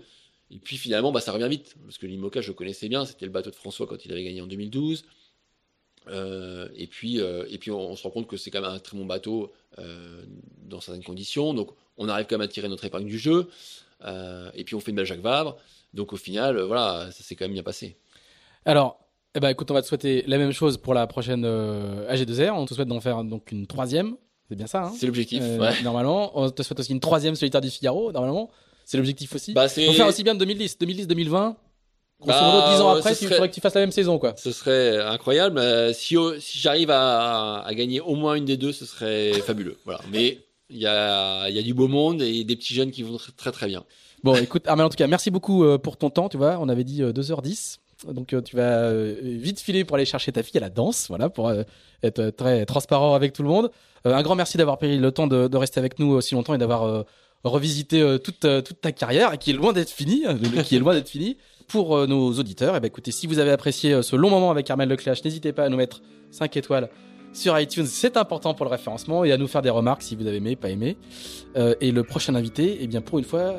Et 0.51 0.59
puis 0.59 0.77
finalement, 0.77 1.11
bah, 1.11 1.21
ça 1.21 1.31
revient 1.31 1.49
vite, 1.49 1.75
parce 1.85 1.97
que 1.97 2.05
l'IMOCA, 2.07 2.41
je 2.41 2.51
connaissais 2.51 2.89
bien, 2.89 3.05
c'était 3.05 3.25
le 3.25 3.31
bateau 3.31 3.49
de 3.51 3.55
François 3.55 3.87
quand 3.87 4.05
il 4.05 4.11
avait 4.11 4.23
gagné 4.23 4.41
en 4.41 4.47
2012. 4.47 5.05
Euh, 6.07 6.69
et 6.75 6.87
puis, 6.87 7.17
et 7.17 7.57
puis 7.59 7.71
on, 7.71 7.91
on 7.91 7.95
se 7.95 8.03
rend 8.03 8.09
compte 8.11 8.27
que 8.27 8.37
c'est 8.37 8.49
quand 8.51 8.61
même 8.61 8.71
un 8.71 8.79
très 8.79 8.97
bon 8.97 9.05
bateau 9.05 9.51
dans 9.77 10.81
certaines 10.81 11.03
conditions. 11.03 11.53
Donc 11.53 11.71
on 11.97 12.09
arrive 12.09 12.25
quand 12.27 12.37
même 12.37 12.45
à 12.45 12.47
tirer 12.47 12.67
notre 12.67 12.85
épingle 12.85 13.05
du 13.05 13.19
jeu. 13.19 13.47
Et 14.55 14.63
puis 14.65 14.75
on 14.75 14.79
fait 14.79 14.91
une 14.91 14.97
belle 14.97 15.05
Jacques 15.05 15.21
Vabre. 15.21 15.57
Donc 15.93 16.13
au 16.13 16.17
final, 16.17 16.59
voilà, 16.61 17.11
ça 17.11 17.23
s'est 17.23 17.35
quand 17.35 17.45
même 17.45 17.53
bien 17.53 17.63
passé. 17.63 17.95
Alors, 18.65 18.99
eh 19.35 19.39
ben, 19.39 19.49
écoute, 19.49 19.69
on 19.71 19.73
va 19.73 19.81
te 19.81 19.87
souhaiter 19.87 20.23
la 20.27 20.37
même 20.37 20.51
chose 20.51 20.77
pour 20.77 20.93
la 20.93 21.05
prochaine 21.07 21.43
euh, 21.45 22.11
AG2R. 22.13 22.51
On 22.51 22.65
te 22.65 22.73
souhaite 22.73 22.87
d'en 22.87 22.99
faire 22.99 23.23
donc 23.23 23.51
une 23.51 23.67
troisième. 23.67 24.15
C'est 24.49 24.55
bien 24.55 24.65
ça, 24.67 24.85
hein 24.85 24.91
C'est 24.97 25.05
l'objectif. 25.05 25.41
Euh, 25.43 25.59
ouais. 25.59 25.81
Normalement. 25.83 26.31
On 26.39 26.49
te 26.49 26.63
souhaite 26.63 26.79
aussi 26.79 26.91
une 26.91 26.99
troisième 26.99 27.35
solitaire 27.35 27.61
du 27.61 27.69
Figaro. 27.69 28.11
Normalement, 28.11 28.49
c'est 28.85 28.97
l'objectif 28.97 29.35
aussi. 29.35 29.53
Bah, 29.53 29.67
Faut 29.69 29.93
faire 29.93 30.07
aussi 30.07 30.23
bien 30.23 30.33
de 30.33 30.39
2010. 30.39 30.79
2010, 30.79 31.07
2020. 31.07 31.55
Grosso 32.21 32.33
Bah, 32.37 32.51
modo, 32.51 32.75
10 32.75 32.81
ans 32.81 32.89
après, 32.89 33.11
il 33.11 33.15
serait- 33.15 33.35
faudrait 33.35 33.49
que 33.49 33.53
tu 33.53 33.61
fasses 33.61 33.75
la 33.75 33.81
même 33.81 33.91
saison, 33.91 34.17
quoi. 34.17 34.33
Ce 34.35 34.51
serait 34.51 34.99
incroyable. 34.99 35.57
Euh, 35.59 35.93
si 35.93 36.17
si 36.39 36.59
j'arrive 36.59 36.89
à, 36.91 37.59
à 37.59 37.73
gagner 37.75 38.01
au 38.01 38.15
moins 38.15 38.33
une 38.35 38.43
des 38.45 38.57
deux, 38.57 38.71
ce 38.73 38.85
serait 38.85 39.31
fabuleux. 39.33 39.77
Voilà. 39.85 40.01
Mais 40.11 40.39
il 40.71 40.77
y 40.79 40.85
a, 40.87 41.47
il 41.47 41.55
y 41.55 41.59
a 41.59 41.61
du 41.61 41.73
beau 41.73 41.87
monde 41.87 42.21
et 42.21 42.43
des 42.43 42.55
petits 42.55 42.73
jeunes 42.73 42.91
qui 42.91 43.03
vont 43.03 43.15
tr- 43.15 43.33
très 43.37 43.51
très 43.51 43.67
bien. 43.67 43.85
Bon, 44.23 44.35
écoute, 44.35 44.67
Armel, 44.67 44.85
en 44.85 44.89
tout 44.89 44.97
cas, 44.97 45.07
merci 45.07 45.31
beaucoup 45.31 45.63
pour 45.77 45.95
ton 45.95 46.09
temps. 46.09 46.27
Tu 46.27 46.35
vois, 46.37 46.57
on 46.59 46.67
avait 46.67 46.83
dit 46.83 47.03
euh, 47.03 47.13
2h10. 47.13 47.77
Donc, 48.07 48.33
euh, 48.33 48.41
tu 48.41 48.55
vas 48.55 48.83
euh, 48.83 49.15
vite 49.21 49.59
filer 49.59 49.83
pour 49.83 49.95
aller 49.95 50.05
chercher 50.05 50.31
ta 50.31 50.41
fille 50.41 50.57
à 50.57 50.61
la 50.61 50.69
danse, 50.69 51.07
voilà, 51.09 51.29
pour 51.29 51.49
euh, 51.49 51.63
être 52.01 52.29
très 52.29 52.65
transparent 52.65 53.13
avec 53.13 53.33
tout 53.33 53.43
le 53.43 53.49
monde. 53.49 53.71
Un 54.05 54.21
grand 54.21 54.35
merci 54.35 54.57
d'avoir 54.57 54.77
pris 54.77 54.97
le 54.97 55.11
temps 55.11 55.27
de, 55.27 55.57
rester 55.57 55.79
avec 55.79 55.99
nous 55.99 56.11
aussi 56.11 56.33
longtemps 56.33 56.53
et 56.53 56.57
d'avoir 56.57 57.03
revisité 57.43 58.17
toute, 58.23 58.47
toute 58.63 58.79
ta 58.79 58.93
carrière, 58.93 59.37
qui 59.37 59.49
est 59.49 59.53
loin 59.53 59.73
d'être 59.73 59.89
finie, 59.89 60.23
euh, 60.25 60.63
qui 60.63 60.77
est 60.77 60.79
loin 60.79 60.93
d'être 60.93 61.09
finie. 61.09 61.37
Pour 61.67 62.07
nos 62.07 62.31
auditeurs, 62.33 62.75
et 62.75 62.79
ben 62.79 62.87
écoutez, 62.87 63.11
si 63.11 63.27
vous 63.27 63.37
avez 63.37 63.51
apprécié 63.51 64.01
ce 64.01 64.15
long 64.15 64.31
moment 64.31 64.49
avec 64.49 64.67
Armel 64.71 64.89
Leclash, 64.89 65.23
n'hésitez 65.23 65.53
pas 65.53 65.65
à 65.65 65.69
nous 65.69 65.77
mettre 65.77 66.01
5 66.31 66.57
étoiles 66.57 66.89
sur 67.31 67.59
iTunes, 67.59 67.85
c'est 67.85 68.17
important 68.17 68.55
pour 68.55 68.65
le 68.65 68.71
référencement, 68.71 69.23
et 69.23 69.31
à 69.31 69.37
nous 69.37 69.47
faire 69.47 69.61
des 69.61 69.69
remarques 69.69 70.01
si 70.01 70.15
vous 70.15 70.25
avez 70.25 70.37
aimé, 70.37 70.55
pas 70.55 70.71
aimé. 70.71 70.97
Et 71.55 71.91
le 71.91 72.03
prochain 72.03 72.33
invité, 72.33 72.79
eh 72.81 72.87
bien 72.87 73.01
pour 73.01 73.19
une 73.19 73.25
fois, 73.25 73.53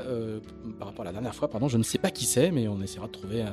par 0.81 0.89
rapport 0.89 1.03
à 1.03 1.05
la 1.05 1.13
dernière 1.13 1.37
fois, 1.37 1.47
pardon, 1.47 1.69
je 1.69 1.79
ne 1.79 1.85
sais 1.85 1.99
pas 1.99 2.11
qui 2.11 2.25
c'est, 2.25 2.51
mais 2.51 2.67
on 2.67 2.83
essaiera 2.83 3.07
de 3.07 3.13
trouver 3.13 3.45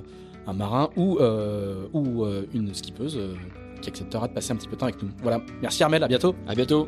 un 0.48 0.54
marin 0.54 0.90
ou, 0.96 1.18
euh, 1.20 1.88
euh, 1.94 2.46
une 2.54 2.74
skippeuse 2.74 3.18
euh, 3.18 3.36
qui 3.82 3.90
acceptera 3.90 4.28
de 4.28 4.34
passer 4.34 4.54
un 4.54 4.56
petit 4.56 4.68
peu 4.68 4.76
de 4.76 4.80
temps 4.80 4.88
avec 4.88 5.02
nous. 5.02 5.10
Voilà, 5.22 5.42
merci 5.62 5.84
Armel, 5.84 6.04
à 6.04 6.08
bientôt. 6.08 6.34
À 6.48 6.56
bientôt. 6.56 6.88